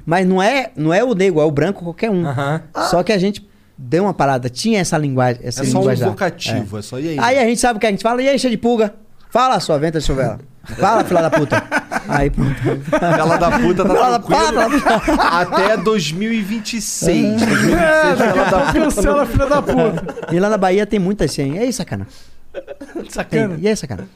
Mas 0.06 0.28
não 0.28 0.44
é, 0.44 0.72
não 0.76 0.94
é 0.94 1.04
o 1.04 1.14
nego, 1.16 1.40
é 1.40 1.46
o 1.46 1.52
branco 1.52 1.84
qualquer 1.84 2.12
um. 2.12 2.26
Aham. 2.28 2.62
Só 2.90 3.02
que 3.04 3.12
a 3.14 3.18
gente 3.18 3.48
deu 3.78 4.04
uma 4.04 4.14
parada, 4.14 4.50
tinha 4.50 4.80
essa 4.80 4.98
linguagem, 4.98 5.42
essa 5.44 5.62
É 5.64 5.66
só 5.66 5.78
um 5.78 5.82
linguagem. 5.82 6.08
vocativo, 6.08 6.78
é. 6.78 6.82
só 6.82 7.00
e 7.00 7.10
aí. 7.10 7.20
Aí 7.20 7.40
a 7.40 7.44
gente 7.46 7.60
sabe 7.60 7.78
o 7.78 7.80
que 7.80 7.86
a 7.88 7.92
gente 7.92 8.02
fala, 8.04 8.22
e 8.22 8.28
aí, 8.30 8.40
cheio 8.40 8.52
de 8.52 8.58
pulga? 8.58 8.94
Fala, 9.30 9.60
sua 9.60 9.78
venta 9.78 10.00
de 10.00 10.06
chovela. 10.06 10.40
Fala, 10.64 11.04
filha 11.04 11.22
da 11.22 11.30
puta. 11.30 11.64
Aí, 12.10 12.30
pronto. 12.30 12.56
Ela 13.02 13.38
da 13.38 13.52
puta 13.60 13.86
tá 13.86 13.96
Fala, 13.96 14.20
tranquilo 14.20 14.80
fala. 14.80 15.42
até 15.42 15.78
2026. 15.78 17.42
2026 17.42 17.74
É, 17.74 18.16
daqui 18.16 18.40
ela 18.40 18.48
a 18.48 18.52
da 18.52 18.60
pouco 18.60 18.74
cancela, 18.74 19.26
filha 19.26 19.46
da 19.46 19.62
puta. 19.62 20.16
E 20.34 20.40
lá 20.40 20.50
na 20.50 20.58
Bahia 20.58 20.86
tem 20.86 21.00
muita 21.00 21.26
assim. 21.26 21.54
E 21.54 21.60
aí, 21.60 21.72
sacana? 21.74 22.08
Sacana. 23.10 23.58
E 23.62 23.68
aí, 23.68 23.76
sacana? 23.76 24.08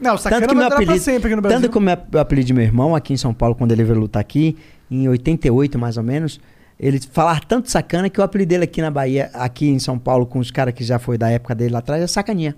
Não, 0.00 0.16
sacana 0.16 0.40
Tanto 0.42 0.50
que, 0.50 0.56
meu 0.56 0.66
apelido, 0.66 0.98
sempre 0.98 1.26
aqui 1.28 1.36
no 1.36 1.42
Brasil. 1.42 1.60
tanto 1.60 1.70
que 1.70 1.78
o 1.78 1.80
meu 1.80 1.96
apelido 2.20 2.46
de 2.46 2.52
meu 2.54 2.64
irmão 2.64 2.94
aqui 2.96 3.12
em 3.12 3.16
São 3.16 3.32
Paulo, 3.32 3.54
quando 3.54 3.70
ele 3.72 3.84
veio 3.84 3.98
lutar 4.00 4.20
aqui, 4.20 4.56
em 4.90 5.08
88 5.08 5.78
mais 5.78 5.96
ou 5.96 6.02
menos, 6.02 6.40
ele 6.78 7.00
falar 7.12 7.44
tanto 7.44 7.70
sacana 7.70 8.08
que 8.10 8.20
o 8.20 8.24
apelido 8.24 8.50
dele 8.50 8.64
aqui 8.64 8.82
na 8.82 8.90
Bahia, 8.90 9.30
aqui 9.34 9.68
em 9.68 9.78
São 9.78 9.98
Paulo, 9.98 10.26
com 10.26 10.38
os 10.38 10.50
caras 10.50 10.74
que 10.74 10.82
já 10.84 10.98
foi 10.98 11.16
da 11.16 11.30
época 11.30 11.54
dele 11.54 11.72
lá 11.72 11.78
atrás, 11.78 12.02
é 12.02 12.06
sacaninha. 12.06 12.56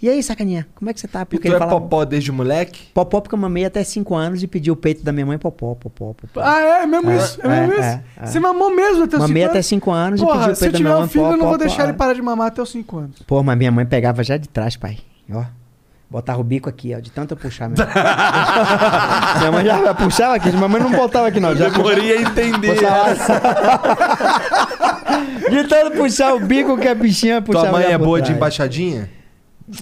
E 0.00 0.08
aí, 0.08 0.22
sacaninha, 0.22 0.64
como 0.76 0.88
é 0.88 0.94
que 0.94 1.00
você 1.00 1.08
tá? 1.08 1.22
E 1.22 1.24
Porque 1.24 1.48
tu 1.50 1.56
é 1.56 1.58
fala 1.58 1.72
popó 1.72 2.04
desde 2.04 2.30
moleque? 2.30 2.86
popó 2.94 3.20
porque 3.20 3.34
eu 3.34 3.38
mamei 3.38 3.64
até 3.64 3.82
5 3.82 4.14
anos 4.14 4.42
e 4.44 4.46
pedi 4.46 4.70
o 4.70 4.76
peito 4.76 5.02
da 5.02 5.10
minha 5.10 5.26
mãe 5.26 5.36
popó, 5.38 5.74
popó, 5.74 6.14
popó. 6.14 6.40
Ah, 6.40 6.60
é 6.82 6.86
mesmo 6.86 7.10
É, 7.10 7.16
isso? 7.16 7.40
É, 7.42 7.46
é, 7.46 7.48
mesmo 7.66 7.72
isso? 7.72 7.82
é, 7.82 8.02
é. 8.16 8.26
Você 8.26 8.38
mamou 8.38 8.72
mesmo 8.74 9.02
até 9.04 9.16
os 9.16 9.22
Mamei 9.22 9.42
5 9.42 9.50
até 9.50 9.58
anos? 9.58 9.66
5 9.66 9.90
anos 9.90 10.20
e 10.20 10.24
Porra, 10.24 10.38
pedi 10.38 10.52
o 10.52 10.54
se 10.54 10.64
eu 10.64 10.70
peito 10.70 10.72
da 10.72 10.78
tiver 10.78 10.88
minha 10.88 10.96
um 10.96 11.00
mãe 11.00 11.08
filho, 11.08 11.24
eu 11.24 11.36
não 11.36 11.48
vou 11.48 11.58
deixar 11.58 11.82
ele 11.84 11.94
parar 11.94 12.12
de 12.14 12.22
mamar 12.22 12.46
até 12.46 12.62
os 12.62 12.70
5 12.70 12.96
anos. 12.96 13.22
Pô, 13.26 13.42
mas 13.42 13.58
minha 13.58 13.72
mãe 13.72 13.84
pegava 13.84 14.22
já 14.22 14.36
de 14.36 14.48
trás, 14.48 14.76
pai. 14.76 14.98
Ó. 15.32 15.44
Botava 16.10 16.40
o 16.40 16.44
bico 16.44 16.70
aqui, 16.70 16.94
ó, 16.96 17.00
de 17.00 17.10
tanto 17.10 17.34
eu 17.34 17.36
puxar 17.36 17.68
mesmo. 17.68 17.84
minha 19.38 19.52
mãe 19.52 19.64
já 19.66 19.94
puxava 19.94 20.36
aqui, 20.36 20.50
minha 20.50 20.66
mãe 20.68 20.80
não 20.80 20.90
botava 20.90 21.28
aqui 21.28 21.38
não. 21.38 21.54
Já 21.54 21.68
Demorei 21.68 22.16
a 22.16 22.20
entender. 22.22 22.76
puxava- 22.76 23.14
de 25.50 25.64
tanto 25.64 25.96
puxar 25.98 26.32
o 26.34 26.40
bico 26.40 26.78
que 26.78 26.88
a 26.88 26.94
bichinha 26.94 27.42
puxava. 27.42 27.68
Tua 27.68 27.78
mãe 27.78 27.92
é 27.92 27.98
boa 27.98 28.22
de 28.22 28.32
embaixadinha? 28.32 29.10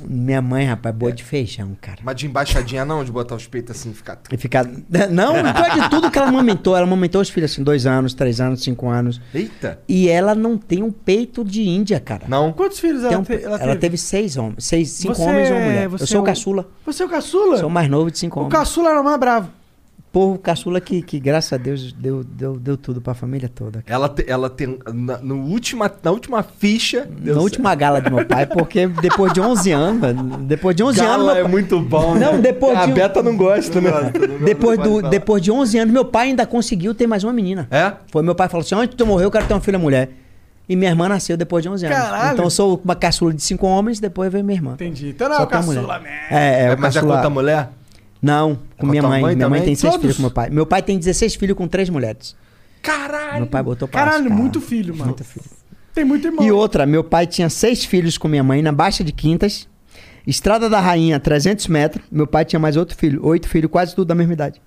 Minha 0.04 0.42
mãe, 0.42 0.64
rapaz, 0.66 0.94
boa 0.94 1.12
de 1.12 1.22
feijão, 1.22 1.76
cara. 1.80 1.98
Mas 2.02 2.16
de 2.16 2.26
embaixadinha 2.26 2.84
não, 2.84 3.04
de 3.04 3.12
botar 3.12 3.34
os 3.36 3.46
peitos 3.46 3.76
assim 3.76 3.90
e 3.90 3.94
ficar. 3.94 4.18
E 4.32 4.36
ficar. 4.36 4.64
Não, 5.10 5.42
não 5.42 5.52
pode 5.52 5.80
de 5.80 5.88
tudo 5.90 6.10
que 6.10 6.18
ela 6.18 6.28
amamentou. 6.28 6.74
Ela 6.76 6.86
amamentou 6.86 7.20
os 7.20 7.28
filhos 7.30 7.52
assim, 7.52 7.62
dois 7.62 7.86
anos, 7.86 8.12
três 8.14 8.40
anos, 8.40 8.62
cinco 8.62 8.88
anos. 8.88 9.20
Eita! 9.32 9.78
E 9.88 10.08
ela 10.08 10.34
não 10.34 10.56
tem 10.58 10.82
um 10.82 10.90
peito 10.90 11.44
de 11.44 11.68
Índia, 11.68 12.00
cara. 12.00 12.24
Não? 12.28 12.52
Quantos 12.52 12.78
filhos 12.80 13.04
ela, 13.04 13.18
um- 13.18 13.22
te- 13.22 13.34
ela 13.34 13.56
ela 13.56 13.58
teve? 13.58 13.78
teve 13.78 13.98
seis 13.98 14.36
homens, 14.36 14.64
seis, 14.64 14.90
cinco 14.90 15.14
Você 15.14 15.22
homens 15.22 15.48
e 15.48 15.52
uma 15.52 15.60
é- 15.60 15.64
mulher. 15.64 15.88
você 15.88 16.02
Eu 16.04 16.06
sou 16.08 16.16
é 16.16 16.20
o 16.20 16.22
o- 16.22 16.26
caçula. 16.26 16.68
Você 16.84 17.02
é 17.02 17.06
o 17.06 17.08
caçula? 17.08 17.56
Sou 17.58 17.68
o 17.68 17.70
mais 17.72 17.88
novo 17.88 18.10
de 18.10 18.18
cinco 18.18 18.38
O 18.40 18.42
homens. 18.44 18.52
caçula 18.58 18.90
era 18.90 19.00
o 19.00 19.04
mais 19.04 19.18
bravo. 19.20 19.48
Povo 20.16 20.38
caçula 20.38 20.80
que, 20.80 21.02
que, 21.02 21.20
graças 21.20 21.52
a 21.52 21.58
Deus, 21.58 21.92
deu, 21.92 22.24
deu, 22.24 22.56
deu 22.58 22.74
tudo 22.78 23.02
pra 23.02 23.12
família 23.12 23.50
toda. 23.54 23.82
cara. 23.82 23.94
Ela, 23.94 24.08
te- 24.08 24.24
ela 24.26 24.48
tem. 24.48 24.78
Na, 24.94 25.18
no 25.18 25.42
última, 25.44 25.92
na 26.02 26.10
última 26.10 26.42
ficha. 26.42 27.06
Na 27.20 27.38
última 27.38 27.74
gala 27.74 28.00
de 28.00 28.08
meu 28.10 28.24
pai, 28.24 28.46
porque 28.46 28.86
depois 28.86 29.30
de 29.34 29.42
11 29.42 29.72
anos, 29.72 30.00
depois 30.40 30.74
de 30.74 30.82
11 30.82 31.00
anos. 31.00 31.10
Gala 31.12 31.24
meu 31.34 31.36
é 31.36 31.42
pai- 31.42 31.50
muito 31.52 31.78
bom, 31.80 32.14
né? 32.14 32.32
Não, 32.32 32.40
depois 32.40 32.78
A 32.78 32.86
de- 32.86 32.92
Beta 32.92 33.22
não 33.22 33.36
gosta, 33.36 33.78
né? 33.78 33.90
Depois, 34.42 34.78
do, 34.78 35.02
depois 35.02 35.42
de 35.42 35.52
11 35.52 35.78
anos, 35.80 35.92
meu 35.92 36.06
pai 36.06 36.28
ainda 36.28 36.46
conseguiu 36.46 36.94
ter 36.94 37.06
mais 37.06 37.22
uma 37.22 37.32
menina. 37.34 37.68
É? 37.70 37.92
Foi 38.10 38.22
meu 38.22 38.34
pai 38.34 38.48
falou 38.48 38.62
assim: 38.64 38.74
antes 38.74 38.88
de 38.92 38.96
tu 38.96 39.04
morrer, 39.04 39.26
eu 39.26 39.30
quero 39.30 39.44
ter 39.46 39.52
uma 39.52 39.60
filha 39.60 39.78
mulher. 39.78 40.08
E 40.66 40.74
minha 40.74 40.90
irmã 40.90 41.10
nasceu 41.10 41.36
depois 41.36 41.62
de 41.62 41.68
11 41.68 41.84
anos. 41.84 41.98
Caralho. 41.98 42.32
Então 42.32 42.44
eu 42.46 42.50
sou 42.50 42.80
uma 42.82 42.94
caçula 42.96 43.34
de 43.34 43.42
cinco 43.42 43.66
homens, 43.66 44.00
depois 44.00 44.32
veio 44.32 44.42
minha 44.42 44.56
irmã. 44.56 44.72
Entendi. 44.72 45.10
Então 45.10 45.28
não 45.28 45.36
é 45.36 45.42
o 45.42 45.46
caçula 45.46 45.98
mesmo. 45.98 46.16
É, 46.30 46.34
é, 46.34 46.62
É, 46.72 46.76
mas 46.76 46.94
já 46.94 47.00
caçula- 47.00 47.16
conta 47.16 47.26
a 47.26 47.30
mulher? 47.30 47.68
Não, 48.20 48.56
com 48.76 48.78
Com 48.78 48.86
minha 48.86 49.02
mãe. 49.02 49.20
mãe 49.22 49.36
minha 49.36 49.48
mãe 49.48 49.62
tem 49.62 49.74
seis 49.74 49.92
Todos? 49.92 50.00
filhos 50.00 50.16
com 50.16 50.22
meu 50.22 50.30
pai. 50.30 50.50
Meu 50.50 50.66
pai 50.66 50.82
tem 50.82 50.98
16 50.98 51.34
filhos 51.34 51.56
com 51.56 51.68
três 51.68 51.88
mulheres. 51.88 52.34
Caralho! 52.82 53.36
Meu 53.38 53.46
pai 53.46 53.62
botou 53.62 53.86
pra 53.88 54.00
Caralho, 54.00 54.24
lascar. 54.24 54.36
muito 54.36 54.60
filho, 54.60 54.94
mano. 54.94 55.06
Muito 55.06 55.24
filho. 55.24 55.44
Tem 55.94 56.04
muito 56.04 56.26
irmão. 56.26 56.44
E 56.44 56.50
outra, 56.52 56.84
meu 56.86 57.02
pai 57.02 57.26
tinha 57.26 57.48
seis 57.48 57.84
filhos 57.84 58.16
com 58.18 58.28
minha 58.28 58.42
mãe 58.44 58.62
na 58.62 58.72
Baixa 58.72 59.02
de 59.02 59.12
Quintas. 59.12 59.68
Estrada 60.26 60.68
da 60.68 60.80
Rainha, 60.80 61.18
300 61.20 61.66
metros. 61.68 62.04
Meu 62.10 62.26
pai 62.26 62.44
tinha 62.44 62.58
mais 62.60 62.76
outro 62.76 62.96
filho. 62.96 63.24
Oito 63.24 63.48
filhos, 63.48 63.70
quase 63.70 63.94
tudo 63.94 64.08
da 64.08 64.14
mesma 64.14 64.32
idade. 64.32 64.60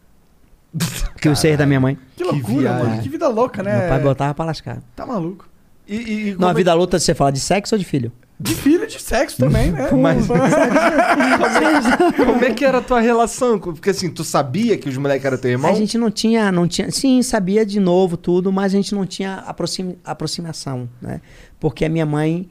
que 1.21 1.27
os 1.29 1.39
seis 1.39 1.57
da 1.57 1.65
minha 1.65 1.79
mãe. 1.79 1.97
Que 2.15 2.23
loucura, 2.23 2.61
viagem. 2.73 2.87
mano. 2.89 3.01
Que 3.01 3.09
vida 3.09 3.27
louca, 3.27 3.61
né? 3.63 3.79
Meu 3.79 3.89
pai 3.89 3.99
botava 3.99 4.33
pra 4.33 4.45
lascar. 4.45 4.81
Tá 4.95 5.05
maluco. 5.05 5.47
E, 5.87 5.95
e, 5.95 6.29
e 6.29 6.31
Não, 6.35 6.47
a 6.47 6.51
como 6.51 6.53
vida 6.55 6.73
luta, 6.73 6.99
você 6.99 7.13
fala 7.15 7.31
de 7.31 7.39
sexo 7.39 7.75
ou 7.75 7.79
de 7.79 7.85
filho? 7.85 8.11
De 8.41 8.55
filho 8.55 8.87
de 8.87 9.01
sexo 9.01 9.37
também, 9.37 9.69
né? 9.71 9.89
Mas- 9.95 10.29
é, 10.29 12.11
como 12.25 12.45
é 12.45 12.51
que 12.53 12.63
era 12.63 12.77
a 12.77 12.81
tua 12.81 13.01
relação? 13.01 13.59
Porque 13.59 13.89
assim, 13.89 14.09
tu 14.09 14.23
sabia 14.23 14.77
que 14.77 14.87
os 14.87 14.95
moleques 14.97 15.25
eram 15.25 15.37
teu 15.37 15.51
irmão? 15.51 15.69
A 15.69 15.73
gente 15.73 15.97
não 15.97 16.09
tinha, 16.09 16.51
não 16.51 16.67
tinha. 16.67 16.89
Sim, 16.91 17.21
sabia 17.21 17.65
de 17.65 17.79
novo 17.79 18.15
tudo, 18.15 18.51
mas 18.51 18.73
a 18.73 18.77
gente 18.77 18.95
não 18.95 19.05
tinha 19.05 19.35
aproxim- 19.45 19.97
aproximação, 20.05 20.87
né? 21.01 21.19
Porque 21.59 21.83
a 21.83 21.89
minha 21.89 22.05
mãe 22.05 22.49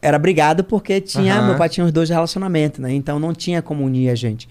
era 0.00 0.18
brigada 0.18 0.62
porque 0.62 1.00
tinha. 1.00 1.42
Meu 1.42 1.56
pai 1.56 1.68
tinha 1.68 1.84
os 1.84 1.92
dois 1.92 2.08
relacionamentos, 2.08 2.78
né? 2.78 2.92
Então 2.92 3.18
não 3.18 3.34
tinha 3.34 3.60
como 3.60 3.84
unir 3.84 4.10
a 4.10 4.14
gente. 4.14 4.48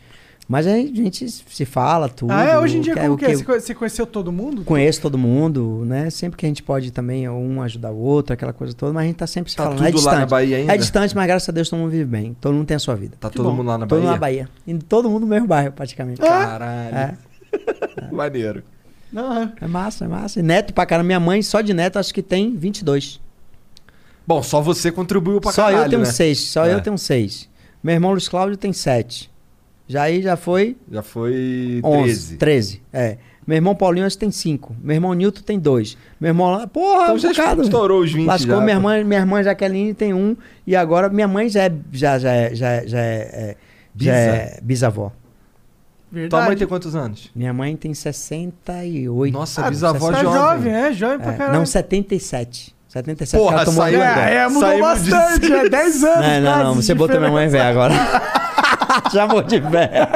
Mas 0.51 0.65
a 0.65 0.71
gente 0.75 1.29
se 1.29 1.63
fala 1.63 2.09
tudo. 2.09 2.31
Ah, 2.31 2.43
é? 2.43 2.57
Hoje 2.57 2.79
em 2.79 2.81
dia, 2.81 2.95
que- 2.95 2.99
como 3.01 3.13
o 3.13 3.17
que 3.17 3.25
é? 3.25 3.35
Você 3.35 3.43
conhe- 3.43 3.59
Você 3.59 3.75
conheceu 3.75 4.07
todo 4.07 4.31
mundo? 4.31 4.63
Conheço 4.63 4.99
todo 4.99 5.15
mundo, 5.15 5.83
né? 5.85 6.09
Sempre 6.09 6.37
que 6.39 6.45
a 6.47 6.49
gente 6.49 6.63
pode 6.63 6.89
também 6.89 7.29
um 7.29 7.61
ajudar 7.61 7.91
o 7.91 7.97
outro, 7.99 8.33
aquela 8.33 8.51
coisa 8.51 8.73
toda, 8.73 8.91
mas 8.91 9.03
a 9.03 9.05
gente 9.07 9.17
tá 9.17 9.27
sempre 9.27 9.51
se 9.51 9.55
Tá 9.57 9.65
falando. 9.65 9.77
tudo 9.77 9.85
é 9.87 9.91
lá 9.91 9.95
distante. 9.95 10.19
na 10.19 10.25
Bahia 10.25 10.57
ainda? 10.57 10.73
É 10.73 10.77
distante, 10.77 11.15
mas 11.15 11.27
graças 11.27 11.47
a 11.47 11.51
Deus 11.51 11.69
todo 11.69 11.77
mundo 11.79 11.91
vive 11.91 12.05
bem. 12.05 12.35
Todo 12.41 12.55
mundo 12.55 12.65
tem 12.65 12.73
a 12.75 12.79
sua 12.79 12.95
vida. 12.95 13.15
Tá 13.19 13.29
todo 13.29 13.51
mundo 13.53 13.67
lá 13.67 13.77
na 13.77 13.85
todo 13.85 13.99
Bahia? 13.99 14.01
mundo 14.01 14.11
na 14.11 14.17
Bahia. 14.19 14.49
E 14.65 14.73
todo 14.79 15.07
mundo 15.07 15.21
no 15.21 15.27
mesmo 15.27 15.45
bairro, 15.47 15.71
praticamente. 15.71 16.19
Caralho. 16.19 16.95
É. 16.95 17.13
Maneiro. 18.11 18.63
Não, 19.13 19.43
é. 19.43 19.51
É 19.61 19.67
massa, 19.67 20.05
é 20.05 20.07
massa. 20.07 20.39
E 20.39 20.43
neto 20.43 20.73
pra 20.73 20.83
caramba. 20.87 21.05
Minha 21.05 21.19
mãe, 21.19 21.43
só 21.43 21.61
de 21.61 21.75
neto, 21.75 21.99
acho 21.99 22.11
que 22.11 22.23
tem 22.23 22.55
22. 22.55 23.21
Bom, 24.25 24.41
só 24.41 24.61
você 24.61 24.91
contribuiu 24.91 25.39
pra 25.39 25.51
só 25.51 25.65
caralho, 25.65 25.85
eu 25.85 25.89
tenho 25.89 26.01
né? 26.01 26.05
seis. 26.11 26.39
Só 26.39 26.65
É. 26.65 26.73
eu 26.73 26.81
tenho 26.81 26.97
seis. 26.97 27.47
Meu 27.83 27.93
irmão 27.93 28.11
Luiz 28.11 28.27
Cláudio 28.27 28.57
tem 28.57 28.73
sete. 28.73 29.29
Já 29.89 30.03
aí 30.03 30.21
já 30.21 30.37
foi 30.37 30.77
Já 30.91 31.01
foi 31.01 31.79
13. 31.81 31.81
11, 31.83 32.37
13. 32.37 32.81
É. 32.93 33.17
Meu 33.47 33.55
irmão 33.55 33.73
Paulinho 33.73 34.05
acho 34.05 34.15
que 34.15 34.19
tem 34.19 34.29
cinco. 34.31 34.75
Meu 34.79 34.93
irmão 34.93 35.11
Nilton 35.13 35.41
tem 35.41 35.57
dois. 35.59 35.97
Meu 36.21 36.29
irmão 36.29 36.51
lá, 36.51 36.67
porra, 36.67 37.05
Então 37.05 37.15
um 37.15 37.17
já 37.17 37.29
bocado. 37.29 37.63
estourou 37.63 38.01
os 38.03 38.13
20 38.13 38.27
Lascou 38.27 38.55
já, 38.57 38.61
minha 38.61 38.79
pô. 38.79 38.91
irmã, 38.91 39.03
minha 39.03 39.19
irmã 39.21 39.41
Jaqueline 39.43 39.93
tem 39.95 40.13
um. 40.13 40.37
E 40.67 40.75
agora 40.75 41.09
minha 41.09 41.27
mãe 41.27 41.49
já 41.49 41.63
é, 41.63 41.71
já, 41.91 42.19
já 42.19 42.31
é, 42.31 42.53
já 42.55 42.67
é, 42.69 42.87
já 42.87 42.99
é, 42.99 43.17
é- 43.17 43.55
já 43.97 44.13
é 44.13 44.59
bisavó. 44.61 45.11
Verdade. 46.11 46.29
Tua 46.29 46.45
mãe 46.47 46.57
tem 46.57 46.67
quantos 46.67 46.95
anos? 46.95 47.31
Minha 47.35 47.51
mãe 47.53 47.75
tem 47.75 47.91
68. 47.93 49.33
Nossa, 49.33 49.65
Ah, 49.65 49.69
bisavó 49.71 50.11
Tá 50.11 50.21
jovem. 50.23 50.39
jovem, 50.39 50.73
é? 50.73 50.93
Jovem 50.93 51.19
pra 51.19 51.33
É, 51.33 51.37
caralho. 51.37 51.57
não, 51.59 51.65
77. 51.65 52.75
77 52.87 53.39
Porra, 53.39 53.55
ela 53.57 53.65
tomou 53.65 53.83
saiu-. 53.83 54.01
É, 54.01 54.35
é, 54.35 54.47
mudou 54.47 54.61
Saímos 54.61 55.03
de 55.03 55.11
bastante, 55.11 55.47
seis. 55.47 55.65
é 55.65 55.69
10 55.69 56.03
anos. 56.05 56.27
Não, 56.27 56.41
não, 56.41 56.63
não. 56.63 56.75
Você 56.75 56.93
de 56.93 56.97
botou 56.99 57.19
minha 57.19 57.31
mãe 57.31 57.47
velha 57.47 57.67
agora. 57.69 57.93
Chamou 59.11 59.41
de 59.43 59.59
velha. 59.59 60.07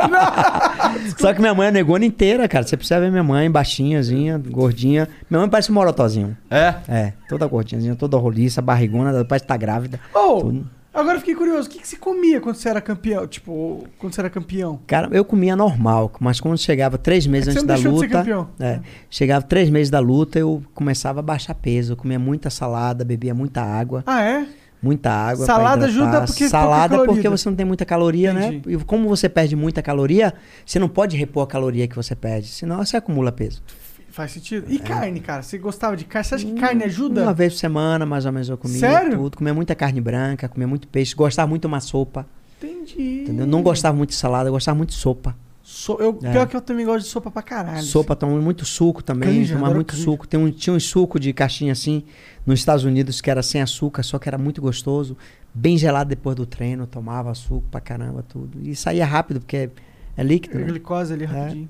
Só 1.17 1.33
que 1.33 1.39
minha 1.39 1.53
mãe 1.53 1.67
é 1.67 1.71
negona 1.71 2.05
inteira, 2.05 2.47
cara. 2.47 2.65
Você 2.65 2.75
precisa 2.77 2.99
ver 2.99 3.11
minha 3.11 3.23
mãe, 3.23 3.49
baixinhazinha, 3.49 4.37
gordinha. 4.37 5.07
Minha 5.29 5.41
mãe 5.41 5.49
parece 5.49 5.71
um 5.71 5.75
morotozinho. 5.75 6.37
É? 6.49 6.75
É, 6.87 7.13
toda 7.27 7.45
gordinhazinha, 7.47 7.95
toda 7.95 8.17
roliça, 8.17 8.61
barrigona, 8.61 9.23
parece 9.25 9.43
que 9.43 9.47
tá 9.49 9.57
grávida. 9.57 9.99
Ô, 10.13 10.39
Tudo. 10.41 10.67
agora 10.93 11.15
eu 11.15 11.19
fiquei 11.19 11.35
curioso. 11.35 11.67
O 11.67 11.71
que, 11.71 11.79
que 11.79 11.87
você 11.87 11.95
comia 11.97 12.39
quando 12.41 12.55
você 12.55 12.69
era 12.69 12.81
campeão? 12.81 13.25
Tipo, 13.27 13.85
quando 13.97 14.13
você 14.13 14.21
era 14.21 14.29
campeão? 14.29 14.79
Cara, 14.87 15.09
eu 15.11 15.23
comia 15.25 15.55
normal, 15.55 16.11
mas 16.19 16.39
quando 16.39 16.57
chegava 16.57 16.97
três 16.97 17.25
meses 17.27 17.49
É 17.49 17.51
antes 17.51 17.63
da 17.63 17.73
deixou 17.75 17.93
de 17.93 17.99
ser 17.99 18.05
luta. 18.05 18.17
campeão. 18.19 18.47
é, 18.59 18.79
chegava 19.09 19.43
três 19.45 19.69
meses 19.69 19.89
da 19.89 19.99
luta, 19.99 20.39
eu 20.39 20.61
começava 20.73 21.19
a 21.19 21.23
baixar 21.23 21.53
peso. 21.55 21.93
Eu 21.93 21.97
comia 21.97 22.19
muita 22.19 22.49
salada, 22.49 23.03
bebia 23.05 23.33
muita 23.33 23.61
água. 23.61 24.03
Ah, 24.05 24.21
é? 24.23 24.45
Muita 24.83 25.09
água. 25.11 25.45
Salada 25.45 25.85
ajuda 25.85 26.21
porque 26.25 26.43
é 26.43 26.47
pouca 26.47 26.49
Salada 26.49 26.95
caloria. 26.95 27.13
porque 27.15 27.29
você 27.29 27.49
não 27.49 27.55
tem 27.55 27.65
muita 27.65 27.85
caloria, 27.85 28.31
Entendi. 28.31 28.67
né? 28.67 28.73
E 28.73 28.77
como 28.83 29.07
você 29.07 29.29
perde 29.29 29.55
muita 29.55 29.81
caloria, 29.81 30.33
você 30.65 30.77
não 30.77 30.89
pode 30.89 31.15
repor 31.15 31.43
a 31.43 31.47
caloria 31.47 31.87
que 31.87 31.95
você 31.95 32.13
perde, 32.15 32.47
senão 32.49 32.83
você 32.85 32.97
acumula 32.97 33.31
peso. 33.31 33.63
Faz 34.09 34.31
sentido. 34.33 34.65
E 34.69 34.77
carne, 34.77 35.19
cara? 35.21 35.41
Você 35.41 35.57
gostava 35.57 35.95
de 35.97 36.03
carne? 36.05 36.27
Você 36.27 36.35
acha 36.35 36.45
que 36.45 36.53
carne 36.53 36.83
ajuda? 36.83 37.21
É. 37.21 37.23
Uma 37.23 37.33
vez 37.33 37.53
por 37.53 37.59
semana, 37.59 38.05
mais 38.05 38.25
ou 38.27 38.31
menos, 38.31 38.47
eu 38.49 38.57
comia 38.57 38.77
Sério? 38.79 39.17
tudo. 39.17 39.37
Comia 39.37 39.53
muita 39.53 39.73
carne 39.73 39.99
branca, 40.01 40.47
comia 40.49 40.67
muito 40.67 40.87
peixe. 40.87 41.15
Gostava 41.15 41.47
muito 41.47 41.61
de 41.61 41.67
uma 41.67 41.79
sopa, 41.79 42.27
Entendi. 42.61 43.21
entendeu? 43.23 43.47
Não 43.47 43.63
gostava 43.63 43.97
muito 43.97 44.09
de 44.09 44.15
salada, 44.15 44.51
gostava 44.51 44.77
muito 44.77 44.89
de 44.89 44.95
sopa. 44.97 45.35
So- 45.65 45.97
eu, 45.99 46.19
É. 46.21 46.31
Pior 46.33 46.45
que 46.47 46.55
eu 46.57 46.61
também 46.61 46.85
gosto 46.85 47.05
de 47.05 47.09
sopa 47.11 47.31
pra 47.31 47.41
caralho. 47.41 47.81
Sopa, 47.83 48.15
tomava 48.17 48.41
muito 48.41 48.65
suco 48.65 49.01
também, 49.01 49.39
Canja, 49.39 49.55
adoro 49.55 49.75
muito 49.75 49.91
canja. 49.93 50.03
suco. 50.03 50.27
Tem 50.27 50.37
um, 50.39 50.51
tinha 50.51 50.75
um 50.75 50.79
suco 50.79 51.17
de 51.17 51.31
caixinha 51.31 51.71
assim, 51.71 52.03
nos 52.45 52.59
Estados 52.59 52.83
Unidos, 52.83 53.21
que 53.21 53.31
era 53.31 53.41
sem 53.41 53.61
açúcar, 53.61 54.03
só 54.03 54.19
que 54.19 54.27
era 54.27 54.37
muito 54.37 54.61
gostoso. 54.61 55.15
Bem 55.53 55.77
gelado 55.77 56.09
depois 56.09 56.35
do 56.35 56.45
treino, 56.45 56.85
tomava 56.85 57.33
suco 57.33 57.63
pra 57.71 57.79
caramba, 57.79 58.23
tudo. 58.27 58.59
E 58.61 58.75
saía 58.75 59.05
rápido, 59.05 59.39
porque 59.39 59.55
é, 59.55 59.69
é 60.17 60.23
líquido, 60.23 60.59
né? 60.59 60.65
Glicose 60.65 61.13
ali 61.13 61.23
rapidinho. 61.25 61.69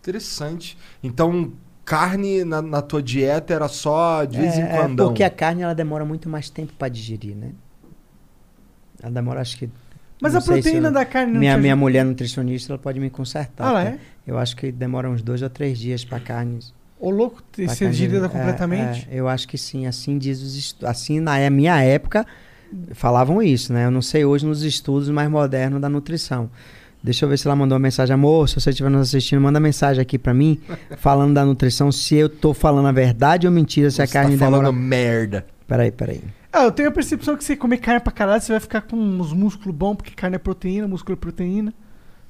Interessante. 0.00 0.78
Então, 1.02 1.52
carne 1.84 2.44
na, 2.44 2.62
na 2.62 2.80
tua 2.80 3.02
dieta 3.02 3.52
era 3.52 3.66
só 3.66 4.24
de 4.24 4.38
vez 4.38 4.56
em 4.56 4.62
É, 4.62 4.64
é 4.72 4.76
quando. 4.82 5.02
porque 5.04 5.24
a 5.24 5.30
carne 5.30 5.62
ela 5.62 5.74
demora 5.74 6.04
muito 6.04 6.28
mais 6.28 6.48
tempo 6.48 6.72
pra 6.78 6.88
digerir, 6.88 7.34
né? 7.34 7.50
Ela 9.02 9.10
demora, 9.12 9.40
acho 9.40 9.56
que. 9.58 9.68
Mas 10.20 10.32
não 10.32 10.40
a 10.40 10.42
proteína 10.44 10.88
eu- 10.88 10.92
da 10.92 11.04
carne 11.04 11.32
não 11.32 11.40
minha, 11.40 11.56
minha 11.58 11.72
ajuda? 11.74 11.76
mulher 11.80 12.04
nutricionista, 12.04 12.72
ela 12.72 12.78
pode 12.78 12.98
me 12.98 13.10
consertar. 13.10 13.68
Ah, 13.68 13.72
tá? 13.72 13.82
é? 13.82 13.98
Eu 14.26 14.38
acho 14.38 14.56
que 14.56 14.72
demora 14.72 15.08
uns 15.10 15.22
dois 15.22 15.42
ou 15.42 15.50
três 15.50 15.78
dias 15.78 16.04
pra 16.04 16.18
carne. 16.18 16.58
Ô, 16.98 17.10
louco, 17.10 17.42
você 17.56 17.88
digerida 17.90 18.24
é, 18.26 18.28
completamente? 18.28 19.06
é, 19.10 19.16
eu 19.16 19.28
acho 19.28 19.46
que 19.46 19.58
sim, 19.58 19.86
assim 19.86 20.16
diz 20.16 20.40
os 20.40 20.56
estu- 20.56 20.86
Assim, 20.86 21.20
na 21.20 21.38
é- 21.38 21.50
minha 21.50 21.80
época, 21.82 22.26
falavam 22.92 23.42
isso, 23.42 23.72
né? 23.72 23.84
Eu 23.86 23.90
não 23.90 24.02
sei 24.02 24.24
hoje 24.24 24.46
nos 24.46 24.62
estudos 24.62 25.08
mais 25.10 25.28
modernos 25.30 25.80
da 25.80 25.88
nutrição. 25.88 26.50
Deixa 27.02 27.24
eu 27.24 27.28
ver 27.28 27.38
se 27.38 27.46
ela 27.46 27.54
mandou 27.54 27.76
uma 27.76 27.82
mensagem. 27.82 28.12
Amor, 28.14 28.48
se 28.48 28.58
você 28.58 28.70
estiver 28.70 28.88
nos 28.90 29.08
assistindo, 29.08 29.40
manda 29.40 29.60
mensagem 29.60 30.00
aqui 30.02 30.18
pra 30.18 30.34
mim, 30.34 30.58
falando 30.96 31.34
da 31.34 31.44
nutrição, 31.44 31.92
se 31.92 32.14
eu 32.16 32.28
tô 32.28 32.52
falando 32.54 32.86
a 32.88 32.92
verdade 32.92 33.46
ou 33.46 33.52
mentira, 33.52 33.90
se 33.90 34.02
a 34.02 34.06
Você 34.06 34.12
carne 34.12 34.32
tá 34.36 34.46
falando 34.46 34.64
demora... 34.64 34.72
merda. 34.72 35.46
Peraí, 35.68 35.92
peraí. 35.92 36.20
Ah, 36.56 36.64
eu 36.64 36.72
tenho 36.72 36.88
a 36.88 36.92
percepção 36.92 37.36
que 37.36 37.44
você 37.44 37.54
comer 37.54 37.76
carne 37.78 38.00
pra 38.00 38.12
caralho, 38.12 38.40
você 38.40 38.52
vai 38.52 38.60
ficar 38.60 38.80
com 38.82 38.96
uns 38.96 39.32
músculos 39.32 39.74
bons, 39.76 39.96
porque 39.96 40.12
carne 40.14 40.36
é 40.36 40.38
proteína, 40.38 40.88
músculo 40.88 41.12
é 41.14 41.16
proteína. 41.20 41.74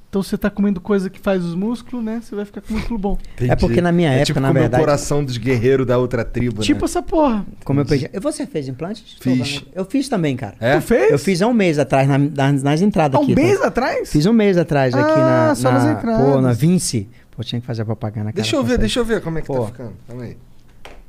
Então 0.09 0.23
você 0.23 0.39
tá 0.39 0.49
comendo 0.49 0.81
coisa 0.81 1.11
que 1.11 1.19
faz 1.21 1.45
os 1.45 1.55
músculos, 1.55 2.03
né? 2.05 2.21
Você 2.23 2.35
vai 2.35 2.45
ficar 2.45 2.61
com 2.63 2.73
músculo 2.75 2.99
bom. 2.99 3.19
Entendi. 3.35 3.51
É 3.51 3.57
porque 3.57 3.81
na 3.81 3.93
minha 3.93 4.09
É 4.09 4.15
época, 4.15 4.27
tipo 4.27 4.41
na 4.41 4.49
comer 4.49 4.61
verdade... 4.61 4.83
o 4.83 4.87
coração 4.87 5.25
dos 5.25 5.37
guerreiros 5.37 5.87
da 5.87 5.99
outra 5.99 6.25
tribo, 6.25 6.63
Tipo 6.63 6.81
né? 6.81 6.85
essa 6.87 7.03
porra. 7.03 7.45
Como 7.65 7.81
eu 7.81 7.85
perdi... 7.85 8.09
Você 8.21 8.47
fez 8.47 8.67
implante? 8.69 9.17
Fiz. 9.21 9.65
Eu 9.75 9.85
fiz 9.85 10.09
também, 10.09 10.37
cara. 10.37 10.55
É? 10.59 10.77
Tu 10.77 10.83
fez? 10.83 11.11
Eu 11.13 11.19
fiz 11.19 11.43
há 11.43 11.47
um 11.49 11.53
mês 11.53 11.79
atrás, 11.79 12.09
na- 12.09 12.19
nas, 12.19 12.63
nas 12.63 12.81
entradas 12.83 13.17
Há 13.17 13.21
um 13.21 13.25
aqui. 13.25 13.35
mês 13.35 13.59
tá? 13.61 13.67
atrás? 13.67 14.11
Fiz 14.11 14.25
um 14.27 14.33
mês 14.33 14.57
atrás 14.57 14.95
aqui 14.95 15.21
Ah, 15.21 15.47
na, 15.49 15.55
só 15.55 15.71
na, 15.73 15.79
nas 15.85 15.99
entradas. 15.99 16.27
Pô, 16.27 16.41
na 16.41 16.53
Vinci. 16.53 17.09
Pô, 17.33 17.43
tinha 17.45 17.61
que 17.61 17.67
fazer 17.67 17.83
a 17.83 17.85
propaganda. 17.85 18.27
cara, 18.33 18.35
Deixa 18.37 18.57
eu 18.57 18.61
ver, 18.63 18.67
consegue. 18.69 18.81
deixa 18.81 19.01
eu 19.01 19.05
ver 19.05 19.21
como 19.21 19.39
é 19.39 19.43
que 19.43 19.47
Pô. 19.49 19.61
tá 19.61 19.67
ficando. 19.67 19.93
Calma 20.09 20.23
aí. 20.25 20.37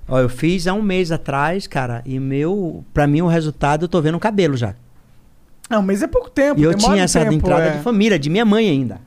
Ó, 0.07 0.19
eu 0.19 0.29
fiz 0.29 0.67
há 0.67 0.73
um 0.73 0.81
mês 0.81 1.11
atrás, 1.11 1.67
cara, 1.67 2.01
e 2.05 2.19
meu... 2.19 2.83
Pra 2.93 3.05
mim, 3.05 3.21
o 3.21 3.27
resultado, 3.27 3.85
eu 3.85 3.89
tô 3.89 4.01
vendo 4.01 4.15
o 4.15 4.19
cabelo 4.19 4.55
já. 4.55 4.73
Ah, 5.69 5.79
um 5.79 5.81
mês 5.81 6.01
é 6.01 6.07
pouco 6.07 6.29
tempo. 6.29 6.59
E 6.59 6.63
eu 6.63 6.73
tinha 6.73 7.03
essa 7.03 7.19
tempo, 7.19 7.33
entrada 7.33 7.65
é. 7.65 7.77
de 7.77 7.83
família, 7.83 8.17
de 8.17 8.29
minha 8.29 8.45
mãe 8.45 8.69
ainda. 8.69 9.01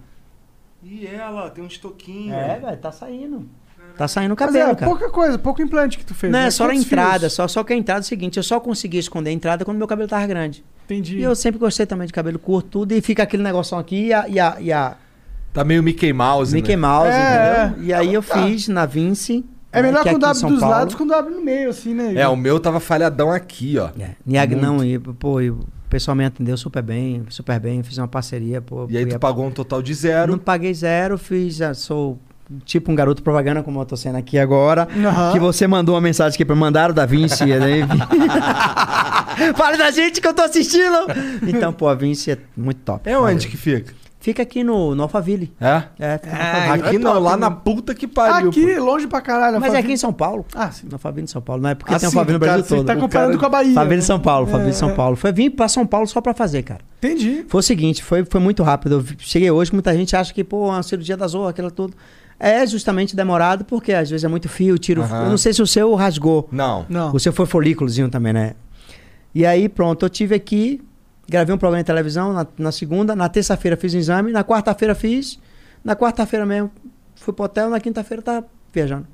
E 0.82 1.06
ela, 1.06 1.48
tem 1.50 1.64
um 1.64 1.66
estoquinho. 1.66 2.30
velho, 2.34 2.76
tá 2.76 2.92
saindo. 2.92 3.48
Tá 3.96 4.06
saindo 4.06 4.32
o 4.32 4.36
Mas 4.38 4.46
cabelo, 4.46 4.70
é 4.72 4.74
cara. 4.74 4.86
pouca 4.90 5.10
coisa, 5.10 5.38
pouco 5.38 5.60
implante 5.62 5.98
que 5.98 6.04
tu 6.04 6.14
fez. 6.14 6.32
Não, 6.32 6.38
né? 6.40 6.46
é 6.46 6.50
só 6.50 6.64
na 6.64 6.70
Quantos 6.74 6.86
entrada, 6.86 7.20
fios? 7.20 7.32
só, 7.32 7.48
só 7.48 7.64
que 7.64 7.72
a 7.72 7.76
entrada 7.76 8.00
é 8.00 8.02
o 8.02 8.04
seguinte, 8.04 8.36
eu 8.36 8.42
só 8.42 8.60
consegui 8.60 8.98
esconder 8.98 9.30
a 9.30 9.32
entrada 9.32 9.64
quando 9.64 9.78
meu 9.78 9.86
cabelo 9.86 10.08
tava 10.08 10.26
grande. 10.26 10.64
Entendi. 10.84 11.18
E 11.18 11.22
eu 11.22 11.34
sempre 11.34 11.58
gostei 11.58 11.86
também 11.86 12.06
de 12.06 12.12
cabelo 12.12 12.38
curto, 12.38 12.68
tudo, 12.68 12.92
e 12.92 13.00
fica 13.00 13.22
aquele 13.22 13.42
negócio 13.42 13.76
aqui 13.76 14.06
e 14.06 14.12
a, 14.12 14.28
e 14.28 14.38
a, 14.38 14.56
e 14.60 14.72
a 14.72 14.96
Tá 15.52 15.64
meio 15.64 15.82
Mickey 15.82 16.12
Mouse, 16.12 16.54
Mickey 16.54 16.76
né? 16.76 16.76
Mouse, 16.76 17.08
É, 17.10 17.66
entendeu? 17.66 17.84
E 17.84 17.92
aí 17.92 18.14
eu 18.14 18.22
Tá. 18.22 18.42
fiz 18.46 18.68
na 18.68 18.86
Vinci. 18.86 19.44
É 19.72 19.80
né, 19.80 19.88
melhor 19.88 20.02
que 20.02 20.10
com 20.10 20.16
o 20.16 20.18
aqui 20.18 20.24
em 20.26 20.28
W 20.28 20.40
São 20.40 20.50
dos 20.50 20.60
Paulo. 20.60 20.74
lados 20.74 20.94
com 20.94 21.04
o 21.04 21.06
W 21.06 21.36
no 21.36 21.44
meio, 21.44 21.70
assim, 21.70 21.94
né? 21.94 22.14
É, 22.14 22.26
o 22.28 22.36
meu 22.36 22.58
tava 22.58 22.80
falhadão 22.80 23.30
aqui, 23.30 23.78
ó. 23.78 23.88
É, 24.00 24.10
Niag 24.26 24.54
não, 24.56 24.82
e, 24.84 24.98
pô, 24.98 25.40
e 25.40 25.50
o 25.50 25.60
pessoal 25.88 26.14
me 26.16 26.24
atendeu 26.24 26.56
super 26.56 26.82
bem, 26.82 27.24
super 27.30 27.58
bem, 27.60 27.82
fiz 27.82 27.96
uma 27.98 28.08
parceria, 28.08 28.60
pô. 28.60 28.86
E 28.90 28.96
aí 28.98 29.06
tu 29.06 29.18
pagou 29.18 29.46
um 29.46 29.50
total 29.50 29.80
de 29.82 29.92
Não 29.92 29.98
zero. 29.98 30.38
paguei 30.38 30.74
zero, 30.74 31.16
fiz, 31.18 31.54
já 31.56 31.72
sou 31.74 32.18
tipo 32.64 32.90
um 32.90 32.96
garoto 32.96 33.22
propaganda, 33.22 33.62
como 33.62 33.80
eu 33.80 33.84
tô 33.86 33.96
sendo 33.96 34.16
aqui 34.16 34.36
agora. 34.38 34.88
Aham. 34.92 35.32
Que 35.32 35.38
você 35.38 35.68
mandou 35.68 35.94
uma 35.94 36.00
mensagem 36.00 36.34
aqui 36.34 36.44
pra 36.44 36.56
mandar 36.56 36.90
o 36.90 36.92
Da 36.92 37.06
Vinci. 37.06 37.44
né? 37.46 37.86
Fale 39.56 39.76
da 39.76 39.90
gente 39.90 40.20
que 40.20 40.26
eu 40.26 40.34
tô 40.34 40.42
assistindo! 40.42 41.06
Então, 41.46 41.72
pô, 41.72 41.88
a 41.88 41.94
Vinci 41.94 42.32
é 42.32 42.38
muito 42.56 42.78
top. 42.80 43.08
É 43.08 43.16
onde 43.18 43.46
que 43.48 43.56
fica? 43.56 43.94
Fica 44.22 44.42
aqui 44.42 44.62
no, 44.62 44.94
no 44.94 45.04
Alphaville. 45.04 45.50
É? 45.58 45.82
É, 45.98 46.18
fica 46.18 46.30
no 46.36 46.38
Ah, 46.42 46.54
Alphaville. 46.60 46.86
aqui 46.88 46.96
é 46.96 46.98
não, 46.98 47.12
top, 47.14 47.24
lá 47.24 47.30
né? 47.32 47.36
na 47.40 47.50
puta 47.50 47.94
que 47.94 48.06
pariu. 48.06 48.50
Aqui, 48.50 48.74
pô. 48.76 48.84
longe 48.84 49.06
pra 49.06 49.20
caralho. 49.22 49.54
Mas 49.54 49.62
é 49.62 49.66
Alphaville. 49.68 49.78
aqui 49.86 49.92
em 49.94 49.96
São 49.96 50.12
Paulo. 50.12 50.44
Ah, 50.54 50.70
sim. 50.70 50.86
No 50.88 50.94
Alphaville 50.96 51.24
de 51.24 51.30
São 51.30 51.40
Paulo. 51.40 51.62
Não 51.62 51.70
é 51.70 51.74
porque 51.74 51.94
Ah, 51.94 51.98
tem 51.98 52.10
sim, 52.10 52.16
Alphaville 52.18 52.34
no 52.34 52.40
cara, 52.40 52.52
Brasil 52.52 52.68
Você 52.68 52.76
todo. 52.76 52.86
tá 52.86 52.92
O 52.92 53.00
comparando 53.00 53.28
cara- 53.30 53.40
com 53.40 53.46
a 53.46 53.48
Bahia. 53.48 53.70
Alphaville 53.70 53.94
de 53.96 54.02
né? 54.02 54.06
São 54.06 54.20
Paulo, 54.20 54.44
Alphaville 54.46 54.70
de 54.70 54.76
É, 54.76 54.78
São 54.78 54.90
é. 54.90 54.94
Paulo. 54.94 55.16
Foi 55.16 55.32
vir 55.32 55.50
pra 55.50 55.68
São 55.68 55.86
Paulo 55.86 56.06
só 56.06 56.20
pra 56.20 56.34
fazer, 56.34 56.62
cara. 56.64 56.80
Entendi. 56.98 57.46
Foi 57.48 57.60
o 57.60 57.62
seguinte, 57.62 58.04
foi, 58.04 58.22
foi 58.26 58.40
muito 58.40 58.62
rápido. 58.62 58.96
Eu 58.96 59.04
cheguei 59.18 59.50
hoje, 59.50 59.72
muita 59.72 59.94
gente 59.96 60.14
acha 60.14 60.34
que, 60.34 60.44
pô, 60.44 60.68
uma 60.68 60.82
cirurgia 60.82 61.16
da 61.16 61.26
zorra, 61.26 61.48
aquilo 61.50 61.70
tudo. 61.70 61.94
É 62.38 62.66
justamente 62.66 63.16
demorado, 63.16 63.64
porque 63.64 63.92
às 63.94 64.10
vezes 64.10 64.22
é 64.24 64.28
muito 64.28 64.50
fio, 64.50 64.76
tiro. 64.78 65.00
Aham. 65.00 65.24
Eu 65.24 65.30
não 65.30 65.38
sei 65.38 65.54
se 65.54 65.62
o 65.62 65.66
seu 65.66 65.94
rasgou. 65.94 66.46
Não. 66.52 66.84
Não. 66.90 67.14
O 67.14 67.18
seu 67.18 67.32
foi 67.32 67.46
folículozinho 67.46 68.10
também, 68.10 68.34
né? 68.34 68.52
E 69.34 69.46
aí, 69.46 69.66
pronto, 69.68 70.04
eu 70.04 70.10
tive 70.10 70.34
aqui, 70.34 70.82
gravei 71.30 71.54
um 71.54 71.58
programa 71.58 71.82
de 71.82 71.86
televisão 71.86 72.32
na, 72.32 72.46
na 72.58 72.72
segunda, 72.72 73.14
na 73.14 73.28
terça-feira 73.28 73.76
fiz 73.76 73.94
o 73.94 73.96
exame, 73.96 74.32
na 74.32 74.42
quarta-feira 74.44 74.94
fiz, 74.94 75.38
na 75.84 75.94
quarta-feira 75.94 76.44
mesmo 76.44 76.70
fui 77.14 77.32
pro 77.32 77.44
hotel, 77.44 77.70
na 77.70 77.78
quinta-feira 77.80 78.20
tava 78.22 78.46
viajando. 78.72 79.06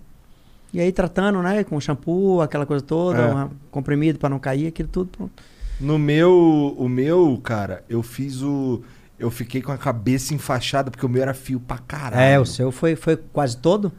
E 0.73 0.81
aí 0.81 0.91
tratando, 0.91 1.41
né, 1.43 1.63
com 1.63 1.79
shampoo, 1.81 2.41
aquela 2.41 2.65
coisa 2.67 2.85
toda, 2.85 3.19
É. 3.21 3.35
um 3.45 3.51
comprimido 3.71 4.19
pra 4.19 4.29
não 4.29 4.39
cair, 4.39 4.67
aquilo 4.69 4.89
tudo, 4.89 5.11
pronto. 5.17 5.43
No 5.79 5.99
meu, 5.99 6.75
o 6.79 6.89
meu, 6.89 7.39
cara, 7.45 7.85
eu 7.89 8.03
fiz 8.03 8.41
o. 8.43 8.83
Eu 9.19 9.31
fiquei 9.31 9.61
com 9.63 9.73
a 9.73 9.79
cabeça 9.79 10.35
enfaixada, 10.35 10.91
porque 10.91 11.05
o 11.05 11.09
meu 11.09 11.21
era 11.23 11.35
fio 11.35 11.61
pra 11.61 11.79
caralho. 11.79 12.21
É, 12.23 12.39
o 12.41 12.45
seu 12.47 12.73
foi, 12.73 12.97
foi 12.97 13.17
quase 13.17 13.57
todo? 13.59 13.93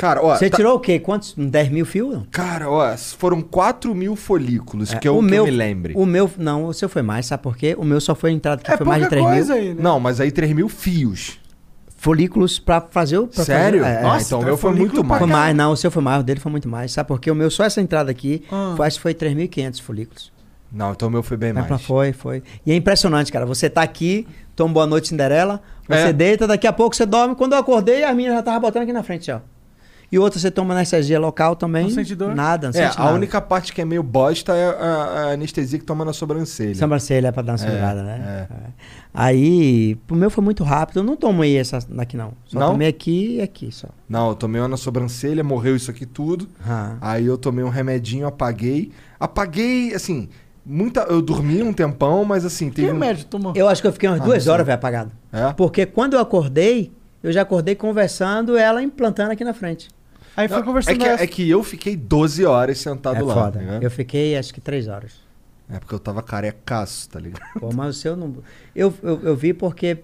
Cara, 0.00 0.24
ó. 0.24 0.34
Você 0.36 0.48
tá- 0.48 0.56
tirou 0.56 0.76
o 0.76 0.80
quê? 0.80 0.98
Quantos? 0.98 1.34
10 1.36 1.68
mil 1.70 1.84
fios? 1.84 2.22
Cara, 2.30 2.70
ó, 2.70 2.96
foram 2.96 3.40
4 3.42 3.94
mil 3.94 4.16
folículos, 4.16 4.92
É, 4.92 4.96
que 4.98 5.06
é 5.06 5.10
o, 5.10 5.18
que 5.22 5.34
eu 5.34 5.44
me 5.44 5.50
lembre. 5.50 5.92
O 5.96 6.06
meu, 6.06 6.30
não, 6.38 6.64
o 6.64 6.72
seu 6.72 6.88
foi 6.88 7.02
mais, 7.02 7.26
sabe 7.26 7.42
por 7.42 7.56
quê? 7.56 7.74
O 7.78 7.84
meu 7.84 8.00
só 8.00 8.14
foi 8.14 8.30
entrada 8.32 8.62
que 8.62 8.70
É 8.72 8.76
foi 8.76 8.86
mais 8.86 9.02
de 9.02 9.08
pouca 9.10 9.22
3 9.22 9.36
coisa 9.36 9.54
mil. 9.54 9.62
aí, 9.62 9.74
né? 9.74 9.82
Não, 9.82 10.00
mas 10.00 10.20
aí 10.20 10.30
3 10.32 10.52
mil 10.52 10.68
fios. 10.70 11.38
Folículos 11.96 12.58
pra 12.58 12.80
fazer 12.80 13.18
o. 13.18 13.26
pra 13.26 13.44
Sério? 13.44 13.82
fazer- 13.82 13.98
é, 13.98 14.02
Nossa, 14.02 14.24
então 14.26 14.40
o 14.40 14.44
meu 14.44 14.56
foi 14.56 14.72
muito 14.72 15.04
mais. 15.04 15.18
Foi 15.18 15.28
mais, 15.30 15.54
não, 15.54 15.72
o 15.72 15.76
seu 15.76 15.90
foi 15.90 16.02
mais, 16.02 16.20
o 16.20 16.24
dele 16.24 16.40
foi 16.40 16.50
muito 16.50 16.66
mais. 16.66 16.92
Sabe 16.92 17.06
por 17.06 17.20
quê? 17.20 17.30
O 17.30 17.34
meu, 17.34 17.50
só 17.50 17.62
essa 17.64 17.80
entrada 17.82 18.10
aqui, 18.10 18.42
Ah. 18.50 18.72
foi, 18.74 18.86
acho 18.86 18.96
que 18.96 19.02
foi 19.02 19.12
3.500 19.12 19.80
folículos. 19.80 20.32
Não, 20.72 20.92
então 20.92 21.08
o 21.08 21.10
meu 21.10 21.22
foi 21.22 21.36
bem 21.36 21.52
Mas 21.52 21.68
mais. 21.68 21.82
Foi, 21.82 22.12
foi. 22.14 22.42
E 22.64 22.72
é 22.72 22.74
impressionante, 22.76 23.30
cara. 23.30 23.44
Você 23.44 23.68
tá 23.68 23.82
aqui, 23.82 24.26
toma 24.56 24.72
boa 24.72 24.86
noite, 24.86 25.08
Cinderela, 25.08 25.60
você 25.86 26.08
É. 26.08 26.12
deita, 26.12 26.46
daqui 26.46 26.66
a 26.66 26.72
pouco 26.72 26.96
você 26.96 27.04
dorme. 27.04 27.34
Quando 27.34 27.52
eu 27.52 27.58
acordei, 27.58 28.02
a 28.04 28.14
minha 28.14 28.30
já 28.32 28.42
tava 28.42 28.60
botando 28.60 28.84
aqui 28.84 28.92
na 28.94 29.02
frente, 29.02 29.30
ó. 29.30 29.40
E 30.12 30.18
outra, 30.18 30.40
você 30.40 30.50
toma 30.50 30.74
anestesia 30.74 31.20
local 31.20 31.54
também. 31.54 31.84
Não 31.84 31.90
sente 31.90 32.16
dor? 32.16 32.34
Nada, 32.34 32.66
não 32.72 32.80
É, 32.80 32.86
sente 32.88 32.98
a 33.00 33.04
nada. 33.04 33.14
única 33.16 33.40
parte 33.40 33.72
que 33.72 33.80
é 33.80 33.84
meio 33.84 34.02
bosta 34.02 34.52
é 34.54 34.66
a, 34.68 34.74
a 35.28 35.32
anestesia 35.34 35.78
que 35.78 35.84
toma 35.84 36.04
na 36.04 36.12
sobrancelha. 36.12 36.74
Sobrancelha 36.74 37.28
é 37.28 37.32
pra 37.32 37.42
dar 37.42 37.52
uma 37.52 37.58
É, 37.58 37.58
segurada, 37.58 38.02
né? 38.02 38.48
É. 38.50 38.56
Aí, 39.14 39.96
o 40.10 40.14
meu 40.14 40.30
foi 40.30 40.42
muito 40.42 40.64
rápido. 40.64 40.98
Eu 41.00 41.04
não 41.04 41.16
tomei 41.16 41.56
essa 41.56 41.78
daqui, 41.88 42.16
não. 42.16 42.32
Só 42.46 42.58
Não? 42.58 42.72
tomei 42.72 42.88
aqui 42.88 43.36
e 43.36 43.40
aqui 43.42 43.70
só. 43.70 43.88
Não, 44.08 44.28
eu 44.30 44.34
tomei 44.34 44.60
uma 44.60 44.68
na 44.68 44.76
sobrancelha, 44.76 45.44
morreu 45.44 45.76
isso 45.76 45.90
aqui 45.90 46.06
tudo. 46.06 46.48
Ah. 46.66 46.96
Aí 47.00 47.26
eu 47.26 47.38
tomei 47.38 47.64
um 47.64 47.68
remedinho, 47.68 48.26
apaguei. 48.26 48.90
Apaguei, 49.18 49.94
assim, 49.94 50.28
muita. 50.64 51.02
Eu 51.02 51.20
dormi 51.22 51.62
um 51.62 51.72
tempão, 51.72 52.24
mas 52.24 52.44
assim, 52.44 52.68
Que 52.68 52.76
teve. 52.76 52.88
um- 52.90 52.94
remédio 52.94 53.24
tomou? 53.26 53.52
Eu 53.54 53.68
acho 53.68 53.80
que 53.82 53.86
eu 53.88 53.92
fiquei 53.92 54.08
umas 54.08 54.20
Ah, 54.20 54.24
duas 54.24 54.46
horas, 54.48 54.66
velho, 54.66 54.74
apagado. 54.76 55.12
É? 55.32 55.52
Porque 55.52 55.86
quando 55.86 56.14
eu 56.14 56.20
acordei, 56.20 56.90
eu 57.22 57.32
já 57.32 57.42
acordei 57.42 57.74
conversando, 57.74 58.56
ela 58.56 58.82
implantando 58.82 59.32
aqui 59.32 59.44
na 59.44 59.52
frente. 59.54 59.88
Aí 60.36 60.48
foi 60.48 60.56
Não, 60.58 60.62
é, 60.62 60.66
conversando 60.66 60.98
que, 60.98 61.04
essa. 61.04 61.24
é 61.24 61.26
que 61.26 61.48
eu 61.50 61.62
fiquei 61.62 61.96
12 61.96 62.44
horas 62.44 62.78
sentado 62.78 63.16
é 63.18 63.22
lá. 63.22 63.34
foda. 63.34 63.52
tá 63.52 63.58
ligado? 63.60 63.82
eu 63.82 63.90
fiquei 63.90 64.36
acho 64.36 64.52
que 64.54 64.60
três 64.60 64.88
horas. 64.88 65.12
É 65.72 65.78
porque 65.78 65.94
eu 65.94 65.98
tava 66.00 66.22
carecaço, 66.22 67.08
tá 67.08 67.20
ligado? 67.20 67.42
Pô, 67.58 67.70
mas 67.72 67.96
o 67.96 67.98
seu 67.98 68.16
não. 68.16 68.34
Eu, 68.74 68.92
eu, 69.02 69.20
eu 69.22 69.36
vi 69.36 69.52
porque. 69.52 69.98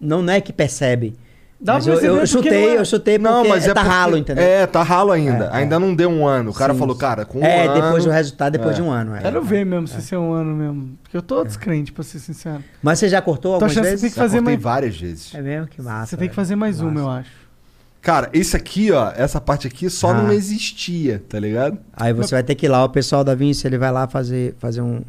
Não 0.00 0.28
é 0.30 0.40
que 0.40 0.52
percebe. 0.52 1.16
Dá 1.60 1.74
mas 1.74 1.84
pra 1.86 1.94
eu, 1.94 2.16
eu 2.18 2.26
chutei, 2.26 2.50
não 2.52 2.58
é. 2.68 2.76
eu 2.78 2.84
chutei 2.84 3.18
porque 3.18 3.68
tá 3.68 3.74
porque- 3.74 3.88
ralo, 3.88 4.16
entendeu? 4.16 4.44
É, 4.44 4.64
tá 4.64 4.80
ralo 4.84 5.10
ainda. 5.10 5.46
É, 5.46 5.56
ainda 5.56 5.74
é. 5.74 5.78
não 5.80 5.92
deu 5.92 6.08
um 6.08 6.24
ano. 6.24 6.52
O 6.52 6.54
cara 6.54 6.72
Sim, 6.72 6.78
falou, 6.78 6.94
sim. 6.94 7.00
cara, 7.00 7.24
com 7.24 7.40
um 7.40 7.44
é, 7.44 7.66
ano. 7.66 7.82
depois 7.82 8.04
do 8.04 8.10
resultado, 8.10 8.52
depois 8.52 8.72
É. 8.72 8.74
de 8.76 8.82
um 8.82 8.90
ano. 8.92 9.16
é. 9.16 9.22
Quero 9.22 9.42
ver 9.42 9.66
mesmo 9.66 9.88
se 9.88 9.98
esse 9.98 10.14
é 10.14 10.18
um 10.18 10.32
ano 10.32 10.54
mesmo. 10.54 10.96
Porque 11.02 11.16
eu 11.16 11.22
tô 11.22 11.42
descrente, 11.44 11.90
pra 11.92 12.04
ser 12.04 12.20
sincero. 12.20 12.62
Mas 12.80 13.00
você 13.00 13.08
já 13.08 13.20
cortou 13.20 13.50
Tô 13.50 13.54
algumas 13.56 13.72
achando 13.72 13.82
que 13.84 13.90
vezes? 13.90 14.00
tem 14.02 14.10
que 14.10 14.16
Já 14.16 14.22
fazer 14.22 14.36
cortei 14.36 14.54
mais- 14.54 14.62
várias 14.62 15.00
vezes. 15.00 15.34
É 15.34 15.42
mesmo? 15.42 15.66
Que 15.66 15.82
massa. 15.82 16.06
Você 16.10 16.16
tem 16.16 16.28
que 16.28 16.34
fazer 16.36 16.54
mais 16.54 16.80
uma, 16.80 17.00
eu 17.00 17.10
acho. 17.10 17.30
Cara, 18.00 18.30
isso 18.32 18.56
aqui, 18.56 18.90
ó, 18.92 19.10
essa 19.16 19.40
parte 19.40 19.66
aqui 19.66 19.90
só 19.90 20.10
Ah. 20.10 20.14
não 20.22 20.32
existia, 20.32 21.22
tá 21.28 21.38
ligado? 21.38 21.78
Aí 21.92 22.12
você 22.12 22.34
vai 22.34 22.42
ter 22.42 22.54
que 22.54 22.66
ir 22.66 22.68
lá, 22.68 22.84
o 22.84 22.88
pessoal 22.88 23.24
da 23.24 23.34
Vinci, 23.34 23.66
ele 23.66 23.76
vai 23.76 23.90
lá 23.90 24.06
fazer, 24.06 24.54
fazer 24.58 24.80
um, 24.82 25.02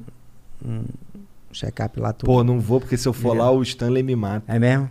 um 0.66 0.84
check-up 1.54 2.00
lá 2.00 2.12
tudo. 2.14 2.26
Pô, 2.28 2.44
não 2.44 2.60
vou, 2.60 2.80
porque 2.80 2.98
se 2.98 3.08
eu 3.08 3.14
for 3.14 3.36
É. 3.36 3.40
lá, 3.40 3.52
o 3.52 3.62
Stanley 3.62 4.04
me 4.04 4.16
mata. 4.16 4.44
É 4.54 4.58
mesmo? 4.60 4.90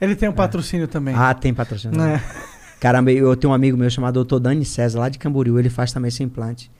Ele 0.00 0.16
tem 0.16 0.28
um 0.28 0.32
patrocínio 0.32 0.88
também. 0.88 1.14
Ah, 1.16 1.32
tem 1.34 1.52
patrocínio. 1.54 1.96
né? 1.98 2.22
Caramba, 2.80 3.10
eu 3.12 3.34
tenho 3.36 3.50
um 3.52 3.54
amigo 3.54 3.76
meu 3.78 3.88
chamado 3.88 4.22
Dr. 4.24 4.38
Dani 4.38 4.64
César, 4.64 4.98
lá 5.00 5.08
de 5.08 5.18
Camboriú, 5.18 5.58
ele 5.58 5.70
faz 5.70 5.92
também 5.92 6.08
esse 6.08 6.22
implante. 6.22 6.70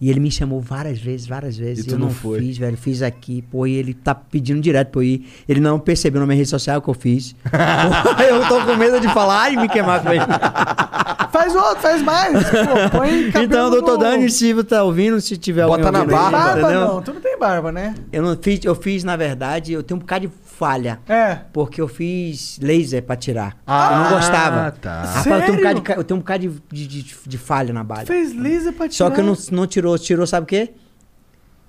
E 0.00 0.08
ele 0.10 0.20
me 0.20 0.30
chamou 0.30 0.60
várias 0.60 0.98
vezes, 1.00 1.26
várias 1.26 1.56
vezes. 1.56 1.84
E 1.84 1.88
tu 1.88 1.94
eu 1.94 1.98
não 1.98 2.06
não 2.08 2.14
foi? 2.14 2.38
fiz, 2.40 2.56
velho. 2.56 2.76
Fiz 2.76 3.02
aqui, 3.02 3.42
pô, 3.42 3.66
e 3.66 3.74
ele 3.74 3.92
tá 3.94 4.14
pedindo 4.14 4.60
direto 4.60 4.88
pra 4.92 5.00
eu 5.00 5.04
ir. 5.04 5.26
Ele 5.48 5.58
não 5.60 5.78
percebeu 5.80 6.20
na 6.20 6.26
minha 6.26 6.36
rede 6.36 6.48
social 6.48 6.80
que 6.80 6.88
eu 6.88 6.94
fiz. 6.94 7.34
Pô, 7.42 8.22
eu 8.22 8.46
tô 8.46 8.64
com 8.64 8.76
medo 8.76 9.00
de 9.00 9.08
falar 9.08 9.52
e 9.52 9.56
me 9.56 9.68
queimar 9.68 10.00
com 10.02 10.12
ele. 10.12 10.20
Faz 11.32 11.54
outro, 11.54 11.80
faz 11.82 12.02
mais. 12.02 12.32
Pô, 12.48 12.98
põe 12.98 13.28
Então, 13.44 13.70
doutor 13.70 13.92
no- 13.92 13.98
Dani, 13.98 14.30
se 14.30 14.52
você 14.52 14.64
tá 14.64 14.82
ouvindo, 14.82 15.20
se 15.20 15.36
tiver 15.36 15.66
Bota 15.66 15.86
alguém 15.86 15.92
na 15.92 15.98
ouvindo 16.00 16.14
aí, 16.16 16.22
barba. 16.22 16.38
Barba 16.38 16.60
entendeu? 16.60 16.80
não, 16.80 17.02
tu 17.02 17.12
não 17.14 17.20
tem 17.20 17.38
barba, 17.38 17.70
né? 17.72 17.94
Eu 18.12 18.22
não 18.22 18.36
fiz, 18.40 18.60
eu 18.64 18.74
fiz, 18.74 19.04
na 19.04 19.14
verdade, 19.16 19.72
eu 19.72 19.82
tenho 19.82 19.96
um 19.96 20.00
bocado 20.00 20.26
de 20.26 20.32
falha. 20.58 20.98
É. 21.08 21.38
Porque 21.52 21.80
eu 21.80 21.86
fiz 21.88 22.58
laser 22.60 23.02
pra 23.02 23.14
tirar. 23.16 23.56
Ah, 23.66 23.92
eu 23.92 23.98
não 24.04 24.10
gostava. 24.16 24.70
tá. 24.72 25.02
Rapaz, 25.02 25.16
eu 25.16 25.22
tenho 25.24 25.36
um 25.36 25.40
Sério? 25.40 25.56
bocado 25.56 25.74
de, 25.76 25.82
ca- 25.82 25.94
eu 25.94 26.04
tenho 26.04 26.16
um 26.16 26.20
bocado 26.20 26.48
de, 26.48 26.86
de, 26.86 27.02
de, 27.04 27.16
de 27.26 27.38
falha 27.38 27.72
na 27.72 27.84
balha. 27.84 28.06
Fez 28.06 28.34
laser 28.34 28.72
pra 28.72 28.88
tirar. 28.88 29.08
Só 29.08 29.10
que 29.10 29.20
eu 29.20 29.24
não, 29.24 29.36
não 29.52 29.66
tirou. 29.66 29.96
Tirou, 29.98 30.26
sabe 30.26 30.44
o 30.44 30.46
quê? 30.46 30.72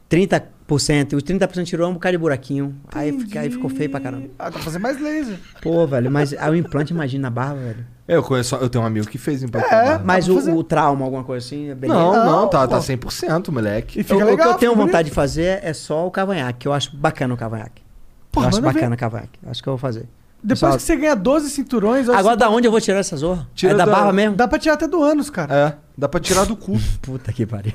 30%. 0.10 1.14
E 1.14 1.16
os 1.16 1.24
30% 1.24 1.66
tirou 1.66 1.90
um 1.90 1.94
bocado 1.94 2.14
de 2.14 2.18
buraquinho. 2.18 2.76
Aí, 2.94 3.12
fica- 3.20 3.40
aí 3.42 3.50
ficou 3.50 3.70
feio 3.70 3.90
pra 3.90 4.00
caramba. 4.00 4.28
Ah, 4.38 4.52
tá 4.52 4.60
fazendo 4.60 4.82
mais 4.82 5.00
laser. 5.00 5.38
Pô, 5.62 5.86
velho, 5.88 6.10
mas 6.12 6.34
aí 6.34 6.50
o 6.52 6.56
implante, 6.56 6.94
imagina 6.94 7.24
na 7.24 7.30
barba, 7.30 7.60
velho. 7.60 7.86
Eu 8.08 8.24
conheço, 8.24 8.56
eu 8.56 8.68
tenho 8.70 8.84
um 8.84 8.88
amigo 8.88 9.06
que 9.08 9.18
fez 9.20 9.44
implante. 9.44 9.68
É, 9.68 9.72
na 9.72 9.84
barba. 9.84 10.04
Mas 10.06 10.28
o, 10.28 10.56
o 10.56 10.64
trauma, 10.64 11.06
alguma 11.06 11.24
coisa 11.24 11.46
assim, 11.46 11.70
é 11.70 11.76
beleza. 11.76 12.00
Não, 12.00 12.14
não, 12.14 12.26
Não, 12.42 12.48
tá, 12.48 12.62
pô. 12.68 12.76
tá 12.76 12.80
100%, 12.80 13.50
moleque. 13.52 14.00
E 14.00 14.04
fica 14.04 14.16
O- 14.18 14.22
o, 14.22 14.26
legal. 14.26 14.48
que 14.48 14.54
eu 14.54 14.58
tenho 14.58 14.72
fica 14.72 14.82
vontade 14.84 15.04
bonito. 15.04 15.10
de 15.10 15.16
fazer 15.16 15.60
é 15.64 15.74
só 15.74 16.08
o 16.08 16.12
cavanhaque, 16.12 16.60
que 16.60 16.68
eu 16.68 16.74
acho 16.74 16.96
bacana 16.96 17.34
o 17.34 17.38
cavanhaque. 17.38 17.82
Pô, 18.32 18.42
eu 18.44 18.48
acho 18.48 18.62
ver. 18.62 18.74
bacana 18.74 18.96
cavanhaque. 18.98 19.40
Acho 19.48 19.62
que 19.64 19.70
eu 19.70 19.74
vou 19.74 19.78
fazer. 19.78 20.08
Depois 20.42 20.60
Pessoal- 20.62 20.78
que 20.78 20.84
você 20.84 20.96
ganha 20.96 21.16
12 21.18 21.50
cinturões... 21.50 22.08
Agora, 22.08 22.38
da 22.38 22.50
onde 22.50 22.66
eu 22.66 22.72
vou 22.72 22.80
tirar 22.80 23.00
essa 23.00 23.18
zorra? 23.18 23.46
Tira 23.54 23.74
é 23.74 23.76
da 23.76 23.84
da- 23.84 23.92
barba 23.92 24.14
mesmo? 24.14 24.38
Dá 24.38 24.48
pra 24.48 24.58
tirar 24.58 24.76
até 24.76 24.88
do 24.88 25.04
ânus, 25.04 25.30
cara. 25.30 25.54
É, 25.54 25.74
dá 25.98 26.08
pra 26.08 26.18
tirar 26.22 26.46
do 26.46 26.56
cu. 26.56 26.80
Puta 27.02 27.34
que 27.34 27.46
pariu. 27.46 27.74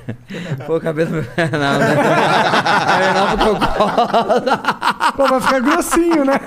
Pô, 0.66 0.76
o 0.76 0.81
cabelo. 0.81 1.10
não, 1.36 1.78
né? 1.78 1.94
É, 2.94 3.12
não, 3.12 3.28
porque 3.36 3.48
eu 3.48 3.56
gosto. 3.56 5.12
Pô, 5.16 5.26
vai 5.28 5.40
ficar 5.43 5.60
grossinho, 5.60 6.24
né? 6.24 6.40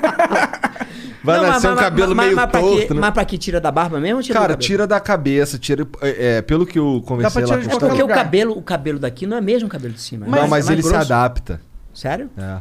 Vai 1.23 1.37
Não, 1.37 1.47
nascer 1.47 1.67
mas- 1.69 1.77
um 1.77 1.81
cabelo 1.81 2.15
mas- 2.15 2.25
meio 2.25 2.35
mas 2.35 2.49
pra 2.49 2.61
torto, 2.61 2.87
que, 2.87 2.93
né? 2.93 2.99
Mas 3.01 3.11
pra 3.11 3.25
que 3.25 3.37
tira 3.37 3.59
da 3.61 3.71
barba 3.71 3.99
mesmo 3.99 4.17
ou 4.17 4.23
tira 4.23 4.39
do 4.39 4.41
Cara, 4.41 4.55
tira 4.55 4.87
da 4.87 4.99
cabeça, 4.99 5.59
tira. 5.59 5.85
É, 6.01 6.37
é, 6.37 6.41
pelo 6.41 6.65
que 6.65 6.79
eu 6.79 7.03
conversei 7.05 7.41
Dá 7.43 7.47
pra 7.47 7.55
lá 7.57 7.61
tirar 7.61 7.73
com 7.73 7.77
de 7.79 7.83
o 7.83 7.87
É 7.87 7.89
porque 7.89 8.03
o 8.03 8.07
cabelo, 8.15 8.57
o 8.57 8.61
cabelo 8.63 8.97
daqui 8.99 9.27
não 9.27 9.37
é 9.37 9.41
mesmo 9.41 9.67
o 9.67 9.71
cabelo 9.71 9.93
de 9.93 10.01
cima. 10.01 10.25
Não, 10.25 10.37
é 10.37 10.41
mas 10.41 10.49
mais 10.49 10.69
ele 10.69 10.81
se 10.81 10.95
adapta. 10.95 11.59
Sério? 11.93 12.29
É. 12.37 12.57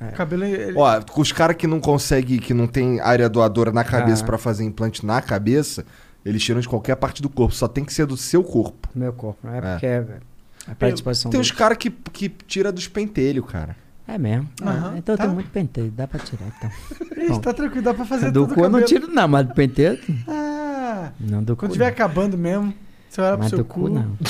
O 0.00 0.12
cabelo... 0.14 0.44
Ele... 0.44 0.74
Ó, 0.76 1.00
os 1.16 1.32
caras 1.32 1.56
que 1.56 1.66
não 1.66 1.80
conseguem, 1.80 2.38
que 2.38 2.52
não 2.52 2.66
tem 2.66 3.00
área 3.00 3.28
doadora 3.28 3.72
na 3.72 3.82
cabeça 3.84 4.22
Ah. 4.22 4.26
pra 4.26 4.36
fazer 4.38 4.64
implante 4.64 5.04
na 5.06 5.22
cabeça, 5.22 5.84
eles 6.24 6.42
tiram 6.44 6.60
de 6.60 6.68
qualquer 6.68 6.96
parte 6.96 7.22
do 7.22 7.28
corpo. 7.30 7.54
Só 7.54 7.66
tem 7.66 7.84
que 7.84 7.92
ser 7.94 8.04
do 8.06 8.16
seu 8.16 8.44
corpo. 8.44 8.88
Do 8.94 9.00
meu 9.00 9.12
corpo, 9.12 9.38
não 9.42 9.54
é 9.54 9.58
É. 9.58 9.60
porque 9.60 9.86
é, 9.86 10.04
é 10.70 10.74
pra 10.74 10.90
disposição 10.90 11.30
Tem 11.30 11.40
do... 11.40 11.42
uns 11.42 11.50
caras 11.50 11.78
que, 11.78 11.88
que 11.90 12.28
tira 12.28 12.70
dos 12.70 12.86
pentelhos, 12.88 13.46
cara. 13.50 13.74
É 14.08 14.18
mesmo. 14.18 14.48
Aham, 14.62 14.92
Ah, 14.94 14.98
então 14.98 15.14
eu 15.14 15.16
tá. 15.16 15.24
tenho 15.24 15.34
muito 15.34 15.50
penteio, 15.50 15.90
dá 15.90 16.06
pra 16.06 16.20
tirar 16.20 16.46
então. 16.58 16.70
Ixi, 17.30 17.40
tá 17.40 17.52
tranquilo, 17.54 17.82
dá 17.82 17.94
pra 17.94 18.04
fazer 18.04 18.30
do 18.30 18.42
tudo 18.46 18.54
cu 18.54 18.60
eu 18.64 18.68
não 18.70 18.82
tiro 18.84 19.08
não, 19.08 19.26
mas 19.26 19.46
do 19.48 19.54
penteio... 19.54 19.98
Ah, 20.28 21.10
Não, 21.18 21.42
do 21.42 21.56
quando 21.56 21.70
cu 21.70 21.72
tiver 21.72 21.86
não. 21.86 21.92
acabando 21.92 22.38
mesmo, 22.38 22.72
você 23.08 23.20
olha 23.20 23.30
pro 23.32 23.38
Mas 23.40 23.48
seu 23.48 23.58
do 23.58 23.64
cu. 23.64 23.80
cu 23.80 23.88
não. 23.88 24.02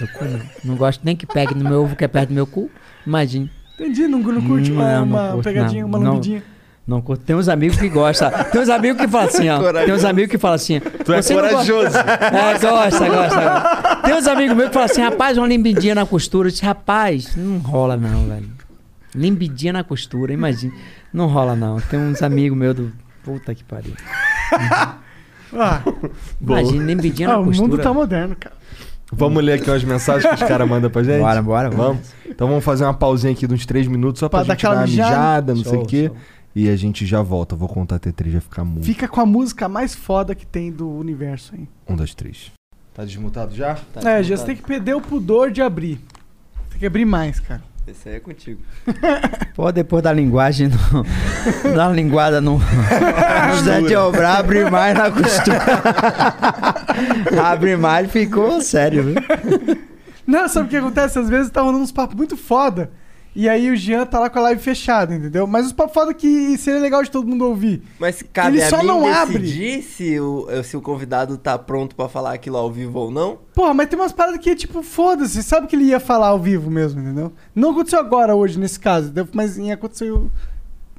do 0.00 0.08
cu, 0.12 0.24
não. 0.24 0.40
Não 0.64 0.76
gosto 0.76 1.02
nem 1.04 1.14
que 1.14 1.26
pegue 1.26 1.54
no 1.54 1.68
meu 1.68 1.82
ovo 1.84 1.94
que 1.94 2.04
é 2.04 2.08
perto 2.08 2.28
do 2.30 2.34
meu 2.34 2.46
cu. 2.46 2.70
Imagine. 3.06 3.50
Entendi, 3.78 4.08
não, 4.08 4.18
não 4.18 4.42
curte 4.42 4.72
uma, 4.72 4.82
Não, 4.82 5.06
não 5.06 5.16
uma 5.18 5.28
curto, 5.32 5.44
pegadinha, 5.44 5.82
não. 5.82 5.88
uma 5.88 5.98
Não. 5.98 6.12
lambidinha. 6.12 6.42
Não 6.86 7.00
curto. 7.02 7.22
Tem 7.22 7.36
uns 7.36 7.48
amigos 7.48 7.76
que 7.76 7.88
gostam. 7.88 8.30
Tem 8.50 8.60
uns 8.62 8.68
amigos 8.70 9.00
que 9.00 9.06
falam 9.08 9.28
assim, 9.28 9.48
ó. 9.50 9.58
Tem 9.84 9.92
uns 9.92 10.04
amigos 10.04 10.30
que 10.30 10.38
falam 10.38 10.54
assim. 10.56 10.80
Tu 10.80 11.12
é 11.12 11.20
"Você 11.22 11.34
não 11.34 11.42
gosta-" 11.42 11.54
corajoso. 11.56 11.96
É, 11.98 12.58
gosta, 12.58 13.08
gosta. 13.08 13.96
Tem 14.04 14.14
uns 14.14 14.26
amigos 14.26 14.56
meus 14.56 14.68
que 14.68 14.72
falam 14.74 14.86
assim, 14.90 15.02
rapaz, 15.02 15.36
uma 15.36 15.46
limbidinha 15.46 15.94
na 15.94 16.06
costura. 16.06 16.48
Eu 16.48 16.52
disse, 16.52 16.64
rapaz, 16.64 17.36
não 17.36 17.58
rola 17.58 17.96
não, 17.96 18.26
velho. 18.26 18.48
Limbidinha 19.14 19.72
na 19.74 19.84
costura, 19.84 20.32
imagina. 20.32 20.72
Não 21.12 21.26
rola 21.26 21.54
não. 21.54 21.78
Tem 21.78 21.98
uns 22.00 22.22
amigos 22.22 22.56
meus 22.58 22.74
do. 22.74 22.92
Puta 23.22 23.54
que 23.54 23.62
pariu. 23.64 23.92
Ah, 25.54 25.82
Imagina, 26.40 26.84
limbidinha 26.84 27.28
ah, 27.28 27.32
na 27.32 27.38
o 27.40 27.44
costura. 27.46 27.68
mundo 27.68 27.82
tá 27.82 27.92
moderno, 27.92 28.36
cara. 28.38 28.54
Vamos 29.10 29.42
ler 29.42 29.54
aqui 29.54 29.70
umas 29.70 29.82
mensagens 29.84 30.26
que 30.28 30.42
os 30.42 30.48
caras 30.48 30.68
mandam 30.68 30.90
pra 30.90 31.02
gente? 31.02 31.20
Bora, 31.20 31.42
bora. 31.42 31.70
Vamos. 31.70 32.12
Então 32.26 32.46
vamos 32.46 32.62
fazer 32.64 32.84
uma 32.84 32.92
pausinha 32.94 33.32
aqui 33.32 33.46
de 33.46 33.54
uns 33.54 33.64
três 33.64 33.86
minutos 33.86 34.20
só 34.20 34.28
pra, 34.28 34.40
Pra 34.40 34.48
dar 34.48 34.54
gente 34.54 34.62
dar 34.62 34.68
aquela 34.68 34.80
uma 34.82 34.86
mijada. 34.86 35.10
mijada, 35.10 35.54
não 35.54 35.62
sei 35.62 35.72
Show, 35.72 35.82
o 35.82 35.86
quê. 35.86 36.06
show. 36.08 36.16
E 36.54 36.68
a 36.68 36.76
gente 36.76 37.06
já 37.06 37.22
volta. 37.22 37.54
Vou 37.56 37.68
contar 37.68 37.96
até 37.96 38.10
três, 38.12 38.32
vai 38.34 38.40
ficar 38.40 38.64
muito. 38.64 38.84
Fica 38.84 39.06
com 39.08 39.20
a 39.20 39.26
música 39.26 39.68
mais 39.68 39.94
foda 39.94 40.34
que 40.34 40.44
tem 40.46 40.70
do 40.72 40.88
universo 40.90 41.54
aí. 41.54 41.68
Um, 41.88 41.96
dois, 41.96 42.14
três. 42.14 42.50
Tá 42.92 43.04
desmutado 43.04 43.54
já? 43.54 43.76
Tá 43.94 44.10
é, 44.10 44.22
já 44.22 44.36
você 44.36 44.44
tem 44.44 44.56
que 44.56 44.62
perder 44.62 44.94
o 44.94 45.00
pudor 45.00 45.50
de 45.52 45.62
abrir. 45.62 46.00
Tem 46.70 46.80
que 46.80 46.86
abrir 46.86 47.04
mais, 47.04 47.38
cara. 47.40 47.62
Esse 47.90 48.10
aí 48.10 48.16
é 48.16 48.20
contigo. 48.20 48.60
Pô, 49.56 49.72
depois 49.72 50.02
da 50.02 50.12
linguagem, 50.12 50.68
no, 50.68 51.74
da 51.74 51.88
linguada 51.92 52.38
no 52.38 52.60
José 53.56 53.80
de 53.80 53.96
Obrar, 53.96 54.40
abre 54.40 54.68
mais 54.68 54.94
na 54.94 55.10
costura. 55.10 55.58
abre 57.42 57.76
mais 57.76 58.10
ficou 58.10 58.60
sério, 58.60 59.04
viu? 59.04 59.14
Não, 60.26 60.46
sabe 60.48 60.66
o 60.66 60.68
que 60.68 60.76
acontece? 60.76 61.18
Às 61.18 61.30
vezes 61.30 61.50
tá 61.50 61.62
rolando 61.62 61.82
uns 61.82 61.92
papos 61.92 62.14
muito 62.14 62.36
foda. 62.36 62.90
E 63.40 63.48
aí 63.48 63.70
o 63.70 63.76
Jean 63.76 64.04
tá 64.04 64.18
lá 64.18 64.28
com 64.28 64.40
a 64.40 64.42
live 64.42 64.60
fechada, 64.60 65.14
entendeu? 65.14 65.46
Mas 65.46 65.64
os 65.66 65.72
papos 65.72 65.94
foda 65.94 66.12
que 66.12 66.58
seria 66.58 66.80
legal 66.80 67.04
de 67.04 67.08
todo 67.08 67.24
mundo 67.24 67.44
ouvir. 67.46 67.84
Mas 67.96 68.20
cabe 68.32 68.56
Ele 68.56 68.64
a 68.64 68.68
só 68.68 68.80
mim 68.80 68.86
não 68.88 69.06
abre. 69.06 69.38
decidir 69.38 69.82
se 69.84 70.18
o, 70.18 70.48
se 70.64 70.76
o 70.76 70.82
convidado 70.82 71.38
tá 71.38 71.56
pronto 71.56 71.94
pra 71.94 72.08
falar 72.08 72.32
aquilo 72.32 72.56
ao 72.56 72.68
vivo 72.68 72.98
ou 72.98 73.12
não? 73.12 73.38
Porra, 73.54 73.72
mas 73.72 73.88
tem 73.88 73.96
umas 73.96 74.10
paradas 74.10 74.40
que, 74.40 74.56
tipo, 74.56 74.82
foda-se. 74.82 75.40
Sabe 75.44 75.68
que 75.68 75.76
ele 75.76 75.84
ia 75.84 76.00
falar 76.00 76.26
ao 76.26 76.40
vivo 76.40 76.68
mesmo, 76.68 77.00
entendeu? 77.00 77.32
Não 77.54 77.70
aconteceu 77.70 78.00
agora, 78.00 78.34
hoje, 78.34 78.58
nesse 78.58 78.80
caso. 78.80 79.06
entendeu? 79.06 79.28
Mas 79.32 79.56
aconteceu 79.56 80.28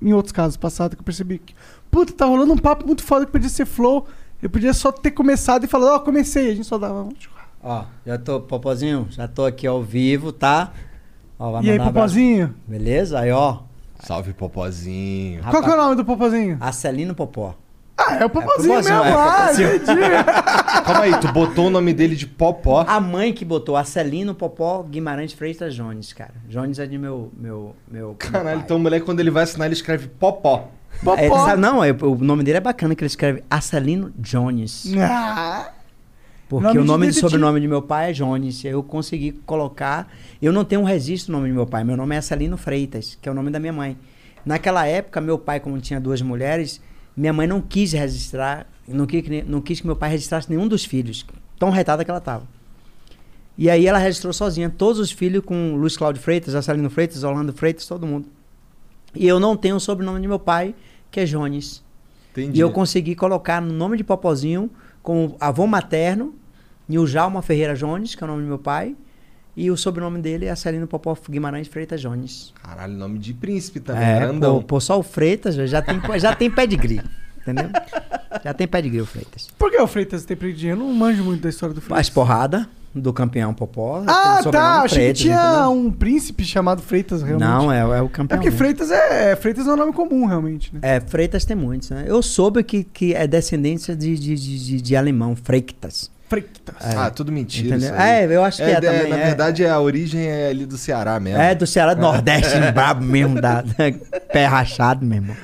em 0.02 0.14
outros 0.14 0.32
casos 0.32 0.56
passados 0.56 0.96
que 0.96 1.02
eu 1.02 1.06
percebi 1.06 1.40
que... 1.40 1.54
Puta, 1.92 2.14
tá 2.14 2.24
rolando 2.24 2.54
um 2.54 2.58
papo 2.58 2.88
muito 2.88 3.04
foda 3.04 3.26
que 3.26 3.34
podia 3.34 3.50
ser 3.50 3.66
flow. 3.66 4.08
Eu 4.42 4.50
podia 4.50 4.74
só 4.74 4.94
ter 4.94 5.12
começado 5.12 5.66
e 5.66 5.68
falado, 5.68 5.94
ó, 5.94 6.00
comecei. 6.00 6.52
A 6.52 6.56
gente 6.56 6.68
só 6.68 6.78
dava... 6.78 7.04
um 7.04 7.12
Ó, 7.62 7.84
já 8.06 8.18
tô, 8.18 8.40
Popozinho, 8.40 9.08
já 9.10 9.28
tô 9.28 9.46
aqui 9.46 9.68
ao 9.68 9.84
vivo, 9.84 10.32
tá? 10.32 10.72
Ó, 11.40 11.52
vai 11.52 11.64
E 11.64 11.72
aí. 11.72 11.80
Popozinho? 11.80 12.54
Beleza? 12.68 13.20
Aí, 13.20 13.32
ó. 13.32 13.60
Salve, 14.02 14.34
Popozinho. 14.34 15.42
Qual 15.50 15.64
que 15.64 15.70
é 15.70 15.74
o 15.74 15.78
nome 15.78 15.96
do 15.96 16.06
Popozinho? 16.06 16.58
Acelino 16.62 17.16
Popó. 17.16 17.56
Ah, 17.98 18.16
é 18.16 18.26
o 18.26 18.30
Popozinho 18.30 18.76
Popozinho, 18.76 19.04
mesmo. 19.04 19.10
é, 19.10 19.12
ah, 19.14 19.42
Popozinho. 19.42 19.76
entendi. 19.76 20.02
Calma 20.86 21.02
aí, 21.02 21.18
tu 21.20 21.32
botou 21.34 21.68
o 21.68 21.70
nome 21.70 21.94
dele 21.94 22.16
de 22.16 22.26
Popó. 22.26 22.86
A 22.88 23.00
mãe 23.00 23.34
que 23.34 23.44
botou 23.44 23.76
Acelino 23.76 24.34
Popó 24.34 24.84
Guimarães 24.84 25.34
Freitas 25.34 25.76
Jones, 25.76 26.14
cara. 26.14 26.34
Jones 26.48 26.80
é 26.80 26.86
de 26.86 26.98
meu. 26.98 27.30
meu, 27.38 27.76
meu 27.92 28.16
Caralho, 28.18 28.58
meu 28.58 28.60
então 28.60 28.78
o 28.78 28.80
moleque, 28.80 29.06
quando 29.06 29.20
ele 29.20 29.30
vai 29.30 29.44
assinar, 29.44 29.66
ele 29.68 29.74
escreve 29.76 30.08
Popó. 30.08 30.70
Popó. 31.04 31.18
É, 31.20 31.30
sabe- 31.30 31.62
não, 31.62 31.84
é- 31.84 31.92
o 31.92 32.16
nome 32.16 32.44
dele 32.44 32.58
é 32.58 32.62
bacana 32.62 32.96
que 32.96 33.02
ele 33.04 33.08
escreve 33.08 33.44
Acelino 33.50 34.12
Jones. 34.18 34.86
Ah, 34.98 35.70
Porque 36.50 36.66
Nome 36.66 36.80
o 36.80 36.84
nome 36.84 37.08
e 37.08 37.14
sobrenome 37.14 37.62
de 37.62 37.68
meu 37.68 37.80
pai 37.80 38.10
é 38.10 38.14
Jones. 38.14 38.66
Eu 38.66 38.82
consegui 38.82 39.34
colocar. 39.46 40.12
Eu 40.42 40.52
não 40.52 40.66
tenho 40.66 40.82
um 40.82 40.84
registro 40.84 41.32
no 41.32 41.38
nome 41.38 41.52
do 41.52 41.56
meu 41.56 41.68
pai. 41.68 41.84
Meu 41.84 41.96
nome 41.96 42.16
é 42.16 42.18
Acelino 42.18 42.58
Freitas, 42.58 43.16
que 43.22 43.30
é 43.30 43.32
o 43.32 43.36
nome 43.36 43.52
da 43.52 43.60
minha 43.60 43.72
mãe. 43.72 43.96
Naquela 44.44 44.88
época, 44.88 45.22
meu 45.22 45.38
pai, 45.38 45.60
como 45.60 45.80
tinha 45.80 46.02
duas 46.02 46.24
mulheres, 46.24 46.82
minha 47.16 47.32
mãe 47.32 47.46
não 47.46 47.62
quis 47.62 47.94
registrar, 47.94 48.66
não 48.88 49.06
quis, 49.06 49.24
não 49.46 49.62
quis 49.62 49.80
que 49.80 49.86
meu 49.86 49.96
pai 49.96 50.10
registrasse 50.10 50.50
nenhum 50.50 50.68
dos 50.68 50.84
filhos. 50.84 51.24
Tão 51.60 51.70
retada 51.70 52.04
que 52.04 52.10
ela 52.10 52.18
estava. 52.18 52.48
E 53.56 53.70
aí 53.70 53.86
ela 53.86 54.00
registrou 54.00 54.34
sozinha 54.34 54.72
todos 54.76 55.00
os 55.00 55.12
filhos 55.12 55.46
com 55.46 55.76
Luiz 55.76 55.96
Cláudio 55.96 56.20
Freitas, 56.20 56.56
Acelino 56.56 56.90
Freitas, 56.90 57.24
Orlando 57.24 57.54
Freitas, 57.54 57.86
todo 57.86 58.08
mundo. 58.08 58.28
E 59.14 59.28
eu 59.28 59.40
não 59.40 59.56
tenho 59.56 59.76
o 59.76 59.80
sobrenome 59.80 60.20
de 60.20 60.28
meu 60.28 60.40
pai, 60.40 60.74
que 61.12 61.20
é 61.20 61.26
Jones. 61.26 61.84
Entendi. 62.32 62.58
E 62.58 62.60
eu 62.60 62.72
consegui 62.72 63.14
colocar 63.14 63.62
no 63.62 63.72
nome 63.72 63.98
de 63.98 64.04
Popozinho 64.04 64.72
como 65.04 65.36
avô 65.40 65.68
materno, 65.68 66.34
Niljalma 66.90 67.42
Ferreira 67.44 67.76
Jones, 67.76 68.16
que 68.16 68.24
é 68.24 68.26
o 68.26 68.30
nome 68.30 68.42
do 68.42 68.48
meu 68.48 68.58
pai, 68.60 68.96
e 69.56 69.70
o 69.70 69.78
sobrenome 69.78 70.20
dele 70.22 70.46
é 70.46 70.50
Acelino 70.52 70.88
Popó 70.88 71.16
Guimarães 71.30 71.68
Freitas 71.68 72.02
Jones. 72.02 72.52
Caralho, 72.62 72.94
nome 72.94 73.20
de 73.20 73.34
príncipe 73.34 73.80
também, 73.80 74.04
É, 74.04 74.20
grandão. 74.20 74.56
pô, 74.60 74.64
pô, 74.64 74.80
só 74.82 74.98
o 75.00 75.04
Freitas 75.04 75.56
já 75.70 75.82
tem, 75.82 76.02
já 76.20 76.36
tem 76.36 76.50
pedigree, 76.50 77.02
entendeu? 77.42 77.70
Já 78.44 78.54
tem 78.54 78.68
pedigree 78.68 79.02
o 79.02 79.06
Freitas. 79.06 79.48
Por 79.58 79.70
que 79.70 79.78
o 79.78 79.88
Freitas 79.88 80.26
tem 80.26 80.36
preguiça? 80.36 80.66
Eu 80.68 80.78
não 80.78 80.92
manjo 80.94 81.24
muito 81.24 81.42
da 81.44 81.50
história 81.50 81.76
do 81.76 81.82
Freitas. 81.82 82.08
As 82.08 82.10
porrada 82.10 82.68
do 82.96 83.12
campeão 83.14 83.54
Popó. 83.54 84.00
tem 84.00 84.06
Ah, 84.08 84.40
tá. 84.52 84.82
Achei 84.82 84.98
Freitas, 84.98 85.18
que 85.22 85.24
tinha 85.28 85.36
entendeu? 85.36 85.72
um 85.72 85.92
príncipe 85.92 86.44
chamado 86.46 86.82
Freitas, 86.82 87.22
realmente. 87.22 87.48
Não, 87.48 87.72
é, 87.72 87.80
é 87.82 87.86
o 88.02 88.06
É 88.06 88.10
campeão. 88.10 88.38
porque 88.40 88.46
mesmo. 88.50 88.58
Freitas 88.58 88.90
é, 88.92 89.36
Freitas 89.36 89.68
é 89.68 89.72
um 89.74 89.76
nome 89.76 89.94
comum, 89.94 90.26
realmente, 90.26 90.74
né? 90.74 90.80
É, 90.82 91.00
Freitas 91.00 91.44
tem 91.46 91.56
muitos, 91.56 91.90
né? 91.92 92.06
Eu 92.08 92.22
soube 92.24 92.64
que, 92.64 92.84
que 92.84 93.14
é 93.14 93.28
descendência 93.28 93.96
de, 93.96 94.18
de, 94.18 94.36
de, 94.36 94.66
de- 94.66 94.82
de 94.82 94.96
alemão, 94.96 95.36
Freitas. 95.36 96.10
Freitas. 96.30 96.96
Ah, 96.96 97.10
tudo 97.10 97.32
mentira. 97.32 97.76
Entendeu? 97.76 97.90
isso 97.90 98.02
aí. 98.02 98.24
É, 98.24 98.36
eu 98.36 98.44
acho 98.44 98.58
que 98.58 98.64
é, 98.64 98.72
é, 98.72 98.76
também. 98.80 99.10
Na 99.10 99.18
é. 99.18 99.26
verdade, 99.26 99.66
a 99.66 99.80
origem 99.80 100.28
é 100.28 100.50
ali 100.50 100.64
do 100.64 100.78
Ceará 100.78 101.20
mesmo. 101.20 101.42
É 101.42 101.56
do 101.56 101.66
Ceará 101.66 101.96
do 101.96 102.02
Nordeste, 102.02 102.56
brabo 102.72 103.04
mesmo, 103.04 103.42
da, 103.42 103.64
pé 104.32 104.46
rachado 104.46 105.04
mesmo. 105.04 105.36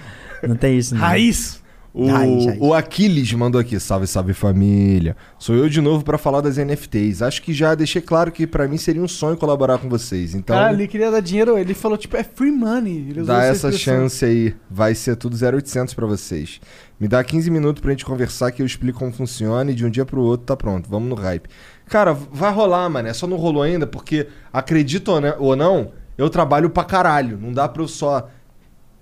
Não 0.44 0.56
tem 0.56 0.78
isso, 0.78 0.94
não. 0.94 1.02
Raiz. 1.02 1.60
O, 1.98 2.68
o 2.68 2.74
Aquiles 2.74 3.32
mandou 3.32 3.60
aqui, 3.62 3.80
salve, 3.80 4.06
salve 4.06 4.34
família. 4.34 5.16
Sou 5.40 5.56
eu 5.56 5.70
de 5.70 5.80
novo 5.80 6.04
pra 6.04 6.18
falar 6.18 6.42
das 6.42 6.58
NFTs. 6.58 7.22
Acho 7.22 7.42
que 7.42 7.54
já 7.54 7.74
deixei 7.74 8.02
claro 8.02 8.34
que 8.34 8.46
pra 8.46 8.68
mim 8.68 8.76
seria 8.78 9.02
um 9.02 9.08
sonho 9.08 9.38
colaborar 9.38 9.78
com 9.78 9.88
vocês. 9.88 10.36
Então, 10.36 10.56
Cara, 10.58 10.74
ele 10.74 10.88
queria 10.90 11.10
dar 11.10 11.22
dinheiro, 11.22 11.58
ele 11.58 11.74
falou, 11.74 11.98
tipo, 11.98 12.18
é 12.18 12.24
free 12.24 12.52
money. 12.52 13.14
Dá 13.26 13.44
essa 13.46 13.68
essa 13.68 13.78
chance 13.78 14.26
aí. 14.26 14.54
Vai 14.70 14.94
ser 14.94 15.16
tudo 15.16 15.38
0800 15.38 15.94
pra 15.94 16.06
vocês. 16.06 16.60
Me 17.00 17.08
dá 17.08 17.24
15 17.24 17.50
minutos 17.50 17.82
pra 17.82 17.92
gente 17.92 18.04
conversar 18.04 18.52
que 18.52 18.62
eu 18.62 18.66
explico 18.66 19.00
como 19.00 19.14
funciona 19.14 19.72
e 19.72 19.74
de 19.74 19.86
um 19.86 19.90
dia 19.90 20.06
pro 20.06 20.22
outro 20.22 20.48
tá 20.48 20.58
pronto. 20.58 20.90
Vamos 20.90 21.08
no 21.08 21.16
hype. 21.16 21.48
Cara, 21.88 22.12
vai 22.14 22.52
rolar, 22.52 22.90
mano. 22.90 23.08
É 23.08 23.14
só 23.14 23.26
não 23.26 23.38
rolou 23.38 23.64
ainda 23.64 23.88
porque, 23.88 24.28
acredito 24.52 25.10
ou 25.14 25.22
ne- 25.22 25.36
ou 25.40 25.56
não, 25.56 25.92
eu 26.18 26.30
trabalho 26.30 26.70
pra 26.70 26.84
caralho. 26.84 27.38
Não 27.42 27.54
dá 27.54 27.70
pra 27.70 27.82
eu 27.82 27.88
só 27.88 28.28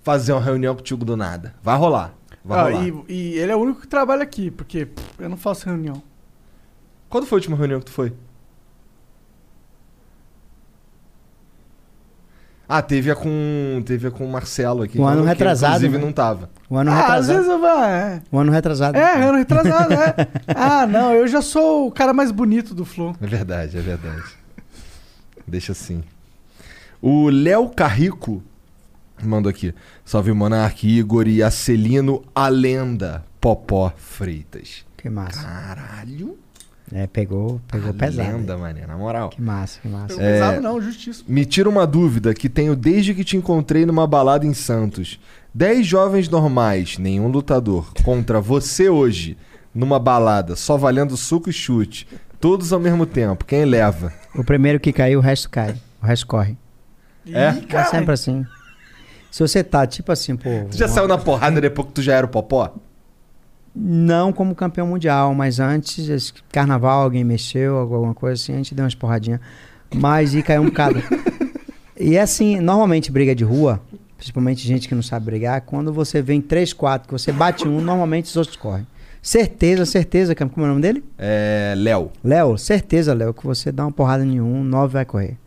fazer 0.04 0.34
uma 0.34 0.42
reunião 0.42 0.76
contigo 0.76 1.04
do 1.06 1.16
nada. 1.18 1.56
Vai 1.64 1.78
rolar. 1.78 2.14
Ah, 2.50 2.72
e, 2.72 2.94
e 3.08 3.38
ele 3.40 3.52
é 3.52 3.56
o 3.56 3.60
único 3.60 3.82
que 3.82 3.88
trabalha 3.88 4.24
aqui, 4.24 4.52
porque 4.52 4.86
pff, 4.86 5.08
eu 5.20 5.30
não 5.30 5.38
faço 5.38 5.66
reunião. 5.66 6.02
Quando 7.10 7.26
foi 7.26 7.38
a 7.38 7.40
última 7.40 7.56
reunião 7.56 7.80
que 7.80 7.86
tu 7.86 7.92
foi? 7.92 8.14
Ah, 12.68 12.82
teve 12.82 13.12
a 13.12 13.16
com. 13.16 13.84
Teve 13.86 14.08
a 14.08 14.12
com 14.12 14.26
o 14.26 14.32
Marcelo 14.32 14.84
aqui. 14.84 15.00
Um 15.00 15.06
ano 15.06 15.22
que 15.22 15.28
retrasado, 15.28 15.76
Inclusive 15.76 15.98
né? 15.98 16.04
não 16.06 16.12
tava. 16.14 16.50
O 16.70 16.78
ano 16.78 16.92
ah, 16.92 16.94
às 16.96 17.00
retrasado. 17.28 17.34
vezes 17.38 17.52
eu 17.52 17.60
vou. 17.60 17.84
É, 17.84 18.22
O 18.32 18.38
ano 18.40 18.52
retrasado. 18.52 18.98
é 18.98 19.24
ano 19.24 19.38
retrasado, 19.38 19.94
é. 19.94 20.16
Ah, 20.56 20.88
não, 20.88 21.14
eu 21.14 21.28
já 21.28 21.42
sou 21.42 21.88
o 21.88 21.92
cara 21.92 22.14
mais 22.14 22.32
bonito 22.32 22.74
do 22.74 22.84
Flow. 22.86 23.16
É 23.22 23.28
verdade, 23.28 23.78
é 23.78 23.82
verdade. 23.82 24.24
Deixa 25.48 25.74
assim. 25.74 26.04
O 27.02 27.30
Léo 27.30 27.70
Carrico 27.70 28.42
mandou 29.28 29.50
aqui. 29.50 29.74
Salve 30.06 30.32
Monark, 30.34 30.88
Igor 30.88 31.28
e 31.28 31.42
Acelino, 31.44 32.24
a 32.34 32.48
lenda 32.48 33.24
Popó 33.42 33.92
Freitas. 33.98 34.86
Que 34.98 35.10
massa. 35.10 35.42
Caralho. 35.44 36.38
É, 36.92 37.08
pegou, 37.08 37.60
pegou 37.72 37.90
a 37.90 37.94
pesado. 37.94 38.30
lenda, 38.38 38.58
mané, 38.58 38.86
na 38.86 38.96
moral. 38.96 39.30
Que 39.30 39.42
massa, 39.42 39.80
que 39.82 39.88
massa. 39.88 40.08
Pegou 40.10 40.24
É. 40.24 40.34
pesado 40.34 40.62
não, 40.62 40.82
justíssimo. 40.82 41.26
Me 41.28 41.44
tira 41.46 41.68
uma 41.68 41.88
dúvida 41.88 42.34
que 42.34 42.48
tenho 42.48 42.76
desde 42.76 43.14
que 43.16 43.24
te 43.24 43.36
encontrei 43.36 43.86
numa 43.86 44.06
balada 44.06 44.46
em 44.46 44.54
Santos. 44.54 45.20
Dez 45.54 45.88
jovens 45.88 46.30
normais, 46.30 46.98
nenhum 46.98 47.28
lutador, 47.30 47.92
contra 48.04 48.40
você 48.40 48.90
hoje, 48.90 49.38
numa 49.74 49.98
balada, 49.98 50.56
só 50.56 50.78
valendo 50.78 51.18
suco 51.18 51.50
e 51.50 51.54
chute. 51.54 52.08
Todos 52.40 52.72
ao 52.74 52.80
mesmo 52.80 53.06
tempo. 53.06 53.46
Quem 53.46 53.66
leva? 53.66 54.14
O 54.36 54.44
primeiro 54.44 54.80
que 54.80 54.92
caiu, 54.94 55.20
o 55.20 55.22
resto 55.22 55.50
cai. 55.50 55.76
O 56.02 56.06
resto 56.06 56.28
corre. 56.28 56.58
É? 57.26 57.54
É 57.70 57.84
sempre 57.86 58.14
assim. 58.14 58.46
Se 59.34 59.40
você 59.40 59.64
tá, 59.64 59.88
tipo 59.88 60.12
assim, 60.12 60.36
pô. 60.36 60.48
Tu 60.70 60.78
já 60.78 60.88
saiu 60.88 61.08
na 61.08 61.18
porrada 61.18 61.60
depois 61.60 61.88
que 61.88 61.94
tu 61.96 62.04
já 62.04 62.14
era 62.14 62.24
o 62.24 62.30
popó? 62.30 62.72
Não 63.76 64.32
como 64.32 64.54
campeão 64.54 64.86
mundial, 64.86 65.34
mas 65.34 65.60
antes, 65.60 66.32
carnaval, 66.52 67.02
alguém 67.02 67.24
mexeu, 67.24 67.78
alguma 67.78 68.14
coisa 68.14 68.40
assim, 68.40 68.54
a 68.54 68.58
gente 68.58 68.76
deu 68.76 68.86
umas 68.86 68.94
porradinhas. 68.94 69.40
Mas 69.92 70.36
e 70.36 70.44
caiu 70.44 70.62
um 70.62 70.66
bocado. 70.66 71.02
e 72.00 72.16
é 72.16 72.22
assim, 72.22 72.60
normalmente 72.60 73.12
briga 73.12 73.34
de 73.34 73.44
rua, 73.44 73.82
principalmente 74.18 74.68
gente 74.68 74.88
que 74.88 74.94
não 74.94 75.02
sabe 75.02 75.26
brigar, 75.26 75.62
quando 75.62 75.92
você 75.92 76.22
vem 76.22 76.40
três, 76.40 76.72
quatro, 76.72 77.08
que 77.08 77.14
você 77.14 77.32
bate 77.32 77.68
um, 77.68 77.82
normalmente 77.82 78.26
os 78.26 78.38
outros 78.38 78.56
correm. 78.56 78.86
Certeza, 79.20 79.84
certeza. 79.88 80.36
Como 80.36 80.52
é 80.58 80.64
o 80.64 80.68
nome 80.68 80.82
dele? 80.82 81.04
É. 81.18 81.74
Léo. 81.76 82.12
Léo, 82.24 82.56
certeza, 82.56 83.16
Léo, 83.16 83.34
que 83.34 83.48
você 83.48 83.72
dá 83.72 83.84
uma 83.84 83.92
porrada 83.92 84.24
em 84.24 84.40
um, 84.40 84.64
nove 84.64 84.94
vai 84.94 85.06
correr. 85.06 85.40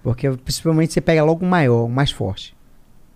Porque 0.00 0.30
principalmente 0.30 0.92
você 0.92 1.00
pega 1.00 1.24
logo 1.24 1.44
o 1.44 1.48
maior, 1.48 1.86
o 1.86 1.88
mais 1.88 2.12
forte. 2.12 2.54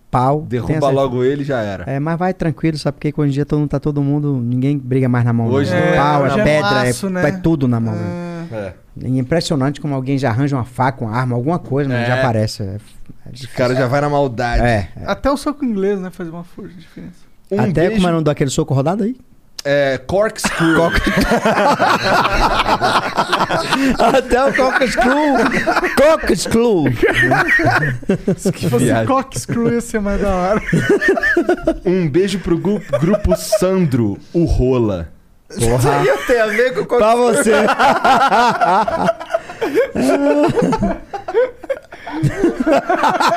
Pau. 0.09 0.41
Derruba 0.41 0.89
logo 0.89 1.23
ele 1.23 1.41
e 1.41 1.45
já 1.45 1.59
era. 1.61 1.83
É, 1.85 1.99
mas 1.99 2.17
vai 2.17 2.33
tranquilo, 2.33 2.77
sabe? 2.77 2.97
Porque 2.97 3.13
hoje 3.21 3.29
em 3.29 3.33
dia 3.33 3.45
todo 3.45 3.59
mundo 3.59 3.69
tá 3.69 3.79
todo 3.79 4.01
mundo. 4.01 4.39
Ninguém 4.41 4.77
briga 4.77 5.09
mais 5.09 5.25
na 5.25 5.33
mão. 5.33 5.47
Hoje 5.47 5.71
não 5.71 5.77
é, 5.77 5.93
é, 5.93 5.95
pau, 5.97 6.23
hoje 6.23 6.37
é 6.37 6.41
é 6.41 6.43
pedra, 6.43 6.69
laço, 6.71 7.07
é, 7.07 7.09
né? 7.09 7.27
é 7.27 7.31
tudo 7.33 7.67
na 7.67 7.79
mão. 7.79 7.93
né? 7.93 8.47
É. 8.51 8.55
É. 8.55 8.73
É 9.03 9.07
impressionante 9.09 9.81
como 9.81 9.93
alguém 9.93 10.17
já 10.17 10.29
arranja 10.29 10.55
uma 10.55 10.63
faca, 10.63 11.03
uma 11.03 11.13
arma, 11.13 11.35
alguma 11.35 11.59
coisa, 11.59 11.89
mas 11.89 12.03
É. 12.03 12.05
já 12.05 12.19
aparece. 12.19 12.63
É, 12.63 12.77
é 13.25 13.29
Os 13.33 13.45
caras 13.47 13.77
já 13.77 13.85
vai 13.87 13.99
na 14.01 14.09
maldade. 14.09 14.63
É, 14.63 14.87
é. 14.95 15.03
Até 15.05 15.29
o 15.29 15.35
soco 15.35 15.65
inglês, 15.65 15.99
né? 15.99 16.09
Faz 16.09 16.29
uma 16.29 16.43
força 16.43 16.71
de 16.73 16.79
diferença. 16.79 17.27
Um 17.51 17.59
Até 17.59 17.71
beijo, 17.81 17.95
como 17.95 18.07
é 18.07 18.09
o 18.09 18.13
nome 18.13 18.23
daquele 18.23 18.49
soco 18.49 18.73
rodado 18.73 19.03
aí? 19.03 19.15
É. 19.69 19.97
Corkscrew. 20.07 20.83
Até 23.99 24.45
o 24.45 24.53
Corkscrew. 24.53 25.35
Corkscrew. 25.97 26.83
Se 28.37 28.51
fosse 28.69 28.85
viagem. 28.85 29.07
cockscrew 29.07 29.73
ia 29.73 29.81
ser 29.81 29.99
mais 29.99 30.21
da 30.21 30.29
hora. 30.29 30.61
um 31.85 32.07
beijo 32.09 32.39
pro 32.39 32.57
gru- 32.57 32.81
grupo 33.01 33.35
Sandro, 33.35 34.17
o 34.31 34.45
Rola. 34.45 35.09
Porra. 35.59 36.01
Tem 36.27 36.39
a 36.39 36.47
ver 36.47 36.73
com 36.73 36.81
o 36.95 36.97
Pra 36.97 37.15
você. 37.15 37.51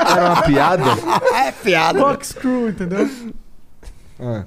Era 0.08 0.30
uma 0.32 0.42
piada? 0.42 0.84
É 1.34 1.52
piada. 1.52 1.98
Cockscrew, 2.00 2.68
entendeu? 2.70 3.08
Ah. 4.20 4.44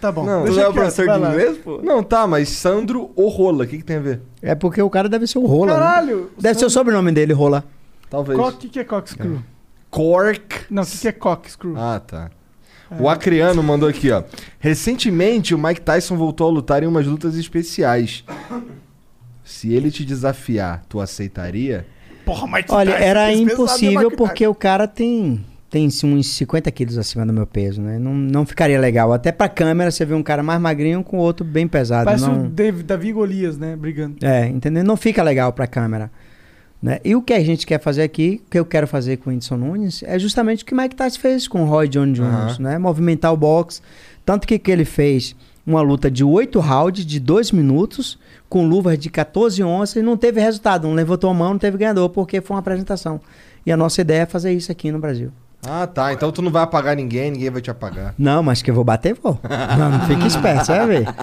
Tá 0.00 0.10
bom. 0.10 0.24
Não, 0.24 0.44
Tu 0.44 0.52
não 0.52 0.62
é 0.62 0.68
o 0.68 0.72
professor 0.72 1.06
de 1.06 1.18
inglês, 1.18 1.58
pô? 1.58 1.80
Não, 1.82 2.02
tá, 2.02 2.26
mas 2.26 2.48
Sandro 2.48 3.10
ou 3.14 3.28
Rola, 3.28 3.64
o 3.64 3.66
que, 3.66 3.78
que 3.78 3.84
tem 3.84 3.96
a 3.96 4.00
ver? 4.00 4.20
É 4.40 4.54
porque 4.54 4.80
o 4.80 4.90
cara 4.90 5.08
deve 5.08 5.26
ser 5.26 5.38
o 5.38 5.46
Rola. 5.46 5.66
né? 5.66 5.78
Caralho. 5.78 6.30
Deve 6.38 6.58
ser 6.58 6.64
o 6.64 6.70
sobrenome 6.70 7.12
dele, 7.12 7.32
Rola. 7.32 7.64
Talvez. 8.08 8.38
O 8.38 8.52
que, 8.52 8.68
que 8.68 8.80
é 8.80 8.84
cockscrew? 8.84 9.42
Cork. 9.90 10.66
Não, 10.70 10.82
o 10.82 10.86
que, 10.86 10.98
que 10.98 11.08
é 11.08 11.12
cockscrew? 11.12 11.74
Ah, 11.76 12.00
tá. 12.00 12.30
O 12.98 13.08
Acriano 13.08 13.62
mandou 13.62 13.88
aqui, 13.88 14.10
ó. 14.10 14.22
Recentemente, 14.58 15.54
o 15.54 15.58
Mike 15.58 15.80
Tyson 15.80 16.16
voltou 16.16 16.48
a 16.48 16.50
lutar 16.50 16.82
em 16.82 16.86
umas 16.86 17.06
lutas 17.06 17.36
especiais. 17.36 18.24
Se 19.44 19.72
ele 19.72 19.90
te 19.90 20.04
desafiar, 20.04 20.82
tu 20.88 21.00
aceitaria? 21.00 21.86
Porra, 22.24 22.46
Olha, 22.68 22.92
Tyson 22.92 23.04
era 23.04 23.26
fez 23.26 23.38
pesado, 23.38 23.52
impossível 23.54 24.10
né, 24.10 24.16
porque 24.16 24.46
o 24.46 24.54
cara 24.54 24.86
tem, 24.86 25.44
tem 25.72 25.86
uns 25.86 26.26
50 26.26 26.70
quilos 26.70 26.98
acima 26.98 27.24
do 27.24 27.32
meu 27.32 27.46
peso, 27.46 27.80
né? 27.80 27.98
Não, 27.98 28.12
não 28.12 28.44
ficaria 28.44 28.78
legal. 28.78 29.10
Até 29.10 29.32
pra 29.32 29.48
câmera 29.48 29.90
você 29.90 30.04
vê 30.04 30.12
um 30.12 30.22
cara 30.22 30.42
mais 30.42 30.60
magrinho 30.60 31.02
com 31.02 31.16
o 31.16 31.20
outro 31.20 31.46
bem 31.46 31.66
pesado. 31.66 32.04
Parece 32.04 32.26
não... 32.26 32.44
o 32.44 32.48
David, 32.50 32.82
Davi 32.82 33.10
Golias, 33.10 33.56
né? 33.56 33.74
Brigando. 33.74 34.16
É, 34.20 34.46
entendeu? 34.48 34.84
Não 34.84 34.98
fica 34.98 35.22
legal 35.22 35.50
pra 35.50 35.66
câmera. 35.66 36.10
Né? 36.82 37.00
E 37.02 37.16
o 37.16 37.22
que 37.22 37.32
a 37.32 37.42
gente 37.42 37.66
quer 37.66 37.80
fazer 37.80 38.02
aqui, 38.02 38.42
o 38.46 38.50
que 38.50 38.58
eu 38.58 38.66
quero 38.66 38.86
fazer 38.86 39.16
com 39.16 39.30
o 39.30 39.32
Whindersson 39.32 39.56
Nunes, 39.56 40.02
é 40.02 40.18
justamente 40.18 40.62
o 40.62 40.66
que 40.66 40.74
o 40.74 40.76
Mike 40.76 40.94
Tyson 40.94 41.18
fez 41.18 41.48
com 41.48 41.62
o 41.62 41.64
Roy 41.64 41.88
John 41.88 42.12
Jones, 42.12 42.58
né? 42.58 42.76
Movimentar 42.76 43.32
o 43.32 43.36
box. 43.36 43.80
Tanto 44.26 44.46
que, 44.46 44.58
que 44.58 44.70
ele 44.70 44.84
fez 44.84 45.34
uma 45.66 45.80
luta 45.80 46.10
de 46.10 46.22
8 46.22 46.60
rounds, 46.60 47.06
de 47.06 47.18
2 47.18 47.50
minutos, 47.50 48.18
com 48.46 48.66
luvas 48.66 48.98
de 48.98 49.08
14 49.08 49.62
onças 49.64 49.96
e 49.96 50.02
não 50.02 50.18
teve 50.18 50.38
resultado. 50.38 50.86
Não 50.86 50.94
levantou 50.94 51.30
a 51.30 51.34
mão, 51.34 51.52
não 51.52 51.58
teve 51.58 51.78
ganhador, 51.78 52.10
porque 52.10 52.42
foi 52.42 52.56
uma 52.56 52.60
apresentação. 52.60 53.22
E 53.64 53.72
a 53.72 53.76
nossa 53.76 54.02
ideia 54.02 54.22
é 54.22 54.26
fazer 54.26 54.52
isso 54.52 54.70
aqui 54.70 54.92
no 54.92 54.98
Brasil. 54.98 55.32
Ah, 55.64 55.86
tá. 55.86 56.12
Então 56.12 56.32
tu 56.32 56.42
não 56.42 56.50
vai 56.50 56.62
apagar 56.62 56.96
ninguém, 56.96 57.30
ninguém 57.30 57.50
vai 57.50 57.62
te 57.62 57.70
apagar. 57.70 58.14
Não, 58.18 58.42
mas 58.42 58.60
que 58.62 58.70
eu 58.70 58.74
vou 58.74 58.82
bater, 58.84 59.14
vou. 59.14 59.38
Não, 59.78 59.90
não 59.90 60.00
fique 60.06 60.26
esperto, 60.26 60.66
você 60.66 60.76
vai 60.76 60.86
ver. 60.86 61.14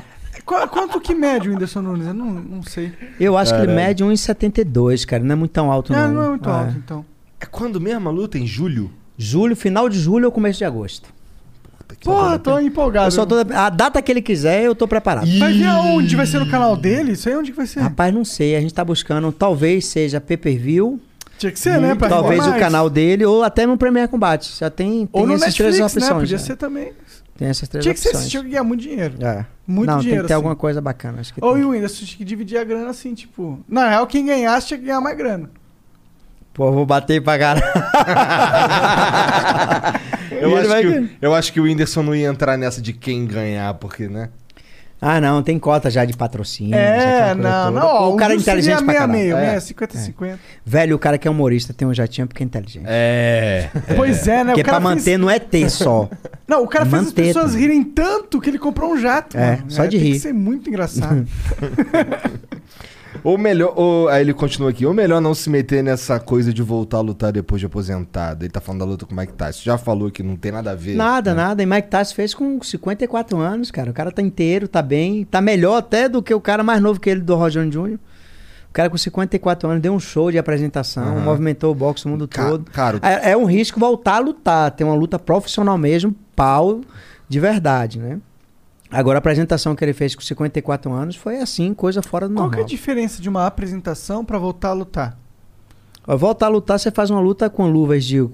Qu- 0.46 0.68
Quanto 0.70 1.00
que 1.02 1.14
mede 1.14 1.50
o 1.50 1.52
Whindersson 1.52 1.82
Nunes? 1.82 2.08
Eu 2.08 2.14
não, 2.14 2.26
não 2.32 2.64
sei. 2.64 2.92
Eu 3.20 3.38
acho 3.38 3.54
que 3.54 3.62
ele 3.62 3.74
mede 3.74 4.04
1,72, 4.04 5.06
cara. 5.06 5.22
Não 5.24 5.34
é 5.34 5.36
muito 5.36 5.52
tão 5.52 5.70
alto, 5.72 5.94
Ah, 5.94 6.08
não. 6.08 6.14
não 6.14 6.24
é 6.24 6.30
muito 6.30 6.50
É. 6.50 6.52
alto, 6.54 6.76
então. 6.78 7.06
É 7.40 7.46
quando 7.46 7.80
mesmo 7.82 8.08
a 8.08 8.12
luta? 8.12 8.38
Em 8.40 8.48
julho? 8.48 8.90
Julho, 9.18 9.56
final 9.56 9.90
de 9.90 10.00
julho 10.00 10.26
ou 10.28 10.32
começo 10.32 10.60
de 10.60 10.66
agosto. 10.66 11.10
Porra, 12.04 12.38
tô 12.40 12.58
empolgado. 12.60 13.08
Eu 13.08 13.12
só 13.12 13.26
tô, 13.26 13.36
a 13.54 13.70
data 13.70 14.02
que 14.02 14.12
ele 14.12 14.22
quiser, 14.22 14.64
eu 14.64 14.74
tô 14.76 14.88
preparado. 14.88 15.28
Vai 15.40 15.54
ver 15.54 15.66
aonde? 15.66 16.16
Vai 16.16 16.26
ser 16.26 16.40
no 16.40 16.50
canal 16.50 16.78
dele? 16.78 17.12
Isso 17.14 17.28
aí 17.28 17.36
onde 17.36 17.52
que 17.52 17.58
vai 17.58 17.68
ser? 17.68 17.82
Rapaz, 17.82 18.14
não 18.14 18.24
sei. 18.24 18.56
A 18.56 18.62
gente 18.62 18.74
tá 18.74 18.86
buscando, 18.86 19.32
talvez 19.32 19.86
seja 19.88 20.22
pay-per-view, 20.22 21.00
Tinha 21.40 21.52
que 21.52 21.60
ser, 21.60 21.80
né? 21.80 21.96
Pra 21.96 22.10
talvez 22.10 22.46
o 22.46 22.50
mais. 22.50 22.62
canal 22.62 22.90
dele, 22.90 23.26
ou 23.26 23.42
até 23.44 23.66
no 23.66 23.78
Premier 23.78 24.08
Combate. 24.08 24.54
Já 24.60 24.70
tem, 24.70 25.08
tem 25.08 25.10
Ou 25.14 25.26
no 25.26 25.34
essas 25.34 25.56
três 25.56 25.80
Netflix, 25.80 25.96
opções. 25.96 26.10
né? 26.14 26.20
Podia 26.20 26.38
já. 26.38 26.44
ser 26.44 26.56
também. 26.58 26.92
Tem 27.38 27.48
essas 27.48 27.70
três 27.70 27.84
Tinha 27.84 27.94
que 27.94 28.00
ser, 28.02 28.10
opções. 28.10 28.30
tinha 28.30 28.44
que 28.44 28.50
ganhar 28.50 28.64
muito 28.66 28.82
dinheiro. 28.82 29.16
É. 29.26 29.46
Muito 29.66 29.90
não, 29.90 30.00
dinheiro, 30.00 30.18
tem 30.18 30.22
que 30.24 30.28
ter 30.28 30.34
assim. 30.34 30.34
alguma 30.34 30.56
coisa 30.56 30.82
bacana. 30.82 31.22
Acho 31.22 31.34
que 31.34 31.44
Ou 31.44 31.54
tem. 31.54 31.62
e 31.62 31.66
o 31.66 31.70
Whindersson 31.70 32.06
tinha 32.06 32.18
que 32.18 32.26
dividir 32.26 32.58
a 32.60 32.64
grana 32.66 32.90
assim, 32.90 33.14
tipo... 33.14 33.60
Na 33.68 33.88
real, 33.88 34.06
quem 34.06 34.26
ganhasse 34.26 34.68
tinha 34.68 34.78
que 34.78 34.86
ganhar 34.86 35.00
mais 35.00 35.18
grana. 35.18 35.50
Pô, 36.54 36.68
eu 36.68 36.74
vou 36.74 36.86
bater 36.86 37.24
pra 37.24 37.40
caralho. 37.40 37.64
Eu 40.32 40.50
Ele 40.52 40.60
acho, 40.60 40.70
vai 40.70 40.82
que, 40.84 41.10
eu 41.22 41.36
acho 41.36 41.54
que 41.54 41.60
o 41.60 41.64
Whindersson 41.64 42.04
não 42.04 42.16
ia 42.16 42.28
entrar 42.28 42.58
nessa 42.58 42.82
de 42.82 42.94
quem 42.94 43.26
ganhar, 43.26 43.74
porque, 43.74 44.08
né? 44.08 44.30
Ah, 45.02 45.22
não, 45.22 45.42
tem 45.42 45.58
cota 45.58 45.90
já 45.90 46.04
de 46.04 46.16
patrocínio. 46.18 46.76
É, 46.76 47.34
não, 47.34 47.68
toda. 47.68 47.72
não. 47.80 47.88
ó, 47.88 48.10
O 48.14 48.18
cara 48.18 48.34
é 48.34 48.36
inteligente 48.36 48.78
pra 48.78 48.86
meia, 48.86 49.00
caralho. 49.00 49.18
meio, 49.20 49.38
É. 49.38 49.42
meia, 49.48 49.62
50 49.62 49.98
50. 49.98 50.40
Velho, 50.66 50.96
o 50.96 51.00
cara 51.00 51.18
que 51.18 51.28
é 51.28 51.32
humorista 51.32 51.74
tem 51.74 51.88
um 51.88 51.94
jatinho 51.94 52.28
porque 52.28 52.44
é 52.44 52.46
inteligente. 52.46 52.86
É. 52.88 53.70
Pois 53.96 54.28
é, 54.28 54.44
né? 54.44 54.52
Porque 54.52 54.62
o 54.62 54.66
cara 54.66 54.82
pra 54.82 54.90
fez- 54.90 55.00
manter 55.06 55.18
não 55.18 55.30
é 55.30 55.40
ter 55.40 55.70
só. 55.70 56.10
Não, 56.50 56.64
o 56.64 56.68
cara 56.68 56.84
fez 56.84 57.04
as 57.08 57.14
pessoas 57.14 57.52
também. 57.52 57.60
rirem 57.62 57.84
tanto 57.84 58.42
que 58.42 58.50
ele 58.50 58.58
comprou 58.58 58.92
um 58.92 58.98
jato. 58.98 59.38
É, 59.38 59.58
mano. 59.58 59.66
só 59.70 59.86
de 59.86 59.98
tem 59.98 60.08
rir. 60.08 60.14
que 60.14 60.20
ser 60.20 60.34
muito 60.34 60.68
engraçado. 60.68 61.28
Ou 63.24 63.38
melhor, 63.38 63.74
ou, 63.76 64.08
aí 64.08 64.22
ele 64.22 64.34
continua 64.34 64.70
aqui, 64.70 64.86
ou 64.86 64.94
melhor 64.94 65.20
não 65.20 65.34
se 65.34 65.50
meter 65.50 65.84
nessa 65.84 66.20
coisa 66.20 66.54
de 66.54 66.62
voltar 66.62 66.98
a 66.98 67.02
lutar 67.02 67.32
depois 67.32 67.60
de 67.60 67.66
aposentado. 67.66 68.44
Ele 68.46 68.52
tá 68.52 68.62
falando 68.62 68.80
da 68.82 68.86
luta 68.86 69.06
com 69.06 69.14
o 69.14 69.18
Mike 69.18 69.34
Tyson. 69.34 69.62
Já 69.64 69.78
falou 69.78 70.12
que 70.12 70.22
não 70.24 70.36
tem 70.36 70.52
nada 70.52 70.72
a 70.72 70.76
ver. 70.76 70.96
Nada, 70.96 71.34
né? 71.34 71.42
nada. 71.44 71.64
E 71.64 71.66
Mike 71.66 71.88
Tyson 71.90 72.14
fez 72.16 72.34
com 72.34 72.62
54 72.62 73.38
anos, 73.38 73.72
cara. 73.72 73.90
O 73.90 73.94
cara 73.94 74.12
tá 74.12 74.22
inteiro, 74.22 74.68
tá 74.68 74.82
bem. 74.82 75.26
Tá 75.26 75.42
melhor 75.42 75.78
até 75.78 76.08
do 76.08 76.22
que 76.22 76.34
o 76.34 76.40
cara 76.40 76.64
mais 76.64 76.82
novo 76.82 77.00
que 77.00 77.10
ele, 77.10 77.22
do 77.22 77.36
Roger 77.36 77.68
Jr. 77.68 77.98
O 78.70 78.72
cara 78.72 78.90
com 78.90 78.98
54 78.98 79.68
anos 79.68 79.82
deu 79.82 79.92
um 79.92 80.00
show 80.00 80.32
de 80.32 80.38
apresentação, 80.38 81.04
Aham. 81.04 81.22
movimentou 81.22 81.72
o 81.72 81.76
boxe 81.76 82.06
no 82.06 82.12
mundo 82.12 82.28
Ca- 82.28 82.48
todo. 82.48 82.70
cara, 82.72 83.00
É, 83.02 83.32
é 83.32 83.38
um 83.38 83.46
risco 83.46 83.80
voltar 83.80 84.18
a 84.18 84.20
lutar, 84.20 84.70
ter 84.72 84.84
uma 84.84 84.94
luta 84.94 85.18
profissional 85.18 85.76
mesmo, 85.76 86.14
pau 86.36 86.82
de 87.28 87.40
verdade, 87.40 87.98
né? 87.98 88.20
Agora 88.92 89.18
a 89.18 89.20
apresentação 89.20 89.76
que 89.76 89.84
ele 89.86 89.94
fez 89.94 90.16
com 90.16 90.22
54 90.22 90.92
anos 90.92 91.16
foi 91.16 91.38
assim, 91.38 91.74
coisa 91.74 92.02
fora 92.02 92.28
do 92.28 92.34
Qual 92.34 92.50
que 92.50 92.56
é 92.56 92.58
normal. 92.58 92.66
a 92.66 92.68
diferença 92.68 93.22
de 93.22 93.30
uma 93.30 93.46
apresentação 93.46 94.26
pra 94.26 94.38
voltar 94.40 94.70
a 94.70 94.74
lutar? 94.74 95.18
Voltar 96.08 96.48
a 96.48 96.50
lutar, 96.50 96.80
você 96.80 96.90
faz 96.90 97.10
uma 97.12 97.20
luta 97.20 97.50
com 97.52 97.68
luvas 97.70 98.04
de 98.04 98.28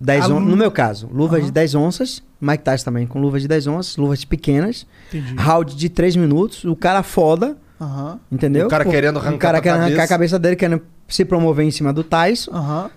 10 0.00 0.24
A 0.24 0.28
onças. 0.28 0.48
No 0.48 0.56
meu 0.56 0.70
caso, 0.70 1.08
luvas 1.12 1.40
Aham. 1.40 1.46
de 1.46 1.52
10 1.52 1.74
onças. 1.74 2.22
Mike 2.40 2.64
Tyson 2.64 2.84
também 2.86 3.06
com 3.06 3.20
luvas 3.20 3.42
de 3.42 3.48
10 3.48 3.66
onças, 3.66 3.96
luvas 3.98 4.24
pequenas. 4.24 4.86
Entendi. 5.08 5.34
Round 5.36 5.74
de 5.76 5.88
3 5.90 6.16
minutos. 6.16 6.64
O 6.64 6.74
cara 6.74 7.02
foda, 7.02 7.56
Aham, 7.78 8.18
entendeu? 8.32 8.66
O 8.66 8.70
cara 8.70 8.84
Pô, 8.84 8.90
querendo 8.90 9.18
arrancar 9.18 9.34
O 9.36 9.38
cara 9.38 9.60
querendo 9.60 9.80
arrancar 9.80 9.96
cabeça. 9.96 10.04
a 10.14 10.16
cabeça 10.16 10.38
dele, 10.38 10.56
querendo 10.56 10.82
se 11.06 11.22
promover 11.24 11.66
em 11.66 11.70
cima 11.70 11.92
do 11.92 12.02
Tyson. 12.02 12.50
aham. 12.52 12.90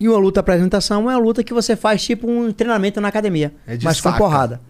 E 0.00 0.08
uma 0.08 0.18
luta 0.18 0.38
apresentação 0.40 1.08
é 1.10 1.14
uma 1.16 1.18
luta 1.18 1.42
que 1.44 1.52
você 1.52 1.74
faz 1.76 2.02
tipo 2.04 2.28
um 2.30 2.52
treinamento 2.52 3.00
na 3.00 3.08
academia. 3.08 3.52
É 3.66 3.76
de 3.76 3.84
mas 3.84 4.00
com 4.00 4.08
saca. 4.08 4.18
porrada. 4.18 4.60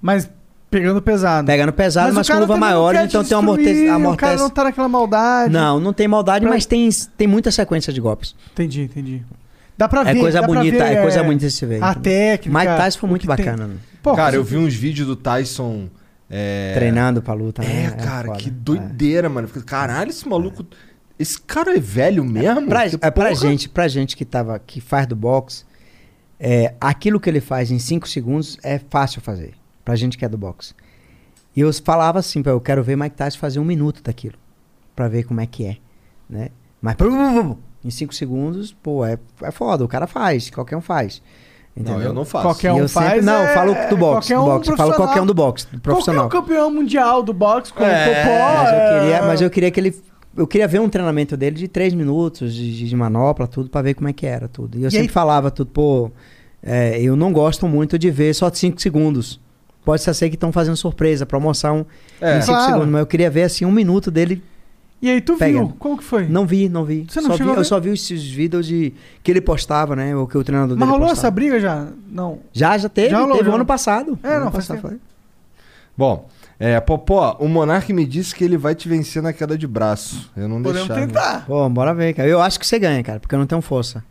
Mas 0.00 0.28
pegando 0.78 1.00
pesado. 1.02 1.46
Pegando 1.46 1.72
pesado, 1.72 2.12
o 2.12 2.14
mas, 2.14 2.28
com 2.28 2.38
luva 2.38 2.56
maior, 2.56 2.94
então 2.94 3.22
te 3.22 3.28
tem 3.28 3.36
uma 3.36 3.42
amorte... 3.44 3.64
destruir, 3.64 3.84
O 3.84 3.86
cara 3.92 3.96
amortece. 3.96 4.36
não 4.42 4.50
tá 4.50 4.64
naquela 4.64 4.88
maldade. 4.88 5.52
Não, 5.52 5.78
não 5.80 5.92
tem 5.92 6.06
maldade, 6.08 6.44
Pra- 6.44 6.54
mas 6.54 6.66
tem, 6.66 6.88
tem 7.16 7.26
muita 7.26 7.50
sequência 7.50 7.92
de 7.92 8.00
golpes. 8.00 8.34
Entendi, 8.52 8.82
entendi. 8.82 9.22
Dá 9.76 9.88
pra 9.88 10.02
É 10.02 10.12
ver. 10.14 10.20
coisa 10.20 10.40
dá 10.40 10.46
pra 10.46 10.54
bonita, 10.56 10.84
ver, 10.84 10.92
é 10.96 11.02
coisa 11.02 11.22
bonita 11.22 11.46
de 11.46 11.52
se 11.52 11.66
ver. 11.66 11.82
A 11.82 11.94
técnica. 11.94 12.58
Mike 12.58 12.76
Tyson 12.76 12.98
foi 13.00 13.06
o 13.06 13.10
muito 13.10 13.22
que 13.22 13.36
tem. 13.36 13.44
bacana, 13.44 13.66
né? 13.66 13.74
Pô, 14.02 14.14
Cara, 14.14 14.36
eu 14.36 14.44
vi 14.44 14.56
uns 14.56 14.74
vídeos 14.74 15.06
do 15.08 15.16
Tyson. 15.16 15.88
É, 16.30 16.72
Treinando 16.74 17.20
pra 17.22 17.34
luta, 17.34 17.62
né? 17.62 17.86
É, 17.86 17.90
cara, 17.90 18.28
foda. 18.28 18.38
que 18.38 18.50
doideira, 18.50 19.28
mano. 19.28 19.46
Caralho, 19.66 20.10
esse 20.10 20.26
maluco. 20.28 20.64
Esse 21.18 21.40
cara 21.40 21.76
é 21.76 21.78
velho 21.80 22.24
mesmo? 22.24 22.66
Pra, 22.66 22.88
Que 22.88 22.96
é, 22.96 22.98
pra 22.98 23.10
porra. 23.28 23.34
gente, 23.34 23.68
pra 23.68 23.86
gente 23.88 24.16
que, 24.16 24.24
tava, 24.24 24.58
que 24.58 24.80
faz 24.80 25.06
do 25.06 25.14
boxe, 25.14 25.64
é, 26.40 26.74
aquilo 26.80 27.20
que 27.20 27.28
ele 27.30 27.40
faz 27.40 27.70
em 27.70 27.78
5 27.78 28.08
segundos 28.08 28.58
é 28.62 28.80
fácil 28.90 29.20
fazer. 29.20 29.52
Pra 29.84 29.94
gente 29.96 30.16
que 30.16 30.24
é 30.24 30.28
do 30.28 30.38
boxe. 30.38 30.74
E 31.54 31.60
eu 31.60 31.72
falava 31.74 32.18
assim, 32.18 32.42
pô, 32.42 32.50
eu 32.50 32.60
quero 32.60 32.82
ver 32.82 32.96
Mike 32.96 33.16
Tyson 33.16 33.38
fazer 33.38 33.60
um 33.60 33.64
minuto 33.64 34.02
daquilo. 34.02 34.34
Pra 34.96 35.08
ver 35.08 35.24
como 35.24 35.40
é 35.40 35.46
que 35.46 35.64
é. 35.66 35.76
Né? 36.28 36.48
Mas 36.80 36.96
em 37.84 37.90
5 37.90 38.14
segundos, 38.14 38.72
pô, 38.72 39.04
é, 39.04 39.18
é 39.42 39.50
foda. 39.50 39.84
O 39.84 39.88
cara 39.88 40.06
faz, 40.06 40.50
qualquer 40.50 40.76
um 40.76 40.80
faz. 40.80 41.20
Não, 41.76 41.82
Entendeu? 41.82 42.08
eu 42.08 42.14
não 42.14 42.24
faço. 42.24 42.44
Qualquer 42.46 42.72
um 42.72 42.78
eu 42.78 42.88
sempre- 42.88 43.08
faz. 43.10 43.24
não, 43.24 43.42
é- 43.42 43.52
falo 43.54 43.74
do 43.90 43.96
boxe, 43.96 44.32
qualquer 44.32 44.34
do 44.36 44.40
um 44.42 44.44
boxe. 44.44 44.76
Falo 44.76 44.94
qualquer 44.94 45.20
um 45.22 45.26
do 45.26 45.34
boxe, 45.34 45.66
do 45.72 45.80
profissional. 45.80 46.28
Qualquer 46.30 46.38
um 46.38 46.40
campeão 46.42 46.70
mundial 46.70 47.22
do 47.22 47.32
boxe 47.32 47.72
com 47.72 47.82
É, 47.82 48.04
o 48.04 48.14
Popó. 48.14 48.38
Mas 48.62 48.68
eu, 48.70 48.78
é- 48.78 49.00
queria, 49.00 49.22
mas 49.22 49.40
eu 49.40 49.50
queria 49.50 49.70
que 49.70 49.80
ele. 49.80 50.02
Eu 50.36 50.46
queria 50.46 50.66
ver 50.68 50.80
um 50.80 50.88
treinamento 50.88 51.36
dele 51.36 51.56
de 51.56 51.68
três 51.68 51.92
minutos, 51.94 52.54
de, 52.54 52.88
de 52.88 52.96
manopla, 52.96 53.46
tudo, 53.46 53.68
pra 53.68 53.82
ver 53.82 53.94
como 53.94 54.08
é 54.08 54.12
que 54.12 54.24
era 54.26 54.48
tudo. 54.48 54.78
E 54.78 54.82
eu 54.82 54.88
E 54.88 54.90
sempre 54.90 55.06
aí- 55.08 55.12
falava 55.12 55.50
tudo, 55.50 55.70
pô, 55.70 56.10
é, 56.62 57.00
eu 57.00 57.14
não 57.16 57.32
gosto 57.32 57.66
muito 57.68 57.98
de 57.98 58.10
ver 58.10 58.32
só 58.34 58.50
cinco 58.52 58.80
segundos. 58.80 59.40
Pode 59.84 60.02
ser 60.02 60.28
que 60.30 60.34
estão 60.36 60.50
fazendo 60.50 60.76
surpresa, 60.76 61.26
promoção 61.26 61.84
É. 62.20 62.38
em 62.38 62.40
5 62.42 62.52
Claro. 62.56 62.72
segundos. 62.72 62.88
Mas 62.88 63.00
eu 63.00 63.06
queria 63.06 63.30
ver 63.30 63.42
assim 63.42 63.64
um 63.64 63.70
minuto 63.72 64.10
dele. 64.10 64.42
E 65.02 65.10
aí, 65.10 65.20
tu 65.20 65.36
Pega. 65.36 65.58
viu? 65.58 65.74
Como 65.78 65.98
que 65.98 66.04
foi? 66.04 66.26
Não 66.26 66.46
vi, 66.46 66.66
não 66.68 66.82
vi. 66.84 67.04
Você 67.06 67.20
não 67.20 67.36
só 67.36 67.36
vi 67.36 67.50
eu 67.50 67.64
só 67.64 67.78
vi 67.78 67.90
esses 67.90 68.24
vídeos 68.24 68.66
de 68.66 68.94
que 69.22 69.30
ele 69.30 69.42
postava, 69.42 69.94
né? 69.94 70.16
Ou 70.16 70.26
que 70.26 70.38
o 70.38 70.42
treinador 70.42 70.76
Mas 70.78 70.80
dele 70.80 70.90
rolou 70.90 71.08
postava. 71.08 71.26
essa 71.28 71.30
briga 71.30 71.60
já? 71.60 71.88
Não. 72.10 72.38
Já, 72.54 72.78
já 72.78 72.88
teve. 72.88 73.10
Já 73.10 73.20
rolou, 73.20 73.36
teve 73.36 73.46
já. 73.46 73.52
o 73.52 73.54
ano 73.56 73.66
passado. 73.66 74.18
É, 74.22 74.36
ano 74.36 74.46
não, 74.46 74.52
passado 74.52 74.80
foi. 74.80 74.96
Bom, 75.96 76.26
é, 76.58 76.80
Popó, 76.80 77.36
o 77.38 77.46
Monark 77.48 77.92
me 77.92 78.06
disse 78.06 78.34
que 78.34 78.42
ele 78.44 78.56
vai 78.56 78.74
te 78.74 78.88
vencer 78.88 79.22
na 79.22 79.32
queda 79.34 79.58
de 79.58 79.66
braço. 79.66 80.30
Eu 80.34 80.48
não 80.48 80.62
Podemos 80.62 80.88
deixava. 80.88 81.06
tentar. 81.06 81.44
Pô, 81.46 81.68
bora 81.68 81.92
ver, 81.92 82.14
cara. 82.14 82.26
Eu 82.28 82.40
acho 82.40 82.58
que 82.58 82.66
você 82.66 82.78
ganha, 82.78 83.02
cara, 83.02 83.20
porque 83.20 83.34
eu 83.34 83.38
não 83.38 83.46
tenho 83.46 83.60
força. 83.60 84.02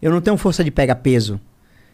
Eu 0.00 0.10
não 0.10 0.20
tenho 0.20 0.36
força 0.36 0.64
de 0.64 0.70
pegar 0.72 0.96
peso. 0.96 1.40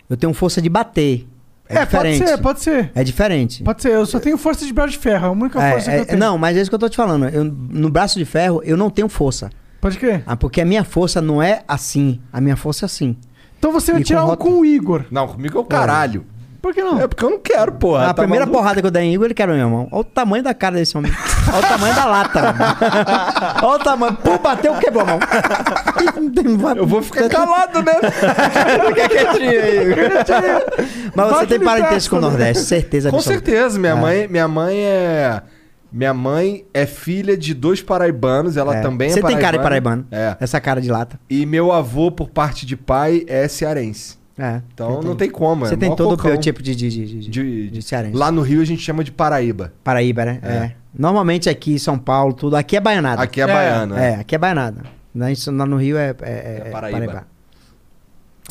Eu 0.08 0.16
tenho 0.16 0.32
força 0.32 0.62
de 0.62 0.70
bater. 0.70 1.26
É, 1.68 1.78
É, 1.80 1.86
pode 1.86 2.10
diferente. 2.12 2.28
ser, 2.30 2.38
pode 2.38 2.60
ser. 2.62 2.90
É 2.94 3.04
diferente. 3.04 3.62
Pode 3.62 3.82
ser. 3.82 3.92
Eu 3.92 4.06
só 4.06 4.18
tenho 4.18 4.38
força 4.38 4.64
de 4.64 4.72
braço 4.72 4.90
de 4.92 4.98
ferro. 4.98 5.26
É 5.26 5.28
a 5.28 5.30
única 5.32 5.62
É, 5.62 5.72
força 5.72 5.90
é, 5.90 5.94
que 5.96 6.00
eu 6.00 6.06
tenho. 6.06 6.18
não, 6.18 6.38
mas 6.38 6.56
é 6.56 6.60
isso 6.62 6.70
que 6.70 6.74
eu 6.74 6.78
tô 6.78 6.88
te 6.88 6.96
falando. 6.96 7.28
Eu, 7.28 7.44
no 7.44 7.90
braço 7.90 8.18
de 8.18 8.24
ferro, 8.24 8.62
eu 8.64 8.76
não 8.76 8.88
tenho 8.88 9.08
força. 9.08 9.50
Pode 9.80 9.98
crer. 9.98 10.22
Ah, 10.26 10.36
porque 10.36 10.60
a 10.60 10.64
minha 10.64 10.82
força 10.82 11.20
não 11.20 11.42
é 11.42 11.62
assim. 11.68 12.20
A 12.32 12.40
minha 12.40 12.56
força 12.56 12.84
é 12.84 12.86
assim. 12.86 13.16
Então 13.58 13.70
você 13.72 13.92
vai 13.92 14.02
tirar 14.02 14.20
com 14.20 14.26
um 14.26 14.30
rota- 14.30 14.44
com 14.44 14.50
o 14.60 14.64
Igor. 14.64 15.04
Não, 15.10 15.28
comigo 15.28 15.58
é 15.58 15.60
o 15.60 15.64
caralho. 15.64 16.24
Por 16.60 16.74
que 16.74 16.82
não? 16.82 17.00
É 17.00 17.06
porque 17.06 17.24
eu 17.24 17.30
não 17.30 17.38
quero, 17.38 17.72
porra. 17.72 18.04
a 18.06 18.06
tá 18.08 18.14
primeira 18.22 18.44
maluco? 18.44 18.58
porrada 18.60 18.80
que 18.80 18.86
eu 18.86 18.90
dei 18.90 19.02
em 19.04 19.14
Igor, 19.14 19.26
ele 19.26 19.34
quebrou 19.34 19.54
minha 19.56 19.68
mão. 19.68 19.86
Olha 19.92 20.00
o 20.00 20.04
tamanho 20.04 20.42
da 20.42 20.52
cara 20.52 20.74
desse 20.74 20.96
homem. 20.98 21.12
Olha 21.52 21.58
o 21.64 21.68
tamanho 21.68 21.94
da 21.94 22.04
lata. 22.04 22.54
Olha 23.62 23.76
o 23.76 23.78
tamanho. 23.84 24.14
Pô, 24.16 24.38
bateu, 24.38 24.74
quebrou 24.74 25.02
a 25.04 25.06
mão. 25.06 25.18
Eu 26.76 26.86
vou 26.86 27.00
ficar 27.02 27.28
calado, 27.28 27.82
né? 27.82 27.92
Fica 28.88 29.08
quietinho 29.08 29.50
aí. 29.50 29.86
Mas 31.14 31.26
você 31.28 31.34
Bate 31.34 31.46
tem 31.46 31.60
parentesco 31.60 32.10
com 32.10 32.16
o 32.16 32.20
braço, 32.20 32.36
Nordeste, 32.36 32.64
certeza 32.64 33.10
Com 33.10 33.20
certeza. 33.20 33.78
Minha, 33.78 33.92
É. 33.92 33.94
mãe, 33.94 34.28
minha 34.28 34.48
mãe 34.48 34.76
é. 34.80 35.42
Minha 35.90 36.12
mãe 36.12 36.66
é 36.74 36.84
filha 36.84 37.36
de 37.36 37.54
dois 37.54 37.80
paraibanos. 37.80 38.56
Ela 38.56 38.76
É. 38.76 38.80
também 38.82 39.08
é 39.08 39.10
Você 39.12 39.22
tem 39.22 39.22
paraibana. 39.22 39.42
cara 39.42 39.56
de 39.56 39.62
paraibano. 39.62 40.06
É. 40.10 40.36
Essa 40.40 40.60
cara 40.60 40.80
de 40.80 40.90
lata. 40.90 41.18
E 41.30 41.46
meu 41.46 41.72
avô, 41.72 42.10
por 42.10 42.28
parte 42.28 42.66
de 42.66 42.76
pai, 42.76 43.24
é 43.26 43.48
cearense. 43.48 44.17
É. 44.38 44.62
Então 44.72 45.02
não 45.02 45.16
tem 45.16 45.28
como. 45.28 45.66
é 45.66 45.68
Você 45.68 45.76
tem 45.76 45.88
mó 45.88 45.96
todo 45.96 46.12
o 46.12 46.36
tipo 46.36 46.62
de, 46.62 46.74
de, 46.74 46.88
de, 46.88 47.06
de, 47.06 47.28
de, 47.30 47.70
de 47.70 47.82
cearense. 47.82 48.16
Lá 48.16 48.30
no 48.30 48.40
Rio 48.42 48.62
a 48.62 48.64
gente 48.64 48.80
chama 48.80 49.02
de 49.02 49.10
Paraíba. 49.10 49.72
Paraíba, 49.82 50.24
né? 50.24 50.38
É. 50.42 50.48
É. 50.48 50.76
Normalmente 50.96 51.50
aqui 51.50 51.72
em 51.74 51.78
São 51.78 51.98
Paulo, 51.98 52.32
tudo. 52.32 52.54
Aqui 52.56 52.76
é 52.76 52.80
baianada. 52.80 53.20
Aqui 53.22 53.40
é, 53.40 53.46
baiano. 53.46 53.96
É, 53.96 54.10
É. 54.10 54.14
aqui 54.16 54.34
é 54.34 54.38
baianada. 54.38 54.82
Lá, 55.14 55.30
em- 55.30 55.34
lá 55.48 55.66
no 55.66 55.76
Rio 55.76 55.96
é, 55.98 56.10
é, 56.10 56.14
é, 56.22 56.62
É 56.66 56.70
Paraíba. 56.70 57.26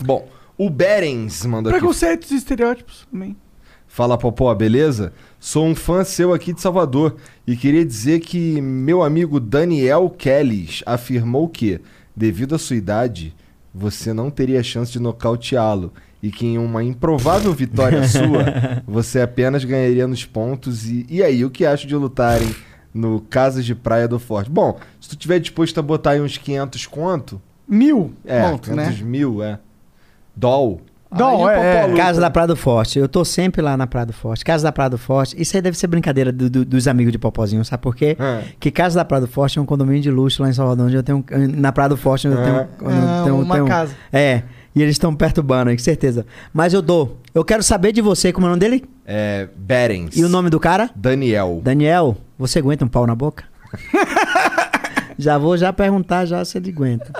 Bom, 0.04 0.28
o 0.58 0.70
Berens 0.70 1.46
mandou 1.46 1.72
aqui. 1.72 1.80
Preconceitos 1.80 2.32
e 2.32 2.36
estereótipos 2.36 3.08
também. 3.12 3.36
Fala, 3.88 4.18
Popó, 4.18 4.54
beleza? 4.54 5.14
Sou 5.40 5.66
um 5.66 5.74
fã 5.74 6.04
seu 6.04 6.34
aqui 6.34 6.54
de 6.54 6.62
Salvador 6.62 7.16
e 7.48 7.56
queria 7.56 7.86
dizer 7.86 8.20
que 8.20 8.60
meu 8.62 9.02
amigo 9.02 9.40
Daniel 9.40 10.10
Kellys 10.10 10.84
afirmou 10.86 11.48
que, 11.48 11.80
devido 12.16 12.54
à 12.56 12.60
sua 12.60 12.76
idade, 12.76 13.34
você 13.78 14.14
não 14.14 14.30
teria 14.30 14.64
chance 14.64 14.92
de 14.92 15.00
nocauteá-lo 15.00 15.94
e 16.22 16.32
que 16.32 16.46
em 16.46 16.58
uma 16.58 16.84
improvável 16.84 17.54
vitória 17.54 18.06
sua, 18.10 18.82
você 18.88 19.22
apenas 19.22 19.64
ganharia 19.64 20.08
nos 20.08 20.26
pontos. 20.26 20.86
E, 20.86 21.06
e 21.10 21.22
aí, 21.22 21.46
o 21.46 21.50
que 21.50 21.66
acha 21.66 21.86
de 21.88 21.96
lutarem 21.96 22.54
no 22.94 23.22
Casas 23.22 23.66
de 23.66 23.76
Praia 23.76 24.08
do 24.08 24.18
Forte? 24.18 24.50
Bom, 24.50 24.80
se 25.00 25.10
tu 25.10 25.16
tiver 25.16 25.40
disposto 25.40 25.80
a 25.80 25.84
botar 25.84 26.12
aí 26.12 26.22
uns 26.22 26.38
500 26.38 26.88
conto, 26.88 27.42
Mil 27.68 28.14
é, 28.24 28.50
pontos, 28.50 28.70
500 28.70 29.02
né? 29.02 29.06
mil, 29.06 29.44
é. 29.44 29.60
Doll. 30.34 30.82
Doll, 31.16 31.48
Aí 31.48 31.58
o 31.58 31.60
é, 31.62 31.92
é. 31.92 31.96
Casa 31.96 32.20
da 32.20 32.30
Praia 32.30 32.48
do 32.48 32.56
Forte. 32.56 33.00
Eu 33.00 33.08
tô 33.08 33.24
sempre 33.24 33.62
lá 33.62 33.78
na 33.78 33.88
Praia 33.88 34.06
do 34.06 34.14
Forte. 34.14 34.44
Casa 34.44 34.64
da 34.64 34.72
Praia 34.72 34.90
do 34.90 34.98
Forte. 34.98 35.36
Isso 35.42 35.56
aí 35.56 35.62
deve 35.62 35.78
ser 35.78 35.88
brincadeira 35.88 36.32
do- 36.32 36.50
do- 36.50 36.66
dos 36.66 36.88
amigos 36.88 37.12
de 37.12 37.18
Popozinho, 37.18 37.64
sabe 37.64 37.82
por 37.82 37.96
quê? 37.96 38.18
É. 38.20 38.44
Que 38.60 38.70
Casa 38.72 38.96
da 38.96 39.06
Praia 39.06 39.22
do 39.22 39.28
Forte 39.28 39.58
é 39.58 39.62
um 39.62 39.66
condomínio 39.66 40.02
de 40.02 40.12
luxo 40.12 40.42
lá 40.44 40.50
em 40.50 40.54
Salvador, 40.54 40.88
onde 40.88 40.96
eu 40.96 41.04
tenho. 41.04 41.24
Na 41.56 41.72
Praia 41.72 41.90
do 41.90 41.98
Forte, 41.98 42.28
onde 42.28 42.38
eu 42.38 42.44
tenho. 42.44 42.58
É. 42.58 42.68
onde 42.82 42.96
eu 42.98 43.04
Ah, 43.10 43.22
tenho- 43.24 43.40
uma 43.42 43.56
tenho- 43.56 43.68
casa. 43.68 43.94
É. 44.12 44.44
E 44.76 44.82
eles 44.82 44.94
estão 44.96 45.16
perturbando, 45.16 45.72
com 45.72 45.78
certeza. 45.80 46.26
Mas 46.54 46.72
eu 46.74 46.82
dou. 46.84 47.18
Eu 47.34 47.44
quero 47.44 47.64
saber 47.64 47.92
de 47.92 48.02
você, 48.02 48.32
como 48.32 48.46
é 48.46 48.50
o 48.50 48.52
nome 48.52 48.60
dele? 48.60 48.84
É, 49.06 49.48
Berens. 49.56 50.16
E 50.16 50.24
o 50.24 50.30
nome 50.30 50.50
do 50.52 50.60
cara? 50.60 50.90
Daniel. 50.96 51.62
Daniel, 51.64 52.16
você 52.38 52.60
aguenta 52.60 52.86
um 52.86 52.88
pau 52.88 53.08
na 53.08 53.16
boca? 53.16 53.44
já 55.18 55.38
vou 55.38 55.58
já 55.58 55.74
perguntar 55.74 56.26
já 56.26 56.44
se 56.46 56.58
ele 56.58 56.70
aguenta. 56.70 57.12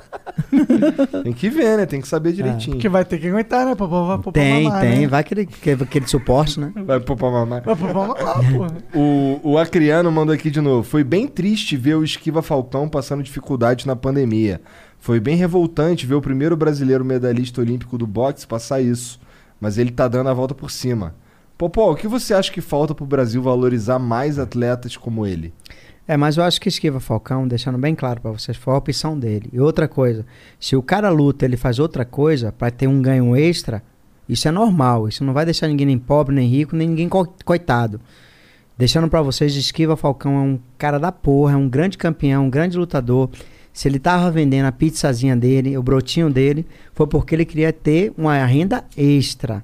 Tem 1.24 1.34
que 1.34 1.50
ver, 1.50 1.78
né? 1.78 1.86
Tem 1.86 2.00
que 2.00 2.08
saber 2.08 2.32
direitinho. 2.32 2.76
Porque 2.76 2.88
vai 2.88 3.04
ter 3.04 3.18
que 3.18 3.28
aguentar, 3.28 3.66
né? 3.66 3.76
Pra, 3.76 3.88
pra, 3.88 4.18
pra, 4.20 4.32
tem, 4.32 4.64
mamar, 4.66 4.82
tem. 4.82 5.00
Né? 5.00 5.08
Vai 5.08 5.22
aquele, 5.22 5.42
aquele, 5.42 5.84
aquele 5.84 6.08
suporte, 6.08 6.60
né? 6.60 6.72
Vai 6.76 7.00
pra 7.00 7.16
mamar. 7.16 7.64
Vai 7.64 7.76
pra 7.76 7.94
mamar, 7.94 8.16
porra. 8.54 8.78
O, 8.94 9.40
o 9.44 9.58
Acriano 9.58 10.12
mandou 10.12 10.34
aqui 10.34 10.52
de 10.52 10.62
novo. 10.62 10.84
Foi 10.84 11.04
bem 11.04 11.28
triste 11.28 11.76
ver 11.76 11.96
o 11.96 12.04
Esquiva 12.04 12.42
Falcão 12.42 12.88
passando 12.88 13.24
dificuldade 13.24 13.88
na 13.88 13.96
pandemia. 13.96 14.62
Foi 15.00 15.20
bem 15.20 15.36
revoltante 15.36 16.06
ver 16.06 16.16
o 16.16 16.22
primeiro 16.22 16.56
brasileiro 16.56 17.04
medalhista 17.04 17.62
olímpico 17.62 17.98
do 17.98 18.06
boxe 18.06 18.46
passar 18.46 18.82
isso. 18.82 19.20
Mas 19.60 19.78
ele 19.78 19.92
tá 19.92 20.08
dando 20.08 20.30
a 20.30 20.34
volta 20.34 20.54
por 20.54 20.70
cima. 20.70 21.16
Popó, 21.58 21.92
o 21.92 21.96
que 21.96 22.08
você 22.08 22.36
acha 22.36 22.52
que 22.52 22.62
falta 22.62 22.94
pro 22.94 23.06
Brasil 23.06 23.42
valorizar 23.42 23.98
mais 23.98 24.38
atletas 24.38 24.96
como 24.96 25.26
ele? 25.26 25.52
É, 26.08 26.16
mas 26.16 26.38
eu 26.38 26.44
acho 26.44 26.62
que 26.62 26.70
esquiva 26.70 27.00
Falcão, 27.02 27.46
deixando 27.48 27.78
bem 27.78 27.94
claro 27.94 28.22
pra 28.22 28.32
vocês, 28.32 28.56
foi 28.56 28.74
a 28.74 28.78
opção 28.78 29.20
dele. 29.20 29.50
E 29.52 29.60
outra 29.60 29.88
coisa, 29.88 30.26
se 30.60 30.76
o 30.76 30.82
cara 30.82 31.10
luta, 31.10 31.44
ele 31.44 31.58
faz 31.58 31.80
outra 31.80 32.06
coisa 32.06 32.52
pra 32.52 32.72
ter 32.72 32.88
um 32.88 33.02
ganho 33.02 33.36
extra, 33.36 33.84
isso 34.28 34.48
é 34.48 34.52
normal. 34.52 35.08
Isso 35.10 35.24
não 35.26 35.34
vai 35.34 35.44
deixar 35.44 35.68
ninguém 35.68 35.86
nem 35.88 35.98
pobre, 36.00 36.34
nem 36.34 36.48
rico, 36.48 36.76
nem 36.76 36.88
ninguém 36.88 37.10
co- 37.10 37.34
coitado. 37.44 38.00
Deixando 38.78 39.10
pra 39.10 39.22
vocês, 39.22 39.54
esquiva 39.56 39.98
Falcão 39.98 40.36
é 40.38 40.42
um 40.42 40.60
cara 40.78 40.98
da 40.98 41.12
porra, 41.12 41.54
é 41.54 41.56
um 41.58 41.68
grande 41.68 41.98
campeão, 41.98 42.46
um 42.46 42.50
grande 42.50 42.78
lutador. 42.78 43.30
Se 43.74 43.88
ele 43.88 44.00
tava 44.00 44.32
vendendo 44.32 44.66
a 44.66 44.72
pizzazinha 44.72 45.36
dele, 45.36 45.78
o 45.78 45.84
brotinho 45.84 46.30
dele, 46.30 46.66
foi 46.94 47.06
porque 47.08 47.36
ele 47.36 47.46
queria 47.46 47.74
ter 47.74 48.14
uma 48.18 48.38
renda 48.46 48.86
extra, 48.96 49.64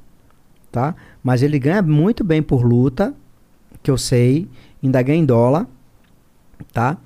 tá? 0.72 0.94
Mas 1.24 1.42
ele 1.42 1.58
ganha 1.58 1.82
muito 1.82 2.24
bem 2.24 2.42
por 2.42 2.64
luta, 2.64 3.14
que 3.82 3.90
eu 3.90 3.98
sei, 3.98 4.48
ainda 4.84 5.02
ganha 5.02 5.20
em 5.20 5.26
dólar 5.26 5.68
tá? 6.72 6.98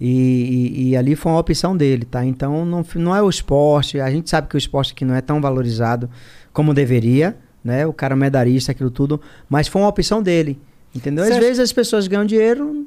E, 0.00 0.08
e- 0.08 0.88
e 0.90 0.96
ali 0.96 1.14
foi 1.14 1.30
uma 1.32 1.38
opção 1.38 1.76
dele, 1.76 2.04
tá? 2.04 2.24
Então 2.24 2.64
não, 2.64 2.84
não 2.96 3.14
é 3.14 3.22
o 3.22 3.28
esporte, 3.28 4.00
a 4.00 4.10
gente 4.10 4.28
sabe 4.30 4.48
que 4.48 4.56
o 4.56 4.58
esporte 4.58 4.92
aqui 4.92 5.04
não 5.04 5.14
é 5.14 5.20
tão 5.20 5.40
valorizado 5.40 6.08
como 6.52 6.72
deveria, 6.74 7.36
né? 7.62 7.86
O 7.86 7.92
cara 7.92 8.16
medalhista, 8.16 8.72
aquilo 8.72 8.90
tudo, 8.90 9.20
mas 9.48 9.68
foi 9.68 9.82
uma 9.82 9.88
opção 9.88 10.22
dele, 10.22 10.58
entendeu? 10.94 11.24
Você 11.24 11.30
Às 11.32 11.36
acha- 11.36 11.46
vezes 11.46 11.58
as 11.60 11.72
pessoas 11.72 12.06
ganham 12.08 12.24
dinheiro, 12.24 12.86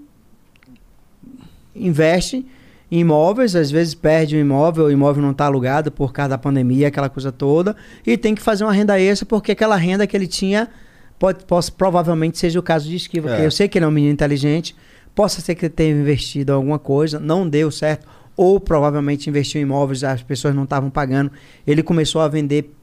investem 1.75 2.45
em 2.92 3.00
imóveis, 3.00 3.56
às 3.56 3.72
vezes 3.72 3.95
perde 3.95 4.35
o 4.35 4.40
imóvel, 4.40 4.85
o 4.85 4.92
imóvel 4.92 5.22
não 5.24 5.32
está 5.32 5.45
alugado 5.45 5.92
por 5.92 6.14
causa 6.14 6.30
da 6.30 6.38
pandemia, 6.38 6.88
aquela 6.90 7.09
coisa 7.09 7.32
toda, 7.32 7.75
e 8.06 8.16
tem 8.17 8.35
que 8.35 8.42
fazer 8.42 8.64
uma 8.64 8.74
renda 8.74 9.00
extra 9.00 9.25
porque 9.25 9.51
aquela 9.51 9.75
renda 9.75 10.06
que 10.06 10.16
ele 10.16 10.27
tinha 10.27 10.69
pode, 11.17 11.43
possa, 11.45 11.72
provavelmente 11.72 12.38
seja 12.38 12.59
o 12.59 12.64
caso 12.64 12.88
de 12.88 12.95
Esquiva, 12.95 13.35
É. 13.35 13.45
eu 13.45 13.50
sei 13.51 13.67
que 13.67 13.77
ele 13.77 13.85
é 13.85 13.88
um 13.88 13.92
menino 13.92 14.14
inteligente, 14.14 14.75
possa 15.16 15.42
ser 15.42 15.56
que 15.56 15.69
tenha 15.69 15.95
investido 16.00 16.53
alguma 16.53 16.80
coisa, 16.80 17.19
não 17.19 17.48
deu 17.48 17.69
certo, 17.72 18.08
ou 18.35 18.59
provavelmente 18.59 19.30
investiu 19.30 19.59
em 19.59 19.64
imóveis, 19.64 20.03
as 20.03 20.24
pessoas 20.24 20.56
não 20.56 20.64
estavam 20.64 20.90
pagando, 20.90 21.32
ele 21.66 21.83
começou 21.83 22.22
a 22.22 22.27
vender 22.27 22.74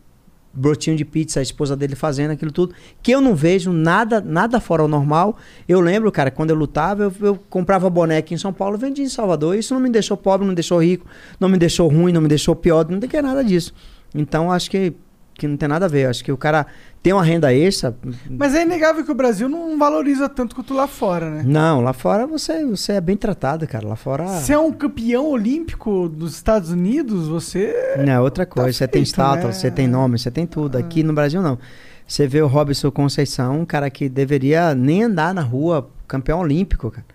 brotinho 0.53 0.97
de 0.97 1.05
pizza, 1.05 1.41
a 1.41 1.43
esposa 1.43 1.77
dele 1.77 1.95
fazendo 1.95 2.33
aquilo 2.33 2.51
tudo, 2.51 2.75
que 3.03 3.13
eu 3.13 3.21
não 3.21 3.35
vejo 3.35 3.73
nada 3.73 4.21
nada 4.21 4.61
fora 4.61 4.85
o 4.85 4.89
normal. 4.89 5.37
Eu 5.69 5.81
lembro, 5.81 6.11
cara, 6.11 6.31
quando 6.31 6.51
eu 6.51 6.57
lutava, 6.57 7.05
eu, 7.05 7.13
eu 7.21 7.39
comprava 7.49 7.89
boneca 7.89 8.35
em 8.35 8.37
São 8.37 8.53
Paulo, 8.53 8.77
vendia 8.77 9.05
em 9.05 9.09
Salvador. 9.09 9.57
Isso 9.57 9.73
não 9.75 9.81
me 9.81 9.91
deixou 9.91 10.17
pobre, 10.17 10.45
não 10.45 10.51
me 10.51 10.57
deixou 10.57 10.83
rico, 10.83 11.07
não 11.39 11.49
me 11.49 11.57
deixou 11.59 11.89
ruim, 11.89 12.13
não 12.13 12.21
me 12.21 12.29
deixou 12.29 12.55
pior, 12.55 12.89
não 12.89 13.01
tem 13.01 13.09
que 13.09 13.23
nada 13.23 13.45
disso. 13.45 13.73
Então 14.15 14.51
acho 14.51 14.71
que, 14.71 14.93
que 15.41 15.49
não 15.49 15.57
tem 15.57 15.67
nada 15.67 15.87
a 15.87 15.89
ver. 15.89 16.07
Acho 16.07 16.23
que 16.23 16.31
o 16.31 16.37
cara 16.37 16.67
tem 17.03 17.15
uma 17.15 17.25
renda 17.25 17.53
extra. 17.53 17.97
Mas 18.29 18.55
é 18.55 18.61
inegável 18.61 19.03
que 19.03 19.11
o 19.11 19.15
Brasil 19.15 19.49
não 19.49 19.79
valoriza 19.79 20.29
tanto 20.29 20.55
quanto 20.55 20.75
lá 20.75 20.87
fora, 20.87 21.31
né? 21.31 21.43
Não, 21.47 21.81
lá 21.81 21.95
fora 21.95 22.27
você, 22.27 22.63
você 22.63 22.93
é 22.93 23.01
bem 23.01 23.17
tratado, 23.17 23.67
cara. 23.67 23.89
Lá 23.89 23.97
fora. 23.97 24.27
Você 24.27 24.53
é 24.53 24.59
um 24.59 24.71
campeão 24.71 25.31
olímpico 25.31 26.11
dos 26.11 26.35
Estados 26.35 26.71
Unidos, 26.71 27.27
você. 27.27 27.97
Não, 28.05 28.13
é 28.13 28.21
outra 28.21 28.45
coisa. 28.45 28.71
você 28.71 28.87
tem 28.87 29.01
feito, 29.01 29.07
estátua, 29.07 29.47
né? 29.47 29.53
você 29.53 29.71
tem 29.71 29.89
nome, 29.89 30.19
você 30.19 30.31
tem 30.31 30.47
tudo. 30.47 30.77
Aqui 30.77 31.03
no 31.03 31.15
Brasil, 31.15 31.41
não. 31.41 31.59
Você 32.07 32.27
vê 32.27 32.43
o 32.43 32.47
Robson 32.47 32.91
Conceição, 32.91 33.61
um 33.61 33.65
cara 33.65 33.89
que 33.89 34.07
deveria 34.07 34.75
nem 34.75 35.05
andar 35.05 35.33
na 35.33 35.43
rua, 35.43 35.89
campeão 36.07 36.41
olímpico, 36.41 36.91
cara. 36.91 37.07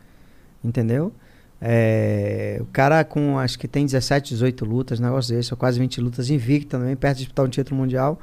Entendeu? 0.63 1.13
É, 1.61 2.57
o 2.59 2.65
cara 2.65 3.03
com, 3.03 3.39
acho 3.39 3.57
que 3.57 3.67
tem 3.67 3.85
17, 3.85 4.33
18 4.33 4.65
lutas, 4.65 4.99
negócio 4.99 5.35
desse, 5.35 5.53
ou 5.53 5.57
quase 5.57 5.79
20 5.79 6.01
lutas 6.01 6.29
invicta 6.29 6.77
também, 6.77 6.95
perto 6.95 7.17
de 7.17 7.23
disputar 7.23 7.45
um 7.45 7.49
título 7.49 7.79
mundial. 7.79 8.19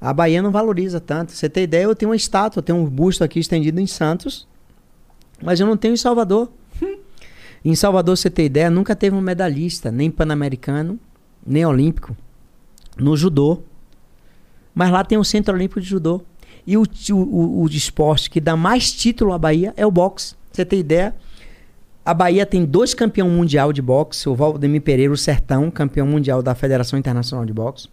A 0.00 0.12
Bahia 0.12 0.42
não 0.42 0.50
valoriza 0.50 1.00
tanto. 1.00 1.32
Você 1.32 1.48
tem 1.48 1.64
ideia, 1.64 1.84
eu 1.84 1.94
tenho 1.94 2.10
uma 2.10 2.16
estátua, 2.16 2.60
eu 2.60 2.62
tenho 2.62 2.78
um 2.78 2.84
busto 2.84 3.24
aqui 3.24 3.38
estendido 3.38 3.80
em 3.80 3.86
Santos, 3.86 4.46
mas 5.42 5.60
eu 5.60 5.66
não 5.66 5.76
tenho 5.76 5.94
em 5.94 5.96
Salvador. 5.96 6.50
em 7.64 7.74
Salvador, 7.74 8.16
você 8.16 8.28
tem 8.28 8.46
ideia, 8.46 8.70
nunca 8.70 8.94
teve 8.94 9.16
um 9.16 9.20
medalhista, 9.20 9.90
nem 9.90 10.10
pan-americano, 10.10 10.98
nem 11.46 11.64
olímpico, 11.64 12.16
no 12.98 13.16
judô. 13.16 13.62
Mas 14.74 14.90
lá 14.90 15.04
tem 15.04 15.16
um 15.16 15.24
centro 15.24 15.54
olímpico 15.54 15.80
de 15.80 15.86
judô. 15.86 16.20
E 16.66 16.76
o, 16.76 16.82
o, 16.82 17.14
o, 17.14 17.62
o 17.62 17.66
esporte 17.68 18.30
que 18.30 18.40
dá 18.40 18.56
mais 18.56 18.92
título 18.92 19.32
à 19.32 19.38
Bahia 19.38 19.72
é 19.76 19.86
o 19.86 19.90
boxe. 19.90 20.34
Você 20.50 20.64
tem 20.64 20.80
ideia? 20.80 21.14
A 22.04 22.12
Bahia 22.12 22.44
tem 22.44 22.66
dois 22.66 22.92
campeão 22.92 23.30
mundial 23.30 23.72
de 23.72 23.80
boxe, 23.80 24.28
o 24.28 24.34
Valdemir 24.34 24.82
Pereira, 24.82 25.12
o 25.12 25.16
Sertão, 25.16 25.70
campeão 25.70 26.06
mundial 26.06 26.42
da 26.42 26.54
Federação 26.54 26.98
Internacional 26.98 27.46
de 27.46 27.52
Boxe. 27.52 27.88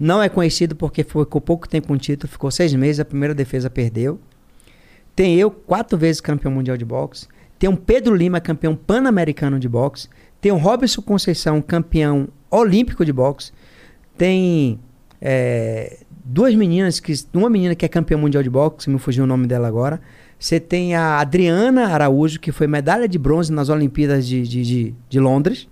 Não 0.00 0.22
é 0.22 0.30
conhecido 0.30 0.74
porque 0.74 1.04
ficou 1.04 1.40
pouco 1.40 1.68
tempo 1.68 1.92
o 1.92 1.98
título, 1.98 2.32
ficou 2.32 2.50
seis 2.50 2.72
meses, 2.72 3.00
a 3.00 3.04
primeira 3.04 3.34
defesa 3.34 3.68
perdeu. 3.68 4.18
Tem 5.14 5.36
eu, 5.36 5.50
quatro 5.50 5.98
vezes 5.98 6.22
campeão 6.22 6.50
mundial 6.50 6.76
de 6.76 6.86
boxe. 6.86 7.28
Tem 7.58 7.68
um 7.68 7.76
Pedro 7.76 8.14
Lima, 8.14 8.40
campeão 8.40 8.74
pan-americano 8.74 9.60
de 9.60 9.68
boxe. 9.68 10.08
Tem 10.40 10.50
o 10.50 10.56
Robson 10.56 11.02
Conceição, 11.02 11.60
campeão 11.60 12.28
olímpico 12.50 13.04
de 13.04 13.12
boxe. 13.12 13.52
Tem 14.16 14.80
é, 15.20 15.98
duas 16.24 16.54
meninas, 16.54 16.98
que 16.98 17.12
uma 17.34 17.50
menina 17.50 17.74
que 17.74 17.84
é 17.84 17.88
campeã 17.88 18.16
mundial 18.16 18.42
de 18.42 18.50
boxe, 18.50 18.88
me 18.88 18.98
fugiu 18.98 19.24
o 19.24 19.26
nome 19.26 19.46
dela 19.46 19.68
agora. 19.68 20.00
Você 20.38 20.60
tem 20.60 20.94
a 20.94 21.18
Adriana 21.20 21.86
Araújo, 21.88 22.38
que 22.40 22.52
foi 22.52 22.66
medalha 22.66 23.08
de 23.08 23.18
bronze 23.18 23.52
nas 23.52 23.68
Olimpíadas 23.68 24.26
de, 24.26 24.42
de, 24.42 24.62
de, 24.62 24.94
de 25.08 25.20
Londres. 25.20 25.68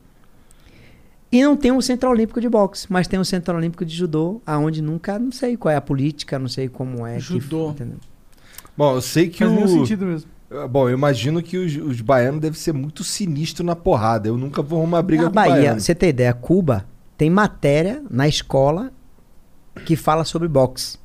E 1.31 1.43
não 1.43 1.57
tem 1.57 1.73
um 1.73 1.81
Centro 1.81 2.11
Olímpico 2.11 2.41
de 2.41 2.49
boxe, 2.49 2.87
mas 2.91 3.07
tem 3.09 3.19
um 3.19 3.25
Centro 3.25 3.57
Olímpico 3.57 3.85
de 3.85 3.95
judô, 3.95 4.41
aonde 4.47 4.83
nunca, 4.83 5.19
não 5.19 5.33
sei 5.33 5.57
qual 5.57 5.73
é 5.73 5.77
a 5.77 5.81
política, 5.81 6.39
não 6.39 6.49
sei 6.49 6.69
como 6.69 7.07
é. 7.07 7.15
que- 7.17 7.21
Judô. 7.21 7.71
entendeu? 7.71 7.97
Bom, 8.77 8.95
eu 8.95 9.01
sei 9.03 9.29
que 9.29 9.45
Faz 9.45 9.63
o. 9.63 9.69
sentido 9.69 10.07
mesmo. 10.07 10.31
Bom, 10.71 10.89
eu 10.91 10.95
imagino 10.95 11.43
que 11.43 11.57
os, 11.57 11.75
os 11.77 12.01
baianos 12.03 12.41
devem 12.41 12.59
ser 12.59 12.73
muito 12.75 13.03
sinistros 13.03 13.65
na 13.65 13.75
porrada. 13.75 14.29
Eu 14.29 14.37
nunca 14.37 14.61
vou 14.61 14.79
arrumar 14.81 15.01
briga 15.03 15.23
Na 15.25 15.29
com 15.31 15.35
Bahia, 15.35 15.53
baiano. 15.55 15.81
você 15.81 15.95
tem 15.95 16.11
ideia, 16.11 16.33
Cuba 16.35 16.87
tem 17.17 17.31
matéria 17.31 18.03
na 18.11 18.29
escola 18.29 18.93
que 19.87 19.97
fala 19.97 20.25
sobre 20.25 20.49
boxe. 20.49 20.99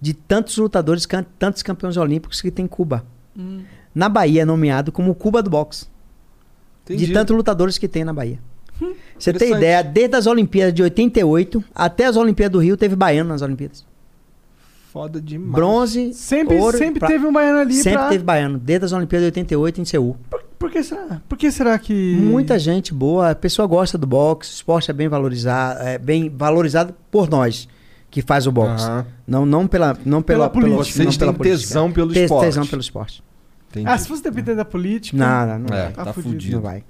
De 0.00 0.14
tantos 0.14 0.56
lutadores, 0.56 1.06
tantos 1.38 1.62
campeões 1.62 1.96
olímpicos 1.96 2.40
que 2.40 2.50
tem 2.50 2.64
em 2.64 2.68
Cuba. 2.68 3.04
Hum. 3.36 3.62
Na 3.94 4.08
Bahia 4.08 4.42
é 4.42 4.44
nomeado 4.44 4.92
como 4.92 5.14
Cuba 5.14 5.42
do 5.42 5.50
boxe. 5.50 5.86
Entendi. 6.84 7.06
De 7.06 7.12
tantos 7.12 7.36
lutadores 7.36 7.78
que 7.78 7.88
tem 7.88 8.04
na 8.04 8.12
Bahia. 8.12 8.38
Hum, 8.80 8.94
Você 9.18 9.32
tem 9.32 9.52
ideia, 9.52 9.82
desde 9.82 10.14
as 10.16 10.26
Olimpíadas 10.26 10.72
de 10.72 10.82
88 10.82 11.64
até 11.74 12.04
as 12.06 12.16
Olimpíadas 12.16 12.52
do 12.52 12.58
Rio, 12.60 12.76
teve 12.76 12.94
baiano 12.94 13.28
nas 13.30 13.42
Olimpíadas. 13.42 13.84
Foda 14.92 15.20
demais. 15.20 15.52
Bronze, 15.52 16.14
Sempre, 16.14 16.56
ouro, 16.58 16.78
sempre 16.78 16.98
pra- 17.00 17.08
teve 17.08 17.26
um 17.26 17.32
baiano 17.32 17.58
ali 17.58 17.74
Sempre 17.74 17.98
pra... 17.98 18.08
teve 18.08 18.24
baiano, 18.24 18.58
desde 18.58 18.86
as 18.86 18.92
Olimpíadas 18.92 19.24
de 19.24 19.26
88 19.40 19.80
em 19.80 19.84
Seul. 19.84 20.16
Por 20.58 20.70
que 20.70 20.82
será? 20.82 21.20
Por 21.28 21.36
que 21.36 21.50
será 21.52 21.78
que... 21.78 22.16
Muita 22.20 22.58
gente 22.58 22.94
boa, 22.94 23.30
a 23.30 23.34
pessoa 23.34 23.66
gosta 23.68 23.98
do 23.98 24.06
boxe, 24.06 24.50
o 24.50 24.54
esporte 24.54 24.90
é 24.90 24.94
bem 24.94 25.06
valorizado, 25.08 25.80
é 25.82 25.98
bem 25.98 26.30
valorizado 26.30 26.94
por 27.10 27.28
nós 27.28 27.68
que 28.10 28.22
faz 28.22 28.46
o 28.46 28.52
boxe. 28.52 28.84
Aham. 28.84 29.06
Não, 29.26 29.44
não 29.46 29.66
pela, 29.66 29.88
não 30.04 30.22
Pela 30.22 30.22
pela, 30.22 30.50
política. 30.50 30.74
pela- 30.74 30.84
Vocês 30.84 31.06
não 31.06 31.12
pela 31.18 31.32
têm 31.32 31.38
política. 31.38 31.66
tesão 31.68 31.92
pelo 31.92 32.12
Tem 32.12 32.24
esporte. 32.24 32.44
tesão 32.46 32.66
pelo 32.66 32.80
esporte. 32.80 33.22
Entendi. 33.70 33.86
Ah, 33.88 33.98
se 33.98 34.08
fosse 34.08 34.22
depender 34.22 34.54
da 34.54 34.64
política... 34.64 35.16
Não, 35.16 35.46
não, 35.46 35.58
não. 35.68 35.76
É, 35.76 35.82
vai. 35.84 35.92
tá, 35.92 36.04
Tá 36.06 36.12
fudido. 36.14 36.32
fudido. 36.32 36.56
Não 36.56 36.62
vai. 36.62 36.82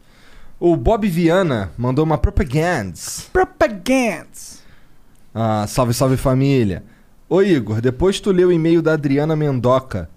O 0.60 0.76
Bob 0.76 1.08
Viana 1.08 1.70
mandou 1.76 2.04
uma 2.04 2.18
propaganda. 2.18 2.94
Propagandas. 3.32 4.62
Ah, 5.34 5.66
salve, 5.68 5.92
salve 5.94 6.16
família. 6.16 6.82
Ô 7.28 7.42
Igor, 7.42 7.80
depois 7.80 8.18
tu 8.20 8.30
lê 8.32 8.44
o 8.44 8.50
e-mail 8.52 8.80
da 8.80 8.92
Adriana 8.94 9.34
Mendoca. 9.36 10.08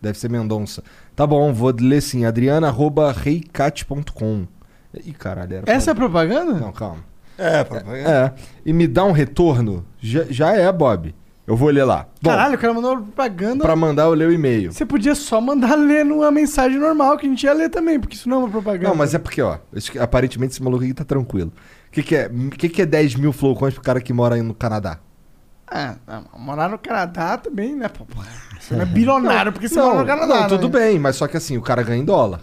Deve 0.00 0.18
ser 0.18 0.30
Mendonça. 0.30 0.82
Tá 1.14 1.26
bom, 1.26 1.52
vou 1.52 1.70
ler 1.78 2.00
sim. 2.00 2.24
Adriana.reicat.com. 2.24 4.46
Ih, 5.04 5.12
caralho, 5.12 5.56
era. 5.56 5.70
Essa 5.70 5.90
é 5.90 5.92
a 5.92 5.94
propaganda? 5.94 6.54
Não, 6.54 6.72
calma. 6.72 7.04
É, 7.40 7.64
propaganda. 7.64 8.34
É. 8.36 8.40
E 8.64 8.72
me 8.72 8.86
dá 8.86 9.04
um 9.04 9.12
retorno? 9.12 9.84
Já, 10.00 10.24
já 10.28 10.52
é, 10.52 10.70
Bob. 10.70 11.14
Eu 11.46 11.56
vou 11.56 11.68
ler 11.70 11.82
lá. 11.84 12.06
Bom, 12.22 12.30
Caralho, 12.30 12.54
o 12.54 12.58
cara 12.58 12.72
mandou 12.72 12.92
uma 12.92 13.02
propaganda. 13.02 13.64
pra 13.64 13.74
mandar 13.74 14.04
eu 14.04 14.14
ler 14.14 14.28
o 14.28 14.32
e-mail. 14.32 14.72
Você 14.72 14.86
podia 14.86 15.14
só 15.16 15.40
mandar 15.40 15.74
ler 15.78 16.04
numa 16.04 16.30
mensagem 16.30 16.78
normal, 16.78 17.16
que 17.18 17.26
a 17.26 17.28
gente 17.28 17.42
ia 17.44 17.52
ler 17.52 17.68
também, 17.70 17.98
porque 17.98 18.14
isso 18.14 18.28
não 18.28 18.36
é 18.36 18.40
uma 18.40 18.48
propaganda. 18.50 18.88
Não, 18.88 18.94
mas 18.94 19.14
é 19.14 19.18
porque, 19.18 19.42
ó, 19.42 19.58
esse- 19.74 19.98
aparentemente 19.98 20.52
esse 20.52 20.62
maluco 20.62 20.84
aqui 20.84 20.94
tá 20.94 21.02
tranquilo. 21.04 21.52
O 21.88 21.90
que, 21.90 22.02
que 22.04 22.14
é? 22.14 22.26
O 22.28 22.50
que, 22.50 22.68
que 22.68 22.82
é 22.82 22.86
10 22.86 23.16
mil 23.16 23.32
flowcoins 23.32 23.74
pro 23.74 23.82
cara 23.82 24.00
que 24.00 24.12
mora 24.12 24.36
aí 24.36 24.42
no 24.42 24.54
Canadá? 24.54 24.98
Ah, 25.66 25.96
ah, 26.06 26.22
morar 26.38 26.68
no 26.68 26.78
Canadá 26.78 27.36
também, 27.36 27.74
né? 27.74 27.88
Pô, 27.88 28.04
pô, 28.04 28.20
Você 28.60 28.74
não 28.74 28.82
é 28.82 28.86
bilionário 28.86 29.52
porque 29.52 29.68
você 29.68 29.80
mora 29.80 29.98
no 30.00 30.06
Canadá. 30.06 30.40
não, 30.42 30.48
tudo 30.48 30.68
né? 30.68 30.78
bem, 30.86 30.98
mas 31.00 31.16
só 31.16 31.26
que 31.26 31.36
assim, 31.36 31.56
o 31.56 31.62
cara 31.62 31.82
ganha 31.82 32.00
em 32.00 32.04
dólar. 32.04 32.40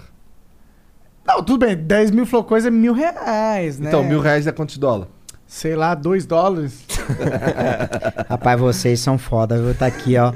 Não, 1.28 1.44
tudo 1.44 1.66
bem. 1.66 1.76
10 1.76 2.12
mil 2.12 2.26
flocões 2.26 2.66
é 2.66 2.72
mil 2.72 2.94
reais, 2.94 3.78
né? 3.80 3.90
Então, 3.90 4.04
mil 4.04 4.22
reais 4.22 4.48
é 4.48 4.52
quantos 4.52 4.78
dólares? 4.78 5.12
Sei 5.46 5.76
lá, 5.76 5.94
2 5.94 6.26
dólares. 6.26 6.86
Rapaz, 8.30 8.60
vocês 8.60 9.00
são 9.00 9.18
foda, 9.18 9.62
viu? 9.62 9.76
Tá 9.76 9.86
aqui, 9.86 10.18
ó. 10.18 10.34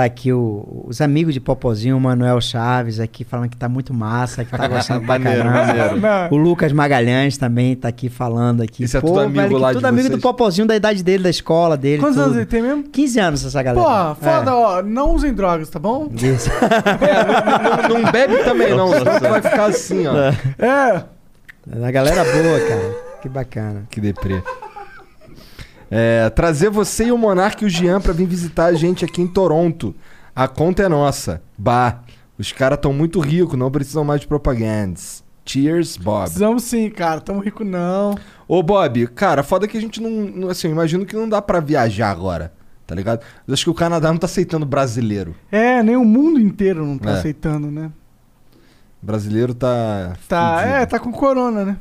Tá 0.00 0.04
aqui 0.06 0.32
o- 0.32 0.84
os 0.88 0.98
amigos 1.02 1.34
de 1.34 1.40
Popozinho, 1.40 1.94
o 1.94 2.00
Manuel 2.00 2.40
Chaves 2.40 2.98
aqui 2.98 3.22
falando 3.22 3.50
que 3.50 3.56
tá 3.58 3.68
muito 3.68 3.92
massa, 3.92 4.46
que 4.46 4.50
tá 4.50 4.66
gostando 4.66 5.04
pra 5.04 5.20
caramba. 5.20 5.94
Não. 6.30 6.38
O 6.38 6.40
Lucas 6.40 6.72
Magalhães 6.72 7.36
também 7.36 7.76
tá 7.76 7.88
aqui 7.88 8.08
falando 8.08 8.62
aqui. 8.62 8.84
Isso 8.84 8.96
é 8.96 9.00
tudo 9.02 9.20
amigo 9.20 9.48
que 9.48 9.54
lá 9.56 9.68
de 9.68 9.74
tudo 9.74 9.84
amigo 9.84 10.08
vocês? 10.08 10.18
do 10.18 10.22
Popozinho, 10.22 10.66
da 10.66 10.74
idade 10.74 11.02
dele, 11.02 11.22
da 11.24 11.28
escola 11.28 11.76
dele. 11.76 12.00
Quantos 12.00 12.16
tudo. 12.16 12.24
anos 12.24 12.36
ele 12.38 12.46
tem 12.46 12.62
mesmo? 12.62 12.84
15 12.84 13.20
anos 13.20 13.44
essa 13.44 13.62
galera. 13.62 13.84
Porra, 13.86 14.14
foda, 14.14 14.54
ó. 14.56 14.82
Não 14.82 15.14
usem 15.14 15.34
drogas, 15.34 15.68
tá 15.68 15.78
bom? 15.78 16.08
É. 16.18 16.26
Isso. 16.28 16.48
não, 17.90 18.00
não 18.00 18.10
bebe 18.10 18.38
também, 18.42 18.74
não, 18.74 18.88
senão 18.92 19.20
vai 19.20 19.42
ficar 19.42 19.66
assim, 19.66 20.06
ó. 20.06 20.14
É. 20.58 21.04
A 21.86 21.90
galera 21.90 22.24
boa, 22.24 22.60
cara. 22.60 22.96
Que 23.20 23.28
bacana. 23.28 23.82
Que 23.90 24.00
deprê. 24.00 24.42
É, 25.90 26.30
trazer 26.30 26.70
você 26.70 27.06
e 27.06 27.12
o 27.12 27.18
Monark 27.18 27.62
e 27.62 27.66
o 27.66 27.70
Jean 27.70 28.00
pra 28.00 28.12
vir 28.12 28.26
visitar 28.26 28.66
a 28.66 28.72
gente 28.74 29.04
aqui 29.04 29.20
em 29.22 29.26
Toronto. 29.26 29.94
A 30.34 30.46
conta 30.46 30.84
é 30.84 30.88
nossa. 30.88 31.42
Bah, 31.58 32.00
os 32.38 32.52
caras 32.52 32.78
tão 32.80 32.92
muito 32.92 33.18
ricos, 33.20 33.58
não 33.58 33.70
precisam 33.70 34.04
mais 34.04 34.20
de 34.20 34.28
propagandas. 34.28 35.24
Cheers, 35.44 35.96
Bob. 35.96 36.24
Precisamos 36.24 36.62
sim, 36.62 36.88
cara. 36.90 37.20
Tamo 37.20 37.40
rico 37.40 37.64
não. 37.64 38.14
Ô, 38.46 38.62
Bob, 38.62 39.06
cara, 39.08 39.42
foda 39.42 39.66
que 39.66 39.76
a 39.76 39.80
gente 39.80 40.00
não. 40.00 40.48
Assim, 40.48 40.68
eu 40.68 40.72
imagino 40.72 41.04
que 41.04 41.16
não 41.16 41.28
dá 41.28 41.42
pra 41.42 41.58
viajar 41.58 42.10
agora, 42.10 42.52
tá 42.86 42.94
ligado? 42.94 43.22
Mas 43.44 43.54
acho 43.54 43.64
que 43.64 43.70
o 43.70 43.74
Canadá 43.74 44.12
não 44.12 44.18
tá 44.18 44.26
aceitando 44.26 44.64
brasileiro. 44.64 45.34
É, 45.50 45.82
nem 45.82 45.96
o 45.96 46.04
mundo 46.04 46.38
inteiro 46.38 46.86
não 46.86 46.96
tá 46.96 47.10
É. 47.10 47.18
aceitando, 47.18 47.68
né? 47.68 47.90
Brasileiro 49.02 49.52
tá. 49.54 50.12
Tá, 50.28 50.58
fudido. 50.58 50.74
é, 50.76 50.86
tá 50.86 50.98
com 51.00 51.10
corona, 51.10 51.64
né? 51.64 51.76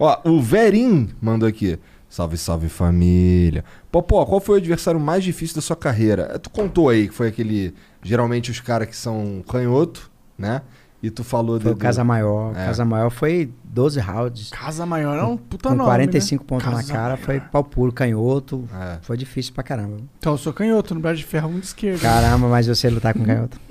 Ó, 0.00 0.18
o 0.24 0.40
Verim 0.40 1.10
mandou 1.20 1.46
aqui. 1.48 1.78
Salve, 2.08 2.36
salve 2.36 2.68
família. 2.68 3.64
Popó, 3.92 4.24
qual 4.24 4.40
foi 4.40 4.56
o 4.56 4.58
adversário 4.58 4.98
mais 4.98 5.22
difícil 5.22 5.54
da 5.54 5.62
sua 5.62 5.76
carreira? 5.76 6.38
Tu 6.40 6.50
contou 6.50 6.88
aí 6.88 7.06
que 7.06 7.14
foi 7.14 7.28
aquele. 7.28 7.72
Geralmente 8.02 8.50
os 8.50 8.58
caras 8.60 8.88
que 8.88 8.96
são 8.96 9.44
canhoto, 9.48 10.10
né? 10.36 10.62
E 11.02 11.08
tu 11.10 11.22
falou 11.22 11.60
Foi 11.60 11.70
do. 11.70 11.76
o 11.76 11.78
Casa 11.78 12.02
Maior. 12.02 12.50
É. 12.56 12.66
Casa 12.66 12.84
Maior 12.84 13.10
foi 13.10 13.50
12 13.64 14.00
rounds. 14.00 14.50
Casa 14.50 14.84
Maior 14.84 15.18
é 15.18 15.22
um 15.22 15.36
puta 15.36 15.68
Com 15.68 15.74
nome, 15.76 15.88
45 15.88 16.42
né? 16.42 16.48
pontos 16.48 16.64
Casa 16.66 16.76
na 16.76 16.82
cara, 16.92 17.04
Maior. 17.14 17.18
foi 17.18 17.40
pau 17.40 17.62
puro, 17.64 17.92
canhoto. 17.92 18.68
É. 18.74 18.98
Foi 19.02 19.16
difícil 19.16 19.54
pra 19.54 19.62
caramba. 19.62 19.98
Então, 20.18 20.32
eu 20.32 20.38
sou 20.38 20.52
canhoto, 20.52 20.94
no 20.94 21.00
braço 21.00 21.16
de 21.18 21.24
ferro, 21.24 21.50
de 21.58 21.64
esquerda. 21.64 22.00
Caramba, 22.00 22.48
mas 22.48 22.66
eu 22.68 22.74
sei 22.74 22.90
lutar 22.90 23.14
com 23.14 23.24
canhoto. 23.24 23.58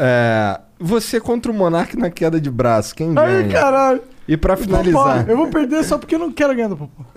É, 0.00 0.60
você 0.78 1.18
contra 1.20 1.50
o 1.50 1.54
Monark 1.54 1.96
na 1.96 2.08
queda 2.10 2.40
de 2.40 2.50
braço, 2.50 2.94
quem 2.94 3.08
Ai, 3.18 3.42
ganha? 3.42 3.48
caralho. 3.48 4.02
E 4.28 4.36
pra 4.36 4.58
finalizar. 4.58 5.20
Popó, 5.20 5.30
eu 5.30 5.36
vou 5.38 5.48
perder 5.48 5.82
só 5.84 5.96
porque 5.96 6.14
eu 6.14 6.18
não 6.18 6.30
quero 6.30 6.54
ganhar 6.54 6.68
do 6.68 6.76
Popó. 6.76 7.02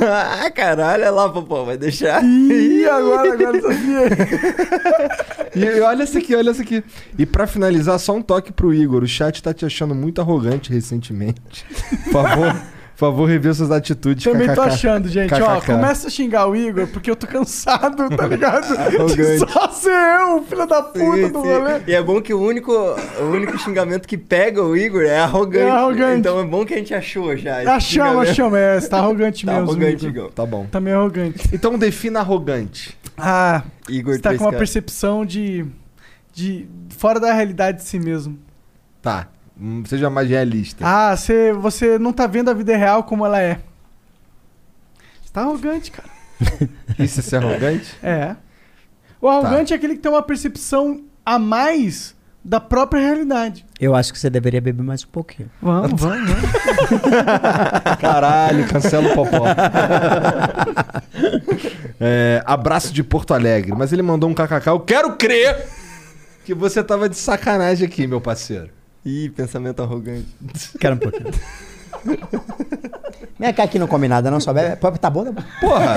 ah, 0.00 0.48
caralho, 0.52 1.02
olha 1.02 1.10
lá, 1.10 1.28
Popó, 1.28 1.64
vai 1.64 1.76
deixar. 1.76 2.22
Ih, 2.22 2.88
agora, 2.88 3.32
agora 3.32 3.60
sabia. 3.60 5.34
E, 5.56 5.80
olha 5.82 6.02
essa 6.02 6.18
aqui, 6.18 6.34
olha 6.34 6.50
essa 6.50 6.62
aqui. 6.62 6.82
E 7.16 7.24
pra 7.24 7.46
finalizar, 7.46 7.96
só 8.00 8.12
um 8.12 8.20
toque 8.20 8.52
pro 8.52 8.74
Igor. 8.74 9.04
O 9.04 9.06
chat 9.06 9.40
tá 9.40 9.54
te 9.54 9.64
achando 9.64 9.94
muito 9.94 10.20
arrogante 10.20 10.72
recentemente. 10.72 11.64
Por 12.04 12.12
favor, 12.12 12.60
favor, 13.10 13.28
rever 13.28 13.54
suas 13.54 13.70
atitudes. 13.70 14.24
Também 14.24 14.52
tô 14.54 14.62
achando, 14.62 15.08
gente. 15.08 15.32
Ó, 15.34 15.60
começa 15.60 16.08
a 16.08 16.10
xingar 16.10 16.46
o 16.46 16.54
Igor 16.56 16.86
porque 16.88 17.10
eu 17.10 17.16
tô 17.16 17.26
cansado, 17.26 18.08
tá 18.16 18.26
ligado? 18.28 18.64
Arrogante. 18.76 19.38
Só 19.52 19.68
ser 19.70 19.90
eu, 20.20 20.42
filho 20.44 20.66
da 20.66 20.82
puta 20.82 20.98
Sim, 21.16 21.28
do 21.32 21.42
sim. 21.42 21.48
rolê. 21.48 21.80
E 21.86 21.94
é 21.94 22.02
bom 22.02 22.20
que 22.20 22.32
o 22.34 22.40
único, 22.40 22.72
o 22.72 23.24
único 23.32 23.58
xingamento 23.58 24.06
que 24.08 24.16
pega 24.18 24.62
o 24.62 24.76
Igor 24.76 25.02
é 25.02 25.18
arrogante. 25.18 25.66
É 25.66 25.70
arrogante. 25.70 26.18
Então 26.20 26.40
é 26.40 26.44
bom 26.44 26.64
que 26.64 26.74
a 26.74 26.76
gente 26.78 26.94
achou 26.94 27.36
já. 27.36 27.58
Achamos, 27.74 28.28
achamos. 28.28 28.58
É, 28.58 28.80
você 28.80 28.88
tá 28.88 28.98
arrogante 28.98 29.44
Tá 29.46 29.52
mesmo. 29.52 29.70
arrogante, 29.70 30.06
Igor. 30.06 30.08
Igor. 30.24 30.32
Tá 30.32 30.46
bom. 30.46 30.66
Tá 30.66 30.80
meio 30.80 30.98
arrogante. 30.98 31.48
Então 31.52 31.78
defina 31.78 32.20
arrogante. 32.20 32.96
Ah, 33.16 33.62
Igor 33.88 34.14
você 34.14 34.20
tá 34.20 34.34
com 34.36 34.44
uma 34.44 34.52
3K. 34.52 34.58
percepção 34.58 35.24
de, 35.24 35.64
de. 36.32 36.66
fora 36.96 37.20
da 37.20 37.32
realidade 37.32 37.78
de 37.78 37.84
si 37.84 37.98
mesmo. 37.98 38.38
Tá. 39.00 39.28
Hum, 39.60 39.82
Seja 39.86 40.10
mais 40.10 40.28
realista. 40.28 40.84
Ah, 40.86 41.16
você, 41.16 41.52
você 41.52 41.98
não 41.98 42.12
tá 42.12 42.26
vendo 42.26 42.50
a 42.50 42.54
vida 42.54 42.76
real 42.76 43.04
como 43.04 43.24
ela 43.24 43.40
é. 43.40 43.60
Você 45.22 45.32
tá 45.32 45.42
arrogante, 45.42 45.90
cara. 45.90 46.08
Isso 46.98 47.20
é 47.20 47.22
ser 47.22 47.36
arrogante? 47.36 47.96
É. 48.02 48.36
O 49.20 49.28
arrogante 49.28 49.72
é 49.72 49.76
aquele 49.76 49.94
que 49.94 50.00
tem 50.00 50.10
uma 50.10 50.22
percepção 50.22 51.04
a 51.24 51.38
mais 51.38 52.14
da 52.44 52.60
própria 52.60 53.00
realidade. 53.00 53.64
Eu 53.80 53.94
acho 53.94 54.12
que 54.12 54.18
você 54.18 54.28
deveria 54.28 54.60
beber 54.60 54.82
mais 54.82 55.02
um 55.02 55.06
pouquinho. 55.08 55.50
Vamos, 55.62 55.98
vamos, 56.02 56.30
vamos. 56.30 56.50
Caralho, 58.00 58.68
cancela 58.68 59.08
o 59.10 59.14
popó. 59.14 59.46
É, 61.98 62.42
abraço 62.44 62.92
de 62.92 63.02
Porto 63.02 63.32
Alegre. 63.32 63.72
Mas 63.74 63.92
ele 63.92 64.02
mandou 64.02 64.28
um 64.28 64.34
kkk. 64.34 64.66
Eu 64.66 64.80
quero 64.80 65.16
crer 65.16 65.66
que 66.44 66.52
você 66.52 66.82
tava 66.84 67.08
de 67.08 67.16
sacanagem 67.16 67.86
aqui, 67.86 68.06
meu 68.06 68.20
parceiro. 68.20 68.68
Ih, 69.04 69.28
pensamento 69.30 69.82
arrogante. 69.82 70.26
Quero 70.80 70.94
um 70.94 70.98
pouquinho. 70.98 71.30
Vem 73.38 73.52
cá 73.52 73.64
aqui 73.64 73.78
não 73.78 73.86
come 73.86 74.06
nada, 74.08 74.30
não 74.30 74.40
só 74.40 74.52
bebe. 74.52 74.76
Pô, 74.76 74.90
Tá 74.92 75.10
bom, 75.10 75.24
tá 75.24 75.32
bom. 75.32 75.42
Porra, 75.60 75.96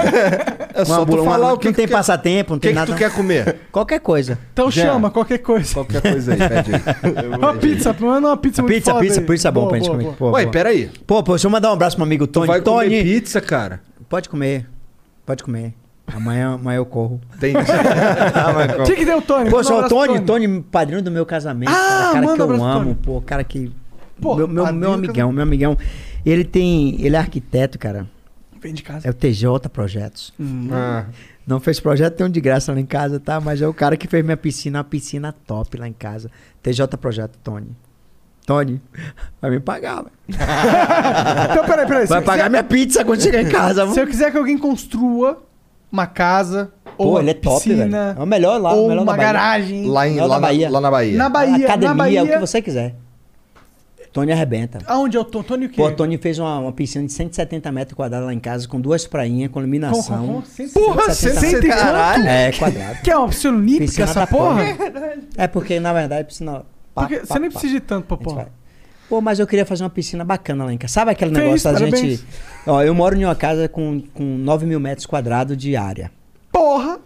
é 0.74 0.84
só 0.86 1.00
tu 1.00 1.06
bula- 1.06 1.22
uma- 1.22 1.32
falar 1.32 1.54
o 1.54 1.58
que 1.58 1.62
que, 1.62 1.68
não 1.68 1.74
tem 1.76 1.86
tu 1.86 1.90
quer- 1.90 1.96
passatempo, 1.96 2.52
não 2.52 2.58
O 2.58 2.60
que, 2.60 2.68
tem 2.68 2.74
que 2.74 2.80
nada. 2.80 2.92
tu 2.94 2.98
quer 2.98 3.12
comer? 3.14 3.58
Qualquer 3.72 4.00
coisa. 4.00 4.38
Então 4.52 4.70
Já. 4.72 4.86
chama, 4.88 5.10
qualquer 5.12 5.38
coisa. 5.38 5.74
Qualquer 5.74 6.02
coisa 6.02 6.34
aí, 6.34 6.38
pede 6.40 6.72
aí. 6.76 7.28
Uma 7.38 7.54
pizza, 7.56 7.96
manda 8.00 8.28
uma 8.28 8.38
pizza 8.38 8.62
muito 8.62 8.74
Pizza, 8.74 8.92
foda 8.92 9.04
pizza, 9.04 9.20
aí. 9.22 9.26
pizza 9.26 9.52
bom 9.52 9.62
Boa, 9.62 9.70
pra 9.70 9.78
gente 9.78 9.88
boa, 9.88 9.98
comer. 10.00 10.16
boa. 10.18 10.32
Pô, 10.32 10.38
Ué, 10.38 10.46
peraí. 10.48 10.90
Pô, 11.06 11.24
pô, 11.24 11.34
deixa 11.34 11.48
eu 11.48 11.52
mandar 11.52 11.70
um 11.70 11.74
abraço 11.74 11.96
pro 11.96 12.06
meu 12.06 12.10
amigo 12.10 12.28
Tu 12.28 12.34
Tony. 12.34 12.48
vai 12.48 12.62
comer 12.62 12.84
Tony, 12.90 13.04
pizza, 13.04 13.40
cara? 13.40 13.82
pode 14.10 14.28
comer. 14.30 14.68
Pode 15.26 15.44
comer. 15.44 15.74
Amanhã, 16.16 16.54
amanhã 16.54 16.78
eu 16.78 16.86
corro. 16.86 17.20
Entendi. 17.36 17.58
O 18.82 18.96
que 18.96 19.06
deu, 19.06 19.22
Tony? 19.22 19.50
Pô, 19.50 19.64
só 19.64 19.78
o 19.78 19.80
pro 19.82 19.90
Tony, 19.90 20.20
Tony, 20.22 20.62
padrinho 20.64 21.02
do 21.02 21.12
meu 21.12 21.26
casamento. 21.26 21.70
Ah, 21.70 21.74
cara, 21.76 22.14
cara 22.14 22.26
manda 22.26 22.36
que 22.38 22.42
um 22.42 22.46
eu 22.46 22.56
abraço 22.56 22.64
amo, 22.80 22.84
Tony. 22.96 22.96
pô, 23.04 23.22
cara 23.22 23.44
que. 23.44 23.72
Pô, 24.22 24.36
meu, 24.36 24.48
meu, 24.48 24.74
meu 24.74 24.94
amigão, 24.94 25.32
meu 25.32 25.44
amigão. 25.44 25.78
Ele 26.26 26.44
tem. 26.44 27.00
Ele 27.02 27.16
é 27.16 27.20
arquiteto, 27.20 27.78
cara. 27.78 28.08
Vem 28.60 28.74
de 28.74 28.82
casa. 28.84 29.08
É 29.08 29.12
o 29.12 29.14
TJ 29.14 29.70
Projetos. 29.72 30.34
Ah, 30.72 31.06
Não 31.46 31.60
fez 31.60 31.80
projeto, 31.80 32.16
tem 32.16 32.26
um 32.26 32.30
de 32.30 32.42
graça 32.42 32.74
lá 32.74 32.80
em 32.80 32.86
casa, 32.86 33.20
tá? 33.20 33.40
Mas 33.40 33.62
é 33.62 33.68
o 33.68 33.74
cara 33.74 33.96
que 33.96 34.08
fez 34.08 34.24
minha 34.26 34.36
piscina, 34.38 34.80
uma 34.80 34.84
piscina 34.84 35.32
top 35.46 35.78
lá 35.78 35.88
em 35.88 35.94
casa. 35.94 36.32
TJ 36.64 36.98
Projeto, 36.98 37.38
Tony. 37.44 37.68
Tony, 38.48 38.82
vai 39.42 39.52
me 39.52 39.60
pagar, 39.60 39.98
velho. 40.04 40.12
Então, 41.52 41.66
peraí, 41.66 41.86
peraí. 41.86 42.06
Vai 42.08 42.22
pagar 42.22 42.44
quiser, 42.46 42.50
minha 42.50 42.64
pizza 42.64 43.06
quando 43.06 43.22
chegar 43.22 43.42
em 43.42 43.50
casa. 43.50 43.86
se 43.92 44.00
eu 44.00 44.08
quiser 44.08 44.32
que 44.32 44.38
alguém 44.38 44.58
construa 44.58 45.44
uma 45.92 46.06
casa, 46.08 46.72
ou 46.98 47.06
Pô, 47.08 47.12
uma 47.14 47.20
ele 47.22 47.30
é 47.32 47.34
top, 47.34 47.68
velho. 47.70 47.80
piscina, 47.84 48.16
É 48.18 48.22
o 48.22 48.26
melhor 48.26 48.60
lá, 48.62 48.74
o 48.74 48.78
ou 48.84 48.88
melhor 48.90 49.04
uma 49.04 49.16
garagem, 49.18 49.86
lá, 49.88 50.08
em, 50.08 50.18
Lá 50.20 50.26
lá, 50.26 50.36
na 50.36 50.40
Bahia. 50.42 50.70
lá 50.70 50.82
na 50.82 50.92
Bahia. 50.92 51.18
na 51.18 51.30
Bahia, 51.30 51.66
Academia, 51.66 51.88
na 51.90 51.94
Bahia, 51.96 52.24
o 52.24 52.28
que 52.28 52.38
você 52.40 52.62
quiser. 52.62 52.96
Tony 54.14 54.32
arrebenta. 54.32 54.80
Aonde 54.88 55.16
é 55.16 55.20
o 55.20 55.24
Tony? 55.24 55.44
Tony 55.46 55.66
o 55.68 55.70
quê? 55.70 55.76
Pô, 55.76 55.92
Tony 55.92 56.18
fez 56.18 56.40
uma, 56.40 56.58
uma 56.60 56.72
piscina 56.72 57.06
de 57.06 57.12
170 57.14 57.72
metros 57.72 57.96
quadrados 57.96 58.26
lá 58.26 58.34
em 58.34 58.40
casa, 58.40 58.68
com 58.68 58.82
duas 58.82 59.06
prainhas, 59.06 59.52
com 59.52 59.60
iluminação. 59.60 60.26
com- 60.26 60.34
com- 60.42 60.46
cento- 60.46 60.74
Porra, 60.74 61.14
170 61.14 61.40
170 61.40 61.68
quanto? 61.68 61.80
caralho. 61.86 62.28
É, 62.28 62.52
quadrado. 62.54 63.02
Que 63.04 63.12
é 63.12 63.18
uma 63.18 63.28
piscina 63.28 63.58
olímpica 63.58 64.04
essa 64.04 64.20
da 64.22 64.28
porra? 64.28 64.64
É 65.38 65.46
porque, 65.48 65.80
na 65.80 65.94
verdade, 65.94 66.24
piscina. 66.28 66.64
pá, 66.96 67.02
Porque 67.04 67.18
pá, 67.18 67.26
você 67.28 67.40
nem 67.40 67.52
pá. 67.52 67.60
precisa 67.60 67.74
de 67.74 67.80
tanto, 67.86 68.12
A 68.12 68.18
gente 68.18 68.48
pô. 69.10 69.16
Pô, 69.18 69.22
mas 69.22 69.40
eu 69.40 69.48
queria 69.48 69.66
fazer 69.66 69.84
uma 69.84 69.90
piscina 69.90 70.24
bacana 70.24 70.66
lá 70.66 70.74
em 70.74 70.78
casa. 70.78 70.94
Sabe 70.94 71.12
aquele 71.12 71.32
Que 71.32 71.38
negócio 71.38 71.56
isso, 71.56 71.66
da 71.66 71.74
parabéns. 71.74 72.02
gente. 72.20 72.26
Ó, 72.66 72.82
eu 72.84 72.94
moro 72.94 73.16
em 73.16 73.26
uma 73.26 73.36
casa 73.36 73.68
com, 73.68 74.02
com 74.14 74.24
9 74.38 74.66
mil 74.66 74.80
metros 74.80 75.06
quadrados 75.06 75.56
de 75.58 75.76
área. 75.76 76.12
Porra! 76.52 77.00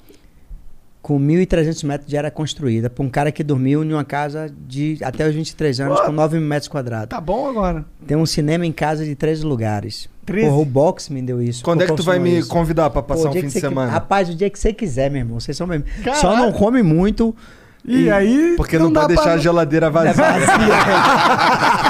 Com 1.02 1.20
1.300 1.20 1.84
metros 1.84 2.08
de 2.10 2.16
área 2.16 2.30
construída. 2.30 2.90
Pra 2.90 3.04
um 3.04 3.10
cara 3.10 3.32
que 3.32 3.44
dormiu 3.44 3.84
em 3.84 3.92
uma 3.92 4.04
casa 4.04 4.54
de 4.68 5.00
até 5.02 5.28
os 5.28 5.34
23 5.34 5.80
anos, 5.80 6.00
Pô. 6.00 6.06
com 6.08 6.12
9 6.12 6.38
mil 6.38 6.48
metros 6.48 6.68
quadrados. 6.68 7.10
Tá 7.10 7.20
bom 7.20 7.50
agora. 7.50 7.84
Tem 8.06 8.16
um 8.16 8.26
cinema 8.26 8.66
em 8.66 8.72
casa 8.72 9.04
de 9.04 9.16
13 9.16 9.44
lugares. 9.44 10.08
13? 10.26 10.48
Porra, 10.48 10.62
o 10.62 10.66
box 10.66 11.10
me 11.10 11.22
deu 11.22 11.42
isso. 11.42 11.64
Quando 11.64 11.82
é 11.82 11.88
que 11.88 11.96
tu 11.96 12.04
vai 12.04 12.20
me 12.20 12.38
isso. 12.38 12.50
convidar 12.50 12.90
pra 12.92 13.02
Pô, 13.02 13.10
passar 13.16 13.28
o 13.28 13.32
um 13.32 13.34
fim 13.34 13.42
que 13.42 13.48
de 13.48 13.60
semana? 13.60 13.92
Rapaz, 13.92 14.30
o 14.30 14.36
dia 14.36 14.50
que 14.50 14.60
você 14.60 14.72
quiser, 14.72 15.10
meu 15.10 15.22
irmão. 15.22 15.40
Vocês 15.40 15.58
são 15.58 15.66
mesmo. 15.66 15.86
Só 16.16 16.36
não 16.38 16.52
come 16.52 16.84
muito. 16.84 17.36
E, 17.84 18.12
aí. 18.12 18.54
Porque 18.58 18.78
não, 18.78 18.92
dá 18.92 19.02
pode 19.02 19.08
deixar 19.16 19.24
pra- 19.24 19.34
a 19.34 19.38
geladeira 19.38 19.88
É 19.88 19.90
vazia. 19.90 20.14
vazia. 20.14 20.76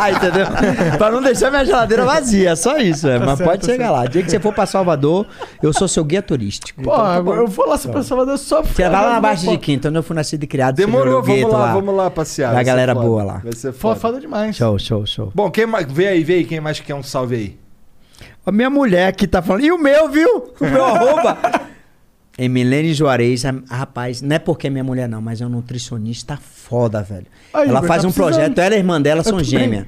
Entendeu? 0.15 0.97
pra 0.97 1.11
não 1.11 1.21
deixar 1.21 1.49
minha 1.49 1.65
geladeira 1.65 2.05
vazia, 2.05 2.55
só 2.55 2.77
isso. 2.77 3.07
é. 3.07 3.19
Tá 3.19 3.25
Mas 3.25 3.37
certo, 3.37 3.49
pode 3.49 3.61
tá 3.61 3.67
chegar 3.73 3.91
lá. 3.91 4.05
Dia 4.05 4.23
que 4.23 4.31
você 4.31 4.39
for 4.39 4.53
pra 4.53 4.65
Salvador, 4.65 5.25
eu 5.61 5.73
sou 5.73 5.87
seu 5.87 6.03
guia 6.05 6.21
turístico. 6.21 6.81
Pô, 6.81 6.93
agora 6.93 7.41
eu 7.41 7.47
vou 7.47 7.67
lá 7.67 7.77
pra 7.77 8.03
Salvador 8.03 8.37
só 8.37 8.61
pra. 8.61 8.71
Você 8.73 8.81
vai 8.89 8.91
lá 9.05 9.13
na 9.13 9.19
Baixa 9.21 9.47
de 9.47 9.57
Quinta, 9.57 9.89
onde 9.89 9.97
eu 9.97 10.03
fui 10.03 10.15
nascido 10.15 10.43
e 10.43 10.47
criado. 10.47 10.75
Demorou, 10.75 11.21
vamos 11.21 11.35
gueto 11.41 11.51
lá, 11.51 11.73
vamos 11.73 11.95
lá 11.95 12.09
passear. 12.09 12.51
Da 12.53 12.59
ser 12.59 12.63
galera 12.63 12.93
foda. 12.95 13.05
boa 13.07 13.23
lá. 13.23 13.41
Vai 13.43 13.53
ser 13.53 13.73
Foda, 13.73 13.99
foda. 13.99 14.19
demais. 14.21 14.55
Show, 14.55 14.79
show, 14.79 15.05
show. 15.05 15.31
Bom, 15.35 15.51
quem 15.51 15.65
mais... 15.65 15.85
Vê 15.91 16.07
aí, 16.07 16.23
vê 16.23 16.35
aí, 16.35 16.43
quem 16.45 16.59
mais 16.61 16.79
quer 16.79 16.95
um 16.95 17.03
salve 17.03 17.35
aí? 17.35 17.57
A 18.45 18.51
minha 18.51 18.69
mulher 18.69 19.07
aqui 19.09 19.27
tá 19.27 19.41
falando. 19.41 19.63
E 19.65 19.71
o 19.71 19.77
meu, 19.77 20.09
viu? 20.09 20.53
O 20.59 20.65
meu 20.65 20.85
arroba. 20.85 21.37
Emilene 22.37 22.93
Juarez, 22.93 23.45
a- 23.45 23.53
rapaz, 23.69 24.21
não 24.21 24.35
é 24.35 24.39
porque 24.39 24.67
é 24.67 24.69
minha 24.69 24.83
mulher 24.83 25.07
não, 25.07 25.21
mas 25.21 25.41
é 25.41 25.45
um 25.45 25.49
nutricionista 25.49 26.37
foda, 26.37 27.03
velho. 27.03 27.27
Aí, 27.53 27.67
ela 27.69 27.81
faz 27.83 28.01
tá 28.01 28.07
um 28.07 28.11
precisando. 28.11 28.33
projeto, 28.35 28.57
ela 28.59 28.73
e 28.73 28.77
a 28.77 28.79
irmã 28.79 29.01
dela 29.01 29.19
Eu 29.19 29.23
são 29.25 29.43
gêmeas. 29.43 29.85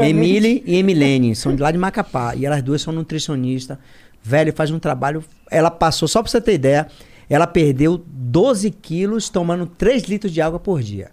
Emily 0.00 0.62
e 0.66 0.76
Emilene, 0.76 1.34
são 1.34 1.54
de 1.54 1.62
lá 1.62 1.70
de 1.70 1.78
Macapá. 1.78 2.34
E 2.36 2.44
elas 2.46 2.62
duas 2.62 2.82
são 2.82 2.92
nutricionistas. 2.92 3.78
Velho, 4.22 4.52
faz 4.52 4.70
um 4.70 4.78
trabalho. 4.78 5.24
Ela 5.50 5.70
passou, 5.70 6.06
só 6.08 6.22
pra 6.22 6.30
você 6.30 6.40
ter 6.40 6.54
ideia, 6.54 6.86
ela 7.30 7.46
perdeu 7.46 8.02
12 8.06 8.70
quilos 8.70 9.28
tomando 9.28 9.66
3 9.66 10.04
litros 10.04 10.32
de 10.32 10.40
água 10.40 10.58
por 10.60 10.82
dia. 10.82 11.10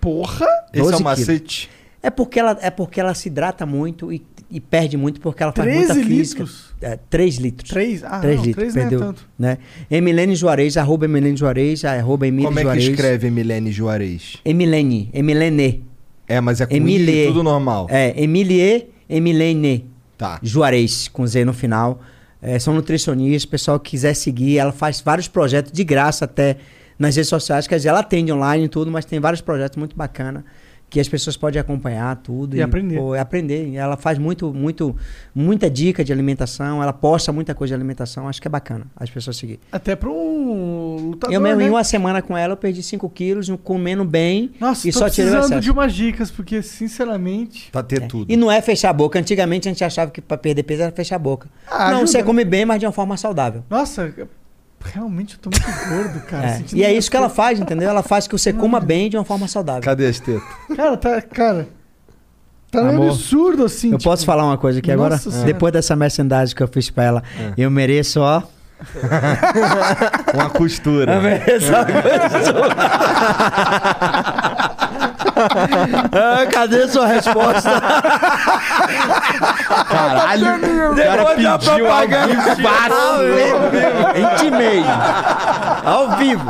Porra! 0.00 0.46
Esse 0.72 0.80
é 0.80 0.90
12 0.90 1.00
o 1.02 1.04
macete? 1.04 1.70
É 2.02 2.08
porque 2.10 2.40
ela, 2.40 2.56
é 2.62 2.70
porque 2.70 3.00
ela 3.00 3.12
se 3.14 3.28
hidrata 3.28 3.66
muito 3.66 4.12
e, 4.12 4.24
e 4.50 4.60
perde 4.60 4.96
muito 4.96 5.20
porque 5.20 5.42
ela 5.42 5.52
faz 5.52 5.68
13 5.68 5.94
muita 5.94 6.08
física. 6.08 6.42
litros? 6.42 6.74
É, 6.80 6.98
3 7.08 7.36
litros. 7.36 7.70
Três? 7.70 8.02
Ah, 8.04 8.18
3 8.20 8.36
não, 8.36 8.44
litros, 8.44 8.56
três 8.62 8.74
não 8.74 8.82
é 8.82 8.88
perdeu. 8.88 9.06
tanto. 9.06 9.28
Né? 9.38 9.58
Emilene 9.90 10.34
Juarez, 10.34 10.76
arroba 10.76 11.04
Emilene 11.04 11.36
Juarez, 11.36 11.84
arroba 11.84 12.26
Emílio 12.26 12.48
Como 12.48 12.58
é 12.58 12.76
que 12.76 12.82
escreve 12.90 13.30
Milene 13.30 13.70
Juarez? 13.70 14.38
Emilene, 14.44 15.10
Emilene. 15.12 15.84
É, 16.26 16.40
mas 16.40 16.60
é 16.60 16.66
com 16.66 16.74
Emilie. 16.74 17.24
I, 17.24 17.26
tudo 17.28 17.42
normal. 17.42 17.86
É, 17.90 18.14
Emilie, 18.22 18.88
Emilene 19.08 19.86
Tá. 20.16 20.38
Juarez, 20.42 21.08
com 21.08 21.26
Z 21.26 21.44
no 21.44 21.52
final. 21.54 22.00
É, 22.42 22.58
são 22.58 22.74
nutricionistas, 22.74 23.44
pessoal 23.46 23.78
que 23.80 23.90
quiser 23.90 24.14
seguir, 24.14 24.58
ela 24.58 24.72
faz 24.72 25.00
vários 25.00 25.28
projetos 25.28 25.72
de 25.72 25.82
graça 25.84 26.24
até 26.26 26.56
nas 26.98 27.16
redes 27.16 27.28
sociais, 27.30 27.66
quer 27.66 27.76
dizer, 27.76 27.88
ela 27.88 28.00
atende 28.00 28.30
online 28.30 28.64
e 28.64 28.68
tudo, 28.68 28.90
mas 28.90 29.06
tem 29.06 29.18
vários 29.18 29.40
projetos 29.40 29.78
muito 29.78 29.96
bacana 29.96 30.44
que 30.90 30.98
as 30.98 31.08
pessoas 31.08 31.36
podem 31.36 31.60
acompanhar 31.60 32.16
tudo 32.16 32.56
E 32.56 32.60
aprender. 32.62 32.96
pô, 32.98 33.14
aprender. 33.14 33.68
E 33.68 33.76
Ela 33.76 33.96
faz 33.96 34.18
muito, 34.18 34.52
muito, 34.52 34.94
muita 35.32 35.70
dica 35.70 36.02
de 36.04 36.12
alimentação, 36.12 36.82
ela 36.82 36.92
posta 36.92 37.32
muita 37.32 37.54
coisa 37.54 37.70
de 37.70 37.74
alimentação, 37.76 38.28
acho 38.28 38.42
que 38.42 38.48
é 38.48 38.50
bacana 38.50 38.86
as 38.96 39.08
pessoas 39.08 39.36
seguirem. 39.36 39.60
Até 39.70 39.94
pra 39.94 40.10
um 40.10 40.96
lutador, 41.10 41.32
eu 41.32 41.40
mesmo, 41.40 41.60
né? 41.60 41.66
em 41.66 41.70
uma 41.70 41.84
semana 41.84 42.20
com 42.20 42.36
ela, 42.36 42.54
eu 42.54 42.56
perdi 42.56 42.82
5 42.82 43.08
quilos, 43.10 43.48
comendo 43.62 44.04
bem 44.04 44.50
Nossa, 44.58 44.88
e 44.88 44.92
tô 44.92 44.98
só 44.98 45.08
tirei 45.08 45.30
o 45.30 45.34
precisando 45.34 45.60
de 45.62 45.70
umas 45.70 45.92
dicas, 45.94 46.30
porque, 46.30 46.60
sinceramente... 46.60 47.70
Pra 47.70 47.82
ter 47.84 48.02
É. 48.02 48.06
tudo. 48.06 48.30
E 48.32 48.36
não 48.36 48.50
é 48.50 48.60
fechar 48.60 48.90
a 48.90 48.92
boca. 48.92 49.18
Antigamente 49.18 49.68
a 49.68 49.72
gente 49.72 49.84
achava 49.84 50.10
que 50.10 50.20
pra 50.20 50.36
perder 50.36 50.64
peso 50.64 50.82
era 50.82 50.90
fechar 50.92 51.16
a 51.16 51.18
boca. 51.20 51.48
Ah, 51.68 51.90
não, 51.90 51.98
ajuda, 51.98 52.06
você 52.08 52.22
come 52.22 52.44
bem, 52.44 52.64
mas 52.64 52.80
de 52.80 52.86
uma 52.86 52.92
forma 52.92 53.16
saudável. 53.16 53.62
Nossa, 53.70 54.12
realmente 54.82 55.34
eu 55.34 55.40
tô 55.40 55.50
muito 55.50 55.88
gordo, 55.88 56.20
cara. 56.26 56.46
É. 56.46 56.64
E 56.72 56.82
é 56.84 56.92
isso 56.92 57.10
que 57.10 57.16
ela 57.16 57.28
faz, 57.28 57.60
entendeu? 57.60 57.88
Ela 57.88 58.02
faz 58.02 58.26
que 58.26 58.32
você 58.32 58.52
coma 58.52 58.80
bem 58.80 59.10
de 59.10 59.16
uma 59.16 59.24
forma 59.24 59.46
saudável. 59.46 59.82
Cadê 59.82 60.06
as 60.06 60.18
tetas? 60.18 60.42
Cara, 60.76 60.96
tá. 60.96 61.20
Cara. 61.22 61.68
Tá 62.70 62.82
meio 62.82 62.98
Amor, 62.98 63.08
absurdo 63.10 63.64
assim. 63.64 63.90
Eu 63.90 63.98
tipo, 63.98 64.10
posso 64.10 64.24
falar 64.24 64.44
uma 64.44 64.56
coisa 64.56 64.78
aqui 64.78 64.92
agora? 64.92 65.14
Nossa 65.14 65.30
Senhora. 65.30 65.46
Depois 65.46 65.72
dessa 65.72 65.96
merchandising 65.96 66.54
que 66.54 66.62
eu 66.62 66.68
fiz 66.68 66.88
pra 66.88 67.04
ela, 67.04 67.22
eu 67.56 67.70
mereço, 67.70 68.20
ó. 68.20 68.42
Uma 70.32 70.48
costura. 70.48 71.14
Eu 71.16 71.20
mereço 71.20 71.68
uma 71.68 71.84
coisa. 71.84 72.02
Ah, 76.12 76.46
cadê 76.50 76.86
sua 76.88 77.06
resposta? 77.06 77.70
Caralho, 79.88 80.46
o 80.92 80.96
cara 80.96 81.24
pediu 81.34 81.58
propaganda. 81.58 82.32
ao 82.32 82.56
vivaço. 82.56 84.34
Intimei. 84.34 84.82
Ao 85.84 86.16
vivo. 86.16 86.44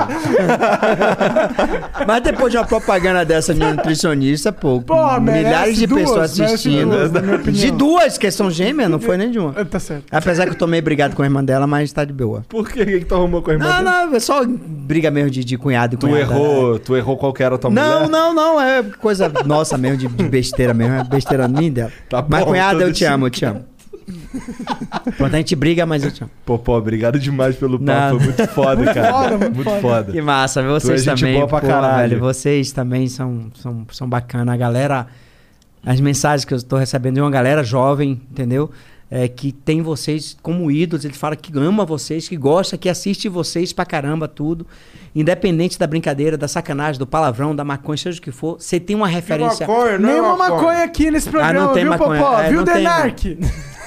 Mas 2.07 2.23
depois 2.23 2.51
de 2.53 2.59
uma 2.59 2.65
propaganda 2.67 3.25
dessa 3.25 3.55
de 3.55 3.61
nutricionista, 3.61 4.53
pô, 4.53 4.83
milhares 5.21 5.77
de 5.77 5.87
duas, 5.87 6.03
pessoas 6.03 6.41
assistindo. 6.41 7.09
duas, 7.09 7.57
de 7.57 7.71
duas, 7.71 8.19
que 8.19 8.31
são 8.31 8.51
gêmeas, 8.51 8.91
não 8.91 8.99
foi 8.99 9.17
nem 9.17 9.31
de 9.31 9.39
uma. 9.39 9.55
Ah, 9.57 9.65
Tá 9.65 9.79
certo. 9.79 10.05
Apesar 10.11 10.45
que 10.47 10.51
eu 10.53 10.59
tomei 10.59 10.81
brigado 10.81 11.15
com 11.15 11.23
a 11.23 11.25
irmã 11.25 11.45
dela, 11.45 11.65
mas 11.67 11.93
tá 11.93 12.05
de 12.05 12.13
boa. 12.13 12.45
Por 12.49 12.69
que, 12.69 12.85
que 12.85 13.05
tu 13.05 13.15
arrumou 13.15 13.41
com 13.43 13.51
a 13.51 13.55
irmã? 13.55 13.67
Não, 13.67 13.77
dele? 13.85 13.91
não, 14.11 14.17
é 14.17 14.21
só 14.21 14.43
briga 14.45 15.11
mesmo 15.11 15.31
de, 15.31 15.45
de 15.45 15.57
cunhado 15.57 15.95
e 15.95 15.97
Tu 15.99 16.09
cunhada. 16.09 16.23
errou, 16.35 16.79
tu 16.79 16.97
errou 16.97 17.17
qual 17.17 17.33
que 17.33 17.43
era 17.43 17.55
a 17.55 17.59
tua 17.59 17.71
Não, 17.71 17.95
mulher? 18.07 18.09
não, 18.09 18.35
não, 18.35 18.61
é 18.61 18.80
coisa 18.83 19.31
nossa 19.45 19.77
mesmo, 19.79 19.97
de, 19.99 20.09
de 20.09 20.29
besteira 20.29 20.75
mesmo, 20.75 20.95
é 20.95 21.05
besteira 21.05 21.47
dela. 21.49 21.93
Tá 22.09 22.25
mas 22.29 22.41
bom, 22.45 22.51
cunhada, 22.51 22.83
eu 22.83 22.93
te 22.93 23.05
amo, 23.05 23.27
eu 23.27 23.31
te 23.31 23.45
amo. 23.45 23.65
Pronto, 25.17 25.35
a 25.35 25.39
gente 25.39 25.55
briga, 25.57 25.87
mas 25.87 26.03
eu 26.05 26.11
te 26.11 26.23
amo. 26.23 26.31
Pô, 26.45 26.59
pô, 26.59 26.77
obrigado 26.77 27.19
demais 27.19 27.57
pelo 27.57 27.79
papo. 27.79 27.85
Não. 27.85 28.19
Foi 28.19 28.27
muito 28.27 28.47
foda, 28.49 28.95
cara. 28.95 29.13
foda, 29.13 29.39
muito 29.39 29.55
muito 29.55 29.71
foda. 29.71 29.81
foda. 29.81 30.13
Que 30.13 30.23
massa, 30.23 30.61
Tu 30.63 30.67
é 30.67 30.71
vocês 30.71 31.05
gente 31.05 31.21
também. 31.21 31.35
boa 31.37 31.47
pra 31.47 31.61
pô, 31.61 31.67
caralho. 31.67 32.09
velho, 32.11 32.21
vocês 32.21 32.73
também 32.73 33.07
são, 33.09 33.51
são, 33.55 33.87
são 33.91 34.09
bacanas. 34.09 34.53
A 34.53 34.57
galera, 34.57 35.07
as 35.85 36.01
mensagens 36.01 36.45
que 36.45 36.53
eu 36.53 36.59
estou 36.59 36.79
recebendo 36.79 37.15
de 37.15 37.21
uma 37.21 37.31
galera 37.31 37.63
jovem, 37.63 38.21
entendeu? 38.31 38.71
É, 39.11 39.27
que 39.27 39.51
tem 39.53 39.83
vocês 39.83 40.37
como 40.43 40.71
ídolos. 40.71 41.05
Ele 41.05 41.15
fala 41.15 41.35
que 41.35 41.51
ama 41.59 41.85
vocês, 41.85 42.29
que 42.29 42.37
gosta, 42.37 42.77
que 42.79 42.89
assiste 42.89 43.29
vocês 43.29 43.73
pra 43.73 43.85
caramba, 43.85 44.29
tudo. 44.29 44.67
Independente 45.15 45.79
da 45.79 45.87
brincadeira, 45.87 46.37
da 46.39 46.47
sacanagem, 46.47 46.99
do 46.99 47.07
palavrão, 47.07 47.55
da 47.55 47.65
maconha, 47.65 47.97
seja 47.97 48.19
o 48.19 48.23
que 48.23 48.31
for, 48.31 48.57
você 48.61 48.79
tem 48.79 48.95
uma 48.95 49.09
referência. 49.09 49.67
Nenhuma 49.99 50.37
maconha 50.37 50.85
aqui 50.85 51.11
nesse 51.11 51.29
programa, 51.29 51.59
Ah, 51.61 51.67
não 51.67 51.73
tem 51.75 51.83
viu, 51.83 51.91
maconha. 51.91 52.21
Popó? 52.21 52.41
É, 52.41 52.49
viu, 52.49 52.59
não 52.59 52.65
tem, 52.65 52.75
Denark? 52.75 53.39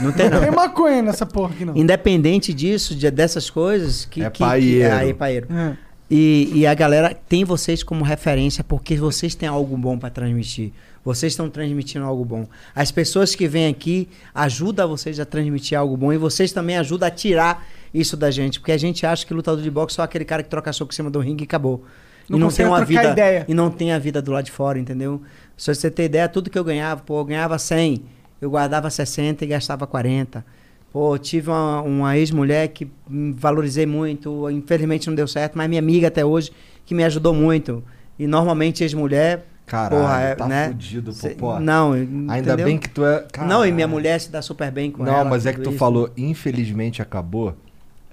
Não 0.01 0.11
tem, 0.11 0.29
não. 0.29 0.39
Tem 0.41 0.51
maconha 0.51 1.01
nessa 1.01 1.25
porra 1.25 1.53
aqui, 1.53 1.63
não. 1.63 1.77
Independente 1.77 2.53
disso, 2.53 2.93
de- 2.93 3.09
dessas 3.09 3.49
coisas, 3.49 4.03
que. 4.05 4.21
É 4.23 4.29
que, 4.29 4.39
paieiro. 4.39 4.89
Que, 4.89 4.95
aí, 4.95 5.13
paieiro. 5.13 5.47
É. 5.53 5.77
E, 6.11 6.51
e 6.53 6.67
a 6.67 6.73
galera 6.73 7.15
tem 7.29 7.43
vocês 7.45 7.81
como 7.81 8.03
referência 8.03 8.63
porque 8.63 8.95
vocês 8.97 9.33
têm 9.33 9.47
algo 9.47 9.77
bom 9.77 9.97
para 9.97 10.09
transmitir. 10.09 10.71
Vocês 11.03 11.33
estão 11.33 11.49
transmitindo 11.49 12.05
algo 12.05 12.23
bom. 12.23 12.47
As 12.73 12.91
pessoas 12.91 13.35
que 13.35 13.47
vêm 13.47 13.67
aqui 13.67 14.07
ajudam 14.33 14.87
vocês 14.87 15.19
a 15.19 15.25
transmitir 15.25 15.77
algo 15.77 15.97
bom 15.97 16.13
e 16.13 16.17
vocês 16.17 16.53
também 16.53 16.77
ajudam 16.77 17.07
a 17.07 17.11
tirar 17.11 17.67
isso 17.93 18.15
da 18.15 18.31
gente. 18.31 18.59
Porque 18.59 18.71
a 18.71 18.77
gente 18.77 19.05
acha 19.05 19.25
que 19.25 19.33
lutador 19.33 19.61
de 19.61 19.69
boxe 19.69 19.95
é 19.95 19.97
só 19.97 20.03
aquele 20.03 20.23
cara 20.23 20.41
que 20.41 20.49
troca 20.49 20.71
soco 20.71 20.93
em 20.93 20.95
cima 20.95 21.09
do 21.09 21.19
ringue 21.19 21.43
e 21.43 21.45
acabou. 21.45 21.83
Não 22.29 22.37
e 22.37 22.41
não 22.41 22.49
tem 22.49 22.65
uma 22.65 22.85
vida 22.85 23.11
ideia. 23.11 23.45
E 23.47 23.53
não 23.53 23.69
tem 23.69 23.91
a 23.91 23.99
vida 23.99 24.21
do 24.21 24.31
lado 24.31 24.45
de 24.45 24.51
fora, 24.51 24.79
entendeu? 24.79 25.21
Se 25.57 25.73
você 25.73 25.91
ter 25.91 26.05
ideia, 26.05 26.29
tudo 26.29 26.49
que 26.49 26.57
eu 26.57 26.63
ganhava, 26.63 27.01
pô, 27.01 27.19
eu 27.19 27.25
ganhava 27.25 27.57
100, 27.57 28.01
eu 28.41 28.49
guardava 28.49 28.89
60 28.89 29.43
e 29.43 29.47
gastava 29.47 29.85
40. 29.85 30.45
Pô, 30.91 31.17
tive 31.17 31.49
uma, 31.49 31.81
uma 31.81 32.17
ex-mulher 32.17 32.67
que 32.69 32.87
valorizei 33.07 33.85
muito, 33.85 34.49
infelizmente 34.51 35.07
não 35.07 35.15
deu 35.15 35.27
certo, 35.27 35.57
mas 35.57 35.67
minha 35.67 35.79
amiga 35.79 36.07
até 36.07 36.23
hoje, 36.23 36.51
que 36.85 36.93
me 36.93 37.03
ajudou 37.03 37.33
muito. 37.33 37.83
E 38.17 38.27
normalmente 38.27 38.83
ex-mulher. 38.83 39.47
Caralho, 39.65 40.01
porra, 40.01 40.19
é, 40.21 40.35
tá 40.35 40.47
né? 40.47 40.67
fudido, 40.67 41.11
Cê- 41.13 41.29
Popó. 41.31 41.59
Não, 41.59 41.93
Ainda 41.93 42.37
entendeu? 42.37 42.65
bem 42.65 42.77
que 42.77 42.89
tu 42.89 43.05
é. 43.05 43.25
Não, 43.47 43.65
e 43.65 43.71
minha 43.71 43.85
Caralho. 43.87 43.89
mulher 43.89 44.19
se 44.19 44.29
dá 44.29 44.41
super 44.41 44.69
bem 44.71 44.91
com 44.91 45.03
Não, 45.03 45.13
ela. 45.15 45.25
mas 45.29 45.45
é 45.45 45.53
que 45.53 45.61
tu 45.61 45.69
isso. 45.69 45.79
falou, 45.79 46.09
infelizmente 46.17 47.01
acabou. 47.01 47.55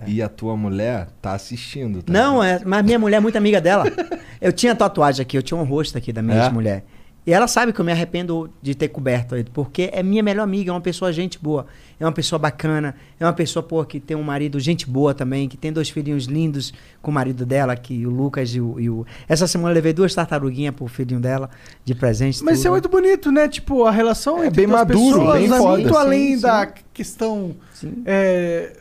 E 0.06 0.22
a 0.22 0.28
tua 0.30 0.56
mulher 0.56 1.08
tá 1.20 1.32
assistindo. 1.34 2.02
Tá 2.02 2.10
Não, 2.10 2.42
é, 2.42 2.58
mas 2.64 2.82
minha 2.82 2.98
mulher 2.98 3.18
é 3.18 3.20
muito 3.20 3.36
amiga 3.36 3.60
dela. 3.60 3.84
eu 4.40 4.50
tinha 4.50 4.74
tatuagem 4.74 5.20
aqui, 5.22 5.36
eu 5.36 5.42
tinha 5.42 5.58
um 5.58 5.64
rosto 5.64 5.98
aqui 5.98 6.10
da 6.10 6.22
minha 6.22 6.38
É? 6.38 6.44
ex-mulher. 6.44 6.84
E 7.26 7.32
ela 7.34 7.46
sabe 7.46 7.70
que 7.72 7.78
eu 7.80 7.84
me 7.84 7.92
arrependo 7.92 8.50
de 8.62 8.74
ter 8.74 8.88
coberto 8.88 9.36
ele, 9.36 9.48
porque 9.52 9.90
é 9.92 10.02
minha 10.02 10.22
melhor 10.22 10.42
amiga, 10.42 10.70
é 10.70 10.72
uma 10.74 10.80
pessoa 10.80 11.12
gente 11.12 11.38
boa, 11.38 11.66
é 11.98 12.04
uma 12.04 12.12
pessoa 12.12 12.38
bacana, 12.38 12.94
é 13.20 13.24
uma 13.26 13.32
pessoa, 13.34 13.62
pô, 13.62 13.84
que 13.84 14.00
tem 14.00 14.16
um 14.16 14.22
marido 14.22 14.58
gente 14.58 14.88
boa 14.88 15.12
também, 15.12 15.46
que 15.46 15.54
tem 15.56 15.70
dois 15.70 15.90
filhinhos 15.90 16.24
lindos 16.24 16.72
com 17.02 17.10
o 17.10 17.14
marido 17.14 17.44
dela, 17.44 17.76
que 17.76 18.06
o 18.06 18.10
Lucas 18.10 18.54
e 18.54 18.60
o. 18.60 18.80
e 18.80 18.88
o- 18.88 19.04
Essa 19.28 19.46
semana 19.46 19.70
eu 19.70 19.74
levei 19.74 19.92
duas 19.92 20.14
tartaruguinhas 20.14 20.74
pro 20.74 20.86
filhinho 20.86 21.20
dela 21.20 21.50
de 21.84 21.94
presente. 21.94 22.42
Mas 22.42 22.58
isso 22.58 22.68
é 22.68 22.70
muito 22.70 22.88
bonito, 22.88 23.30
né? 23.30 23.48
Tipo, 23.48 23.84
a 23.84 23.90
relação 23.90 24.42
É 24.42 24.46
entre 24.46 24.62
bem 24.62 24.66
duas 24.66 24.80
maduro, 24.80 25.18
pessoas, 25.18 25.38
bem 25.38 25.44
é 25.44 25.48
foda. 25.58 25.70
muito 25.76 25.88
Sim, 25.90 25.96
além 26.00 26.36
sim. 26.36 26.40
da 26.42 26.66
questão 26.94 27.56
Sim. 27.74 28.02
é, 28.06 28.72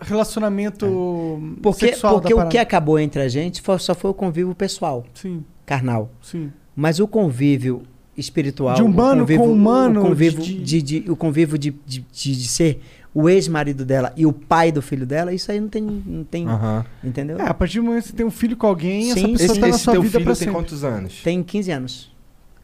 relacionamento 0.00 1.40
Porque, 1.62 1.86
sexual 1.88 2.20
porque 2.20 2.34
da 2.34 2.44
o 2.44 2.48
que 2.48 2.58
acabou 2.58 2.98
entre 2.98 3.22
a 3.22 3.28
gente 3.28 3.62
foi- 3.62 3.78
só 3.78 3.94
foi 3.94 4.10
o 4.10 4.14
convívio 4.14 4.54
pessoal, 4.54 5.04
Sim, 5.14 5.44
carnal. 5.64 6.10
sim. 6.20 6.52
Mas 6.74 6.98
o 7.00 7.06
convívio 7.08 7.82
espiritual, 8.16 8.74
De 8.76 8.82
humano 8.82 9.18
o 9.22 9.26
convívio, 9.26 9.44
com 9.44 9.52
humano, 9.52 10.00
o 10.00 10.04
convívio 10.08 10.40
de- 10.42 10.62
de, 10.62 10.82
de- 10.82 11.10
o 11.10 11.16
convívio 11.16 11.58
de, 11.58 11.70
de, 11.84 12.00
de- 12.12 12.36
de 12.36 12.48
ser 12.48 12.80
o 13.12 13.28
ex-marido 13.28 13.84
dela 13.84 14.12
e 14.16 14.26
o 14.26 14.32
pai 14.32 14.72
do 14.72 14.82
filho 14.82 15.06
dela, 15.06 15.32
isso 15.32 15.50
aí 15.52 15.60
não 15.60 15.68
tem, 15.68 15.82
não 15.82 16.24
tem, 16.24 16.48
Aham. 16.48 16.84
entendeu? 17.02 17.38
É, 17.38 17.48
a 17.48 17.54
partir 17.54 17.78
do 17.78 17.84
momento 17.84 18.02
que 18.02 18.08
você 18.10 18.16
tem 18.16 18.26
um 18.26 18.30
filho 18.30 18.56
com 18.56 18.66
alguém, 18.66 19.10
essa 19.12 19.20
Sim, 19.20 19.32
pessoa 19.32 19.46
Esse, 19.52 19.60
tá 19.60 19.66
na 19.66 19.74
esse 19.74 19.78
sua 19.84 19.92
teu 19.92 20.02
vida 20.02 20.12
filho 20.12 20.24
pra 20.24 20.32
tem 20.34 20.38
sempre. 20.40 20.54
quantos 20.54 20.82
anos? 20.84 21.20
Tem 21.22 21.42
15 21.42 21.70
anos. 21.70 22.12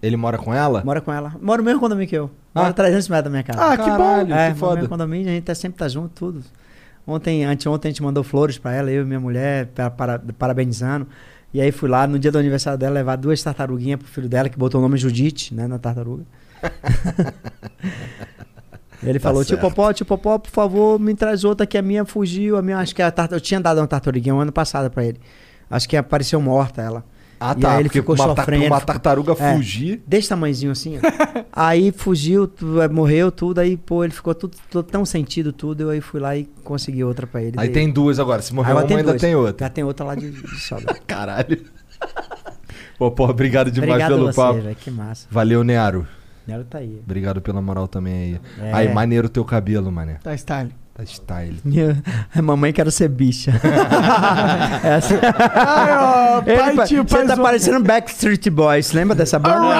Ele 0.02 0.16
mora 0.16 0.39
com 0.39 0.52
ela? 0.52 0.82
Mora 0.84 1.00
com 1.00 1.12
ela. 1.12 1.36
Mora 1.40 1.58
no 1.58 1.64
mesmo 1.64 1.78
condomínio 1.80 2.08
que 2.08 2.16
eu. 2.16 2.30
Mora 2.55 2.68
Ah. 2.68 2.72
300 2.72 3.08
metros 3.08 3.24
da 3.24 3.30
minha 3.30 3.42
casa. 3.42 3.60
Ah, 3.64 3.76
que 3.76 3.90
bom. 3.90 3.97
Caralho, 3.98 4.22
é, 4.22 4.24
que 4.24 4.32
mora 4.34 4.50
no 4.52 4.56
foda. 4.56 4.74
mesmo 4.76 4.89
condomínio, 4.89 5.28
a 5.28 5.32
gente 5.34 5.44
tá, 5.44 5.55
sempre 5.55 5.78
tá 5.78 5.89
junto, 5.89 6.08
tudo. 6.14 6.42
Ontem, 7.06 7.44
anteontem, 7.44 7.89
a 7.89 7.92
gente 7.92 8.02
mandou 8.02 8.22
flores 8.24 8.56
pra 8.58 8.72
ela, 8.74 8.90
eu 8.90 9.02
e 9.02 9.05
minha 9.06 9.20
mulher, 9.20 9.66
para, 9.66 9.90
para- 9.90 10.22
parabenizando. 10.39 11.06
E 11.52 11.60
aí 11.60 11.72
fui 11.72 11.88
lá, 11.88 12.06
no 12.06 12.18
dia 12.18 12.30
do 12.30 12.38
aniversário 12.38 12.78
dela, 12.78 12.94
levar 12.94 13.16
duas 13.16 13.42
tartaruguinhas 13.42 13.98
pro 13.98 14.08
filho 14.08 14.28
dela, 14.28 14.48
que 14.48 14.56
botou 14.56 14.80
o 14.80 14.82
nome 14.82 14.96
Judite, 14.96 15.52
né, 15.54 15.66
na 15.66 15.78
tartaruga. 15.78 16.24
Ele 19.02 19.18
falou, 19.18 19.44
tio 19.44 19.56
Tá. 19.56 19.62
Popó, 19.62 19.92
tio 19.92 20.04
Popó, 20.06 20.38
por 20.38 20.50
favor, 20.50 21.00
me 21.00 21.14
traz 21.14 21.42
outra 21.42 21.66
que 21.66 21.78
a 21.78 21.82
minha 21.82 22.04
fugiu. 22.04 22.56
A 22.56 22.62
minha, 22.62 22.78
acho 22.78 22.94
que 22.94 23.02
a 23.02 23.10
tarta, 23.10 23.34
eu 23.34 23.40
tinha 23.40 23.58
dado 23.60 23.78
uma 23.78 23.86
tartaruguinha 23.86 24.34
um 24.34 24.40
ano 24.40 24.52
passado 24.52 24.90
pra 24.90 25.04
ele. 25.04 25.18
Acho 25.70 25.88
que 25.88 25.96
apareceu 25.96 26.40
morta 26.40 26.82
ela. 26.82 27.04
Ah, 27.42 27.54
E 27.56 27.60
tá. 27.62 27.72
aí 27.72 27.80
ele 27.80 27.88
ficou 27.88 28.14
uma, 28.14 28.24
sofrendo, 28.36 28.66
uma 28.66 28.80
tartaruga 28.82 29.32
É. 29.32 29.54
fugir. 29.54 30.02
Desse 30.06 30.28
tamanhozinho 30.28 30.72
assim, 30.72 30.98
ó. 30.98 31.00
aí 31.50 31.90
fugiu, 31.90 32.50
é, 32.82 32.86
morreu 32.88 33.32
tudo, 33.32 33.60
aí, 33.60 33.78
pô, 33.78 34.04
ele 34.04 34.12
ficou 34.12 34.34
tudo, 34.34 34.56
tudo 34.70 34.84
tão 34.84 35.06
sentido 35.06 35.50
tudo, 35.52 35.80
eu 35.84 35.90
aí 35.90 36.00
fui 36.02 36.20
lá 36.20 36.36
e 36.36 36.44
consegui 36.62 37.02
outra 37.02 37.26
pra 37.26 37.40
ele. 37.42 37.54
Aí 37.56 37.68
Dei- 37.68 37.74
tem 37.82 37.90
duas 37.90 38.18
agora. 38.18 38.42
Se 38.42 38.52
morrer 38.54 38.72
Agora 38.72 38.86
uma, 38.86 38.96
ainda 38.98 39.10
duas. 39.12 39.20
tem 39.22 39.34
outra. 39.34 39.66
Já 39.66 39.70
tem 39.70 39.82
outra 39.82 40.04
lá 40.04 40.14
de, 40.14 40.30
de 40.30 40.60
saudade. 40.60 41.00
Caralho. 41.08 41.64
Pô, 42.98 43.10
porra, 43.10 43.30
obrigado 43.30 43.70
demais 43.70 43.90
Obrigado 43.92 44.10
pelo 44.14 44.26
você, 44.32 44.36
papo. 44.36 44.60
velho, 44.60 44.76
que 44.76 44.90
massa. 44.90 45.26
Valeu, 45.30 45.64
Nearo. 45.64 46.06
Ela 46.46 46.64
tá 46.64 46.78
aí. 46.78 47.00
Obrigado 47.04 47.40
pela 47.40 47.62
moral 47.62 47.86
também 47.88 48.14
aí. 48.14 48.40
É. 48.68 48.72
Aí, 48.72 48.92
maneiro 48.92 49.28
teu 49.28 49.44
cabelo, 49.44 49.90
mané. 49.90 50.14
Tá 50.22 50.34
style. 50.36 50.70
Tá 51.00 51.06
style. 51.06 51.56
Mamãe 52.42 52.72
quero 52.72 52.90
ser 52.90 53.08
bicha. 53.08 53.52
Essa... 54.84 55.14
Ai, 55.54 55.96
ó, 55.96 56.42
Ele 56.46 56.58
pai, 56.58 56.74
pa- 56.76 56.84
tio, 56.86 57.04
Você 57.08 57.24
tá 57.24 57.36
zo- 57.36 57.42
parecendo 57.42 57.80
Backstreet 57.82 58.50
Boys, 58.50 58.92
lembra 58.92 59.14
dessa 59.16 59.38
banda? 59.38 59.74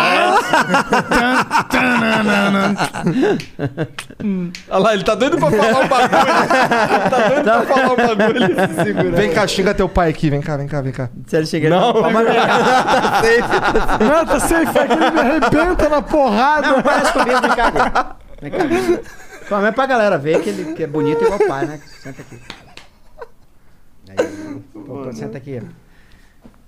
Olha 4.71 4.79
lá, 4.83 4.95
ele 4.95 5.05
tá 5.05 5.15
doido 5.15 5.37
pra 5.39 5.51
falar 5.51 5.85
o 5.85 5.89
bagulho. 5.89 6.21
ele 6.21 7.11
tá 7.11 7.29
doido 7.29 7.45
pra 7.45 7.63
falar 7.67 7.93
o 7.93 7.97
bagulho. 7.97 9.13
Vem 9.17 9.33
cá, 9.33 9.47
xinga 9.47 9.75
teu 9.75 9.89
pai 9.89 10.11
aqui. 10.11 10.31
Vem 10.31 10.41
cá, 10.41 10.57
vem 10.57 10.67
cá, 10.67 10.81
vem 10.81 10.93
cá. 10.93 11.09
Se 11.27 11.37
ele 11.37 11.47
chegar 11.47 11.71
Não, 11.71 11.93
Mas- 12.11 12.27
Não, 14.01 14.25
tá 14.27 14.41
safe, 14.41 14.79
é 14.79 14.87
que 14.87 14.93
ele 14.93 15.11
me 15.11 15.21
arrebenta 15.21 15.89
na 15.89 16.03
porrada. 16.03 16.69
Não, 16.69 16.83
parece 16.83 17.13
comigo, 17.13 17.41
vem 17.41 17.51
cá. 17.51 18.17
Vem 18.41 18.51
cá. 18.51 18.59
Pô, 19.51 19.61
mas 19.61 19.75
pra 19.75 19.85
galera 19.85 20.17
ver 20.17 20.41
que 20.43 20.49
ele 20.49 20.73
que 20.75 20.83
é 20.85 20.87
bonito 20.87 21.23
igual 21.23 21.39
o 21.39 21.47
pai, 21.49 21.67
né? 21.67 21.81
Senta 22.01 22.23
aqui. 22.23 22.39
Aí, 24.09 24.61
pô, 24.73 24.81
pô, 24.81 25.13
senta 25.13 25.37
aqui. 25.39 25.61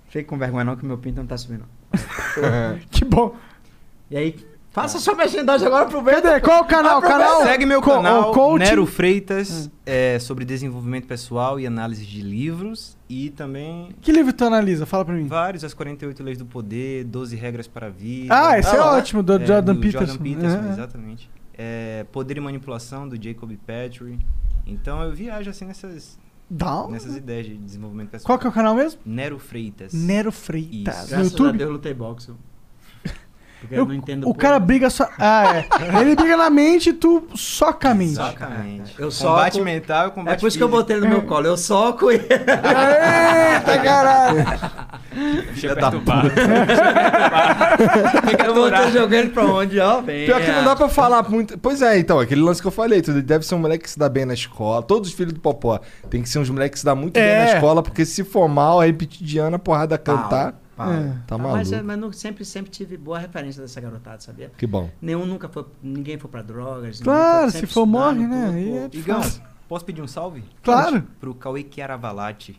Fique 0.09 0.25
com 0.25 0.37
vergonha 0.37 0.65
não 0.65 0.77
que 0.77 0.85
meu 0.85 0.99
pinto 0.99 1.17
não 1.19 1.27
tá 1.27 1.39
subindo. 1.39 1.65
Que 2.91 3.05
bom. 3.05 3.35
E 4.11 4.17
aí, 4.17 4.37
faça 4.71 4.99
sua 4.99 5.15
merchandising 5.15 5.65
agora 5.67 5.87
pro. 5.87 6.03
Cadê? 6.03 6.41
Qual 6.41 6.63
o 6.63 6.67
canal? 6.67 6.99
O 6.99 7.03
canal? 7.03 7.43
Segue 7.45 7.65
meu 7.65 7.81
Co- 7.81 7.93
canal, 7.95 8.31
o 8.31 8.35
coach- 8.35 8.59
Nero 8.61 8.85
Freitas, 8.85 9.71
é, 9.87 10.19
sobre 10.19 10.45
desenvolvimento 10.45 11.07
pessoal 11.07 11.59
e 11.61 11.67
análise 11.67 12.05
de 12.05 12.21
livros. 12.21 12.97
E 13.09 13.31
também 13.31 13.95
Que 14.03 14.11
livro 14.13 14.33
tu 14.33 14.45
analisa? 14.45 14.85
Fala 14.87 15.05
pra 15.05 15.15
mim. 15.15 15.27
vários, 15.27 15.63
As 15.65 15.73
48 15.75 16.23
Leis 16.23 16.37
do 16.39 16.45
Poder, 16.47 17.05
12 17.05 17.37
Regras 17.37 17.67
para 17.69 17.87
a 17.87 17.91
Vida. 17.91 18.35
Ah, 18.35 18.59
esse 18.59 18.75
é 18.75 18.79
lá. 18.79 18.95
ótimo, 18.97 19.23
do 19.23 19.35
É, 19.37 19.47
Jordan 19.47 19.75
do 19.75 19.81
Peterson. 19.81 20.07
Jordan 20.15 20.23
Peterson, 20.25 20.69
É. 20.69 20.73
exatamente. 20.73 21.31
É, 21.65 22.05
Poder 22.11 22.37
e 22.37 22.41
Manipulação, 22.41 23.09
do 23.09 23.23
Jacob 23.23 23.53
Petrie. 23.65 24.19
Então 24.67 25.01
eu 25.03 25.13
viajo 25.13 25.49
assim 25.49 25.65
nessas, 25.65 26.19
um- 26.89 26.91
nessas 26.91 27.17
ideias 27.17 27.47
de 27.47 27.57
desenvolvimento 27.57 28.11
pessoal. 28.11 28.27
Qual 28.27 28.39
que 28.39 28.47
é 28.47 28.51
o 28.51 28.53
canal 28.53 28.75
mesmo? 28.75 29.01
Nero 29.07 29.39
Freitas. 29.39 29.93
Nero 29.93 30.33
Freitas. 30.33 30.73
Isso. 30.73 31.09
Graças 31.11 31.13
a 31.13 31.23
YouTube? 31.23 31.59
Deus 31.59 31.71
lutei 31.71 31.95
boxe. 31.95 32.33
Porque 33.63 33.75
eu, 33.75 33.79
Eu- 33.79 33.87
não 33.87 33.95
entendo 33.95 34.23
o 34.25 34.27
porra. 34.27 34.37
cara 34.39 34.59
briga 34.59 34.91
só. 34.91 35.09
Ah, 35.19 35.57
é. 35.59 36.01
Ele 36.01 36.15
briga 36.17 36.37
na 36.37 36.51
mente 36.51 36.91
e 36.91 36.93
tu 36.93 37.23
soca 37.35 37.91
a 37.91 37.95
mente. 37.95 38.13
Exatamente. 38.13 38.93
Eu 38.99 39.09
combate 39.11 39.53
soco- 39.55 39.65
mental 39.65 40.09
e 40.09 40.11
combate 40.11 40.35
É 40.35 40.39
por 40.41 40.47
isso 40.49 40.59
que 40.59 40.63
eu 40.65 40.69
botei 40.69 40.97
ele 40.97 41.05
no 41.07 41.11
meu 41.11 41.23
colo. 41.23 41.47
Eu 41.47 41.57
soco 41.57 42.11
e. 42.11 42.17
Eita, 42.17 43.79
caralho. 43.83 44.45
Deixa 45.53 45.75
perturbado. 45.77 46.31
eu 48.47 48.55
botei 48.55 48.91
jogando 48.93 49.13
ele 49.13 49.29
pra 49.31 49.45
onde, 49.45 49.79
ó. 49.79 50.01
Vem. 50.01 50.27
Pior 50.27 50.41
que 50.41 50.51
não 50.51 50.65
dá 50.65 50.75
pra 50.77 50.89
falar 50.89 51.29
muito. 51.29 51.59
Pois 51.59 51.83
é, 51.83 51.99
então, 51.99 52.19
aquele 52.19 52.41
lance 52.41 52.61
que 52.61 52.67
eu 52.69 52.73
falei, 52.73 53.01
tu 53.03 53.13
deve 53.23 53.45
ser 53.47 53.55
um 53.55 53.59
moleque 53.59 53.85
que 53.85 53.91
se 53.91 53.99
dá 53.99 54.09
bem 54.09 54.25
na 54.25 54.35
escola. 54.35 54.83
Todos 54.83 55.09
os 55.11 55.15
filhos 55.15 55.33
do 55.33 55.41
Popó 55.41 55.81
tem 56.11 56.23
que 56.23 56.29
ser 56.29 56.39
uns 56.39 56.51
moleques 56.51 56.75
que 56.75 56.79
se 56.81 56.85
dá 56.85 56.95
muito 56.95 57.15
bem 57.15 57.23
É. 57.23 57.45
na 57.45 57.55
escola, 57.55 57.83
porque 57.83 58.05
se 58.05 58.25
for 58.25 58.49
mal, 58.49 58.81
aí 58.81 58.91
repetidiana, 58.91 59.59
porrada 59.59 59.97
cantar, 59.99 60.55
É. 60.91 61.15
tá 61.27 61.37
maluco. 61.37 61.57
mas, 61.59 61.73
é- 61.73 61.83
mas 61.83 61.99
não, 61.99 62.13
sempre, 62.13 62.45
sempre 62.45 62.71
tive 62.71 62.97
boa 62.97 63.19
referência 63.19 63.61
dessa 63.61 63.81
garotada, 63.81 64.21
sabia? 64.21 64.51
Que 64.57 64.67
bom. 64.67 64.91
Nenhum 65.01 65.27
nunca 65.27 65.49
foi. 65.49 65.67
Ninguém 65.83 66.19
foi 66.19 66.31
pra 66.31 66.43
drogas. 66.43 67.01
Claro, 67.01 67.51
foi- 67.51 67.61
se 67.61 67.67
for 67.67 67.85
morre, 67.87 68.27
né? 68.27 68.47
tudo, 68.47 68.97
é 68.97 68.99
Igão, 69.01 69.21
posso 69.69 69.85
pedir 69.85 70.03
um 70.03 70.07
salve? 70.09 70.43
Claro. 70.63 71.03
Pro 71.21 71.35
Cauê 71.35 71.65
Chiaravalati. 71.71 72.59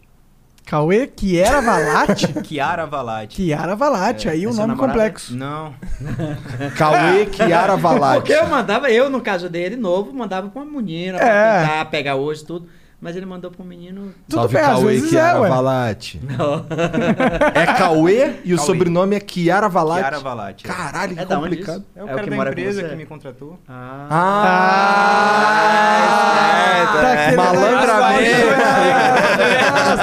Cauê 0.66 1.12
Chiara 1.20 1.60
Valati? 1.62 2.34
Chiara 2.48 2.86
Valati. 2.86 3.36
Chiara 3.36 3.76
Valati, 3.76 4.30
aí 4.30 4.46
É 4.46 4.48
um 4.48 4.54
nome 4.54 4.68
namorada? 4.70 4.94
complexo. 4.94 5.36
Não. 5.36 5.74
Cauê 6.78 7.28
Chiara 7.32 7.76
Valati. 7.76 8.20
Porque 8.22 8.34
eu 8.34 8.48
mandava, 8.48 8.90
eu 8.90 9.10
no 9.10 9.20
caso 9.22 9.50
dele, 9.50 9.76
novo, 9.76 10.14
mandava 10.14 10.48
pra 10.50 10.62
uma 10.62 10.72
menina, 10.82 11.18
pra 11.18 11.28
É. 11.28 11.62
tentar 11.62 11.86
pegar 11.86 12.16
hoje 12.16 12.46
tudo. 12.46 12.68
Mas 13.04 13.18
ele 13.18 13.26
mandou 13.26 13.52
pro 13.52 13.66
menino. 13.66 14.14
Tudo 14.30 14.40
Salve 14.40 14.54
bem, 14.56 14.64
às 14.64 14.70
Cauê 14.70 14.94
vezes 14.94 15.10
Chiara 15.10 15.38
é, 15.38 15.42
ué. 15.42 15.50
Valati. 15.50 16.22
Não. 16.24 16.64
É 17.54 17.66
Cauê 17.66 18.36
e 18.46 18.54
o 18.54 18.56
Cauê. 18.56 18.66
sobrenome 18.66 19.18
é 19.18 19.22
Chiara 19.28 19.68
Valati. 19.68 20.00
Chiara 20.00 20.20
Valati. 20.20 20.64
Caralho, 20.64 21.14
que 21.16 21.22
É 21.22 21.26
da 21.26 21.38
onde 21.38 21.50
complicado. 21.50 21.84
É 21.96 22.00
o 22.00 22.02
É 22.02 22.04
o 22.04 22.08
cara 22.08 22.24
que 22.24 22.30
da 22.30 22.36
empresa 22.38 22.84
que 22.84 22.96
me 22.96 23.06
contratou. 23.06 23.60
Ah. 23.68 24.08
Ah, 24.10 25.74
Tá 26.94 27.16
querendo 27.16 27.38
malandramente. 27.38 28.32
Ah, 29.76 29.98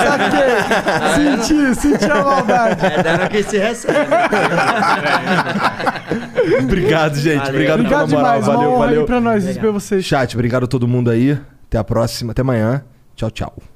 saquei. 1.14 1.44
Senti, 1.46 1.74
senti 1.80 2.04
a 2.10 2.22
maldade. 2.22 2.86
É 2.86 3.02
dando 3.02 3.28
que 3.30 3.42
se 3.42 3.58
recebe. 3.58 3.98
Obrigado, 6.64 7.16
gente. 7.16 7.38
Valeu. 7.38 7.50
Obrigado, 7.52 7.80
Obrigado 7.80 8.06
pela 8.06 8.06
moral. 8.06 8.40
demais. 8.40 8.46
Valeu, 8.46 8.78
valeu. 8.78 9.04
pra 9.06 9.20
nós 9.20 9.44
Legal. 9.44 9.48
receber 9.48 9.70
vocês. 9.72 10.04
Chat, 10.04 10.34
obrigado 10.36 10.64
a 10.64 10.66
todo 10.66 10.86
mundo 10.86 11.10
aí. 11.10 11.38
Até 11.66 11.78
a 11.78 11.84
próxima. 11.84 12.32
Até 12.32 12.42
amanhã. 12.42 12.84
Tchau, 13.20 13.28
tchau. 13.28 13.69